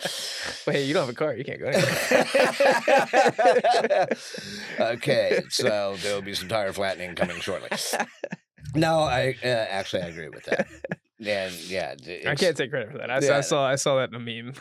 Wait, 0.67 0.77
hey, 0.77 0.85
you 0.85 0.95
don't 0.95 1.07
have 1.07 1.15
a 1.15 1.19
car. 1.19 1.35
You 1.35 1.45
can't 1.45 1.61
go 1.61 1.67
anywhere. 1.67 1.97
okay, 4.81 5.43
so 5.51 5.97
there 6.03 6.15
will 6.15 6.23
be 6.23 6.35
some 6.35 6.49
tire 6.49 6.73
flattening 6.73 7.15
coming 7.15 7.39
shortly. 7.41 7.69
No, 8.75 9.01
I 9.01 9.37
uh, 9.43 9.47
actually 9.47 10.03
I 10.03 10.07
agree 10.07 10.29
with 10.29 10.45
that. 10.45 10.67
And 11.25 11.53
yeah, 11.69 11.95
I 12.27 12.35
can't 12.35 12.57
take 12.57 12.71
credit 12.71 12.91
for 12.93 12.99
that. 12.99 13.11
I, 13.11 13.17
s- 13.17 13.25
I 13.29 13.35
Yeah. 13.37 13.41
saw. 13.43 13.67
I 13.67 13.75
saw 13.75 13.97
that 13.97 14.09
in 14.09 14.15
a 14.15 14.19
meme. 14.19 14.55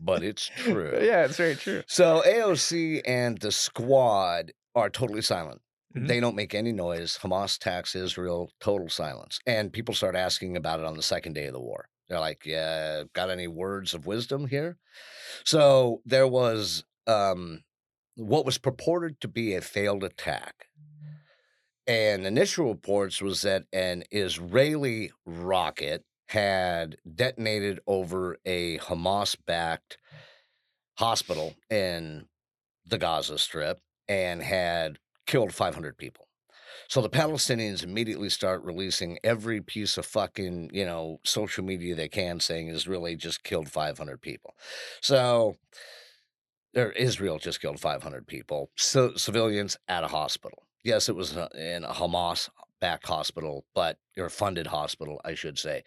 but 0.00 0.22
it's 0.22 0.50
true. 0.56 0.98
yeah, 1.02 1.24
it's 1.24 1.36
very 1.38 1.54
true. 1.56 1.82
So 1.86 2.22
AOC 2.26 3.00
and 3.06 3.38
the 3.38 3.50
squad 3.52 4.52
are 4.74 4.90
totally 4.90 5.22
silent. 5.22 5.62
Mhm. 5.96 6.08
They 6.08 6.20
don't 6.20 6.36
make 6.36 6.54
any 6.54 6.72
noise. 6.72 7.18
Hamas 7.18 7.56
attacks 7.56 7.94
Israel, 7.94 8.52
total 8.60 8.88
silence. 8.88 9.38
And 9.46 9.72
people 9.72 9.94
start 9.94 10.14
asking 10.14 10.56
about 10.56 10.80
it 10.80 10.86
on 10.86 10.96
the 10.96 11.02
second 11.02 11.32
day 11.34 11.46
of 11.46 11.54
the 11.54 11.60
war. 11.60 11.88
They're 12.08 12.20
like, 12.20 12.46
yeah, 12.46 13.04
got 13.14 13.30
any 13.30 13.48
words 13.48 13.94
of 13.94 14.06
wisdom 14.06 14.46
here? 14.46 14.78
So 15.44 16.02
there 16.04 16.28
was 16.28 16.84
um, 17.06 17.64
what 18.14 18.44
was 18.44 18.58
purported 18.58 19.20
to 19.22 19.28
be 19.28 19.54
a 19.54 19.60
failed 19.60 20.04
attack. 20.04 20.66
And 21.86 22.26
initial 22.26 22.68
reports 22.68 23.22
was 23.22 23.42
that 23.42 23.64
an 23.72 24.04
Israeli 24.10 25.12
rocket 25.24 26.04
had 26.28 26.96
detonated 27.14 27.80
over 27.86 28.36
a 28.44 28.78
Hamas 28.78 29.36
backed 29.46 29.98
hospital 30.98 31.54
in 31.70 32.26
the 32.84 32.98
Gaza 32.98 33.38
Strip 33.38 33.80
and 34.08 34.42
had 34.42 34.98
killed 35.26 35.52
500 35.52 35.96
people. 35.98 36.26
So 36.88 37.00
the 37.00 37.10
Palestinians 37.10 37.82
immediately 37.82 38.30
start 38.30 38.62
releasing 38.62 39.18
every 39.24 39.60
piece 39.60 39.98
of 39.98 40.06
fucking, 40.06 40.70
you 40.72 40.84
know, 40.84 41.20
social 41.24 41.64
media 41.64 41.94
they 41.94 42.08
can 42.08 42.38
saying 42.38 42.68
Israeli 42.68 43.16
just 43.16 43.42
killed 43.42 43.68
500 43.68 44.20
people. 44.20 44.54
So 45.00 45.56
or 46.76 46.92
Israel 46.92 47.38
just 47.38 47.60
killed 47.60 47.80
500 47.80 48.26
people, 48.26 48.70
so 48.76 49.14
civilians 49.16 49.78
at 49.88 50.04
a 50.04 50.08
hospital. 50.08 50.62
Yes, 50.84 51.08
it 51.08 51.16
was 51.16 51.36
uh, 51.36 51.48
in 51.54 51.84
a 51.84 51.92
Hamas 51.92 52.50
backed 52.80 53.08
hospital, 53.08 53.64
but 53.74 53.98
or 54.18 54.28
funded 54.28 54.66
hospital, 54.66 55.20
I 55.24 55.34
should 55.34 55.58
say. 55.58 55.82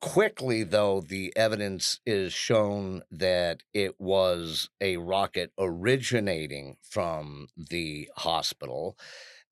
Quickly, 0.00 0.62
though, 0.62 1.00
the 1.00 1.32
evidence 1.36 2.00
is 2.06 2.32
shown 2.32 3.02
that 3.10 3.62
it 3.72 4.00
was 4.00 4.68
a 4.80 4.98
rocket 4.98 5.52
originating 5.58 6.76
from 6.82 7.48
the 7.56 8.08
hospital. 8.16 8.96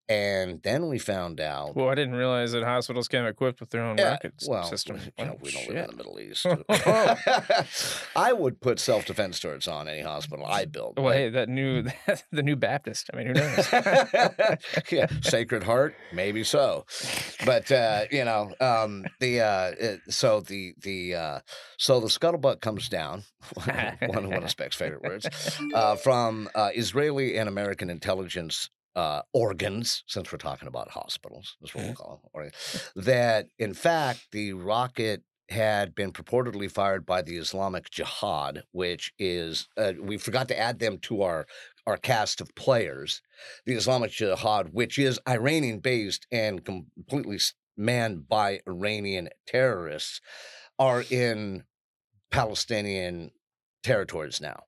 And 0.07 0.63
then 0.63 0.89
we 0.89 0.99
found 0.99 1.41
out. 1.41 1.75
Well, 1.75 1.89
I 1.89 1.95
didn't 1.95 2.15
realize 2.17 2.53
that 2.53 2.63
hospitals 2.63 3.09
came 3.09 3.25
equipped 3.25 3.61
with 3.61 3.71
their 3.71 3.83
own 3.83 3.97
Yeah, 3.97 4.11
rocket 4.11 4.35
well, 4.47 4.65
system. 4.65 4.99
You 5.19 5.25
know, 5.25 5.33
Oh, 5.33 5.39
we 5.41 5.51
don't 5.51 5.67
live 5.69 5.77
in 5.79 5.91
the 5.91 5.97
Middle 5.97 6.21
East. 6.21 6.45
I 8.17 8.33
would 8.33 8.61
put 8.61 8.79
self 8.79 9.07
defense 9.07 9.41
turrets 9.41 9.67
on 9.69 9.89
any 9.89 10.03
hospital 10.03 10.45
I 10.47 10.67
built. 10.67 10.97
Well, 10.97 11.07
but- 11.07 11.17
hey, 11.17 11.29
that 11.31 11.49
new 11.49 11.85
the 12.33 12.43
new 12.43 12.57
Baptist. 12.57 13.09
I 13.13 13.17
mean, 13.17 13.29
who 13.29 13.33
knows? 13.35 13.69
yeah, 14.91 15.07
Sacred 15.23 15.63
Heart, 15.63 15.95
maybe 16.13 16.45
so, 16.45 16.85
but 17.45 17.71
uh, 17.73 18.05
you 18.11 18.25
know, 18.25 18.53
um, 18.61 19.05
the 19.21 19.41
uh, 19.41 19.73
so 20.11 20.41
the 20.41 20.75
the 20.83 21.15
uh, 21.15 21.41
so 21.79 22.01
the 22.01 22.09
scuttlebutt 22.09 22.61
comes 22.61 22.89
down. 22.89 23.25
one 24.07 24.29
one 24.31 24.43
of 24.43 24.51
Speck's 24.51 24.77
favorite 24.77 25.03
words 25.03 25.27
uh, 25.75 25.97
from 25.97 26.49
uh, 26.55 26.71
Israeli 26.75 27.37
and 27.39 27.49
American 27.49 27.91
intelligence. 27.91 28.71
Uh, 28.97 29.23
organs, 29.33 30.05
since 30.07 30.31
we're 30.31 30.39
talking 30.39 30.69
about 30.69 30.91
hospitals, 30.91 31.57
that's 31.61 31.75
what 31.75 31.85
we'll 31.85 31.95
call 31.95 32.21
them. 32.23 32.31
organ- 32.33 32.53
That 32.95 33.49
in 33.59 33.75
fact 33.75 34.29
the 34.31 34.53
rocket 34.53 35.23
had 35.51 35.95
been 35.95 36.13
purportedly 36.13 36.71
fired 36.71 37.05
by 37.05 37.21
the 37.21 37.37
Islamic 37.37 37.91
Jihad, 37.91 38.63
which 38.73 39.13
is 39.19 39.69
uh, 39.77 39.93
we 40.01 40.17
forgot 40.17 40.47
to 40.49 40.59
add 40.59 40.79
them 40.79 40.99
to 40.99 41.23
our 41.23 41.47
our 41.87 41.97
cast 41.99 42.41
of 42.41 42.55
players 42.55 43.21
the 43.67 43.75
Islamic 43.75 44.11
Jihad, 44.13 44.69
which 44.73 44.99
is 44.99 45.19
Iranian 45.29 45.81
based 45.81 46.27
and 46.33 46.65
completely 46.65 47.39
manned 47.77 48.29
by 48.29 48.61
Iranian 48.67 49.29
terrorists, 49.47 50.21
are 50.79 51.03
in 51.11 51.65
Palestinian 52.31 53.31
territories 53.83 54.41
now 54.41 54.65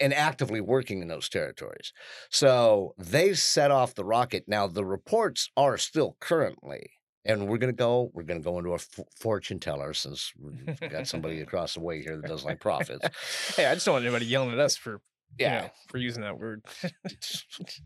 and 0.00 0.12
actively 0.12 0.60
working 0.60 1.02
in 1.02 1.08
those 1.08 1.28
territories. 1.28 1.92
So 2.30 2.94
they 2.98 3.34
set 3.34 3.70
off 3.70 3.94
the 3.94 4.04
rocket. 4.04 4.44
Now, 4.46 4.66
the 4.66 4.84
reports 4.84 5.50
are 5.56 5.78
still 5.78 6.16
currently. 6.20 6.90
And 7.26 7.48
we're 7.48 7.56
gonna 7.56 7.72
go. 7.72 8.10
We're 8.12 8.24
gonna 8.24 8.40
go 8.40 8.58
into 8.58 8.72
a 8.72 8.74
f- 8.74 9.00
fortune 9.18 9.58
teller 9.58 9.94
since 9.94 10.30
we've 10.38 10.78
got 10.90 11.06
somebody 11.06 11.40
across 11.46 11.72
the 11.72 11.80
way 11.80 12.02
here 12.02 12.16
that 12.18 12.28
does 12.28 12.44
like 12.44 12.60
prophets. 12.60 13.08
hey, 13.56 13.64
I 13.64 13.72
just 13.72 13.86
don't 13.86 13.94
want 13.94 14.04
anybody 14.04 14.26
yelling 14.26 14.52
at 14.52 14.58
us 14.58 14.76
for 14.76 15.00
you 15.38 15.46
Yeah, 15.46 15.60
know, 15.62 15.70
for 15.88 15.98
using 15.98 16.22
that 16.22 16.38
word. 16.38 16.62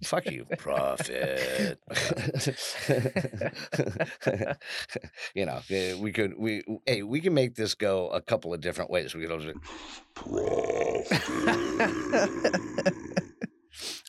Fuck 0.05 0.27
you, 0.31 0.47
profit. 0.59 1.79
you 5.35 5.47
know, 5.47 5.61
eh, 5.71 5.95
we 5.95 6.13
could 6.13 6.35
we 6.39 6.63
hey 6.87 7.03
we 7.03 7.21
can 7.21 7.35
make 7.35 7.55
this 7.55 7.75
go 7.75 8.09
a 8.09 8.21
couple 8.21 8.53
of 8.55 8.61
different 8.61 8.91
ways. 8.91 9.15
We 9.15 9.23
could 9.23 9.33
also 9.33 9.53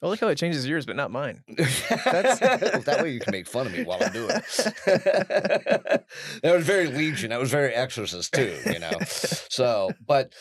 I 0.02 0.08
like 0.08 0.20
how 0.20 0.28
it 0.30 0.38
changes 0.38 0.68
yours, 0.68 0.86
but 0.86 0.96
not 0.96 1.12
mine. 1.12 1.44
that 1.48 3.00
way 3.02 3.12
you 3.12 3.20
can 3.20 3.32
make 3.32 3.48
fun 3.48 3.68
of 3.68 3.74
me 3.74 3.84
while 3.84 4.00
I'm 4.02 4.12
doing 4.12 4.30
it. 4.32 4.44
that 6.44 6.56
was 6.56 6.66
very 6.66 6.88
Legion. 6.88 7.30
That 7.32 7.40
was 7.40 7.52
very 7.52 7.74
Exorcist 7.74 8.34
too. 8.34 8.58
You 8.72 8.80
know, 8.80 8.92
so 9.02 9.92
but 10.06 10.34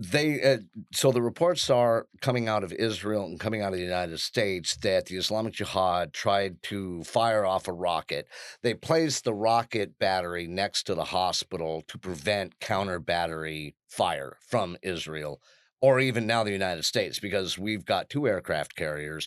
they 0.00 0.40
uh, 0.40 0.58
so 0.92 1.10
the 1.10 1.20
reports 1.20 1.68
are 1.68 2.06
coming 2.20 2.46
out 2.46 2.62
of 2.62 2.72
Israel 2.72 3.24
and 3.24 3.40
coming 3.40 3.62
out 3.62 3.72
of 3.72 3.80
the 3.80 3.84
United 3.84 4.20
States 4.20 4.76
that 4.76 5.06
the 5.06 5.16
Islamic 5.16 5.54
Jihad 5.54 6.12
tried 6.12 6.62
to 6.64 7.02
fire 7.02 7.44
off 7.44 7.66
a 7.66 7.72
rocket. 7.72 8.28
They 8.62 8.74
placed 8.74 9.24
the 9.24 9.34
rocket 9.34 9.98
battery 9.98 10.46
next 10.46 10.84
to 10.84 10.94
the 10.94 11.06
hospital 11.06 11.82
to 11.88 11.98
prevent 11.98 12.60
counter 12.60 13.00
battery 13.00 13.74
fire 13.88 14.36
from 14.40 14.76
Israel 14.82 15.40
or 15.80 15.98
even 15.98 16.28
now 16.28 16.44
the 16.44 16.52
United 16.52 16.84
States 16.84 17.18
because 17.18 17.58
we've 17.58 17.84
got 17.84 18.08
two 18.08 18.28
aircraft 18.28 18.76
carriers 18.76 19.26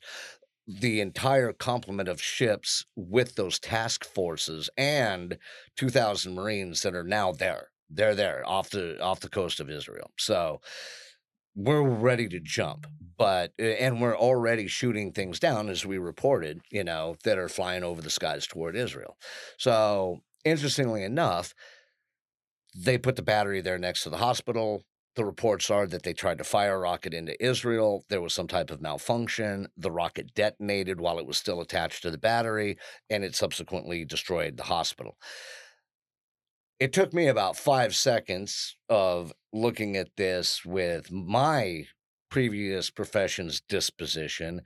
the 0.65 1.01
entire 1.01 1.51
complement 1.51 2.07
of 2.07 2.21
ships 2.21 2.85
with 2.95 3.35
those 3.35 3.59
task 3.59 4.05
forces 4.05 4.69
and 4.77 5.37
2000 5.75 6.33
marines 6.33 6.81
that 6.83 6.95
are 6.95 7.03
now 7.03 7.33
there 7.33 7.70
they're 7.93 8.15
there 8.15 8.43
off 8.45 8.69
the 8.69 9.01
off 9.01 9.19
the 9.19 9.29
coast 9.29 9.59
of 9.59 9.69
israel 9.69 10.11
so 10.17 10.59
we're 11.55 11.81
ready 11.81 12.27
to 12.27 12.39
jump 12.39 12.87
but 13.17 13.51
and 13.59 14.01
we're 14.01 14.17
already 14.17 14.67
shooting 14.67 15.11
things 15.11 15.39
down 15.39 15.69
as 15.69 15.85
we 15.85 15.97
reported 15.97 16.61
you 16.71 16.83
know 16.83 17.15
that 17.23 17.37
are 17.37 17.49
flying 17.49 17.83
over 17.83 18.01
the 18.01 18.09
skies 18.09 18.47
toward 18.47 18.75
israel 18.75 19.17
so 19.57 20.19
interestingly 20.45 21.03
enough 21.03 21.53
they 22.75 22.97
put 22.97 23.17
the 23.17 23.21
battery 23.21 23.59
there 23.61 23.77
next 23.77 24.03
to 24.03 24.09
the 24.09 24.17
hospital 24.17 24.83
the 25.15 25.25
reports 25.25 25.69
are 25.69 25.87
that 25.87 26.03
they 26.03 26.13
tried 26.13 26.37
to 26.37 26.43
fire 26.43 26.75
a 26.75 26.79
rocket 26.79 27.13
into 27.13 27.41
Israel. 27.43 28.05
There 28.09 28.21
was 28.21 28.33
some 28.33 28.47
type 28.47 28.71
of 28.71 28.81
malfunction. 28.81 29.67
The 29.75 29.91
rocket 29.91 30.33
detonated 30.33 31.01
while 31.01 31.19
it 31.19 31.25
was 31.25 31.37
still 31.37 31.59
attached 31.59 32.03
to 32.03 32.11
the 32.11 32.17
battery, 32.17 32.77
and 33.09 33.23
it 33.23 33.35
subsequently 33.35 34.05
destroyed 34.05 34.55
the 34.55 34.63
hospital. 34.63 35.17
It 36.81 36.93
took 36.93 37.13
me 37.13 37.27
about 37.27 37.57
five 37.57 37.95
seconds 37.95 38.75
of 38.89 39.33
looking 39.53 39.95
at 39.95 40.17
this 40.17 40.65
with 40.65 41.11
my 41.11 41.85
previous 42.31 42.89
profession's 42.89 43.61
disposition. 43.61 44.63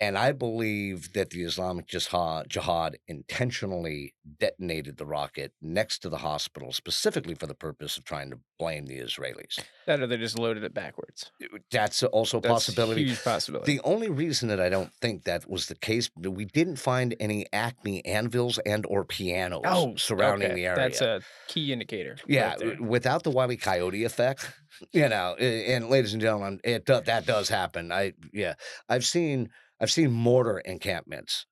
And 0.00 0.18
I 0.18 0.32
believe 0.32 1.14
that 1.14 1.30
the 1.30 1.42
Islamic 1.42 1.86
Jihad, 1.86 2.50
Jihad 2.50 2.98
intentionally 3.08 4.14
detonated 4.38 4.98
the 4.98 5.06
rocket 5.06 5.52
next 5.62 6.00
to 6.00 6.10
the 6.10 6.18
hospital, 6.18 6.72
specifically 6.72 7.34
for 7.34 7.46
the 7.46 7.54
purpose 7.54 7.96
of 7.96 8.04
trying 8.04 8.30
to 8.30 8.38
blame 8.58 8.86
the 8.86 8.98
Israelis. 8.98 9.58
That 9.86 10.00
or 10.00 10.06
they 10.06 10.16
just 10.18 10.38
loaded 10.38 10.64
it 10.64 10.74
backwards. 10.74 11.30
That's 11.70 12.02
also 12.02 12.38
a 12.38 12.40
That's 12.40 12.52
possibility. 12.52 13.04
Huge 13.04 13.22
possibility. 13.24 13.76
The 13.76 13.82
only 13.84 14.10
reason 14.10 14.48
that 14.48 14.60
I 14.60 14.68
don't 14.68 14.92
think 15.00 15.24
that 15.24 15.48
was 15.48 15.66
the 15.66 15.74
case, 15.74 16.10
we 16.16 16.44
didn't 16.44 16.76
find 16.76 17.14
any 17.18 17.46
Acme 17.52 18.04
anvils 18.04 18.58
and 18.58 18.84
or 18.86 19.04
pianos 19.04 19.62
oh, 19.64 19.96
surrounding 19.96 20.48
Oh, 20.48 20.52
okay. 20.52 20.54
the 20.54 20.66
area. 20.66 20.76
That's 20.76 21.00
a 21.00 21.20
key 21.48 21.72
indicator. 21.72 22.16
Yeah, 22.26 22.56
right 22.60 22.80
without 22.80 23.22
the 23.22 23.30
Wiley 23.30 23.56
Coyote 23.56 24.04
effect, 24.04 24.50
you 24.92 25.08
know, 25.08 25.34
and 25.36 25.88
ladies 25.88 26.12
and 26.12 26.20
gentlemen, 26.20 26.60
it 26.64 26.86
that 26.86 27.26
does 27.26 27.48
happen. 27.48 27.92
I 27.92 28.14
yeah, 28.32 28.54
I've 28.88 29.04
seen 29.04 29.50
I've 29.80 29.90
seen 29.90 30.12
mortar 30.12 30.58
encampments 30.60 31.46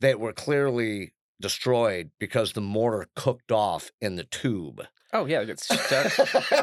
that 0.00 0.18
were 0.18 0.32
clearly 0.32 1.14
destroyed 1.40 2.10
because 2.18 2.52
the 2.52 2.60
mortar 2.60 3.08
cooked 3.14 3.52
off 3.52 3.90
in 4.00 4.16
the 4.16 4.24
tube. 4.24 4.82
Oh 5.22 5.26
yeah, 5.26 5.40
it 5.40 5.46
gets 5.46 5.64
stuck. 5.64 6.16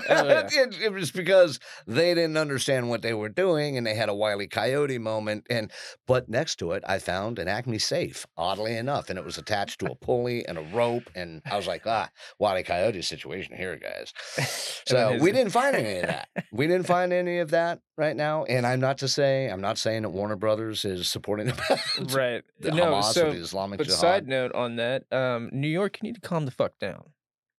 yeah. 0.09 0.47
it, 0.51 0.81
it 0.81 0.91
was 0.91 1.11
because 1.11 1.59
they 1.85 2.15
didn't 2.15 2.35
understand 2.37 2.89
what 2.89 3.03
they 3.03 3.13
were 3.13 3.29
doing 3.29 3.77
and 3.77 3.85
they 3.85 3.93
had 3.93 4.09
a 4.09 4.13
wily 4.15 4.47
coyote 4.47 4.97
moment. 4.97 5.45
And 5.51 5.71
but 6.07 6.29
next 6.29 6.55
to 6.57 6.71
it, 6.71 6.83
I 6.87 6.97
found 6.97 7.37
an 7.37 7.47
Acme 7.47 7.77
safe, 7.77 8.25
oddly 8.35 8.75
enough, 8.75 9.11
and 9.11 9.19
it 9.19 9.25
was 9.25 9.37
attached 9.37 9.81
to 9.81 9.91
a 9.91 9.95
pulley 10.01 10.47
and 10.47 10.57
a 10.57 10.63
rope. 10.73 11.11
And 11.13 11.43
I 11.45 11.57
was 11.57 11.67
like, 11.67 11.85
ah, 11.85 12.09
wily 12.39 12.63
coyote 12.63 13.03
situation 13.03 13.55
here, 13.55 13.75
guys. 13.77 14.13
So 14.87 15.19
we 15.21 15.31
didn't 15.31 15.51
find 15.51 15.75
any 15.75 15.99
of 15.99 16.07
that. 16.07 16.29
We 16.51 16.65
didn't 16.65 16.87
find 16.87 17.13
any 17.13 17.37
of 17.39 17.51
that 17.51 17.79
right 17.95 18.15
now. 18.15 18.45
And 18.45 18.65
I'm 18.65 18.79
not 18.79 18.97
to 18.99 19.07
say, 19.07 19.47
I'm 19.47 19.61
not 19.61 19.77
saying 19.77 20.01
that 20.01 20.09
Warner 20.09 20.35
Brothers 20.35 20.83
is 20.83 21.07
supporting 21.07 21.47
the, 21.47 22.07
right. 22.11 22.43
the 22.59 22.71
no, 22.71 22.85
Hamas 22.85 23.13
so 23.13 23.31
the 23.31 23.37
Islamic 23.37 23.77
But 23.77 23.85
Jihad. 23.85 23.99
side 23.99 24.27
note 24.27 24.51
on 24.53 24.77
that, 24.77 25.03
um, 25.11 25.51
New 25.53 25.67
York, 25.67 25.99
you 26.01 26.07
need 26.07 26.15
to 26.15 26.21
calm 26.21 26.45
the 26.45 26.51
fuck 26.51 26.79
down. 26.79 27.11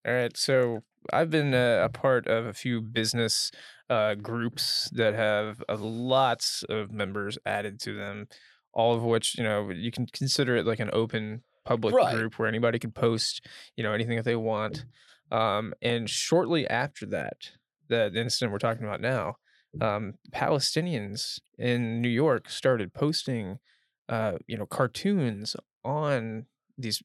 All 0.06 0.14
right. 0.14 0.35
So 0.36 0.82
I've 1.12 1.31
been 1.31 1.52
uh, 1.55 1.82
a 1.85 1.89
part 1.89 2.27
of 2.27 2.47
a 2.47 2.52
few 2.55 2.81
business 2.81 3.51
uh, 3.89 4.14
groups 4.14 4.89
that 4.93 5.14
have 5.14 5.62
uh, 5.68 5.77
lots 5.77 6.62
of 6.68 6.90
members 6.90 7.39
added 7.44 7.78
to 7.81 7.94
them, 7.94 8.28
all 8.72 8.94
of 8.94 9.02
which, 9.02 9.36
you 9.36 9.44
know, 9.44 9.70
you 9.70 9.90
can 9.90 10.06
consider 10.06 10.56
it 10.56 10.66
like 10.66 10.81
an 10.81 10.90
open 10.93 11.43
public 11.64 11.97
Right. 11.97 12.06
group 12.06 12.39
where 12.39 12.48
anybody 12.48 12.78
can 12.78 12.93
post, 12.93 13.47
you 13.77 13.82
know, 13.82 13.93
anything 13.93 14.16
that 14.16 14.24
they 14.24 14.36
want. 14.36 14.86
Um, 15.31 15.74
and 15.82 16.09
shortly 16.09 16.66
after 16.68 17.05
that, 17.06 17.52
the 17.89 18.06
incident 18.14 18.52
we're 18.52 18.59
talking 18.59 18.85
about 18.85 19.01
now, 19.01 19.35
um, 19.81 20.14
Palestinians 20.32 21.40
in 21.59 22.01
New 22.01 22.09
York 22.09 22.48
started 22.48 22.94
posting, 22.94 23.59
uh, 24.09 24.39
you 24.47 24.56
know, 24.56 24.66
cartoons 24.66 25.56
on 25.85 26.47
these. 26.82 27.02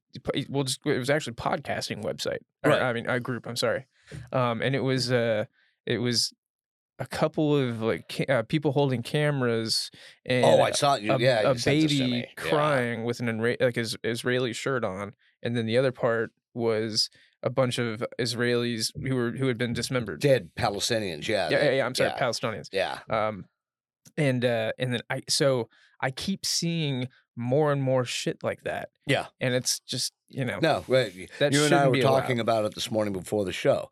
Well, 0.50 0.64
just 0.64 0.80
it 0.86 0.98
was 0.98 1.10
actually 1.10 1.34
podcasting 1.34 2.04
website. 2.04 2.40
or, 2.64 2.72
I 2.72 2.94
mean, 2.94 3.08
a 3.08 3.20
group. 3.20 3.48
I'm 3.48 3.56
sorry, 3.56 3.86
um, 4.32 4.62
and 4.62 4.76
it 4.76 4.82
was 4.82 5.12
uh, 5.12 5.46
it 5.86 6.00
was 6.00 6.34
a 7.00 7.06
couple 7.06 7.56
of 7.56 7.82
like 7.82 8.26
uh, 8.30 8.44
people 8.44 8.72
holding 8.72 9.04
cameras 9.04 9.92
and 10.26 10.46
oh, 10.46 10.62
I 10.62 10.72
saw 10.72 10.96
you. 10.96 11.12
a, 11.12 11.20
yeah, 11.20 11.42
a 11.42 11.54
you 11.54 11.60
sent 11.60 11.82
this 11.82 11.92
to 11.92 11.98
baby 12.00 12.12
me. 12.12 12.18
Yeah. 12.20 12.50
crying 12.50 13.04
with 13.04 13.20
an 13.20 13.28
Isra- 13.28 13.62
like 13.62 13.76
his 13.76 13.98
Israeli 14.04 14.54
shirt 14.54 14.84
on, 14.84 15.14
and 15.44 15.56
then 15.58 15.66
the 15.66 15.78
other 15.78 15.92
part 15.92 16.32
was 16.54 17.10
a 17.44 17.50
bunch 17.50 17.78
of 17.78 18.04
Israelis 18.20 18.92
who 19.08 19.16
were 19.16 19.32
who 19.32 19.48
had 19.48 19.58
been 19.58 19.74
dismembered. 19.74 20.22
Dead 20.22 20.52
Palestinians. 20.58 21.28
Yeah. 21.28 21.50
Yeah, 21.50 21.64
yeah, 21.64 21.72
yeah. 21.72 21.86
I'm 21.86 21.96
sorry, 21.96 22.12
yeah. 22.12 22.20
Palestinians. 22.20 22.70
Yeah. 22.72 23.00
Um, 23.10 23.46
and 24.18 24.46
uh, 24.46 24.72
and 24.80 24.94
then 24.94 25.02
I 25.10 25.22
so 25.28 25.70
I 26.02 26.12
keep 26.12 26.46
seeing 26.46 27.10
more 27.36 27.72
and 27.72 27.82
more 27.84 28.06
shit 28.06 28.44
like 28.44 28.62
that. 28.64 28.90
Yeah. 29.08 29.28
and 29.40 29.54
it's 29.54 29.80
just 29.82 30.14
you 30.30 30.44
know 30.46 30.60
No, 30.62 30.84
right. 30.88 31.14
that 31.40 31.54
you 31.54 31.64
and 31.66 31.74
I 31.74 31.88
were 31.88 32.00
talking 32.02 32.40
allowed. 32.40 32.42
about 32.42 32.66
it 32.66 32.76
this 32.76 32.90
morning 32.90 33.14
before 33.14 33.46
the 33.46 33.52
show. 33.52 33.90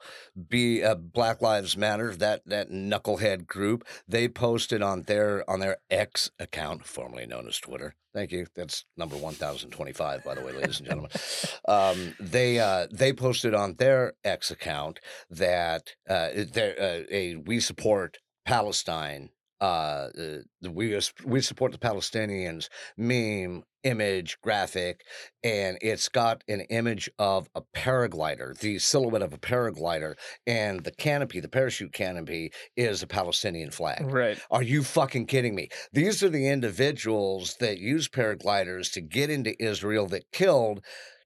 Be 0.50 0.84
uh, 0.84 0.96
Black 0.96 1.42
Lives 1.42 1.78
Matter, 1.78 2.16
that 2.16 2.42
that 2.48 2.72
knucklehead 2.72 3.46
group, 3.46 3.86
they 4.08 4.28
posted 4.28 4.82
on 4.82 5.04
their 5.04 5.48
on 5.50 5.60
their 5.60 5.78
X 5.92 6.32
account, 6.40 6.86
formerly 6.86 7.26
known 7.28 7.48
as 7.48 7.58
Twitter. 7.60 7.96
Thank 8.14 8.32
you. 8.32 8.46
That's 8.56 8.86
number 8.98 9.16
one 9.16 9.34
thousand 9.36 9.70
twenty 9.72 9.94
five, 9.94 10.24
by 10.24 10.34
the 10.36 10.42
way, 10.42 10.52
ladies 10.54 10.80
and 10.80 10.88
gentlemen. 10.88 11.12
Um, 11.66 12.14
they 12.20 12.60
uh, 12.60 12.88
they 12.92 13.14
posted 13.14 13.54
on 13.54 13.76
their 13.76 14.14
X 14.26 14.52
account 14.52 15.00
that 15.30 15.92
uh, 16.10 16.14
uh, 16.14 17.04
a 17.10 17.36
we 17.46 17.60
support 17.62 18.18
Palestine. 18.46 19.30
Uh, 19.64 20.10
uh, 20.20 20.70
we 20.70 21.00
we 21.26 21.40
support 21.40 21.72
the 21.72 21.78
Palestinians 21.78 22.68
meme 22.98 23.64
image 23.86 24.38
graphic 24.42 25.06
and 25.42 25.78
it's 25.82 26.10
got 26.10 26.44
an 26.50 26.62
image 26.70 27.10
of 27.18 27.48
a 27.56 27.62
paraglider, 27.74 28.58
the 28.60 28.78
silhouette 28.78 29.22
of 29.22 29.32
a 29.32 29.38
paraglider, 29.38 30.16
and 30.46 30.84
the 30.84 30.92
canopy, 30.92 31.40
the 31.40 31.48
parachute 31.48 31.94
canopy, 31.94 32.52
is 32.76 33.02
a 33.04 33.08
Palestinian 33.08 33.72
flag. 33.72 34.06
right. 34.06 34.38
Are 34.52 34.64
you 34.64 34.84
fucking 34.84 35.28
kidding 35.28 35.56
me? 35.56 35.70
These 35.94 36.24
are 36.24 36.30
the 36.30 36.50
individuals 36.50 37.56
that 37.62 37.78
use 37.78 38.10
paragliders 38.10 38.92
to 38.94 39.02
get 39.02 39.30
into 39.30 39.56
Israel 39.64 40.08
that 40.08 40.30
killed 40.34 40.84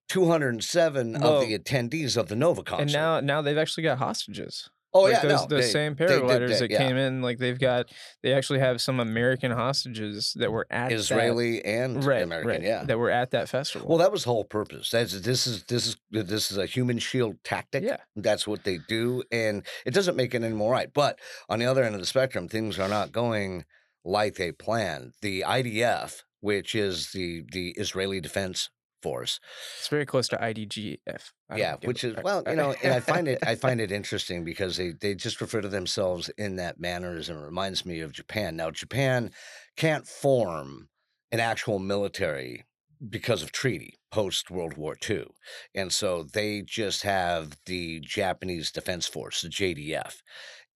207 0.09 1.15
of 1.15 1.41
the 1.41 1.57
attendees 1.57 2.15
of 2.15 2.27
the 2.27 2.35
Nova 2.35 2.61
concert. 2.61 2.83
And 2.83 2.93
now 2.93 3.19
now 3.19 3.41
they've 3.41 3.57
actually 3.57 3.83
got 3.83 3.97
hostages. 3.97 4.69
Oh 4.93 5.01
like 5.01 5.13
yeah, 5.13 5.21
those, 5.21 5.41
no, 5.41 5.47
those 5.47 5.65
they- 5.65 5.71
same 5.71 5.95
they 5.95 6.05
paragliders 6.05 6.59
that, 6.59 6.71
yeah. 6.71 6.77
came 6.77 6.95
in, 6.97 7.21
like 7.21 7.37
they've 7.37 7.59
got, 7.59 7.91
they 8.23 8.33
actually 8.33 8.59
have 8.59 8.81
some 8.81 8.99
American 8.99 9.51
hostages 9.51 10.33
that 10.39 10.51
were 10.51 10.65
at 10.69 10.89
that- 10.89 10.95
Israeli 10.95 11.63
and 11.63 12.03
right, 12.03 12.23
American, 12.23 12.49
right, 12.49 12.61
yeah. 12.61 12.83
that 12.83 12.97
were 12.97 13.09
at 13.11 13.31
that 13.31 13.49
festival. 13.49 13.87
Well, 13.87 13.97
that 13.99 14.11
was 14.11 14.23
the 14.23 14.29
whole 14.29 14.43
purpose. 14.43 14.89
That's 14.89 15.19
this 15.21 15.47
is 15.47 15.63
this 15.65 15.87
is 15.87 15.97
this 16.11 16.51
is 16.51 16.57
a 16.57 16.65
human 16.65 16.99
shield 16.99 17.35
tactic. 17.43 17.83
yeah, 17.83 17.97
That's 18.15 18.47
what 18.47 18.63
they 18.63 18.79
do, 18.87 19.23
and 19.31 19.65
it 19.85 19.93
doesn't 19.93 20.15
make 20.15 20.33
it 20.33 20.43
any 20.43 20.53
more 20.55 20.71
right. 20.71 20.89
But 20.93 21.19
on 21.49 21.59
the 21.59 21.65
other 21.65 21.83
end 21.83 21.95
of 21.95 22.01
the 22.01 22.07
spectrum, 22.07 22.47
things 22.47 22.79
are 22.79 22.89
not 22.89 23.11
going 23.11 23.65
like 24.05 24.35
they 24.35 24.51
planned. 24.51 25.13
The 25.21 25.43
IDF, 25.45 26.21
which 26.39 26.75
is 26.75 27.11
the 27.11 27.43
the 27.51 27.71
Israeli 27.71 28.21
Defense 28.21 28.69
Force, 29.01 29.39
it's 29.77 29.87
very 29.87 30.05
close 30.05 30.27
to 30.29 30.37
IDGF. 30.37 31.31
Yeah, 31.55 31.75
which 31.83 32.03
is 32.03 32.15
well, 32.23 32.43
you 32.47 32.55
know, 32.55 32.75
and 32.83 32.93
I 32.93 32.99
find 32.99 33.27
it 33.27 33.39
I 33.45 33.55
find 33.67 33.79
it 33.79 33.91
interesting 33.91 34.43
because 34.43 34.77
they 34.77 34.91
they 34.91 35.15
just 35.15 35.41
refer 35.41 35.61
to 35.61 35.67
themselves 35.67 36.29
in 36.37 36.55
that 36.57 36.79
manner, 36.79 37.15
as 37.15 37.29
it 37.29 37.35
reminds 37.35 37.85
me 37.85 37.99
of 38.01 38.11
Japan. 38.11 38.55
Now, 38.55 38.71
Japan 38.71 39.31
can't 39.75 40.07
form 40.07 40.89
an 41.31 41.39
actual 41.39 41.79
military 41.79 42.65
because 43.09 43.43
of 43.43 43.51
treaty 43.51 43.95
post 44.11 44.49
World 44.49 44.77
War 44.77 44.97
II, 45.07 45.27
and 45.75 45.91
so 45.91 46.23
they 46.23 46.61
just 46.61 47.03
have 47.03 47.57
the 47.65 47.99
Japanese 47.99 48.71
Defense 48.71 49.07
Force, 49.07 49.41
the 49.41 49.49
JDF, 49.49 50.21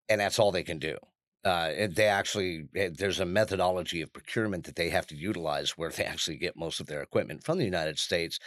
and 0.10 0.22
that's 0.22 0.39
all 0.39 0.52
they 0.52 0.64
can 0.64 0.80
do. 0.80 0.98
Uh, 1.44 1.88
they 1.90 2.06
actually 2.06 2.68
eh, 2.76 2.90
there's 2.96 3.20
a 3.20 3.26
methodology 3.26 4.02
of 4.02 4.14
procurement 4.14 4.64
that 4.66 4.76
they 4.76 4.90
have 4.90 5.08
to 5.08 5.16
utilize 5.16 5.72
where 5.72 5.90
they 5.90 6.04
actually 6.04 6.38
get 6.38 6.56
most 6.56 6.80
of 6.80 6.86
their 6.86 7.02
equipment 7.02 7.44
from 7.44 7.58
the 7.58 7.66
United 7.66 7.98
States 7.98 8.38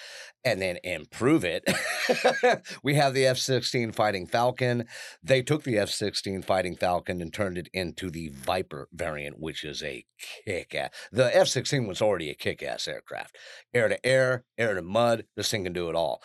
and 0.45 0.62
then 0.62 0.79
improve 0.85 1.45
it. 1.45 1.65
we 2.85 2.95
have 2.95 3.12
the 3.12 3.27
F 3.27 3.39
16 3.39 3.91
Fighting 3.93 4.27
Falcon. 4.27 4.87
They 5.23 5.43
took 5.43 5.65
the 5.65 5.79
F 5.79 5.91
16 5.91 6.43
Fighting 6.43 6.77
Falcon 6.77 7.21
and 7.21 7.35
turned 7.35 7.59
it 7.59 7.69
into 7.73 8.11
the 8.11 8.29
Viper 8.29 8.89
variant, 8.93 9.41
which 9.41 9.65
is 9.65 9.83
a 9.83 10.05
kick 10.47 10.75
ass. 10.75 10.91
The 11.11 11.37
F 11.37 11.49
16 11.49 11.89
was 11.89 12.01
already 12.01 12.31
a 12.31 12.35
kick 12.35 12.62
ass 12.62 12.87
aircraft. 12.87 13.37
Air 13.73 13.89
to 13.89 14.07
air, 14.07 14.45
air 14.57 14.75
to 14.75 14.83
mud, 14.83 15.25
this 15.37 15.51
thing 15.51 15.65
can 15.65 15.73
do 15.73 15.89
it 15.89 15.97
all. 15.97 16.23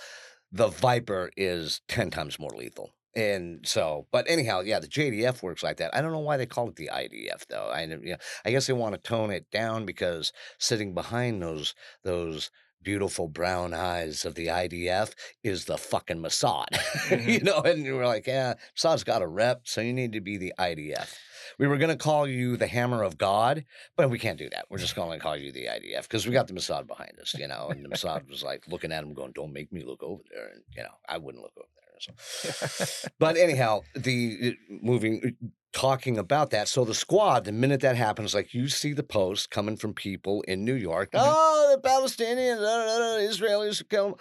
The 0.51 0.67
Viper 0.67 1.31
is 1.35 1.81
10 1.87 2.11
times 2.11 2.39
more 2.39 2.51
lethal. 2.55 2.91
And 3.15 3.67
so, 3.67 4.07
but 4.11 4.29
anyhow, 4.29 4.61
yeah, 4.61 4.79
the 4.79 4.87
JDF 4.87 5.41
works 5.41 5.63
like 5.63 5.77
that. 5.77 5.95
I 5.95 6.01
don't 6.01 6.11
know 6.11 6.19
why 6.19 6.37
they 6.37 6.45
call 6.45 6.69
it 6.69 6.75
the 6.75 6.91
IDF 6.93 7.47
though. 7.47 7.69
I, 7.73 7.83
you 7.83 7.97
know, 7.97 8.17
I 8.45 8.51
guess 8.51 8.67
they 8.67 8.73
want 8.73 8.95
to 8.95 9.01
tone 9.01 9.31
it 9.31 9.49
down 9.51 9.85
because 9.85 10.31
sitting 10.59 10.93
behind 10.93 11.41
those 11.41 11.73
those 12.03 12.51
beautiful 12.81 13.27
brown 13.27 13.73
eyes 13.73 14.25
of 14.25 14.35
the 14.35 14.47
IDF 14.47 15.13
is 15.43 15.65
the 15.65 15.77
fucking 15.77 16.21
Mossad. 16.21 16.67
Mm-hmm. 17.09 17.29
you 17.29 17.39
know, 17.39 17.61
and 17.61 17.83
we're 17.83 18.05
like, 18.05 18.27
yeah, 18.27 18.53
Mossad's 18.75 19.03
got 19.03 19.23
a 19.23 19.27
rep, 19.27 19.61
so 19.63 19.81
you 19.81 19.93
need 19.93 20.13
to 20.13 20.21
be 20.21 20.37
the 20.37 20.53
IDF. 20.59 21.11
We 21.57 21.65
were 21.67 21.77
going 21.77 21.89
to 21.89 21.97
call 21.97 22.27
you 22.27 22.55
the 22.55 22.67
Hammer 22.67 23.01
of 23.01 23.17
God, 23.17 23.65
but 23.97 24.11
we 24.11 24.19
can't 24.19 24.37
do 24.37 24.47
that. 24.51 24.65
We're 24.69 24.77
just 24.77 24.95
going 24.95 25.17
to 25.17 25.23
call 25.23 25.35
you 25.35 25.51
the 25.51 25.65
IDF 25.65 26.03
because 26.03 26.27
we 26.27 26.33
got 26.33 26.47
the 26.47 26.53
Mossad 26.53 26.85
behind 26.85 27.17
us, 27.19 27.33
you 27.33 27.47
know. 27.47 27.69
And 27.69 27.83
the 27.83 27.89
Mossad 27.89 28.29
was 28.29 28.43
like 28.43 28.67
looking 28.67 28.91
at 28.91 29.03
him, 29.03 29.13
going, 29.13 29.31
"Don't 29.31 29.53
make 29.53 29.73
me 29.73 29.83
look 29.83 30.03
over 30.03 30.21
there." 30.31 30.49
And 30.49 30.61
you 30.75 30.83
know, 30.83 30.93
I 31.07 31.17
wouldn't 31.17 31.41
look 31.43 31.53
over 31.57 31.67
there. 31.75 31.78
but 33.19 33.37
anyhow, 33.37 33.81
the 33.95 34.55
uh, 34.71 34.73
moving 34.81 35.21
uh, 35.25 35.47
talking 35.73 36.17
about 36.17 36.49
that. 36.51 36.67
So 36.67 36.83
the 36.83 36.95
squad, 36.95 37.45
the 37.45 37.51
minute 37.51 37.81
that 37.81 37.95
happens, 37.95 38.33
like 38.33 38.53
you 38.53 38.67
see 38.67 38.93
the 38.93 39.03
post 39.03 39.49
coming 39.51 39.77
from 39.77 39.93
people 39.93 40.41
in 40.47 40.65
New 40.65 40.73
York, 40.73 41.11
Mhm. 41.11 41.21
oh, 41.23 41.75
the 41.75 41.87
Palestinians, 41.87 42.61
uh, 42.61 43.19
Israelis 43.31 43.87
kill 43.87 44.07
'em." 44.07 44.15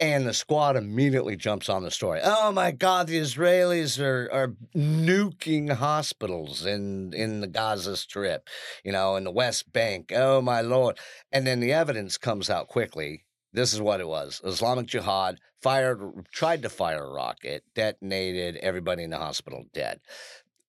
And 0.00 0.26
the 0.26 0.34
squad 0.34 0.76
immediately 0.76 1.36
jumps 1.36 1.68
on 1.68 1.84
the 1.84 1.90
story. 1.92 2.18
Oh 2.24 2.50
my 2.50 2.72
God, 2.72 3.06
the 3.06 3.20
Israelis 3.20 4.00
are, 4.00 4.28
are 4.32 4.48
nuking 4.74 5.70
hospitals 5.74 6.66
in, 6.66 7.12
in 7.14 7.40
the 7.40 7.46
Gaza 7.46 7.96
Strip, 7.96 8.48
you 8.82 8.90
know, 8.90 9.14
in 9.14 9.22
the 9.22 9.30
West 9.30 9.72
Bank. 9.72 10.10
Oh 10.12 10.40
my 10.40 10.60
Lord. 10.60 10.98
And 11.30 11.46
then 11.46 11.60
the 11.60 11.72
evidence 11.72 12.18
comes 12.18 12.50
out 12.50 12.66
quickly. 12.66 13.26
This 13.52 13.72
is 13.72 13.80
what 13.80 14.00
it 14.00 14.08
was 14.08 14.40
Islamic 14.44 14.86
Jihad 14.86 15.38
fired, 15.60 16.26
tried 16.32 16.62
to 16.62 16.68
fire 16.68 17.04
a 17.04 17.10
rocket, 17.10 17.64
detonated, 17.74 18.56
everybody 18.56 19.02
in 19.04 19.10
the 19.10 19.18
hospital 19.18 19.64
dead. 19.72 20.00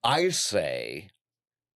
I 0.04 0.30
say, 0.30 1.10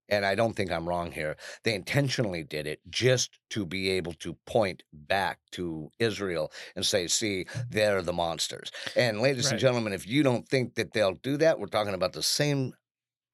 and 0.10 0.26
I 0.26 0.36
don't 0.36 0.54
think 0.54 0.72
I'm 0.72 0.88
wrong 0.88 1.12
here, 1.12 1.38
they 1.64 1.74
intentionally 1.76 2.44
did 2.44 2.68
it 2.68 2.82
just 2.90 3.40
to 3.52 3.66
be 3.66 3.90
able 3.92 4.14
to 4.16 4.34
point 4.46 4.84
back 4.92 5.40
to 5.52 5.90
Israel 6.00 6.52
and 6.76 6.86
say, 6.86 7.08
see, 7.08 7.46
they're 7.70 8.02
the 8.02 8.14
monsters. 8.14 8.72
And 8.96 9.22
ladies 9.22 9.50
and 9.50 9.60
gentlemen, 9.60 9.94
if 9.94 10.06
you 10.06 10.24
don't 10.24 10.48
think 10.48 10.76
that 10.76 10.94
they'll 10.94 11.14
do 11.14 11.38
that, 11.38 11.60
we're 11.60 11.68
talking 11.68 11.94
about 11.94 12.14
the 12.14 12.24
same 12.24 12.74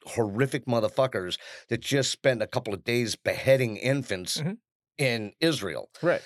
horrific 0.06 0.66
motherfuckers 0.66 1.38
that 1.70 1.82
just 1.82 2.12
spent 2.12 2.42
a 2.42 2.48
couple 2.48 2.74
of 2.74 2.84
days 2.84 3.16
beheading 3.16 3.78
infants 3.78 4.38
Mhm. 4.38 4.58
in 4.98 5.34
Israel. 5.40 5.90
right. 6.02 6.22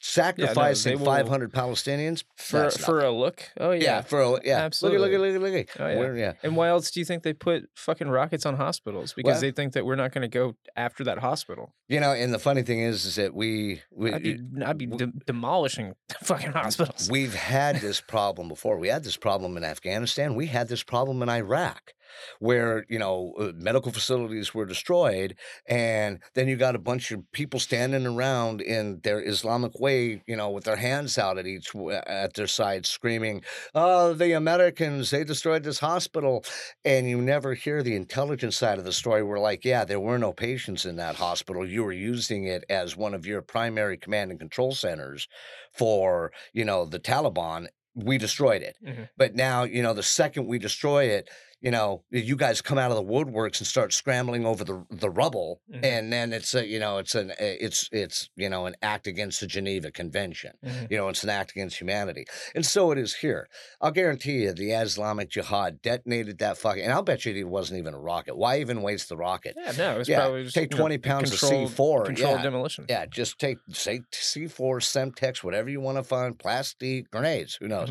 Sacrificing 0.00 0.98
will- 0.98 1.06
500 1.06 1.52
Palestinians 1.52 2.24
For 2.36 2.70
for 2.70 3.00
a 3.00 3.10
look. 3.10 3.42
Oh 3.58 3.70
yeah, 3.72 3.82
yeah. 3.82 4.00
for 4.02 4.20
a, 4.20 4.40
yeah, 4.44 4.58
absolutely. 4.58 4.98
Look 4.98 5.12
at 5.12 5.20
look 5.20 5.34
at 5.34 5.40
look 5.40 5.52
at 5.52 5.56
look 5.76 5.80
at. 5.80 5.80
Oh, 5.80 5.88
yeah. 5.88 5.98
We're- 5.98 6.20
yeah. 6.20 6.32
And 6.42 6.56
why 6.56 6.68
else 6.68 6.90
do 6.90 7.00
you 7.00 7.06
think 7.06 7.22
they 7.22 7.32
put 7.32 7.68
fucking 7.76 8.08
rockets 8.08 8.46
on 8.46 8.56
hospitals? 8.56 9.12
Because 9.12 9.34
Well- 9.34 9.40
they 9.40 9.50
think 9.50 9.74
that 9.74 9.84
we're 9.84 9.96
not 9.96 10.12
going 10.12 10.22
to 10.22 10.28
go 10.28 10.56
after 10.76 11.04
that 11.04 11.18
hospital. 11.18 11.74
You 11.88 12.00
know, 12.00 12.12
and 12.12 12.32
the 12.32 12.38
funny 12.38 12.62
thing 12.62 12.80
is, 12.80 13.04
is 13.04 13.16
that 13.16 13.34
we, 13.34 13.82
we 13.90 14.12
I'd 14.12 14.22
be, 14.22 14.38
I'd 14.64 14.78
be 14.78 14.86
w- 14.86 15.06
de- 15.12 15.18
demolishing 15.26 15.94
fucking 16.22 16.52
hospitals. 16.52 17.08
We've 17.10 17.34
had 17.34 17.76
this 17.76 18.00
problem 18.00 18.48
before. 18.48 18.78
We 18.78 18.88
had 18.88 19.04
this 19.04 19.16
problem 19.16 19.56
in 19.56 19.64
Afghanistan. 19.64 20.34
We 20.34 20.46
had 20.46 20.68
this 20.68 20.82
problem 20.82 21.22
in 21.22 21.28
Iraq, 21.28 21.92
where 22.38 22.84
you 22.88 22.98
know 22.98 23.34
uh, 23.38 23.52
medical 23.54 23.92
facilities 23.92 24.54
were 24.54 24.66
destroyed, 24.66 25.36
and 25.66 26.20
then 26.34 26.48
you 26.48 26.56
got 26.56 26.74
a 26.76 26.78
bunch 26.78 27.10
of 27.10 27.20
people 27.32 27.60
standing 27.60 28.06
around 28.06 28.60
in 28.60 29.00
their 29.02 29.20
Islamic 29.26 29.78
way, 29.80 30.22
you 30.26 30.36
know, 30.36 30.50
with 30.50 30.64
their 30.64 30.76
hands 30.76 31.18
out 31.18 31.38
at 31.38 31.46
each 31.46 31.74
at 32.06 32.34
their 32.34 32.46
sides, 32.46 32.88
screaming, 32.90 33.42
"Oh, 33.74 34.14
the 34.14 34.32
Americans! 34.32 35.10
They 35.10 35.24
destroyed 35.24 35.62
this 35.64 35.78
hospital!" 35.80 36.44
And 36.84 37.08
you 37.08 37.20
never 37.20 37.54
hear 37.54 37.82
the 37.82 37.96
intelligence 37.96 38.56
side 38.56 38.78
of 38.78 38.84
the 38.84 38.92
story. 38.92 39.22
Where 39.22 39.38
like, 39.38 39.64
yeah, 39.64 39.84
there 39.84 40.00
were 40.00 40.18
no 40.18 40.32
patients 40.32 40.84
in 40.84 40.96
that 40.96 41.16
hospital. 41.16 41.66
You 41.68 41.84
were 41.84 41.92
using 41.92 42.44
it 42.44 42.64
as 42.68 42.96
one 42.96 43.14
of 43.14 43.26
your 43.26 43.42
primary 43.42 43.96
command 43.96 44.30
and 44.30 44.40
control 44.40 44.72
centers 44.74 45.28
for 45.72 46.32
you 46.52 46.64
know 46.64 46.84
the 46.84 47.00
Taliban. 47.00 47.68
We 47.94 48.18
destroyed 48.18 48.62
it, 48.62 48.76
Mhm. 48.86 49.08
but 49.16 49.34
now 49.34 49.64
you 49.64 49.82
know 49.82 49.92
the 49.92 50.02
second 50.02 50.46
we 50.46 50.58
destroy 50.58 51.04
it, 51.04 51.28
you 51.60 51.70
know 51.70 52.02
you 52.10 52.36
guys 52.36 52.60
come 52.62 52.78
out 52.78 52.90
of 52.90 52.96
the 52.96 53.02
woodworks 53.12 53.58
and 53.58 53.66
start 53.66 53.92
scrambling 53.92 54.46
over 54.46 54.64
the 54.64 54.84
the 54.90 55.10
rubble, 55.10 55.60
Mhm. 55.72 55.84
and 55.84 56.12
then 56.12 56.32
it's 56.32 56.54
a 56.54 56.66
you 56.66 56.78
know 56.78 56.98
it's 56.98 57.14
an 57.14 57.32
it's 57.38 57.88
it's 57.92 58.28
you 58.36 58.48
know 58.48 58.66
an 58.66 58.74
act 58.82 59.06
against 59.06 59.40
the 59.40 59.46
Geneva 59.46 59.90
Convention. 59.90 60.52
Mhm. 60.64 60.90
You 60.90 60.96
know 60.98 61.08
it's 61.08 61.22
an 61.24 61.30
act 61.30 61.50
against 61.52 61.78
humanity, 61.80 62.24
and 62.54 62.64
so 62.64 62.90
it 62.92 62.98
is 62.98 63.16
here. 63.16 63.48
I'll 63.80 63.90
guarantee 63.90 64.42
you, 64.44 64.52
the 64.52 64.72
Islamic 64.72 65.28
Jihad 65.30 65.82
detonated 65.82 66.38
that 66.38 66.56
fucking, 66.58 66.82
and 66.82 66.92
I'll 66.92 67.02
bet 67.02 67.24
you 67.26 67.34
it 67.34 67.48
wasn't 67.48 67.78
even 67.78 67.94
a 67.94 67.98
rocket. 68.00 68.36
Why 68.36 68.60
even 68.60 68.82
waste 68.82 69.08
the 69.08 69.16
rocket? 69.16 69.54
Yeah, 69.56 69.72
no, 69.76 70.00
it's 70.00 70.08
Yeah, 70.08 70.20
probably 70.20 70.44
just, 70.44 70.54
take 70.54 70.72
you 70.72 70.76
know, 70.78 70.82
20 70.82 70.98
pounds 70.98 71.32
of 71.32 71.38
C4, 71.38 72.04
controlled 72.06 72.36
yeah. 72.38 72.42
demolition. 72.42 72.86
Yeah, 72.88 73.06
just 73.06 73.38
take 73.38 73.58
say 73.70 74.00
C4, 74.12 74.80
Semtex, 74.80 75.42
whatever 75.44 75.68
you 75.68 75.80
want 75.80 75.98
to 75.98 76.02
find, 76.04 76.38
plastic 76.38 77.10
grenades. 77.10 77.56
Who 77.60 77.68
knows? 77.68 77.90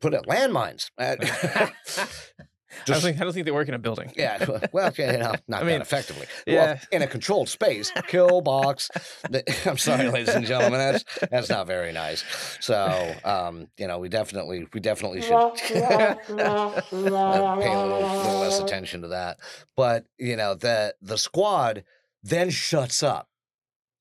Put 0.00 0.14
it 0.14 0.24
landmines. 0.26 0.90
Uh, 2.72 2.82
I 2.88 2.92
don't 2.92 3.00
think 3.02 3.20
I 3.20 3.24
don't 3.24 3.32
think 3.32 3.46
they 3.46 3.52
work 3.52 3.68
in 3.68 3.74
a 3.74 3.78
building. 3.78 4.12
yeah, 4.16 4.44
well, 4.72 4.92
yeah, 4.96 5.16
no, 5.16 5.34
not 5.48 5.62
I 5.62 5.64
mean, 5.64 5.78
that 5.78 5.82
effectively. 5.82 6.26
yeah. 6.46 6.54
Well, 6.54 6.80
in 6.90 7.02
a 7.02 7.06
controlled 7.06 7.48
space, 7.48 7.92
kill 8.08 8.40
box. 8.40 8.90
I'm 9.66 9.78
sorry, 9.78 10.08
ladies 10.08 10.34
and 10.34 10.46
gentlemen, 10.46 10.78
that's 10.78 11.04
that's 11.30 11.48
not 11.48 11.66
very 11.66 11.92
nice. 11.92 12.24
So, 12.60 13.14
um, 13.24 13.68
you 13.76 13.86
know, 13.86 13.98
we 13.98 14.08
definitely 14.08 14.66
we 14.72 14.80
definitely 14.80 15.22
should 15.22 15.54
pay 15.56 15.80
a 15.80 16.18
little, 16.28 16.74
little 16.92 18.40
less 18.40 18.60
attention 18.60 19.02
to 19.02 19.08
that. 19.08 19.38
But 19.76 20.06
you 20.18 20.36
know, 20.36 20.54
the 20.54 20.94
the 21.00 21.18
squad 21.18 21.84
then 22.22 22.50
shuts 22.50 23.02
up. 23.02 23.28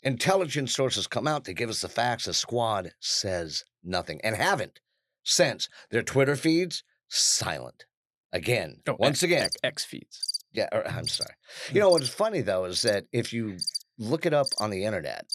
Intelligence 0.03 0.73
sources 0.73 1.05
come 1.05 1.27
out 1.27 1.45
to 1.45 1.53
give 1.53 1.69
us 1.69 1.81
the 1.81 1.89
facts. 1.89 2.25
The 2.25 2.33
squad 2.33 2.93
says 2.99 3.63
nothing 3.83 4.19
and 4.23 4.35
haven't 4.35 4.79
since 5.23 5.69
their 5.91 6.01
Twitter 6.01 6.35
feeds 6.35 6.83
silent. 7.07 7.85
Again, 8.33 8.81
Oh, 8.87 8.95
once 8.99 9.17
X- 9.19 9.23
again, 9.23 9.43
X, 9.45 9.55
X 9.63 9.85
feeds. 9.85 10.39
yeah, 10.53 10.67
or, 10.71 10.87
I'm 10.87 11.07
sorry. 11.07 11.33
You 11.73 11.79
know 11.81 11.89
what's 11.89 12.09
funny 12.09 12.41
though 12.41 12.65
is 12.65 12.81
that 12.83 13.05
if 13.11 13.33
you 13.33 13.57
look 13.97 14.25
it 14.25 14.33
up 14.33 14.47
on 14.59 14.69
the 14.69 14.85
internet, 14.85 15.25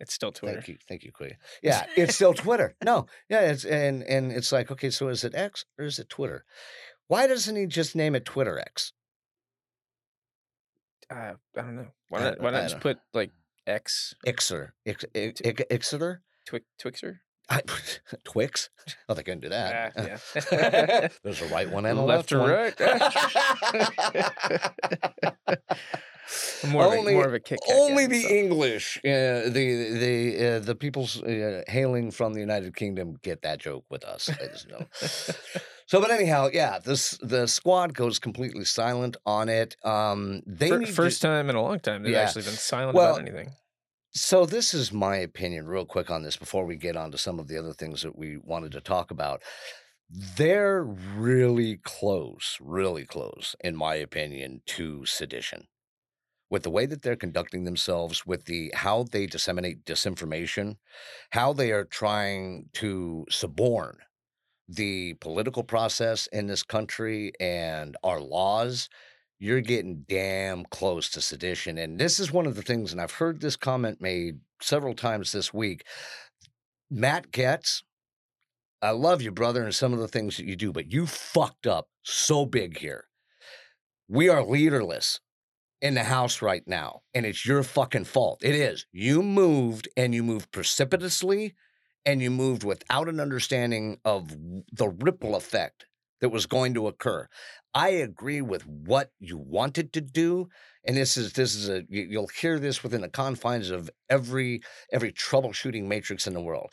It's 0.00 0.14
still 0.14 0.32
Twitter. 0.32 0.56
thank 0.56 0.68
you, 0.68 0.78
thank 0.88 1.02
you, 1.04 1.12
Queen. 1.12 1.36
Yeah, 1.62 1.86
it's 1.96 2.14
still 2.14 2.34
Twitter. 2.34 2.74
No, 2.84 3.06
yeah, 3.28 3.40
it's 3.42 3.64
and 3.64 4.02
and 4.04 4.32
it's 4.32 4.52
like 4.52 4.70
okay, 4.70 4.90
so 4.90 5.08
is 5.08 5.22
it 5.24 5.34
X 5.34 5.64
or 5.78 5.84
is 5.84 5.98
it 5.98 6.08
Twitter? 6.08 6.44
Why 7.08 7.26
doesn't 7.26 7.54
he 7.56 7.66
just 7.66 7.94
name 7.94 8.14
it 8.14 8.24
Twitter 8.24 8.58
X? 8.58 8.92
Uh, 11.10 11.34
I 11.56 11.60
don't 11.60 11.76
know. 11.76 11.86
Why 12.08 12.20
not? 12.20 12.40
Why 12.40 12.50
not 12.50 12.62
just 12.62 12.80
put 12.80 12.98
like 13.14 13.30
X 13.66 14.14
Ix, 14.26 14.50
Ix, 14.84 15.04
Ixeter, 15.14 16.18
Twi- 16.46 16.60
Twixer? 16.82 17.18
I, 17.48 17.60
Twix. 18.24 18.70
Oh, 19.08 19.14
they 19.14 19.22
couldn't 19.22 19.40
do 19.40 19.48
that. 19.50 19.92
Ah, 19.96 20.02
yeah. 20.02 21.08
There's 21.22 21.42
a 21.42 21.46
right 21.48 21.70
one 21.70 21.86
and 21.86 21.98
a 21.98 22.02
Left 22.02 22.32
left, 22.32 22.32
or 22.32 22.48
right? 22.48 22.74
more, 26.66 26.86
of 26.86 26.92
a, 26.92 26.96
Only- 26.96 27.14
more 27.14 27.26
of 27.26 27.34
a 27.34 27.38
guy 27.38 27.56
Only 27.72 28.06
the 28.06 28.16
myself. 28.16 28.32
English, 28.32 28.98
uh, 28.98 29.48
the 29.48 29.90
the 29.98 30.46
uh, 30.46 30.58
the 30.60 30.74
people's 30.74 31.22
uh, 31.22 31.62
hailing 31.68 32.10
from 32.10 32.34
the 32.34 32.40
United 32.40 32.74
Kingdom 32.74 33.16
get 33.22 33.42
that 33.42 33.58
joke 33.60 33.84
with 33.90 34.04
us. 34.04 34.28
So, 35.88 36.00
but 36.00 36.10
anyhow, 36.10 36.48
yeah, 36.52 36.80
this 36.80 37.16
the 37.22 37.46
squad 37.46 37.94
goes 37.94 38.18
completely 38.18 38.64
silent 38.64 39.16
on 39.24 39.48
it. 39.48 39.76
Um, 39.84 40.42
they 40.46 40.68
Fir- 40.68 40.78
need 40.78 40.86
to- 40.86 40.92
first 40.92 41.22
time 41.22 41.48
in 41.48 41.54
a 41.54 41.62
long 41.62 41.78
time 41.78 42.02
they've 42.02 42.12
Yeah. 42.12 42.22
actually 42.22 42.42
been 42.42 42.54
silent 42.54 42.96
Well, 42.96 43.10
about 43.14 43.20
anything. 43.20 43.52
So 44.16 44.46
this 44.46 44.72
is 44.72 44.94
my 44.94 45.16
opinion, 45.16 45.68
real 45.68 45.84
quick 45.84 46.10
on 46.10 46.22
this 46.22 46.38
before 46.38 46.64
we 46.64 46.76
get 46.76 46.96
on 46.96 47.10
to 47.10 47.18
some 47.18 47.38
of 47.38 47.48
the 47.48 47.58
other 47.58 47.74
things 47.74 48.00
that 48.00 48.16
we 48.16 48.38
wanted 48.38 48.72
to 48.72 48.80
talk 48.80 49.10
about. 49.10 49.42
They're 50.08 50.82
really 50.82 51.76
close, 51.84 52.56
really 52.58 53.04
close, 53.04 53.54
in 53.60 53.76
my 53.76 53.96
opinion, 53.96 54.62
to 54.68 55.04
sedition. 55.04 55.66
With 56.48 56.62
the 56.62 56.70
way 56.70 56.86
that 56.86 57.02
they're 57.02 57.14
conducting 57.14 57.64
themselves, 57.64 58.24
with 58.24 58.46
the 58.46 58.72
how 58.74 59.02
they 59.02 59.26
disseminate 59.26 59.84
disinformation, 59.84 60.76
how 61.32 61.52
they 61.52 61.70
are 61.70 61.84
trying 61.84 62.70
to 62.74 63.26
suborn 63.28 63.98
the 64.66 65.12
political 65.20 65.62
process 65.62 66.26
in 66.28 66.46
this 66.46 66.62
country 66.62 67.32
and 67.38 67.98
our 68.02 68.20
laws, 68.20 68.88
you're 69.38 69.60
getting 69.60 70.04
damn 70.08 70.64
close 70.64 71.08
to 71.10 71.20
sedition. 71.20 71.78
And 71.78 71.98
this 71.98 72.18
is 72.18 72.32
one 72.32 72.46
of 72.46 72.56
the 72.56 72.62
things, 72.62 72.92
and 72.92 73.00
I've 73.00 73.12
heard 73.12 73.40
this 73.40 73.56
comment 73.56 74.00
made 74.00 74.40
several 74.62 74.94
times 74.94 75.32
this 75.32 75.52
week. 75.52 75.84
Matt 76.90 77.30
Gaetz, 77.32 77.82
I 78.80 78.90
love 78.90 79.20
you, 79.22 79.30
brother, 79.30 79.64
and 79.64 79.74
some 79.74 79.92
of 79.92 79.98
the 79.98 80.08
things 80.08 80.36
that 80.36 80.46
you 80.46 80.56
do, 80.56 80.72
but 80.72 80.90
you 80.92 81.06
fucked 81.06 81.66
up 81.66 81.88
so 82.02 82.46
big 82.46 82.78
here. 82.78 83.04
We 84.08 84.28
are 84.28 84.42
leaderless 84.42 85.20
in 85.82 85.94
the 85.94 86.04
house 86.04 86.40
right 86.40 86.62
now, 86.66 87.02
and 87.12 87.26
it's 87.26 87.44
your 87.44 87.62
fucking 87.62 88.04
fault. 88.04 88.40
It 88.42 88.54
is. 88.54 88.86
You 88.92 89.22
moved, 89.22 89.88
and 89.96 90.14
you 90.14 90.22
moved 90.22 90.52
precipitously, 90.52 91.54
and 92.04 92.22
you 92.22 92.30
moved 92.30 92.64
without 92.64 93.08
an 93.08 93.20
understanding 93.20 93.98
of 94.04 94.30
the 94.72 94.88
ripple 94.88 95.34
effect 95.34 95.86
that 96.20 96.30
was 96.30 96.46
going 96.46 96.74
to 96.74 96.88
occur. 96.88 97.28
I 97.74 97.90
agree 97.90 98.40
with 98.40 98.66
what 98.66 99.10
you 99.18 99.36
wanted 99.36 99.92
to 99.94 100.00
do, 100.00 100.48
and 100.84 100.96
this 100.96 101.16
is 101.16 101.32
this 101.34 101.54
is 101.54 101.68
a 101.68 101.84
you- 101.88 102.06
you'll 102.10 102.28
hear 102.28 102.58
this 102.58 102.82
within 102.82 103.02
the 103.02 103.08
confines 103.08 103.70
of 103.70 103.90
every 104.08 104.62
every 104.92 105.12
troubleshooting 105.12 105.84
matrix 105.84 106.26
in 106.26 106.34
the 106.34 106.40
world. 106.40 106.72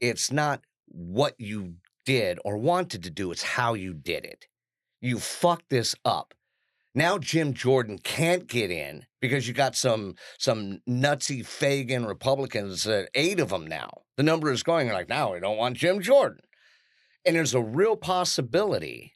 It's 0.00 0.30
not 0.32 0.62
what 0.86 1.34
you 1.38 1.76
did 2.04 2.38
or 2.44 2.56
wanted 2.58 3.02
to 3.04 3.10
do; 3.10 3.30
it's 3.30 3.42
how 3.42 3.74
you 3.74 3.94
did 3.94 4.24
it. 4.24 4.46
You 5.00 5.18
fucked 5.20 5.70
this 5.70 5.94
up. 6.04 6.34
Now 6.94 7.18
Jim 7.18 7.54
Jordan 7.54 7.98
can't 7.98 8.46
get 8.46 8.70
in 8.70 9.06
because 9.20 9.46
you 9.46 9.54
got 9.54 9.76
some 9.76 10.16
some 10.38 10.80
nutsy 10.88 11.44
Fagan 11.46 12.06
Republicans, 12.06 12.86
uh, 12.86 13.06
eight 13.14 13.40
of 13.40 13.50
them 13.50 13.66
now. 13.66 14.02
The 14.16 14.22
number 14.22 14.50
is 14.50 14.62
going 14.62 14.88
Like 14.88 15.08
now 15.08 15.34
we 15.34 15.40
don't 15.40 15.58
want 15.58 15.76
Jim 15.76 16.00
Jordan. 16.00 16.40
And 17.26 17.34
there's 17.36 17.54
a 17.54 17.60
real 17.62 17.96
possibility 17.96 19.14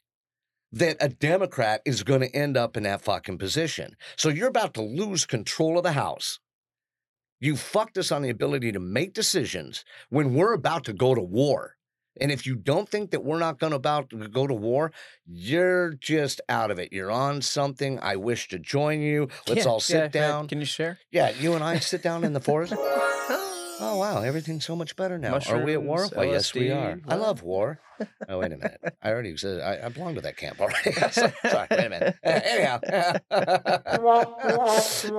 that 0.73 0.97
a 0.99 1.09
Democrat 1.09 1.81
is 1.85 2.03
going 2.03 2.21
to 2.21 2.35
end 2.35 2.57
up 2.57 2.77
in 2.77 2.83
that 2.83 3.01
fucking 3.01 3.37
position. 3.37 3.95
So 4.15 4.29
you're 4.29 4.47
about 4.47 4.73
to 4.75 4.81
lose 4.81 5.25
control 5.25 5.77
of 5.77 5.83
the 5.83 5.91
House. 5.93 6.39
You 7.39 7.55
fucked 7.55 7.97
us 7.97 8.11
on 8.11 8.21
the 8.21 8.29
ability 8.29 8.71
to 8.73 8.79
make 8.79 9.13
decisions 9.13 9.83
when 10.09 10.33
we're 10.33 10.53
about 10.53 10.83
to 10.85 10.93
go 10.93 11.15
to 11.15 11.21
war. 11.21 11.75
And 12.19 12.31
if 12.31 12.45
you 12.45 12.55
don't 12.55 12.87
think 12.89 13.11
that 13.11 13.23
we're 13.23 13.39
not 13.39 13.57
going 13.57 13.71
to 13.71 13.77
about 13.77 14.09
to 14.11 14.27
go 14.27 14.45
to 14.45 14.53
war, 14.53 14.91
you're 15.25 15.93
just 15.93 16.41
out 16.49 16.69
of 16.69 16.77
it. 16.77 16.91
You're 16.91 17.09
on 17.11 17.41
something. 17.41 17.99
I 18.01 18.17
wish 18.17 18.49
to 18.49 18.59
join 18.59 19.01
you. 19.01 19.29
Let's 19.47 19.63
Yeah, 19.65 19.71
all 19.71 19.79
sit 19.79 19.95
ahead. 19.95 20.11
down. 20.11 20.47
Can 20.49 20.59
you 20.59 20.65
share? 20.65 20.99
Yeah, 21.09 21.29
you 21.39 21.53
and 21.55 21.63
I 21.63 21.79
sit 21.79 22.03
down 22.03 22.23
in 22.25 22.33
the 22.33 22.41
forest. 22.49 22.73
Oh 23.83 23.97
wow, 23.97 24.21
everything's 24.21 24.65
so 24.65 24.75
much 24.75 24.95
better 24.95 25.17
now. 25.17 25.39
Are 25.49 25.63
we 25.63 25.73
at 25.73 25.81
war? 25.81 26.01
Mushrooms, 26.01 26.15
Why, 26.15 26.25
yes, 26.25 26.53
we 26.53 26.69
are. 26.69 26.99
I 27.07 27.15
love 27.15 27.41
war. 27.41 27.79
Oh 28.29 28.39
wait 28.39 28.51
a 28.51 28.57
minute, 28.57 28.79
I 29.01 29.09
already 29.11 29.35
said 29.37 29.61
I, 29.61 29.85
I 29.85 29.89
belong 29.89 30.15
to 30.15 30.21
that 30.21 30.37
camp 30.37 30.59
already. 30.61 30.91
So- 31.11 31.31
Sorry, 31.49 31.67
wait 31.71 31.85
a 31.85 31.89
minute. 31.89 32.15
Uh, 32.23 32.39
anyhow, 32.45 32.79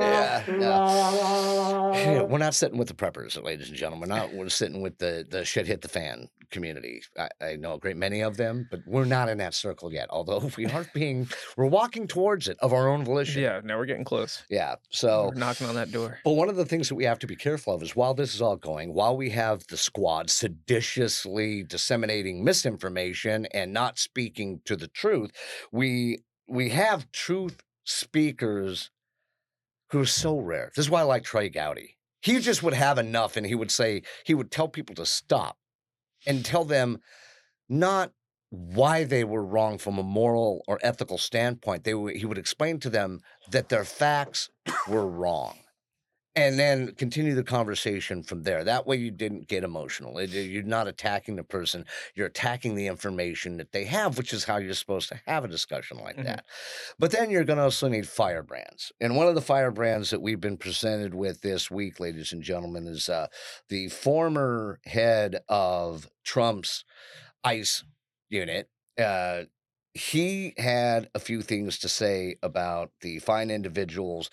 yeah, 0.01 0.43
no. 0.49 1.93
Yeah, 1.95 2.23
we're 2.23 2.39
not 2.39 2.55
sitting 2.55 2.79
with 2.79 2.89
the 2.89 2.95
preppers, 2.95 3.43
ladies 3.43 3.69
and 3.69 3.77
gentlemen. 3.77 4.09
We're 4.09 4.17
not. 4.17 4.33
We're 4.35 4.49
sitting 4.49 4.83
with 4.83 4.99
the 4.99 5.27
the 5.29 5.45
shit 5.45 5.67
hit 5.67 5.83
the 5.83 5.89
fan 5.89 6.29
community. 6.51 7.03
I, 7.19 7.29
I 7.41 7.57
know 7.57 7.75
a 7.75 7.79
great 7.79 7.97
many 7.97 8.21
of 8.21 8.37
them, 8.37 8.69
but 8.71 8.81
we're 8.87 9.07
not 9.07 9.29
in 9.31 9.39
that 9.39 9.55
circle 9.55 9.93
yet. 9.93 10.09
Although 10.11 10.51
we 10.57 10.67
are 10.67 10.87
being, 10.93 11.27
we're 11.57 11.67
walking 11.67 12.07
towards 12.07 12.47
it 12.49 12.59
of 12.61 12.73
our 12.75 12.89
own 12.89 13.05
volition. 13.07 13.43
Yeah, 13.43 13.61
now 13.65 13.79
we're 13.79 13.87
getting 13.87 14.05
close. 14.05 14.43
Yeah. 14.51 14.75
So 14.91 15.31
We're 15.33 15.39
knocking 15.41 15.67
on 15.67 15.75
that 15.77 15.91
door. 15.93 16.19
but 16.25 16.33
one 16.33 16.51
of 16.51 16.57
the 16.57 16.67
things 16.67 16.89
that 16.91 16.95
we 16.95 17.05
have 17.05 17.19
to 17.21 17.27
be 17.27 17.37
careful 17.37 17.75
of 17.75 17.83
is 17.83 17.97
while 17.97 18.13
this 18.13 18.35
is 18.35 18.43
all 18.43 18.57
going, 18.57 18.93
while 18.93 19.17
we 19.17 19.31
have 19.31 19.67
the 19.69 19.79
squad 19.79 20.29
seditiously 20.29 21.63
disseminating 21.63 22.45
misinformation 22.45 22.72
and 23.53 23.73
not 23.73 23.99
speaking 23.99 24.61
to 24.65 24.77
the 24.77 24.89
truth, 24.89 25.31
we 25.71 26.19
we 26.49 26.71
have 26.71 27.11
truth 27.13 27.63
speakers 27.85 28.91
who 29.91 30.01
are 30.01 30.07
so 30.07 30.39
rare. 30.39 30.71
This 30.75 30.87
is 30.87 30.91
why 30.91 31.01
I 31.01 31.05
like 31.05 31.25
Trey 31.25 31.49
Gowdy. 31.49 31.97
He 32.21 32.39
just 32.39 32.63
would 32.63 32.75
have 32.75 32.99
enough 32.99 33.37
and 33.37 33.47
he 33.47 33.55
would 33.55 33.71
say, 33.71 34.03
he 34.25 34.35
would 34.35 34.51
tell 34.51 34.69
people 34.69 34.95
to 34.97 35.07
stop 35.07 35.59
and 36.27 36.45
tell 36.45 36.65
them 36.65 36.99
not 37.69 38.13
why 38.51 39.05
they 39.05 39.25
were 39.25 39.45
wrong 39.45 39.79
from 39.79 39.99
a 39.99 40.03
moral 40.03 40.63
or 40.69 40.79
ethical 40.83 41.19
standpoint. 41.19 41.85
They 41.85 41.95
he 42.15 42.27
would 42.27 42.39
explain 42.39 42.81
to 42.81 42.91
them 42.91 43.21
that 43.51 43.71
their 43.71 43.85
facts 43.85 44.51
were 44.89 45.07
wrong 45.07 45.62
and 46.35 46.59
then 46.59 46.95
continue 46.95 47.35
the 47.35 47.43
conversation 47.45 48.23
from 48.23 48.43
there. 48.43 48.65
That 48.65 48.87
way, 48.87 48.97
you 48.97 49.11
didn't 49.11 49.49
get 49.49 49.65
emotional. 49.65 50.19
It- 50.19 50.31
You're 50.31 50.63
not 50.63 50.89
attacking 50.89 51.37
the 51.37 51.45
person, 51.45 51.85
you're 52.15 52.27
attacking 52.27 52.75
the 52.75 52.87
information 52.87 53.59
that 53.59 53.73
they 53.73 53.85
have, 53.85 54.17
which 54.17 54.33
is 54.33 54.45
how 54.45 54.57
you're 54.57 54.75
supposed 54.75 55.09
to 55.11 55.21
have 55.27 55.45
a 55.45 55.49
discussion 55.49 55.99
like 55.99 56.17
Mhm. 56.17 56.25
that. 56.25 56.47
But 56.99 57.11
then 57.11 57.31
you're 57.31 57.45
going 57.45 57.59
to 57.59 57.65
also 57.65 57.89
need 57.89 58.09
firebrands. 58.09 58.93
And 59.01 59.17
one 59.17 59.29
of 59.29 59.35
the 59.35 59.41
firebrands 59.43 60.11
that 60.11 60.23
we've 60.23 60.41
been 60.41 60.57
presented 60.57 61.15
with 61.15 61.43
this 61.43 61.71
week, 61.71 62.01
ladies 62.01 62.33
and 62.33 62.43
gentlemen, 62.43 62.87
is 62.87 63.09
uh, 63.09 63.27
the 63.69 63.89
former 63.89 64.81
head 64.85 65.43
of 65.49 66.09
Trump's 66.25 66.85
ICE 67.45 67.85
unit. 68.31 68.71
Uh, 68.99 69.45
he 69.95 70.55
had 70.57 71.09
a 71.15 71.19
few 71.19 71.43
things 71.43 71.79
to 71.79 71.89
say 71.89 72.37
about 72.43 72.91
the 73.03 73.19
fine 73.19 73.51
individuals 73.51 74.31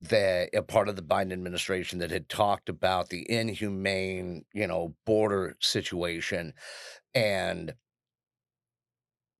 that 0.00 0.50
a 0.54 0.62
part 0.62 0.88
of 0.88 0.96
the 0.96 1.02
Biden 1.02 1.32
administration 1.32 1.98
that 1.98 2.10
had 2.10 2.28
talked 2.28 2.68
about 2.68 3.08
the 3.08 3.28
inhumane, 3.30 4.44
you 4.52 4.66
know, 4.66 4.94
border 5.06 5.56
situation 5.60 6.52
and 7.14 7.74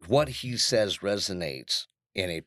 what 0.06 0.28
he 0.28 0.56
says 0.56 0.98
resonates 0.98 1.86
in 2.14 2.30
a 2.30 2.42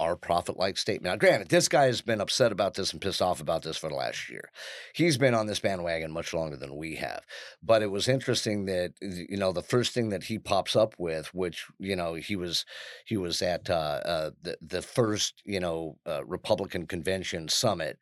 our 0.00 0.16
prophet 0.16 0.56
like 0.56 0.78
statement. 0.78 1.12
Now, 1.12 1.16
granted, 1.16 1.48
this 1.48 1.68
guy 1.68 1.86
has 1.86 2.00
been 2.00 2.20
upset 2.20 2.52
about 2.52 2.74
this 2.74 2.92
and 2.92 3.00
pissed 3.00 3.20
off 3.20 3.40
about 3.40 3.62
this 3.62 3.76
for 3.76 3.88
the 3.88 3.94
last 3.94 4.30
year. 4.30 4.50
He's 4.94 5.18
been 5.18 5.34
on 5.34 5.46
this 5.46 5.60
bandwagon 5.60 6.10
much 6.10 6.32
longer 6.32 6.56
than 6.56 6.76
we 6.76 6.96
have. 6.96 7.24
But 7.62 7.82
it 7.82 7.90
was 7.90 8.08
interesting 8.08 8.66
that 8.66 8.94
you 9.00 9.36
know 9.36 9.52
the 9.52 9.62
first 9.62 9.92
thing 9.92 10.08
that 10.10 10.24
he 10.24 10.38
pops 10.38 10.74
up 10.74 10.94
with, 10.98 11.32
which 11.34 11.66
you 11.78 11.96
know 11.96 12.14
he 12.14 12.36
was 12.36 12.64
he 13.04 13.16
was 13.16 13.42
at 13.42 13.68
uh, 13.68 14.00
uh, 14.04 14.30
the 14.42 14.56
the 14.62 14.82
first 14.82 15.42
you 15.44 15.60
know 15.60 15.98
uh, 16.06 16.24
Republican 16.24 16.86
convention 16.86 17.48
summit. 17.48 17.98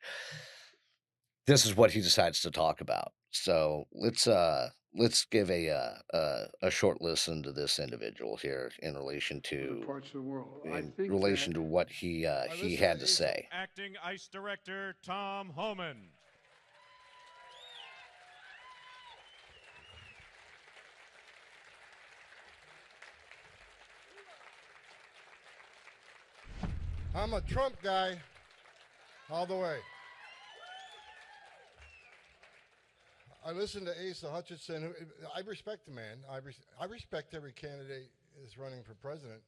This 1.46 1.64
is 1.64 1.76
what 1.76 1.92
he 1.92 2.00
decides 2.00 2.40
to 2.42 2.50
talk 2.50 2.80
about. 2.80 3.12
So 3.30 3.84
let's 3.92 4.26
uh 4.26 4.70
let's 4.96 5.24
give 5.26 5.50
a 5.50 5.70
uh, 5.70 6.16
uh, 6.16 6.44
a 6.62 6.70
short 6.70 7.00
listen 7.02 7.42
to 7.42 7.52
this 7.52 7.78
individual 7.78 8.36
here 8.36 8.70
in 8.80 8.94
relation 8.94 9.40
to 9.42 9.82
parts 9.86 10.08
of 10.08 10.14
the 10.14 10.22
world. 10.22 10.62
I 10.72 10.78
in 10.78 10.92
think 10.92 11.10
relation 11.10 11.52
that- 11.52 11.58
to 11.58 11.62
what 11.62 11.90
he 11.90 12.26
uh, 12.26 12.44
I 12.50 12.54
he 12.54 12.76
had 12.76 13.00
to 13.00 13.06
to 13.06 13.12
say. 13.12 13.48
Acting 13.52 13.94
ICE 14.02 14.26
Director 14.28 14.94
Tom 15.04 15.50
Homan. 15.50 16.08
I'm 27.14 27.32
a 27.32 27.40
Trump 27.42 27.76
guy 27.82 28.18
all 29.30 29.46
the 29.46 29.56
way. 29.56 29.78
I 33.46 33.52
listen 33.52 33.84
to 33.84 33.92
Asa 34.10 34.28
Hutchinson. 34.30 34.82
who- 34.82 35.26
I 35.34 35.40
respect 35.40 35.86
the 35.86 35.92
man. 35.92 36.18
I, 36.28 36.38
res- 36.38 36.66
I 36.80 36.86
respect 36.86 37.32
every 37.34 37.52
candidate 37.52 38.10
that's 38.40 38.58
running 38.58 38.82
for 38.82 38.94
president. 38.94 39.40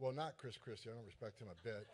Well, 0.00 0.12
not 0.12 0.36
Chris 0.36 0.56
Christie. 0.56 0.90
I 0.90 0.94
don't 0.94 1.06
respect 1.06 1.38
him 1.40 1.48
a 1.48 1.62
bit. 1.62 1.86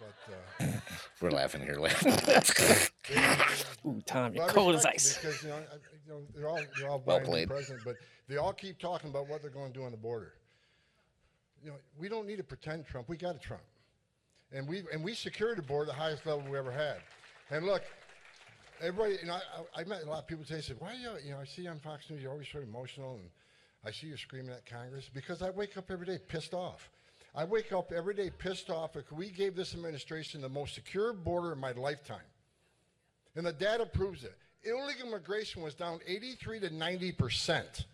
But 0.00 0.64
uh, 0.66 0.70
We're 1.22 1.30
laughing 1.30 1.62
here. 1.62 1.76
laughing. 1.76 2.12
Ooh, 3.86 4.02
Tom, 4.06 4.34
you're 4.34 4.46
cold 4.48 4.74
as 4.74 4.84
ice. 4.84 5.16
Because 5.16 5.42
you 5.42 5.48
know, 5.48 5.54
I, 5.56 5.58
you 6.06 6.12
know 6.12 6.22
they're 6.34 6.48
all 6.48 6.60
they're 6.78 6.88
all 6.90 7.02
Well 7.06 7.20
played. 7.20 7.48
president, 7.48 7.82
but 7.84 7.96
they 8.28 8.36
all 8.36 8.52
keep 8.52 8.78
talking 8.78 9.08
about 9.10 9.28
what 9.28 9.40
they're 9.40 9.50
going 9.50 9.72
to 9.72 9.78
do 9.78 9.84
on 9.84 9.92
the 9.92 9.96
border. 9.96 10.34
You 11.62 11.70
know, 11.70 11.76
we 11.98 12.08
don't 12.08 12.26
need 12.26 12.36
to 12.36 12.44
pretend 12.44 12.86
Trump. 12.86 13.08
We 13.08 13.16
got 13.16 13.36
a 13.36 13.38
Trump, 13.38 13.62
and 14.52 14.68
we 14.68 14.82
and 14.92 15.02
we 15.02 15.14
secured 15.14 15.58
the 15.58 15.62
border 15.62 15.86
the 15.86 15.96
highest 15.96 16.26
level 16.26 16.44
we 16.50 16.58
ever 16.58 16.72
had. 16.72 16.96
And 17.50 17.64
look, 17.64 17.82
everybody, 18.84 19.16
you 19.20 19.26
know, 19.26 19.34
I, 19.76 19.80
I 19.80 19.84
met 19.84 20.02
a 20.02 20.06
lot 20.06 20.18
of 20.20 20.26
people 20.26 20.44
today. 20.44 20.60
Said, 20.60 20.76
"Why 20.78 20.90
are 20.90 20.94
you? 20.94 21.10
You 21.24 21.32
know, 21.32 21.40
I 21.40 21.44
see 21.44 21.62
you 21.62 21.70
on 21.70 21.80
Fox 21.80 22.08
News. 22.10 22.22
You're 22.22 22.32
always 22.32 22.48
so 22.52 22.60
emotional, 22.60 23.14
and 23.14 23.28
I 23.84 23.90
see 23.90 24.06
you 24.08 24.16
screaming 24.16 24.52
at 24.52 24.66
Congress 24.66 25.10
because 25.12 25.42
I 25.42 25.50
wake 25.50 25.76
up 25.76 25.90
every 25.90 26.06
day 26.06 26.18
pissed 26.28 26.54
off." 26.54 26.90
I 27.36 27.44
wake 27.44 27.72
up 27.72 27.90
every 27.90 28.14
day 28.14 28.30
pissed 28.30 28.70
off 28.70 28.92
because 28.92 29.10
we 29.12 29.28
gave 29.28 29.56
this 29.56 29.74
administration 29.74 30.40
the 30.40 30.48
most 30.48 30.74
secure 30.74 31.12
border 31.12 31.52
in 31.52 31.58
my 31.58 31.72
lifetime. 31.72 32.18
And 33.34 33.44
the 33.44 33.52
data 33.52 33.86
proves 33.86 34.22
it. 34.22 34.36
Illegal 34.62 35.08
immigration 35.08 35.60
was 35.60 35.74
down 35.74 35.98
83 36.06 36.60
to 36.60 36.70
90 36.70 37.12
percent. 37.12 37.86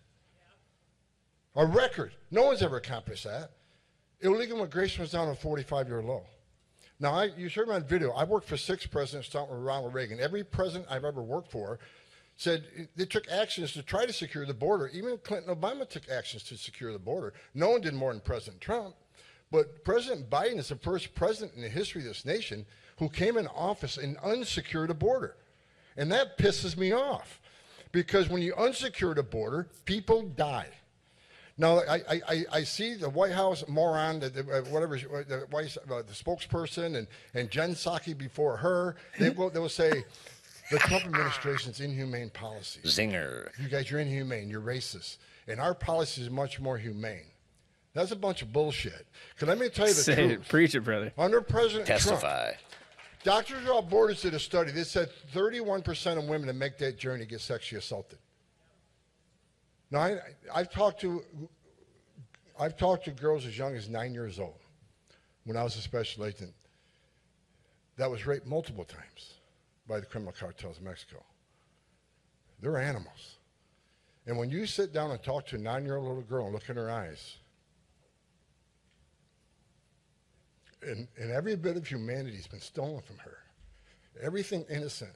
A 1.57 1.65
record. 1.65 2.13
No 2.31 2.45
one's 2.45 2.63
ever 2.63 2.77
accomplished 2.77 3.25
that. 3.25 3.53
Illegal 4.21 4.59
immigration 4.59 5.01
was 5.01 5.11
down 5.11 5.27
to 5.27 5.33
a 5.33 5.37
45 5.37 5.89
year 5.89 6.03
low. 6.03 6.25
Now, 7.01 7.15
I, 7.15 7.31
you 7.37 7.49
heard 7.49 7.69
me 7.69 7.75
on 7.75 7.85
video. 7.85 8.13
I 8.13 8.25
worked 8.25 8.47
for 8.47 8.59
six 8.59 8.87
presidents, 8.87 9.29
starting 9.29 9.55
with 9.55 9.65
Ronald 9.65 9.95
Reagan. 9.95 10.21
Every 10.21 10.45
president 10.45 10.87
I've 10.91 11.07
ever 11.07 11.23
worked 11.23 11.51
for 11.51 11.79
said 12.37 12.65
they 12.95 13.07
took 13.07 13.31
actions 13.31 13.73
to 13.73 13.83
try 13.83 14.05
to 14.05 14.13
secure 14.13 14.45
the 14.45 14.55
border. 14.55 14.91
Even 14.93 15.19
Clinton 15.19 15.55
Obama 15.55 15.89
took 15.89 16.09
actions 16.11 16.43
to 16.45 16.59
secure 16.59 16.93
the 16.93 16.99
border. 16.99 17.33
No 17.55 17.71
one 17.71 17.81
did 17.81 17.95
more 17.95 18.13
than 18.13 18.21
President 18.21 18.61
Trump. 18.61 18.95
But 19.51 19.83
President 19.83 20.31
Biden 20.31 20.59
is 20.59 20.69
the 20.69 20.77
first 20.77 21.15
president 21.15 21.57
in 21.57 21.63
the 21.63 21.69
history 21.69 22.03
of 22.03 22.09
this 22.09 22.25
nation 22.25 22.67
who 22.99 23.09
came 23.09 23.37
in 23.37 23.47
office 23.49 23.97
and 23.97 24.17
unsecured 24.19 24.91
a 24.91 24.95
border. 24.95 25.37
And 25.97 26.13
that 26.13 26.39
pisses 26.39 26.77
me 26.77 26.93
off 26.93 27.41
because 27.93 28.29
when 28.29 28.43
you 28.43 28.53
unsecure 28.55 29.15
the 29.15 29.23
border, 29.23 29.69
people 29.87 30.23
die. 30.23 30.69
Now, 31.61 31.81
I, 31.81 32.03
I, 32.27 32.45
I- 32.53 32.63
see 32.65 32.95
the 32.95 33.11
White 33.11 33.33
House 33.33 33.65
moron, 33.69 34.19
the, 34.21 34.31
the, 34.31 34.41
uh, 34.41 34.63
whatever, 34.71 34.97
uh, 34.97 35.23
the, 35.29 35.47
White, 35.51 35.77
uh, 35.91 35.97
the 36.03 36.13
spokesperson, 36.15 36.97
and, 36.97 37.07
and 37.35 37.51
Jen 37.51 37.75
Psaki 37.75 38.17
before 38.17 38.57
her, 38.57 38.97
they 39.19 39.29
will, 39.29 39.51
they 39.51 39.61
will 39.61 39.69
say, 39.69 40.05
the 40.71 40.79
Trump 40.79 41.05
administration's 41.05 41.81
inhumane 41.81 42.31
policies. 42.31 42.85
Zinger. 42.87 43.51
You 43.61 43.69
guys, 43.69 43.91
you're 43.91 44.01
inhumane. 44.01 44.49
You're 44.49 44.63
racist. 44.63 45.19
And 45.49 45.61
our 45.61 45.75
policy 45.75 46.23
is 46.23 46.31
much 46.31 46.61
more 46.61 46.79
humane. 46.79 47.27
That's 47.93 48.13
a 48.13 48.17
bunch 48.17 48.41
of 48.41 48.53
bullshit. 48.53 49.07
Because 49.35 49.49
let 49.49 49.59
me 49.59 49.69
tell 49.69 49.89
you 49.89 49.95
the 49.95 50.01
Say 50.01 50.15
truth. 50.15 50.31
it, 50.31 50.49
preach 50.49 50.75
it, 50.75 50.81
brother. 50.81 51.13
Under 51.19 51.41
President 51.43 51.87
Trump, 51.87 52.01
Testify. 52.03 52.53
Doctors 53.25 53.61
Without 53.61 53.91
Borders 53.91 54.23
did 54.23 54.33
a 54.33 54.39
study. 54.39 54.71
They 54.71 54.85
said 54.85 55.11
31% 55.35 56.17
of 56.17 56.25
women 56.25 56.47
that 56.47 56.55
make 56.55 56.79
that 56.79 56.99
journey 56.99 57.27
get 57.27 57.41
sexually 57.43 57.81
assaulted. 57.81 58.19
Now, 59.91 60.01
I, 60.01 60.19
I've 60.55 60.71
talked 60.71 61.01
to, 61.01 61.25
I've 62.59 62.77
talked 62.77 63.05
to 63.07 63.11
girls 63.11 63.47
as 63.47 63.59
young 63.59 63.75
as 63.75 63.89
nine 63.89 64.15
years 64.15 64.39
old 64.39 64.61
when 65.45 65.57
I 65.57 65.65
was 65.65 65.77
a 65.77 65.81
special 65.81 66.25
agent 66.25 66.53
that 67.97 68.11
was 68.11 68.27
raped 68.27 68.47
multiple 68.47 68.85
times 68.85 69.35
by 69.89 70.01
the 70.01 70.07
criminal 70.07 70.33
cartels 70.33 70.79
in 70.79 70.85
Mexico. 70.85 71.23
They're 72.61 72.79
animals. 72.79 73.37
And 74.27 74.39
when 74.39 74.51
you 74.51 74.67
sit 74.67 74.93
down 74.93 75.11
and 75.11 75.23
talk 75.23 75.47
to 75.49 75.57
a 75.57 75.59
nine 75.59 75.85
year 75.85 75.97
old 75.97 76.07
little 76.07 76.23
girl 76.23 76.45
and 76.45 76.55
look 76.55 76.69
in 76.69 76.77
her 76.77 76.91
eyes, 76.91 77.37
and, 80.83 81.09
and 81.19 81.31
every 81.31 81.57
bit 81.57 81.77
of 81.77 81.87
humanity 81.87 82.37
has 82.37 82.47
been 82.47 82.61
stolen 82.61 83.03
from 83.03 83.19
her, 83.19 83.39
everything 84.23 84.65
innocent, 84.71 85.11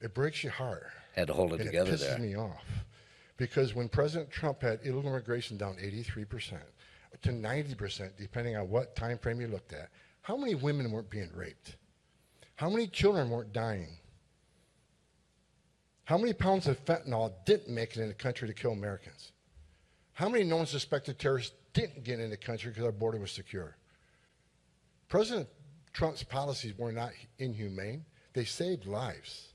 it 0.00 0.12
breaks 0.14 0.42
your 0.42 0.52
heart. 0.52 0.86
Had 1.16 1.28
to 1.28 1.32
hold 1.32 1.52
it 1.54 1.60
And 1.60 1.68
together 1.70 1.92
it 1.92 1.94
pisses 1.94 2.00
there. 2.00 2.18
me 2.18 2.36
off. 2.36 2.64
Because 3.36 3.74
when 3.74 3.88
President 3.88 4.30
Trump 4.30 4.62
had 4.62 4.80
illegal 4.82 5.10
immigration 5.10 5.56
down 5.56 5.76
83% 5.76 6.58
to 7.22 7.30
90%, 7.30 8.10
depending 8.18 8.56
on 8.56 8.68
what 8.68 8.94
time 8.96 9.18
frame 9.18 9.40
you 9.40 9.48
looked 9.48 9.72
at, 9.72 9.90
how 10.22 10.36
many 10.36 10.54
women 10.54 10.90
weren't 10.90 11.10
being 11.10 11.30
raped? 11.34 11.76
How 12.56 12.68
many 12.70 12.86
children 12.86 13.30
weren't 13.30 13.52
dying? 13.52 13.98
How 16.04 16.18
many 16.18 16.32
pounds 16.32 16.66
of 16.66 16.82
fentanyl 16.84 17.32
didn't 17.44 17.72
make 17.74 17.96
it 17.96 18.00
in 18.00 18.08
the 18.08 18.14
country 18.14 18.46
to 18.48 18.54
kill 18.54 18.72
Americans? 18.72 19.32
How 20.12 20.28
many 20.28 20.44
known 20.44 20.66
suspected 20.66 21.18
terrorists 21.18 21.54
didn't 21.72 22.04
get 22.04 22.20
in 22.20 22.30
the 22.30 22.36
country 22.36 22.70
because 22.70 22.84
our 22.84 22.92
border 22.92 23.18
was 23.18 23.30
secure? 23.32 23.76
President 25.08 25.48
Trump's 25.92 26.22
policies 26.22 26.76
were 26.78 26.92
not 26.92 27.10
inhumane. 27.38 28.04
They 28.32 28.44
saved 28.44 28.86
lives. 28.86 29.52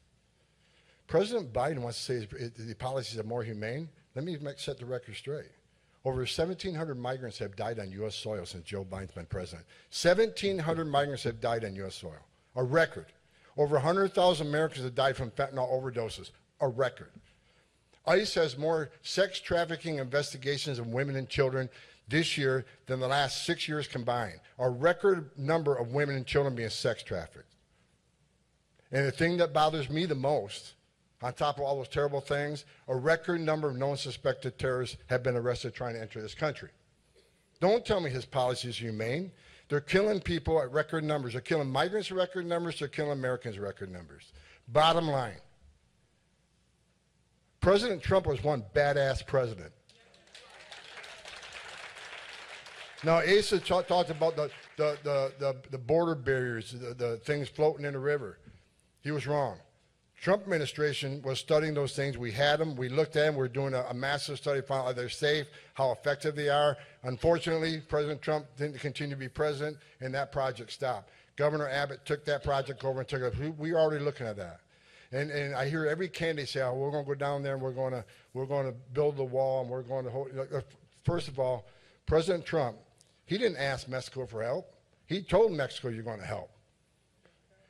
President 1.11 1.51
Biden 1.51 1.79
wants 1.79 1.97
to 1.97 2.03
say 2.03 2.37
his, 2.37 2.51
the 2.51 2.73
policies 2.73 3.19
are 3.19 3.23
more 3.23 3.43
humane. 3.43 3.89
Let 4.15 4.23
me 4.23 4.37
make, 4.39 4.57
set 4.57 4.79
the 4.79 4.85
record 4.85 5.13
straight. 5.13 5.51
Over 6.05 6.19
1,700 6.19 6.97
migrants 6.97 7.37
have 7.39 7.57
died 7.57 7.79
on 7.79 7.91
U.S. 7.91 8.15
soil 8.15 8.45
since 8.45 8.63
Joe 8.63 8.85
Biden's 8.85 9.11
been 9.11 9.25
president. 9.25 9.65
1,700 9.91 10.85
migrants 10.85 11.23
have 11.23 11.41
died 11.41 11.65
on 11.65 11.75
U.S. 11.75 11.95
soil, 11.95 12.15
a 12.55 12.63
record. 12.63 13.07
Over 13.57 13.75
100,000 13.75 14.47
Americans 14.47 14.85
have 14.85 14.95
died 14.95 15.17
from 15.17 15.31
fentanyl 15.31 15.69
overdoses, 15.69 16.31
a 16.61 16.69
record. 16.69 17.11
ICE 18.07 18.33
has 18.35 18.57
more 18.57 18.89
sex 19.01 19.41
trafficking 19.41 19.97
investigations 19.97 20.79
of 20.79 20.87
women 20.87 21.17
and 21.17 21.27
children 21.27 21.69
this 22.07 22.37
year 22.37 22.65
than 22.85 23.01
the 23.01 23.07
last 23.09 23.45
six 23.45 23.67
years 23.67 23.85
combined. 23.85 24.39
A 24.59 24.69
record 24.69 25.29
number 25.37 25.75
of 25.75 25.91
women 25.91 26.15
and 26.15 26.25
children 26.25 26.55
being 26.55 26.69
sex 26.69 27.03
trafficked. 27.03 27.53
And 28.93 29.05
the 29.05 29.11
thing 29.11 29.35
that 29.37 29.51
bothers 29.51 29.89
me 29.89 30.05
the 30.05 30.15
most, 30.15 30.75
on 31.21 31.33
top 31.33 31.57
of 31.57 31.63
all 31.63 31.77
those 31.77 31.87
terrible 31.87 32.21
things, 32.21 32.65
a 32.87 32.95
record 32.95 33.41
number 33.41 33.69
of 33.69 33.75
known 33.75 33.97
suspected 33.97 34.57
terrorists 34.57 34.97
have 35.07 35.23
been 35.23 35.35
arrested 35.35 35.73
trying 35.73 35.93
to 35.93 36.01
enter 36.01 36.21
this 36.21 36.33
country. 36.33 36.69
Don't 37.59 37.85
tell 37.85 37.99
me 37.99 38.09
his 38.09 38.25
policy 38.25 38.69
is 38.69 38.77
humane. 38.77 39.31
They're 39.69 39.81
killing 39.81 40.19
people 40.19 40.59
at 40.61 40.71
record 40.71 41.03
numbers. 41.03 41.33
They're 41.33 41.41
killing 41.41 41.69
migrants 41.69 42.11
at 42.11 42.17
record 42.17 42.45
numbers. 42.45 42.79
They're 42.79 42.87
killing 42.87 43.11
Americans 43.11 43.55
at 43.55 43.61
record 43.61 43.91
numbers. 43.91 44.33
Bottom 44.67 45.07
line 45.07 45.37
President 47.61 48.01
Trump 48.01 48.25
was 48.25 48.43
one 48.43 48.65
badass 48.73 49.25
president. 49.25 49.71
Now, 53.03 53.19
Asa 53.19 53.59
ta- 53.59 53.81
talked 53.83 54.09
about 54.09 54.35
the, 54.35 54.49
the, 54.77 54.97
the, 55.03 55.33
the, 55.39 55.55
the 55.69 55.77
border 55.77 56.15
barriers, 56.15 56.71
the, 56.71 56.93
the 56.93 57.17
things 57.17 57.49
floating 57.49 57.85
in 57.85 57.93
the 57.93 57.99
river. 57.99 58.39
He 59.01 59.11
was 59.11 59.25
wrong. 59.25 59.57
Trump 60.21 60.43
administration 60.43 61.19
was 61.23 61.39
studying 61.39 61.73
those 61.73 61.93
things. 61.95 62.15
We 62.15 62.31
had 62.31 62.59
them. 62.59 62.75
We 62.75 62.89
looked 62.89 63.15
at 63.15 63.25
them. 63.25 63.35
We're 63.35 63.47
doing 63.47 63.73
a, 63.73 63.81
a 63.89 63.93
massive 63.93 64.37
study, 64.37 64.61
found 64.61 64.87
out 64.87 64.95
they're 64.95 65.09
safe, 65.09 65.47
how 65.73 65.91
effective 65.91 66.35
they 66.35 66.47
are. 66.47 66.77
Unfortunately, 67.03 67.81
President 67.89 68.21
Trump 68.21 68.45
didn't 68.55 68.79
continue 68.79 69.15
to 69.15 69.19
be 69.19 69.27
president, 69.27 69.77
and 69.99 70.13
that 70.13 70.31
project 70.31 70.71
stopped. 70.71 71.09
Governor 71.37 71.67
Abbott 71.67 72.05
took 72.05 72.23
that 72.25 72.43
project 72.43 72.85
over 72.85 72.99
and 72.99 73.09
took 73.09 73.23
it. 73.23 73.35
We- 73.39 73.49
We 73.49 73.71
were 73.73 73.79
already 73.79 74.03
looking 74.05 74.27
at 74.27 74.37
that. 74.37 74.59
And, 75.11 75.31
and 75.31 75.55
I 75.55 75.67
hear 75.67 75.87
every 75.87 76.07
candidate 76.07 76.49
say, 76.49 76.61
oh, 76.61 76.75
we're 76.75 76.91
going 76.91 77.03
to 77.03 77.07
go 77.07 77.15
down 77.15 77.41
there 77.41 77.53
and 77.55 77.61
we're 77.61 77.71
going 77.73 77.91
to, 77.91 78.05
we're 78.33 78.45
going 78.45 78.67
to 78.67 78.77
build 78.93 79.17
the 79.17 79.23
wall 79.25 79.61
and 79.61 79.69
we're 79.69 79.81
going 79.81 80.05
to 80.05 80.11
hold. 80.11 80.29
uh, 80.37 80.61
First 81.03 81.27
of 81.29 81.39
all, 81.39 81.65
President 82.05 82.45
Trump, 82.45 82.77
he 83.25 83.37
didn't 83.39 83.57
ask 83.57 83.89
Mexico 83.89 84.25
for 84.27 84.43
help. 84.43 84.71
He 85.07 85.21
told 85.23 85.51
Mexico 85.51 85.89
you're 85.89 86.03
going 86.03 86.19
to 86.19 86.25
help. 86.25 86.51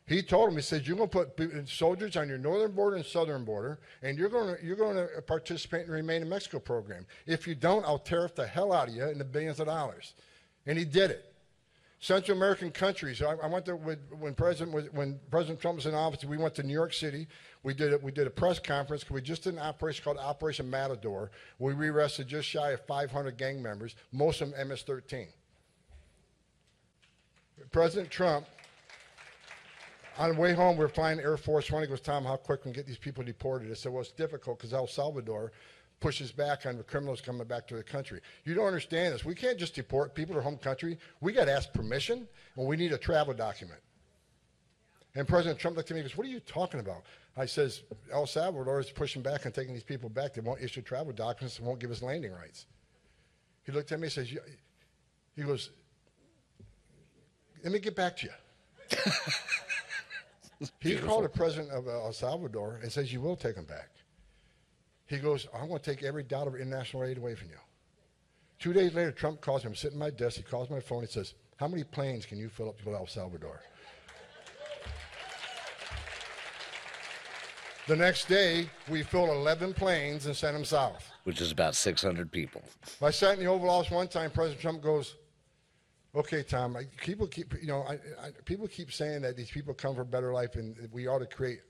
He 0.07 0.21
told 0.21 0.49
him, 0.49 0.55
he 0.55 0.61
said, 0.61 0.85
you're 0.85 0.97
going 0.97 1.09
to 1.09 1.25
put 1.25 1.69
soldiers 1.69 2.17
on 2.17 2.27
your 2.27 2.37
northern 2.37 2.71
border 2.71 2.97
and 2.97 3.05
southern 3.05 3.45
border, 3.45 3.79
and 4.01 4.17
you're 4.17 4.29
going 4.29 4.55
to, 4.55 4.65
you're 4.65 4.75
going 4.75 4.95
to 4.95 5.21
participate 5.21 5.81
in 5.81 5.87
the 5.87 5.93
Remain 5.93 6.21
in 6.21 6.29
Mexico 6.29 6.59
program. 6.59 7.05
If 7.25 7.47
you 7.47 7.55
don't, 7.55 7.85
I'll 7.85 7.99
tariff 7.99 8.35
the 8.35 8.45
hell 8.45 8.73
out 8.73 8.89
of 8.89 8.95
you 8.95 9.07
in 9.07 9.17
the 9.17 9.23
billions 9.23 9.59
of 9.59 9.67
dollars. 9.67 10.13
And 10.65 10.77
he 10.77 10.85
did 10.85 11.11
it. 11.11 11.31
Central 12.01 12.35
American 12.35 12.71
countries. 12.71 13.21
I, 13.21 13.33
I 13.35 13.45
went 13.45 13.67
with, 13.83 13.99
when 14.19 14.33
President 14.33 14.91
when 14.93 15.19
President 15.29 15.61
Trump 15.61 15.75
was 15.75 15.85
in 15.85 15.93
office. 15.93 16.25
We 16.25 16.37
went 16.37 16.55
to 16.55 16.63
New 16.63 16.73
York 16.73 16.93
City. 16.93 17.27
We 17.61 17.75
did 17.75 17.93
it. 17.93 18.01
We 18.01 18.11
did 18.11 18.25
a 18.25 18.31
press 18.31 18.57
conference. 18.57 19.07
We 19.07 19.21
just 19.21 19.43
did 19.43 19.53
an 19.53 19.59
operation 19.59 20.03
called 20.03 20.17
Operation 20.17 20.67
Matador. 20.67 21.29
We 21.59 21.73
arrested 21.89 22.27
just 22.27 22.47
shy 22.47 22.71
of 22.71 22.83
500 22.87 23.37
gang 23.37 23.61
members, 23.61 23.95
most 24.11 24.41
of 24.41 24.51
them 24.51 24.67
MS-13. 24.67 25.27
President 27.71 28.09
Trump. 28.09 28.47
On 30.21 30.29
the 30.29 30.39
way 30.39 30.53
home, 30.53 30.77
we 30.77 30.85
are 30.85 30.87
flying 30.87 31.19
Air 31.19 31.35
Force 31.35 31.71
One. 31.71 31.81
He 31.81 31.87
goes, 31.87 31.99
Tom, 31.99 32.23
how 32.23 32.35
quick 32.35 32.61
can 32.61 32.69
we 32.69 32.75
get 32.75 32.85
these 32.85 32.95
people 32.95 33.23
deported? 33.23 33.71
I 33.71 33.73
said, 33.73 33.91
well, 33.91 34.01
it's 34.01 34.11
difficult 34.11 34.59
because 34.59 34.71
El 34.71 34.85
Salvador 34.85 35.51
pushes 35.99 36.31
back 36.31 36.67
on 36.67 36.77
the 36.77 36.83
criminals 36.83 37.21
coming 37.21 37.47
back 37.47 37.67
to 37.69 37.75
the 37.75 37.81
country. 37.81 38.21
You 38.43 38.53
don't 38.53 38.67
understand 38.67 39.15
this. 39.15 39.25
We 39.25 39.33
can't 39.33 39.57
just 39.57 39.73
deport 39.73 40.13
people 40.13 40.35
to 40.35 40.41
home 40.41 40.57
country. 40.57 40.99
We 41.21 41.33
got 41.33 41.45
to 41.45 41.51
ask 41.51 41.73
permission, 41.73 42.27
and 42.55 42.67
we 42.67 42.77
need 42.77 42.93
a 42.93 42.99
travel 42.99 43.33
document. 43.33 43.79
And 45.15 45.27
President 45.27 45.59
Trump 45.59 45.75
looked 45.75 45.89
at 45.89 45.95
me 45.95 46.01
and 46.01 46.09
goes, 46.09 46.15
what 46.15 46.27
are 46.27 46.29
you 46.29 46.39
talking 46.41 46.81
about? 46.81 47.01
I 47.35 47.47
says, 47.47 47.81
El 48.13 48.27
Salvador 48.27 48.79
is 48.79 48.91
pushing 48.91 49.23
back 49.23 49.45
and 49.45 49.55
taking 49.55 49.73
these 49.73 49.83
people 49.83 50.07
back. 50.07 50.35
They 50.35 50.41
won't 50.41 50.61
issue 50.61 50.83
travel 50.83 51.13
documents 51.13 51.57
and 51.57 51.65
won't 51.65 51.79
give 51.79 51.89
us 51.89 52.03
landing 52.03 52.31
rights. 52.31 52.67
He 53.65 53.71
looked 53.71 53.91
at 53.91 53.99
me 53.99 54.05
and 54.05 54.13
says, 54.13 54.29
he 54.29 55.41
goes, 55.41 55.71
let 57.63 57.73
me 57.73 57.79
get 57.79 57.95
back 57.95 58.17
to 58.17 58.27
you. 58.27 58.99
he 60.79 60.97
called 60.97 61.23
the 61.23 61.29
president 61.29 61.71
of 61.71 61.87
uh, 61.87 61.91
El 62.05 62.13
Salvador 62.13 62.79
and 62.81 62.91
says, 62.91 63.11
you 63.11 63.21
will 63.21 63.35
take 63.35 63.55
them 63.55 63.65
back. 63.65 63.89
He 65.07 65.17
goes, 65.17 65.47
I'm 65.53 65.67
going 65.67 65.79
to 65.79 65.89
take 65.91 66.03
every 66.03 66.23
dollar 66.23 66.55
of 66.55 66.61
international 66.61 67.03
aid 67.03 67.17
away 67.17 67.35
from 67.35 67.49
you. 67.49 67.57
Two 68.59 68.73
days 68.73 68.93
later, 68.93 69.11
Trump 69.11 69.41
calls 69.41 69.63
him, 69.63 69.71
I'm 69.71 69.75
sitting 69.75 69.97
at 69.97 69.99
my 69.99 70.09
desk. 70.11 70.37
He 70.37 70.43
calls 70.43 70.69
my 70.69 70.79
phone. 70.79 71.01
He 71.01 71.07
says, 71.07 71.33
How 71.57 71.67
many 71.67 71.83
planes 71.83 72.25
can 72.25 72.37
you 72.37 72.47
fill 72.47 72.69
up 72.69 72.77
to 72.77 72.85
go 72.85 72.91
to 72.91 72.97
El 72.97 73.07
Salvador? 73.07 73.59
The 77.87 77.95
next 77.95 78.27
day, 78.27 78.69
we 78.87 79.01
filled 79.03 79.29
11 79.29 79.73
planes 79.73 80.27
and 80.27 80.35
sent 80.35 80.53
them 80.53 80.63
south. 80.63 81.09
which 81.23 81.41
is 81.41 81.51
about 81.51 81.75
600 81.75 82.31
people. 82.31 82.61
I 83.01 83.09
sat 83.11 83.33
in 83.33 83.43
the 83.43 83.49
Oval 83.49 83.69
Office 83.69 83.91
one 83.91 84.07
time. 84.07 84.31
President 84.31 84.61
Trump 84.61 84.81
goes, 84.81 85.15
"Okay, 86.15 86.43
Tom. 86.43 86.75
I, 86.75 86.85
people 86.97 87.27
keep, 87.27 87.53
you 87.61 87.67
know, 87.67 87.83
I, 87.83 87.93
I, 87.93 88.31
people 88.45 88.67
keep 88.67 88.91
saying 88.91 89.21
that 89.21 89.37
these 89.37 89.51
people 89.51 89.73
come 89.73 89.95
for 89.95 90.01
a 90.01 90.05
better 90.05 90.33
life, 90.33 90.55
and 90.55 90.89
we 90.91 91.07
ought 91.07 91.19
to 91.19 91.25
create 91.25 91.61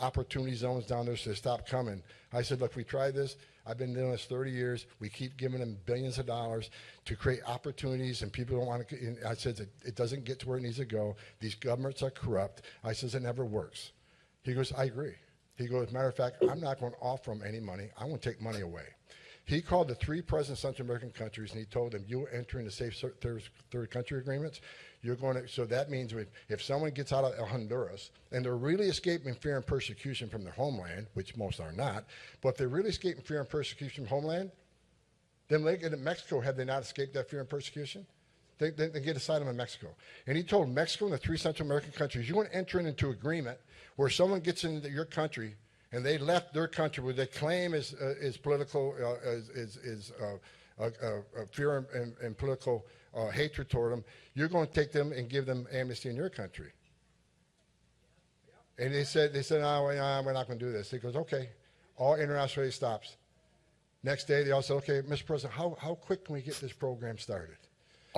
opportunity 0.00 0.54
zones 0.54 0.86
down 0.86 1.06
there 1.06 1.16
so 1.16 1.30
they 1.30 1.36
stop 1.36 1.66
coming." 1.66 2.02
I 2.32 2.42
said, 2.42 2.60
"Look, 2.60 2.76
we 2.76 2.84
tried 2.84 3.14
this. 3.14 3.36
I've 3.66 3.78
been 3.78 3.92
doing 3.92 4.10
this 4.10 4.24
30 4.24 4.50
years. 4.50 4.86
We 4.98 5.08
keep 5.08 5.36
giving 5.36 5.60
them 5.60 5.78
billions 5.84 6.18
of 6.18 6.26
dollars 6.26 6.70
to 7.04 7.16
create 7.16 7.40
opportunities, 7.46 8.22
and 8.22 8.32
people 8.32 8.58
don't 8.58 8.66
want 8.66 8.88
to." 8.88 9.16
I 9.26 9.34
said, 9.34 9.60
"It, 9.60 9.70
it 9.84 9.94
doesn't 9.96 10.24
get 10.24 10.38
to 10.40 10.48
where 10.48 10.58
it 10.58 10.62
needs 10.62 10.76
to 10.78 10.84
go. 10.84 11.16
These 11.40 11.54
governments 11.54 12.02
are 12.02 12.10
corrupt." 12.10 12.62
I 12.84 12.92
says, 12.92 13.14
"It 13.14 13.22
never 13.22 13.44
works." 13.44 13.92
He 14.42 14.54
goes, 14.54 14.72
"I 14.72 14.84
agree." 14.84 15.14
He 15.58 15.66
goes, 15.66 15.90
matter 15.90 16.08
of 16.08 16.14
fact, 16.14 16.36
I'm 16.48 16.60
not 16.60 16.78
going 16.78 16.92
to 16.92 16.98
offer 16.98 17.30
them 17.30 17.42
any 17.44 17.58
money. 17.58 17.88
I 17.98 18.04
want 18.04 18.22
to 18.22 18.30
take 18.30 18.40
money 18.40 18.60
away. 18.60 18.84
He 19.48 19.62
called 19.62 19.88
the 19.88 19.94
three 19.94 20.20
present 20.20 20.58
Central 20.58 20.84
American 20.84 21.10
countries 21.10 21.52
and 21.52 21.58
he 21.58 21.64
told 21.64 21.92
them, 21.92 22.04
you're 22.06 22.28
entering 22.34 22.66
the 22.66 22.70
safe 22.70 23.02
third, 23.22 23.42
third 23.70 23.90
country 23.90 24.18
agreements. 24.18 24.60
You're 25.00 25.16
going 25.16 25.40
to, 25.40 25.48
so 25.48 25.64
that 25.64 25.90
means 25.90 26.12
if, 26.12 26.28
if 26.50 26.62
someone 26.62 26.90
gets 26.90 27.14
out 27.14 27.24
of 27.24 27.48
Honduras 27.48 28.10
and 28.30 28.44
they're 28.44 28.58
really 28.58 28.88
escaping 28.88 29.34
fear 29.34 29.56
and 29.56 29.66
persecution 29.66 30.28
from 30.28 30.44
their 30.44 30.52
homeland, 30.52 31.06
which 31.14 31.34
most 31.34 31.60
are 31.60 31.72
not, 31.72 32.04
but 32.42 32.50
if 32.50 32.56
they're 32.58 32.68
really 32.68 32.90
escaping 32.90 33.22
fear 33.22 33.40
and 33.40 33.48
persecution 33.48 34.04
from 34.04 34.10
homeland, 34.10 34.50
then 35.48 35.64
they 35.64 35.78
get 35.78 35.94
in 35.94 36.04
Mexico, 36.04 36.40
have 36.40 36.58
they 36.58 36.66
not 36.66 36.82
escaped 36.82 37.14
that 37.14 37.30
fear 37.30 37.40
and 37.40 37.48
persecution? 37.48 38.04
They, 38.58 38.68
they, 38.68 38.88
they 38.88 39.00
get 39.00 39.16
asylum 39.16 39.48
in 39.48 39.56
Mexico. 39.56 39.94
And 40.26 40.36
he 40.36 40.42
told 40.42 40.68
Mexico 40.68 41.06
and 41.06 41.14
the 41.14 41.18
three 41.18 41.38
Central 41.38 41.66
American 41.66 41.92
countries, 41.92 42.28
you 42.28 42.36
want 42.36 42.50
to 42.50 42.54
enter 42.54 42.80
into 42.80 43.06
an 43.06 43.12
agreement 43.12 43.56
where 43.96 44.10
someone 44.10 44.40
gets 44.40 44.64
into 44.64 44.90
your 44.90 45.06
country 45.06 45.54
and 45.92 46.04
they 46.04 46.18
left 46.18 46.52
their 46.52 46.68
country 46.68 47.02
where 47.02 47.14
they 47.14 47.26
claim 47.26 47.74
is, 47.74 47.94
uh, 48.00 48.14
is 48.20 48.36
political, 48.36 48.94
uh, 49.00 49.30
is, 49.30 49.48
is, 49.50 49.76
is 49.78 50.12
uh, 50.20 50.36
uh, 50.82 50.86
uh, 50.86 51.44
fear 51.50 51.78
and, 51.78 51.86
and, 51.94 52.14
and 52.22 52.38
political 52.38 52.86
hatred 53.32 53.68
toward 53.68 53.92
them, 53.92 54.04
you're 54.34 54.46
going 54.46 54.68
to 54.68 54.72
take 54.72 54.92
them 54.92 55.10
and 55.10 55.28
give 55.28 55.44
them 55.44 55.66
amnesty 55.72 56.08
in 56.08 56.14
your 56.14 56.30
country. 56.30 56.70
And 58.78 58.94
they 58.94 59.02
said, 59.02 59.32
they 59.32 59.42
said, 59.42 59.60
no, 59.60 59.90
no, 59.90 60.22
we're 60.24 60.32
not 60.32 60.46
going 60.46 60.58
to 60.58 60.64
do 60.64 60.70
this. 60.70 60.88
He 60.88 60.98
goes, 60.98 61.16
okay, 61.16 61.48
all 61.96 62.14
international 62.14 62.66
aid 62.66 62.72
stops. 62.72 63.16
Next 64.04 64.28
day, 64.28 64.44
they 64.44 64.52
all 64.52 64.62
said, 64.62 64.74
okay, 64.74 65.02
Mr. 65.02 65.26
President, 65.26 65.52
how, 65.52 65.76
how 65.80 65.96
quick 65.96 66.24
can 66.24 66.34
we 66.34 66.42
get 66.42 66.54
this 66.60 66.72
program 66.72 67.18
started? 67.18 67.56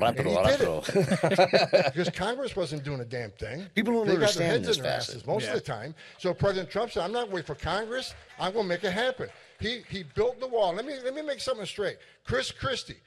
Rápido, 0.00 0.24
he 0.24 0.56
did 0.56 0.60
rápido. 0.60 1.84
because 1.84 2.10
Congress 2.10 2.56
wasn't 2.56 2.82
doing 2.84 3.00
a 3.00 3.04
damn 3.04 3.30
thing. 3.32 3.66
People 3.74 3.92
don't 3.94 4.06
they 4.06 4.14
got 4.16 4.32
their 4.34 4.50
understand 4.50 4.52
heads 4.52 4.66
this 4.66 4.76
in 4.78 4.82
their 4.82 4.92
facet. 4.92 5.14
asses 5.16 5.26
most 5.26 5.42
Yeah. 5.44 5.48
of 5.50 5.54
the 5.56 5.60
time. 5.60 5.94
So 6.18 6.34
President 6.34 6.70
Trump 6.70 6.92
said, 6.92 7.02
"I'm 7.04 7.12
not 7.12 7.30
waiting 7.30 7.46
for 7.46 7.54
Congress. 7.54 8.14
I'm 8.38 8.52
going 8.52 8.64
to 8.64 8.68
make 8.68 8.84
it 8.84 8.92
happen." 8.92 9.28
He 9.60 9.82
he 9.88 10.02
built 10.14 10.40
the 10.40 10.46
wall. 10.48 10.72
Let 10.74 10.84
me 10.86 10.94
let 11.04 11.14
me 11.14 11.22
make 11.22 11.40
something 11.40 11.66
straight. 11.66 11.98
Chris 12.24 12.50
Christie, 12.50 13.00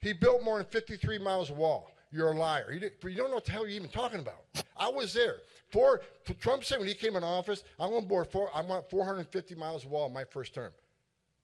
he 0.00 0.12
built 0.12 0.42
more 0.42 0.58
than 0.58 0.66
53 0.66 1.18
miles 1.18 1.50
of 1.50 1.56
wall. 1.58 1.92
You're 2.12 2.32
a 2.32 2.36
liar. 2.36 2.72
You, 2.72 2.80
did, 2.80 2.92
you 3.04 3.14
don't 3.16 3.28
know 3.28 3.36
what 3.36 3.44
the 3.44 3.52
hell 3.52 3.62
you're 3.66 3.76
even 3.76 3.88
talking 3.88 4.18
about. 4.18 4.42
I 4.76 4.88
was 4.88 5.12
there. 5.14 5.36
For, 5.70 6.00
for 6.24 6.34
Trump 6.34 6.64
said 6.64 6.80
when 6.80 6.88
he 6.88 6.94
came 6.94 7.14
in 7.14 7.22
office, 7.22 7.62
I'm 7.78 7.90
going 7.90 8.02
to 8.02 8.08
board 8.08 8.26
four. 8.32 8.50
I 8.52 8.62
want 8.62 8.90
450 8.90 9.54
miles 9.54 9.84
of 9.84 9.92
wall 9.92 10.08
in 10.08 10.12
my 10.12 10.24
first 10.24 10.52
term. 10.52 10.72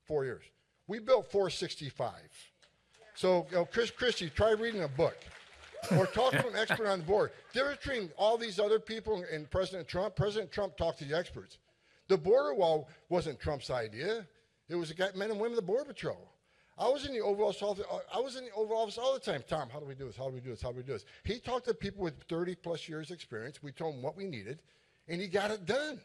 Four 0.04 0.24
years. 0.24 0.42
We 0.88 0.98
built 0.98 1.30
465. 1.30 2.10
So, 3.16 3.46
you 3.50 3.56
know, 3.56 3.64
Chris 3.64 3.90
Christie, 3.90 4.30
try 4.30 4.50
reading 4.52 4.82
a 4.82 4.88
book 4.88 5.16
or 5.96 6.06
talk 6.06 6.32
to 6.32 6.46
an 6.48 6.54
expert 6.56 6.86
on 6.86 6.98
the 7.00 7.04
board. 7.04 7.30
Difference 7.54 7.78
between 7.82 8.10
all 8.16 8.36
these 8.36 8.58
other 8.60 8.78
people 8.78 9.24
and 9.32 9.50
President 9.50 9.88
Trump, 9.88 10.14
President 10.16 10.52
Trump 10.52 10.76
talked 10.76 10.98
to 10.98 11.04
the 11.06 11.16
experts. 11.16 11.58
The 12.08 12.16
border 12.18 12.54
wall 12.54 12.88
wasn't 13.08 13.40
Trump's 13.40 13.70
idea. 13.70 14.26
It 14.68 14.76
was 14.76 14.88
the 14.90 14.94
guy, 14.94 15.08
men 15.14 15.30
and 15.30 15.40
women 15.40 15.52
of 15.52 15.64
the 15.64 15.66
Border 15.66 15.84
Patrol. 15.84 16.28
I 16.78 16.88
was 16.88 17.06
in 17.06 17.14
the 17.14 17.20
Oval 17.20 17.46
Office. 17.48 17.62
all 17.62 17.74
the- 17.74 17.88
uh, 17.88 18.00
I 18.12 18.20
was 18.20 18.36
in 18.36 18.44
the 18.44 18.50
Oval 18.52 18.76
Office 18.76 18.98
all 18.98 19.14
the 19.14 19.20
time. 19.20 19.42
Tom, 19.48 19.70
how 19.70 19.80
do 19.80 19.86
we 19.86 19.94
do 19.94 20.04
this? 20.06 20.16
How 20.16 20.28
do 20.28 20.34
we 20.34 20.40
do 20.40 20.50
this? 20.50 20.60
How 20.60 20.72
do 20.72 20.76
we 20.76 20.82
do 20.82 20.92
this? 20.92 21.06
He 21.24 21.38
talked 21.38 21.66
to 21.68 21.74
people 21.74 22.02
with 22.02 22.22
30 22.28 22.54
plus 22.54 22.86
years 22.86 23.10
experience. 23.10 23.62
We 23.62 23.72
told 23.72 23.94
him 23.94 24.02
what 24.02 24.14
we 24.16 24.24
needed, 24.24 24.60
and 25.08 25.20
he 25.20 25.26
got 25.26 25.50
it 25.50 25.64
done. 25.64 26.00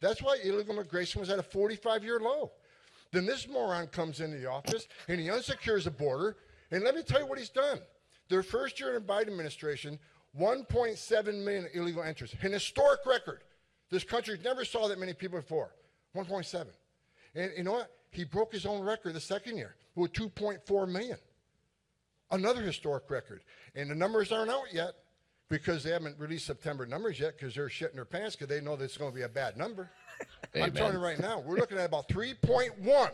That's 0.00 0.22
why 0.22 0.38
illegal 0.42 0.74
immigration 0.74 1.20
was 1.20 1.28
at 1.28 1.38
a 1.38 1.42
45 1.42 2.04
year 2.04 2.20
low. 2.20 2.52
Then 3.12 3.26
this 3.26 3.48
moron 3.48 3.86
comes 3.86 4.20
into 4.20 4.38
the 4.38 4.50
office 4.50 4.86
and 5.08 5.20
he 5.20 5.28
unsecures 5.28 5.84
the 5.84 5.90
border. 5.90 6.36
And 6.70 6.84
let 6.84 6.94
me 6.94 7.02
tell 7.02 7.20
you 7.20 7.26
what 7.26 7.38
he's 7.38 7.48
done. 7.48 7.80
Their 8.28 8.42
first 8.42 8.78
year 8.78 8.94
in 8.94 9.06
the 9.06 9.12
Biden 9.12 9.28
administration, 9.28 9.98
1.7 10.38 11.44
million 11.44 11.66
illegal 11.72 12.02
entries, 12.02 12.34
an 12.42 12.52
historic 12.52 13.00
record. 13.06 13.40
This 13.90 14.04
country 14.04 14.38
never 14.44 14.64
saw 14.64 14.88
that 14.88 14.98
many 14.98 15.14
people 15.14 15.40
before. 15.40 15.70
1.7. 16.14 16.66
And 17.34 17.52
you 17.56 17.64
know 17.64 17.72
what? 17.72 17.90
He 18.10 18.24
broke 18.24 18.52
his 18.52 18.66
own 18.66 18.82
record 18.82 19.14
the 19.14 19.20
second 19.20 19.56
year 19.56 19.76
with 19.94 20.12
2.4 20.12 20.88
million. 20.88 21.18
Another 22.30 22.62
historic 22.62 23.10
record. 23.10 23.42
And 23.74 23.90
the 23.90 23.94
numbers 23.94 24.32
aren't 24.32 24.50
out 24.50 24.72
yet 24.72 24.92
because 25.48 25.82
they 25.82 25.90
haven't 25.90 26.18
released 26.18 26.46
September 26.46 26.84
numbers 26.84 27.18
yet 27.18 27.38
because 27.38 27.54
they're 27.54 27.68
shitting 27.68 27.94
their 27.94 28.04
pants 28.04 28.36
because 28.36 28.54
they 28.54 28.60
know 28.62 28.76
that 28.76 28.84
it's 28.84 28.98
going 28.98 29.10
to 29.10 29.16
be 29.16 29.22
a 29.22 29.28
bad 29.28 29.56
number. 29.56 29.90
I'm 30.54 30.72
telling 30.72 30.94
you 30.94 31.00
right 31.00 31.18
now, 31.18 31.40
we're 31.40 31.56
looking 31.56 31.78
at 31.78 31.86
about 31.86 32.08
3.1. 32.08 33.10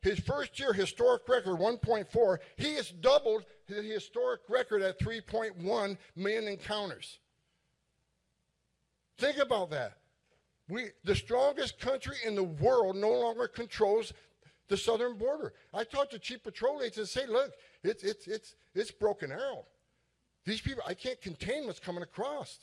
His 0.00 0.18
first 0.18 0.58
year 0.58 0.72
historic 0.72 1.28
record 1.28 1.58
1.4. 1.58 2.38
He 2.56 2.74
has 2.74 2.90
doubled 2.90 3.44
the 3.68 3.82
historic 3.82 4.40
record 4.48 4.82
at 4.82 4.98
3.1 4.98 5.96
million 6.16 6.48
encounters. 6.48 7.18
Think 9.18 9.38
about 9.38 9.70
that. 9.70 9.98
We, 10.68 10.86
the 11.04 11.14
strongest 11.14 11.78
country 11.78 12.16
in 12.24 12.34
the 12.34 12.42
world 12.42 12.96
no 12.96 13.10
longer 13.10 13.46
controls 13.46 14.12
the 14.68 14.76
southern 14.76 15.18
border. 15.18 15.52
I 15.72 15.84
talked 15.84 16.12
to 16.12 16.18
chief 16.18 16.42
patrol 16.42 16.80
agents 16.80 16.98
and 16.98 17.08
say, 17.08 17.26
look, 17.26 17.52
it's, 17.84 18.02
it's, 18.02 18.26
it's, 18.26 18.54
it's 18.74 18.90
broken 18.90 19.30
arrow. 19.30 19.66
These 20.44 20.60
people, 20.60 20.82
I 20.86 20.94
can't 20.94 21.20
contain 21.20 21.66
what's 21.66 21.78
coming 21.78 22.02
across. 22.02 22.58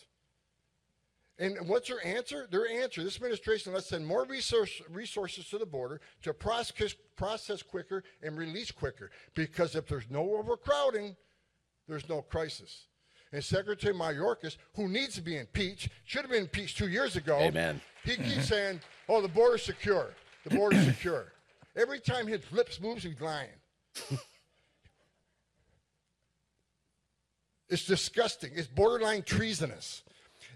And 1.40 1.57
what's 1.68 1.88
their 1.88 2.06
answer? 2.06 2.48
Their 2.52 2.68
answer, 2.68 3.02
this 3.02 3.16
administration, 3.16 3.74
let's 3.74 3.88
send 3.88 4.06
more 4.06 4.26
resource, 4.26 4.82
resources 4.90 5.48
to 5.49 5.57
the 5.57 5.66
border 5.66 6.02
to 6.24 6.34
process, 6.34 6.95
process 7.16 7.64
quicker 7.64 8.03
and 8.22 8.38
release 8.38 8.72
quicker. 8.72 9.10
Because 9.34 9.76
if 9.76 9.88
there's 9.88 10.10
no 10.10 10.36
overcrowding, 10.36 11.16
there's 11.88 12.07
no 12.10 12.22
crisis. 12.22 12.88
And 13.32 13.44
Secretary 13.44 13.94
Mayorkas, 13.94 14.57
who 14.76 14.90
needs 14.90 15.16
to 15.16 15.22
be 15.22 15.38
impeached, 15.38 15.90
should 16.03 16.22
have 16.22 16.32
been 16.32 16.41
impeached 16.41 16.78
two 16.78 16.90
years 16.90 17.16
ago. 17.16 17.38
Amen. 17.38 17.80
He 18.03 18.16
keeps 18.16 18.30
mm-hmm. 18.30 18.41
saying, 18.41 18.82
oh, 19.07 19.22
the 19.22 19.28
border's 19.28 19.64
secure. 19.64 20.10
The 20.44 20.56
border's 20.56 20.86
secure. 20.94 21.32
Every 21.76 21.99
time 21.99 22.28
his 22.28 22.41
lips 22.52 22.82
moves, 22.82 23.03
he's 23.03 23.22
lying. 23.22 23.49
It's 27.70 27.86
disgusting. 27.86 28.52
It's 28.56 28.68
borderline 28.68 29.22
treasonous. 29.22 30.03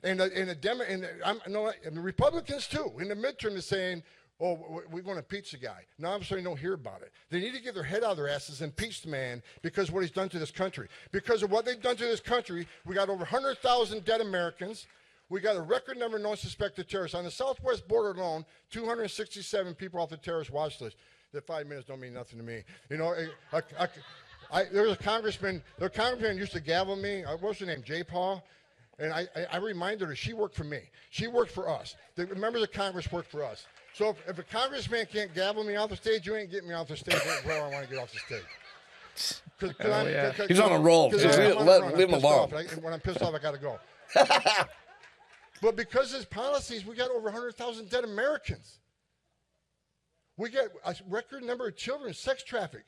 And 0.04 0.20
the, 0.20 0.32
and 0.36 0.50
the, 0.50 0.56
Demo, 0.56 0.84
and 0.84 1.04
the, 1.04 1.10
I'm, 1.26 1.40
no, 1.48 1.72
and 1.86 1.96
the 1.96 2.02
Republicans, 2.02 2.68
too, 2.68 2.92
in 3.00 3.08
the 3.08 3.16
midterm, 3.16 3.56
is 3.56 3.66
saying, 3.66 4.04
oh, 4.42 4.82
we're 4.92 5.02
going 5.02 5.16
to 5.16 5.24
impeach 5.24 5.52
the 5.52 5.58
guy. 5.58 5.86
Now 5.98 6.14
I'm 6.14 6.22
to 6.22 6.42
don't 6.42 6.60
hear 6.60 6.74
about 6.74 7.02
it. 7.02 7.12
They 7.30 7.40
need 7.40 7.54
to 7.54 7.62
get 7.62 7.74
their 7.74 7.84
head 7.84 8.04
out 8.04 8.12
of 8.12 8.18
their 8.18 8.30
asses 8.30 8.62
and 8.62 8.72
impeach 8.72 9.02
the 9.02 9.10
man 9.10 9.42
because 9.62 9.88
of 9.88 9.94
what 9.94 10.02
he's 10.02 10.12
done 10.12 10.30
to 10.30 10.40
this 10.40 10.52
country. 10.52 10.90
Because 11.12 11.44
of 11.44 11.52
what 11.52 11.66
they've 11.66 11.82
done 11.82 11.96
to 11.96 12.04
this 12.04 12.20
country, 12.20 12.68
we 12.86 12.96
got 12.96 13.10
over 13.10 13.20
100,000 13.20 14.04
dead 14.04 14.22
Americans. 14.22 14.88
We 15.30 15.40
got 15.40 15.56
a 15.56 15.62
record 15.62 15.98
number 15.98 16.18
of 16.18 16.24
non-suspected 16.24 16.90
terrorists. 16.90 17.16
On 17.16 17.24
the 17.24 17.32
southwest 17.32 17.88
border 17.88 18.20
alone, 18.20 18.46
267 18.72 19.74
people 19.76 20.02
off 20.02 20.10
the 20.10 20.18
terrorist 20.18 20.52
watch 20.52 20.82
list. 20.82 20.98
The 21.32 21.42
five 21.42 21.66
minutes 21.66 21.88
don't 21.88 22.00
mean 22.00 22.14
nothing 22.14 22.38
to 22.38 22.46
me. 22.46 22.64
You 22.90 22.98
know, 22.98 23.16
I, 23.52 23.62
I, 23.80 23.88
I, 24.52 24.66
there 24.66 24.84
was 24.84 24.92
a 24.92 24.98
congressman, 24.98 25.64
the 25.80 25.90
congressman 25.90 26.38
used 26.38 26.52
to 26.52 26.60
gavel 26.60 26.96
me. 26.96 27.24
Uh, 27.24 27.38
what's 27.38 27.60
his 27.60 27.68
name? 27.68 27.82
Jayapal. 27.82 28.44
And 29.00 29.12
I, 29.12 29.28
I, 29.36 29.46
I 29.54 29.58
reminded 29.58 30.08
her 30.08 30.16
she 30.16 30.34
worked 30.34 30.56
for 30.56 30.64
me. 30.64 30.80
She 31.10 31.28
worked 31.28 31.52
for 31.52 31.68
us. 31.68 31.96
The 32.16 32.28
members 32.36 32.62
of 32.64 32.72
Congress 32.72 33.12
worked 33.12 33.32
for 33.32 33.44
us. 33.44 33.66
So 33.94 34.10
if, 34.10 34.18
if 34.30 34.40
a 34.40 34.44
congressman 34.44 35.08
can't 35.12 35.34
gavel 35.34 35.64
me 35.64 35.76
off 35.76 35.90
the 35.90 35.96
stage, 35.96 36.26
you 36.28 36.36
ain't 36.36 36.52
getting 36.52 36.70
me 36.70 36.76
off 36.76 36.88
the 36.88 36.98
stage 36.98 37.20
where 37.44 37.64
I 37.64 37.70
want 37.70 37.86
to 37.86 37.90
get 37.94 38.02
off 38.02 38.12
the 38.12 38.20
stage. 38.20 38.44
Cause, 39.60 39.74
'cause 39.74 39.88
Oh, 39.88 39.92
I'm- 39.92 40.08
yeah. 40.08 40.32
'cause- 40.34 40.48
He's 40.48 40.60
on 40.60 40.72
a 40.72 40.80
roll. 40.80 41.10
Just 41.12 41.26
I'm 41.40 41.46
leave- 41.46 41.56
let- 41.66 41.82
run. 41.82 41.94
I'm 41.94 42.00
him 42.00 42.14
alone. 42.14 42.54
I- 42.54 42.64
when 42.82 42.94
I'm 42.94 43.00
pissed 43.00 43.22
off, 43.22 43.34
I 43.34 43.40
got 43.40 43.52
to 43.52 43.60
go. 43.60 43.80
but 45.62 45.76
because 45.76 46.12
of 46.12 46.18
his 46.18 46.26
policies, 46.26 46.86
we 46.86 46.96
got 46.96 47.10
over 47.12 47.26
100,000 47.30 47.90
dead 47.90 48.04
Americans. 48.04 48.80
We 50.38 50.50
get 50.50 50.70
a 50.86 50.96
record 51.08 51.44
number 51.44 51.68
of 51.68 51.76
children 51.78 52.14
sex 52.14 52.44
trafficked. 52.44 52.88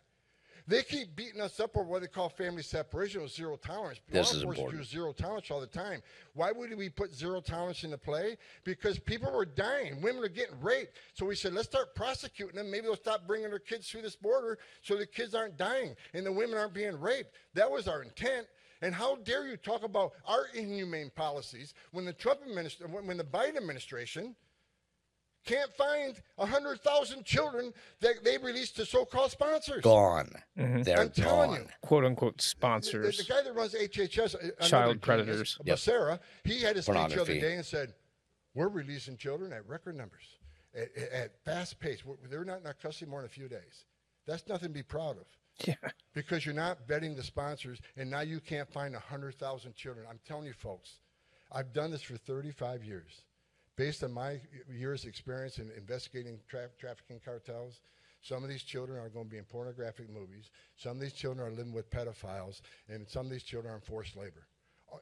They 0.68 0.82
keep 0.82 1.16
beating 1.16 1.42
us 1.42 1.60
up 1.60 1.78
over 1.78 1.88
what 1.88 2.02
they 2.02 2.08
call 2.08 2.30
family 2.30 2.64
separation 2.64 3.22
or 3.22 3.28
zero 3.28 3.56
tolerance. 3.56 4.00
This 4.10 4.32
Law 4.32 4.38
is 4.38 4.44
important. 4.44 4.86
zero 4.86 5.14
tolerance 5.14 5.52
all 5.52 5.62
the 5.62 5.68
time. 5.68 6.02
Why 6.34 6.52
would 6.52 6.76
we 6.76 6.90
put 6.90 7.14
zero 7.14 7.40
tolerance 7.40 7.84
into 7.84 8.00
play? 8.00 8.38
Because 8.64 8.98
people 8.98 9.32
were 9.32 9.46
dying. 9.46 10.02
Women 10.02 10.24
are 10.24 10.28
getting 10.28 10.60
raped. 10.60 10.98
So 11.14 11.26
we 11.28 11.36
said, 11.36 11.54
let's 11.54 11.68
start 11.68 11.94
prosecuting 11.94 12.56
them. 12.56 12.72
Maybe 12.72 12.88
they'll 12.88 12.96
stop 12.96 13.28
bringing 13.28 13.50
their 13.50 13.60
kids 13.60 13.90
through 13.90 14.02
this 14.02 14.16
border 14.16 14.58
so 14.82 14.96
the 14.96 15.06
kids 15.06 15.36
aren't 15.36 15.58
dying 15.58 15.96
and 16.14 16.26
the 16.26 16.32
women 16.32 16.58
aren't 16.58 16.74
being 16.74 17.00
raped. 17.00 17.36
That 17.54 17.70
was 17.70 17.88
our 17.88 18.02
intent. 18.02 18.48
And 18.82 18.94
how 18.94 19.18
dare 19.18 19.48
you 19.48 19.58
talk 19.58 19.84
about 19.84 20.14
our 20.28 20.48
inhumane 20.54 21.12
policies 21.16 21.74
when 21.92 22.06
the 22.06 22.14
Trump 22.14 22.42
administration, 22.46 22.92
when 22.92 23.18
the 23.18 23.24
Biden 23.24 23.58
administration 23.58 24.36
can't 25.46 25.72
find 25.76 26.20
100,000 26.36 27.24
children 27.24 27.74
that 28.02 28.24
they 28.24 28.38
released 28.38 28.76
to 28.78 28.86
so-called 28.86 29.32
sponsors. 29.32 29.82
Gone. 29.82 30.32
Mm-hmm. 30.58 30.82
They're 30.84 31.00
I'm 31.02 31.10
telling 31.12 31.52
gone. 31.52 31.60
you. 31.62 31.68
quote 31.82 32.06
unquote 32.06 32.42
sponsors. 32.42 33.18
the 33.18 33.24
guy 33.24 33.42
that 33.44 33.54
runs 33.56 33.74
HHS, 33.74 34.36
uh, 34.36 34.38
another 34.40 34.54
Child 34.68 34.86
genius, 34.88 35.00
predators. 35.06 35.58
Yep. 35.66 35.78
Becerra, 35.78 36.20
he 36.44 36.62
had 36.62 36.78
a 36.78 36.82
speech 36.82 36.96
the 37.14 37.22
other 37.22 37.40
day 37.40 37.56
and 37.56 37.66
said, 37.66 37.94
"We're 38.54 38.68
releasing 38.70 39.18
children 39.18 39.54
at 39.54 39.68
record 39.68 39.96
numbers, 39.96 40.24
at, 40.76 40.90
at- 40.98 41.12
at 41.12 41.44
fast 41.46 41.80
pace. 41.80 42.04
We're- 42.06 42.18
They're 42.30 42.44
not 42.46 42.60
in 42.62 42.68
our 42.68 42.74
custody 42.74 43.10
more 43.10 43.22
than 43.22 43.28
a 43.28 43.34
few 43.34 43.48
days. 43.48 43.86
That's 44.28 44.48
nothing 44.48 44.70
to 44.70 44.74
be 44.74 44.84
proud 44.84 45.18
of." 45.18 45.26
Yeah. 45.66 45.76
because 46.14 46.46
you're 46.46 46.54
not 46.54 46.86
vetting 46.86 47.16
the 47.16 47.24
sponsors, 47.24 47.80
and 47.96 48.10
now 48.10 48.20
you 48.20 48.42
can't 48.42 48.70
find 48.70 48.94
100,000 48.94 49.74
children. 49.74 50.06
I'm 50.10 50.20
telling 50.28 50.48
you, 50.48 50.54
folks, 50.54 51.00
I've 51.50 51.72
done 51.72 51.92
this 51.92 52.02
for 52.02 52.18
35 52.18 52.84
years. 52.84 53.24
Based 53.78 54.04
on 54.04 54.12
my 54.12 54.40
years' 54.70 55.06
experience 55.06 55.60
in 55.60 55.70
investigating 55.76 56.40
tra- 56.48 56.70
trafficking 56.80 57.20
cartels, 57.24 57.82
some 58.22 58.44
of 58.44 58.50
these 58.50 58.64
children 58.64 58.98
are 59.00 59.10
going 59.10 59.26
to 59.26 59.32
be 59.32 59.38
in 59.38 59.44
pornographic 59.44 60.10
movies. 60.10 60.50
Some 60.78 60.94
of 60.94 61.00
these 61.02 61.14
children 61.14 61.46
are 61.46 61.52
living 61.52 61.74
with 61.74 61.90
pedophiles, 61.90 62.62
and 62.88 63.08
some 63.08 63.26
of 63.26 63.32
these 63.32 63.44
children 63.44 63.74
are 63.74 63.76
in 63.76 63.82
forced 63.82 64.16
labor. 64.16 64.48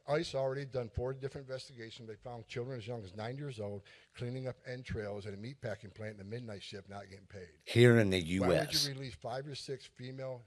ICE 0.08 0.34
already 0.34 0.64
done 0.64 0.90
four 0.94 1.12
different 1.14 1.46
investigations. 1.46 2.08
They 2.08 2.16
found 2.16 2.48
children 2.48 2.78
as 2.78 2.86
young 2.86 3.04
as 3.04 3.14
nine 3.14 3.36
years 3.36 3.60
old 3.60 3.82
cleaning 4.16 4.48
up 4.48 4.56
entrails 4.66 5.26
at 5.26 5.34
a 5.34 5.36
meatpacking 5.36 5.94
plant 5.94 6.12
in 6.12 6.18
the 6.18 6.24
midnight 6.24 6.62
shift, 6.62 6.90
not 6.90 7.08
getting 7.08 7.26
paid. 7.26 7.48
Here 7.64 7.98
in 7.98 8.10
the 8.10 8.20
U.S., 8.20 8.48
Why 8.48 8.58
would 8.58 8.74
you 8.74 8.92
release 8.92 9.14
five 9.14 9.46
or 9.46 9.54
six 9.54 9.88
female 9.94 10.42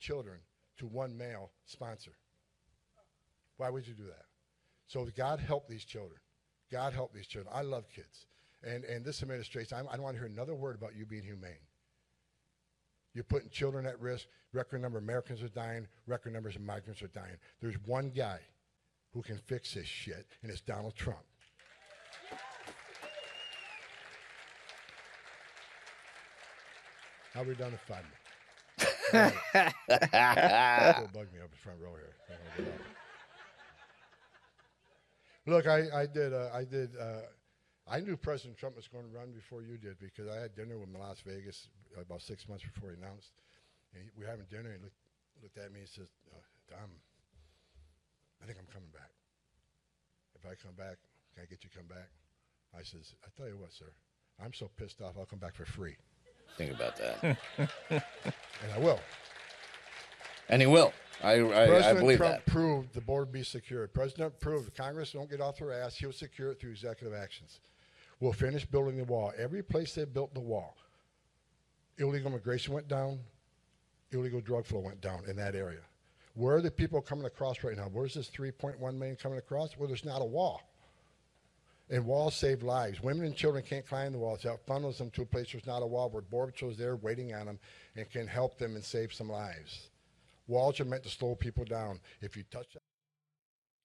children 0.00 0.38
to 0.78 0.86
one 0.86 1.16
male 1.16 1.52
sponsor? 1.66 2.12
Why 3.58 3.70
would 3.70 3.86
you 3.86 3.94
do 3.94 4.04
that? 4.04 4.24
So 4.86 5.06
God 5.16 5.38
help 5.38 5.68
these 5.68 5.84
children. 5.84 6.18
God 6.70 6.92
help 6.92 7.12
these 7.12 7.26
children. 7.26 7.52
I 7.54 7.62
love 7.62 7.84
kids. 7.94 8.26
And, 8.62 8.84
and 8.84 9.04
this 9.04 9.22
administration, 9.22 9.76
I, 9.76 9.80
I 9.92 9.96
don't 9.96 10.02
want 10.02 10.16
to 10.16 10.20
hear 10.20 10.28
another 10.28 10.54
word 10.54 10.76
about 10.76 10.96
you 10.96 11.06
being 11.06 11.22
humane. 11.22 11.52
You're 13.14 13.24
putting 13.24 13.48
children 13.50 13.86
at 13.86 14.00
risk. 14.00 14.26
Record 14.52 14.82
number 14.82 14.98
of 14.98 15.04
Americans 15.04 15.42
are 15.42 15.48
dying. 15.48 15.86
Record 16.06 16.32
numbers 16.32 16.56
of 16.56 16.62
migrants 16.62 17.02
are 17.02 17.08
dying. 17.08 17.36
There's 17.60 17.76
one 17.86 18.10
guy 18.10 18.38
who 19.12 19.22
can 19.22 19.38
fix 19.46 19.74
this 19.74 19.86
shit, 19.86 20.26
and 20.42 20.52
it's 20.52 20.60
Donald 20.60 20.94
Trump. 20.94 21.18
How 27.34 27.42
are 27.42 27.44
we 27.44 27.54
done 27.54 27.72
in 27.72 27.78
five 27.88 28.04
minutes? 28.04 28.20
Bug 29.12 29.32
me 31.32 31.40
up 31.40 31.50
in 31.50 31.58
front 31.62 31.80
row 31.80 31.94
here. 31.94 32.14
I'm 32.28 32.36
gonna 32.36 32.50
get 32.56 32.66
up. 32.74 32.80
Look, 35.50 35.66
I, 35.66 35.90
I 35.90 36.06
did. 36.06 36.32
Uh, 36.32 36.46
I 36.54 36.62
did. 36.62 36.94
Uh, 36.94 37.26
I 37.90 37.98
knew 37.98 38.16
President 38.16 38.56
Trump 38.56 38.76
was 38.76 38.86
going 38.86 39.02
to 39.02 39.10
run 39.10 39.32
before 39.32 39.62
you 39.62 39.76
did 39.78 39.98
because 39.98 40.30
I 40.30 40.38
had 40.38 40.54
dinner 40.54 40.78
with 40.78 40.88
him 40.88 40.94
in 40.94 41.00
Las 41.00 41.18
Vegas 41.26 41.66
about 41.98 42.22
six 42.22 42.48
months 42.48 42.62
before 42.62 42.94
he 42.94 42.96
announced. 42.96 43.34
And 43.92 44.04
he, 44.04 44.10
we 44.14 44.22
were 44.22 44.30
having 44.30 44.46
dinner, 44.46 44.70
and 44.70 44.78
he 44.78 44.84
looked, 44.84 45.02
looked 45.42 45.58
at 45.58 45.72
me 45.74 45.80
and 45.80 45.88
says, 45.88 46.06
uh, 46.30 46.38
"Tom, 46.70 46.86
I 48.40 48.46
think 48.46 48.58
I'm 48.62 48.70
coming 48.72 48.90
back. 48.94 49.10
If 50.38 50.46
I 50.46 50.54
come 50.54 50.78
back, 50.78 51.02
can 51.34 51.42
I 51.42 51.46
get 51.50 51.64
you 51.66 51.70
to 51.70 51.76
come 51.76 51.88
back?" 51.88 52.14
I 52.70 52.86
says, 52.86 53.10
"I 53.26 53.28
tell 53.36 53.50
you 53.50 53.58
what, 53.58 53.72
sir, 53.72 53.90
I'm 54.38 54.54
so 54.54 54.70
pissed 54.78 55.02
off, 55.02 55.18
I'll 55.18 55.26
come 55.26 55.40
back 55.40 55.56
for 55.56 55.64
free, 55.66 55.96
Think 56.58 56.70
about 56.70 56.94
that. 56.98 57.36
and 57.90 58.70
I 58.72 58.78
will." 58.78 59.00
and 60.48 60.62
he 60.62 60.68
will. 60.68 60.92
I, 61.22 61.32
I, 61.32 61.64
I 61.64 61.66
President 61.66 62.00
believe 62.00 62.18
Trump 62.18 62.44
that. 62.44 62.46
proved 62.46 62.94
the 62.94 63.00
board 63.00 63.30
be 63.30 63.42
secure. 63.42 63.86
President 63.88 64.38
proved 64.40 64.74
Congress 64.74 65.12
don't 65.12 65.30
get 65.30 65.40
off 65.40 65.58
their 65.58 65.72
ass. 65.72 65.96
He'll 65.96 66.12
secure 66.12 66.50
it 66.50 66.60
through 66.60 66.70
executive 66.70 67.16
actions. 67.16 67.60
We'll 68.20 68.32
finish 68.32 68.64
building 68.64 68.96
the 68.96 69.04
wall. 69.04 69.32
Every 69.38 69.62
place 69.62 69.94
they 69.94 70.04
built 70.04 70.34
the 70.34 70.40
wall, 70.40 70.76
illegal 71.98 72.30
immigration 72.30 72.74
went 72.74 72.88
down, 72.88 73.18
illegal 74.12 74.40
drug 74.40 74.66
flow 74.66 74.80
went 74.80 75.00
down 75.00 75.22
in 75.26 75.36
that 75.36 75.54
area. 75.54 75.80
Where 76.34 76.56
are 76.56 76.62
the 76.62 76.70
people 76.70 77.00
coming 77.00 77.24
across 77.24 77.62
right 77.64 77.76
now? 77.76 77.88
Where's 77.92 78.14
this 78.14 78.30
3.1 78.30 78.78
million 78.94 79.16
coming 79.16 79.38
across? 79.38 79.76
Well, 79.76 79.88
there's 79.88 80.04
not 80.04 80.22
a 80.22 80.26
wall. 80.26 80.62
And 81.90 82.06
walls 82.06 82.36
save 82.36 82.62
lives. 82.62 83.02
Women 83.02 83.26
and 83.26 83.34
children 83.34 83.64
can't 83.64 83.86
climb 83.86 84.12
the 84.12 84.18
walls. 84.18 84.42
That 84.42 84.64
funnels 84.64 84.98
them 84.98 85.10
to 85.10 85.22
a 85.22 85.26
place 85.26 85.50
there's 85.52 85.66
not 85.66 85.82
a 85.82 85.86
wall 85.86 86.08
where 86.08 86.22
Border 86.22 86.52
Patrol's 86.52 86.78
there 86.78 86.94
waiting 86.94 87.34
on 87.34 87.46
them 87.46 87.58
and 87.96 88.08
can 88.08 88.28
help 88.28 88.58
them 88.58 88.76
and 88.76 88.84
save 88.84 89.12
some 89.12 89.28
lives. 89.28 89.89
Walls 90.50 90.80
are 90.80 90.84
meant 90.84 91.04
to 91.04 91.08
slow 91.08 91.36
people 91.36 91.64
down. 91.64 92.00
If 92.20 92.36
you 92.36 92.42
touch 92.50 92.72
that, 92.74 92.82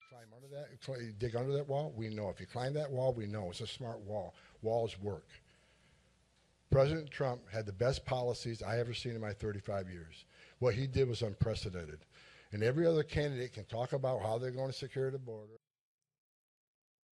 climb 0.10 0.28
under 0.36 0.48
that, 0.56 0.70
cl- 0.84 1.00
dig 1.20 1.36
under 1.36 1.54
that 1.54 1.68
wall, 1.68 1.94
we 1.96 2.10
know. 2.10 2.30
If 2.30 2.40
you 2.40 2.48
climb 2.48 2.74
that 2.74 2.90
wall, 2.90 3.14
we 3.14 3.28
know. 3.28 3.50
It's 3.52 3.62
a 3.62 3.68
smart 3.68 4.00
wall. 4.00 4.34
Walls 4.64 5.00
work. 5.00 5.28
President 6.72 7.12
Trump 7.12 7.42
had 7.54 7.68
the 7.68 7.72
best 7.72 8.04
policies 8.04 8.64
I 8.64 8.80
ever 8.80 8.96
seen 8.96 9.14
in 9.14 9.22
my 9.22 9.32
35 9.32 9.90
years. 9.90 10.26
What 10.58 10.74
he 10.74 10.88
did 10.88 11.08
was 11.08 11.22
unprecedented. 11.22 12.00
And 12.52 12.64
every 12.64 12.88
other 12.88 13.04
candidate 13.04 13.54
can 13.54 13.66
talk 13.66 13.94
about 13.94 14.24
how 14.24 14.40
they're 14.40 14.50
going 14.50 14.72
to 14.72 14.78
secure 14.78 15.12
the 15.12 15.20
border. 15.20 15.60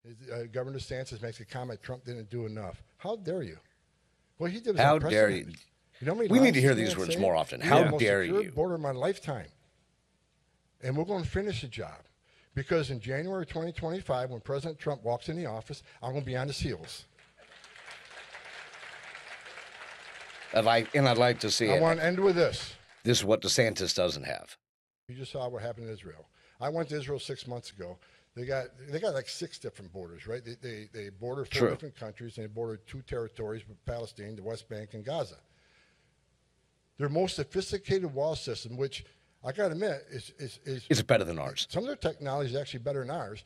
His, 0.03 0.31
uh, 0.31 0.45
Governor 0.51 0.79
DeSantis 0.79 1.20
makes 1.20 1.41
a 1.41 1.45
comment 1.45 1.83
Trump 1.83 2.07
didn't 2.07 2.31
do 2.31 2.47
enough. 2.47 2.83
How 2.97 3.16
dare 3.16 3.43
you? 3.43 3.59
What 4.39 4.51
he 4.51 4.61
did 4.61 4.73
was 4.73 4.81
How 4.81 4.99
dare 4.99 5.29
you? 5.31 5.53
You 6.03 6.09
know 6.09 6.15
We 6.15 6.41
need 6.41 6.55
to 6.55 6.61
hear 6.61 6.74
these 6.74 6.97
words 6.97 7.16
more 7.16 7.37
often. 7.37 7.61
How 7.61 7.85
most 7.85 8.01
dare 8.01 8.24
you? 8.24 8.51
Border 8.51 8.74
of 8.74 8.81
my 8.81 8.91
lifetime. 8.91 9.47
And 10.83 10.97
we're 10.97 11.05
going 11.05 11.23
to 11.23 11.29
finish 11.29 11.61
the 11.61 11.69
job. 11.69 11.95
Because 12.57 12.91
in 12.91 12.99
January 12.99 13.47
2025, 13.47 14.31
when 14.31 14.41
President 14.41 14.81
Trump 14.81 15.05
walks 15.05 15.29
in 15.29 15.37
the 15.37 15.47
office, 15.47 15.85
I'm 16.03 16.11
going 16.11 16.23
to 16.23 16.27
be 16.27 16.37
on 16.37 16.49
his 16.49 16.59
heels. 16.59 17.05
I'd 20.53 20.65
like, 20.65 20.93
and 20.97 21.09
I'd 21.09 21.19
like 21.19 21.39
to 21.41 21.51
see 21.53 21.70
I 21.70 21.77
it. 21.77 21.81
want 21.81 22.01
to 22.01 22.05
end 22.05 22.19
with 22.19 22.35
this. 22.35 22.74
This 23.05 23.19
is 23.19 23.24
what 23.24 23.41
DeSantis 23.41 23.95
doesn't 23.95 24.24
have. 24.24 24.57
You 25.07 25.15
just 25.15 25.31
saw 25.31 25.49
what 25.49 25.62
happened 25.62 25.87
in 25.87 25.93
Israel. 25.93 26.27
I 26.61 26.69
went 26.69 26.89
to 26.89 26.97
Israel 26.97 27.20
six 27.20 27.47
months 27.47 27.70
ago. 27.70 27.97
They 28.35 28.45
got 28.45 28.66
they 28.91 28.99
got 28.99 29.15
like 29.15 29.29
six 29.29 29.59
different 29.59 29.93
borders, 29.93 30.27
right? 30.27 30.43
They 30.45 30.57
they, 30.61 30.89
they 30.93 31.11
border 31.11 31.45
four 31.45 31.61
True. 31.61 31.70
different 31.70 31.97
countries 31.97 32.39
and 32.39 32.45
they 32.45 32.49
border 32.49 32.77
two 32.87 33.03
territories 33.03 33.62
Palestine, 33.87 34.37
the 34.37 34.43
West 34.43 34.69
Bank, 34.69 34.95
and 34.95 35.05
Gaza. 35.05 35.37
Their 37.03 37.09
most 37.09 37.35
sophisticated 37.35 38.15
wall 38.15 38.37
system, 38.37 38.77
which 38.77 39.05
I 39.43 39.51
got 39.51 39.66
to 39.66 39.73
admit 39.73 40.05
is 40.12 40.33
is, 40.39 40.61
is 40.65 40.87
It's 40.89 41.03
better 41.03 41.24
than 41.24 41.37
ours. 41.37 41.66
some 41.69 41.83
of 41.83 41.89
their 41.89 41.97
technology 41.97 42.51
is 42.51 42.57
actually 42.57 42.79
better 42.79 43.01
than 43.01 43.11
ours. 43.11 43.43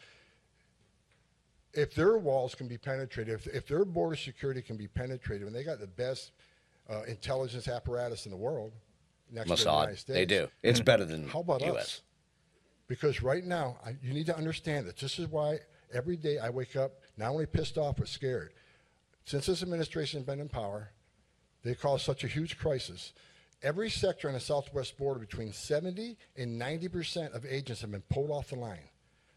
If 1.73 1.95
their 1.95 2.19
walls 2.19 2.55
can 2.55 2.69
be 2.69 2.77
penetrated, 2.77 3.33
if, 3.33 3.47
if 3.47 3.66
their 3.66 3.87
border 3.87 4.15
security 4.15 4.61
can 4.61 4.77
be 4.77 4.89
penetrated, 4.89 5.47
and 5.47 5.57
they 5.57 5.65
got 5.65 5.81
the 5.81 5.87
best 5.87 6.33
uh, 6.91 7.05
intelligence 7.05 7.66
apparatus 7.66 8.27
in 8.27 8.31
the 8.31 8.37
world, 8.37 8.73
next 9.33 9.49
to 9.49 9.57
the 9.57 9.70
United 9.70 9.97
States, 9.97 10.05
They 10.19 10.27
do. 10.27 10.49
It's 10.62 10.81
better 10.81 11.07
than 11.07 11.27
how 11.27 11.41
about 11.41 11.62
U.S. 11.62 11.77
us? 11.83 12.01
Because 12.89 13.23
right 13.23 13.43
now, 13.43 13.78
I, 13.83 13.97
you 14.03 14.12
need 14.12 14.27
to 14.27 14.37
understand 14.37 14.87
that 14.87 14.99
this 14.99 15.19
is 15.19 15.28
why 15.28 15.61
every 15.95 16.19
day 16.19 16.37
I 16.37 16.51
wake 16.51 16.77
up 16.77 16.93
not 17.16 17.31
only 17.31 17.47
pissed 17.47 17.78
off 17.78 17.97
but 17.97 18.09
scared. 18.09 18.53
Since 19.24 19.47
this 19.47 19.62
administration 19.62 20.20
has 20.20 20.27
been 20.27 20.41
in 20.41 20.51
power, 20.51 20.91
they 21.62 21.74
caused 21.74 22.05
such 22.05 22.23
a 22.23 22.27
huge 22.27 22.59
crisis. 22.59 23.15
Every 23.62 23.91
sector 23.91 24.28
on 24.28 24.35
the 24.35 24.41
southwest 24.41 24.97
border, 24.99 25.19
between 25.19 25.53
70 25.53 26.16
and 26.37 26.59
90 26.59 26.89
percent 26.89 27.33
of 27.35 27.47
agents 27.47 27.81
have 27.81 27.91
been 27.91 28.03
pulled 28.11 28.31
off 28.31 28.51
the 28.51 28.57
line. 28.57 28.89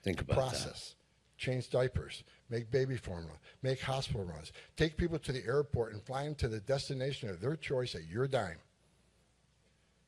Think 0.03 0.21
about 0.21 0.37
Process, 0.37 0.95
change 1.37 1.69
diapers, 1.69 2.23
make 2.49 2.71
baby 2.71 2.97
formula, 2.97 3.35
make 3.61 3.81
hospital 3.81 4.23
runs, 4.23 4.51
take 4.75 4.97
people 4.97 5.19
to 5.19 5.31
the 5.31 5.45
airport 5.45 5.93
and 5.93 6.03
fly 6.03 6.23
them 6.23 6.35
to 6.35 6.47
the 6.47 6.59
destination 6.59 7.29
of 7.29 7.41
their 7.41 7.55
choice 7.55 7.95
at 7.95 8.07
your 8.07 8.27
dime. 8.27 8.57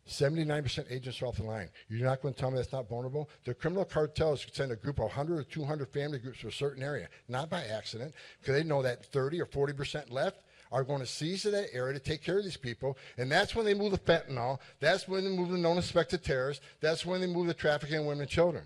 79% 0.08 0.92
agents 0.92 1.22
are 1.22 1.28
off 1.28 1.38
the 1.38 1.44
line. 1.44 1.70
You're 1.88 2.08
not 2.08 2.22
going 2.22 2.34
to 2.34 2.40
tell 2.40 2.52
me 2.52 2.58
that's 2.58 2.72
not 2.72 2.90
vulnerable? 2.90 3.30
The 3.46 3.54
criminal 3.54 3.86
cartels 3.86 4.46
send 4.52 4.72
a 4.72 4.76
group 4.76 4.98
of 4.98 5.06
100 5.06 5.40
or 5.40 5.44
200 5.44 5.88
family 5.90 6.20
groups 6.20 6.42
to 6.42 6.48
a 6.48 6.52
certain 6.52 6.84
area, 6.84 7.08
not 7.28 7.50
by 7.50 7.64
accident, 7.64 8.14
because 8.40 8.56
they 8.56 8.68
know 8.68 8.82
that 8.82 9.06
30 9.06 9.42
or 9.42 9.46
40% 9.46 10.12
left 10.12 10.42
are 10.72 10.84
going 10.84 11.02
to 11.02 11.06
seize 11.06 11.44
to 11.44 11.52
that 11.52 11.74
area 11.74 11.94
to 11.94 12.00
take 12.00 12.24
care 12.24 12.38
of 12.38 12.44
these 12.44 12.58
people. 12.58 12.98
And 13.18 13.32
that's 13.32 13.56
when 13.56 13.66
they 13.66 13.74
move 13.74 13.92
the 13.92 13.98
fentanyl. 13.98 14.60
That's 14.80 15.08
when 15.08 15.24
they 15.24 15.30
move 15.30 15.50
the 15.50 15.58
known 15.58 15.82
suspected 15.82 16.24
terrorists. 16.24 16.64
That's 16.80 17.06
when 17.06 17.22
they 17.22 17.28
move 17.28 17.48
the 17.48 17.54
trafficking 17.54 17.98
of 17.98 18.06
women 18.06 18.22
and 18.22 18.30
children. 18.30 18.64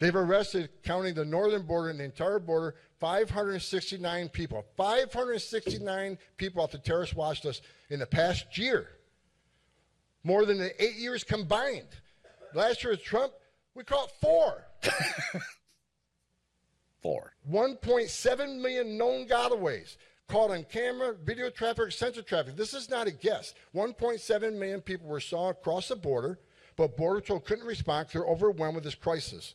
They've 0.00 0.14
arrested, 0.14 0.70
counting 0.82 1.14
the 1.14 1.24
northern 1.24 1.62
border 1.62 1.90
and 1.90 2.00
the 2.00 2.04
entire 2.04 2.40
border, 2.40 2.74
569 2.98 4.28
people. 4.30 4.64
569 4.76 6.18
people 6.36 6.62
off 6.62 6.72
the 6.72 6.78
terrorist 6.78 7.14
watch 7.14 7.44
list 7.44 7.62
in 7.88 8.00
the 8.00 8.06
past 8.06 8.58
year 8.58 8.88
more 10.24 10.44
than 10.44 10.58
the 10.58 10.82
eight 10.82 10.96
years 10.96 11.22
combined. 11.22 11.86
Last 12.54 12.82
year 12.82 12.92
with 12.92 13.04
Trump, 13.04 13.32
we 13.74 13.84
caught 13.84 14.10
four. 14.20 14.64
Four. 17.02 17.32
1.7 17.50 18.60
million 18.60 18.96
known 18.96 19.26
gotaways 19.26 19.96
caught 20.28 20.50
on 20.50 20.64
camera, 20.64 21.14
video 21.24 21.50
traffic, 21.50 21.92
sensor 21.92 22.22
traffic. 22.22 22.56
This 22.56 22.74
is 22.74 22.88
not 22.88 23.06
a 23.06 23.10
guess. 23.10 23.54
1.7 23.74 24.58
million 24.58 24.80
people 24.80 25.08
were 25.08 25.20
saw 25.20 25.50
across 25.50 25.88
the 25.88 25.96
border, 25.96 26.38
but 26.76 26.96
Border 26.96 27.20
Patrol 27.20 27.40
couldn't 27.40 27.66
respond 27.66 28.06
because 28.08 28.20
they're 28.22 28.30
overwhelmed 28.30 28.76
with 28.76 28.84
this 28.84 28.94
crisis. 28.94 29.54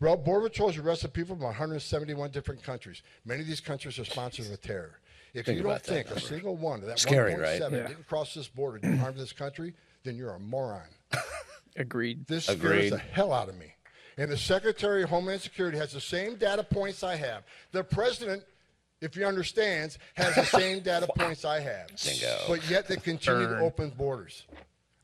Well, 0.00 0.16
Border 0.16 0.48
Patrol 0.48 0.68
has 0.70 0.78
arrested 0.78 1.12
people 1.12 1.36
from 1.36 1.44
171 1.44 2.30
different 2.30 2.62
countries. 2.62 3.02
Many 3.26 3.42
of 3.42 3.46
these 3.46 3.60
countries 3.60 3.98
are 3.98 4.04
sponsors 4.04 4.50
of 4.50 4.60
terror. 4.62 4.98
If 5.34 5.46
Think 5.46 5.58
you 5.58 5.62
don't 5.62 5.72
about 5.72 5.84
that 5.84 6.06
think 6.06 6.16
a 6.16 6.20
single 6.20 6.56
one 6.56 6.80
of 6.80 6.86
that 6.86 6.98
Scary, 6.98 7.34
1.7 7.34 7.40
right? 7.40 7.60
Yeah. 7.60 7.68
didn't 7.88 8.08
cross 8.08 8.34
this 8.34 8.48
border 8.48 8.78
to 8.78 8.96
harm 8.96 9.16
this 9.16 9.32
country, 9.32 9.74
then 10.02 10.16
you're 10.16 10.32
a 10.34 10.40
moron. 10.40 10.88
Agreed. 11.76 12.26
This 12.26 12.48
Agreed. 12.48 12.88
scares 12.88 12.90
the 12.90 12.98
hell 12.98 13.32
out 13.32 13.48
of 13.48 13.56
me. 13.58 13.74
And 14.16 14.30
the 14.30 14.36
Secretary 14.36 15.02
of 15.02 15.10
Homeland 15.10 15.40
Security 15.40 15.78
has 15.78 15.92
the 15.92 16.00
same 16.00 16.34
data 16.36 16.64
points 16.64 17.04
I 17.04 17.14
have. 17.16 17.44
The 17.72 17.84
President, 17.84 18.42
if 19.00 19.14
he 19.14 19.24
understands, 19.24 19.98
has 20.14 20.34
the 20.34 20.44
same 20.44 20.80
data 20.82 21.06
points 21.16 21.44
I 21.44 21.60
have. 21.60 21.88
Bingo. 22.04 22.36
But 22.48 22.68
yet 22.68 22.86
they 22.86 22.96
continue 22.96 23.46
Burn. 23.46 23.58
to 23.58 23.64
open 23.64 23.90
borders. 23.90 24.44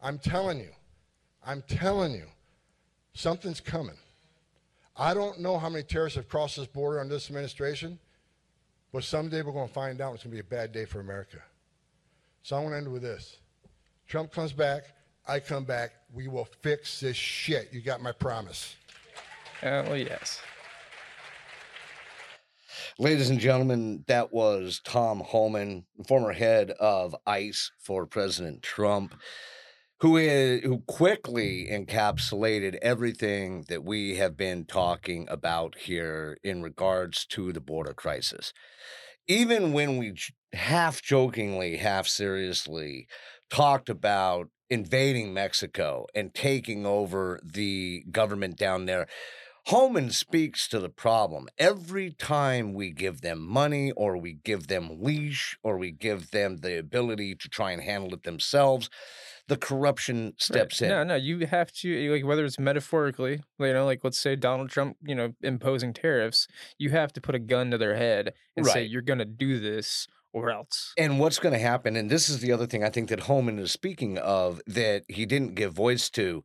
I'm 0.02 0.18
telling 0.18 0.58
you, 0.58 0.70
I'm 1.44 1.62
telling 1.62 2.12
you, 2.12 2.26
something's 3.14 3.60
coming. 3.60 3.96
I 4.96 5.14
don't 5.14 5.40
know 5.40 5.58
how 5.58 5.68
many 5.68 5.82
terrorists 5.84 6.16
have 6.16 6.28
crossed 6.28 6.56
this 6.56 6.66
border 6.66 7.00
under 7.00 7.14
this 7.14 7.28
administration, 7.28 7.98
but 8.92 9.04
someday 9.04 9.42
we're 9.42 9.52
going 9.52 9.68
to 9.68 9.74
find 9.74 10.00
out. 10.00 10.14
It's 10.14 10.24
going 10.24 10.36
to 10.36 10.42
be 10.42 10.46
a 10.46 10.58
bad 10.58 10.72
day 10.72 10.84
for 10.84 11.00
America. 11.00 11.38
So 12.42 12.56
I 12.56 12.60
want 12.60 12.72
to 12.72 12.78
end 12.78 12.92
with 12.92 13.02
this. 13.02 13.38
Trump 14.06 14.32
comes 14.32 14.52
back, 14.52 14.84
I 15.26 15.40
come 15.40 15.64
back, 15.64 15.92
we 16.14 16.28
will 16.28 16.48
fix 16.62 17.00
this 17.00 17.16
shit. 17.16 17.70
You 17.72 17.80
got 17.80 18.00
my 18.00 18.12
promise. 18.12 18.76
Oh 19.62 19.94
yes. 19.94 20.40
Ladies 22.98 23.28
and 23.28 23.38
gentlemen, 23.38 24.04
that 24.06 24.32
was 24.32 24.80
Tom 24.82 25.20
Homan, 25.20 25.84
former 26.08 26.32
head 26.32 26.70
of 26.70 27.14
ICE 27.26 27.70
for 27.78 28.06
President 28.06 28.62
Trump, 28.62 29.14
who 30.00 30.16
is 30.16 30.62
who 30.62 30.78
quickly 30.86 31.68
encapsulated 31.70 32.76
everything 32.80 33.66
that 33.68 33.84
we 33.84 34.16
have 34.16 34.34
been 34.34 34.64
talking 34.64 35.26
about 35.28 35.76
here 35.76 36.38
in 36.42 36.62
regards 36.62 37.26
to 37.26 37.52
the 37.52 37.60
border 37.60 37.92
crisis. 37.92 38.54
Even 39.26 39.74
when 39.74 39.98
we 39.98 40.14
half 40.54 41.02
jokingly, 41.02 41.76
half 41.76 42.06
seriously 42.06 43.08
talked 43.50 43.90
about 43.90 44.48
invading 44.70 45.34
Mexico 45.34 46.06
and 46.14 46.32
taking 46.32 46.86
over 46.86 47.40
the 47.44 48.04
government 48.10 48.56
down 48.56 48.86
there, 48.86 49.06
Homan 49.66 50.10
speaks 50.10 50.68
to 50.68 50.78
the 50.78 50.88
problem. 50.88 51.48
Every 51.58 52.12
time 52.12 52.72
we 52.72 52.92
give 52.92 53.20
them 53.20 53.44
money 53.44 53.90
or 53.92 54.16
we 54.16 54.34
give 54.34 54.68
them 54.68 55.02
leash 55.02 55.58
or 55.64 55.76
we 55.76 55.90
give 55.90 56.30
them 56.30 56.58
the 56.58 56.78
ability 56.78 57.34
to 57.34 57.48
try 57.48 57.72
and 57.72 57.82
handle 57.82 58.14
it 58.14 58.22
themselves, 58.22 58.88
the 59.48 59.56
corruption 59.56 60.26
Right. 60.26 60.40
steps 60.40 60.82
in. 60.82 60.90
No, 60.90 61.02
no, 61.02 61.14
you 61.16 61.46
have 61.46 61.72
to 61.80 62.06
eh, 62.06 62.12
like 62.12 62.24
whether 62.24 62.44
it's 62.44 62.60
metaphorically, 62.60 63.42
you 63.58 63.72
know, 63.72 63.84
like 63.84 64.04
let's 64.04 64.18
say 64.18 64.36
Donald 64.36 64.70
Trump, 64.70 64.98
you 65.02 65.16
know, 65.16 65.34
imposing 65.42 65.92
tariffs, 65.92 66.46
you 66.78 66.90
have 66.90 67.12
to 67.14 67.20
put 67.20 67.34
a 67.34 67.40
gun 67.40 67.72
to 67.72 67.78
their 67.78 67.96
head 67.96 68.34
and 68.56 68.66
say 68.66 68.84
you're 68.84 69.02
going 69.02 69.18
to 69.18 69.24
do 69.24 69.58
this 69.58 70.06
or 70.32 70.50
else. 70.50 70.92
And 70.96 71.18
what's 71.18 71.40
going 71.40 71.54
to 71.54 71.58
happen, 71.58 71.96
and 71.96 72.08
this 72.08 72.28
is 72.28 72.38
the 72.38 72.52
other 72.52 72.66
thing 72.66 72.84
I 72.84 72.90
think 72.90 73.08
that 73.08 73.20
Homan 73.20 73.58
is 73.58 73.72
speaking 73.72 74.16
of 74.16 74.60
that 74.68 75.02
he 75.08 75.26
didn't 75.26 75.56
give 75.56 75.72
voice 75.72 76.08
to. 76.10 76.44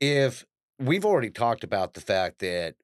If 0.00 0.44
we've 0.78 1.04
already 1.04 1.30
talked 1.30 1.64
about 1.64 1.94
the 1.94 2.00
fact 2.00 2.38
that 2.40 2.74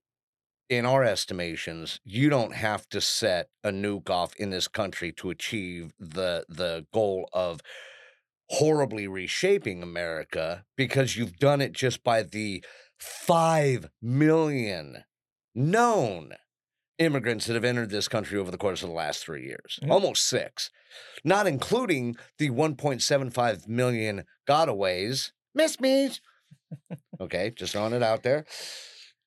in 0.68 0.86
our 0.86 1.04
estimations, 1.04 2.00
you 2.04 2.30
don't 2.30 2.54
have 2.54 2.88
to 2.88 3.00
set 3.00 3.48
a 3.62 3.70
nuke 3.70 4.10
off 4.10 4.34
in 4.36 4.50
this 4.50 4.68
country 4.68 5.12
to 5.12 5.30
achieve 5.30 5.92
the 5.98 6.44
the 6.48 6.86
goal 6.92 7.28
of 7.32 7.60
horribly 8.50 9.06
reshaping 9.06 9.82
America 9.82 10.64
because 10.76 11.16
you've 11.16 11.38
done 11.38 11.60
it 11.60 11.72
just 11.72 12.02
by 12.04 12.22
the 12.22 12.64
5 12.98 13.88
million 14.02 15.04
known 15.54 16.34
immigrants 16.98 17.46
that 17.46 17.54
have 17.54 17.64
entered 17.64 17.90
this 17.90 18.08
country 18.08 18.38
over 18.38 18.50
the 18.50 18.58
course 18.58 18.82
of 18.82 18.88
the 18.88 18.94
last 18.94 19.24
3 19.24 19.44
years. 19.44 19.78
Mhm. 19.82 19.90
Almost 19.90 20.26
6. 20.26 20.70
Not 21.24 21.46
including 21.46 22.16
the 22.38 22.50
1.75 22.50 23.66
million 23.68 24.24
gotaways. 24.48 25.32
Miss 25.54 25.80
me. 25.80 26.10
Okay, 27.20 27.52
just 27.56 27.72
throwing 27.72 27.92
it 27.92 28.02
out 28.02 28.22
there. 28.22 28.44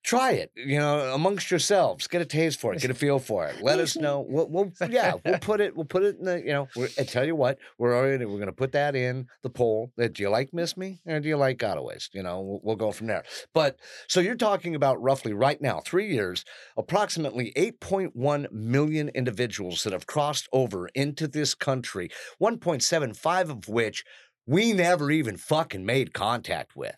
Try 0.04 0.34
it, 0.34 0.52
you 0.56 0.80
know, 0.80 1.14
amongst 1.14 1.52
yourselves. 1.52 2.08
Get 2.08 2.22
a 2.22 2.26
taste 2.26 2.62
for 2.62 2.74
it. 2.74 2.80
Get 2.80 2.92
a 2.92 2.94
feel 3.06 3.20
for 3.20 3.46
it. 3.46 3.62
Let 3.62 3.80
us 3.80 3.98
know. 3.98 4.26
We'll, 4.26 4.48
we'll 4.48 4.72
yeah, 4.90 5.16
we'll 5.26 5.40
put 5.42 5.60
it. 5.60 5.76
We'll 5.76 5.86
put 5.86 6.04
it 6.04 6.18
in 6.18 6.24
the. 6.24 6.40
You 6.40 6.54
know, 6.54 6.68
we're, 6.78 6.88
I 6.98 7.04
tell 7.04 7.26
you 7.26 7.36
what, 7.36 7.58
we're 7.78 7.94
already 7.94 8.24
we're 8.24 8.38
going 8.38 8.46
to 8.46 8.54
put 8.54 8.72
that 8.72 8.96
in 8.96 9.28
the 9.44 9.50
poll. 9.50 9.92
That 9.98 10.14
do 10.14 10.24
you 10.24 10.30
like 10.30 10.54
Miss 10.54 10.78
Me 10.78 11.00
or 11.06 11.20
do 11.20 11.28
you 11.28 11.36
like 11.36 11.58
Gotaways? 11.58 12.08
You 12.14 12.24
know, 12.24 12.40
we'll, 12.40 12.62
we'll 12.64 12.76
go 12.78 12.94
from 12.94 13.08
there. 13.08 13.24
But 13.54 13.80
so 14.08 14.22
you're 14.22 14.36
talking 14.36 14.76
about 14.76 15.02
roughly 15.02 15.34
right 15.34 15.62
now, 15.62 15.82
three 15.82 16.08
years, 16.08 16.46
approximately 16.78 17.52
8.1 17.58 18.50
million 18.52 19.10
individuals 19.10 19.84
that 19.84 19.92
have 19.92 20.08
crossed 20.08 20.48
over 20.54 20.88
into 20.96 21.28
this 21.28 21.54
country. 21.54 22.10
1.75 22.42 23.50
of 23.50 23.68
which 23.68 24.06
we 24.46 24.72
never 24.72 25.12
even 25.12 25.36
fucking 25.36 25.86
made 25.86 26.14
contact 26.14 26.78
with. 26.78 26.96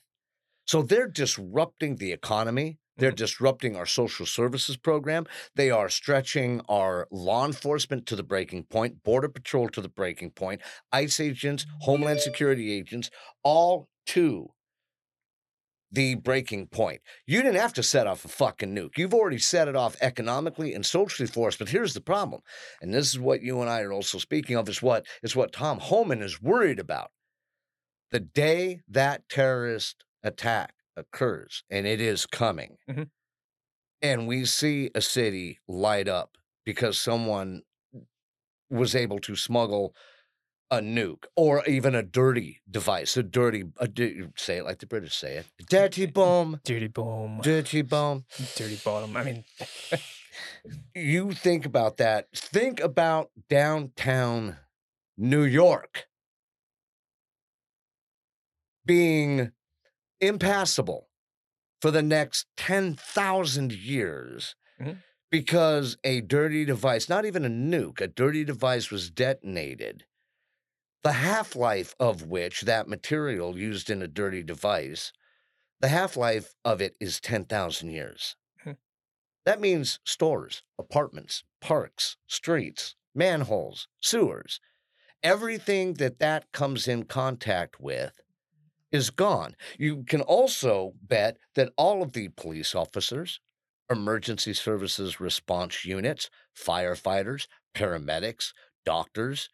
So 0.69 0.83
they're 0.83 1.07
disrupting 1.07 1.95
the 1.95 2.11
economy. 2.11 2.77
They're 2.95 3.09
mm-hmm. 3.09 3.15
disrupting 3.15 3.75
our 3.75 3.87
social 3.87 4.27
services 4.27 4.77
program. 4.77 5.25
They 5.55 5.71
are 5.71 5.89
stretching 5.89 6.61
our 6.69 7.07
law 7.09 7.47
enforcement 7.47 8.05
to 8.05 8.15
the 8.15 8.21
breaking 8.21 8.65
point, 8.65 9.01
Border 9.03 9.29
Patrol 9.29 9.69
to 9.69 9.81
the 9.81 9.89
breaking 9.89 10.29
point, 10.29 10.61
ICE 10.91 11.19
agents, 11.21 11.65
Homeland 11.79 12.19
Security 12.19 12.71
agents, 12.71 13.09
all 13.43 13.89
to 14.05 14.49
the 15.91 16.13
breaking 16.13 16.67
point. 16.67 17.01
You 17.25 17.41
didn't 17.41 17.59
have 17.59 17.73
to 17.73 17.81
set 17.81 18.05
off 18.05 18.23
a 18.23 18.27
fucking 18.27 18.75
nuke. 18.75 18.95
You've 18.95 19.15
already 19.15 19.39
set 19.39 19.67
it 19.67 19.75
off 19.75 19.97
economically 20.01 20.75
and 20.75 20.85
socially 20.85 21.25
for 21.25 21.47
us. 21.47 21.57
But 21.57 21.69
here's 21.69 21.95
the 21.95 21.99
problem, 21.99 22.41
and 22.79 22.93
this 22.93 23.07
is 23.07 23.17
what 23.17 23.41
you 23.41 23.61
and 23.61 23.71
I 23.71 23.81
are 23.81 23.91
also 23.91 24.19
speaking 24.19 24.55
of. 24.55 24.69
Is 24.69 24.83
what 24.83 25.07
is 25.23 25.35
what 25.35 25.51
Tom 25.51 25.79
Homan 25.79 26.21
is 26.21 26.39
worried 26.39 26.77
about. 26.77 27.09
The 28.11 28.19
day 28.19 28.81
that 28.87 29.27
terrorist 29.29 30.05
attack 30.23 30.73
occurs, 30.95 31.63
and 31.69 31.85
it 31.87 32.01
is 32.01 32.25
coming, 32.25 32.77
Mhm. 32.89 33.09
and 34.01 34.27
we 34.27 34.45
see 34.45 34.89
a 34.95 35.01
city 35.01 35.59
light 35.67 36.07
up 36.07 36.37
because 36.65 36.99
someone 36.99 37.63
was 38.69 38.95
able 38.95 39.19
to 39.19 39.35
smuggle 39.35 39.95
a 40.71 40.79
nuke 40.81 41.25
or 41.35 41.65
even 41.65 41.95
a 41.95 42.03
dirty 42.03 42.61
device, 42.69 43.17
a 43.17 43.23
dirty, 43.23 43.63
a 43.77 43.87
di- 43.87 44.21
say 44.37 44.57
it 44.57 44.63
like 44.65 44.77
the 44.79 44.85
British 44.85 45.15
say 45.15 45.37
it, 45.37 45.47
dirty 45.67 46.05
bomb, 46.19 46.59
Dirty 46.63 46.87
bomb, 46.87 47.41
dirty 47.41 47.81
bomb. 47.81 48.25
dirty 48.55 48.79
bottom. 48.83 49.17
I 49.17 49.23
mean, 49.23 49.45
You 50.93 51.31
think 51.33 51.65
about 51.65 51.97
that. 51.97 52.27
Think 52.33 52.79
about 52.79 53.31
downtown 53.49 54.57
New 55.17 55.43
York 55.43 56.07
being 58.85 59.51
impassable 60.21 61.09
for 61.81 61.91
the 61.91 62.01
next 62.03 62.47
10,000 62.57 63.71
years 63.71 64.55
Mhm. 64.79 65.03
because 65.31 65.97
a 66.03 66.21
dirty 66.21 66.65
device, 66.65 67.07
not 67.09 67.25
even 67.25 67.45
a 67.45 67.49
nuke, 67.49 68.01
a 68.01 68.07
dirty 68.07 68.43
device 68.43 68.91
was 68.91 69.09
detonated. 69.09 70.05
The 71.03 71.13
half 71.13 71.55
life 71.55 71.95
of 71.99 72.23
which 72.23 72.61
that 72.61 72.87
material 72.87 73.57
used 73.57 73.89
in 73.89 74.01
a 74.01 74.07
dirty 74.07 74.43
device, 74.43 75.13
the 75.79 75.87
half 75.89 76.17
life 76.17 76.55
of 76.65 76.81
it 76.81 76.95
is 76.99 77.21
10,000 77.21 77.89
years. 77.89 78.35
Hmm. 78.61 78.73
That 79.45 79.61
means 79.61 79.99
stores, 80.05 80.63
apartments, 80.77 81.43
parks, 81.61 82.17
streets, 82.27 82.95
manholes, 83.15 83.87
sewers, 84.01 84.59
everything 85.23 85.95
that 85.95 86.19
that 86.19 86.51
comes 86.51 86.87
in 86.87 87.03
contact 87.05 87.79
with 87.79 88.19
is 88.91 89.09
gone. 89.09 89.55
You 89.77 90.03
can 90.03 90.21
also 90.21 90.93
bet 91.01 91.37
that 91.55 91.71
all 91.77 92.01
of 92.01 92.13
the 92.13 92.29
police 92.29 92.73
officers, 92.75 93.39
emergency 93.89 94.53
services 94.53 95.19
response 95.19 95.85
units, 95.85 96.29
firefighters, 96.57 97.47
paramedics, 97.75 98.53
doctors, 98.85 99.49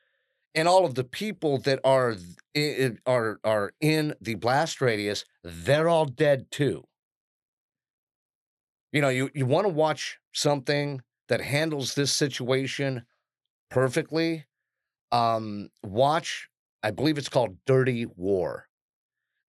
and 0.53 0.67
all 0.67 0.85
of 0.85 0.95
the 0.95 1.03
people 1.03 1.57
that 1.59 1.79
are 1.83 2.15
th- 2.53 2.93
are 3.05 3.39
are 3.43 3.73
in 3.81 4.15
the 4.21 4.35
blast 4.35 4.79
radius, 4.79 5.25
they're 5.43 5.89
all 5.89 6.05
dead 6.05 6.49
too. 6.49 6.83
You 8.93 9.01
know, 9.01 9.09
you, 9.09 9.29
you 9.33 9.45
want 9.45 9.67
to 9.67 9.73
watch 9.73 10.19
something 10.33 11.01
that 11.27 11.41
handles 11.41 11.95
this 11.95 12.13
situation 12.13 13.05
perfectly. 13.69 14.45
Um, 15.11 15.69
watch, 15.83 16.47
I 16.81 16.91
believe 16.91 17.17
it's 17.17 17.27
called 17.27 17.57
Dirty 17.65 18.05
War 18.05 18.67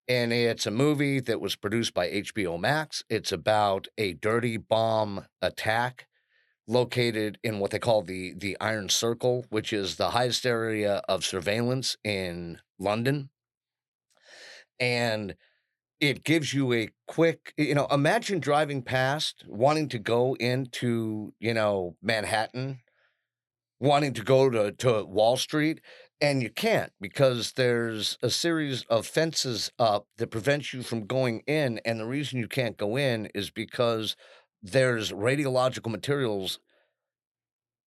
and 0.09 0.33
it's 0.33 0.66
a 0.66 0.70
movie 0.70 1.20
that 1.20 1.41
was 1.41 1.57
produced 1.57 1.95
by 1.95 2.09
HBO 2.09 2.59
Max. 2.59 3.03
It's 3.09 3.33
about 3.33 3.89
a 3.99 4.15
dirty 4.15 4.57
bomb 4.57 5.27
attack 5.43 6.07
located 6.69 7.39
in 7.43 7.59
what 7.59 7.70
they 7.70 7.78
call 7.78 8.03
the 8.03 8.35
the 8.37 8.57
Iron 8.61 8.89
Circle, 8.89 9.47
which 9.51 9.73
is 9.73 9.97
the 9.97 10.11
highest 10.11 10.47
area 10.47 11.03
of 11.09 11.24
surveillance 11.24 11.97
in 12.05 12.61
London. 12.78 13.31
And 14.78 15.37
it 16.01 16.24
gives 16.24 16.53
you 16.53 16.73
a 16.73 16.91
quick, 17.07 17.55
you 17.57 17.74
know, 17.74 17.87
imagine 17.91 18.39
driving 18.39 18.83
past, 18.83 19.45
wanting 19.49 19.89
to 19.89 19.99
go 19.99 20.35
into, 20.35 21.33
you 21.41 21.55
know, 21.55 21.97
Manhattan, 22.03 22.81
wanting 23.81 24.12
to 24.15 24.23
go 24.23 24.51
to, 24.51 24.73
to 24.73 25.05
Wall 25.05 25.37
Street, 25.37 25.81
and 26.20 26.43
you 26.43 26.51
can't 26.51 26.93
because 27.01 27.52
there's 27.52 28.16
a 28.22 28.30
series 28.30 28.84
of 28.84 29.06
fences 29.06 29.70
up 29.78 30.06
that 30.16 30.30
prevents 30.30 30.72
you 30.72 30.82
from 30.82 31.06
going 31.06 31.40
in. 31.47 31.80
And 31.84 32.01
the 32.01 32.06
reason 32.06 32.38
you 32.38 32.48
can't 32.48 32.76
go 32.76 32.97
in 32.97 33.26
is 33.34 33.51
because 33.51 34.16
there's 34.62 35.12
radiological 35.12 35.90
materials 35.90 36.59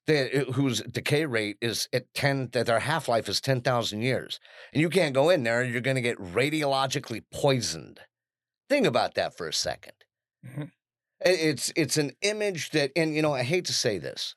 that 0.07 0.33
uh, 0.35 0.51
whose 0.53 0.81
decay 0.81 1.25
rate 1.25 1.57
is 1.61 1.87
at 1.93 2.13
10 2.13 2.49
that 2.53 2.65
their 2.65 2.79
half-life 2.79 3.29
is 3.29 3.41
10,000 3.41 4.01
years. 4.01 4.39
And 4.73 4.81
you 4.81 4.89
can't 4.89 5.13
go 5.13 5.29
in 5.29 5.43
there, 5.43 5.63
you're 5.63 5.81
going 5.81 5.95
to 5.95 6.01
get 6.01 6.17
radiologically 6.17 7.23
poisoned. 7.33 7.99
Think 8.69 8.85
about 8.85 9.15
that 9.15 9.35
for 9.35 9.47
a 9.47 9.53
second. 9.53 9.93
Mhm. 10.45 10.71
It's 11.21 11.73
it's 11.75 11.97
an 11.97 12.11
image 12.21 12.69
that 12.71 12.91
and 12.95 13.13
you 13.13 13.21
know, 13.21 13.33
I 13.33 13.43
hate 13.43 13.65
to 13.65 13.73
say 13.73 13.97
this, 13.97 14.35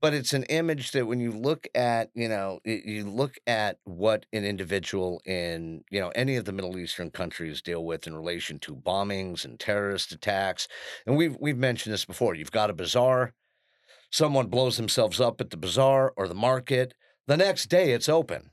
but 0.00 0.14
it's 0.14 0.32
an 0.32 0.44
image 0.44 0.92
that 0.92 1.06
when 1.06 1.20
you 1.20 1.32
look 1.32 1.66
at 1.74 2.10
you 2.14 2.28
know 2.28 2.60
you 2.64 3.08
look 3.08 3.36
at 3.46 3.78
what 3.84 4.26
an 4.32 4.44
individual 4.44 5.20
in 5.24 5.82
you 5.90 6.00
know 6.00 6.10
any 6.10 6.36
of 6.36 6.44
the 6.44 6.52
middle 6.52 6.78
eastern 6.78 7.10
countries 7.10 7.62
deal 7.62 7.84
with 7.84 8.06
in 8.06 8.14
relation 8.14 8.58
to 8.58 8.74
bombings 8.74 9.44
and 9.44 9.58
terrorist 9.58 10.12
attacks 10.12 10.68
and 11.06 11.16
we've 11.16 11.36
we've 11.40 11.58
mentioned 11.58 11.92
this 11.92 12.04
before 12.04 12.34
you've 12.34 12.52
got 12.52 12.70
a 12.70 12.74
bazaar 12.74 13.34
someone 14.10 14.46
blows 14.46 14.76
themselves 14.76 15.20
up 15.20 15.40
at 15.40 15.50
the 15.50 15.56
bazaar 15.56 16.12
or 16.16 16.28
the 16.28 16.34
market 16.34 16.94
the 17.26 17.36
next 17.36 17.66
day 17.66 17.92
it's 17.92 18.08
open. 18.08 18.50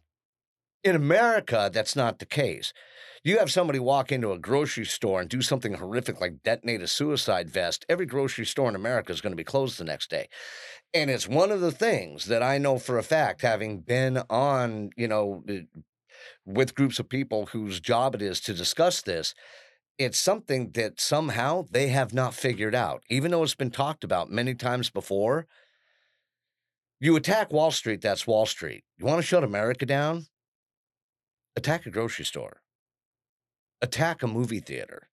In 0.84 0.96
america 0.96 1.70
that's 1.74 1.96
not 1.96 2.20
the 2.20 2.26
case 2.26 2.74
you 3.26 3.40
have 3.40 3.52
somebody 3.52 3.80
walk 3.80 4.12
into 4.12 4.32
a 4.32 4.40
grocery 4.40 4.86
store 4.86 5.20
and 5.20 5.30
do 5.30 5.42
something 5.42 5.74
horrific 5.74 6.22
like 6.22 6.44
detonate 6.44 6.82
a 6.82 6.88
suicide 6.88 7.50
vest 7.50 7.86
every 7.90 8.06
grocery 8.06 8.46
store 8.46 8.70
in 8.70 8.76
america 8.76 9.12
is 9.12 9.22
going 9.22 9.32
to 9.32 9.38
be 9.38 9.44
closed 9.44 9.78
the 9.78 9.84
next 9.84 10.10
day 10.10 10.28
and 10.96 11.10
it's 11.10 11.28
one 11.28 11.52
of 11.52 11.60
the 11.60 11.74
things 11.74 12.26
that 12.26 12.42
I 12.42 12.58
know 12.58 12.80
for 12.80 12.98
a 12.98 13.04
fact, 13.04 13.42
having 13.42 13.82
been 13.82 14.24
on, 14.30 14.92
you 14.96 15.10
know, 15.10 15.44
uh, 15.50 15.56
with 16.46 16.74
groups 16.74 17.00
of 17.00 17.10
people 17.10 17.48
whose 17.48 17.82
job 17.82 18.16
it 18.16 18.22
is 18.22 18.40
to 18.42 18.54
discuss 18.54 19.02
this. 19.02 19.36
It's 19.98 20.18
something 20.18 20.72
that 20.72 21.02
somehow 21.02 21.66
they 21.70 21.90
have 21.90 22.14
not 22.14 22.34
figured 22.34 22.74
out, 22.74 23.04
even 23.10 23.32
though 23.32 23.44
it's 23.44 23.56
been 23.56 23.72
talked 23.72 24.06
about 24.06 24.32
many 24.32 24.56
times 24.56 24.90
before. 24.90 25.48
You 27.02 27.18
attack 27.18 27.52
Wall 27.52 27.72
Street, 27.72 28.02
that's 28.02 28.26
Wall 28.26 28.46
Street. 28.46 28.86
You 28.98 29.06
want 29.06 29.20
to 29.20 29.28
shut 29.28 29.44
America 29.44 29.86
down? 29.86 30.28
attack 31.58 31.86
a 31.86 31.90
grocery 31.90 32.26
store, 32.26 32.62
attack 33.82 34.24
a 34.24 34.28
movie 34.28 34.60
theater, 34.60 35.10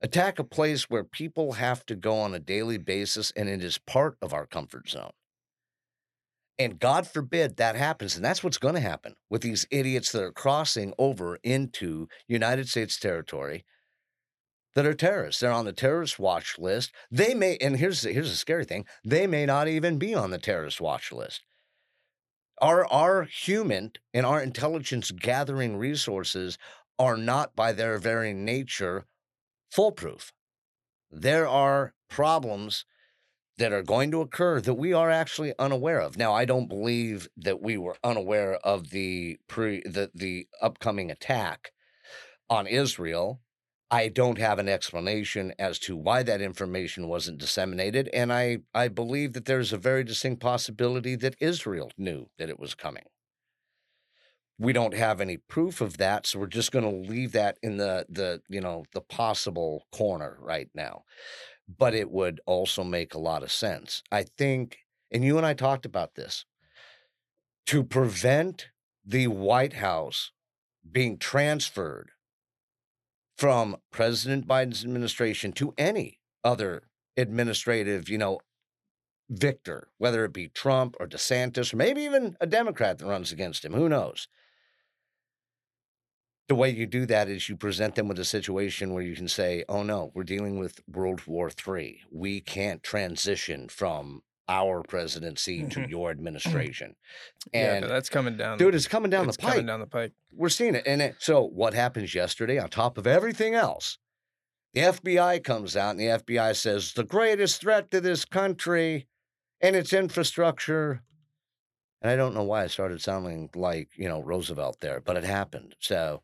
attack 0.00 0.38
a 0.38 0.44
place 0.44 0.90
where 0.90 1.04
people 1.04 1.52
have 1.52 1.86
to 1.86 1.94
go 1.94 2.18
on 2.18 2.34
a 2.34 2.40
daily 2.40 2.78
basis 2.78 3.32
and 3.36 3.48
it 3.48 3.62
is 3.62 3.78
part 3.78 4.16
of 4.20 4.32
our 4.32 4.46
comfort 4.46 4.88
zone. 4.88 5.12
And 6.58 6.78
God 6.78 7.06
forbid 7.06 7.56
that 7.56 7.76
happens. 7.76 8.14
And 8.14 8.24
that's 8.24 8.44
what's 8.44 8.58
going 8.58 8.74
to 8.74 8.80
happen 8.80 9.14
with 9.30 9.42
these 9.42 9.66
idiots 9.70 10.12
that 10.12 10.22
are 10.22 10.32
crossing 10.32 10.92
over 10.98 11.38
into 11.42 12.08
United 12.28 12.68
States 12.68 12.98
territory 12.98 13.64
that 14.74 14.86
are 14.86 14.94
terrorists. 14.94 15.40
They're 15.40 15.50
on 15.50 15.64
the 15.64 15.72
terrorist 15.72 16.18
watch 16.18 16.58
list. 16.58 16.92
They 17.10 17.34
may, 17.34 17.56
and 17.58 17.76
here's 17.76 18.02
here's 18.02 18.30
the 18.30 18.36
scary 18.36 18.64
thing: 18.64 18.86
they 19.04 19.26
may 19.26 19.46
not 19.46 19.68
even 19.68 19.98
be 19.98 20.14
on 20.14 20.30
the 20.30 20.38
terrorist 20.38 20.80
watch 20.80 21.12
list. 21.12 21.42
Our 22.60 22.86
our 22.86 23.24
human 23.24 23.92
and 24.14 24.24
our 24.24 24.42
intelligence 24.42 25.10
gathering 25.10 25.76
resources 25.76 26.58
are 26.98 27.16
not, 27.16 27.56
by 27.56 27.72
their 27.72 27.98
very 27.98 28.32
nature, 28.32 29.06
foolproof. 29.70 30.32
There 31.10 31.46
are 31.46 31.94
problems 32.08 32.84
that 33.58 33.72
are 33.72 33.82
going 33.82 34.10
to 34.10 34.20
occur 34.20 34.60
that 34.60 34.74
we 34.74 34.92
are 34.92 35.10
actually 35.10 35.52
unaware 35.58 36.00
of. 36.00 36.16
Now, 36.16 36.32
I 36.32 36.44
don't 36.44 36.68
believe 36.68 37.28
that 37.36 37.62
we 37.62 37.76
were 37.76 37.96
unaware 38.02 38.54
of 38.64 38.90
the 38.90 39.38
pre 39.46 39.82
the, 39.82 40.10
the 40.14 40.46
upcoming 40.60 41.10
attack 41.10 41.72
on 42.48 42.66
Israel. 42.66 43.40
I 43.90 44.08
don't 44.08 44.38
have 44.38 44.58
an 44.58 44.70
explanation 44.70 45.52
as 45.58 45.78
to 45.80 45.96
why 45.96 46.22
that 46.22 46.40
information 46.40 47.08
wasn't 47.08 47.38
disseminated, 47.38 48.08
and 48.14 48.32
I, 48.32 48.58
I 48.72 48.88
believe 48.88 49.34
that 49.34 49.44
there's 49.44 49.72
a 49.72 49.76
very 49.76 50.02
distinct 50.02 50.40
possibility 50.40 51.14
that 51.16 51.36
Israel 51.40 51.92
knew 51.98 52.30
that 52.38 52.48
it 52.48 52.58
was 52.58 52.74
coming. 52.74 53.04
We 54.62 54.72
don't 54.72 54.94
have 54.94 55.20
any 55.20 55.38
proof 55.38 55.80
of 55.80 55.98
that, 55.98 56.26
so 56.26 56.38
we're 56.38 56.46
just 56.46 56.72
going 56.72 56.84
to 56.84 57.10
leave 57.10 57.32
that 57.32 57.58
in 57.62 57.76
the 57.78 58.06
the 58.08 58.42
you 58.48 58.60
know 58.60 58.84
the 58.92 59.00
possible 59.00 59.86
corner 59.92 60.38
right 60.40 60.68
now 60.74 61.02
but 61.78 61.94
it 61.94 62.10
would 62.10 62.40
also 62.46 62.84
make 62.84 63.14
a 63.14 63.18
lot 63.18 63.42
of 63.42 63.52
sense. 63.52 64.02
I 64.10 64.24
think, 64.24 64.78
and 65.10 65.24
you 65.24 65.36
and 65.36 65.46
I 65.46 65.54
talked 65.54 65.86
about 65.86 66.14
this, 66.14 66.44
to 67.66 67.84
prevent 67.84 68.68
the 69.04 69.28
White 69.28 69.74
House 69.74 70.32
being 70.90 71.18
transferred 71.18 72.10
from 73.36 73.76
President 73.90 74.46
Biden's 74.46 74.84
administration 74.84 75.52
to 75.52 75.74
any 75.78 76.20
other 76.44 76.84
administrative, 77.16 78.08
you 78.08 78.18
know, 78.18 78.40
victor, 79.30 79.88
whether 79.98 80.24
it 80.24 80.32
be 80.32 80.48
Trump 80.48 80.96
or 81.00 81.06
DeSantis, 81.06 81.72
or 81.72 81.76
maybe 81.76 82.02
even 82.02 82.36
a 82.40 82.46
Democrat 82.46 82.98
that 82.98 83.06
runs 83.06 83.32
against 83.32 83.64
him, 83.64 83.72
who 83.72 83.88
knows? 83.88 84.28
The 86.52 86.56
way 86.56 86.68
you 86.68 86.84
do 86.86 87.06
that 87.06 87.28
is 87.30 87.48
you 87.48 87.56
present 87.56 87.94
them 87.94 88.08
with 88.08 88.18
a 88.18 88.26
situation 88.26 88.92
where 88.92 89.02
you 89.02 89.16
can 89.16 89.26
say, 89.26 89.64
"Oh 89.70 89.82
no, 89.82 90.10
we're 90.12 90.22
dealing 90.22 90.58
with 90.58 90.80
World 90.86 91.26
War 91.26 91.50
III. 91.66 92.02
We 92.10 92.42
can't 92.42 92.82
transition 92.82 93.70
from 93.70 94.22
our 94.50 94.82
presidency 94.82 95.64
to 95.66 95.80
Mhm. 95.80 95.88
your 95.88 96.10
administration." 96.10 96.94
yeah, 97.54 97.80
that's 97.80 98.10
coming 98.10 98.36
down. 98.36 98.58
dude, 98.58 98.74
it's 98.74 98.86
coming 98.86 99.10
down 99.10 99.26
it's 99.28 99.38
the 99.38 99.42
pipe. 99.44 99.52
coming 99.52 99.64
down 99.66 99.80
the 99.80 99.86
pike. 99.86 100.12
We're 100.30 100.50
seeing 100.50 100.74
it. 100.74 100.86
And 100.86 101.00
it, 101.00 101.14
so, 101.20 101.42
what 101.42 101.72
happens 101.72 102.14
yesterday? 102.14 102.58
On 102.58 102.68
top 102.68 102.98
of 102.98 103.06
everything 103.06 103.54
else, 103.54 103.96
the 104.74 104.82
FBI 104.82 105.38
comes 105.38 105.74
out 105.74 105.92
and 105.92 106.00
the 106.00 106.08
FBI 106.10 106.52
says 106.52 106.92
the 106.92 107.04
greatest 107.04 107.62
threat 107.62 107.90
to 107.92 108.00
this 108.02 108.26
country 108.26 109.08
and 109.62 109.74
its 109.74 109.94
infrastructure. 109.94 111.02
And 112.02 112.10
I 112.10 112.16
don't 112.16 112.34
know 112.34 112.42
why 112.42 112.64
I 112.64 112.66
started 112.66 113.00
sounding 113.00 113.48
like, 113.54 113.90
you 113.96 114.08
know, 114.08 114.22
Roosevelt 114.22 114.80
there, 114.80 115.00
but 115.00 115.16
it 115.16 115.24
happened. 115.24 115.76
So 115.78 116.22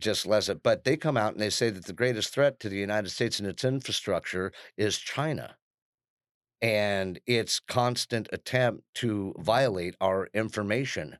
just 0.00 0.26
less 0.26 0.48
it. 0.48 0.62
But 0.62 0.84
they 0.84 0.96
come 0.96 1.16
out 1.16 1.32
and 1.32 1.40
they 1.40 1.50
say 1.50 1.70
that 1.70 1.86
the 1.86 1.92
greatest 1.92 2.34
threat 2.34 2.58
to 2.60 2.68
the 2.68 2.76
United 2.76 3.10
States 3.10 3.38
and 3.38 3.48
its 3.48 3.64
infrastructure 3.64 4.52
is 4.76 4.98
China 4.98 5.56
and 6.62 7.20
its 7.26 7.60
constant 7.60 8.28
attempt 8.32 8.84
to 8.94 9.34
violate 9.38 9.94
our 10.00 10.28
information 10.34 11.18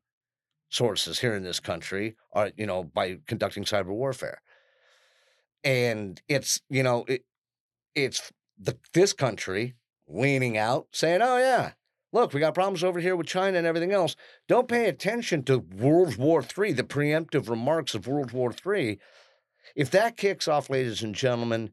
sources 0.70 1.20
here 1.20 1.34
in 1.34 1.42
this 1.42 1.60
country 1.60 2.16
are 2.32 2.52
you 2.56 2.66
know 2.66 2.84
by 2.84 3.18
conducting 3.26 3.64
cyber 3.64 3.86
warfare 3.88 4.40
and 5.64 6.22
it's 6.28 6.60
you 6.68 6.82
know 6.82 7.04
it, 7.08 7.24
it's 7.94 8.32
the 8.58 8.76
this 8.94 9.12
country 9.12 9.74
leaning 10.08 10.56
out 10.56 10.86
saying 10.92 11.20
oh 11.22 11.38
yeah 11.38 11.72
look 12.12 12.32
we 12.32 12.40
got 12.40 12.54
problems 12.54 12.84
over 12.84 13.00
here 13.00 13.16
with 13.16 13.26
china 13.26 13.58
and 13.58 13.66
everything 13.66 13.92
else. 13.92 14.16
Don't 14.48 14.68
pay 14.68 14.88
attention 14.88 15.42
to 15.44 15.58
world 15.58 16.16
war 16.16 16.44
iii 16.58 16.72
the 16.72 16.82
preemptive 16.82 17.48
remarks 17.48 17.94
of 17.94 18.06
world 18.06 18.32
war 18.32 18.54
iii 18.74 18.98
if 19.76 19.90
that 19.90 20.16
kicks 20.16 20.48
off 20.48 20.70
ladies 20.70 21.02
and 21.02 21.14
gentlemen 21.14 21.72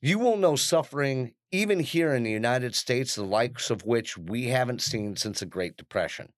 you 0.00 0.18
will 0.18 0.36
know 0.36 0.56
suffering 0.56 1.34
even 1.52 1.80
here 1.80 2.14
in 2.14 2.22
the 2.22 2.30
united 2.30 2.74
states 2.74 3.14
the 3.14 3.24
likes 3.24 3.70
of 3.70 3.84
which 3.84 4.18
we 4.18 4.48
haven't 4.48 4.82
seen 4.82 5.16
since 5.16 5.40
the 5.40 5.46
great 5.46 5.76
depression. 5.76 6.32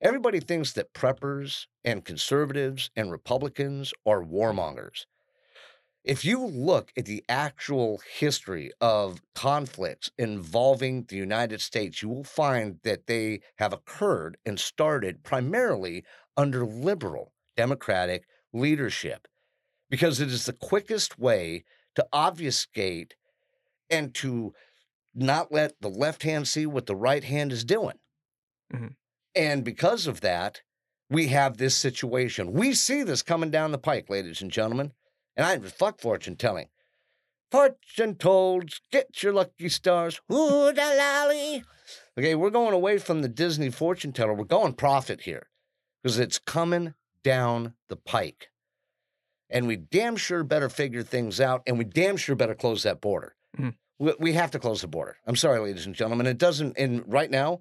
Everybody 0.00 0.40
thinks 0.40 0.72
that 0.72 0.94
preppers 0.94 1.66
and 1.84 2.04
conservatives 2.04 2.90
and 2.96 3.12
Republicans 3.12 3.94
are 4.04 4.20
warmongers. 4.20 5.06
If 6.04 6.24
you 6.24 6.44
look 6.44 6.92
at 6.96 7.04
the 7.04 7.24
actual 7.28 8.00
history 8.18 8.72
of 8.80 9.22
conflicts 9.34 10.10
involving 10.18 11.04
the 11.04 11.16
United 11.16 11.60
States, 11.60 12.02
you 12.02 12.08
will 12.08 12.24
find 12.24 12.80
that 12.82 13.06
they 13.06 13.40
have 13.56 13.72
occurred 13.72 14.36
and 14.44 14.58
started 14.58 15.22
primarily 15.22 16.04
under 16.36 16.66
liberal 16.66 17.32
democratic 17.56 18.24
leadership 18.52 19.28
because 19.90 20.20
it 20.20 20.28
is 20.28 20.46
the 20.46 20.52
quickest 20.52 21.18
way 21.18 21.64
to 21.94 22.06
obfuscate 22.12 23.14
and 23.88 24.12
to 24.14 24.54
not 25.14 25.52
let 25.52 25.80
the 25.80 25.90
left 25.90 26.24
hand 26.24 26.48
see 26.48 26.66
what 26.66 26.86
the 26.86 26.96
right 26.96 27.24
hand 27.24 27.52
is 27.52 27.64
doing. 27.64 27.98
Mhm. 28.72 28.96
And 29.34 29.64
because 29.64 30.06
of 30.06 30.20
that, 30.22 30.62
we 31.08 31.28
have 31.28 31.58
this 31.58 31.76
situation. 31.76 32.52
We 32.52 32.74
see 32.74 33.02
this 33.02 33.22
coming 33.22 33.50
down 33.50 33.70
the 33.70 33.78
pike, 33.78 34.08
ladies 34.08 34.42
and 34.42 34.50
gentlemen. 34.50 34.94
And 35.36 35.46
I 35.46 35.58
fuck 35.68 36.00
fortune 36.00 36.36
telling. 36.36 36.68
Fortune 37.50 38.14
told, 38.14 38.70
get 38.90 39.22
your 39.22 39.32
lucky 39.32 39.68
stars. 39.68 40.20
Ooh, 40.32 40.72
da 40.72 40.88
lally. 40.88 41.64
Okay, 42.18 42.34
we're 42.34 42.50
going 42.50 42.74
away 42.74 42.98
from 42.98 43.22
the 43.22 43.28
Disney 43.28 43.70
fortune 43.70 44.12
teller. 44.12 44.34
We're 44.34 44.44
going 44.44 44.72
prophet 44.74 45.22
here 45.22 45.48
because 46.02 46.18
it's 46.18 46.38
coming 46.38 46.94
down 47.22 47.74
the 47.88 47.96
pike. 47.96 48.48
And 49.50 49.66
we 49.66 49.76
damn 49.76 50.16
sure 50.16 50.44
better 50.44 50.68
figure 50.70 51.02
things 51.02 51.40
out 51.40 51.62
and 51.66 51.76
we 51.78 51.84
damn 51.84 52.16
sure 52.16 52.34
better 52.34 52.54
close 52.54 52.82
that 52.84 53.00
border. 53.00 53.34
Mhm. 53.58 53.74
We, 53.98 54.14
we 54.18 54.32
have 54.32 54.50
to 54.52 54.58
close 54.58 54.80
the 54.80 54.88
border. 54.88 55.16
I'm 55.26 55.36
sorry, 55.36 55.60
ladies 55.60 55.84
and 55.86 55.94
gentlemen. 55.94 56.26
It 56.26 56.38
doesn't, 56.38 56.78
and 56.78 57.02
right 57.06 57.30
now, 57.30 57.60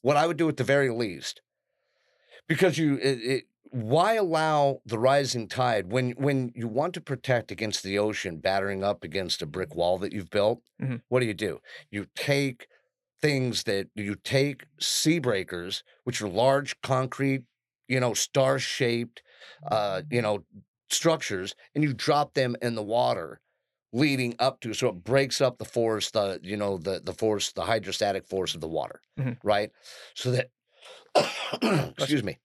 what 0.00 0.16
I 0.16 0.26
would 0.26 0.36
do 0.38 0.48
at 0.48 0.56
the 0.56 0.64
very 0.64 0.90
least, 0.90 1.42
because 2.48 2.78
you, 2.78 2.94
it, 2.96 3.18
it, 3.22 3.44
why 3.82 4.14
allow 4.14 4.80
the 4.86 4.98
rising 4.98 5.48
tide 5.48 5.92
when 5.92 6.12
when 6.12 6.52
you 6.54 6.68
want 6.68 6.94
to 6.94 7.00
protect 7.00 7.50
against 7.50 7.82
the 7.82 7.98
ocean 7.98 8.38
battering 8.38 8.82
up 8.82 9.04
against 9.04 9.42
a 9.42 9.46
brick 9.46 9.74
wall 9.74 9.98
that 9.98 10.12
you've 10.12 10.30
built? 10.30 10.62
Mhm. 10.80 11.02
What 11.08 11.20
do 11.20 11.26
you 11.26 11.34
do? 11.34 11.60
You 11.90 12.06
take 12.16 12.68
things 13.20 13.64
that 13.64 13.88
you 13.94 14.14
take 14.16 14.64
sea 14.80 15.18
breakers, 15.18 15.82
which 16.04 16.20
are 16.20 16.28
large 16.28 16.80
concrete, 16.82 17.44
you 17.88 18.00
know, 18.00 18.14
star 18.14 18.58
shaped, 18.58 19.22
uh, 19.70 20.02
you 20.10 20.22
know, 20.22 20.44
structures, 20.90 21.54
and 21.74 21.82
you 21.84 21.94
drop 21.94 22.34
them 22.34 22.56
in 22.62 22.74
the 22.74 22.82
water 22.82 23.40
leading 23.92 24.34
up 24.38 24.60
to 24.60 24.74
so 24.74 24.88
it 24.88 25.04
breaks 25.04 25.40
up 25.40 25.58
the 25.58 25.64
force 25.64 26.10
the 26.10 26.40
you 26.42 26.56
know 26.56 26.76
the 26.76 27.00
the 27.00 27.12
force 27.14 27.52
the 27.52 27.64
hydrostatic 27.64 28.26
force 28.26 28.54
of 28.54 28.60
the 28.60 28.68
water 28.68 29.00
Mhm. 29.18 29.38
right 29.42 29.70
so 30.14 30.30
that 30.32 30.50
excuse 31.98 32.22
me 32.24 32.38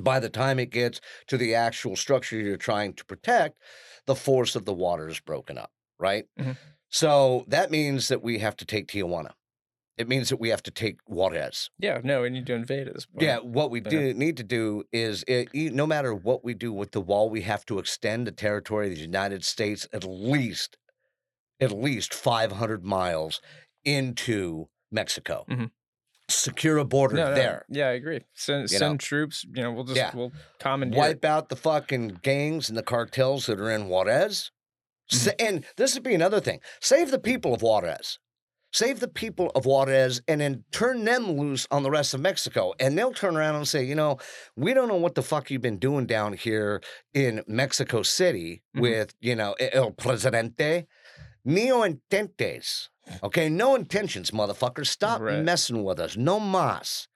by 0.00 0.18
the 0.20 0.30
time 0.30 0.58
it 0.58 0.70
gets 0.70 1.00
to 1.26 1.36
the 1.36 1.54
actual 1.54 1.96
structure 1.96 2.36
you're 2.36 2.56
trying 2.56 2.94
to 2.94 3.04
protect 3.04 3.58
the 4.06 4.14
force 4.14 4.56
of 4.56 4.64
the 4.64 4.74
water 4.74 5.08
is 5.08 5.20
broken 5.20 5.58
up 5.58 5.72
right 5.98 6.26
Mhm. 6.38 6.56
so 6.88 7.44
that 7.48 7.70
means 7.70 8.08
that 8.08 8.22
we 8.22 8.38
have 8.38 8.56
to 8.56 8.64
take 8.64 8.88
tijuana 8.88 9.32
it 9.98 10.08
means 10.08 10.28
that 10.30 10.38
we 10.40 10.48
have 10.48 10.62
to 10.62 10.70
take 10.70 10.98
juarez 11.06 11.70
Yeah, 11.78 12.00
no, 12.02 12.22
we 12.22 12.30
need 12.30 12.46
to 12.46 12.54
invade 12.54 12.88
it. 12.88 13.06
yeah, 13.20 13.38
what 13.38 13.70
we 13.70 13.80
Yeah. 13.80 13.90
do 13.90 14.14
need 14.14 14.36
to 14.38 14.42
do 14.44 14.84
is, 14.92 15.22
it, 15.28 15.48
e- 15.54 15.70
no 15.70 15.86
matter 15.86 16.14
what 16.14 16.42
we 16.44 16.54
do 16.54 16.72
with 16.72 16.92
the 16.92 17.00
wall, 17.00 17.28
we 17.30 17.42
have 17.42 17.64
to 17.66 17.78
extend 17.78 18.26
the 18.26 18.32
territory 18.32 18.88
of 18.88 18.94
the 18.94 19.00
United 19.02 19.44
States 19.44 19.86
at 19.92 20.04
least, 20.04 20.78
at 21.60 21.72
least 21.72 22.14
500 22.14 22.84
miles 22.84 23.40
into 23.84 24.68
Mexico. 24.90 25.44
Mhm. 25.48 25.70
Secure 26.32 26.78
a 26.78 26.84
border 26.84 27.16
no, 27.16 27.28
no, 27.30 27.34
there. 27.34 27.64
Yeah, 27.68 27.88
I 27.88 27.92
agree. 27.92 28.20
Send 28.34 28.70
send 28.70 29.00
troops. 29.00 29.44
You 29.54 29.62
know, 29.62 29.72
we'll 29.72 29.84
just 29.84 29.96
Yeah. 29.96 30.10
we'll 30.14 30.32
commandeer. 30.58 30.98
Wipe 31.00 31.24
out 31.24 31.48
the 31.48 31.56
fucking 31.56 32.20
gangs 32.22 32.68
and 32.68 32.76
the 32.78 32.82
cartels 32.82 33.46
that 33.46 33.60
are 33.60 33.70
in 33.70 33.88
Juarez. 33.88 34.50
Mm-hmm. 35.12 35.30
and 35.46 35.64
this 35.76 35.94
would 35.94 36.04
be 36.04 36.14
another 36.14 36.40
thing: 36.40 36.60
save 36.80 37.10
the 37.10 37.18
people 37.18 37.52
of 37.52 37.60
Juarez. 37.62 38.18
Save 38.74 39.00
the 39.00 39.08
people 39.08 39.52
of 39.54 39.66
Juarez 39.66 40.22
and 40.26 40.40
then 40.40 40.64
turn 40.72 41.04
them 41.04 41.32
loose 41.32 41.66
on 41.70 41.82
the 41.82 41.90
rest 41.90 42.14
of 42.14 42.20
Mexico. 42.20 42.72
And 42.80 42.96
they'll 42.96 43.12
turn 43.12 43.36
around 43.36 43.56
and 43.56 43.68
say, 43.68 43.84
you 43.84 43.94
know, 43.94 44.16
we 44.56 44.72
don't 44.72 44.88
know 44.88 44.96
what 44.96 45.14
the 45.14 45.20
fuck 45.22 45.50
you've 45.50 45.60
been 45.60 45.76
doing 45.78 46.06
down 46.06 46.32
here 46.32 46.80
in 47.12 47.42
Mexico 47.46 48.00
City 48.02 48.62
Mhm. 48.74 48.80
with, 48.80 49.14
you 49.20 49.36
know, 49.36 49.52
El 49.60 49.90
Presidente. 49.90 50.86
Neo 51.44 51.82
intentes. 51.82 52.88
Okay, 53.22 53.48
no 53.48 53.74
intentions, 53.74 54.30
motherfuckers. 54.30 54.86
Stop 54.86 55.20
Right. 55.20 55.42
messing 55.42 55.82
with 55.84 55.98
us. 55.98 56.16
No 56.16 56.38
mas. 56.38 57.08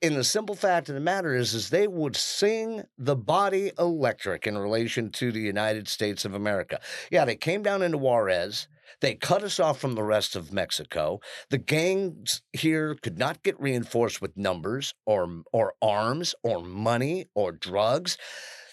And 0.00 0.16
the 0.16 0.24
simple 0.24 0.56
fact 0.56 0.88
of 0.88 0.96
the 0.96 1.00
matter 1.00 1.32
is, 1.32 1.54
is 1.54 1.70
they 1.70 1.86
would 1.86 2.16
sing 2.16 2.82
the 2.98 3.14
body 3.14 3.70
electric 3.78 4.48
in 4.48 4.58
relation 4.58 5.10
to 5.12 5.30
the 5.30 5.40
United 5.40 5.86
States 5.86 6.24
of 6.24 6.34
America. 6.34 6.80
Yeah, 7.10 7.24
they 7.24 7.36
came 7.36 7.62
down 7.62 7.82
into 7.82 7.98
Juarez. 7.98 8.66
They 9.00 9.14
cut 9.14 9.44
us 9.44 9.60
off 9.60 9.78
from 9.80 9.94
the 9.94 10.02
rest 10.02 10.34
of 10.34 10.52
Mexico. 10.52 11.20
The 11.50 11.58
gangs 11.58 12.42
here 12.52 12.96
could 12.96 13.16
not 13.16 13.44
get 13.44 13.58
reinforced 13.60 14.20
with 14.20 14.36
numbers 14.36 14.92
or 15.06 15.42
or 15.52 15.74
arms 15.80 16.34
or 16.42 16.60
money 16.60 17.26
or 17.34 17.52
drugs. 17.52 18.18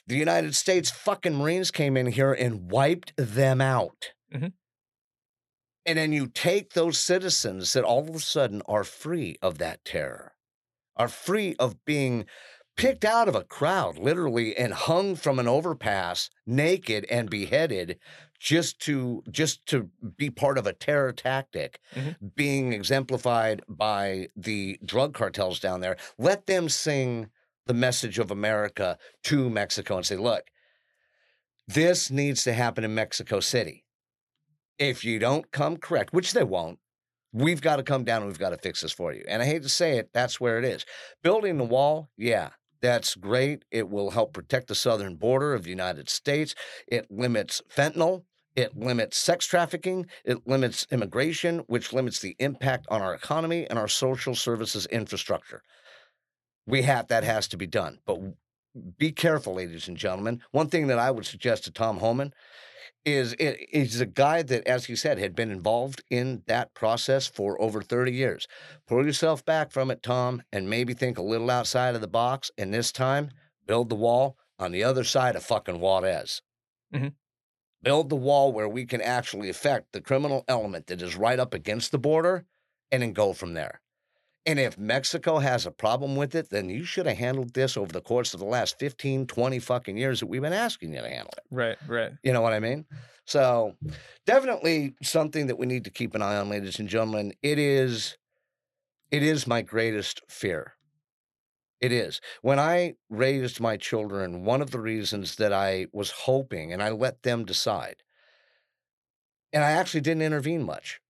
The 0.08 0.18
United 0.18 0.56
States 0.56 0.90
fucking 0.90 1.36
Marines 1.36 1.70
came 1.70 1.96
in 1.96 2.08
here 2.08 2.34
and 2.34 2.72
wiped 2.72 3.14
them 3.18 3.62
out. 3.62 4.14
Mhm. 4.34 4.54
And 5.86 5.98
then 5.98 6.12
you 6.14 6.28
take 6.28 6.74
those 6.74 6.98
citizens 7.00 7.74
that 7.74 7.84
all 7.84 8.08
of 8.08 8.16
a 8.16 8.20
sudden 8.20 8.62
are 8.68 8.84
free 8.84 9.38
of 9.42 9.58
that 9.58 9.84
terror, 9.86 10.34
are 10.96 11.10
free 11.10 11.56
of 11.60 11.86
being 11.86 12.28
picked 12.78 13.06
out 13.06 13.28
of 13.30 13.36
a 13.36 13.44
crowd, 13.46 13.98
literally, 14.00 14.56
and 14.58 14.74
hung 14.74 15.16
from 15.16 15.40
an 15.40 15.48
overpass 15.48 16.30
naked 16.46 17.06
and 17.10 17.30
beheaded 17.30 18.00
just 18.40 18.80
to 18.82 19.24
just 19.32 19.66
to 19.68 19.90
be 20.18 20.30
part 20.30 20.58
of 20.58 20.68
a 20.68 20.74
terror 20.74 21.14
tactic 21.14 21.82
Mhm. 21.96 22.16
being 22.36 22.74
exemplified 22.74 23.64
by 23.68 24.30
the 24.36 24.80
drug 24.86 25.14
cartels 25.14 25.60
down 25.60 25.82
there 25.82 25.98
let 26.18 26.48
them 26.48 26.70
sing 26.70 27.30
the 27.68 27.74
message 27.74 28.20
of 28.20 28.32
america 28.32 28.98
to 29.24 29.50
mexico 29.50 29.98
and 29.98 30.06
say 30.06 30.18
look 30.18 30.50
this 31.68 32.10
needs 32.12 32.44
to 32.44 32.54
happen 32.54 32.84
in 32.84 32.94
mexico 32.94 33.40
city 33.40 33.86
if 34.80 35.04
you 35.04 35.20
don't 35.20 35.52
come 35.52 35.78
correct 35.78 36.14
which 36.14 36.34
they 36.34 36.44
won't 36.44 36.80
we've 37.32 37.62
got 37.62 37.76
to 37.76 37.84
come 37.84 38.04
down 38.04 38.22
and 38.22 38.28
we've 38.32 38.40
got 38.40 38.50
to 38.50 38.58
fix 38.58 38.82
this 38.82 38.92
for 38.92 39.14
you 39.14 39.24
and 39.28 39.42
i 39.42 39.46
hate 39.46 39.62
to 39.62 39.70
say 39.70 39.98
it 39.98 40.10
that's 40.14 40.40
where 40.40 40.58
it 40.58 40.66
is 40.66 40.86
building 41.22 41.58
the 41.58 41.64
wall 41.64 42.10
yeah 42.18 42.50
that's 42.82 43.16
great. 43.16 43.66
It 43.72 43.90
will 43.90 44.12
help 44.12 44.34
protect 44.34 44.68
the 44.68 44.76
southern 44.76 45.16
border 45.16 45.54
of 45.54 45.64
the 45.64 45.70
United 45.70 46.10
States. 46.10 46.56
It 46.88 47.10
limits 47.10 47.62
fentanyl. 47.74 48.24
It 48.56 48.78
limits 48.78 49.18
sex 49.18 49.46
trafficking. 49.46 50.08
It 50.26 50.48
limits 50.48 50.88
immigration, 50.92 51.60
which 51.68 51.94
limits 51.94 52.20
the 52.20 52.36
impact 52.40 52.88
on 52.90 53.02
our 53.02 53.14
economy 53.14 53.68
and 53.70 53.78
our 53.78 53.88
social 53.88 54.36
services 54.36 54.86
infrastructure. 54.88 55.62
We 56.66 56.84
have 56.84 57.08
that 57.08 57.24
has 57.24 57.48
to 57.50 57.58
be 57.58 57.68
done. 57.68 58.00
But 58.06 58.20
be 58.98 59.12
careful, 59.12 59.56
ladies 59.56 59.88
and 59.88 59.98
gentlemen. 59.98 60.42
One 60.52 60.68
thing 60.68 60.88
that 60.88 61.00
I 61.00 61.12
would 61.12 61.26
suggest 61.26 61.66
to 61.66 61.72
Tom 61.72 61.98
Homan 61.98 62.34
is 63.14 63.34
it 63.40 63.58
is 63.72 64.02
a 64.02 64.06
guy 64.06 64.42
that, 64.44 64.68
as 64.68 64.90
you 64.90 64.96
said, 64.96 65.18
had 65.20 65.36
been 65.36 65.52
involved 65.52 66.04
in 66.10 66.44
that 66.48 66.74
process 66.74 67.28
for 67.28 67.60
over 67.62 67.82
30 67.82 68.12
years. 68.14 68.48
Pull 68.88 69.06
yourself 69.06 69.44
back 69.46 69.72
from 69.72 69.92
it, 69.92 70.04
Tom, 70.04 70.44
and 70.52 70.70
maybe 70.70 70.94
think 70.94 71.18
a 71.18 71.24
little 71.24 71.50
outside 71.50 71.96
of 71.96 72.02
the 72.02 72.08
box. 72.08 72.52
And 72.58 72.74
this 72.74 72.92
time, 72.92 73.32
build 73.66 73.90
the 73.90 73.96
wall 73.96 74.38
on 74.58 74.72
the 74.72 74.84
other 74.84 75.04
side 75.04 75.36
of 75.36 75.44
fucking 75.44 75.80
Juarez. 75.80 76.42
Mhm. 76.94 77.16
Build 77.82 78.10
the 78.10 78.16
wall 78.16 78.52
where 78.52 78.70
we 78.70 78.86
can 78.86 79.02
actually 79.02 79.50
affect 79.50 79.92
the 79.94 80.02
criminal 80.02 80.44
element 80.48 80.88
that 80.88 81.02
is 81.02 81.16
right 81.16 81.40
up 81.40 81.54
against 81.54 81.92
the 81.92 82.00
border 82.00 82.46
and 82.92 83.02
then 83.02 83.14
go 83.14 83.34
from 83.34 83.54
there. 83.54 83.82
And 84.50 84.58
if 84.58 84.80
Mexico 84.80 85.38
has 85.38 85.68
a 85.68 85.72
problem 85.72 86.16
with 86.16 86.34
it, 86.34 86.50
then 86.50 86.72
you 86.72 86.84
should 86.84 87.06
have 87.06 87.20
handled 87.20 87.54
this 87.54 87.78
over 87.78 87.92
the 87.92 88.02
course 88.02 88.34
of 88.34 88.40
the 88.40 88.48
last 88.48 88.80
15, 88.80 89.28
20 89.28 89.60
fucking 89.60 89.96
years 89.96 90.20
that 90.22 90.26
we've 90.26 90.42
been 90.42 90.54
asking 90.54 90.96
you 90.96 91.02
to 91.02 91.08
handle 91.08 91.32
it. 91.38 91.44
Right, 91.52 91.78
right. 91.88 92.14
You 92.24 92.34
know 92.34 92.42
what 92.42 92.54
I 92.54 92.60
mean? 92.60 92.86
So, 93.26 93.76
definitely 94.26 94.96
something 95.04 95.46
that 95.46 95.60
we 95.60 95.68
need 95.68 95.84
to 95.84 95.92
keep 95.92 96.16
an 96.16 96.24
eye 96.24 96.38
on, 96.38 96.50
ladies 96.50 96.80
and 96.80 96.90
gentlemen. 96.90 97.34
It 97.44 97.60
is, 97.60 98.18
it 99.12 99.22
is 99.22 99.46
my 99.46 99.62
greatest 99.62 100.24
fear. 100.28 100.74
It 101.80 101.92
is. 101.92 102.20
When 102.42 102.58
I 102.58 102.96
raised 103.08 103.62
my 103.62 103.78
children, 103.78 104.46
one 104.46 104.64
of 104.64 104.72
the 104.72 104.80
reasons 104.80 105.36
that 105.36 105.54
I 105.54 105.86
was 105.94 106.10
hoping, 106.10 106.74
and 106.74 106.82
I 106.82 106.90
let 106.90 107.22
them 107.22 107.46
decide, 107.46 107.98
and 109.54 109.64
I 109.64 109.74
actually 109.74 110.02
didn't 110.02 110.24
intervene 110.24 110.64
much. 110.64 111.02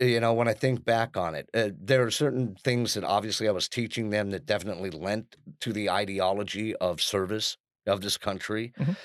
You 0.00 0.20
know, 0.20 0.32
when 0.32 0.46
I 0.46 0.54
think 0.54 0.84
back 0.84 1.16
on 1.16 1.34
it, 1.34 1.50
uh, 1.54 1.70
there 1.76 2.06
are 2.06 2.10
certain 2.10 2.54
things 2.54 2.94
that 2.94 3.02
obviously 3.02 3.48
I 3.48 3.52
was 3.52 3.68
teaching 3.68 4.10
them 4.10 4.30
that 4.30 4.46
definitely 4.46 4.90
lent 4.90 5.36
to 5.60 5.72
the 5.72 5.90
ideology 5.90 6.74
of 6.76 7.00
service 7.02 7.56
of 7.84 8.00
this 8.00 8.16
country. 8.16 8.72
Mhm. 8.78 8.96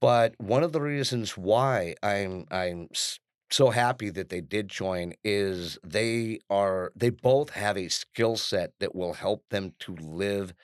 But 0.00 0.34
one 0.38 0.64
of 0.64 0.72
the 0.72 0.80
reasons 0.82 1.36
why 1.38 1.94
I'm 2.02 2.46
I'm 2.50 2.88
so 3.50 3.70
happy 3.70 4.10
that 4.10 4.30
they 4.30 4.40
did 4.40 4.68
join 4.68 5.14
is 5.24 5.78
they 5.84 6.40
are 6.50 6.92
they 6.96 7.10
both 7.10 7.50
have 7.50 7.76
a 7.76 7.88
skill 7.88 8.36
set 8.36 8.72
that 8.80 8.94
will 8.94 9.14
help 9.14 9.48
them 9.50 9.74
to 9.80 9.94
live, 9.96 10.54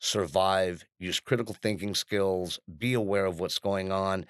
survive, 0.00 0.84
use 0.98 1.20
critical 1.20 1.54
thinking 1.54 1.94
skills, 1.94 2.60
be 2.78 2.94
aware 2.94 3.26
of 3.26 3.40
what's 3.40 3.58
going 3.60 3.92
on. 3.92 4.26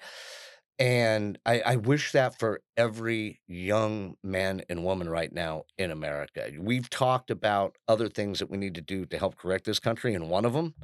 And 0.77 1.39
I, 1.45 1.61
I 1.61 1.75
wish 1.77 2.11
that 2.11 2.37
for 2.37 2.61
every 2.75 3.41
young 3.47 4.17
man 4.23 4.61
and 4.69 4.83
woman 4.83 5.07
right 5.07 5.31
now 5.31 5.63
in 5.77 5.89
America. 5.89 6.51
We've 6.59 6.89
talked 6.89 7.31
about 7.31 7.77
other 7.87 8.09
things 8.09 8.39
that 8.39 8.49
we 8.49 8.57
need 8.57 8.75
to 8.75 8.81
do 8.81 9.05
to 9.05 9.17
help 9.17 9.37
correct 9.37 9.65
this 9.65 9.79
country, 9.79 10.13
and 10.13 10.29
one 10.29 10.43
of 10.43 10.53
them 10.53 10.75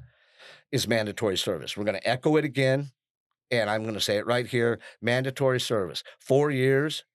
is 0.72 0.88
mandatory 0.88 1.38
service. 1.38 1.78
We're 1.78 1.86
going 1.86 2.00
to 2.00 2.10
echo 2.10 2.38
it 2.38 2.46
again, 2.46 2.92
and 3.52 3.70
I'm 3.70 3.84
going 3.84 3.96
to 3.96 4.02
say 4.02 4.18
it 4.18 4.28
right 4.28 4.48
here 4.48 4.80
mandatory 5.02 5.60
service. 5.60 6.04
Four 6.20 6.52
years 6.52 7.06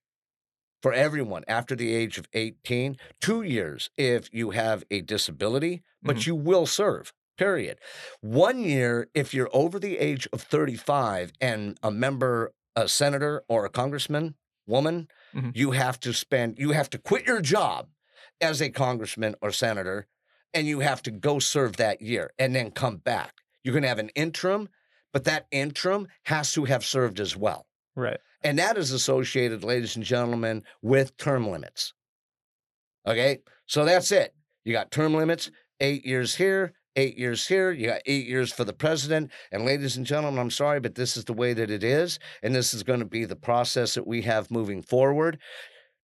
for 0.82 0.93
everyone 0.93 1.44
after 1.48 1.74
the 1.74 1.94
age 1.94 2.19
of 2.19 2.28
18, 2.32 2.97
two 3.20 3.43
years 3.43 3.90
if 3.97 4.32
you 4.32 4.51
have 4.51 4.85
a 4.90 5.01
disability, 5.01 5.82
but 6.03 6.16
Mhm. 6.16 6.27
you 6.27 6.35
will 6.35 6.66
serve. 6.66 7.12
Period. 7.39 7.81
One 8.20 8.61
year 8.62 9.09
if 9.15 9.35
you're 9.35 9.51
over 9.53 9.78
the 9.78 9.98
age 9.98 10.27
of 10.32 10.40
35 10.43 11.32
and 11.40 11.78
a 11.82 11.90
member, 11.90 12.53
a 12.77 12.86
senator, 12.89 13.43
or 13.48 13.65
a 13.65 13.70
congressman, 13.70 14.35
woman, 14.66 15.09
Mhm. 15.35 15.57
you 15.57 15.70
have 15.73 15.98
to 16.01 16.12
spend, 16.12 16.59
you 16.59 16.73
have 16.73 16.90
to 16.90 16.98
quit 16.98 17.27
your 17.27 17.40
job 17.40 17.89
as 18.40 18.61
a 18.61 18.70
congressman 18.70 19.35
or 19.40 19.51
senator, 19.51 20.07
and 20.53 20.66
you 20.66 20.81
have 20.81 21.03
to 21.03 21.11
go 21.11 21.39
serve 21.39 21.77
that 21.77 22.03
year 22.03 22.32
and 22.39 22.55
then 22.55 22.70
come 22.70 22.98
back. 22.98 23.40
You're 23.65 23.73
going 23.73 23.82
to 23.82 23.89
have 23.89 23.98
an 23.98 24.11
interim, 24.11 24.69
but 25.12 25.24
that 25.24 25.47
interim 25.51 26.09
has 26.24 26.53
to 26.53 26.65
have 26.66 26.85
served 26.85 27.19
as 27.19 27.35
well. 27.36 27.66
Right. 27.94 28.20
And 28.43 28.59
that 28.59 28.77
is 28.77 28.93
associated, 28.93 29.65
ladies 29.65 29.97
and 29.97 30.05
gentlemen, 30.05 30.65
with 30.82 31.16
term 31.16 31.51
limits. 31.51 31.94
Okay. 33.07 33.43
So 33.66 33.85
that's 33.85 34.12
it. 34.12 34.35
You 34.65 34.73
got 34.73 34.90
term 34.90 35.15
limits, 35.15 35.51
eight 35.81 36.05
years 36.05 36.35
here, 36.36 36.74
eight 36.97 37.18
years 37.18 37.47
here. 37.47 37.70
You 37.70 37.89
got 37.89 38.02
eight 38.06 38.27
years 38.27 38.52
for 38.52 38.64
the 38.64 38.73
president. 38.73 39.31
And 39.52 39.64
ladies 39.64 39.97
and 39.97 40.06
gentlemen, 40.06 40.40
I'm 40.40 40.51
sorry, 40.51 40.81
but 40.81 40.94
this 40.94 41.16
is 41.16 41.24
the 41.24 41.32
way 41.32 41.52
that 41.52 41.70
it 41.70 41.85
is. 41.85 42.18
And 42.43 42.55
this 42.55 42.74
is 42.74 42.82
going 42.82 43.01
to 43.01 43.06
be 43.06 43.24
the 43.24 43.36
process 43.36 43.94
that 43.94 44.06
we 44.06 44.23
have 44.23 44.51
moving 44.51 44.82
forward. 44.82 45.39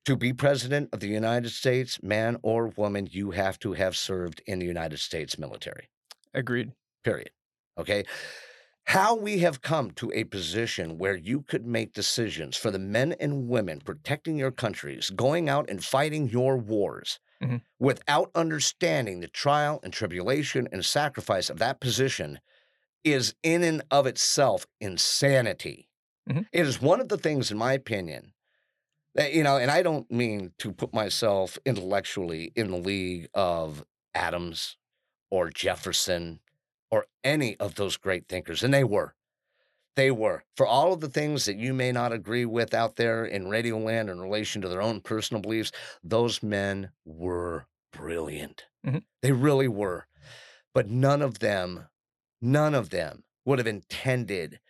To 0.07 0.17
be 0.17 0.33
president 0.33 0.89
of 0.93 0.99
the 0.99 1.09
United 1.09 1.51
States, 1.51 2.03
man 2.03 2.37
or 2.43 2.69
woman, 2.77 3.09
you 3.11 3.31
have 3.31 3.59
to 3.61 3.73
have 3.75 3.97
served 3.97 4.43
in 4.47 4.59
the 4.59 4.67
United 4.67 4.99
States 4.99 5.39
military 5.39 5.89
Agreed. 6.35 6.73
period. 7.05 7.31
Okay. 7.79 8.05
How 8.87 9.15
we 9.15 9.39
have 9.39 9.63
come 9.63 9.93
to 9.93 10.11
a 10.13 10.25
position 10.25 10.99
where 10.99 11.15
you 11.15 11.43
could 11.43 11.65
make 11.65 11.95
decisions 11.95 12.57
for 12.57 12.73
the 12.73 12.81
men 12.81 13.15
and 13.21 13.49
women 13.49 13.81
protecting 13.81 14.37
your 14.37 14.51
countries, 14.51 15.09
going 15.11 15.49
out 15.49 15.71
and 15.71 15.85
fighting 15.85 16.29
your 16.29 16.57
wars 16.57 17.21
Mhm. 17.43 17.63
without 17.81 18.31
understanding 18.35 19.21
the 19.21 19.29
trial 19.29 19.81
and 19.83 19.93
tribulation 19.93 20.69
and 20.73 20.85
sacrifice 20.85 21.51
of 21.51 21.59
that 21.59 21.81
position 21.81 22.41
is 23.05 23.35
in 23.43 23.65
and 23.65 23.83
of 23.91 24.07
itself 24.07 24.67
insanity. 24.81 25.89
Mhm. 26.29 26.47
It 26.53 26.67
is 26.67 26.81
one 26.83 27.01
of 27.01 27.09
the 27.09 27.19
things, 27.19 27.51
in 27.51 27.59
my 27.59 27.73
opinion, 27.75 28.35
that, 29.15 29.33
you 29.35 29.43
know, 29.43 29.59
and 29.59 29.71
I 29.71 29.83
don't 29.83 30.11
mean 30.11 30.55
to 30.59 30.73
put 30.73 30.95
myself 30.95 31.59
intellectually 31.67 32.53
in 32.57 32.71
the 32.71 32.79
league 32.79 33.29
of 33.35 33.85
Adams 34.15 34.79
or 35.31 35.51
Jefferson 35.51 36.41
or 36.91 37.07
any 37.25 37.59
of 37.61 37.77
those 37.77 37.97
great 37.99 38.29
thinkers. 38.29 38.63
And 38.65 38.75
they 38.75 38.85
were. 38.85 39.15
They 39.97 40.11
were. 40.11 40.45
For 40.57 40.67
all 40.67 40.93
of 40.93 41.01
the 41.01 41.09
things 41.09 41.45
that 41.45 41.57
you 41.57 41.75
may 41.75 41.93
not 41.93 42.13
agree 42.13 42.47
with 42.47 42.73
out 42.73 42.97
there 42.97 43.25
in 43.25 43.49
Radio 43.49 43.79
Land 43.79 44.09
in 44.09 44.21
relation 44.21 44.63
to 44.63 44.69
their 44.69 44.81
own 44.83 45.01
personal 45.01 45.43
beliefs, 45.43 45.71
those 46.03 46.43
men 46.43 46.93
were 47.05 47.67
brilliant. 47.93 48.67
Mhm. 48.87 49.05
They 49.21 49.33
really 49.33 49.69
were. 49.69 50.07
But 50.75 50.89
none 50.89 51.23
of 51.23 51.41
them, 51.41 51.89
none 52.41 52.75
of 52.75 52.91
them 52.91 53.25
would 53.45 53.59
have 53.59 53.67
intended 53.69 54.61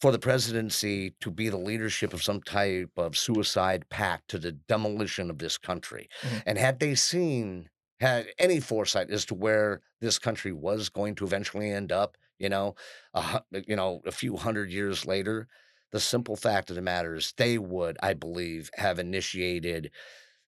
for 0.00 0.12
the 0.12 0.18
presidency 0.18 1.12
to 1.20 1.30
be 1.30 1.48
the 1.48 1.58
leadership 1.58 2.12
of 2.14 2.22
some 2.22 2.42
type 2.42 2.90
of 2.96 3.16
suicide 3.18 3.88
pact 3.90 4.28
to 4.30 4.38
the 4.38 4.52
demolition 4.52 5.30
of 5.30 5.38
this 5.38 5.58
country. 5.58 6.08
Mhm. 6.22 6.42
And 6.46 6.58
had 6.58 6.80
they 6.80 6.94
seen, 6.96 7.70
had 8.00 8.28
any 8.38 8.60
foresight 8.60 9.10
as 9.10 9.24
to 9.26 9.34
where 9.34 9.82
this 10.00 10.18
country 10.18 10.52
was 10.52 10.88
going 10.90 11.14
to 11.16 11.24
eventually 11.26 11.70
end 11.70 11.92
up, 11.92 12.16
you 12.38 12.48
know, 12.48 12.74
a, 13.14 13.42
you 13.66 13.76
know, 13.76 14.00
a 14.06 14.12
few 14.12 14.36
hundred 14.36 14.70
years 14.70 15.06
later, 15.06 15.48
the 15.92 16.00
simple 16.00 16.36
fact 16.36 16.70
of 16.70 16.76
the 16.76 16.82
matter 16.82 17.14
is 17.14 17.34
they 17.36 17.58
would, 17.58 17.96
I 18.02 18.14
believe, 18.14 18.70
have 18.76 18.98
initiated 18.98 19.90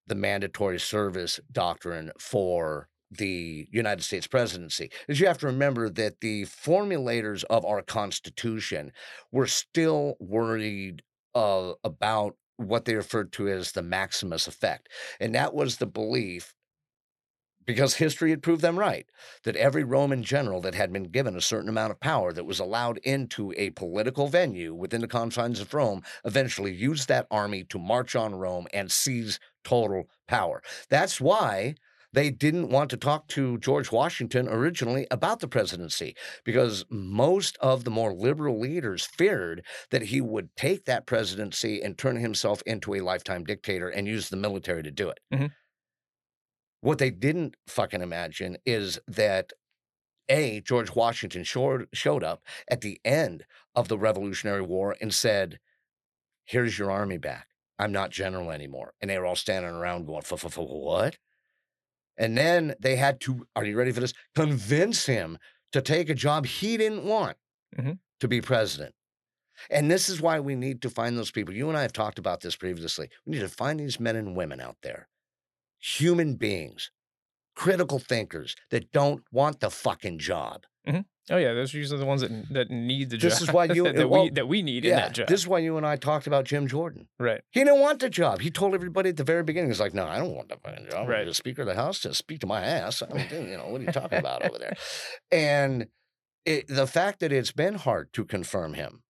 the 0.07 0.15
mandatory 0.15 0.81
service 0.81 1.41
doctrine 1.53 2.13
for 2.19 2.89
the 3.11 3.69
United 3.71 4.03
States 4.03 4.27
presidency. 4.27 4.91
Is 5.09 5.21
you 5.21 5.27
have 5.27 5.39
to 5.39 5.47
remember 5.47 5.89
that 5.91 6.21
the 6.21 6.45
formulators 6.45 7.45
of 7.45 7.65
our 7.65 7.83
Constitution 7.83 8.93
were 9.31 9.47
still 9.47 10.17
worried 10.19 11.03
uh, 11.35 11.73
about 11.85 12.37
what 12.57 12.85
they 12.85 12.95
referred 12.95 13.33
to 13.33 13.49
as 13.49 13.73
the 13.73 13.83
Maximus 13.83 14.47
effect. 14.47 14.89
And 15.21 15.35
that 15.35 15.55
was 15.55 15.77
the 15.77 15.87
belief, 15.87 16.55
because 17.67 17.95
history 17.97 18.31
had 18.31 18.43
proved 18.43 18.63
them 18.63 18.79
right, 18.79 19.07
that 19.45 19.57
every 19.57 19.85
Roman 19.85 20.23
general 20.23 20.61
that 20.63 20.75
had 20.75 20.93
been 20.93 21.05
given 21.05 21.37
a 21.37 21.41
certain 21.41 21.69
amount 21.69 21.91
of 21.93 22.01
power 22.01 22.33
that 22.33 22.45
was 22.45 22.61
allowed 22.61 22.99
into 22.99 23.53
a 23.57 23.71
political 23.71 24.29
venue 24.29 24.75
within 24.75 25.01
the 25.01 25.09
confines 25.09 25.61
of 25.61 25.73
Rome 25.75 26.03
eventually 26.25 26.73
used 26.73 27.09
that 27.09 27.27
army 27.31 27.65
to 27.65 27.79
march 27.79 28.15
on 28.17 28.35
Rome 28.35 28.67
and 28.73 28.91
seize 28.91 29.39
total 29.65 30.09
power. 30.29 30.63
That's 30.91 31.21
why 31.21 31.75
they 32.13 32.31
didn't 32.31 32.69
want 32.69 32.91
to 32.91 32.97
talk 32.97 33.27
to 33.29 33.59
George 33.59 33.91
Washington 33.91 34.49
originally 34.49 35.07
about 35.11 35.41
the 35.41 35.49
presidency 35.49 36.15
because 36.45 36.85
most 36.89 37.57
of 37.59 37.83
the 37.85 37.91
more 37.91 38.13
liberal 38.13 38.59
leaders 38.61 39.05
feared 39.05 39.65
that 39.91 40.03
he 40.03 40.21
would 40.21 40.55
take 40.57 40.85
that 40.85 41.07
presidency 41.07 41.83
and 41.83 41.99
turn 41.99 42.17
himself 42.17 42.63
into 42.67 42.95
a 42.95 43.01
lifetime 43.01 43.45
dictator 43.45 43.89
and 43.89 44.07
use 44.07 44.29
the 44.29 44.37
military 44.37 44.83
to 44.83 44.91
do 44.93 45.09
it. 45.09 45.19
Mhm. 45.33 45.55
What 46.85 46.99
they 46.99 47.09
didn't 47.09 47.57
fucking 47.67 48.03
imagine 48.03 48.59
is 48.67 49.01
that 49.09 49.55
a 50.29 50.61
George 50.61 50.95
Washington 50.95 51.43
showed, 51.43 51.89
showed 51.95 52.23
up 52.23 52.43
at 52.69 52.83
the 52.83 53.01
end 53.07 53.47
of 53.75 53.89
the 53.89 53.97
Revolutionary 53.97 54.61
War 54.61 54.95
and 55.01 55.13
said, 55.15 55.61
"Here's 56.45 56.79
your 56.79 56.91
army 56.91 57.17
back. 57.17 57.49
I'm 57.79 57.91
not 57.91 58.11
general 58.11 58.51
anymore." 58.51 58.93
And 59.01 59.09
they 59.09 59.19
were 59.19 59.25
all 59.25 59.35
standing 59.35 59.71
around 59.71 60.05
going, 60.05 60.25
"For 60.25 60.37
for 60.37 60.51
what?" 60.51 61.17
And 62.19 62.37
then 62.37 62.75
they 62.79 62.97
had 62.97 63.19
to, 63.23 63.49
are 63.57 63.65
you 63.65 63.79
ready 63.79 63.91
for 63.91 64.01
this? 64.01 64.13
Convince 64.35 65.07
him 65.07 65.39
to 65.73 65.81
take 65.81 66.11
a 66.11 66.15
job 66.15 66.45
he 66.45 66.77
didn't 66.77 67.05
want 67.05 67.39
Mhm. 67.75 67.99
to 68.21 68.29
be 68.29 68.43
president. 68.43 68.95
And 69.71 69.91
this 69.91 70.11
is 70.11 70.21
why 70.21 70.39
we 70.39 70.55
need 70.55 70.83
to 70.83 70.91
find 70.91 71.17
those 71.17 71.31
people. 71.31 71.55
You 71.55 71.71
and 71.71 71.79
I 71.79 71.83
have 71.83 71.95
talked 71.95 72.19
about 72.19 72.43
this 72.43 72.57
previously. 72.57 73.09
We 73.25 73.33
need 73.33 73.41
to 73.41 73.49
find 73.49 73.81
these 73.81 73.99
men 73.99 74.17
and 74.17 74.37
women 74.37 74.61
out 74.61 74.77
there, 74.83 75.09
human 75.81 76.35
beings, 76.37 76.91
critical 77.57 77.99
thinkers 77.99 78.57
that 78.71 78.91
don't 78.93 79.23
want 79.33 79.61
the 79.61 79.71
fucking 79.71 80.19
job. 80.19 80.65
Oh 81.31 81.39
yeah, 81.39 81.55
those 81.55 81.73
are 81.75 81.79
usually 81.79 81.99
the 81.99 82.05
ones 82.05 82.21
that 82.21 82.31
that 82.53 82.69
need 82.71 83.09
the 83.09 83.17
This 83.17 83.39
job. 83.39 83.49
is 83.49 83.55
why 83.55 83.65
you- 83.65 83.85
that, 83.85 83.97
that 83.97 84.11
well, 84.11 84.25
we 84.25 84.31
that 84.33 84.47
we 84.47 84.61
need 84.61 84.85
in 84.85 84.91
that 84.95 85.15
job. 85.15 85.27
this 85.27 85.41
is 85.41 85.49
why 85.49 85.59
you 85.59 85.79
and 85.79 85.87
I 85.87 85.97
talked 85.97 86.27
about 86.27 86.45
Jim 86.45 86.67
Jordan. 86.69 87.09
right. 87.19 87.41
He 87.51 87.65
didn't 87.65 87.81
want 87.81 88.01
the 88.01 88.11
job. 88.11 88.43
He 88.43 88.51
told 88.51 88.75
everybody 88.75 89.09
at 89.09 89.17
the 89.17 89.25
very 89.25 89.43
beginning, 89.43 89.71
he's 89.71 89.81
like, 89.81 89.95
no, 89.95 90.05
I 90.05 90.19
don't 90.19 90.35
want 90.35 90.51
the 90.51 90.59
fucking 90.59 90.89
job. 90.91 91.09
Right. 91.09 91.25
The 91.25 91.33
Speaker 91.33 91.63
of 91.63 91.69
the 91.69 91.77
House 91.77 92.01
to 92.01 92.13
speak 92.13 92.41
to 92.41 92.47
my 92.47 92.61
ass. 92.63 93.03
I 93.03 93.07
mean, 93.15 93.49
you 93.49 93.57
know, 93.57 93.69
what 93.69 93.81
are 93.81 93.85
you 93.85 93.93
talking 93.93 94.19
about 94.19 94.45
over 94.45 94.59
there? 94.59 94.77
And 95.33 95.87
it, 96.45 96.69
the 96.69 96.87
fact 96.87 97.21
that 97.21 97.33
it's 97.33 97.53
been 97.53 97.77
hard 97.77 98.13
to 98.13 98.27
confirm 98.27 98.75
him, 98.75 99.03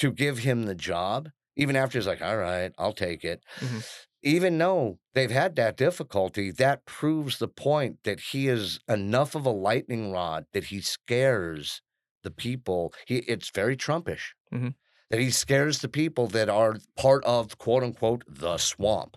to 0.00 0.10
give 0.10 0.38
him 0.38 0.64
the 0.64 0.74
job, 0.74 1.28
even 1.54 1.76
after 1.76 1.98
he's 1.98 2.06
like, 2.08 2.20
all 2.20 2.36
right, 2.36 2.72
I'll 2.78 2.92
take 2.92 3.22
it. 3.22 3.44
Mhm. 3.60 3.86
Even 4.22 4.58
though 4.58 4.98
they've 5.14 5.30
had 5.30 5.56
that 5.56 5.76
difficulty, 5.76 6.50
that 6.50 6.84
proves 6.84 7.38
the 7.38 7.48
point 7.48 7.98
that 8.04 8.20
he 8.20 8.48
is 8.48 8.78
enough 8.88 9.34
of 9.34 9.46
a 9.46 9.50
lightning 9.50 10.12
rod 10.12 10.46
that 10.52 10.64
he 10.64 10.80
scares 10.80 11.80
the 12.22 12.30
people. 12.30 12.92
He, 13.06 13.18
it's 13.18 13.50
very 13.50 13.76
Trumpish 13.76 14.34
Mhm. 14.52 14.74
that 15.08 15.20
he 15.20 15.30
scares 15.30 15.78
the 15.78 15.88
people 15.88 16.26
that 16.28 16.48
are 16.50 16.76
part 16.96 17.24
of 17.24 17.56
quote 17.58 17.82
unquote 17.82 18.24
the 18.28 18.58
swamp. 18.58 19.16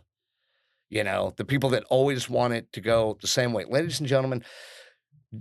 You 0.89 1.03
know, 1.03 1.33
the 1.37 1.45
people 1.45 1.69
that 1.71 1.83
always 1.85 2.29
want 2.29 2.53
it 2.53 2.71
to 2.73 2.81
go 2.81 3.17
the 3.19 3.27
same 3.27 3.51
way. 3.51 3.65
Ladies 3.65 3.99
and 3.99 4.07
gentlemen, 4.07 4.43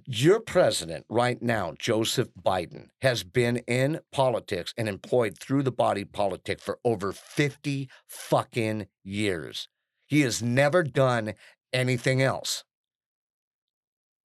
your 0.06 0.40
president 0.40 1.04
right 1.08 1.40
now, 1.42 1.74
Joseph 1.78 2.28
Biden, 2.40 2.88
has 3.02 3.24
been 3.24 3.58
in 3.66 4.00
politics 4.10 4.72
and 4.76 4.88
employed 4.88 5.38
through 5.38 5.62
the 5.62 5.72
body 5.72 6.04
politic 6.04 6.60
for 6.60 6.78
over 6.84 7.12
50 7.12 7.90
fucking 8.06 8.86
years. 9.04 9.68
He 10.06 10.22
has 10.22 10.42
never 10.42 10.82
done 10.82 11.34
anything 11.72 12.22
else. 12.22 12.64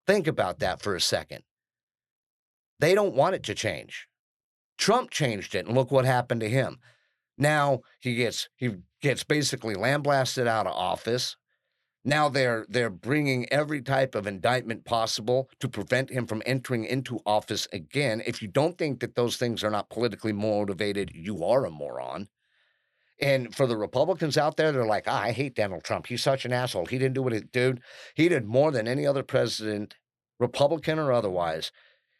Think 0.06 0.26
about 0.26 0.60
that 0.60 0.80
for 0.80 0.94
a 0.94 1.00
second. 1.00 1.42
They 2.78 2.94
don't 2.94 3.14
want 3.14 3.34
it 3.34 3.42
to 3.44 3.54
change. 3.54 4.06
Trump 4.78 5.10
changed 5.10 5.54
it, 5.54 5.66
and 5.66 5.74
look 5.74 5.90
what 5.90 6.04
happened 6.04 6.42
to 6.42 6.48
him. 6.48 6.78
Now 7.38 7.80
he 7.98 8.14
gets 8.14 8.48
he 8.56 8.76
gets 9.02 9.24
basically 9.24 9.74
lambasted 9.74 10.46
out 10.46 10.66
of 10.66 10.74
office. 10.74 11.36
Now 12.06 12.28
they're 12.28 12.64
they're 12.68 12.88
bringing 12.88 13.52
every 13.52 13.82
type 13.82 14.14
of 14.14 14.28
indictment 14.28 14.84
possible 14.84 15.50
to 15.58 15.68
prevent 15.68 16.08
him 16.08 16.28
from 16.28 16.40
entering 16.46 16.84
into 16.84 17.18
office 17.26 17.66
again. 17.72 18.22
If 18.24 18.40
you 18.40 18.46
don't 18.46 18.78
think 18.78 19.00
that 19.00 19.16
those 19.16 19.36
things 19.36 19.64
are 19.64 19.72
not 19.72 19.90
politically 19.90 20.32
motivated, 20.32 21.10
you 21.12 21.44
are 21.44 21.66
a 21.66 21.70
moron. 21.70 22.28
And 23.20 23.52
for 23.52 23.66
the 23.66 23.76
Republicans 23.76 24.38
out 24.38 24.56
there, 24.56 24.70
they're 24.70 24.86
like, 24.86 25.08
ah, 25.08 25.20
I 25.20 25.32
hate 25.32 25.56
Donald 25.56 25.82
Trump. 25.82 26.06
He's 26.06 26.22
such 26.22 26.44
an 26.44 26.52
asshole. 26.52 26.86
He 26.86 26.96
didn't 26.96 27.14
do 27.14 27.22
what 27.22 27.32
he 27.32 27.40
dude. 27.40 27.80
He 28.14 28.28
did 28.28 28.46
more 28.46 28.70
than 28.70 28.86
any 28.86 29.04
other 29.04 29.24
president, 29.24 29.96
Republican 30.38 31.00
or 31.00 31.12
otherwise, 31.12 31.72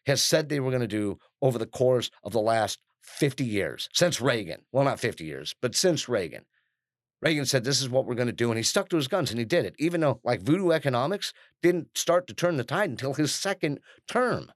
has 0.06 0.20
said 0.20 0.48
they 0.48 0.58
were 0.58 0.72
going 0.72 0.80
to 0.80 0.88
do 0.88 1.20
over 1.40 1.58
the 1.58 1.66
course 1.66 2.10
of 2.24 2.32
the 2.32 2.40
last 2.40 2.80
50 3.02 3.44
years, 3.44 3.88
since 3.92 4.20
Reagan. 4.20 4.62
Well, 4.72 4.84
not 4.84 4.98
50 4.98 5.24
years, 5.24 5.54
but 5.62 5.76
since 5.76 6.08
Reagan. 6.08 6.44
Reagan 7.22 7.46
said, 7.46 7.64
This 7.64 7.80
is 7.80 7.88
what 7.88 8.06
we're 8.06 8.14
going 8.14 8.26
to 8.26 8.32
do. 8.32 8.50
And 8.50 8.58
he 8.58 8.62
stuck 8.62 8.88
to 8.90 8.96
his 8.96 9.08
guns 9.08 9.30
and 9.30 9.38
he 9.38 9.44
did 9.44 9.64
it, 9.64 9.74
even 9.78 10.00
though, 10.00 10.20
like, 10.22 10.42
voodoo 10.42 10.70
economics 10.70 11.32
didn't 11.62 11.96
start 11.96 12.26
to 12.26 12.34
turn 12.34 12.56
the 12.56 12.64
tide 12.64 12.90
until 12.90 13.14
his 13.14 13.34
second 13.34 13.80
term. 14.06 14.52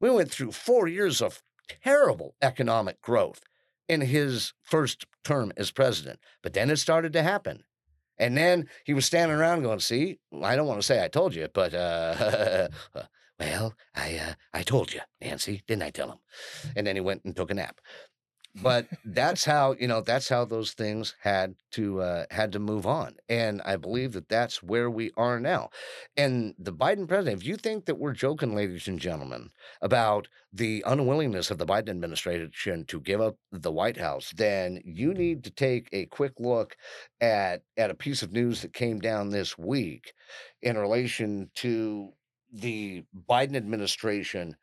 We 0.00 0.10
went 0.10 0.30
through 0.30 0.52
four 0.52 0.88
years 0.88 1.20
of 1.20 1.42
terrible 1.82 2.34
economic 2.40 3.00
growth 3.02 3.40
in 3.88 4.00
his 4.00 4.52
first 4.62 5.06
term 5.24 5.52
as 5.56 5.70
president, 5.70 6.20
but 6.42 6.52
then 6.52 6.70
it 6.70 6.76
started 6.76 7.12
to 7.14 7.22
happen. 7.22 7.64
And 8.18 8.36
then 8.36 8.68
he 8.84 8.94
was 8.94 9.06
standing 9.06 9.36
around 9.36 9.62
going, 9.62 9.80
See, 9.80 10.18
I 10.42 10.56
don't 10.56 10.66
want 10.66 10.80
to 10.80 10.86
say 10.86 11.04
I 11.04 11.08
told 11.08 11.34
you, 11.34 11.48
but, 11.52 11.74
uh, 11.74 12.68
well, 13.38 13.74
I, 13.94 14.16
uh, 14.16 14.34
I 14.52 14.62
told 14.62 14.92
you, 14.92 15.00
Nancy, 15.20 15.62
didn't 15.66 15.84
I 15.84 15.90
tell 15.90 16.12
him? 16.12 16.18
And 16.74 16.86
then 16.86 16.96
he 16.96 17.00
went 17.00 17.24
and 17.24 17.36
took 17.36 17.50
a 17.50 17.54
nap 17.54 17.80
but 18.62 18.86
that's 19.04 19.44
how 19.44 19.74
you 19.78 19.86
know 19.86 20.00
that's 20.00 20.28
how 20.28 20.44
those 20.44 20.72
things 20.72 21.14
had 21.20 21.54
to 21.70 22.00
uh, 22.00 22.24
had 22.30 22.52
to 22.52 22.58
move 22.58 22.86
on 22.86 23.14
and 23.28 23.62
i 23.64 23.76
believe 23.76 24.12
that 24.12 24.28
that's 24.28 24.62
where 24.62 24.90
we 24.90 25.10
are 25.16 25.40
now 25.40 25.68
and 26.16 26.54
the 26.58 26.72
biden 26.72 27.06
president 27.06 27.40
if 27.40 27.46
you 27.46 27.56
think 27.56 27.84
that 27.84 27.98
we're 27.98 28.12
joking 28.12 28.54
ladies 28.54 28.88
and 28.88 29.00
gentlemen 29.00 29.50
about 29.82 30.28
the 30.52 30.82
unwillingness 30.86 31.50
of 31.50 31.58
the 31.58 31.66
biden 31.66 31.88
administration 31.88 32.84
to 32.84 33.00
give 33.00 33.20
up 33.20 33.36
the 33.52 33.72
white 33.72 33.96
house 33.96 34.32
then 34.36 34.80
you 34.84 35.12
need 35.14 35.44
to 35.44 35.50
take 35.50 35.88
a 35.92 36.06
quick 36.06 36.32
look 36.38 36.76
at 37.20 37.62
at 37.76 37.90
a 37.90 37.94
piece 37.94 38.22
of 38.22 38.32
news 38.32 38.62
that 38.62 38.72
came 38.72 38.98
down 39.00 39.30
this 39.30 39.56
week 39.58 40.12
in 40.62 40.76
relation 40.76 41.50
to 41.54 42.12
the 42.52 43.04
biden 43.28 43.56
administration 43.56 44.56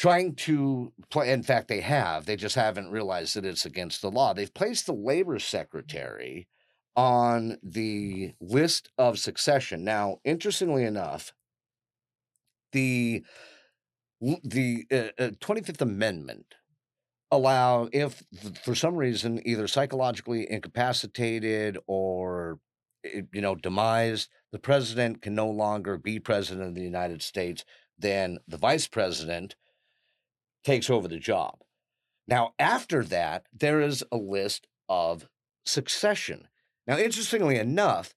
trying 0.00 0.34
to 0.34 0.90
play 1.10 1.30
in 1.30 1.42
fact 1.42 1.68
they 1.68 1.82
have 1.82 2.24
they 2.24 2.34
just 2.34 2.54
haven't 2.54 2.90
realized 2.90 3.36
that 3.36 3.44
it's 3.44 3.66
against 3.66 4.00
the 4.00 4.10
law. 4.10 4.32
They've 4.32 4.52
placed 4.52 4.86
the 4.86 4.94
labor 4.94 5.38
secretary 5.38 6.48
on 6.96 7.58
the 7.62 8.32
list 8.40 8.88
of 8.96 9.18
succession. 9.18 9.84
Now 9.84 10.16
interestingly 10.24 10.84
enough 10.84 11.34
the 12.72 13.22
the 14.42 14.86
uh, 14.90 15.22
uh, 15.22 15.30
25th 15.40 15.82
amendment 15.82 16.54
allow 17.30 17.88
if 17.92 18.22
for 18.64 18.74
some 18.74 18.96
reason 18.96 19.46
either 19.46 19.68
psychologically 19.68 20.50
incapacitated 20.50 21.76
or 21.86 22.58
eh, 23.04 23.20
you 23.32 23.42
know 23.42 23.54
demised 23.54 24.28
the 24.50 24.58
president 24.58 25.20
can 25.20 25.34
no 25.34 25.48
longer 25.48 25.96
be 25.96 26.18
president 26.18 26.66
of 26.66 26.74
the 26.74 26.82
united 26.82 27.22
states 27.22 27.64
then 27.98 28.38
the 28.48 28.58
vice 28.58 28.88
president 28.88 29.54
takes 30.64 30.90
over 30.90 31.08
the 31.08 31.18
job. 31.18 31.58
Now, 32.26 32.54
after 32.58 33.02
that, 33.04 33.46
there 33.52 33.80
is 33.80 34.04
a 34.12 34.16
list 34.16 34.66
of 34.88 35.28
succession. 35.64 36.48
Now, 36.86 36.98
interestingly 36.98 37.56
enough, 37.56 38.14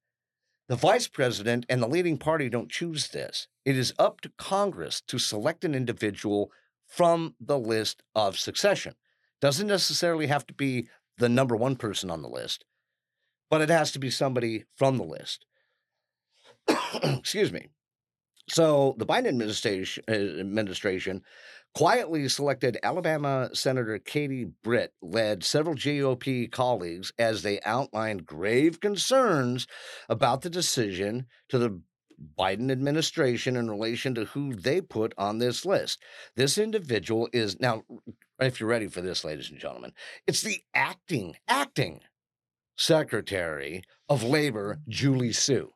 the 0.69 0.75
vice 0.75 1.07
president 1.07 1.65
and 1.69 1.81
the 1.81 1.87
leading 1.87 2.17
party 2.17 2.49
don't 2.49 2.71
choose 2.71 3.09
this. 3.09 3.47
It 3.65 3.77
is 3.77 3.93
up 3.99 4.21
to 4.21 4.31
Congress 4.37 5.01
to 5.07 5.19
select 5.19 5.65
an 5.65 5.75
individual 5.75 6.51
from 6.87 7.35
the 7.39 7.59
list 7.59 8.03
of 8.15 8.37
succession. 8.37 8.95
Doesn't 9.41 9.67
necessarily 9.67 10.27
have 10.27 10.45
to 10.47 10.53
be 10.53 10.87
the 11.17 11.29
number 11.29 11.55
one 11.55 11.75
person 11.75 12.09
on 12.09 12.21
the 12.21 12.29
list, 12.29 12.65
but 13.49 13.61
it 13.61 13.69
has 13.69 13.91
to 13.91 13.99
be 13.99 14.09
somebody 14.09 14.63
from 14.75 14.97
the 14.97 15.03
list. 15.03 15.45
Excuse 17.03 17.51
me. 17.51 17.67
So 18.49 18.95
the 18.97 19.05
Biden 19.05 19.27
administration, 19.27 20.03
administration 20.07 21.23
quietly 21.73 22.27
selected 22.29 22.77
Alabama 22.83 23.49
Senator 23.53 23.97
Katie 23.99 24.45
Britt, 24.63 24.93
led 25.01 25.43
several 25.43 25.75
GOP 25.75 26.51
colleagues 26.51 27.11
as 27.17 27.41
they 27.41 27.59
outlined 27.65 28.25
grave 28.25 28.79
concerns 28.79 29.67
about 30.07 30.41
the 30.41 30.49
decision 30.49 31.25
to 31.49 31.57
the 31.57 31.81
Biden 32.37 32.71
administration 32.71 33.55
in 33.55 33.69
relation 33.69 34.15
to 34.15 34.25
who 34.25 34.53
they 34.53 34.81
put 34.81 35.13
on 35.17 35.39
this 35.39 35.65
list. 35.65 36.01
This 36.35 36.57
individual 36.57 37.27
is 37.33 37.59
now, 37.59 37.83
if 38.39 38.59
you're 38.59 38.69
ready 38.69 38.87
for 38.87 39.01
this, 39.01 39.23
ladies 39.23 39.49
and 39.49 39.59
gentlemen, 39.59 39.93
it's 40.27 40.41
the 40.41 40.61
acting, 40.73 41.35
acting 41.47 42.01
Secretary 42.77 43.83
of 44.09 44.23
Labor, 44.23 44.79
Julie 44.87 45.33
Su. 45.33 45.73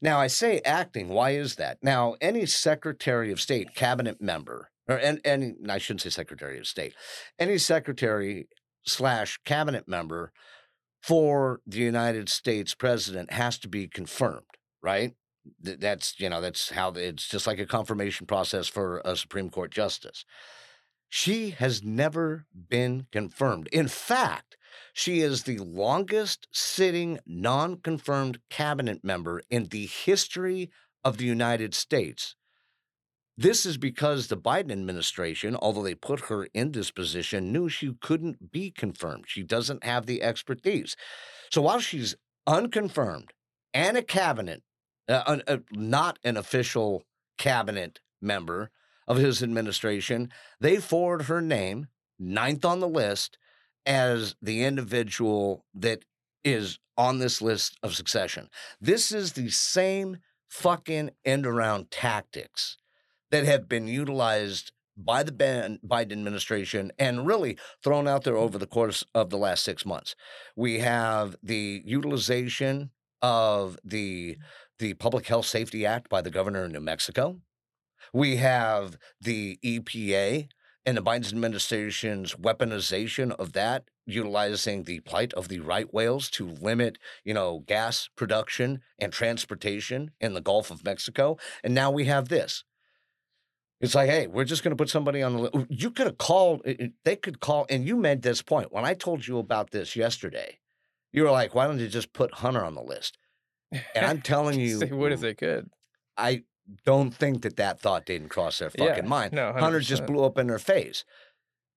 Now, 0.00 0.18
I 0.18 0.26
say 0.26 0.60
acting. 0.64 1.08
Why 1.08 1.30
is 1.30 1.56
that? 1.56 1.78
Now, 1.82 2.16
any 2.20 2.46
Secretary 2.46 3.30
of 3.30 3.40
State, 3.40 3.74
cabinet 3.74 4.20
member, 4.20 4.71
or 4.88 4.96
and, 4.96 5.20
and 5.24 5.70
I 5.70 5.78
shouldn't 5.78 6.02
say 6.02 6.10
Secretary 6.10 6.58
of 6.58 6.66
State, 6.66 6.94
any 7.38 7.58
Secretary 7.58 8.48
slash 8.84 9.38
cabinet 9.44 9.86
member 9.88 10.32
for 11.02 11.60
the 11.66 11.78
United 11.78 12.28
States 12.28 12.74
president 12.74 13.32
has 13.32 13.58
to 13.58 13.68
be 13.68 13.88
confirmed, 13.88 14.46
right? 14.82 15.12
That's 15.60 16.18
you 16.20 16.28
know 16.28 16.40
that's 16.40 16.70
how 16.70 16.90
it's 16.92 17.28
just 17.28 17.46
like 17.46 17.58
a 17.58 17.66
confirmation 17.66 18.26
process 18.26 18.68
for 18.68 19.02
a 19.04 19.16
Supreme 19.16 19.50
Court 19.50 19.70
justice. 19.72 20.24
She 21.08 21.50
has 21.50 21.82
never 21.82 22.46
been 22.68 23.06
confirmed. 23.12 23.68
In 23.72 23.88
fact, 23.88 24.56
she 24.94 25.20
is 25.20 25.42
the 25.42 25.58
longest 25.58 26.48
sitting 26.52 27.18
non 27.26 27.76
confirmed 27.76 28.38
cabinet 28.48 29.04
member 29.04 29.42
in 29.50 29.64
the 29.64 29.86
history 29.86 30.70
of 31.04 31.18
the 31.18 31.26
United 31.26 31.74
States. 31.74 32.36
This 33.36 33.64
is 33.64 33.78
because 33.78 34.26
the 34.26 34.36
Biden 34.36 34.72
administration, 34.72 35.56
although 35.56 35.82
they 35.82 35.94
put 35.94 36.26
her 36.26 36.44
in 36.52 36.72
this 36.72 36.90
position, 36.90 37.50
knew 37.52 37.68
she 37.68 37.94
couldn't 38.00 38.52
be 38.52 38.70
confirmed. 38.70 39.24
She 39.26 39.42
doesn't 39.42 39.84
have 39.84 40.06
the 40.06 40.22
expertise. 40.22 40.96
So 41.50 41.62
while 41.62 41.80
she's 41.80 42.14
unconfirmed 42.46 43.32
and 43.72 43.96
a 43.96 44.02
cabinet, 44.02 44.62
uh, 45.08 45.22
un- 45.26 45.42
uh, 45.46 45.58
not 45.70 46.18
an 46.24 46.36
official 46.36 47.04
cabinet 47.38 48.00
member 48.20 48.70
of 49.08 49.16
his 49.16 49.42
administration, 49.42 50.30
they 50.60 50.76
forward 50.76 51.22
her 51.22 51.40
name, 51.40 51.88
ninth 52.18 52.64
on 52.64 52.80
the 52.80 52.88
list, 52.88 53.38
as 53.86 54.36
the 54.42 54.62
individual 54.62 55.64
that 55.74 56.04
is 56.44 56.78
on 56.98 57.18
this 57.18 57.40
list 57.40 57.78
of 57.82 57.94
succession. 57.94 58.48
This 58.80 59.10
is 59.10 59.32
the 59.32 59.48
same 59.48 60.18
fucking 60.48 61.10
end 61.24 61.46
around 61.46 61.90
tactics 61.90 62.76
that 63.32 63.44
have 63.44 63.68
been 63.68 63.88
utilized 63.88 64.70
by 64.96 65.22
the 65.22 65.32
Biden 65.32 66.12
administration 66.12 66.92
and 66.98 67.26
really 67.26 67.58
thrown 67.82 68.06
out 68.06 68.24
there 68.24 68.36
over 68.36 68.58
the 68.58 68.66
course 68.66 69.04
of 69.14 69.30
the 69.30 69.38
last 69.38 69.64
six 69.64 69.84
months. 69.84 70.14
We 70.54 70.78
have 70.80 71.34
the 71.42 71.82
utilization 71.84 72.90
of 73.20 73.78
the 73.84 74.36
the 74.78 74.94
Public 74.94 75.26
Health 75.26 75.46
Safety 75.46 75.86
Act 75.86 76.08
by 76.08 76.22
the 76.22 76.30
governor 76.30 76.64
of 76.64 76.72
New 76.72 76.80
Mexico. 76.80 77.38
We 78.12 78.36
have 78.36 78.98
the 79.20 79.58
EPA 79.64 80.48
and 80.84 80.96
the 80.96 81.02
Biden 81.02 81.32
administration's 81.32 82.34
weaponization 82.34 83.30
of 83.32 83.52
that, 83.52 83.84
utilizing 84.06 84.82
the 84.82 84.98
plight 85.00 85.32
of 85.34 85.46
the 85.46 85.60
right 85.60 85.92
whales 85.94 86.28
to 86.30 86.48
limit, 86.48 86.98
you 87.24 87.32
know, 87.32 87.60
gas 87.60 88.08
production 88.16 88.80
and 88.98 89.12
transportation 89.12 90.10
in 90.20 90.34
the 90.34 90.40
Gulf 90.40 90.72
of 90.72 90.84
Mexico. 90.84 91.38
And 91.62 91.74
now 91.74 91.90
we 91.92 92.06
have 92.06 92.28
this. 92.28 92.64
It's 93.82 93.94
like, 93.96 94.08
hey, 94.08 94.28
we're 94.28 94.44
just 94.44 94.62
going 94.62 94.70
to 94.70 94.76
put 94.80 94.88
somebody 94.88 95.22
on 95.22 95.32
the 95.34 95.38
list. 95.40 95.66
You 95.68 95.90
could 95.90 96.06
have 96.06 96.16
called, 96.18 96.62
they 97.04 97.16
could 97.16 97.40
call, 97.40 97.66
and 97.68 97.86
you 97.86 97.96
made 97.96 98.22
this 98.22 98.40
point. 98.40 98.72
When 98.72 98.84
I 98.84 98.94
told 98.94 99.26
you 99.26 99.38
about 99.38 99.72
this 99.72 99.96
yesterday, 99.96 100.60
you 101.12 101.24
were 101.24 101.30
like, 101.32 101.54
why 101.54 101.66
don't 101.66 101.80
you 101.80 101.88
just 101.88 102.12
put 102.12 102.32
Hunter 102.34 102.64
on 102.64 102.76
the 102.76 102.82
list? 102.82 103.18
And 103.94 104.06
I'm 104.06 104.20
telling 104.22 104.60
you, 104.60 104.78
They 104.78 104.92
would 104.92 105.12
if 105.12 105.20
they 105.20 105.34
could. 105.34 105.68
I 106.16 106.44
don't 106.86 107.12
think 107.12 107.42
that 107.42 107.56
that 107.56 107.80
thought 107.80 108.06
didn't 108.06 108.28
cross 108.28 108.60
their 108.60 108.70
fucking 108.70 108.86
Yeah, 108.86 109.02
mind. 109.02 109.32
no, 109.32 109.52
Hunter 109.52 109.80
just 109.80 110.06
blew 110.06 110.22
up 110.24 110.38
in 110.38 110.46
their 110.46 110.60
face. 110.60 111.04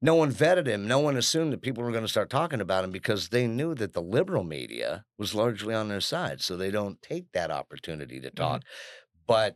No 0.02 0.14
one 0.14 0.32
vetted 0.32 0.68
him. 0.68 0.88
No 0.88 1.00
one 1.00 1.18
assumed 1.18 1.54
that 1.54 1.64
people 1.64 1.84
were 1.84 1.92
going 1.92 2.04
to 2.04 2.08
start 2.08 2.30
talking 2.30 2.62
about 2.62 2.84
him 2.84 2.92
because 2.92 3.30
they 3.30 3.48
knew 3.48 3.74
that 3.74 3.94
the 3.94 4.02
liberal 4.02 4.44
media 4.44 5.06
was 5.18 5.34
largely 5.34 5.74
on 5.74 5.88
their 5.88 6.02
side. 6.02 6.42
So 6.42 6.56
they 6.56 6.70
don't 6.70 7.02
take 7.02 7.32
that 7.32 7.50
opportunity 7.50 8.20
to 8.20 8.30
talk. 8.30 8.62
But 9.26 9.56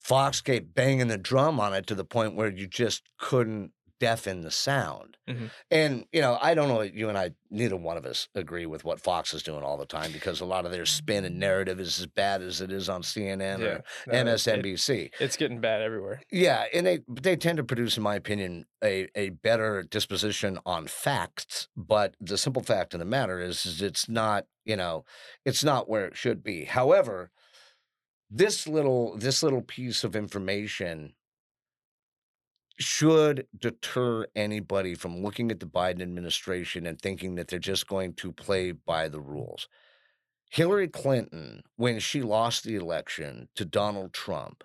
Fox 0.00 0.40
kept 0.40 0.74
banging 0.74 1.08
the 1.08 1.18
drum 1.18 1.58
on 1.60 1.74
it 1.74 1.86
to 1.88 1.94
the 1.94 2.04
point 2.04 2.34
where 2.34 2.50
you 2.50 2.66
just 2.66 3.02
couldn't 3.18 3.72
deafen 4.00 4.42
the 4.42 4.50
sound. 4.52 5.16
Mhm. 5.28 5.50
And, 5.72 6.04
you 6.12 6.20
know, 6.20 6.38
I 6.40 6.54
don't 6.54 6.68
know, 6.68 6.82
you 6.82 7.08
and 7.08 7.18
I, 7.18 7.32
neither 7.50 7.74
one 7.76 7.96
of 7.96 8.06
us 8.06 8.28
agree 8.32 8.64
with 8.64 8.84
what 8.84 9.00
Fox 9.00 9.34
is 9.34 9.42
doing 9.42 9.64
all 9.64 9.76
the 9.76 9.86
time 9.86 10.12
because 10.12 10.40
a 10.40 10.44
lot 10.44 10.64
of 10.64 10.70
their 10.70 10.86
spin 10.86 11.24
and 11.24 11.40
narrative 11.40 11.80
is 11.80 11.98
as 11.98 12.06
bad 12.06 12.40
as 12.40 12.60
it 12.60 12.70
is 12.70 12.88
on 12.88 13.02
CNN 13.02 13.58
Yeah, 13.58 13.66
or 13.66 13.84
no, 14.06 14.12
it- 14.12 14.26
MSNBC. 14.26 15.10
it's 15.18 15.36
getting 15.36 15.60
bad 15.60 15.82
everywhere. 15.82 16.22
Yeah, 16.30 16.66
and 16.72 16.86
they 16.86 17.00
they 17.08 17.34
tend 17.34 17.56
to 17.56 17.64
produce, 17.64 17.96
in 17.96 18.04
my 18.04 18.14
opinion, 18.14 18.66
a 18.84 19.08
a 19.16 19.30
better 19.30 19.82
disposition 19.82 20.60
on 20.64 20.86
facts. 20.86 21.66
But 21.76 22.14
the 22.20 22.38
simple 22.38 22.62
fact 22.62 22.94
of 22.94 23.00
the 23.00 23.04
matter 23.04 23.40
is, 23.40 23.66
is 23.66 23.82
it's 23.82 24.08
not 24.08 24.46
you 24.64 24.76
know 24.76 25.04
it's 25.44 25.64
not 25.64 25.88
where 25.88 26.06
it 26.06 26.16
should 26.16 26.44
be. 26.44 26.66
However, 26.66 27.32
this 28.30 28.66
little 28.66 29.16
this 29.16 29.42
little 29.42 29.62
piece 29.62 30.04
of 30.04 30.14
information 30.16 31.14
should 32.80 33.46
deter 33.58 34.26
anybody 34.36 34.94
from 34.94 35.22
looking 35.22 35.50
at 35.50 35.58
the 35.60 35.66
Biden 35.66 36.00
administration 36.00 36.86
and 36.86 37.00
thinking 37.00 37.34
that 37.34 37.48
they're 37.48 37.58
just 37.58 37.86
going 37.88 38.14
to 38.14 38.32
play 38.32 38.72
by 38.72 39.08
the 39.08 39.20
rules. 39.20 39.68
Hillary 40.50 40.88
Clinton, 40.88 41.62
when 41.76 42.00
she 42.00 42.22
lost 42.22 42.64
the 42.64 42.76
election 42.76 43.48
to 43.56 43.64
Donald 43.64 44.12
Trump, 44.12 44.64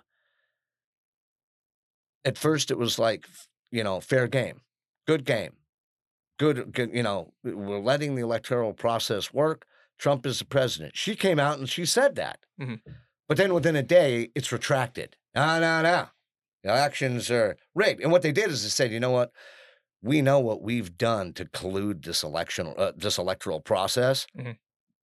at 2.24 2.38
first 2.38 2.70
it 2.70 2.78
was 2.78 2.98
like, 2.98 3.26
you 3.70 3.84
know, 3.84 4.00
fair 4.00 4.26
game, 4.26 4.60
good 5.06 5.24
game, 5.24 5.52
good, 6.38 6.72
good, 6.72 6.94
you 6.94 7.02
know, 7.02 7.32
we're 7.44 7.80
letting 7.80 8.14
the 8.14 8.22
electoral 8.22 8.72
process 8.74 9.32
work. 9.34 9.66
Trump 9.98 10.26
is 10.26 10.40
the 10.40 10.44
president. 10.46 10.96
She 10.96 11.16
came 11.16 11.40
out 11.40 11.58
and 11.58 11.68
she 11.68 11.86
said 11.86 12.16
that. 12.16 12.40
Mhm. 12.60 12.80
But 13.28 13.36
then 13.36 13.54
within 13.54 13.76
a 13.76 13.82
day, 13.82 14.30
it's 14.34 14.52
retracted. 14.52 15.16
No, 15.34 15.58
no, 15.60 15.82
no. 15.82 16.06
The 16.62 16.70
elections 16.70 17.30
are 17.30 17.56
rigged. 17.74 18.00
And 18.02 18.12
what 18.12 18.22
they 18.22 18.32
did 18.32 18.50
is 18.50 18.62
they 18.62 18.68
said, 18.68 18.90
you 18.92 19.00
know 19.00 19.10
what? 19.10 19.30
We 20.02 20.20
know 20.22 20.38
what 20.40 20.62
we've 20.62 20.96
done 20.98 21.32
to 21.34 21.44
collude 21.46 22.04
this 22.04 22.22
election, 22.22 22.74
uh, 22.76 22.92
this 22.96 23.16
electoral 23.18 23.60
process. 23.60 24.26
Mhm. 24.36 24.58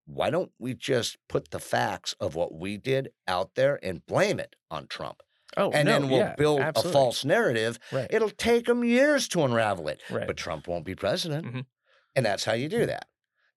Why 0.05 0.29
don't 0.29 0.51
we 0.59 0.73
just 0.73 1.17
put 1.29 1.51
the 1.51 1.59
facts 1.59 2.15
of 2.19 2.35
what 2.35 2.53
we 2.53 2.77
did 2.77 3.11
out 3.27 3.55
there 3.55 3.79
and 3.83 4.05
blame 4.05 4.39
it 4.39 4.55
on 4.69 4.87
Trump? 4.87 5.21
Oh, 5.57 5.71
and 5.71 5.85
no, 5.87 5.91
then 5.93 6.09
we'll 6.09 6.19
yeah, 6.19 6.35
build 6.35 6.61
absolutely. 6.61 6.89
a 6.89 6.93
false 6.93 7.25
narrative. 7.25 7.79
Right. 7.91 8.07
It'll 8.09 8.29
take 8.29 8.65
them 8.65 8.83
years 8.83 9.27
to 9.29 9.43
unravel 9.43 9.87
it, 9.89 10.01
Right. 10.09 10.27
but 10.27 10.37
Trump 10.37 10.67
won't 10.67 10.85
be 10.85 10.95
president. 10.95 11.45
Mhm. 11.45 11.65
And 12.15 12.25
that's 12.25 12.45
how 12.45 12.53
you 12.53 12.69
do 12.69 12.85
that. 12.85 13.07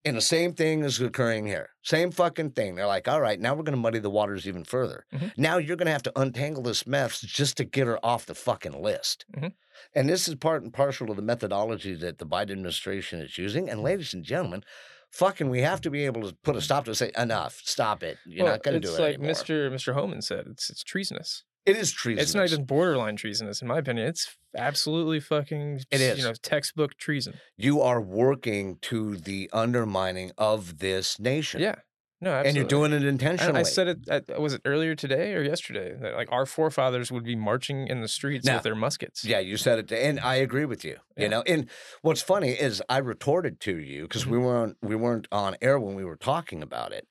And 0.06 0.16
the 0.16 0.20
same 0.20 0.52
thing 0.52 0.84
is 0.84 1.00
occurring 1.00 1.46
here. 1.46 1.70
Same 1.82 2.10
fucking 2.10 2.50
thing. 2.50 2.74
They're 2.74 2.86
like, 2.86 3.08
all 3.08 3.20
right, 3.22 3.40
now 3.40 3.54
we're 3.54 3.62
going 3.62 3.76
to 3.76 3.80
muddy 3.80 3.98
the 4.00 4.10
waters 4.10 4.46
even 4.46 4.64
further. 4.64 5.06
Mhm. 5.14 5.32
Now 5.38 5.56
you're 5.56 5.76
going 5.76 5.86
to 5.86 5.92
have 5.92 6.02
to 6.04 6.20
untangle 6.20 6.62
this 6.62 6.86
mess 6.86 7.20
just 7.20 7.56
to 7.56 7.64
get 7.64 7.86
her 7.86 8.04
off 8.04 8.26
the 8.26 8.34
fucking 8.34 8.80
list. 8.82 9.24
Mhm. 9.34 9.54
And 9.94 10.08
this 10.08 10.28
is 10.28 10.34
part 10.34 10.62
and 10.62 10.72
parcel 10.72 11.06
to 11.06 11.14
the 11.14 11.22
methodology 11.22 11.94
that 11.94 12.18
the 12.18 12.26
Biden 12.26 12.50
administration 12.52 13.20
is 13.20 13.38
using. 13.38 13.70
And 13.70 13.82
ladies 13.82 14.12
and 14.12 14.22
gentlemen, 14.24 14.62
fucking, 15.10 15.48
we 15.48 15.62
have 15.62 15.80
to 15.82 15.90
be 15.90 16.04
able 16.04 16.28
to 16.28 16.34
put 16.42 16.54
a 16.56 16.60
stop 16.60 16.84
to 16.84 16.90
it, 16.90 16.96
say, 16.96 17.10
enough, 17.16 17.60
stop 17.64 18.02
it. 18.02 18.18
You're 18.26 18.44
Well, 18.44 18.52
not 18.54 18.62
going 18.62 18.74
to 18.74 18.80
do 18.80 18.88
it. 18.88 18.90
it's 18.92 19.00
like 19.00 19.14
anymore. 19.14 19.32
Mr. 19.32 19.70
Mr. 19.72 19.94
Homan 19.94 20.20
said. 20.22 20.46
It's 20.50 20.68
it's 20.68 20.84
treasonous. 20.84 21.44
It 21.66 21.76
is 21.76 21.92
treasonous. 21.92 22.24
It's 22.24 22.34
not 22.34 22.50
even 22.50 22.64
borderline 22.66 23.16
treasonous, 23.16 23.62
in 23.62 23.68
my 23.68 23.78
opinion. 23.78 24.06
It's 24.06 24.36
absolutely 24.56 25.20
fucking. 25.20 25.80
It 25.90 26.00
is. 26.00 26.18
You 26.18 26.24
know, 26.24 26.34
textbook 26.42 26.96
treason. 26.96 27.34
you 27.56 27.80
are 27.80 28.00
working 28.00 28.76
to 28.82 29.16
the 29.16 29.48
undermining 29.52 30.32
of 30.36 30.78
this 30.78 31.18
nation. 31.18 31.60
Yeah. 31.60 31.76
No, 32.20 32.30
absolutely. 32.30 32.48
And 32.48 32.56
you're 32.56 32.68
doing 32.68 32.92
it 32.94 33.04
intentionally. 33.04 33.60
I 33.60 33.64
said 33.64 33.88
it. 33.88 34.08
At, 34.08 34.40
was 34.40 34.54
it 34.54 34.62
earlier 34.64 34.94
today 34.94 35.34
or 35.34 35.42
yesterday? 35.42 35.94
That 36.00 36.14
like 36.14 36.30
our 36.32 36.46
forefathers 36.46 37.12
would 37.12 37.24
be 37.24 37.36
marching 37.36 37.86
in 37.88 38.00
the 38.00 38.08
streets 38.08 38.46
Now, 38.46 38.54
with 38.54 38.62
their 38.62 38.74
muskets. 38.74 39.24
Yeah, 39.24 39.40
you 39.40 39.56
said 39.58 39.78
it, 39.80 39.92
and 39.92 40.18
I 40.20 40.36
agree 40.36 40.64
with 40.64 40.84
you. 40.84 40.96
Yeah. 41.16 41.22
You 41.24 41.28
know, 41.28 41.42
and 41.46 41.68
what's 42.02 42.22
funny 42.22 42.50
is 42.52 42.82
I 42.88 42.98
retorted 42.98 43.60
to 43.60 43.76
you 43.76 44.02
because 44.02 44.26
we 44.26 44.36
Mm-hmm. 44.38 44.46
weren't 44.46 44.76
we 44.80 44.96
weren't 44.96 45.28
on 45.32 45.56
air 45.60 45.78
when 45.78 45.94
we 45.96 46.04
were 46.04 46.16
talking 46.16 46.62
about 46.62 46.92
it. 46.92 47.06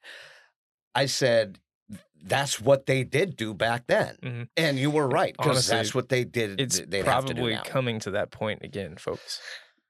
I 0.95 1.05
said 1.05 1.59
that's 2.25 2.59
what 2.61 2.85
they 2.85 3.03
did 3.03 3.35
do 3.35 3.53
back 3.53 3.87
then, 3.87 4.17
Mhm. 4.23 4.47
and 4.55 4.79
you 4.79 4.89
were 4.89 5.07
right 5.07 5.35
because 5.37 5.67
that's 5.67 5.93
what 5.93 6.09
they 6.09 6.23
did. 6.23 6.59
It's 6.59 6.79
they'd 6.79 7.05
have 7.05 7.25
to 7.25 7.33
do 7.33 7.41
probably 7.41 7.69
coming 7.69 7.99
to 8.01 8.11
that 8.11 8.31
point 8.31 8.61
again, 8.63 8.95
folks. 8.97 9.41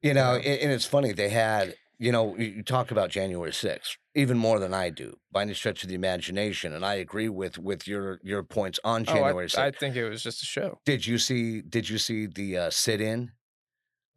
You 0.02 0.14
know, 0.14 0.34
Yeah. 0.34 0.52
and, 0.52 0.62
and 0.64 0.72
it's 0.72 0.86
funny 0.86 1.12
they 1.14 1.30
had. 1.30 1.76
You 2.00 2.12
know, 2.12 2.36
you 2.36 2.64
talk 2.64 2.90
about 2.92 3.12
January 3.12 3.54
6th 3.54 3.98
even 4.16 4.38
more 4.38 4.60
than 4.60 4.74
I 4.74 4.90
do 4.90 5.20
by 5.32 5.44
any 5.44 5.54
stretch 5.54 5.84
of 5.84 5.90
the 5.90 5.96
imagination, 5.96 6.74
and 6.74 6.84
I 6.84 6.96
agree 6.96 7.30
with 7.30 7.58
with 7.60 7.88
your 7.88 8.20
your 8.24 8.44
points 8.44 8.80
on 8.84 9.06
Oh, 9.08 9.12
I- 9.12 9.16
January 9.16 9.48
I, 9.58 9.72
think 9.72 9.96
it 9.96 10.10
was 10.10 10.24
just 10.24 10.42
a 10.42 10.46
show. 10.46 10.82
Did 10.86 11.06
you 11.06 11.18
see? 11.20 11.62
Did 11.62 11.88
you 11.90 11.98
see 12.00 12.26
the 12.26 12.58
uh, 12.58 12.70
sit-in 12.72 13.32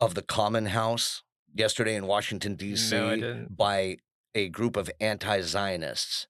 of 0.01 0.15
the 0.15 0.23
Cannon 0.23 0.67
House 0.67 1.23
yesterday 1.55 1.95
in 1.95 2.07
Washington 2.07 2.57
D.C. 2.57 2.97
No, 2.97 3.47
by 3.51 3.99
a 4.35 4.49
group 4.49 4.75
of 4.77 4.91
anti-Zionists? 4.99 6.27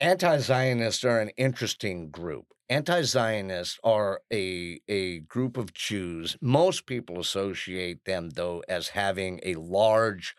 Anti-Zionists 0.00 1.04
are 1.04 1.20
an 1.20 1.30
interesting 1.36 2.10
group. 2.10 2.46
Anti-Zionists 2.68 3.78
are 3.84 4.20
a 4.32 4.80
a 4.88 5.20
group 5.20 5.56
of 5.56 5.72
Jews. 5.72 6.36
Most 6.40 6.86
people 6.86 7.20
associate 7.20 8.04
them 8.04 8.30
though 8.30 8.62
as 8.68 8.88
having 8.88 9.40
a 9.42 9.54
large 9.54 10.34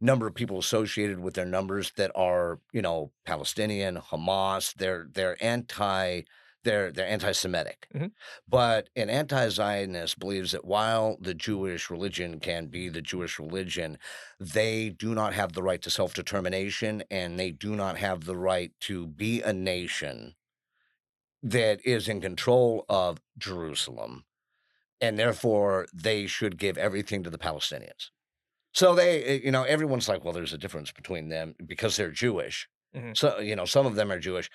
number 0.00 0.26
of 0.26 0.34
people 0.34 0.58
associated 0.58 1.20
with 1.20 1.34
their 1.34 1.44
numbers 1.46 1.92
that 1.96 2.10
are, 2.14 2.60
you 2.72 2.82
know, 2.82 3.12
Palestinian, 3.24 3.96
Hamas. 3.98 4.74
They're 4.74 5.06
they're 5.12 5.36
anti 5.42 6.22
they're 6.66 6.92
they're 6.92 7.08
anti-Semitic. 7.08 7.88
Mhm. 7.94 8.12
But 8.48 8.90
an 8.96 9.10
anti-Zionist 9.10 10.18
believes 10.18 10.52
that 10.52 10.66
while 10.66 11.16
the 11.20 11.34
Jewish 11.34 11.90
religion 11.90 12.40
can 12.40 12.66
be 12.68 12.90
the 12.90 13.02
Jewish 13.02 13.38
religion, 13.38 13.98
they 14.40 14.90
do 14.90 15.14
not 15.14 15.34
have 15.34 15.54
the 15.54 15.62
right 15.62 15.82
to 15.82 15.90
self-determination 15.90 17.04
and 17.10 17.38
they 17.40 17.52
do 17.52 17.76
not 17.76 17.98
have 17.98 18.24
the 18.26 18.36
right 18.36 18.72
to 18.82 19.06
be 19.06 19.42
a 19.42 19.54
nation 19.54 20.36
that 21.42 21.84
is 21.84 22.08
in 22.08 22.20
control 22.20 22.84
of 22.88 23.20
Jerusalem. 23.38 24.24
And 25.00 25.18
therefore 25.18 25.88
they 25.94 26.26
should 26.26 26.58
give 26.58 26.78
everything 26.78 27.22
to 27.24 27.30
the 27.30 27.38
Palestinians. 27.38 28.10
So 28.74 28.94
they, 28.94 29.24
eh, 29.24 29.40
you 29.44 29.50
know, 29.52 29.64
everyone's 29.64 30.08
like, 30.08 30.24
well, 30.24 30.34
there's 30.34 30.52
a 30.52 30.58
difference 30.58 30.92
between 30.92 31.28
them 31.28 31.54
because 31.66 31.96
they're 31.96 32.10
Jewish. 32.10 32.68
Mhm. 32.94 33.16
So, 33.16 33.38
you 33.40 33.56
know, 33.56 33.64
some 33.66 33.86
of 33.86 33.96
them 33.96 34.12
are 34.12 34.18
Jewish. 34.20 34.50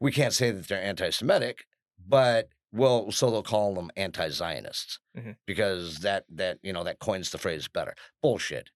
We 0.00 0.12
can't 0.12 0.32
say 0.34 0.50
that 0.50 0.68
they're 0.68 0.82
anti 0.82 1.10
Semitic, 1.10 1.64
but 2.06 2.48
well, 2.72 3.10
so 3.10 3.30
they'll 3.30 3.42
call 3.42 3.74
them 3.74 3.90
anti 3.96 4.28
Zionists 4.28 4.98
Mhm. 5.16 5.36
because 5.46 5.98
that, 6.00 6.24
that, 6.30 6.58
you 6.62 6.72
know, 6.72 6.84
that 6.84 6.98
coins 6.98 7.30
the 7.30 7.38
phrase 7.38 7.68
better. 7.68 7.94
Bullshit. 8.22 8.70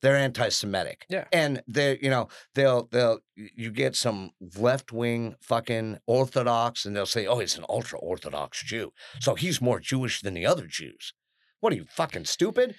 They're 0.00 0.16
anti 0.16 0.48
Semitic. 0.48 1.06
Yeah. 1.08 1.26
And 1.32 1.62
they, 1.68 1.98
you 2.02 2.10
know, 2.10 2.28
they'll, 2.54 2.88
they'll, 2.90 3.20
you 3.36 3.70
get 3.70 3.94
some 3.94 4.30
left 4.58 4.90
wing 4.92 5.36
fucking 5.40 5.98
Orthodox 6.06 6.84
and 6.84 6.96
they'll 6.96 7.06
say, 7.06 7.26
oh, 7.26 7.38
he's 7.38 7.56
an 7.58 7.64
ultra 7.68 7.98
Orthodox 8.00 8.62
Jew. 8.64 8.92
So 9.20 9.34
he's 9.34 9.60
more 9.60 9.78
Jewish 9.80 10.20
than 10.20 10.34
the 10.34 10.46
other 10.46 10.66
Jews. 10.66 11.12
What 11.60 11.72
are 11.72 11.76
you 11.76 11.84
fucking 11.88 12.24
stupid? 12.24 12.74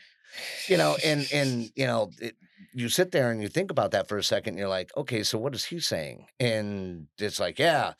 you 0.67 0.77
know, 0.77 0.97
and 1.05 1.27
and 1.31 1.69
you 1.75 1.85
know, 1.85 2.09
it, 2.19 2.35
you 2.73 2.89
sit 2.89 3.11
there 3.11 3.31
and 3.31 3.41
you 3.41 3.47
think 3.47 3.71
about 3.71 3.91
that 3.91 4.07
for 4.07 4.17
a 4.17 4.23
second. 4.23 4.57
You're 4.57 4.67
like, 4.67 4.91
okay, 4.97 5.23
so 5.23 5.37
what 5.37 5.55
is 5.55 5.65
he 5.65 5.79
saying? 5.79 6.27
And 6.39 7.07
it's 7.17 7.39
like, 7.39 7.59
yeah, 7.59 7.93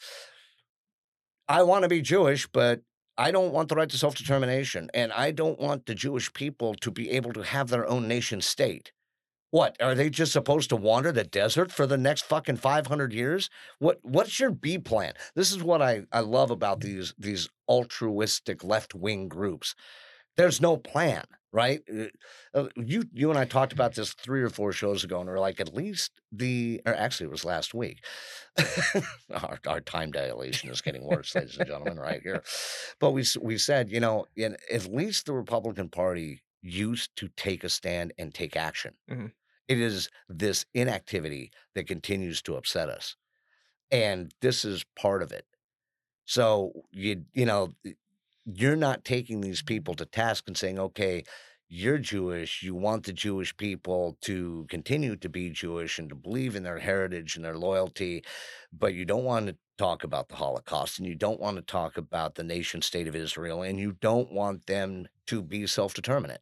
I 1.47 1.63
want 1.63 1.83
to 1.83 1.89
be 1.89 2.01
Jewish, 2.01 2.47
but 2.47 2.81
I 3.17 3.31
don't 3.31 3.53
want 3.53 3.69
the 3.69 3.75
right 3.75 3.89
to 3.89 3.97
self 3.97 4.15
determination, 4.15 4.89
and 4.93 5.11
I 5.13 5.31
don't 5.31 5.59
want 5.59 5.85
the 5.85 5.95
Jewish 5.95 6.33
people 6.33 6.73
to 6.75 6.91
be 6.91 7.11
able 7.11 7.33
to 7.33 7.43
have 7.43 7.69
their 7.69 7.87
own 7.87 8.07
nation 8.07 8.41
state. 8.41 8.91
What 9.51 9.79
are 9.79 9.93
they 9.93 10.09
just 10.09 10.31
supposed 10.31 10.69
to 10.69 10.75
wander 10.75 11.11
the 11.11 11.23
desert 11.23 11.71
for 11.71 11.85
the 11.85 11.97
next 11.97 12.25
fucking 12.25 12.57
five 12.57 12.87
hundred 12.87 13.13
years? 13.13 13.51
What 13.77 13.99
What's 14.01 14.39
your 14.39 14.49
B 14.49 14.79
plan? 14.79 15.13
This 15.35 15.51
is 15.51 15.61
what 15.61 15.81
I 15.81 16.03
I 16.11 16.21
love 16.21 16.49
about 16.49 16.79
these 16.79 17.13
these 17.19 17.49
altruistic 17.69 18.63
left 18.63 18.95
wing 18.95 19.27
groups. 19.27 19.75
There's 20.37 20.59
no 20.59 20.77
plan, 20.77 21.25
right? 21.53 21.81
Uh, 21.89 22.07
uh, 22.53 22.67
you 22.75 23.05
you 23.13 23.29
and 23.29 23.39
I 23.39 23.45
talked 23.45 23.71
about 23.73 23.95
this 23.95 24.13
three 24.13 24.41
or 24.41 24.49
four 24.49 24.73
shows 24.73 25.03
ago, 25.05 25.21
and 25.21 25.29
we're 25.29 25.39
like, 25.39 25.61
at 25.61 25.73
least 25.73 26.11
the 26.31 26.81
or 26.85 26.95
actually 26.95 27.27
it 27.27 27.31
was 27.31 27.45
last 27.45 27.73
week. 27.73 28.03
our, 29.33 29.59
our 29.67 29.81
time 29.81 30.11
dilation 30.11 30.69
is 30.69 30.81
getting 30.81 31.05
worse, 31.05 31.35
ladies 31.35 31.57
and 31.57 31.67
gentlemen, 31.67 31.99
right 31.99 32.21
here. 32.21 32.43
But 32.99 33.11
we 33.11 33.23
we 33.41 33.57
said, 33.57 33.89
you 33.91 33.99
know, 34.01 34.25
in, 34.35 34.57
at 34.71 34.87
least 34.91 35.25
the 35.27 35.33
Republican 35.33 35.89
Party 35.89 36.41
used 36.61 37.15
to 37.17 37.29
take 37.37 37.63
a 37.63 37.69
stand 37.69 38.13
and 38.17 38.33
take 38.33 38.55
action. 38.57 38.95
Mhm. 39.09 39.31
It 39.67 39.79
is 39.79 40.09
this 40.27 40.65
inactivity 40.73 41.51
that 41.75 41.87
continues 41.87 42.41
to 42.43 42.55
upset 42.55 42.89
us, 42.89 43.15
and 43.91 44.33
this 44.41 44.65
is 44.65 44.83
part 44.95 45.23
of 45.23 45.31
it. 45.31 45.45
So 46.25 46.71
you 46.91 47.25
you 47.33 47.45
know 47.45 47.73
you're 48.45 48.75
not 48.75 49.05
taking 49.05 49.41
these 49.41 49.61
people 49.61 49.93
to 49.95 50.05
task 50.05 50.45
and 50.47 50.57
saying, 50.57 50.79
okay, 50.79 51.23
you're 51.69 51.97
Jewish. 51.97 52.61
You 52.61 52.75
want 52.75 53.05
the 53.05 53.13
Jewish 53.13 53.55
people 53.57 54.17
to 54.21 54.65
continue 54.69 55.15
to 55.15 55.29
be 55.29 55.49
Jewish 55.49 55.97
and 55.97 56.09
to 56.09 56.15
believe 56.15 56.55
in 56.55 56.63
their 56.63 56.79
heritage 56.79 57.35
and 57.35 57.43
their 57.43 57.57
loyalty, 57.57 58.23
but 58.71 58.93
you 58.93 59.05
don't 59.05 59.23
want 59.23 59.47
to 59.47 59.55
talk 59.77 60.03
about 60.03 60.29
the 60.29 60.35
Holocaust 60.35 60.99
and 60.99 61.07
you 61.07 61.15
don't 61.15 61.39
want 61.39 61.55
to 61.55 61.63
talk 61.63 61.97
about 61.97 62.35
the 62.35 62.43
nation 62.43 62.81
state 62.81 63.07
of 63.07 63.15
Israel 63.15 63.63
and 63.63 63.79
you 63.79 63.93
don't 63.93 64.31
want 64.31 64.67
them 64.67 65.07
to 65.27 65.41
be 65.41 65.65
self 65.65 65.93
determinate. 65.93 66.41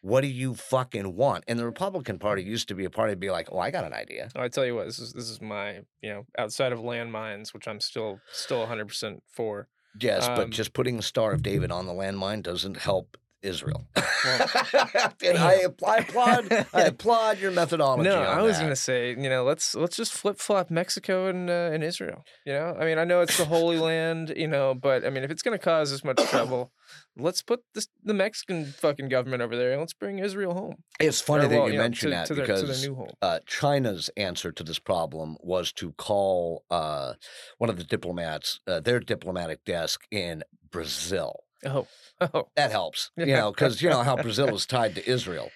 What 0.00 0.20
do 0.20 0.28
you 0.28 0.54
fucking 0.54 1.16
want? 1.16 1.44
And 1.48 1.58
the 1.58 1.66
Republican 1.66 2.18
Party 2.18 2.42
used 2.42 2.68
to 2.68 2.74
be 2.74 2.84
a 2.84 2.90
party 2.90 3.12
to 3.12 3.18
be 3.18 3.30
like, 3.30 3.48
oh, 3.50 3.58
I 3.58 3.70
got 3.70 3.84
an 3.84 3.92
idea. 3.92 4.28
Oh, 4.36 4.42
I 4.42 4.48
tell 4.48 4.64
you 4.64 4.76
what, 4.76 4.86
this 4.86 5.00
is 5.00 5.12
this 5.12 5.28
is 5.28 5.42
my 5.42 5.80
you 6.00 6.10
know 6.10 6.26
outside 6.38 6.72
of 6.72 6.78
landmines, 6.78 7.52
which 7.52 7.66
I'm 7.66 7.80
still 7.80 8.20
still 8.32 8.60
100 8.60 8.88
percent 8.88 9.22
for. 9.30 9.68
Yes, 9.98 10.26
but 10.28 10.44
Um, 10.44 10.50
just 10.50 10.72
putting 10.72 10.96
the 10.96 11.02
Star 11.02 11.32
of 11.32 11.42
David 11.42 11.70
on 11.70 11.86
the 11.86 11.92
landmine 11.92 12.42
doesn't 12.42 12.78
help 12.78 13.16
Israel. 13.46 13.86
Well, 14.24 15.12
and 15.24 15.38
I, 15.38 15.50
I 15.50 15.54
applaud, 16.00 16.52
I 16.74 16.80
applaud 16.92 17.38
your 17.38 17.52
methodology. 17.52 18.08
No, 18.08 18.20
I 18.22 18.42
was 18.42 18.58
gonna 18.58 18.74
say, 18.74 19.10
you 19.10 19.28
know, 19.28 19.44
let's 19.44 19.74
let's 19.74 19.96
just 19.96 20.12
flip 20.12 20.38
flop 20.38 20.68
Mexico 20.70 21.26
and 21.28 21.48
uh, 21.48 21.70
and 21.72 21.84
Israel. 21.84 22.24
You 22.44 22.54
know, 22.54 22.76
I 22.80 22.84
mean, 22.86 22.98
I 22.98 23.04
know 23.04 23.20
it's 23.20 23.38
the 23.38 23.44
Holy 23.44 23.78
Land, 23.90 24.32
you 24.36 24.48
know, 24.48 24.74
but 24.74 25.04
I 25.06 25.10
mean, 25.10 25.22
if 25.22 25.30
it's 25.30 25.42
gonna 25.42 25.58
cause 25.58 25.90
this 25.92 26.02
much 26.02 26.16
trouble, 26.28 26.72
let's 27.16 27.42
put 27.42 27.60
this, 27.74 27.86
the 28.02 28.14
Mexican 28.14 28.66
fucking 28.66 29.08
government 29.08 29.42
over 29.42 29.56
there 29.56 29.70
and 29.72 29.80
let's 29.80 29.94
bring 29.94 30.18
Israel 30.18 30.54
home. 30.54 30.76
It's 30.98 31.20
funny 31.20 31.44
Or, 31.44 31.48
that 31.48 31.58
well, 31.58 31.68
you 31.70 31.76
know, 31.76 31.82
mention 31.82 32.10
to, 32.10 32.16
that 32.16 32.26
to 32.26 32.34
their, 32.34 32.46
because 32.46 32.80
to 32.80 32.88
new 32.88 32.94
home. 32.96 33.10
uh, 33.22 33.38
China's 33.46 34.10
answer 34.16 34.50
to 34.50 34.64
this 34.64 34.78
problem 34.80 35.36
was 35.40 35.72
to 35.74 35.92
call 35.92 36.64
uh, 36.70 37.12
one 37.58 37.70
of 37.70 37.76
the 37.76 37.84
diplomats, 37.84 38.60
uh, 38.66 38.80
their 38.80 38.98
diplomatic 38.98 39.64
desk 39.64 40.00
in 40.10 40.42
Brazil. 40.70 41.44
Oh, 41.66 41.86
oh, 42.20 42.48
That 42.56 42.70
helps, 42.70 43.10
you 43.16 43.26
know, 43.26 43.50
because 43.50 43.82
you 43.82 43.90
know 43.90 44.02
how 44.02 44.16
Brazil 44.16 44.54
is 44.54 44.66
tied 44.66 44.94
to 44.94 45.08
Israel, 45.08 45.50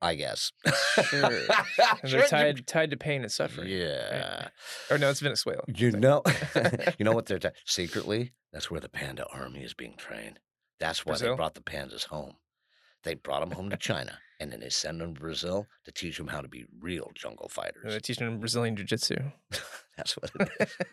I 0.00 0.14
guess. 0.14 0.52
Sure. 1.04 1.30
they're 2.02 2.26
tied 2.26 2.66
tied 2.66 2.90
to 2.90 2.96
pain 2.96 3.22
and 3.22 3.32
suffering. 3.32 3.68
Yeah. 3.68 4.48
Or 4.90 4.98
no, 4.98 5.10
it's 5.10 5.20
Venezuela. 5.20 5.62
You 5.66 5.92
know, 5.92 6.22
you 6.98 7.04
know 7.04 7.12
what 7.12 7.26
they're 7.26 7.38
ta- 7.38 7.50
secretly. 7.64 8.32
That's 8.52 8.70
where 8.70 8.80
the 8.80 8.88
panda 8.88 9.26
army 9.32 9.60
is 9.64 9.74
being 9.74 9.94
trained. 9.96 10.38
That's 10.78 11.04
why 11.04 11.12
Brazil? 11.12 11.30
they 11.30 11.36
brought 11.36 11.54
the 11.54 11.60
pandas 11.62 12.04
home. 12.04 12.34
They 13.04 13.14
brought 13.14 13.40
them 13.40 13.50
home 13.50 13.70
to 13.70 13.76
China, 13.76 14.18
and 14.40 14.50
then 14.50 14.60
they 14.60 14.70
send 14.70 15.00
them 15.00 15.14
to 15.14 15.20
Brazil 15.20 15.66
to 15.84 15.92
teach 15.92 16.16
them 16.16 16.28
how 16.28 16.40
to 16.40 16.48
be 16.48 16.64
real 16.80 17.10
jungle 17.14 17.48
fighters. 17.48 17.84
They're 17.84 18.00
teaching 18.00 18.26
them 18.26 18.40
Brazilian 18.40 18.76
jiu-jitsu. 18.76 19.16
That's 19.96 20.16
what 20.16 20.30
it 20.40 20.50
is. 20.60 20.76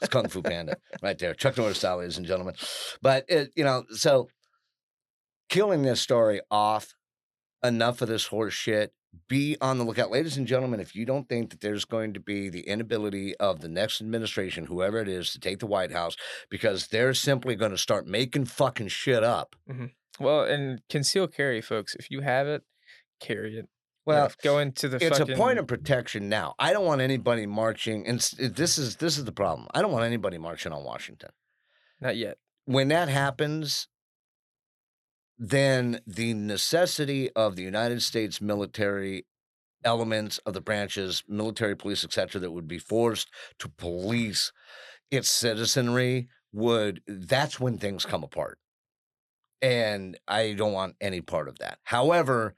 It's 0.00 0.10
Kung 0.10 0.28
Fu 0.28 0.42
Panda 0.42 0.76
right 1.02 1.18
there, 1.18 1.34
Chuck 1.34 1.56
Norris 1.56 1.78
style, 1.78 1.98
ladies 1.98 2.18
and 2.18 2.26
gentlemen. 2.26 2.54
But 3.02 3.24
it, 3.28 3.50
you 3.56 3.64
know, 3.64 3.84
so 3.90 4.28
killing 5.48 5.82
this 5.82 6.00
story 6.00 6.40
off. 6.50 6.94
Enough 7.64 8.02
of 8.02 8.08
this 8.08 8.26
horse 8.26 8.54
shit. 8.54 8.92
Be 9.28 9.56
on 9.60 9.78
the 9.78 9.84
lookout, 9.84 10.12
ladies 10.12 10.36
and 10.36 10.46
gentlemen. 10.46 10.78
If 10.78 10.94
you 10.94 11.04
don't 11.04 11.28
think 11.28 11.50
that 11.50 11.60
there's 11.60 11.84
going 11.84 12.14
to 12.14 12.20
be 12.20 12.48
the 12.48 12.60
inability 12.60 13.34
of 13.38 13.60
the 13.60 13.68
next 13.68 14.00
administration, 14.00 14.66
whoever 14.66 14.98
it 14.98 15.08
is, 15.08 15.32
to 15.32 15.40
take 15.40 15.58
the 15.58 15.66
White 15.66 15.90
House 15.90 16.14
because 16.50 16.86
they're 16.86 17.14
simply 17.14 17.56
going 17.56 17.72
to 17.72 17.78
start 17.78 18.06
making 18.06 18.44
fucking 18.44 18.88
shit 18.88 19.24
up. 19.24 19.56
Mm-hmm. 19.68 19.86
Well, 20.20 20.42
and 20.42 20.80
conceal 20.88 21.28
carry, 21.28 21.60
folks. 21.60 21.94
If 21.94 22.10
you 22.10 22.20
have 22.20 22.46
it, 22.46 22.62
carry 23.20 23.58
it. 23.58 23.68
Well, 24.04 24.32
go 24.42 24.58
into 24.58 24.88
the 24.88 24.96
it's 24.96 25.18
fucking. 25.18 25.34
a 25.34 25.36
point 25.36 25.58
of 25.58 25.66
protection 25.66 26.30
now. 26.30 26.54
I 26.58 26.72
don't 26.72 26.86
want 26.86 27.02
anybody 27.02 27.44
marching, 27.44 28.06
and 28.06 28.18
this 28.38 28.78
is 28.78 28.96
this 28.96 29.18
is 29.18 29.24
the 29.26 29.32
problem. 29.32 29.68
I 29.74 29.82
don't 29.82 29.92
want 29.92 30.04
anybody 30.04 30.38
marching 30.38 30.72
on 30.72 30.82
Washington. 30.82 31.30
Not 32.00 32.16
yet. 32.16 32.38
when 32.64 32.88
that 32.88 33.08
happens, 33.08 33.88
then 35.38 36.00
the 36.06 36.32
necessity 36.34 37.30
of 37.32 37.56
the 37.56 37.62
United 37.62 38.02
States 38.02 38.40
military 38.40 39.26
elements 39.84 40.38
of 40.38 40.54
the 40.54 40.60
branches, 40.60 41.22
military 41.28 41.76
police, 41.76 42.04
etc., 42.04 42.40
that 42.40 42.50
would 42.50 42.68
be 42.68 42.78
forced 42.78 43.28
to 43.58 43.68
police 43.68 44.52
its 45.10 45.30
citizenry 45.30 46.28
would 46.52 47.02
that's 47.06 47.60
when 47.60 47.78
things 47.78 48.04
come 48.04 48.22
apart. 48.24 48.58
And 49.60 50.18
I 50.28 50.52
don't 50.52 50.72
want 50.72 50.96
any 51.00 51.20
part 51.20 51.48
of 51.48 51.58
that. 51.58 51.78
However, 51.84 52.54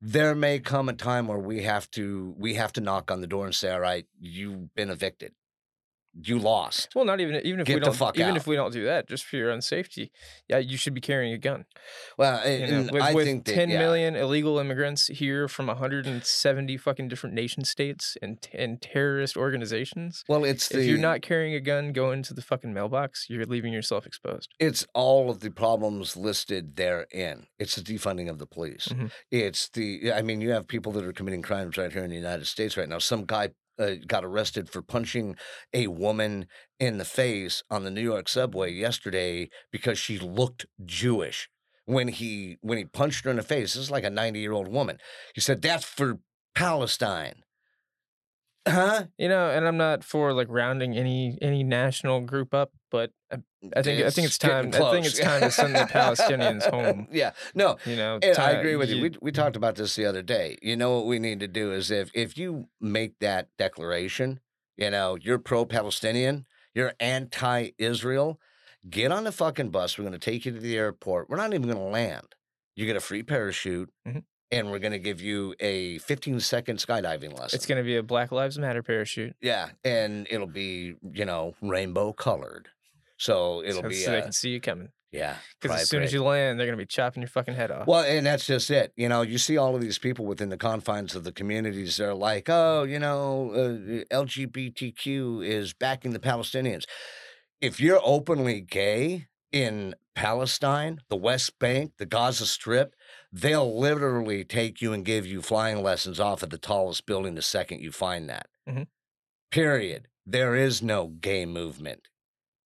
there 0.00 0.34
may 0.34 0.58
come 0.58 0.88
a 0.88 0.92
time 0.92 1.26
where 1.26 1.38
we 1.38 1.62
have 1.62 1.90
to 1.92 2.34
we 2.38 2.54
have 2.54 2.72
to 2.74 2.80
knock 2.80 3.10
on 3.10 3.20
the 3.20 3.26
door 3.26 3.44
and 3.44 3.54
say, 3.54 3.70
all 3.70 3.80
right, 3.80 4.06
you've 4.18 4.74
been 4.74 4.90
evicted 4.90 5.32
you 6.22 6.38
lost. 6.38 6.88
Well, 6.94 7.04
not 7.04 7.20
even 7.20 7.36
even 7.44 7.60
if 7.60 7.66
Get 7.66 7.74
we 7.74 7.80
don't 7.80 7.94
fuck 7.94 8.16
even 8.18 8.30
out. 8.32 8.36
if 8.36 8.46
we 8.46 8.56
don't 8.56 8.72
do 8.72 8.84
that, 8.84 9.08
just 9.08 9.24
for 9.24 9.36
your 9.36 9.50
own 9.50 9.60
safety, 9.60 10.10
yeah, 10.48 10.58
you 10.58 10.76
should 10.76 10.94
be 10.94 11.00
carrying 11.00 11.32
a 11.34 11.38
gun. 11.38 11.66
Well, 12.16 12.48
You 12.48 12.66
know, 12.66 12.88
with, 12.92 13.02
I 13.02 13.12
with 13.14 13.26
think 13.26 13.44
that, 13.44 13.56
yeah. 13.68 13.78
million 13.78 14.16
illegal 14.16 14.58
immigrants 14.58 15.08
here 15.08 15.46
from 15.48 15.66
170 15.66 16.76
fucking 16.78 17.08
different 17.08 17.34
nation 17.34 17.64
states 17.64 18.16
and 18.22 18.38
and 18.52 18.80
terrorist 18.80 19.36
organizations. 19.36 20.24
Well, 20.28 20.44
it's 20.44 20.68
the 20.68 20.80
if 20.80 20.86
you're 20.86 20.98
not 20.98 21.22
carrying 21.22 21.54
a 21.54 21.60
gun, 21.60 21.92
go 21.92 22.10
into 22.10 22.34
the 22.34 22.42
fucking 22.42 22.72
mailbox. 22.72 23.26
You're 23.28 23.44
leaving 23.46 23.72
yourself 23.72 24.06
exposed. 24.06 24.48
it's 24.58 24.86
all 24.94 25.30
of 25.30 25.40
the 25.40 25.50
problems 25.50 26.16
listed 26.16 26.76
therein. 26.76 27.46
It's 27.58 27.76
the 27.76 27.82
defunding 27.82 28.28
of 28.30 28.38
the 28.38 28.46
police. 28.46 28.88
Mhm. 28.88 29.10
It's 29.30 29.68
the 29.68 30.12
I 30.12 30.22
mean, 30.22 30.40
you 30.40 30.50
have 30.50 30.66
people 30.68 30.92
that 30.92 31.04
are 31.04 31.12
committing 31.12 31.42
crimes 31.42 31.76
right 31.76 31.92
here 31.92 32.04
in 32.04 32.10
the 32.10 32.16
United 32.16 32.46
States 32.46 32.76
right 32.76 32.88
now. 32.88 32.98
Some 32.98 33.24
guy 33.26 33.50
uh, 33.78 33.92
got 34.06 34.24
arrested 34.24 34.68
for 34.68 34.82
punching 34.82 35.36
a 35.72 35.86
woman 35.86 36.46
in 36.78 36.98
the 36.98 37.04
face 37.04 37.62
on 37.70 37.84
the 37.84 37.90
New 37.90 38.02
York 38.02 38.28
subway 38.28 38.72
yesterday 38.72 39.48
because 39.70 39.98
she 39.98 40.18
looked 40.18 40.66
Jewish. 40.84 41.48
When 41.84 42.08
he 42.08 42.58
when 42.62 42.78
he 42.78 42.84
punched 42.84 43.24
her 43.24 43.30
in 43.30 43.36
the 43.36 43.42
face, 43.42 43.74
this 43.74 43.84
is 43.84 43.90
like 43.90 44.04
a 44.04 44.10
90 44.10 44.40
year 44.40 44.52
old 44.52 44.68
woman. 44.68 44.98
He 45.34 45.40
said, 45.40 45.62
"That's 45.62 45.84
for 45.84 46.18
Palestine." 46.54 47.44
Huh? 48.66 49.04
You 49.16 49.28
know, 49.28 49.50
and 49.50 49.66
I'm 49.66 49.76
not 49.76 50.02
for 50.04 50.32
like 50.32 50.48
rounding 50.50 50.96
any 50.96 51.38
any 51.40 51.62
national 51.62 52.20
group 52.22 52.52
up, 52.52 52.72
but 52.90 53.12
I, 53.30 53.36
I 53.76 53.82
think 53.82 54.02
I 54.04 54.10
think 54.10 54.26
it's 54.26 54.38
time. 54.38 54.66
I 54.74 54.90
think 54.90 55.06
it's 55.06 55.18
time 55.18 55.40
to 55.42 55.50
send 55.50 55.74
the 55.74 55.80
Palestinians 55.80 56.68
home. 56.70 57.06
Yeah, 57.12 57.32
no, 57.54 57.76
You 57.86 57.96
know, 57.96 58.18
And 58.22 58.36
I 58.38 58.50
agree 58.50 58.74
with 58.76 58.88
you. 58.90 58.96
you- 58.96 59.02
We 59.02 59.18
we 59.22 59.32
talked 59.32 59.54
about 59.56 59.76
this 59.76 59.94
the 59.94 60.04
other 60.06 60.22
day. 60.22 60.58
You 60.62 60.76
know 60.76 60.96
what 60.96 61.06
we 61.06 61.18
need 61.18 61.38
to 61.40 61.48
do 61.48 61.72
is 61.72 61.90
if 61.90 62.10
if 62.14 62.36
you 62.36 62.68
make 62.80 63.18
that 63.20 63.48
declaration, 63.56 64.40
you 64.76 64.90
know, 64.90 65.16
you're 65.20 65.38
pro-Palestinian, 65.38 66.46
you're 66.74 66.92
anti-Israel, 67.00 68.40
get 68.88 69.12
on 69.12 69.24
the 69.24 69.32
fucking 69.32 69.70
bus. 69.70 69.96
We're 69.96 70.02
going 70.04 70.12
to 70.12 70.18
take 70.18 70.44
you 70.44 70.52
to 70.52 70.60
the 70.60 70.76
airport. 70.76 71.28
We're 71.30 71.36
not 71.36 71.54
even 71.54 71.66
going 71.68 71.76
to 71.78 71.82
land. 71.92 72.34
You 72.74 72.84
get 72.86 72.96
a 72.96 73.00
free 73.00 73.22
parachute, 73.22 73.90
Mhm. 74.06 74.24
And 74.50 74.70
we're 74.70 74.78
going 74.78 74.92
to 74.92 74.98
give 74.98 75.20
you 75.20 75.54
a 75.60 75.98
15 75.98 76.40
second 76.40 76.78
skydiving 76.78 77.38
lesson. 77.38 77.56
It's 77.56 77.66
going 77.66 77.78
to 77.78 77.84
be 77.84 77.96
a 77.96 78.02
Black 78.02 78.32
Lives 78.32 78.58
Matter 78.58 78.82
parachute. 78.82 79.34
yeah, 79.40 79.70
and 79.84 80.26
it'll 80.30 80.46
be 80.46 80.94
you 81.12 81.24
know 81.24 81.54
rainbow 81.60 82.12
colored. 82.12 82.68
So 83.18 83.62
it'll 83.64 83.82
so, 83.82 83.88
be 83.88 83.94
so 83.94 84.10
they 84.10 84.18
uh, 84.18 84.22
can 84.22 84.32
see 84.32 84.50
you 84.50 84.60
coming. 84.60 84.90
yeah. 85.10 85.36
Because 85.60 85.82
as 85.82 85.88
soon 85.88 86.02
as 86.02 86.12
you 86.12 86.22
land, 86.22 86.58
they're 86.58 86.66
going 86.66 86.78
to 86.78 86.82
be 86.82 86.86
chopping 86.86 87.22
your 87.22 87.30
fucking 87.30 87.54
head 87.54 87.70
off. 87.70 87.86
Well, 87.86 88.04
and 88.04 88.26
that's 88.26 88.46
just 88.46 88.70
it. 88.70 88.92
You 88.96 89.08
know, 89.08 89.22
you 89.22 89.38
see 89.38 89.56
all 89.56 89.74
of 89.74 89.80
these 89.80 89.98
people 89.98 90.26
within 90.26 90.50
the 90.50 90.58
confines 90.58 91.14
of 91.14 91.24
the 91.24 91.32
communities. 91.32 91.96
They're 91.96 92.14
like, 92.14 92.48
oh, 92.50 92.82
you 92.82 92.98
know, 92.98 93.50
uh, 93.52 94.14
LGBTQ 94.14 95.46
is 95.46 95.72
backing 95.72 96.12
the 96.12 96.18
Palestinians. 96.18 96.84
If 97.60 97.80
you're 97.80 98.00
openly 98.04 98.60
gay 98.60 99.28
in 99.50 99.94
Palestine, 100.14 101.00
the 101.08 101.16
West 101.16 101.58
Bank, 101.58 101.92
the 101.98 102.06
Gaza 102.06 102.46
Strip, 102.46 102.94
they'll 103.40 103.78
literally 103.78 104.44
take 104.44 104.80
you 104.80 104.92
and 104.92 105.04
give 105.04 105.26
you 105.26 105.42
flying 105.42 105.82
lessons 105.82 106.18
off 106.20 106.42
of 106.42 106.50
the 106.50 106.58
tallest 106.58 107.06
building 107.06 107.34
the 107.34 107.42
second 107.42 107.80
you 107.80 107.92
find 107.92 108.28
that. 108.30 108.48
Mhm. 108.68 108.86
Period. 109.50 110.08
There 110.26 110.54
is 110.56 110.82
no 110.82 111.08
gay 111.08 111.46
movement 111.46 112.08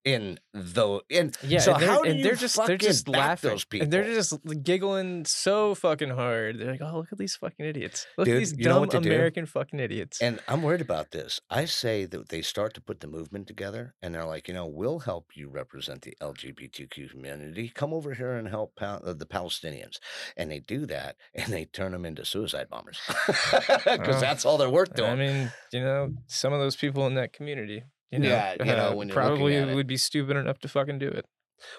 in 0.05 0.39
the 0.53 1.01
in 1.09 1.31
Yeah, 1.43 1.59
so 1.59 1.73
and 1.73 1.81
they're, 1.81 1.89
how 1.89 2.03
do 2.03 2.09
and 2.09 2.19
you 2.19 2.23
they're 2.23 2.35
just 2.35 2.59
they're 2.65 2.77
just 2.77 3.07
laughing. 3.07 3.49
those 3.51 3.65
people 3.65 3.83
And 3.83 3.93
they're 3.93 4.03
just 4.05 4.33
giggling 4.63 5.25
so 5.25 5.75
fucking 5.75 6.09
hard. 6.09 6.59
They're 6.59 6.71
like, 6.71 6.81
"Oh, 6.81 6.97
look 6.97 7.11
at 7.11 7.17
these 7.17 7.35
fucking 7.35 7.65
idiots! 7.65 8.07
Look 8.17 8.25
Dude, 8.25 8.35
at 8.35 8.39
these 8.39 8.53
dumb 8.53 8.87
to 8.89 8.99
do? 8.99 9.09
American 9.09 9.45
fucking 9.45 9.79
idiots." 9.79 10.21
And 10.21 10.39
I'm 10.47 10.61
worried 10.63 10.81
about 10.81 11.11
this. 11.11 11.41
I 11.49 11.65
say 11.65 12.05
that 12.05 12.29
they 12.29 12.41
start 12.41 12.73
to 12.75 12.81
put 12.81 12.99
the 13.01 13.07
movement 13.07 13.47
together 13.47 13.95
and 14.01 14.15
they're 14.15 14.25
like, 14.25 14.47
you 14.47 14.53
know, 14.53 14.65
we'll 14.67 14.99
help 14.99 15.31
you 15.35 15.49
represent 15.49 16.01
the 16.03 16.15
LGBTQ 16.21 17.11
community. 17.11 17.69
Come 17.73 17.93
over 17.93 18.13
here 18.13 18.33
and 18.33 18.47
help 18.47 18.75
Pal- 18.75 19.01
uh, 19.05 19.13
the 19.13 19.25
Palestinians. 19.25 19.97
And 20.37 20.49
they 20.51 20.59
do 20.59 20.85
that 20.87 21.15
and 21.35 21.51
they 21.53 21.65
turn 21.65 21.91
them 21.91 22.05
into 22.05 22.25
suicide 22.25 22.67
bombers 22.69 22.99
because 23.27 24.21
that's 24.21 24.45
all 24.45 24.57
they're 24.57 24.69
worth 24.69 24.95
doing. 24.95 25.09
I 25.09 25.15
mean, 25.15 25.51
you 25.71 25.81
know, 25.81 26.13
some 26.27 26.53
of 26.53 26.59
those 26.59 26.75
people 26.75 27.05
in 27.07 27.15
that 27.15 27.33
community, 27.33 27.83
you 28.11 28.19
know, 28.19 28.29
Yeah, 28.29 28.55
you 28.59 28.65
know, 28.65 28.89
uh, 28.89 28.95
when 28.95 29.09
probably 29.09 29.55
it. 29.55 29.73
would 29.75 29.87
be 29.87 29.97
stupid 29.97 30.37
enough 30.37 30.59
to 30.59 30.67
fucking 30.67 30.99
do 30.99 31.07
it. 31.07 31.25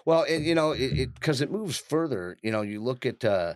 Well, 0.05 0.24
it, 0.24 0.43
you 0.43 0.55
know, 0.55 0.73
it 0.73 1.15
because 1.15 1.40
it, 1.40 1.51
moves 1.51 1.78
further. 1.78 2.36
You 2.43 2.51
know, 2.52 2.62
you 2.62 2.82
look 2.82 3.07
at 3.07 3.24
uh, 3.24 3.55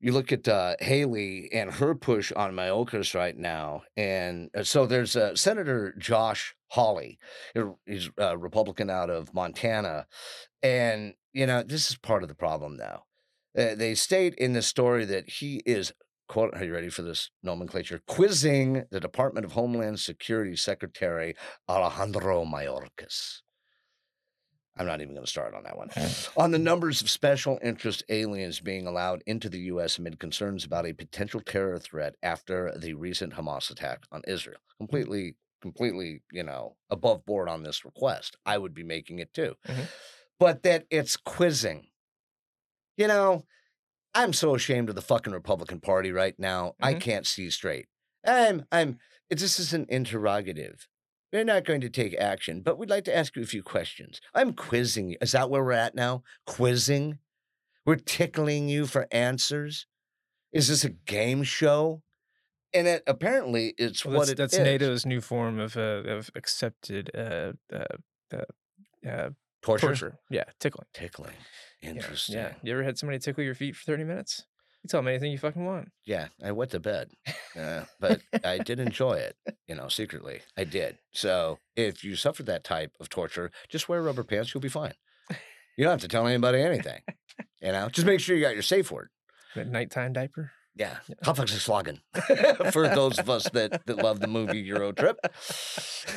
you 0.00 0.12
look 0.12 0.32
at 0.32 0.48
uh, 0.48 0.74
Haley 0.80 1.48
and 1.52 1.70
her 1.74 1.94
push 1.94 2.32
on 2.32 2.54
Mayorkas 2.54 3.14
right 3.14 3.36
now, 3.36 3.82
and 3.96 4.50
uh, 4.56 4.64
so 4.64 4.84
there's 4.84 5.14
uh, 5.14 5.36
Senator 5.36 5.94
Josh 5.96 6.54
Hawley. 6.68 7.18
He's 7.86 8.10
a 8.18 8.36
Republican 8.36 8.90
out 8.90 9.10
of 9.10 9.32
Montana, 9.32 10.06
and 10.62 11.14
you 11.32 11.46
know 11.46 11.62
this 11.62 11.88
is 11.90 11.96
part 11.96 12.22
of 12.24 12.28
the 12.28 12.34
problem 12.34 12.76
now. 12.76 13.04
Uh, 13.56 13.74
they 13.74 13.94
state 13.94 14.34
in 14.34 14.54
the 14.54 14.62
story 14.62 15.04
that 15.04 15.28
he 15.28 15.62
is. 15.64 15.92
Quote, 16.28 16.54
are 16.54 16.64
you 16.64 16.72
ready 16.72 16.88
for 16.88 17.02
this 17.02 17.30
nomenclature? 17.42 18.00
Quizzing 18.06 18.84
the 18.90 19.00
Department 19.00 19.44
of 19.44 19.52
Homeland 19.52 20.00
Security 20.00 20.56
Secretary 20.56 21.34
Alejandro 21.68 22.44
Mayorkas. 22.44 23.42
I'm 24.76 24.86
not 24.86 25.02
even 25.02 25.12
going 25.12 25.24
to 25.26 25.30
start 25.30 25.54
on 25.54 25.64
that 25.64 25.76
one. 25.76 25.90
On 26.36 26.50
the 26.50 26.58
numbers 26.58 27.02
of 27.02 27.10
special 27.10 27.58
interest 27.62 28.02
aliens 28.08 28.60
being 28.60 28.86
allowed 28.86 29.22
into 29.26 29.50
the 29.50 29.58
U.S. 29.60 29.98
amid 29.98 30.18
concerns 30.18 30.64
about 30.64 30.86
a 30.86 30.94
potential 30.94 31.40
terror 31.40 31.78
threat 31.78 32.14
after 32.22 32.72
the 32.78 32.94
recent 32.94 33.34
Hamas 33.34 33.70
attack 33.70 34.04
on 34.10 34.22
Israel. 34.26 34.60
Completely, 34.78 35.36
completely, 35.60 36.22
you 36.32 36.42
know, 36.42 36.76
above 36.88 37.26
board 37.26 37.50
on 37.50 37.62
this 37.62 37.84
request. 37.84 38.38
I 38.46 38.56
would 38.56 38.72
be 38.72 38.82
making 38.82 39.18
it 39.18 39.34
too. 39.34 39.56
Mhm. 39.66 39.88
But 40.40 40.62
that 40.62 40.86
it's 40.88 41.18
quizzing. 41.18 41.88
You 42.96 43.08
know, 43.08 43.44
I'm 44.14 44.32
so 44.32 44.54
ashamed 44.54 44.88
of 44.88 44.94
the 44.94 45.02
fucking 45.02 45.32
Republican 45.32 45.80
Party 45.80 46.12
right 46.12 46.38
now. 46.38 46.74
I 46.80 46.94
Mhm. 46.94 47.00
can't 47.00 47.26
see 47.26 47.48
straight. 47.50 47.88
I'm, 48.24 48.66
I'm, 48.70 48.98
it, 49.30 49.38
this 49.38 49.58
is 49.58 49.72
an 49.72 49.86
interrogative. 49.88 50.88
We're 51.32 51.44
not 51.44 51.64
going 51.64 51.80
to 51.80 51.88
take 51.88 52.14
action, 52.18 52.60
but 52.60 52.76
we'd 52.78 52.90
like 52.90 53.04
to 53.04 53.16
ask 53.16 53.34
you 53.36 53.42
a 53.42 53.46
few 53.46 53.62
questions. 53.62 54.20
I'm 54.34 54.52
quizzing 54.52 55.08
you. 55.10 55.16
Is 55.22 55.32
that 55.32 55.48
where 55.48 55.64
we're 55.64 55.72
at 55.72 55.94
now? 55.94 56.22
Quizzing? 56.46 57.18
We're 57.86 57.96
tickling 57.96 58.68
you 58.68 58.86
for 58.86 59.08
answers? 59.10 59.86
Is 60.52 60.68
this 60.68 60.84
a 60.84 60.90
game 60.90 61.42
show? 61.42 62.02
And 62.74 62.86
it, 62.86 63.02
apparently, 63.06 63.74
it's 63.78 64.04
Well, 64.04 64.16
what 64.18 64.20
that's, 64.28 64.30
it 64.32 64.36
that's 64.36 64.54
is. 64.54 64.60
NATO's 64.60 65.06
new 65.06 65.20
form 65.22 65.58
of 65.58 65.76
uh, 65.76 65.80
of 66.06 66.30
accepted 66.34 67.10
uh, 67.14 67.52
uh, 67.72 67.84
uh, 68.32 69.08
uh, 69.08 69.30
torture. 69.62 69.86
torture. 69.88 70.18
Yeah, 70.30 70.44
tickling. 70.60 70.86
Tickling. 70.94 71.34
Interesting. 71.82 72.36
Yeah. 72.36 72.52
You 72.62 72.72
ever 72.72 72.82
had 72.82 72.98
somebody 72.98 73.18
tickle 73.18 73.44
your 73.44 73.54
feet 73.54 73.76
for 73.76 73.84
30 73.84 74.04
minutes? 74.04 74.44
You 74.82 74.88
tell 74.88 75.00
them 75.00 75.08
anything 75.08 75.30
you 75.30 75.38
fucking 75.38 75.64
want. 75.64 75.90
Yeah, 76.04 76.28
I 76.44 76.50
went 76.50 76.72
to 76.72 76.80
bed, 76.80 77.10
uh, 77.56 77.82
but 78.00 78.20
I 78.44 78.58
did 78.58 78.80
enjoy 78.80 79.14
it, 79.14 79.36
you 79.68 79.76
know, 79.76 79.86
secretly. 79.88 80.40
I 80.56 80.64
did. 80.64 80.98
So 81.12 81.58
if 81.76 82.02
you 82.02 82.16
suffer 82.16 82.42
that 82.44 82.64
type 82.64 82.92
of 82.98 83.08
torture, 83.08 83.52
just 83.68 83.88
wear 83.88 84.02
rubber 84.02 84.24
pants. 84.24 84.52
You'll 84.52 84.60
be 84.60 84.68
fine. 84.68 84.94
You 85.76 85.84
don't 85.84 85.92
have 85.92 86.00
to 86.00 86.08
tell 86.08 86.26
anybody 86.26 86.60
anything. 86.60 87.00
You 87.62 87.72
know, 87.72 87.88
just 87.88 88.06
make 88.06 88.20
sure 88.20 88.34
you 88.36 88.42
got 88.42 88.54
your 88.54 88.62
safe 88.62 88.90
word. 88.90 89.08
That 89.54 89.68
nighttime 89.68 90.12
diaper. 90.12 90.50
Yeah, 90.74 90.96
Kopfslagen 91.22 92.00
for 92.72 92.88
those 92.88 93.18
of 93.18 93.28
us 93.28 93.44
that, 93.50 93.84
that 93.84 93.98
love 93.98 94.20
the 94.20 94.26
movie 94.26 94.60
Euro 94.60 94.92
Trip. 94.92 95.18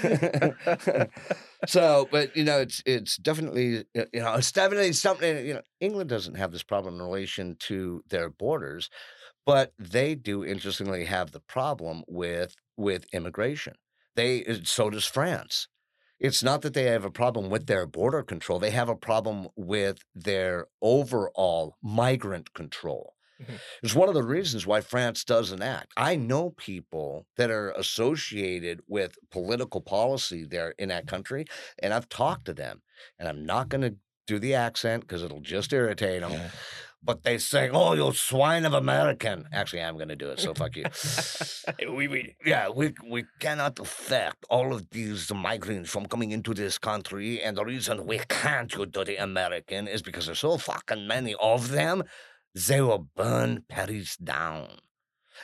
so, 1.67 2.07
but 2.09 2.35
you 2.37 2.45
know, 2.45 2.59
it's 2.59 2.81
it's 2.85 3.17
definitely 3.17 3.83
you 3.93 4.21
know 4.21 4.35
it's 4.35 4.53
definitely 4.53 4.93
something. 4.93 5.45
You 5.45 5.55
know, 5.55 5.61
England 5.81 6.09
doesn't 6.09 6.35
have 6.35 6.53
this 6.53 6.63
problem 6.63 6.95
in 6.95 7.01
relation 7.01 7.57
to 7.61 8.01
their 8.09 8.29
borders, 8.29 8.89
but 9.45 9.73
they 9.77 10.15
do 10.15 10.45
interestingly 10.45 11.05
have 11.05 11.31
the 11.31 11.41
problem 11.41 12.03
with 12.07 12.55
with 12.77 13.05
immigration. 13.13 13.73
They 14.15 14.45
uh, 14.45 14.59
so 14.63 14.89
does 14.89 15.05
France. 15.05 15.67
It's 16.17 16.41
not 16.41 16.61
that 16.61 16.73
they 16.73 16.85
have 16.85 17.03
a 17.03 17.11
problem 17.11 17.49
with 17.49 17.67
their 17.67 17.85
border 17.85 18.23
control; 18.23 18.59
they 18.59 18.71
have 18.71 18.87
a 18.89 18.95
problem 18.95 19.49
with 19.57 19.99
their 20.15 20.67
overall 20.81 21.75
migrant 21.83 22.53
control. 22.53 23.14
Mhm. 23.41 23.59
It's 23.83 23.95
one 23.95 24.07
of 24.07 24.15
the 24.15 24.23
reasons 24.23 24.65
why 24.65 24.81
France 24.81 25.23
doesn't 25.23 25.61
act. 25.61 25.91
I 25.97 26.15
know 26.15 26.51
people 26.51 27.27
that 27.37 27.51
are 27.51 27.71
associated 27.71 28.81
with 28.87 29.17
political 29.31 29.81
policy 29.81 30.45
there 30.45 30.73
in 30.77 30.89
that 30.89 31.07
country, 31.07 31.45
and 31.79 31.93
I've 31.93 32.09
talked 32.09 32.45
to 32.45 32.53
them, 32.53 32.81
and 33.19 33.27
I'm 33.27 33.45
not 33.45 33.69
going 33.69 33.81
to 33.81 33.95
do 34.27 34.39
the 34.39 34.55
accent 34.55 35.01
because 35.03 35.21
it'll 35.21 35.41
just 35.41 35.71
irritate 35.73 36.21
them. 36.21 36.51
But 37.03 37.21
they 37.23 37.37
say, 37.37 37.69
"Oh, 37.71 37.93
you 37.93 38.11
swine 38.13 38.65
of 38.65 38.73
American." 38.73 39.47
Actually, 39.51 39.83
I'm 39.83 39.95
going 39.95 40.09
to 40.09 40.15
do 40.15 40.31
it, 40.31 40.39
so 40.39 40.53
fuck 40.55 40.75
you. 40.75 40.85
we, 41.91 42.07
we, 42.07 42.35
Yeah, 42.43 42.69
we 42.69 42.93
we 43.07 43.25
cannot 43.39 43.79
affect 43.79 44.43
all 44.49 44.73
of 44.73 44.89
these 44.89 45.31
migrants 45.33 45.89
from 45.91 46.07
coming 46.07 46.31
into 46.31 46.53
this 46.53 46.77
country, 46.79 47.41
and 47.41 47.57
the 47.57 47.65
reason 47.65 48.07
we 48.07 48.19
can't, 48.27 48.73
you 48.73 48.85
dirty 48.87 49.17
American, 49.17 49.87
is 49.87 50.01
because 50.01 50.25
there's 50.25 50.39
so 50.39 50.57
fucking 50.57 51.07
many 51.07 51.35
of 51.39 51.69
them. 51.69 52.03
They 52.55 52.81
will 52.81 53.09
burn 53.15 53.65
Paris 53.69 54.15
down. 54.17 54.79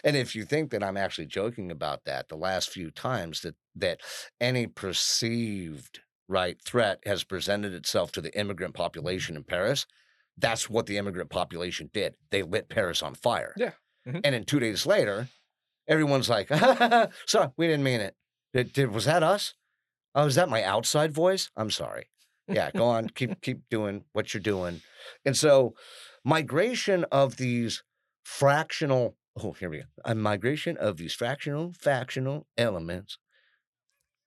And 0.04 0.16
if 0.16 0.36
you 0.36 0.46
think 0.46 0.72
that 0.72 0.84
I'm 0.84 0.98
actually 0.98 1.28
joking 1.28 1.70
about 1.70 2.06
that, 2.06 2.30
the 2.30 2.38
last 2.38 2.70
few 2.70 2.90
times 2.92 3.42
that 3.42 3.56
that 3.76 4.00
any 4.40 4.66
perceived 4.68 6.00
right 6.28 6.58
threat 6.66 7.00
has 7.06 7.24
presented 7.26 7.74
itself 7.74 8.12
to 8.14 8.22
the 8.22 8.38
immigrant 8.40 8.74
population 8.74 9.36
in 9.36 9.44
Paris, 9.44 9.86
that's 10.38 10.70
what 10.70 10.86
the 10.86 10.98
immigrant 10.98 11.30
population 11.30 11.90
did. 11.94 12.16
They 12.32 12.42
lit 12.44 12.70
Paris 12.70 13.04
on 13.04 13.16
fire. 13.16 13.54
Yeah. 13.58 13.74
Mhm. 14.08 14.22
And 14.24 14.34
then 14.34 14.46
two 14.46 14.60
days 14.60 14.86
later, 14.86 15.28
everyone's 15.88 16.30
like, 16.30 16.48
"Sorry, 17.28 17.50
we 17.58 17.68
didn't 17.68 17.84
mean 17.84 18.02
it. 18.02 18.16
Did, 18.54 18.74
did 18.74 18.92
was 18.92 19.06
that 19.06 19.24
us? 19.24 19.54
Oh, 20.16 20.26
is 20.26 20.36
that 20.36 20.50
my 20.50 20.64
outside 20.64 21.14
voice? 21.14 21.50
I'm 21.58 21.72
sorry. 21.72 22.06
Yeah, 22.48 22.72
go 22.72 22.86
on, 22.86 23.10
keep 23.10 23.42
keep 23.42 23.70
doing 23.70 24.06
what 24.14 24.34
you're 24.34 24.42
doing." 24.42 24.82
And 25.26 25.36
so, 25.38 25.76
migration 26.24 27.06
of 27.12 27.38
these 27.38 27.84
fractional 28.24 29.16
oh 29.42 29.54
here 29.54 29.70
we 29.70 29.78
go 29.80 29.84
a 30.06 30.14
migration 30.16 30.78
of 30.78 30.98
these 30.98 31.14
fractional 31.14 31.72
factional 31.74 32.48
elements. 32.58 33.18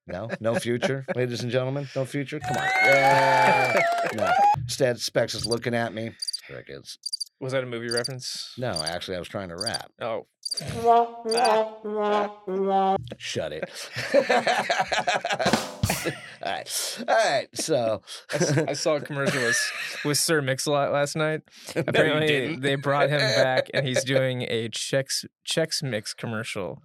No 0.06 0.28
no 0.40 0.54
future 0.56 1.06
ladies 1.14 1.42
and 1.42 1.50
gentlemen 1.50 1.88
no 1.96 2.04
future? 2.04 2.40
Come 2.40 2.56
on. 2.56 2.68
Yeah. 2.84 3.80
No 4.14 4.30
instead 4.58 4.98
specs 5.00 5.34
is 5.34 5.46
looking 5.46 5.74
at 5.74 5.94
me. 5.94 6.10
Crickets 6.46 6.98
Was 7.40 7.52
that 7.52 7.62
a 7.64 7.66
movie 7.66 7.90
reference? 7.90 8.52
no 8.58 8.72
actually 8.86 9.16
i 9.16 9.18
was 9.18 9.28
trying 9.28 9.48
to 9.48 9.56
rap. 9.56 9.90
Oh, 10.00 10.26
shut 13.18 13.52
it 13.52 13.70
all 16.42 16.52
right 16.52 16.98
all 17.08 17.14
right 17.14 17.48
so 17.54 18.02
I 18.68 18.74
saw 18.74 18.96
a 18.96 19.00
commercial 19.00 19.40
with, 19.42 19.72
with 20.04 20.18
Sir 20.18 20.42
Mix-a-Lot 20.42 20.92
last 20.92 21.16
night. 21.16 21.40
No, 21.74 21.82
Apparently, 21.86 22.26
didn't. 22.26 22.60
they 22.60 22.74
brought 22.76 23.08
him 23.08 23.18
back, 23.18 23.68
and 23.74 23.86
he's 23.86 24.04
doing 24.14 24.42
a 24.42 24.68
Chex 24.68 25.24
Chex 25.48 25.82
Mix 25.82 26.12
commercial. 26.14 26.82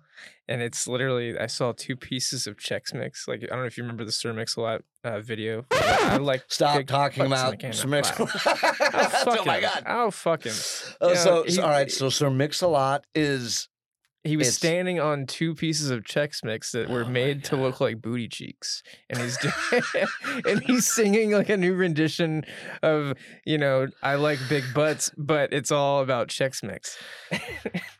And 0.50 0.64
it's 0.64 0.88
literally, 0.88 1.38
I 1.38 1.46
saw 1.46 1.74
two 1.74 1.96
pieces 1.96 2.48
of 2.48 2.58
Chex 2.58 2.92
Mix. 2.94 3.28
Like 3.28 3.44
I 3.44 3.46
don't 3.46 3.60
know 3.60 3.66
if 3.66 3.78
you 3.78 3.84
remember 3.84 4.04
the 4.04 4.12
Sir 4.12 4.34
Mix-a-Lot 4.34 4.82
uh, 5.04 5.20
video. 5.20 5.66
I 5.72 6.18
like 6.22 6.44
stop 6.48 6.84
talking 6.88 7.28
about. 7.28 7.62
Sir 7.74 7.88
Mix. 7.88 8.12
I'll 8.20 8.28
oh 9.40 9.46
my 9.46 9.62
god 9.62 9.84
I'll 9.86 10.10
fucking. 10.12 10.52
Oh, 11.00 11.10
you 11.10 11.14
know, 11.14 11.24
so, 11.24 11.44
he- 11.44 11.52
so 11.52 11.62
all 11.64 11.70
right 11.70 11.92
so 11.92 12.10
sir 12.10 12.30
mix-a-lot 12.32 13.06
is 13.14 13.70
He 14.26 14.36
was 14.36 14.48
It's- 14.48 14.58
standing 14.58 15.00
on 15.00 15.28
two 15.28 15.56
pieces 15.56 15.92
of 15.92 16.04
Chex 16.04 16.44
Mix 16.44 16.74
that 16.74 16.90
were 16.90 17.06
Oh 17.06 17.10
made 17.10 17.46
to 17.46 17.56
look 17.56 17.80
like 17.80 18.02
booty 18.02 18.28
cheeks, 18.28 18.84
and 19.10 19.18
he's 19.20 19.38
doing, 19.38 19.54
and 20.46 20.62
he's 20.64 20.94
singing 20.94 21.32
like 21.32 21.48
a 21.48 21.56
new 21.56 21.74
rendition 21.74 22.44
of 22.84 23.14
you 23.46 23.58
know 23.58 23.88
I 24.04 24.16
like 24.16 24.40
big 24.50 24.66
butts, 24.74 25.10
but 25.18 25.54
it's 25.54 25.72
all 25.72 26.02
about 26.02 26.28
Chex 26.28 26.62
Mix. 26.64 26.98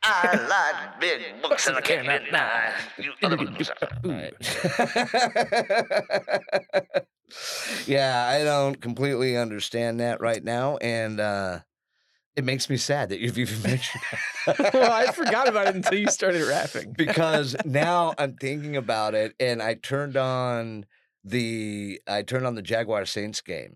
I 0.04 0.48
like 0.50 1.00
big 1.00 1.42
books 1.42 1.68
and 1.68 1.78
I 1.78 1.82
can't 1.82 2.26
deny. 2.26 2.74
You 2.98 3.14
yeah, 7.86 8.26
I 8.28 8.44
don't 8.44 8.82
completely 8.82 9.38
understand 9.38 10.00
that 10.00 10.20
right 10.20 10.44
now, 10.44 10.78
and 10.78 11.20
uh, 11.20 11.60
it 12.36 12.44
makes 12.46 12.70
me 12.70 12.78
sad 12.78 13.10
that 13.10 13.20
you've 13.20 13.38
even 13.38 13.62
mentioned 13.64 14.04
that. 14.46 14.74
well, 14.74 14.92
I 14.92 15.12
forgot 15.12 15.48
about 15.48 15.68
it 15.68 15.76
until 15.76 15.98
you 15.98 16.08
started 16.10 16.48
rapping. 16.48 16.94
because 16.98 17.56
now 17.66 18.14
I'm 18.18 18.36
thinking 18.36 18.76
about 18.78 19.14
it, 19.16 19.34
and 19.40 19.62
I 19.62 19.74
turned 19.76 20.16
on 20.18 20.86
the 21.24 22.02
I 22.08 22.22
turned 22.22 22.46
on 22.48 22.56
the 22.56 22.62
Jaguar 22.62 23.06
Saints 23.06 23.42
game 23.42 23.76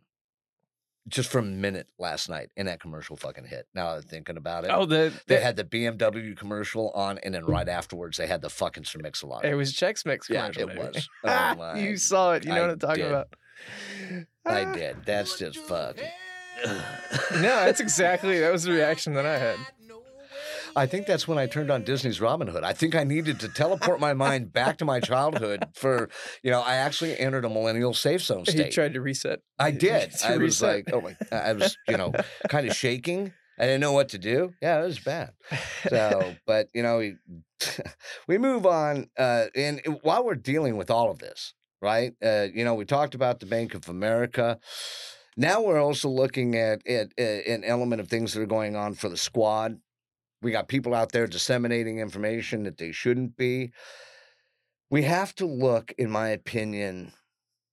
just 1.10 1.30
for 1.30 1.40
a 1.40 1.44
minute 1.44 1.88
last 2.00 2.30
night, 2.30 2.50
and 2.56 2.70
that 2.70 2.80
commercial 2.80 3.18
fucking 3.18 3.44
hit. 3.46 3.68
Now 3.76 3.90
I'm 3.96 4.02
thinking 4.04 4.38
about 4.38 4.64
it. 4.64 4.72
Oh, 4.74 4.86
the, 4.86 5.12
They 5.28 5.42
had 5.42 5.58
the 5.58 5.66
BMW 5.66 6.38
commercial 6.38 6.92
on, 6.92 7.18
and 7.18 7.34
then 7.36 7.46
right 7.46 7.68
afterwards 7.68 8.16
they 8.18 8.28
had 8.28 8.42
the 8.42 8.50
fucking 8.50 8.86
Mix-a-Lot. 9.02 9.44
it 9.44 9.56
was 9.56 9.74
Chex 9.74 10.06
Mix 10.06 10.30
yeah, 10.30 10.50
commercial. 10.50 10.62
it 10.64 10.68
baby. 10.76 10.80
was. 10.80 11.10
Oh 11.26 11.76
you 11.76 11.98
saw 11.98 12.32
it. 12.34 12.46
You 12.46 12.52
know 12.52 12.56
I 12.56 12.62
what 12.62 12.70
I'm 12.72 12.80
talking 12.80 13.04
did. 13.04 13.12
about. 13.12 13.28
I 14.46 14.74
did. 14.74 14.98
That's 15.06 15.38
just 15.38 15.58
fucking. 15.58 16.06
No, 17.34 17.66
that's 17.66 17.80
exactly 17.80 18.40
that 18.40 18.52
was 18.52 18.64
the 18.64 18.72
reaction 18.72 19.14
that 19.14 19.26
I 19.26 19.38
had. 19.38 19.58
I 20.76 20.86
think 20.88 21.06
that's 21.06 21.28
when 21.28 21.38
I 21.38 21.46
turned 21.46 21.70
on 21.70 21.84
Disney's 21.84 22.20
Robin 22.20 22.48
Hood. 22.48 22.64
I 22.64 22.74
think 22.74 22.96
I 22.96 23.04
needed 23.04 23.40
to 23.42 23.48
teleport 23.48 24.00
my 24.00 24.14
mind 24.14 24.52
back 24.52 24.78
to 24.80 24.86
my 24.86 25.00
childhood 25.00 25.66
for, 25.76 26.10
you 26.42 26.50
know, 26.50 26.62
I 26.62 26.76
actually 26.76 27.18
entered 27.18 27.46
a 27.46 27.50
millennial 27.50 27.94
safe 27.94 28.22
zone 28.24 28.46
state. 28.46 28.66
He 28.66 28.72
tried 28.72 28.94
to 28.94 29.02
reset. 29.02 29.40
I 29.60 29.72
did. 29.72 30.12
I 30.24 30.32
was 30.38 30.62
reset. 30.62 30.88
like, 30.88 30.94
oh 30.94 31.02
my, 31.02 31.16
I 31.32 31.54
was, 31.54 31.78
you 31.88 31.98
know, 31.98 32.12
kind 32.50 32.68
of 32.68 32.76
shaking. 32.76 33.34
I 33.60 33.66
didn't 33.66 33.82
know 33.82 33.92
what 33.92 34.10
to 34.10 34.18
do. 34.18 34.54
Yeah, 34.62 34.82
it 34.82 34.86
was 34.86 35.00
bad. 35.00 35.34
So, 35.88 36.36
but 36.48 36.70
you 36.74 36.82
know, 36.82 36.98
we, 36.98 37.16
we 38.28 38.38
move 38.40 38.66
on. 38.66 39.10
Uh, 39.18 39.46
and 39.56 39.82
while 40.02 40.26
we're 40.26 40.36
dealing 40.36 40.76
with 40.76 40.90
all 40.90 41.12
of 41.12 41.20
this, 41.20 41.54
right? 41.82 42.14
Uh, 42.24 42.48
you 42.54 42.66
know, 42.66 42.74
we 42.74 42.86
talked 42.86 43.14
about 43.14 43.40
the 43.40 43.46
Bank 43.46 43.76
of 43.76 43.90
America. 43.90 44.60
Now 45.36 45.62
we're 45.62 45.82
also 45.82 46.10
looking 46.10 46.56
at, 46.56 46.86
at, 46.88 47.12
uh 47.20 47.22
an 47.22 47.64
element 47.64 48.02
of 48.02 48.08
things 48.08 48.34
that 48.34 48.42
are 48.42 48.46
going 48.46 48.76
on 48.76 48.94
for 48.94 49.10
the 49.10 49.18
squad. 49.18 49.80
We 50.42 50.52
got 50.52 50.68
people 50.68 50.94
out 50.94 51.12
there 51.12 51.28
disseminating 51.28 52.00
information 52.00 52.64
that 52.64 52.78
they 52.78 52.92
shouldn't 52.92 53.38
be. 53.38 53.72
We 54.90 55.04
have 55.04 55.34
to 55.36 55.46
look, 55.46 55.94
in 55.98 56.10
my 56.12 56.30
opinion, 56.30 57.14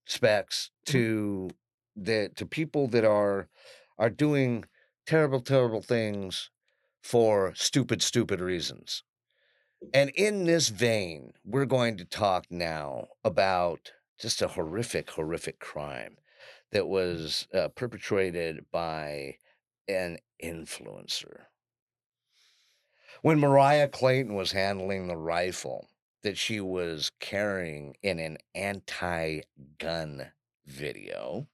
specs 0.06 0.70
to 0.86 1.50
the 1.96 2.30
to 2.36 2.46
people 2.46 2.88
that 2.88 3.04
are 3.04 3.48
are 3.98 4.10
doing 4.10 4.64
terrible, 5.06 5.40
terrible 5.40 5.82
things 5.82 6.50
for 7.02 7.52
stupid, 7.54 8.02
stupid 8.02 8.40
reasons. 8.40 9.02
And 9.94 10.10
in 10.10 10.44
this 10.44 10.68
vein, 10.68 11.32
we're 11.44 11.66
going 11.66 11.96
to 11.98 12.04
talk 12.04 12.46
now 12.50 13.08
about 13.24 13.92
just 14.18 14.42
a 14.42 14.48
horrific, 14.48 15.10
horrific 15.10 15.58
crime 15.58 16.16
that 16.72 16.86
was 16.86 17.46
uh, 17.54 17.68
perpetrated 17.68 18.64
by 18.70 19.36
an 19.88 20.18
influencer. 20.42 21.42
When 23.22 23.38
Mariah 23.38 23.88
Clayton 23.88 24.34
was 24.34 24.52
handling 24.52 25.06
the 25.06 25.16
rifle 25.16 25.88
that 26.22 26.38
she 26.38 26.60
was 26.60 27.10
carrying 27.20 27.96
in 28.02 28.18
an 28.18 28.38
anti 28.54 29.40
gun 29.78 30.32
video, 30.66 31.48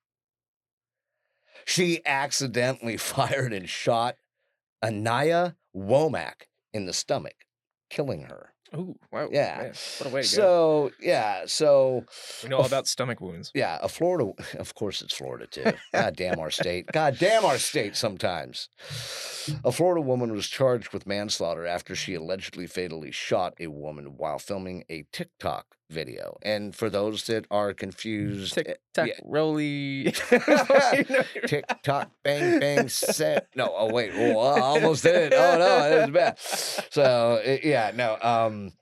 she 1.65 2.05
accidentally 2.05 2.97
fired 2.97 3.53
and 3.53 3.69
shot 3.69 4.17
Anaya 4.83 5.57
Womack 5.75 6.47
in 6.73 6.87
the 6.87 6.93
stomach, 6.93 7.47
killing 7.91 8.23
her. 8.23 8.53
Ooh, 8.75 8.97
wow. 9.13 9.29
Yeah. 9.31 9.59
man, 9.59 9.73
what 9.99 10.07
a 10.11 10.15
way 10.15 10.23
to 10.23 10.37
go. 10.37 10.43
So, 10.43 10.91
yeah, 11.01 11.43
so 11.47 12.05
We 12.43 12.49
know 12.49 12.59
all 12.59 12.67
about 12.67 12.87
stomach 12.89 13.21
wounds. 13.21 13.51
yeah, 13.55 13.79
a 13.81 13.89
Florida, 13.89 14.33
of 14.59 14.75
course 14.75 15.03
it's 15.03 15.15
Florida 15.17 15.47
too. 15.47 15.73
God 15.93 16.17
damn 16.17 16.39
our 16.39 16.51
state. 16.51 16.87
God 16.93 17.17
damn 17.19 17.45
our 17.45 17.59
state 17.59 17.97
sometimes. 17.97 18.69
A 19.65 19.71
Florida 19.73 20.01
woman 20.01 20.33
was 20.33 20.49
charged 20.49 20.93
with 20.93 21.07
manslaughter 21.07 21.67
after 21.67 21.95
she 21.95 22.15
allegedly 22.15 22.67
fatally 22.67 23.13
shot 23.13 23.55
a 23.61 23.69
woman 23.69 24.17
while 24.17 24.39
filming 24.39 24.85
a 24.89 25.05
TikTok 25.13 25.76
video. 25.91 26.37
And 26.43 26.75
for 26.75 26.91
those 26.91 27.27
that 27.27 27.47
are 27.51 27.73
confused, 27.73 28.55
Tick 28.55 28.81
tock 28.95 29.09
yeah. 29.09 29.15
roly. 29.25 30.13
tick 31.47 31.65
tock, 31.83 32.11
bang 32.23 32.61
bang, 32.61 32.89
set. 32.89 33.49
No, 33.55 33.73
oh 33.77 33.93
wait, 33.93 34.13
oh, 34.17 34.39
I 34.39 34.61
almost 34.61 35.03
did 35.03 35.15
it. 35.15 35.33
Oh 35.35 35.59
no, 35.59 35.91
that 35.91 36.01
was 36.03 36.11
bad. 36.11 36.39
So 36.91 37.41
eh, 37.45 37.59
yeah, 37.63 37.93
no. 37.95 38.17
Um, 38.21 38.73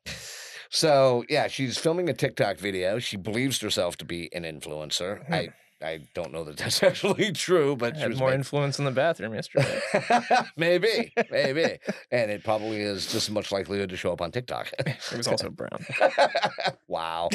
so 0.70 1.24
yeah, 1.28 1.48
she's 1.48 1.78
filming 1.78 2.08
a 2.08 2.14
TikTok 2.14 2.58
video. 2.58 2.98
She 2.98 3.16
believes 3.16 3.60
herself 3.60 3.96
to 3.98 4.04
be 4.04 4.28
an 4.34 4.44
influencer. 4.44 5.30
I 5.30 5.50
I 5.84 6.00
don't 6.14 6.32
know 6.32 6.42
that 6.44 6.56
that's 6.56 6.82
actually 6.82 7.32
true, 7.32 7.76
but 7.76 7.94
she 7.96 8.00
had 8.00 8.10
was 8.10 8.18
more 8.18 8.28
making- 8.28 8.40
influence 8.40 8.78
in 8.78 8.84
the 8.84 8.90
bathroom 8.90 9.34
yesterday. 9.34 9.80
maybe, 10.56 11.12
maybe, 11.30 11.78
and 12.10 12.30
it 12.30 12.42
probably 12.42 12.80
is 12.80 13.04
just 13.04 13.28
as 13.28 13.30
much 13.30 13.52
likelihood 13.52 13.90
to 13.90 13.96
show 13.96 14.12
up 14.12 14.20
on 14.20 14.32
TikTok. 14.32 14.72
it 14.80 14.96
was 15.16 15.28
also 15.28 15.50
brown. 15.50 15.84
wow. 16.88 17.28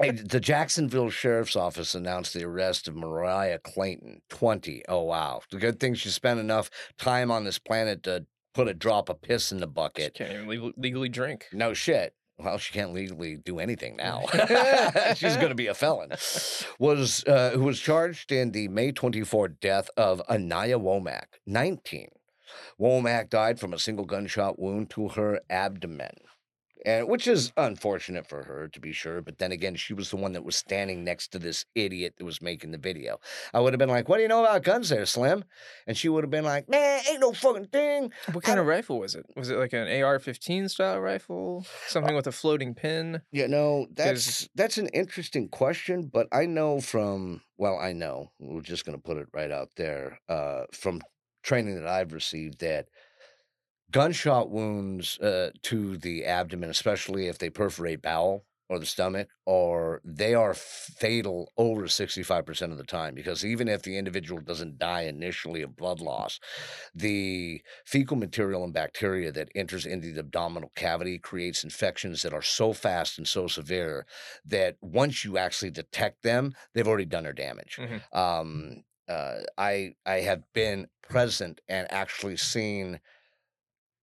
Hey, 0.00 0.12
the 0.12 0.38
Jacksonville 0.38 1.10
Sheriff's 1.10 1.56
Office 1.56 1.94
announced 1.96 2.32
the 2.32 2.44
arrest 2.44 2.86
of 2.86 2.94
Mariah 2.94 3.58
Clayton, 3.58 4.22
20. 4.28 4.84
Oh, 4.88 5.02
wow. 5.02 5.40
The 5.50 5.56
good 5.58 5.80
thing 5.80 5.94
she 5.94 6.10
spent 6.10 6.38
enough 6.38 6.70
time 6.98 7.32
on 7.32 7.42
this 7.42 7.58
planet 7.58 8.04
to 8.04 8.24
put 8.54 8.68
a 8.68 8.74
drop 8.74 9.08
of 9.08 9.20
piss 9.22 9.50
in 9.50 9.58
the 9.58 9.66
She 9.66 9.72
bucket. 9.72 10.14
can't 10.14 10.30
even 10.52 10.72
legally 10.76 11.08
drink. 11.08 11.46
No 11.52 11.74
shit. 11.74 12.14
Well, 12.38 12.58
she 12.58 12.72
can't 12.72 12.92
legally 12.92 13.36
do 13.36 13.58
anything 13.58 13.96
now. 13.96 14.26
She's 15.16 15.36
going 15.36 15.48
to 15.48 15.56
be 15.56 15.66
a 15.66 15.74
felon. 15.74 16.10
Was 16.78 17.24
uh, 17.26 17.50
who 17.54 17.64
was 17.64 17.80
charged 17.80 18.30
in 18.30 18.52
the 18.52 18.68
May 18.68 18.92
24 18.92 19.48
death 19.48 19.90
of 19.96 20.22
Anaya 20.28 20.78
Womack, 20.78 21.40
19. 21.46 22.08
Womack 22.80 23.28
died 23.28 23.58
from 23.58 23.72
a 23.72 23.78
single 23.78 24.04
gunshot 24.04 24.58
wound 24.58 24.90
to 24.90 25.08
her 25.08 25.40
abdomen. 25.50 26.14
And 26.84 27.08
which 27.08 27.26
is 27.26 27.52
unfortunate 27.56 28.26
for 28.26 28.44
her 28.44 28.68
to 28.68 28.80
be 28.80 28.92
sure. 28.92 29.20
But 29.22 29.38
then 29.38 29.52
again, 29.52 29.74
she 29.76 29.94
was 29.94 30.10
the 30.10 30.16
one 30.16 30.32
that 30.32 30.44
was 30.44 30.56
standing 30.56 31.04
next 31.04 31.28
to 31.32 31.38
this 31.38 31.64
idiot 31.74 32.14
that 32.18 32.24
was 32.24 32.40
making 32.42 32.70
the 32.70 32.78
video. 32.78 33.18
I 33.52 33.60
would 33.60 33.72
have 33.72 33.78
been 33.78 33.88
like, 33.88 34.08
"What 34.08 34.16
do 34.16 34.22
you 34.22 34.28
know 34.28 34.44
about 34.44 34.62
guns, 34.62 34.88
there, 34.88 35.06
Slim?" 35.06 35.44
And 35.86 35.96
she 35.96 36.08
would 36.08 36.24
have 36.24 36.30
been 36.30 36.44
like, 36.44 36.68
"Man, 36.68 37.00
ain't 37.10 37.20
no 37.20 37.32
fucking 37.32 37.66
thing." 37.66 38.12
What 38.32 38.44
kind 38.44 38.58
of 38.60 38.66
rifle 38.66 38.98
was 38.98 39.14
it? 39.14 39.26
Was 39.36 39.50
it 39.50 39.56
like 39.58 39.72
an 39.72 39.88
AR-15 40.02 40.68
style 40.68 41.00
rifle? 41.00 41.66
Something 41.88 42.14
with 42.14 42.26
a 42.26 42.32
floating 42.32 42.74
pin? 42.74 43.22
You 43.32 43.48
know, 43.48 43.86
'Cause- 43.86 43.94
that's 43.96 44.48
that's 44.54 44.78
an 44.78 44.88
interesting 44.88 45.48
question, 45.48 46.06
but 46.12 46.28
I 46.32 46.46
know 46.46 46.80
from 46.80 47.42
well, 47.56 47.76
I 47.78 47.92
know 47.92 48.30
we're 48.38 48.60
just 48.60 48.84
going 48.84 48.96
to 48.96 49.02
put 49.02 49.16
it 49.16 49.26
right 49.32 49.50
out 49.50 49.70
there 49.76 50.20
uh, 50.28 50.64
from 50.72 51.00
training 51.42 51.74
that 51.76 51.88
I've 51.88 52.12
received 52.12 52.60
that 52.60 52.86
gunshot 53.90 54.50
wounds 54.50 55.18
uh, 55.20 55.50
to 55.62 55.96
the 55.96 56.24
abdomen, 56.24 56.70
especially 56.70 57.26
if 57.28 57.38
they 57.38 57.50
perforate 57.50 58.02
bowel 58.02 58.44
or 58.70 58.78
the 58.78 58.84
stomach, 58.84 59.28
or 59.46 60.02
they 60.04 60.34
are 60.34 60.52
fatal 60.52 61.50
over 61.56 61.88
65% 61.88 62.70
of 62.70 62.76
the 62.76 62.84
time 62.84 63.14
because 63.14 63.42
even 63.42 63.66
if 63.66 63.80
the 63.82 63.96
individual 63.96 64.42
doesn't 64.42 64.76
die 64.78 65.02
initially 65.02 65.62
of 65.62 65.74
blood 65.74 66.00
loss, 66.00 66.38
the 66.94 67.62
fecal 67.86 68.16
material 68.16 68.64
and 68.64 68.74
bacteria 68.74 69.32
that 69.32 69.48
enters 69.54 69.86
into 69.86 70.12
the 70.12 70.20
abdominal 70.20 70.70
cavity 70.74 71.18
creates 71.18 71.64
infections 71.64 72.22
that 72.22 72.34
are 72.34 72.42
so 72.42 72.72
fast 72.72 73.18
and 73.18 73.26
so 73.26 73.46
severe 73.46 74.06
that 74.44 74.76
once 74.82 75.24
you 75.24 75.38
actually 75.38 75.70
detect 75.70 76.22
them, 76.22 76.52
they've 76.74 76.88
already 76.88 77.04
done 77.06 77.24
their 77.24 77.32
damage. 77.32 77.76
Mhm. 77.80 78.02
Um, 78.16 78.84
uh, 79.08 79.40
I 79.56 79.94
I 80.04 80.20
have 80.20 80.42
been 80.52 80.88
present 81.02 81.60
and 81.68 81.90
actually 81.90 82.36
seen 82.36 83.00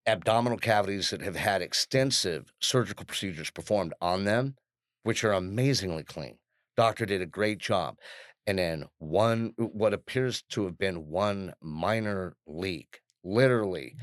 abdominal 0.07 0.57
cavities 0.57 1.09
that 1.09 1.21
have 1.21 1.35
had 1.35 1.61
extensive 1.61 2.51
surgical 2.59 3.05
procedures 3.05 3.49
performed 3.49 3.93
on 4.01 4.25
them, 4.25 4.55
which 5.03 5.23
are 5.23 5.33
amazingly 5.33 6.03
clean. 6.03 6.37
Doctor 6.77 7.05
did 7.05 7.21
a 7.21 7.25
great 7.25 7.57
job. 7.57 7.97
And 8.47 8.59
then 8.59 8.85
one, 8.99 9.53
what 9.57 9.93
appears 9.93 10.43
to 10.49 10.65
have 10.65 10.77
been 10.77 11.07
one 11.07 11.53
minor 11.61 12.35
leak, 12.45 12.99
literally, 13.23 13.95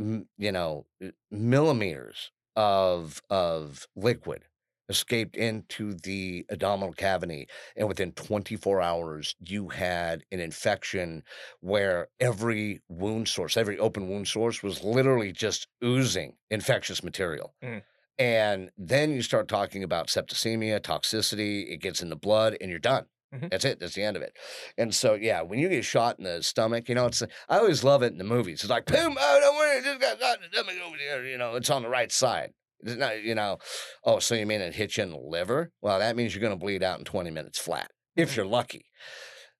mm-hmm. 0.00 0.14
m- 0.14 0.28
you 0.38 0.52
know, 0.52 0.86
millimeters 1.30 2.30
of 2.54 3.22
of 3.30 3.86
liquid 3.96 4.44
escaped 4.92 5.36
into 5.36 5.94
the 6.08 6.44
abdominal 6.50 6.92
cavity 6.92 7.48
and 7.76 7.88
within 7.88 8.12
24 8.12 8.80
hours 8.80 9.34
you 9.40 9.68
had 9.70 10.22
an 10.30 10.40
infection 10.40 11.22
where 11.60 12.08
every 12.20 12.80
wound 12.88 13.26
source 13.28 13.56
every 13.56 13.78
open 13.78 14.08
wound 14.08 14.28
source 14.28 14.62
was 14.62 14.84
literally 14.84 15.32
just 15.32 15.66
oozing 15.82 16.30
infectious 16.50 17.02
material. 17.02 17.48
Mm. 17.64 17.82
and 18.18 18.70
then 18.76 19.06
you 19.16 19.22
start 19.22 19.48
talking 19.48 19.82
about 19.82 20.08
septicemia 20.08 20.78
toxicity 20.80 21.72
it 21.72 21.78
gets 21.86 22.02
in 22.02 22.10
the 22.10 22.16
blood 22.26 22.56
and 22.60 22.68
you're 22.70 22.78
done. 22.94 23.06
Mhm. 23.34 23.50
that's 23.50 23.64
it. 23.64 23.80
That's 23.80 23.94
the 23.94 24.02
end 24.02 24.16
of 24.18 24.22
it. 24.22 24.34
And 24.76 24.94
so 24.94 25.14
yeah 25.14 25.40
when 25.40 25.58
you 25.58 25.68
get 25.70 25.84
shot 25.86 26.18
in 26.18 26.24
the 26.24 26.42
stomach 26.42 26.88
you 26.90 26.94
know 26.94 27.06
it's 27.06 27.22
i 27.48 27.56
always 27.62 27.82
love 27.82 28.02
it 28.06 28.12
in 28.12 28.18
the 28.18 28.24
movies. 28.36 28.60
It's 28.62 28.70
like 28.76 28.84
boom 28.86 29.16
oh 29.18 29.36
don't 29.42 29.56
worry 29.56 29.80
just 29.82 30.00
got 30.06 30.20
shot 30.20 30.36
in 30.36 30.42
the 30.42 30.54
stomach 30.54 30.76
over 30.86 30.96
there 30.98 31.24
you 31.24 31.38
know 31.38 31.54
it's 31.56 31.70
on 31.70 31.82
the 31.82 31.88
right 31.98 32.12
side 32.12 32.50
not, 32.82 33.22
you 33.22 33.34
know, 33.34 33.58
oh, 34.04 34.18
so 34.18 34.34
you 34.34 34.46
mean 34.46 34.60
it 34.60 34.74
hit 34.74 34.96
you 34.96 35.02
in 35.04 35.10
the 35.10 35.16
liver? 35.18 35.70
Well, 35.80 35.98
that 35.98 36.16
means 36.16 36.34
you're 36.34 36.40
going 36.42 36.52
to 36.52 36.58
bleed 36.62 36.82
out 36.82 36.98
in 36.98 37.04
20 37.04 37.30
minutes 37.30 37.58
flat, 37.58 37.90
if 38.16 38.36
you're 38.36 38.46
lucky. 38.46 38.86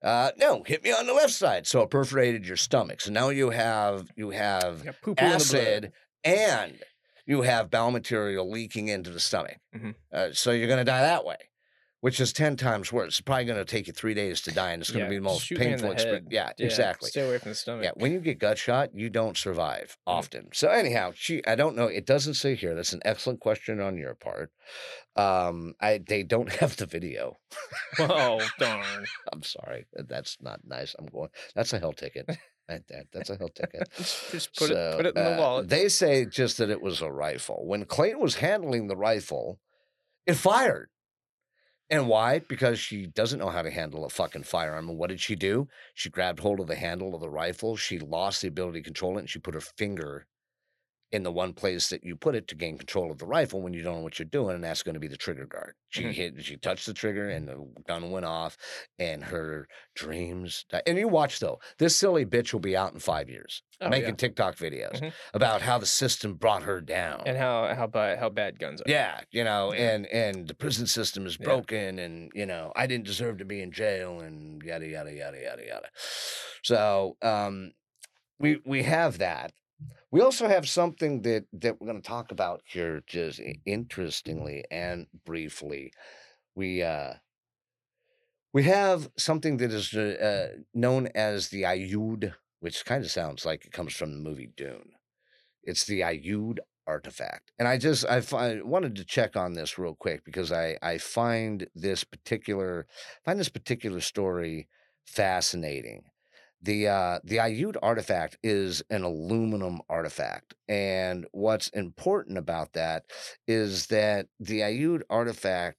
Uh, 0.02 0.32
no, 0.36 0.62
hit 0.64 0.82
me 0.82 0.90
on 0.92 1.06
the 1.06 1.12
left 1.14 1.32
side. 1.32 1.66
So 1.66 1.80
it 1.82 1.90
perforated 1.90 2.44
your 2.46 2.56
stomach. 2.56 3.00
So 3.00 3.12
now 3.12 3.28
you 3.28 3.50
have 3.50 4.08
you 4.16 4.30
have 4.30 4.78
You 4.80 4.84
got 4.86 5.00
poo-poo 5.00 5.24
in 5.24 5.30
the 5.30 5.30
blood. 5.30 5.34
acid 5.40 5.92
and 6.24 6.78
you 7.24 7.42
have 7.42 7.70
bowel 7.70 7.92
material 7.92 8.50
leaking 8.50 8.88
into 8.88 9.10
the 9.10 9.20
stomach. 9.20 9.58
Mhm. 9.74 9.94
Uh, 10.12 10.28
so 10.32 10.50
you're 10.50 10.66
going 10.66 10.80
to 10.80 10.84
die 10.84 11.02
that 11.02 11.24
way, 11.24 11.36
which 12.02 12.18
is 12.18 12.32
10 12.32 12.56
times 12.56 12.92
worse. 12.92 13.14
It's 13.14 13.20
probably 13.20 13.44
going 13.44 13.58
to 13.58 13.64
take 13.64 13.86
you 13.86 13.92
three 13.92 14.12
days 14.12 14.40
to 14.42 14.50
die, 14.52 14.72
and 14.72 14.82
it's 14.82 14.90
going 14.90 15.04
to 15.04 15.06
Yeah, 15.06 15.10
be 15.10 15.16
the 15.18 15.22
most 15.22 15.44
shoot 15.44 15.60
me 15.60 15.66
in 15.66 15.70
painful 15.70 15.88
the 15.90 15.94
experience. 15.94 16.26
head. 16.32 16.32
Yeah, 16.58 16.66
exactly. 16.66 17.10
Stay 17.10 17.20
away 17.20 17.38
from 17.38 17.50
the 17.50 17.54
stomach. 17.54 17.84
Yeah, 17.84 17.92
when 17.94 18.10
you 18.12 18.18
get 18.18 18.40
gut 18.40 18.58
shot, 18.58 18.90
you 18.92 19.08
don't 19.08 19.36
survive 19.36 19.96
Mm. 20.08 20.12
often. 20.12 20.48
So 20.52 20.68
anyhow, 20.68 21.12
she 21.14 21.46
I 21.46 21.54
don't 21.54 21.76
know. 21.76 21.86
It 21.86 22.04
doesn't 22.04 22.34
say 22.34 22.56
here. 22.56 22.74
That's 22.74 22.92
an 22.92 23.02
excellent 23.04 23.38
question 23.38 23.80
on 23.80 23.96
your 23.96 24.14
part. 24.16 24.50
Um, 25.14 25.74
I 25.80 25.98
they 25.98 26.24
don't 26.24 26.50
have 26.60 26.76
the 26.76 26.86
video. 26.86 27.38
Oh 28.00 28.40
darn! 28.58 29.06
I'm 29.32 29.44
sorry. 29.44 29.86
That's 29.94 30.38
not 30.40 30.60
nice. 30.64 30.96
I'm 30.98 31.06
going. 31.06 31.30
That's 31.54 31.72
a 31.72 31.78
hell 31.78 31.92
ticket. 31.92 32.28
That, 32.68 33.06
that's 33.12 33.30
a 33.30 33.36
hell 33.36 33.50
ticket. 33.50 33.88
Just, 33.96 34.56
put 34.56 34.70
it 34.70 34.96
put 34.96 35.06
it 35.06 35.16
in 35.16 35.22
the 35.24 35.34
uh, 35.34 35.38
wallet. 35.38 35.68
They 35.68 35.88
say 35.88 36.24
just 36.24 36.58
that 36.58 36.70
it 36.70 36.80
was 36.82 37.00
a 37.00 37.12
rifle. 37.12 37.64
When 37.66 37.84
Clayton 37.84 38.18
was 38.20 38.36
handling 38.36 38.88
the 38.88 38.96
rifle, 38.96 39.60
it 40.26 40.34
fired. 40.34 40.88
And 41.92 42.08
why? 42.08 42.40
Because 42.40 42.80
she 42.80 43.06
doesn't 43.06 43.38
know 43.38 43.50
how 43.50 43.62
to 43.62 43.70
handle 43.70 44.04
a 44.04 44.10
fucking 44.10 44.42
firearm. 44.42 44.88
And 44.88 44.98
what 44.98 45.10
did 45.10 45.20
she 45.20 45.36
do? 45.36 45.68
She 45.94 46.10
grabbed 46.10 46.40
hold 46.40 46.58
of 46.58 46.66
the 46.66 46.74
handle 46.74 47.14
of 47.14 47.20
the 47.20 47.30
rifle. 47.30 47.76
She 47.76 48.00
lost 48.00 48.42
the 48.42 48.48
ability 48.48 48.80
to 48.80 48.84
control 48.84 49.16
it, 49.16 49.20
and 49.20 49.30
she 49.30 49.38
put 49.38 49.54
her 49.54 49.60
finger 49.60 50.26
in 51.12 51.22
the 51.22 51.30
one 51.32 51.52
place 51.52 51.90
that 51.90 52.02
you 52.02 52.16
put 52.16 52.34
it 52.34 52.48
to 52.48 52.54
gain 52.54 52.78
control 52.78 53.10
of 53.10 53.18
the 53.18 53.26
rifle 53.26 53.60
when 53.60 53.74
you 53.74 53.82
don't 53.82 53.96
know 53.96 54.00
what 54.02 54.18
you're 54.18 54.24
doing, 54.26 54.54
and 54.54 54.64
that's 54.64 54.82
going 54.82 54.94
to 54.94 55.00
be 55.00 55.08
the 55.08 55.16
trigger 55.16 55.44
guard. 55.46 55.74
She 55.90 56.04
Mhm. 56.04 56.12
hit, 56.14 56.42
she 56.44 56.56
touched 56.56 56.86
the 56.86 56.94
trigger, 56.94 57.28
and 57.28 57.46
the 57.46 57.66
gun 57.86 58.10
went 58.10 58.24
off, 58.24 58.56
and 58.98 59.22
her 59.24 59.68
dreams. 59.94 60.64
Died. 60.70 60.82
And 60.86 60.96
you 60.98 61.08
watch 61.08 61.38
though, 61.38 61.60
this 61.78 61.94
silly 61.96 62.24
bitch 62.24 62.52
will 62.54 62.60
be 62.60 62.74
out 62.76 62.94
in 62.94 62.98
five 62.98 63.28
years 63.28 63.62
Oh, 63.80 63.88
making 63.90 64.10
yeah. 64.10 64.14
TikTok 64.16 64.56
videos 64.56 65.00
Mhm. 65.00 65.12
about 65.34 65.60
how 65.60 65.76
the 65.78 65.86
system 65.86 66.34
brought 66.34 66.62
her 66.62 66.80
down. 66.80 67.22
and 67.26 67.36
how 67.36 67.74
how 67.74 67.86
bad 67.86 68.18
how 68.18 68.30
bad 68.30 68.58
guns 68.58 68.80
are. 68.80 68.84
yeah, 68.88 69.20
you 69.30 69.44
know, 69.44 69.72
Yeah. 69.74 69.90
and 69.94 70.06
and 70.06 70.48
the 70.48 70.54
prison 70.54 70.86
system 70.86 71.26
is 71.26 71.36
Yeah. 71.38 71.44
broken, 71.44 71.98
and 71.98 72.32
you 72.34 72.46
know, 72.46 72.72
I 72.74 72.86
didn't 72.86 73.04
deserve 73.06 73.36
to 73.38 73.44
be 73.44 73.60
in 73.60 73.70
jail, 73.70 74.20
and 74.20 74.62
yada 74.62 74.86
yada 74.88 75.12
yada 75.12 75.38
yada 75.42 75.66
yada. 75.66 75.90
So, 76.62 77.16
um, 77.22 77.72
we 78.38 78.60
we 78.64 78.84
have 78.84 79.18
that. 79.18 79.52
We 80.10 80.20
also 80.20 80.46
have 80.46 80.68
something 80.68 81.22
that 81.22 81.46
that 81.52 81.80
we're 81.80 81.86
going 81.86 82.02
to 82.02 82.08
talk 82.08 82.30
about 82.30 82.62
here, 82.66 83.02
just 83.06 83.40
interestingly 83.64 84.64
and 84.70 85.06
briefly. 85.24 85.92
We 86.54 86.82
uh, 86.82 87.14
we 88.52 88.64
have 88.64 89.10
something 89.16 89.56
that 89.58 89.72
is 89.72 89.94
uh, 89.94 90.56
known 90.74 91.08
as 91.14 91.48
the 91.48 91.62
Aiud, 91.62 92.34
which 92.60 92.84
kind 92.84 93.04
of 93.04 93.10
sounds 93.10 93.46
like 93.46 93.64
it 93.64 93.72
comes 93.72 93.94
from 93.94 94.12
the 94.12 94.18
movie 94.18 94.52
Dune. 94.54 94.92
It's 95.62 95.84
the 95.84 96.00
Aiud 96.00 96.58
artifact, 96.86 97.52
and 97.58 97.66
I 97.68 97.78
just 97.78 98.04
I 98.06 98.20
find, 98.20 98.64
wanted 98.64 98.96
to 98.96 99.04
check 99.04 99.36
on 99.36 99.54
this 99.54 99.78
real 99.78 99.94
quick 99.94 100.24
because 100.24 100.52
I 100.52 100.76
I 100.82 100.98
find 100.98 101.66
this 101.74 102.04
particular 102.04 102.86
find 103.24 103.38
this 103.38 103.48
particular 103.48 104.00
story 104.00 104.68
fascinating. 105.06 106.04
The 106.62 106.88
uh, 106.88 107.18
the 107.24 107.38
Aiud 107.38 107.76
artifact 107.82 108.38
is 108.42 108.82
an 108.88 109.02
aluminum 109.02 109.80
artifact, 109.88 110.54
and 110.68 111.26
what's 111.32 111.68
important 111.70 112.38
about 112.38 112.72
that 112.74 113.04
is 113.48 113.88
that 113.88 114.28
the 114.38 114.60
Aiud 114.60 115.02
artifact 115.10 115.78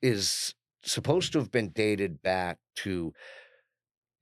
is 0.00 0.54
supposed 0.82 1.32
to 1.32 1.38
have 1.38 1.50
been 1.50 1.70
dated 1.70 2.22
back 2.22 2.58
to 2.76 3.12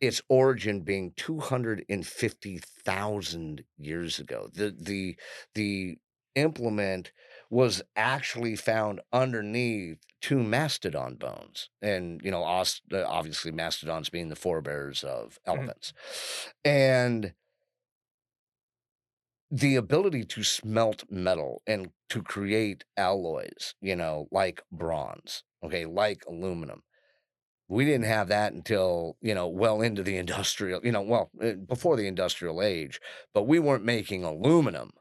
its 0.01 0.21
origin 0.29 0.81
being 0.81 1.13
250,000 1.17 3.63
years 3.79 4.19
ago. 4.19 4.49
The 4.53 4.75
the 4.79 5.17
the 5.55 5.99
implement 6.35 7.13
was 7.51 7.83
actually 7.95 8.57
found 8.57 9.01
underneath 9.13 9.99
two 10.23 10.43
mastodon 10.43 11.17
bones 11.17 11.69
and 11.83 12.23
you 12.25 12.31
know 12.31 12.45
obviously 12.45 13.53
mastodons 13.53 14.09
being 14.09 14.29
the 14.31 14.37
forebears 14.37 15.05
of 15.05 15.39
elephants. 15.47 15.93
And 16.65 17.35
the 19.51 19.77
ability 19.77 20.25
to 20.25 20.43
smelt 20.43 21.05
metal 21.11 21.63
and 21.67 21.91
to 22.09 22.23
create 22.23 22.85
alloys 22.97 23.75
you 23.81 23.95
know 23.95 24.27
like 24.31 24.63
bronze 24.73 25.45
okay 25.63 25.85
like 25.87 26.25
aluminum. 26.27 26.83
We 27.69 27.85
didn't 27.87 28.07
have 28.07 28.29
that 28.29 28.53
until 28.55 29.17
you 29.23 29.35
know 29.35 29.49
well 29.49 29.83
into 29.83 30.03
the 30.03 30.17
industrial 30.25 30.81
you 30.85 30.93
know 30.93 31.03
well 31.03 31.31
uh, 31.43 31.55
before 31.55 31.97
the 31.97 32.07
industrial 32.09 32.63
age 32.63 33.01
but 33.35 33.45
we 33.45 33.59
weren't 33.59 33.85
making 33.85 34.25
aluminum 34.25 34.93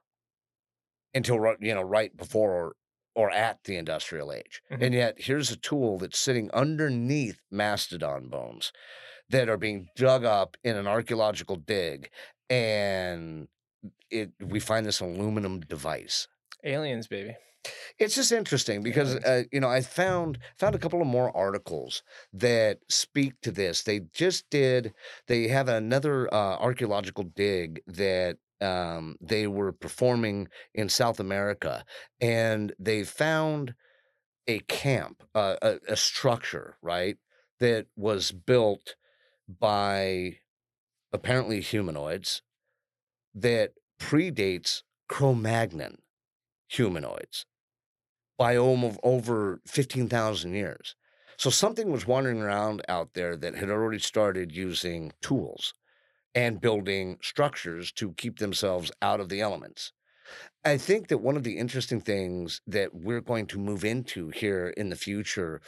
until 1.13 1.55
you 1.59 1.73
know 1.73 1.81
right 1.81 2.15
before 2.15 2.75
or, 3.15 3.29
at 3.31 3.63
the 3.65 3.75
industrial 3.75 4.31
age 4.31 4.61
Mhm. 4.71 4.81
and 4.83 4.93
yet 4.93 5.15
here's 5.17 5.51
a 5.51 5.57
tool 5.57 5.97
that's 5.97 6.19
sitting 6.19 6.49
underneath 6.51 7.39
mastodon 7.51 8.27
bones 8.29 8.71
that 9.29 9.49
are 9.49 9.57
being 9.57 9.89
dug 9.95 10.23
up 10.25 10.57
in 10.63 10.75
an 10.77 10.87
archaeological 10.87 11.55
dig 11.55 12.09
and 12.49 13.47
it 14.09 14.31
we 14.39 14.59
find 14.59 14.85
this 14.85 14.99
aluminum 14.99 15.59
device 15.61 16.27
Aliens, 16.63 17.07
baby. 17.07 17.35
it's 17.97 18.15
just 18.15 18.31
interesting 18.31 18.83
because 18.83 19.15
uh, 19.15 19.43
you 19.51 19.59
know 19.59 19.69
I 19.69 19.81
found 19.81 20.37
found 20.57 20.75
a 20.75 20.79
couple 20.79 21.01
of 21.01 21.07
more 21.07 21.35
articles 21.35 22.03
that 22.33 22.79
speak 22.89 23.33
to 23.41 23.51
this. 23.51 23.83
They 23.83 24.01
just 24.13 24.49
did. 24.49 24.93
They 25.27 25.47
have 25.47 25.67
another 25.69 26.31
uh, 26.33 26.57
archaeological 26.57 27.23
dig 27.23 27.81
that 27.87 28.37
Um, 28.61 29.15
they 29.19 29.47
were 29.47 29.71
performing 29.71 30.47
in 30.73 30.87
South 30.89 31.19
America, 31.19 31.83
and 32.19 32.73
they 32.79 33.03
found 33.03 33.73
a 34.47 34.59
camp, 34.59 35.23
uh, 35.33 35.55
a, 35.61 35.79
a 35.87 35.95
structure, 35.95 36.77
right, 36.81 37.17
that 37.59 37.87
was 37.95 38.31
built 38.31 38.95
by 39.47 40.37
apparently 41.13 41.61
humanoids 41.61 42.41
that 43.33 43.73
predates 43.99 44.81
Cro-Magnon 45.07 45.99
humanoids 46.67 47.45
by 48.37 48.55
over 48.55 49.61
15,000 49.67 50.53
years. 50.53 50.95
So 51.37 51.49
something 51.49 51.91
was 51.91 52.07
wandering 52.07 52.41
around 52.41 52.81
out 52.87 53.13
there 53.13 53.35
that 53.37 53.55
had 53.55 53.69
already 53.69 53.99
started 53.99 54.51
using 54.51 55.11
tools 55.21 55.73
and 56.33 56.61
building 56.61 57.17
structures 57.21 57.91
to 57.93 58.13
keep 58.13 58.39
themselves 58.39 58.91
out 59.01 59.19
of 59.19 59.29
the 59.29 59.41
elements. 59.41 59.91
I 60.63 60.77
think 60.77 61.07
that 61.07 61.17
one 61.17 61.35
of 61.35 61.43
the 61.43 61.57
interesting 61.57 62.01
things 62.01 62.61
that 62.67 62.93
we're 62.93 63.21
going 63.21 63.47
to 63.47 63.59
move 63.59 63.83
into 63.83 64.29
here 64.29 64.73
in 64.77 64.89
the 64.89 64.95
future, 64.95 65.61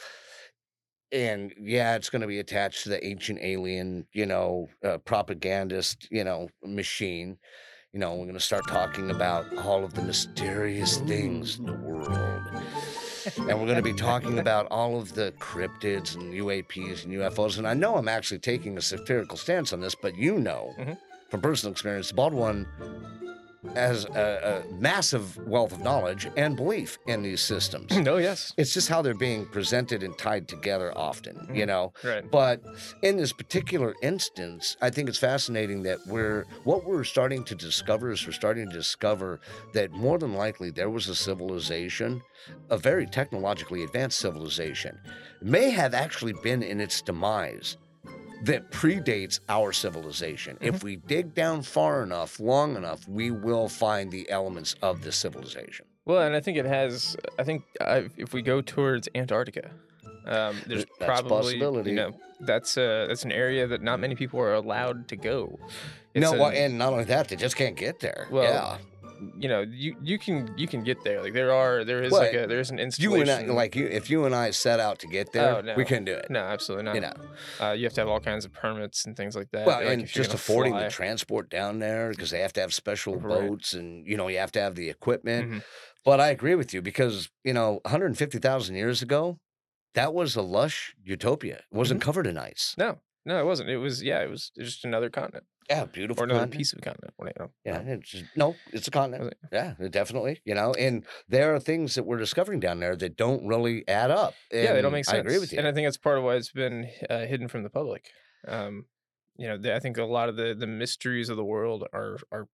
and 1.12 1.52
yeah, 1.58 1.96
it's 1.96 2.10
going 2.10 2.22
to 2.22 2.28
be 2.28 2.38
attached 2.38 2.84
to 2.84 2.88
the 2.90 3.04
ancient 3.04 3.40
alien, 3.42 4.06
you 4.12 4.26
know, 4.26 4.68
uh, 4.84 4.98
propagandist, 4.98 6.08
you 6.10 6.24
know, 6.24 6.48
machine. 6.64 7.38
You 7.92 8.00
know, 8.00 8.14
we're 8.14 8.24
going 8.24 8.34
to 8.34 8.40
start 8.40 8.66
talking 8.66 9.10
about 9.10 9.46
all 9.58 9.84
of 9.84 9.94
the 9.94 10.02
mysterious 10.02 10.98
things 10.98 11.58
in 11.58 11.66
the 11.66 11.74
world. 11.74 12.40
And 13.26 13.46
we're 13.60 13.66
going 13.66 13.76
to 13.76 13.82
be 13.82 13.92
talking 13.92 14.38
about 14.38 14.66
all 14.70 14.98
of 14.98 15.14
the 15.14 15.32
cryptids 15.38 16.14
and 16.14 16.32
UAPs 16.34 17.04
and 17.04 17.12
UFOs. 17.12 17.58
And 17.58 17.66
I 17.66 17.74
know 17.74 17.96
I'm 17.96 18.08
actually 18.08 18.38
taking 18.40 18.76
a 18.76 18.80
satirical 18.82 19.36
stance 19.36 19.72
on 19.72 19.80
this, 19.80 19.94
but 19.94 20.16
you 20.16 20.38
know 20.38 20.74
Mhm. 20.78 20.98
from 21.30 21.40
personal 21.40 21.72
experience, 21.72 22.12
Baldwin 22.12 22.66
has 23.74 24.04
a, 24.14 24.64
a 24.70 24.74
massive 24.74 25.36
wealth 25.46 25.72
of 25.72 25.80
knowledge 25.80 26.28
and 26.36 26.56
belief 26.56 26.98
in 27.06 27.22
these 27.22 27.40
systems. 27.40 27.90
no, 27.98 28.16
yes, 28.28 28.52
it's 28.56 28.72
just 28.74 28.88
how 28.88 29.02
they're 29.02 29.14
being 29.14 29.46
presented 29.46 30.02
and 30.02 30.16
tied 30.18 30.46
together 30.48 30.92
often, 30.96 31.36
you 31.52 31.64
Mhm. 31.64 31.66
know? 31.68 31.92
right. 32.04 32.30
But 32.30 32.60
in 33.02 33.16
this 33.16 33.32
particular 33.32 33.94
instance, 34.02 34.76
I 34.80 34.90
think 34.90 35.08
it's 35.08 35.18
fascinating 35.18 35.82
that 35.84 35.98
we're 36.06 36.46
what 36.64 36.84
we're 36.84 37.04
starting 37.04 37.44
to 37.44 37.54
discover 37.54 38.10
is 38.12 38.24
we're 38.26 38.32
starting 38.32 38.68
to 38.70 38.76
discover 38.76 39.40
that 39.72 39.90
more 39.92 40.18
than 40.18 40.34
likely 40.34 40.70
there 40.70 40.90
was 40.90 41.08
a 41.08 41.14
civilization, 41.14 42.22
a 42.70 42.76
very 42.78 43.06
technologically 43.06 43.82
advanced 43.82 44.18
civilization, 44.20 44.98
may 45.42 45.70
have 45.70 45.94
actually 45.94 46.34
been 46.42 46.62
in 46.62 46.80
its 46.80 47.02
demise 47.02 47.76
that 48.42 48.70
predates 48.70 49.40
our 49.48 49.72
civilization. 49.72 50.58
If 50.60 50.82
we 50.82 50.96
dig 50.96 51.34
down 51.34 51.62
far 51.62 52.02
enough, 52.02 52.40
long 52.40 52.76
enough, 52.76 53.06
we 53.08 53.30
will 53.30 53.68
find 53.68 54.10
the 54.10 54.28
elements 54.30 54.74
of 54.82 55.02
this 55.02 55.16
civilization. 55.16 55.86
Well, 56.04 56.20
and 56.22 56.34
I 56.36 56.40
think 56.40 56.58
it 56.58 56.66
has. 56.66 57.16
I 57.38 57.44
think 57.44 57.64
uh, 57.80 58.02
if 58.16 58.34
we 58.34 58.42
go 58.42 58.60
towards 58.60 59.08
Antarctica, 59.14 59.70
um, 60.26 60.56
there's 60.66 60.84
That's 60.84 61.00
a 61.00 61.04
probably 61.04 61.30
possibility. 61.30 61.90
you 61.90 61.96
know 61.96 62.12
that's 62.40 62.76
uh 62.76 63.06
that's 63.08 63.24
an 63.24 63.32
area 63.32 63.66
that 63.66 63.82
not 63.82 64.00
many 64.00 64.14
people 64.14 64.40
are 64.40 64.54
allowed 64.54 65.08
to 65.08 65.16
go. 65.16 65.58
no, 66.14 66.32
It's 66.32 66.40
well, 66.40 66.50
and 66.50 66.76
not 66.78 66.92
only 66.92 67.04
that, 67.04 67.28
they 67.28 67.36
just 67.36 67.56
can't 67.56 67.76
get 67.76 68.00
there. 68.00 68.26
Well, 68.30 68.44
yeah. 68.44 68.78
You 69.38 69.48
know 69.48 69.60
you 69.68 69.94
you 70.02 70.18
can 70.18 70.52
you 70.56 70.66
can 70.66 70.82
get 70.82 71.02
there. 71.04 71.22
Like 71.22 71.32
there 71.32 71.52
are 71.52 71.84
there 71.84 72.02
is 72.02 72.12
Well, 72.12 72.22
like 72.22 72.34
a 72.34 72.46
there's 72.46 72.70
an 72.70 72.78
You 72.78 72.84
installation. 72.84 73.28
and 73.28 73.50
I, 73.50 73.54
like 73.54 73.74
you, 73.76 73.86
if 73.86 74.10
you 74.10 74.24
and 74.24 74.34
I 74.34 74.50
set 74.50 74.80
out 74.80 74.98
to 75.00 75.06
get 75.06 75.32
there, 75.32 75.56
Oh, 75.56 75.60
no. 75.60 75.74
we 75.74 75.84
couldn't 75.84 76.04
do 76.06 76.14
it. 76.14 76.26
no, 76.30 76.40
absolutely 76.40 76.84
not. 76.84 76.94
You 76.94 77.00
know, 77.02 77.12
uh, 77.60 77.72
you 77.72 77.84
have 77.84 77.92
to 77.94 78.00
have 78.00 78.08
all 78.08 78.20
kinds 78.20 78.44
of 78.44 78.52
permits 78.52 79.04
and 79.06 79.16
things 79.16 79.34
like 79.36 79.50
that. 79.52 79.66
well, 79.66 79.78
like 79.84 79.88
and 79.98 80.06
just 80.06 80.34
affording 80.34 80.72
fly. 80.72 80.84
the 80.84 80.90
transport 80.90 81.48
down 81.50 81.78
there 81.78 82.10
because 82.10 82.30
they 82.30 82.40
have 82.40 82.52
to 82.54 82.60
have 82.60 82.72
special 82.74 83.16
Right. 83.16 83.48
boats 83.48 83.72
and 83.74 84.06
you 84.06 84.16
know 84.16 84.28
you 84.28 84.38
have 84.38 84.52
to 84.52 84.60
have 84.60 84.74
the 84.74 84.88
equipment. 84.90 85.50
Mhm. 85.50 85.62
But 86.04 86.20
I 86.20 86.28
agree 86.28 86.54
with 86.54 86.74
you 86.74 86.82
because 86.82 87.30
you 87.44 87.52
know 87.54 87.80
150,000 87.84 88.74
years 88.74 89.02
ago, 89.02 89.38
that 89.94 90.12
was 90.12 90.36
a 90.36 90.42
lush 90.42 90.94
utopia. 91.02 91.56
It 91.58 91.64
wasn't 91.70 92.00
Mm-hmm. 92.00 92.04
covered 92.06 92.26
in 92.26 92.36
ice. 92.38 92.74
No, 92.76 92.98
no, 93.24 93.38
it 93.40 93.44
wasn't. 93.46 93.70
It 93.70 93.78
was 93.78 94.02
yeah, 94.02 94.20
it 94.22 94.30
was 94.30 94.50
just 94.58 94.84
another 94.84 95.10
continent 95.10 95.44
Yeah, 95.70 95.84
beautiful. 95.86 96.22
or 96.22 96.24
another 96.24 96.40
continent. 96.40 96.58
piece 96.58 96.72
of 96.72 96.80
continent. 96.82 97.14
you 97.20 97.30
know? 97.38 97.50
Yeah, 97.64 97.82
No. 97.82 97.92
it's 97.94 98.10
just, 98.10 98.24
no, 98.36 98.56
it's 98.72 98.88
a 98.88 98.90
continent. 98.90 99.32
It? 99.32 99.38
Yeah, 99.52 99.74
definitely. 99.90 100.40
You 100.44 100.54
know, 100.54 100.72
and 100.74 101.04
there 101.28 101.54
are 101.54 101.60
things 101.60 101.94
that 101.94 102.04
we're 102.04 102.18
discovering 102.18 102.60
down 102.60 102.80
there 102.80 102.96
that 102.96 103.16
don't 103.16 103.46
really 103.46 103.86
add 103.88 104.10
up. 104.10 104.34
yeah, 104.52 104.72
they 104.72 104.82
don't 104.82 104.92
make 104.92 105.04
sense. 105.04 105.16
I 105.16 105.20
agree 105.20 105.38
with 105.38 105.52
you. 105.52 105.58
and 105.58 105.66
I 105.68 105.72
think 105.72 105.86
that's 105.86 105.96
part 105.96 106.18
of 106.18 106.24
why 106.24 106.34
it's 106.36 106.52
been 106.52 106.88
uh, 107.08 107.20
hidden 107.26 107.48
from 107.48 107.62
the 107.62 107.70
public. 107.70 108.10
Um, 108.46 108.84
you 109.36 109.48
know, 109.48 109.56
the, 109.56 109.74
I 109.74 109.80
think 109.80 109.96
a 109.98 110.04
lot 110.04 110.28
of 110.28 110.36
the 110.36 110.54
the 110.54 110.66
mysteries 110.66 111.28
of 111.28 111.36
the 111.36 111.44
world 111.44 111.84
are 111.92 112.18
are 112.30 112.46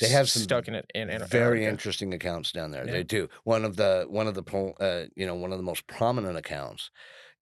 They 0.00 0.08
have 0.08 0.28
some 0.28 0.42
stuck 0.42 0.66
in 0.66 0.74
it 0.74 0.90
in 0.94 1.08
Antar- 1.08 1.28
very 1.28 1.64
interesting 1.66 2.12
accounts 2.12 2.50
down 2.50 2.72
there. 2.72 2.84
Yeah. 2.86 2.92
They 2.92 3.02
do. 3.04 3.28
One 3.44 3.64
of 3.64 3.76
the 3.76 4.06
one 4.08 4.26
of 4.26 4.34
the 4.34 4.42
uh, 4.80 5.04
you 5.14 5.26
know 5.26 5.34
one 5.36 5.52
of 5.52 5.58
the 5.58 5.64
most 5.64 5.86
prominent 5.86 6.36
accounts 6.36 6.90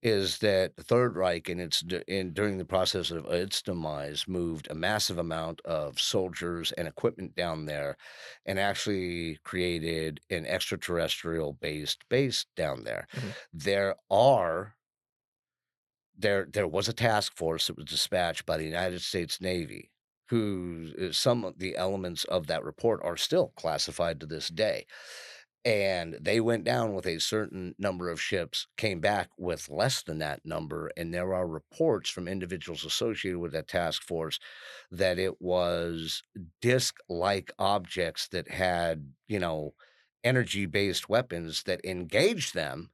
is 0.03 0.39
that 0.39 0.77
the 0.77 0.83
Third 0.83 1.17
Reich 1.17 1.49
in 1.49 1.61
its 1.61 1.83
in 2.09 2.33
during 2.33 2.59
the 2.59 2.65
process 2.65 3.11
of 3.11 3.27
its 3.27 3.63
demise 3.63 4.27
moved 4.29 4.69
a 4.71 4.75
massive 4.75 5.19
amount 5.19 5.61
of 5.63 6.01
soldiers 6.01 6.73
and 6.73 6.89
equipment 6.89 7.35
down 7.37 7.67
there, 7.67 7.97
and 8.47 8.59
actually 8.59 9.37
created 9.45 10.21
an 10.31 10.47
extraterrestrial 10.47 11.53
based 11.55 12.09
base 12.09 12.47
down 12.57 12.85
there. 12.85 13.07
Mhm. 13.15 13.35
There 13.53 13.97
are 14.11 14.77
there 16.17 16.47
there 16.47 16.69
was 16.69 16.89
a 16.89 16.93
task 16.93 17.37
force 17.37 17.67
that 17.67 17.77
was 17.77 17.87
dispatched 17.87 18.47
by 18.47 18.57
the 18.57 18.65
United 18.65 19.01
States 19.01 19.41
Navy 19.41 19.91
who 20.29 20.93
uh, 21.01 21.13
some 21.13 21.45
of 21.45 21.59
the 21.59 21.77
elements 21.77 22.25
of 22.25 22.47
that 22.47 22.65
report 22.65 23.01
are 23.03 23.17
still 23.17 23.49
classified 23.57 24.21
to 24.21 24.27
this 24.27 24.49
day. 24.49 24.87
And 25.65 26.19
they 26.21 26.41
went 26.41 26.65
down 26.65 26.93
with 26.93 27.07
a 27.07 27.21
certain 27.21 27.77
number 27.79 28.11
of 28.11 28.21
ships, 28.21 28.67
came 28.77 29.01
back 29.01 29.29
with 29.39 29.69
less 29.71 30.03
than 30.03 30.19
that 30.19 30.45
number. 30.45 30.91
And 30.97 31.15
there 31.15 31.33
are 31.35 31.47
reports 31.47 32.11
from 32.11 32.27
individuals 32.27 32.85
associated 32.85 33.39
with 33.39 33.53
that 33.53 33.69
task 33.69 34.03
force 34.03 34.41
that 34.91 35.21
it 35.21 35.41
was 35.41 36.23
disc 36.61 36.97
like 37.09 37.53
objects 37.61 38.27
that 38.29 38.51
had, 38.51 39.13
you 39.29 39.39
know, 39.39 39.75
energy 40.25 40.67
based 40.67 41.09
weapons 41.09 41.63
that 41.65 41.85
engaged 41.85 42.55
them 42.55 42.91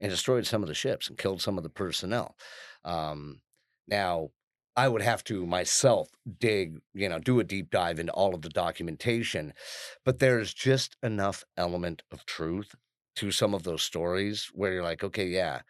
and 0.00 0.10
destroyed 0.10 0.46
some 0.46 0.62
of 0.62 0.68
the 0.68 0.74
ships 0.74 1.08
and 1.08 1.18
killed 1.18 1.40
some 1.40 1.56
of 1.56 1.64
the 1.64 1.70
personnel. 1.70 2.36
Um, 2.84 3.40
now, 3.86 4.30
I 4.78 4.88
would 4.88 5.02
have 5.02 5.24
to 5.24 5.44
myself 5.44 6.08
dig, 6.38 6.80
you 6.94 7.08
know, 7.08 7.18
do 7.18 7.40
a 7.40 7.44
deep 7.44 7.70
dive 7.70 7.98
into 7.98 8.12
all 8.12 8.34
of 8.34 8.42
the 8.42 8.48
documentation, 8.48 9.52
but 10.04 10.20
there's 10.20 10.54
just 10.54 10.96
enough 11.02 11.44
element 11.56 12.02
of 12.12 12.24
truth 12.26 12.76
to 13.16 13.32
some 13.32 13.54
of 13.54 13.64
those 13.64 13.82
stories 13.82 14.50
where 14.54 14.72
you're 14.72 14.84
like, 14.84 15.02
okay, 15.02 15.26
yeah, 15.26 15.62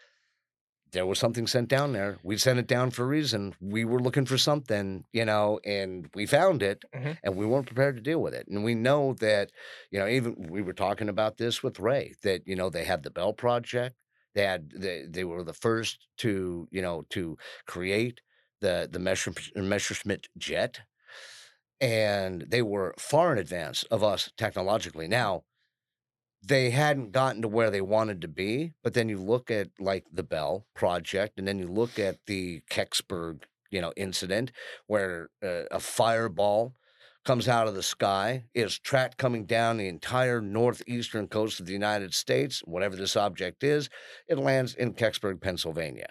there 0.93 1.07
was 1.07 1.19
something 1.19 1.47
sent 1.47 1.69
down 1.69 1.93
there. 1.93 2.19
We 2.23 2.39
sent 2.39 2.59
it 2.59 2.67
down 2.67 2.91
for 2.91 3.05
a 3.05 3.07
reason. 3.09 3.55
We 3.61 3.85
were 3.85 4.01
looking 4.01 4.27
for 4.27 4.39
something, 4.39 5.05
you 5.13 5.25
know, 5.25 5.61
and 5.65 6.09
we 6.15 6.27
found 6.27 6.63
it 6.63 6.85
Mhm. 6.95 7.19
and 7.23 7.37
we 7.37 7.47
weren't 7.47 7.67
prepared 7.67 7.97
to 7.97 8.03
deal 8.03 8.23
with 8.23 8.35
it. 8.35 8.47
And 8.49 8.65
we 8.65 8.75
know 8.75 9.15
that, 9.15 9.53
you 9.91 9.99
know, 9.99 10.09
even 10.09 10.49
we 10.51 10.63
were 10.63 10.75
talking 10.75 11.09
about 11.09 11.37
this 11.39 11.63
with 11.63 11.81
Ray 11.81 12.15
that, 12.23 12.47
you 12.47 12.57
know, 12.57 12.71
they 12.71 12.85
had 12.85 13.03
the 13.03 13.11
Bell 13.11 13.35
Project. 13.35 13.97
They 14.35 14.45
had 14.45 14.71
they, 14.71 15.05
they 15.09 15.25
were 15.25 15.45
the 15.45 15.53
first 15.55 16.09
to, 16.19 16.69
you 16.71 16.83
know, 16.83 17.05
to 17.11 17.37
create 17.67 18.21
the 18.61 18.89
the 18.91 18.99
Messerschmitt 18.99 20.29
jet. 20.37 20.81
And 21.81 22.47
they 22.49 22.63
were 22.63 22.95
far 22.99 23.33
in 23.33 23.39
advance 23.39 23.85
of 23.85 24.03
us 24.03 24.33
technologically. 24.37 25.07
Now, 25.07 25.45
they 26.43 26.71
hadn't 26.71 27.13
gotten 27.13 27.43
to 27.43 27.49
where 27.49 27.71
they 27.71 27.81
wanted 27.81 28.21
to 28.23 28.29
be, 28.29 28.73
but 28.83 28.95
then 28.95 29.09
you 29.09 29.19
look 29.19 29.51
at 29.51 29.69
like 29.79 30.05
the 30.13 30.23
Bell 30.23 30.67
project, 30.75 31.39
and 31.39 31.47
then 31.47 31.59
you 31.59 31.69
look 31.69 31.99
at 31.99 32.19
the 32.27 32.63
Kecksburg, 32.71 33.43
you 33.71 33.81
know, 33.81 33.93
incident 33.97 34.53
where 34.87 35.31
uh, 35.43 35.65
a 35.71 35.81
fireball 35.81 36.75
comes 37.25 37.49
out 37.49 37.69
of 37.69 37.75
the 37.75 37.83
sky, 37.83 38.45
is 38.55 38.79
tracked 38.79 39.19
coming 39.19 39.45
down 39.45 39.77
the 39.77 39.89
entire 39.89 40.41
northeastern 40.41 41.29
coast 41.29 41.61
of 41.61 41.67
the 41.67 41.73
United 41.73 42.15
States. 42.15 42.61
Whatever 42.65 42.97
this 42.97 43.17
object 43.17 43.63
is, 43.63 43.91
it 44.29 44.39
lands 44.39 44.75
in 44.75 44.95
Kecksburg, 44.95 45.41
Pennsylvania. 45.41 46.09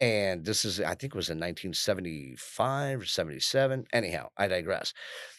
And 0.00 0.44
this 0.44 0.64
is, 0.64 0.80
I 0.80 0.94
think 0.94 1.14
it 1.14 1.16
was 1.16 1.28
in 1.28 1.38
1975 1.38 3.00
or 3.00 3.04
77. 3.04 3.86
Anyhow, 3.92 4.28
I 4.36 4.46
digress. 4.46 4.94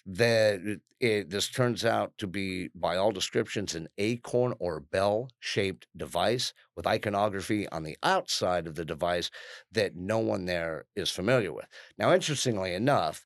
The, 0.05 0.81
it, 0.99 1.29
this 1.29 1.47
turns 1.47 1.85
out 1.85 2.11
to 2.17 2.27
be, 2.27 2.69
by 2.75 2.97
all 2.97 3.13
descriptions, 3.13 3.73
an 3.73 3.87
acorn 3.97 4.53
or 4.59 4.81
bell 4.81 5.29
shaped 5.39 5.87
device 5.95 6.53
with 6.75 6.85
iconography 6.85 7.69
on 7.69 7.83
the 7.83 7.97
outside 8.03 8.67
of 8.67 8.75
the 8.75 8.83
device 8.83 9.31
that 9.71 9.95
no 9.95 10.19
one 10.19 10.43
there 10.43 10.85
is 10.93 11.09
familiar 11.09 11.53
with. 11.53 11.67
Now, 11.97 12.13
interestingly 12.13 12.73
enough, 12.73 13.25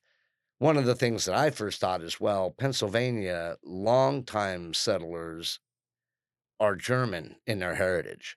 one 0.58 0.76
of 0.76 0.86
the 0.86 0.94
things 0.94 1.24
that 1.24 1.34
I 1.34 1.50
first 1.50 1.80
thought 1.80 2.00
is 2.00 2.20
well, 2.20 2.54
Pennsylvania, 2.56 3.56
longtime 3.64 4.72
settlers 4.72 5.58
are 6.60 6.76
German 6.76 7.36
in 7.44 7.58
their 7.58 7.74
heritage. 7.74 8.36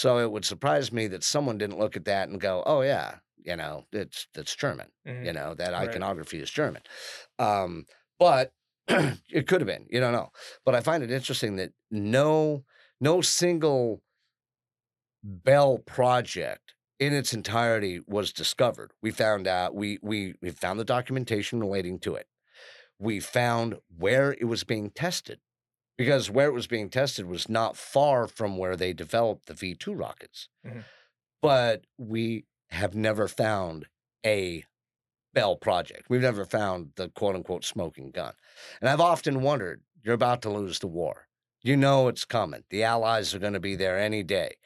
So 0.00 0.18
it 0.18 0.30
would 0.32 0.46
surprise 0.46 0.90
me 0.92 1.08
that 1.08 1.22
someone 1.22 1.58
didn't 1.58 1.78
look 1.78 1.94
at 1.94 2.06
that 2.06 2.28
and 2.30 2.40
go, 2.40 2.62
"Oh 2.64 2.80
yeah, 2.80 3.18
you 3.36 3.54
know, 3.54 3.86
it's 3.92 4.28
that's 4.32 4.56
German. 4.56 4.90
Mhm. 5.06 5.26
You 5.26 5.32
know, 5.34 5.54
that 5.54 5.72
Right. 5.72 5.88
iconography 5.88 6.40
is 6.40 6.50
German." 6.50 6.82
Um, 7.38 7.86
but 8.18 8.54
it 8.88 9.46
could 9.46 9.60
have 9.60 9.66
been. 9.66 9.86
You 9.90 10.00
don't 10.00 10.12
know. 10.14 10.30
But 10.64 10.74
I 10.74 10.80
find 10.80 11.02
it 11.02 11.10
interesting 11.10 11.56
that 11.56 11.72
no 11.90 12.64
no 13.00 13.20
single 13.20 14.02
Bell 15.22 15.78
project 15.78 16.74
in 16.98 17.12
its 17.12 17.32
entirety 17.34 18.00
was 18.06 18.32
discovered. 18.32 18.92
We 19.02 19.10
found 19.10 19.46
out 19.46 19.74
we 19.74 19.98
we 20.02 20.34
we 20.40 20.50
found 20.50 20.80
the 20.80 20.84
documentation 20.84 21.60
relating 21.60 21.98
to 22.00 22.14
it. 22.14 22.26
We 22.98 23.20
found 23.20 23.80
where 23.94 24.32
it 24.32 24.44
was 24.44 24.64
being 24.64 24.90
tested. 24.90 25.40
Because 26.00 26.30
where 26.30 26.48
it 26.48 26.54
was 26.54 26.66
being 26.66 26.88
tested 26.88 27.26
was 27.26 27.48
not 27.48 27.76
far 27.76 28.26
from 28.26 28.56
where 28.56 28.74
they 28.74 28.94
developed 28.94 29.46
the 29.46 29.54
V2 29.54 29.92
rockets. 29.92 30.48
Mhm. 30.66 30.84
But 31.42 31.84
we 31.98 32.46
have 32.70 32.94
never 32.94 33.28
found 33.28 33.86
a 34.24 34.64
Bell 35.32 35.56
project. 35.56 36.08
We've 36.08 36.22
never 36.22 36.44
found 36.44 36.92
the 36.96 37.08
quote 37.10 37.36
unquote 37.36 37.64
smoking 37.64 38.10
gun. 38.10 38.34
And 38.80 38.88
I've 38.88 39.00
often 39.00 39.42
wondered, 39.42 39.82
you're 40.02 40.14
about 40.14 40.42
to 40.42 40.50
lose 40.50 40.78
the 40.78 40.88
war. 40.88 41.28
You 41.62 41.76
know 41.76 42.08
it's 42.08 42.24
coming. 42.24 42.64
The 42.70 42.82
Allies 42.82 43.34
are 43.34 43.38
going 43.38 43.52
to 43.52 43.60
be 43.60 43.76
there 43.76 43.98
any 43.98 44.22
day. 44.22 44.56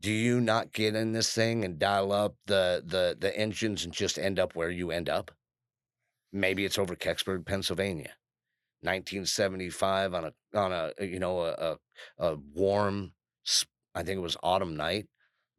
Do 0.00 0.10
you 0.10 0.40
not 0.40 0.72
get 0.72 0.94
in 0.96 1.12
this 1.12 1.32
thing 1.32 1.64
and 1.64 1.78
dial 1.78 2.12
up 2.12 2.34
the 2.46 2.82
the 2.84 3.16
the 3.18 3.34
engines 3.38 3.84
and 3.84 3.94
just 3.94 4.18
end 4.18 4.38
up 4.38 4.54
where 4.54 4.70
you 4.70 4.90
end 4.90 5.08
up? 5.08 5.30
Maybe 6.32 6.64
it's 6.64 6.78
over 6.78 6.96
Kecksburg, 6.96 7.46
Pennsylvania. 7.46 8.14
1975 8.84 10.14
on 10.14 10.24
a 10.26 10.32
on 10.58 10.72
a 10.72 10.92
you 11.04 11.18
know 11.18 11.40
a 11.40 11.52
a, 11.52 11.78
a 12.18 12.36
warm 12.36 13.14
I 13.94 14.02
think 14.02 14.18
it 14.18 14.22
was 14.22 14.36
autumn 14.42 14.76
night. 14.76 15.06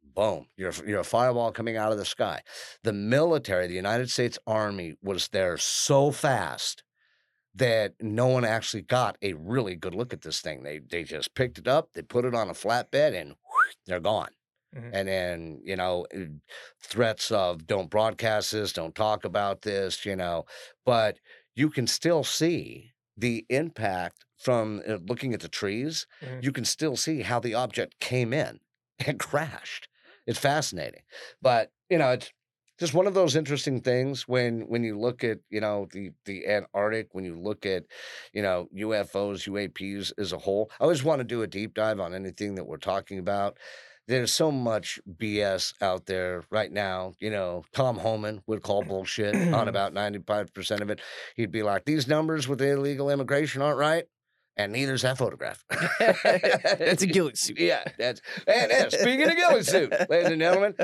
Boom, 0.02 0.48
you're 0.56 0.70
a- 0.70 0.88
you're 0.88 1.00
a 1.00 1.04
fireball 1.04 1.52
coming 1.52 1.76
out 1.76 1.92
of 1.92 1.98
the 1.98 2.04
sky. 2.04 2.42
The 2.82 2.92
military, 2.92 3.66
the 3.66 3.74
United 3.74 4.10
States 4.10 4.38
Army 4.46 4.96
was 5.02 5.28
there 5.28 5.58
so 5.58 6.10
fast 6.12 6.82
that 7.54 7.94
no 8.00 8.26
one 8.26 8.44
actually 8.44 8.82
got 8.82 9.16
a 9.22 9.32
really 9.34 9.76
good 9.76 9.94
look 9.94 10.12
at 10.12 10.22
this 10.22 10.40
thing. 10.40 10.62
They 10.62 10.78
they 10.80 11.04
just 11.04 11.34
picked 11.34 11.58
it 11.58 11.68
up, 11.68 11.92
they 11.94 12.02
put 12.02 12.24
it 12.24 12.34
on 12.34 12.50
a 12.50 12.54
flatbed, 12.54 13.14
and 13.20 13.34
they're 13.86 14.00
gone. 14.00 14.30
Mhm. 14.74 14.90
And 14.92 15.08
then 15.08 15.60
you 15.64 15.76
know 15.76 16.06
eh, 16.12 16.26
threats 16.82 17.30
of 17.30 17.66
don't 17.66 17.90
broadcast 17.90 18.52
this, 18.52 18.72
don't 18.72 18.94
talk 18.94 19.24
about 19.24 19.62
this, 19.62 20.04
you 20.04 20.16
know, 20.16 20.44
but 20.84 21.18
you 21.54 21.70
can 21.70 21.86
still 21.86 22.24
see 22.24 22.92
the 23.16 23.46
impact 23.48 24.24
from 24.36 24.82
uh, 24.86 24.98
looking 25.06 25.32
at 25.34 25.40
the 25.40 25.48
trees. 25.48 26.06
Mhm. 26.22 26.42
You 26.44 26.52
can 26.52 26.64
still 26.64 26.96
see 26.96 27.22
how 27.22 27.40
the 27.40 27.54
object 27.54 27.98
came 28.00 28.32
in 28.32 28.60
and 29.06 29.18
crashed. 29.18 29.88
It's 30.26 30.38
fascinating, 30.38 31.02
but 31.40 31.72
you 31.88 31.98
know 31.98 32.10
it's 32.12 32.32
just 32.78 32.92
one 32.92 33.06
of 33.06 33.14
those 33.14 33.36
interesting 33.36 33.80
things 33.80 34.28
when 34.28 34.62
when 34.68 34.84
you 34.84 34.98
look 34.98 35.24
at 35.24 35.38
you 35.50 35.60
know 35.60 35.86
the 35.92 36.10
the 36.24 36.46
Antarctic, 36.46 37.08
when 37.14 37.24
you 37.24 37.38
look 37.38 37.64
at 37.64 37.84
you 38.32 38.42
know 38.42 38.68
UFOs, 38.72 39.46
UAPs 39.46 40.12
as 40.18 40.32
a 40.32 40.38
whole. 40.38 40.70
I 40.80 40.84
always 40.84 41.04
want 41.04 41.20
to 41.20 41.24
do 41.24 41.42
a 41.42 41.46
deep 41.46 41.74
dive 41.74 42.00
on 42.00 42.14
anything 42.14 42.54
that 42.56 42.66
we're 42.66 42.76
talking 42.78 43.18
about. 43.18 43.58
There's 44.08 44.32
so 44.32 44.52
much 44.52 45.00
BS 45.18 45.74
out 45.80 46.06
there 46.06 46.44
right 46.50 46.70
now. 46.70 47.14
You 47.18 47.30
know, 47.30 47.64
Tom 47.72 47.98
Homan 47.98 48.42
would 48.46 48.62
call 48.62 48.82
bullshit 48.84 49.34
on 49.52 49.68
about 49.68 49.92
95% 49.94 50.80
of 50.80 50.90
it. 50.90 51.00
He'd 51.34 51.50
be 51.50 51.62
like, 51.62 51.84
these 51.84 52.06
numbers 52.06 52.46
with 52.46 52.60
illegal 52.62 53.10
immigration 53.10 53.62
aren't 53.62 53.78
right. 53.78 54.04
And 54.58 54.72
neither's 54.72 55.02
that 55.02 55.18
photograph. 55.18 55.62
That's 56.00 57.02
a 57.02 57.06
ghillie 57.12 57.34
suit. 57.34 57.58
Yeah, 57.60 57.84
that's 57.98 58.22
and, 58.46 58.72
and 58.72 58.90
speaking 58.90 59.28
of 59.28 59.36
ghillie 59.36 59.62
suit, 59.62 59.92
ladies 60.08 60.30
and 60.30 60.40
gentlemen, 60.40 60.74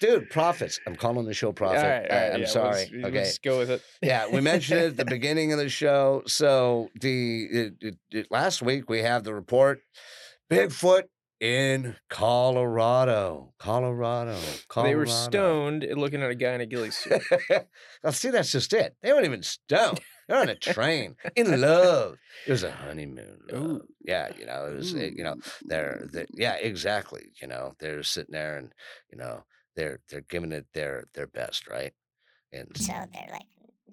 dude, 0.00 0.30
prophets. 0.30 0.78
I'm 0.86 0.94
calling 0.94 1.26
the 1.26 1.34
show 1.34 1.50
prophet. 1.50 1.78
All 1.78 1.90
right, 1.90 2.08
all 2.08 2.34
I'm 2.34 2.40
yeah, 2.42 2.46
sorry. 2.46 2.88
Let's, 2.92 2.92
let's 2.92 3.06
okay, 3.06 3.30
go 3.42 3.58
with 3.58 3.70
it. 3.70 3.82
yeah, 4.00 4.28
we 4.32 4.40
mentioned 4.40 4.78
it 4.78 4.86
at 4.90 4.96
the 4.96 5.04
beginning 5.16 5.52
of 5.52 5.58
the 5.58 5.68
show. 5.68 6.22
So 6.28 6.88
the 7.00 7.46
it, 7.50 7.72
it, 7.80 7.94
it- 8.12 8.26
last 8.30 8.62
week 8.62 8.88
we 8.88 9.00
have 9.00 9.24
the 9.24 9.34
report: 9.34 9.80
Bigfoot 10.48 11.02
in 11.40 11.96
Colorado, 12.10 13.54
Colorado, 13.58 14.38
Colorado. 14.68 14.88
They 14.90 14.94
were 14.94 15.06
stoned 15.06 15.82
and 15.84 16.00
looking 16.00 16.22
at 16.22 16.30
a 16.30 16.34
guy 16.34 16.52
in 16.52 16.60
a 16.60 16.66
ghillie 16.66 16.90
suit. 16.90 17.22
now, 18.04 18.10
see, 18.10 18.30
that's 18.30 18.52
just 18.52 18.72
it. 18.72 18.94
They 19.02 19.12
weren't 19.12 19.24
even 19.24 19.42
stoned. 19.42 20.00
They're 20.28 20.38
on 20.40 20.48
a 20.48 20.54
train 20.54 21.16
in 21.34 21.60
love. 21.60 22.16
It 22.46 22.50
was 22.52 22.62
a 22.62 22.70
honeymoon. 22.70 23.38
love. 23.50 23.80
Yeah, 24.04 24.28
you 24.38 24.46
know, 24.46 24.66
it 24.66 24.76
was. 24.76 24.94
uh, 24.94 24.98
You 24.98 25.24
know, 25.24 25.36
they're, 25.64 26.06
they 26.12 26.26
yeah, 26.34 26.54
exactly. 26.54 27.32
You 27.40 27.48
know, 27.48 27.74
they're 27.80 28.02
sitting 28.02 28.32
there 28.32 28.58
and 28.58 28.72
you 29.10 29.18
know 29.18 29.44
they're 29.76 30.00
they're 30.08 30.20
giving 30.28 30.52
it 30.52 30.66
their 30.74 31.04
their 31.14 31.26
best, 31.26 31.68
right? 31.68 31.92
And 32.52 32.68
So 32.76 32.92
they're 32.92 33.32
like, 33.32 33.46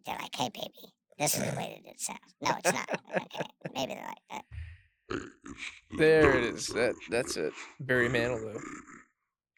they're 0.06 0.18
like, 0.20 0.36
hey, 0.36 0.50
baby, 0.54 0.94
this 1.20 1.36
is 1.36 1.42
the 1.42 1.56
way 1.58 1.82
that 1.84 1.92
it 1.92 2.00
sounds. 2.02 2.20
No, 2.42 2.52
it's 2.64 2.74
not. 2.74 2.90
Okay, 3.16 3.50
maybe 3.74 3.94
they're 3.94 4.04
like 4.04 4.18
that. 4.32 4.44
There 5.98 6.38
it 6.38 6.44
is. 6.44 6.68
That 6.68 6.96
that's 7.10 7.38
it. 7.38 7.54
Barry 7.80 8.10
Manilow. 8.10 8.60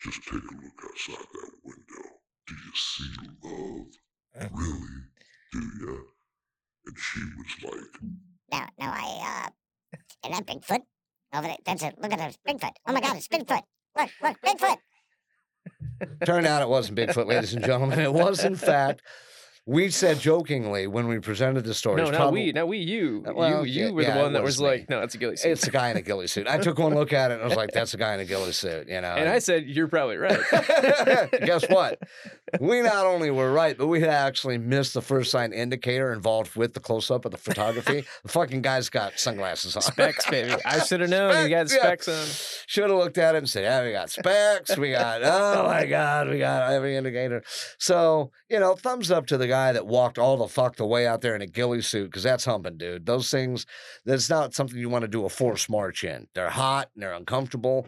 Just 0.02 0.24
take 0.24 0.34
a 0.34 0.36
look 0.36 0.84
outside 0.84 1.26
that 1.34 1.52
window. 1.64 2.10
Do 2.48 2.54
you 2.54 2.72
see 2.76 3.04
love? 3.44 4.52
Really? 4.54 4.88
Do 5.52 5.60
ya? 5.60 5.98
And 6.86 6.98
she 6.98 7.20
was 7.38 7.74
like, 7.74 8.02
"No, 8.52 8.60
no, 8.80 8.92
I, 8.92 9.50
uh, 9.94 9.98
and 10.24 10.34
that 10.34 10.46
Bigfoot 10.46 10.82
over 11.34 11.48
there, 11.48 11.58
that's 11.66 11.84
it. 11.84 11.96
Look 12.00 12.14
at 12.14 12.20
this 12.20 12.38
Bigfoot. 12.48 12.72
Oh 12.88 12.94
my 12.94 13.02
God, 13.02 13.18
it's 13.18 13.28
Bigfoot. 13.28 13.62
Look, 13.98 14.10
look, 14.24 14.38
Bigfoot. 14.42 14.78
Turned 16.26 16.48
out 16.48 16.62
it 16.62 16.70
wasn't 16.70 16.98
Bigfoot, 16.98 17.28
ladies 17.28 17.54
and 17.54 17.64
gentlemen. 17.64 18.00
It 18.00 18.14
was, 18.14 18.44
in 18.44 18.56
fact, 18.56 19.02
we 19.70 19.92
said 19.92 20.20
jokingly 20.20 20.88
when 20.88 21.08
we 21.08 21.20
presented 21.20 21.64
the 21.64 21.76
story. 21.76 21.98
No, 21.98 22.10
not 22.10 22.16
prob- 22.16 22.34
we, 22.34 22.52
not 22.52 22.68
we. 22.68 22.80
You, 22.80 23.24
Uh, 23.28 23.34
well, 23.36 23.64
you, 23.64 23.72
you 23.72 23.86
yeah, 23.86 23.92
were 23.92 24.04
the 24.04 24.18
it 24.18 24.22
one 24.24 24.34
that 24.34 24.42
was 24.42 24.60
like, 24.60 24.90
no, 24.90 25.02
it's 25.02 25.14
a 25.14 25.20
ghillie 25.20 25.38
suit. 25.38 25.52
It's 25.52 25.68
a 25.68 25.70
guy 25.70 25.92
in 25.92 25.98
a 25.98 26.02
ghillie 26.02 26.26
suit. 26.26 26.48
I 26.48 26.58
took 26.58 26.80
one 26.80 26.96
look 26.96 27.14
at 27.14 27.30
it 27.30 27.36
and 27.36 27.44
I 27.44 27.46
was 27.46 27.56
like, 27.56 27.70
that's 27.72 27.94
a 27.94 27.98
guy 27.98 28.16
in 28.16 28.20
a 28.20 28.26
ghillie 28.26 28.52
suit, 28.52 28.88
you 28.90 29.00
know. 29.00 29.14
and 29.14 29.30
I 29.30 29.38
said, 29.38 29.68
you're 29.68 29.88
probably 29.88 30.18
right. 30.18 30.40
Guess 31.46 31.70
what? 31.70 32.00
We 32.60 32.82
not 32.82 33.06
only 33.06 33.30
were 33.30 33.54
right, 33.54 33.78
but 33.78 33.86
we 33.86 34.00
had 34.00 34.10
actually 34.10 34.58
missed 34.58 34.96
the 34.96 35.04
first 35.04 35.30
sign 35.30 35.54
indicator 35.54 36.12
involved 36.14 36.56
with 36.56 36.74
the 36.74 36.80
close 36.80 37.12
up 37.12 37.26
of 37.26 37.32
the 37.32 37.38
photography. 37.38 38.06
the 38.24 38.30
fucking 38.30 38.64
guy's 38.64 38.90
got 38.90 39.20
sunglasses 39.20 39.76
on. 39.76 39.84
Specs, 39.84 40.28
baby. 40.28 40.56
I 40.66 40.80
should 40.80 41.02
have 41.02 41.12
known. 41.12 41.44
You 41.44 41.50
got 41.50 41.70
Specs, 41.70 42.08
yeah. 42.08 42.24
specs 42.24 42.58
on. 42.58 42.64
Should 42.66 42.90
have 42.90 42.98
looked 42.98 43.20
at 43.20 43.36
it 43.36 43.40
and 43.40 43.50
said, 43.50 43.66
"Yeah, 43.66 43.84
we 43.84 43.92
got 43.92 44.10
specs. 44.10 44.78
We 44.78 44.92
got 44.92 45.22
oh 45.24 45.68
my 45.68 45.86
god, 45.86 46.30
we 46.30 46.40
got 46.40 46.72
every 46.72 46.96
indicator." 46.96 47.44
So 47.78 48.32
you 48.50 48.60
know, 48.60 48.76
thumbs 48.76 49.12
up 49.12 49.28
to 49.28 49.38
the 49.38 49.48
guy 49.48 49.59
that 49.74 49.88
walked 49.88 50.18
all 50.18 50.38
the 50.38 50.48
fuck 50.48 50.76
the 50.76 50.86
way 50.86 51.06
out 51.06 51.22
there 51.22 51.36
in 51.36 51.42
a 51.42 51.48
ghillie 51.48 51.82
suit 51.82 52.06
because 52.06 52.24
that's 52.24 52.46
humping, 52.46 52.78
dude. 52.78 53.06
Those 53.06 53.30
things, 53.30 53.66
that's 54.06 54.30
not 54.30 54.54
something 54.54 54.78
you 54.78 54.90
want 54.90 55.04
to 55.04 55.08
do 55.08 55.26
a 55.26 55.30
forced 55.30 55.70
march 55.70 56.04
in. 56.04 56.28
They're 56.34 56.50
hot 56.50 56.90
and 56.94 57.04
they're 57.04 57.14
uncomfortable. 57.14 57.88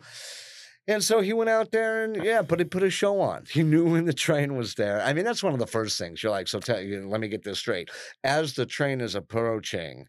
And 0.87 1.03
so 1.03 1.21
he 1.21 1.31
went 1.31 1.49
out 1.49 1.71
there 1.71 2.03
and 2.03 2.23
yeah, 2.23 2.41
but 2.41 2.59
he 2.59 2.65
put 2.65 2.83
a 2.83 2.89
show 2.89 3.21
on. 3.21 3.45
He 3.49 3.63
knew 3.71 3.91
when 3.91 4.05
the 4.05 4.13
train 4.13 4.55
was 4.55 4.75
there. 4.75 5.01
I 5.01 5.13
mean, 5.13 5.25
that's 5.25 5.43
one 5.43 5.53
of 5.53 5.59
the 5.59 5.67
first 5.67 5.97
things 5.97 6.21
you're 6.21 6.31
like. 6.31 6.47
So 6.47 6.59
tell 6.59 6.81
you, 6.81 7.07
let 7.07 7.21
me 7.21 7.27
get 7.27 7.43
this 7.43 7.59
straight. 7.59 7.89
As 8.23 8.53
the 8.53 8.65
train 8.65 9.01
is 9.01 9.15
approaching, 9.15 10.07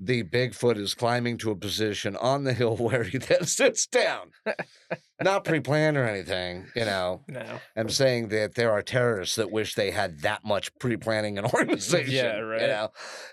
the 0.00 0.22
Bigfoot 0.24 0.78
is 0.78 0.94
climbing 0.94 1.36
to 1.38 1.50
a 1.50 1.56
position 1.56 2.16
on 2.16 2.44
the 2.44 2.54
hill 2.54 2.76
where 2.78 3.04
he 3.04 3.18
then 3.18 3.44
sits 3.44 3.86
down. 3.86 4.30
Not 5.22 5.44
pre-planned 5.44 5.98
or 5.98 6.06
anything, 6.06 6.66
you 6.74 6.84
know. 6.86 7.20
No. 7.30 7.60
I'm 7.76 7.90
saying 7.90 8.28
that 8.28 8.54
there 8.54 8.72
are 8.72 8.82
terrorists 8.82 9.36
that 9.36 9.52
wish 9.52 9.74
they 9.74 9.92
had 9.92 10.22
that 10.22 10.44
much 10.44 10.74
pre-planning 10.78 11.38
and 11.38 11.46
organization. 11.54 12.12
Yeah, 12.12 12.38
right. 12.38 12.62
You 12.62 12.66
know? 12.66 12.88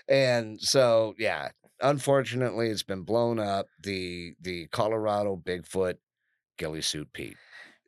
And 0.08 0.60
so, 0.60 1.14
yeah, 1.18 1.48
unfortunately, 1.80 2.68
it's 2.68 2.84
been 2.84 3.02
blown 3.02 3.38
up. 3.40 3.66
The 3.82 4.34
the 4.40 4.66
Colorado 4.68 5.36
Bigfoot 5.36 5.94
ghillie 6.58 6.82
suit 6.82 7.12
Pete. 7.12 7.36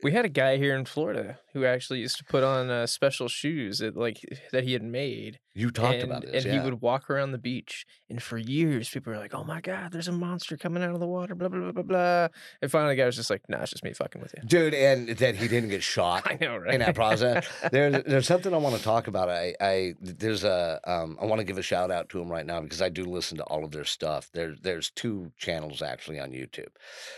We 0.02 0.12
had 0.12 0.24
a 0.24 0.28
guy 0.28 0.56
here 0.56 0.74
in 0.76 0.84
Florida 0.84 1.38
who 1.52 1.64
actually 1.64 1.98
used 1.98 2.16
to 2.18 2.24
put 2.24 2.42
on 2.42 2.70
uh, 2.70 2.86
special 2.86 3.28
shoes 3.28 3.78
that 3.78 3.96
like 3.96 4.20
that 4.52 4.64
he 4.64 4.72
had 4.72 4.82
made, 4.82 5.38
You 5.54 5.70
talked 5.70 5.96
and, 5.96 6.04
about 6.04 6.22
this, 6.22 6.44
and 6.44 6.54
yeah. 6.54 6.60
he 6.60 6.64
would 6.64 6.80
walk 6.80 7.10
around 7.10 7.32
the 7.32 7.38
beach, 7.38 7.84
and 8.08 8.22
for 8.22 8.38
years 8.38 8.88
people 8.88 9.12
were 9.12 9.18
like, 9.18 9.34
"Oh 9.34 9.44
my 9.44 9.60
God, 9.60 9.92
there's 9.92 10.08
a 10.08 10.12
monster 10.12 10.56
coming 10.56 10.82
out 10.82 10.94
of 10.94 11.00
the 11.00 11.06
water," 11.06 11.34
blah 11.34 11.48
blah 11.48 11.60
blah 11.60 11.72
blah 11.72 11.82
blah. 11.82 12.28
And 12.62 12.70
finally, 12.70 12.94
the 12.94 13.02
guy 13.02 13.06
was 13.06 13.16
just 13.16 13.30
like, 13.30 13.42
"Nah, 13.48 13.62
it's 13.62 13.70
just 13.72 13.84
me 13.84 13.92
fucking 13.92 14.22
with 14.22 14.34
you." 14.36 14.42
Dude, 14.46 14.74
and 14.74 15.08
that 15.08 15.36
he 15.36 15.48
didn't 15.48 15.70
get 15.70 15.82
shot. 15.96 16.22
I 16.24 16.38
know, 16.40 16.56
right? 16.56 16.74
in 16.74 16.80
that 16.80 16.94
process. 16.94 17.46
There's 17.70 18.02
there's 18.06 18.26
something 18.26 18.54
I 18.54 18.58
want 18.58 18.76
to 18.76 18.82
talk 18.82 19.06
about. 19.08 19.28
I 19.28 19.54
I 19.60 19.94
there's 20.00 20.44
a 20.44 20.80
um 20.84 21.18
I 21.20 21.26
want 21.26 21.40
to 21.40 21.44
give 21.44 21.58
a 21.58 21.62
shout 21.62 21.90
out 21.90 22.08
to 22.10 22.18
them 22.18 22.30
right 22.30 22.46
now 22.46 22.60
because 22.60 22.80
I 22.80 22.88
do 22.88 23.04
listen 23.04 23.36
to 23.38 23.44
all 23.44 23.64
of 23.64 23.72
their 23.72 23.84
stuff. 23.84 24.30
There's 24.32 24.58
there's 24.60 24.90
two 24.90 25.32
channels 25.36 25.82
actually 25.82 26.20
on 26.20 26.30
YouTube. 26.30 26.70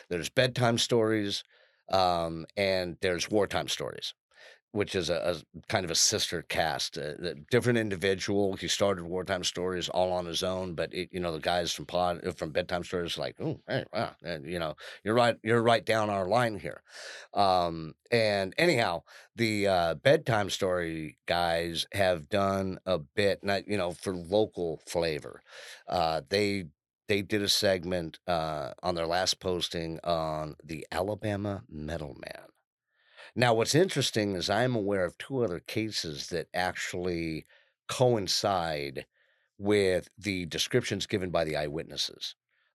There's 0.09 0.29
bedtime 0.29 0.79
stories, 0.79 1.45
um, 1.93 2.47
and 2.57 2.97
there's 3.01 3.31
wartime 3.31 3.69
stories. 3.69 4.15
which 4.75 4.95
is 4.95 5.11
a, 5.11 5.37
a 5.37 5.63
kind 5.69 5.85
of 5.85 5.91
a 5.91 5.95
sister 5.95 6.43
cast, 6.49 6.97
a, 6.97 7.31
a 7.31 7.35
different 7.51 7.79
individual. 7.79 8.55
He 8.57 8.69
started 8.69 9.05
wartime 9.05 9.45
stories 9.45 9.91
all 9.91 10.13
on 10.13 10.25
his 10.25 10.43
own, 10.43 10.75
but 10.75 10.95
it, 10.95 11.11
you 11.13 11.21
know 11.21 11.33
the 11.33 11.41
guys 11.41 11.73
from 11.73 11.85
pod 11.85 12.27
uh, 12.27 12.33
from 12.33 12.53
bedtime 12.53 12.83
stories 12.83 13.19
like, 13.19 13.37
oh, 13.39 13.61
hey, 13.69 13.85
wow, 13.93 14.13
and, 14.25 14.47
you 14.47 14.59
know, 14.59 14.75
you're 15.05 15.15
right, 15.15 15.37
you're 15.43 15.63
right 15.63 15.85
down 15.85 16.09
our 16.09 16.27
line 16.27 16.59
here. 16.59 16.83
Um, 17.35 17.95
and 18.11 18.55
anyhow, 18.57 19.03
the 19.37 19.67
uh, 19.67 19.95
bedtime 19.95 20.49
story 20.49 21.19
guys 21.27 21.87
have 21.93 22.31
done 22.31 22.79
a 22.87 22.99
bit, 22.99 23.45
not 23.45 23.69
you 23.69 23.77
know, 23.77 23.93
for 23.93 24.17
local 24.17 24.81
flavor. 24.87 25.43
Uh, 25.87 26.23
they 26.31 26.65
they 27.09 27.23
did 27.23 27.43
a 27.43 27.49
segment 27.49 28.19
uh, 28.27 28.73
on 28.83 28.95
their 28.95 29.07
last 29.07 29.41
posting 29.41 29.99
on 30.05 30.57
the 30.63 30.87
Alabama 30.91 31.63
Metal 31.69 32.17
Man. 32.27 32.47
Now, 33.35 33.55
what's 33.55 33.75
interesting 33.75 34.35
is 34.37 34.51
I'm 34.51 34.75
aware 34.75 35.05
of 35.05 35.17
two 35.17 35.43
other 35.43 35.61
cases 35.61 36.29
that 36.29 36.49
actually 36.53 37.47
coincide 37.89 39.07
with 39.59 40.09
the 40.19 40.47
descriptions 40.47 41.07
given 41.07 41.31
by 41.31 41.45
the 41.45 41.57
eyewitnesses 41.57 42.35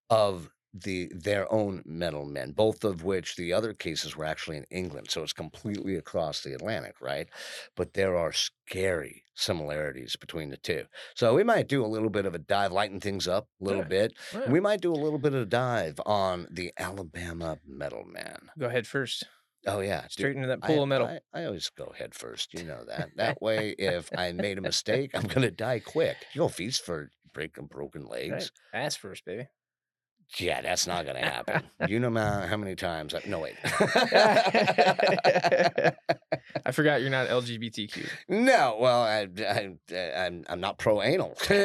of 0.10 0.50
the 0.84 1.12
their 1.14 1.52
own 1.52 1.82
metal 1.86 2.26
men, 2.26 2.52
both 2.52 2.84
of 2.84 3.04
which 3.04 3.36
the 3.36 3.54
other 3.54 3.74
cases 3.74 4.16
were 4.16 4.26
actually 4.26 4.58
in 4.58 4.66
England, 4.72 5.08
so 5.10 5.24
it's 5.24 5.34
completely 5.34 5.96
across 5.96 6.42
the 6.42 6.54
Atlantic, 6.54 6.96
right? 7.02 7.28
But 7.76 7.94
there 7.94 8.16
are 8.18 8.32
scary 8.34 9.24
similarities 9.36 10.16
between 10.16 10.50
the 10.50 10.58
two. 10.58 10.86
So 11.16 11.34
we 11.36 11.44
might 11.44 11.68
do 11.68 11.86
a 11.86 11.88
little 11.88 12.10
bit 12.10 12.26
of 12.26 12.34
a 12.36 12.40
dive, 12.40 12.72
lighten 12.72 13.00
things 13.00 13.28
up 13.28 13.48
a 13.62 13.64
little 13.64 13.84
Yeah. 13.84 13.88
bit. 13.88 14.14
Yeah. 14.34 14.50
We 14.52 14.60
might 14.60 14.82
do 14.82 14.92
a 14.92 14.96
little 14.96 15.20
bit 15.20 15.34
of 15.34 15.42
a 15.42 15.46
dive 15.46 16.00
on 16.06 16.48
the 16.50 16.74
Alabama 16.78 17.60
Metal 17.66 18.04
Man. 18.04 18.50
Go 18.58 18.66
ahead 18.68 18.88
first. 18.88 19.24
Oh 19.66 19.80
yeah, 19.82 20.08
Straight 20.08 20.36
into 20.36 20.48
that 20.48 20.60
I- 20.64 20.68
pool 20.68 20.84
of 20.84 20.90
metal. 20.90 21.08
I, 21.08 21.20
I 21.34 21.46
always 21.46 21.70
go 21.70 21.94
head 21.98 22.14
first. 22.16 22.54
You 22.54 22.64
know 22.64 22.84
that. 22.88 23.10
That 23.18 23.42
way, 23.42 23.76
if 23.78 24.10
I 24.18 24.32
made 24.32 24.58
a 24.58 24.62
mistake, 24.62 25.12
I'm 25.14 25.28
gonna 25.28 25.52
die 25.52 25.80
quick. 25.80 26.18
You 26.34 26.40
don't 26.42 26.54
feast 26.54 26.84
for 26.86 27.10
breaking 27.34 27.66
broken 27.66 28.06
legs. 28.08 28.52
Right. 28.74 28.84
Ass 28.86 28.96
first, 28.96 29.26
baby. 29.26 29.48
Yeah, 30.36 30.62
that's 30.62 30.86
not 30.86 31.06
gonna 31.06 31.26
happen. 31.26 31.64
you 31.88 32.00
know 32.00 32.12
how 32.12 32.58
many 32.58 32.76
times? 32.76 33.14
I, 33.14 33.22
no 33.28 33.40
wait. 33.40 33.56
I 36.66 36.72
forgot 36.72 37.02
you're 37.02 37.10
not 37.10 37.30
LGBTQ. 37.30 38.10
no, 38.28 38.78
well, 38.80 39.02
I, 39.04 39.28
I, 39.42 39.78
I'm 40.26 40.44
I'm 40.50 40.60
not 40.60 40.78
pro 40.78 41.02
anal. 41.02 41.36
you 41.50 41.58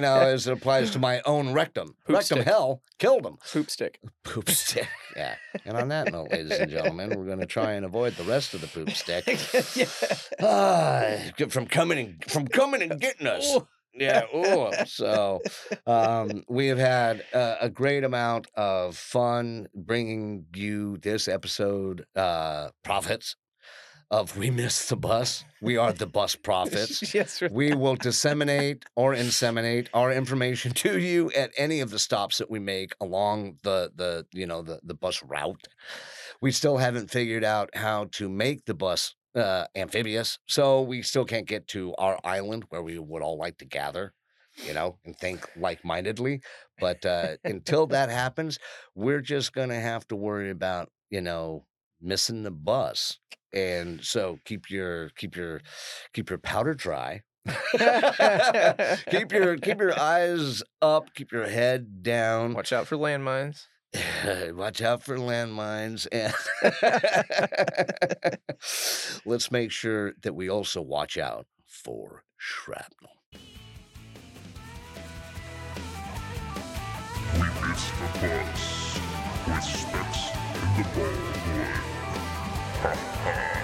know, 0.00 0.16
as 0.20 0.46
it 0.46 0.52
applies 0.52 0.90
to 0.92 0.98
my 0.98 1.22
own 1.24 1.52
rectum. 1.52 1.94
Poop 2.06 2.16
rectum 2.16 2.38
stick. 2.38 2.46
hell 2.46 2.82
killed 2.98 3.24
him. 3.24 3.38
Poop 3.52 3.70
stick. 3.70 4.00
Poop 4.24 4.50
stick. 4.50 4.88
Yeah. 5.16 5.36
And 5.64 5.76
on 5.76 5.88
that 5.88 6.12
note, 6.12 6.30
ladies 6.32 6.58
and 6.58 6.70
gentlemen, 6.70 7.16
we're 7.16 7.26
gonna 7.26 7.46
try 7.46 7.72
and 7.72 7.84
avoid 7.86 8.14
the 8.16 8.24
rest 8.24 8.52
of 8.52 8.60
the 8.62 8.66
poop 8.66 8.90
stick. 8.90 9.26
yeah. 9.76 9.86
Ah, 10.42 11.18
from 11.48 11.66
coming 11.66 11.98
and 11.98 12.24
from 12.30 12.48
coming 12.48 12.82
and 12.82 13.00
getting 13.00 13.26
us. 13.28 13.56
Yeah. 13.94 14.22
Oh, 14.32 14.72
so 14.84 15.40
um, 15.86 16.44
we 16.48 16.68
have 16.68 16.78
had 16.78 17.24
uh, 17.34 17.56
a 17.60 17.68
great 17.68 18.04
amount 18.04 18.46
of 18.54 18.96
fun 18.96 19.68
bringing 19.74 20.46
you 20.54 20.98
this 20.98 21.28
episode, 21.28 22.06
uh, 22.14 22.70
prophets 22.82 23.36
of 24.10 24.36
We 24.36 24.50
Missed 24.50 24.88
the 24.88 24.96
Bus. 24.96 25.44
We 25.60 25.76
are 25.76 25.92
the 25.92 26.06
bus 26.06 26.34
prophets. 26.42 27.14
yes. 27.14 27.40
right. 27.40 27.52
We 27.52 27.74
will 27.74 27.96
disseminate 27.96 28.84
or 28.96 29.14
inseminate 29.14 29.88
our 29.94 30.12
information 30.12 30.72
to 30.74 30.98
you 30.98 31.30
at 31.32 31.52
any 31.56 31.80
of 31.80 31.90
the 31.90 31.98
stops 31.98 32.38
that 32.38 32.50
we 32.50 32.58
make 32.58 32.92
along 33.00 33.58
the 33.62 33.92
the 33.94 34.26
you 34.32 34.46
know 34.46 34.62
the 34.62 34.80
the 34.82 34.94
bus 34.94 35.22
route. 35.22 35.68
We 36.40 36.52
still 36.52 36.78
haven't 36.78 37.10
figured 37.10 37.44
out 37.44 37.70
how 37.74 38.08
to 38.12 38.28
make 38.28 38.64
the 38.64 38.74
bus 38.74 39.14
uh, 39.34 39.66
amphibious, 39.76 40.38
so 40.46 40.82
we 40.82 41.02
still 41.02 41.24
can't 41.24 41.46
get 41.46 41.68
to 41.68 41.94
our 41.98 42.18
island 42.24 42.64
where 42.70 42.82
we 42.82 42.98
would 42.98 43.22
all 43.22 43.38
like 43.38 43.58
to 43.58 43.64
gather, 43.64 44.12
you 44.64 44.74
know, 44.74 44.98
and 45.04 45.16
think 45.16 45.48
like-mindedly. 45.56 46.40
But 46.78 47.04
uh, 47.06 47.36
until 47.44 47.86
that 47.88 48.10
happens, 48.22 48.58
we're 48.94 49.20
just 49.20 49.52
gonna 49.52 49.80
have 49.80 50.06
to 50.08 50.16
worry 50.16 50.50
about 50.50 50.90
you 51.10 51.20
know 51.20 51.64
missing 52.00 52.42
the 52.42 52.50
bus 52.50 53.18
and 53.52 54.02
so 54.02 54.38
keep 54.44 54.70
your 54.70 55.10
keep 55.10 55.36
your 55.36 55.60
keep 56.14 56.30
your 56.30 56.38
powder 56.38 56.72
dry 56.74 57.22
keep 59.10 59.32
your 59.32 59.56
keep 59.56 59.80
your 59.80 59.98
eyes 60.00 60.62
up 60.80 61.12
keep 61.14 61.32
your 61.32 61.48
head 61.48 62.02
down 62.02 62.54
Watch 62.54 62.72
out 62.72 62.86
for 62.86 62.96
landmines. 62.96 63.66
watch 64.54 64.80
out 64.82 65.02
for 65.02 65.16
landmines 65.16 66.06
and 66.12 66.32
let's 69.24 69.50
make 69.50 69.72
sure 69.72 70.12
that 70.22 70.34
we 70.34 70.48
also 70.48 70.80
watch 70.80 71.18
out 71.18 71.46
for 71.66 72.22
shrapnel 72.36 73.10
We 77.32 77.38
the 77.38 77.52
bus 77.60 79.00
with 79.46 79.64
Specs 79.64 80.30
and 80.34 80.76
the 80.76 80.88
Bald 80.94 81.14
One. 81.16 81.90
Ha 82.82 82.94
ha. 83.24 83.59